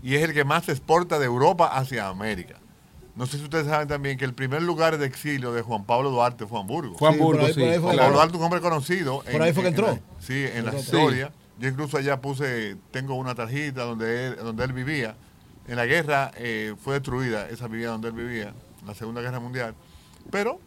y 0.02 0.14
es 0.14 0.22
el 0.22 0.34
que 0.34 0.44
más 0.44 0.68
exporta 0.68 1.18
de 1.18 1.26
Europa 1.26 1.66
hacia 1.66 2.08
América. 2.08 2.58
No 3.16 3.24
sé 3.24 3.38
si 3.38 3.44
ustedes 3.44 3.66
saben 3.66 3.88
también 3.88 4.18
que 4.18 4.26
el 4.26 4.34
primer 4.34 4.60
lugar 4.60 4.98
de 4.98 5.06
exilio 5.06 5.50
de 5.54 5.62
Juan 5.62 5.84
Pablo 5.84 6.10
Duarte 6.10 6.46
fue 6.46 6.60
Hamburgo. 6.60 6.96
Juan 6.98 7.14
Hamburgo, 7.14 7.46
sí. 7.46 7.62
Juan 7.80 7.96
Pablo 7.96 8.12
Duarte, 8.12 8.36
un 8.36 8.42
hombre 8.42 8.60
conocido. 8.60 9.22
Por 9.22 9.42
ahí 9.42 9.54
fue 9.54 9.62
que 9.62 9.70
entró. 9.70 9.98
sí, 10.20 10.44
en 10.52 10.66
la 10.66 10.74
historia. 10.74 11.32
Yo 11.58 11.68
incluso 11.68 11.96
allá 11.96 12.20
puse, 12.20 12.76
tengo 12.90 13.14
una 13.14 13.34
tarjeta 13.34 13.84
donde 13.84 14.26
él, 14.26 14.36
donde 14.36 14.64
él 14.64 14.74
vivía. 14.74 15.16
En 15.66 15.76
la 15.76 15.86
guerra 15.86 16.30
eh, 16.36 16.74
fue 16.78 16.94
destruida 16.94 17.48
esa 17.48 17.66
vivienda 17.68 17.92
donde 17.92 18.08
él 18.08 18.14
vivía, 18.14 18.52
en 18.80 18.86
la 18.86 18.94
Segunda 18.94 19.22
Guerra 19.22 19.40
Mundial. 19.40 19.74
Pero 20.30 20.60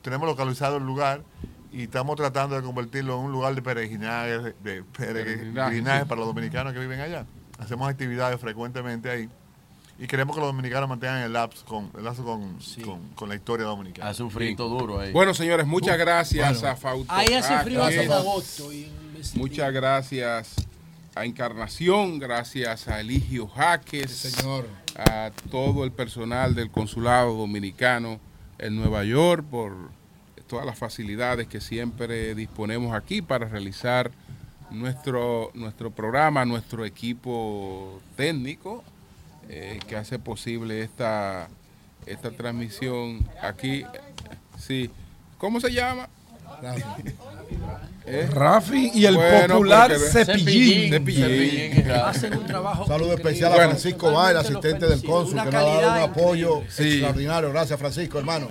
tenemos 0.00 0.26
localizado 0.26 0.78
el 0.78 0.84
lugar 0.84 1.22
y 1.70 1.82
estamos 1.82 2.16
tratando 2.16 2.56
de 2.56 2.62
convertirlo 2.62 3.18
en 3.18 3.26
un 3.26 3.32
lugar 3.32 3.54
de 3.54 3.60
peregrinaje, 3.60 4.54
de 4.64 4.82
peregrinaje 4.96 6.06
para 6.06 6.20
los 6.20 6.26
dominicanos 6.28 6.72
que 6.72 6.78
viven 6.78 7.00
allá. 7.00 7.26
Hacemos 7.58 7.90
actividades 7.90 8.40
frecuentemente 8.40 9.10
ahí 9.10 9.28
y 10.00 10.06
queremos 10.06 10.34
que 10.34 10.40
los 10.40 10.48
dominicanos 10.48 10.88
mantengan 10.88 11.20
el, 11.20 11.32
lazo 11.34 11.62
con, 11.66 11.90
el 11.94 12.02
lazo 12.02 12.24
con, 12.24 12.56
con, 13.14 13.28
la 13.28 13.34
historia 13.34 13.66
dominicana. 13.66 14.08
Hace 14.08 14.22
un 14.22 14.30
frío 14.30 14.56
duro 14.56 14.98
ahí. 14.98 15.12
Bueno, 15.12 15.34
señores, 15.34 15.66
muchas 15.66 15.98
gracias 15.98 16.64
a 16.64 16.74
Fausto. 16.74 17.12
Ahí 17.12 17.34
hace 17.34 17.58
frío 17.58 17.84
hace 17.84 18.10
agosto. 18.10 18.70
muchas 19.34 19.70
gracias 19.74 20.54
a 21.14 21.26
Encarnación, 21.26 22.18
gracias 22.18 22.88
a 22.88 23.00
Eligio 23.00 23.46
Jaques, 23.46 24.10
señor. 24.10 24.66
a 24.96 25.32
todo 25.50 25.84
el 25.84 25.92
personal 25.92 26.54
del 26.54 26.70
Consulado 26.70 27.34
Dominicano 27.34 28.18
en 28.58 28.76
Nueva 28.76 29.04
York 29.04 29.44
por 29.50 29.74
todas 30.46 30.64
las 30.64 30.78
facilidades 30.78 31.46
que 31.46 31.60
siempre 31.60 32.34
disponemos 32.34 32.94
aquí 32.94 33.20
para 33.20 33.46
realizar 33.48 34.10
nuestro, 34.70 35.50
nuestro 35.52 35.90
programa, 35.90 36.46
nuestro 36.46 36.86
equipo 36.86 38.00
técnico 38.16 38.82
eh, 39.52 39.80
que 39.88 39.96
hace 39.96 40.18
posible 40.20 40.80
esta, 40.82 41.48
esta 42.06 42.30
transmisión 42.30 43.28
aquí. 43.42 43.84
Sí. 44.56 44.90
¿Cómo 45.38 45.60
se 45.60 45.72
llama? 45.72 46.08
¿Eh? 48.06 48.28
Rafi 48.30 48.92
y 48.94 49.06
el 49.06 49.16
popular 49.16 49.92
Cepillín. 49.98 51.90
Hacen 51.90 52.38
un 52.38 52.46
trabajo. 52.46 52.86
Saludo 52.86 53.14
especial 53.14 53.52
a 53.52 53.56
Francisco 53.56 54.12
Bay, 54.12 54.36
asistente 54.36 54.86
del 54.86 55.02
cónsul, 55.02 55.40
que 55.40 55.46
nos 55.46 55.54
ha 55.54 55.62
dado 55.62 55.90
un 55.90 56.10
apoyo 56.10 56.62
extraordinario. 56.62 57.50
Gracias, 57.50 57.78
Francisco, 57.78 58.18
hermano. 58.18 58.48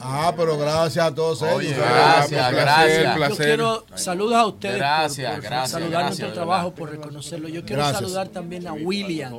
Ah, 0.00 0.32
pero 0.36 0.58
gracias 0.58 1.04
a 1.04 1.14
todos 1.14 1.42
ellos. 1.42 1.76
Gracias, 1.76 2.52
gracias. 2.52 3.28
Yo 3.30 3.36
quiero 3.36 3.86
saludos 3.94 4.34
a 4.34 4.46
ustedes. 4.46 4.76
Gracias, 4.76 5.32
por, 5.32 5.42
gracias. 5.42 5.70
Saludar 5.70 6.04
nuestro 6.06 6.32
trabajo, 6.32 6.74
por 6.74 6.90
reconocerlo. 6.90 7.48
Yo 7.48 7.64
quiero 7.64 7.82
saludar 7.92 8.28
también 8.28 8.66
a 8.66 8.72
William 8.72 9.32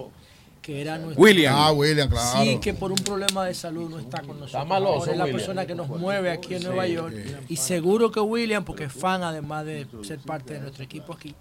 que 0.62 0.82
era 0.82 0.98
nuestro 0.98 1.24
William. 1.24 1.56
Ah, 1.56 1.72
William, 1.72 2.10
claro. 2.10 2.44
Sí, 2.44 2.60
que 2.60 2.74
por 2.74 2.92
un 2.92 2.98
problema 2.98 3.46
de 3.46 3.54
salud 3.54 3.90
no 3.90 4.00
está 4.00 4.20
con 4.20 4.40
nosotros. 4.40 4.48
Está 4.48 4.66
maloso, 4.66 5.12
es 5.12 5.18
la 5.18 5.26
persona 5.26 5.66
que 5.66 5.74
nos 5.74 5.88
mueve 5.90 6.32
aquí 6.32 6.56
en 6.56 6.64
Nueva 6.64 6.88
York. 6.88 7.16
Y 7.48 7.56
seguro 7.56 8.12
que 8.12 8.20
William, 8.20 8.64
porque 8.64 8.86
es 8.86 8.94
fan 8.94 9.24
además 9.24 9.66
de 9.66 9.88
ser 10.04 10.20
parte 10.20 10.54
de 10.54 10.60
nuestro 10.60 10.84
equipo 10.84 11.14
aquí, 11.14 11.36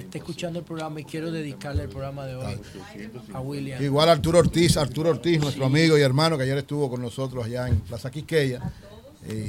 está 0.00 0.18
escuchando 0.18 0.58
el 0.58 0.64
programa 0.64 1.00
y 1.00 1.04
quiero 1.04 1.30
dedicarle 1.30 1.84
el 1.84 1.88
programa 1.88 2.26
de 2.26 2.36
hoy 2.36 2.60
a 3.32 3.40
William. 3.40 3.82
Igual 3.82 4.08
Arturo 4.08 4.38
Ortiz, 4.38 4.76
Arturo 4.76 5.10
Ortiz, 5.10 5.40
nuestro 5.40 5.66
amigo 5.66 5.98
y 5.98 6.02
hermano 6.02 6.36
que 6.36 6.44
ayer 6.44 6.58
estuvo 6.58 6.88
con 6.90 7.02
nosotros 7.02 7.44
allá 7.44 7.68
en 7.68 7.80
Plaza 7.80 8.10
Quisqueya. 8.10 8.60
Eh, 9.26 9.48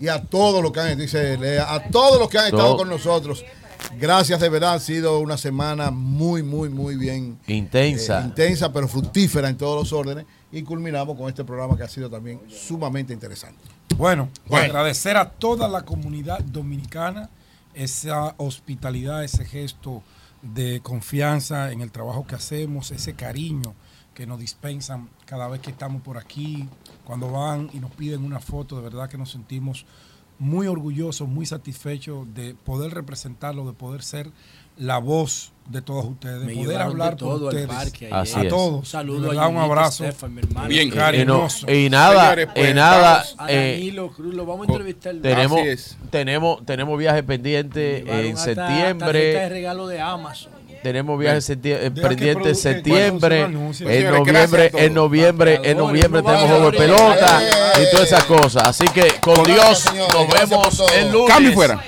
y 0.00 0.08
a 0.08 0.22
todos 0.22 0.62
los 0.62 0.72
que 0.72 0.80
han, 0.80 0.98
dice 0.98 1.38
a 1.60 1.88
todos 1.90 2.18
los 2.18 2.28
que 2.28 2.38
han 2.38 2.46
estado 2.46 2.76
con 2.76 2.88
nosotros. 2.88 3.44
Gracias, 3.98 4.40
de 4.40 4.48
verdad, 4.48 4.74
ha 4.74 4.80
sido 4.80 5.20
una 5.20 5.36
semana 5.36 5.90
muy, 5.90 6.42
muy, 6.42 6.68
muy 6.68 6.96
bien. 6.96 7.38
Intensa. 7.46 8.20
Eh, 8.20 8.24
intensa, 8.24 8.72
pero 8.72 8.88
fructífera 8.88 9.48
en 9.48 9.56
todos 9.56 9.78
los 9.78 9.92
órdenes. 9.92 10.24
Y 10.50 10.62
culminamos 10.62 11.16
con 11.16 11.28
este 11.28 11.44
programa 11.44 11.76
que 11.76 11.82
ha 11.82 11.88
sido 11.88 12.08
también 12.08 12.40
sumamente 12.48 13.12
interesante. 13.12 13.60
Bueno, 13.96 14.28
agradecer 14.50 15.16
a 15.16 15.28
toda 15.28 15.68
la 15.68 15.84
comunidad 15.84 16.40
dominicana 16.40 17.28
esa 17.74 18.34
hospitalidad, 18.38 19.24
ese 19.24 19.44
gesto 19.44 20.02
de 20.42 20.80
confianza 20.80 21.72
en 21.72 21.80
el 21.80 21.90
trabajo 21.90 22.26
que 22.26 22.34
hacemos, 22.34 22.90
ese 22.90 23.14
cariño 23.14 23.74
que 24.14 24.26
nos 24.26 24.38
dispensan 24.38 25.08
cada 25.26 25.48
vez 25.48 25.60
que 25.60 25.70
estamos 25.70 26.02
por 26.02 26.18
aquí, 26.18 26.68
cuando 27.04 27.30
van 27.30 27.70
y 27.72 27.80
nos 27.80 27.90
piden 27.90 28.24
una 28.24 28.40
foto, 28.40 28.76
de 28.76 28.82
verdad 28.82 29.08
que 29.08 29.18
nos 29.18 29.30
sentimos 29.30 29.86
muy 30.38 30.66
orgulloso, 30.66 31.26
muy 31.26 31.46
satisfecho 31.46 32.26
de 32.34 32.54
poder 32.54 32.92
representarlo, 32.92 33.66
de 33.66 33.72
poder 33.72 34.02
ser 34.02 34.30
la 34.76 34.98
voz 34.98 35.52
de 35.68 35.80
todos 35.80 36.04
ustedes, 36.04 36.46
de 36.46 36.54
poder 36.54 36.80
hablar 36.80 37.16
con 37.16 37.42
ustedes. 37.42 37.70
a 38.36 38.48
todos. 38.48 38.88
Saludos. 38.88 39.34
un 39.34 39.56
abrazo. 39.56 40.04
Bien, 40.68 40.90
cariñoso. 40.90 41.70
Y, 41.70 41.88
nada, 41.88 42.40
y 42.40 42.46
pues, 42.46 42.74
nada. 42.74 43.24
Eh, 43.48 43.92
Cruz, 44.14 44.34
lo 44.34 44.44
vamos 44.44 44.68
a 44.68 44.72
entrevistar. 44.72 45.14
Tenemos, 45.22 45.96
tenemos, 46.10 46.66
tenemos 46.66 46.98
viaje 46.98 47.22
pendiente 47.22 48.28
en 48.28 48.36
septiembre. 48.36 49.18
de 49.18 49.48
regalo 49.48 49.86
de 49.86 50.00
Amazon. 50.00 50.52
Tenemos 50.82 51.18
viajes 51.18 51.48
eh, 51.48 51.90
pendientes 51.94 52.46
en 52.46 52.74
septiembre, 52.74 53.40
en 53.40 54.10
noviembre, 54.10 54.70
en 54.74 54.92
noviembre, 54.92 55.60
en 55.64 55.78
noviembre 55.78 56.22
tenemos 56.22 56.50
juego 56.50 56.70
de 56.70 56.76
pelota 56.76 57.42
y 57.80 57.90
todas 57.90 58.06
esas 58.08 58.24
cosas. 58.24 58.68
Así 58.68 58.84
que 58.88 59.18
con 59.22 59.44
Dios 59.44 59.86
nos 60.12 60.28
vemos 60.28 60.82
el 60.94 61.10
lunes. 61.10 61.28
Cambio 61.30 61.52
fuera. 61.54 61.82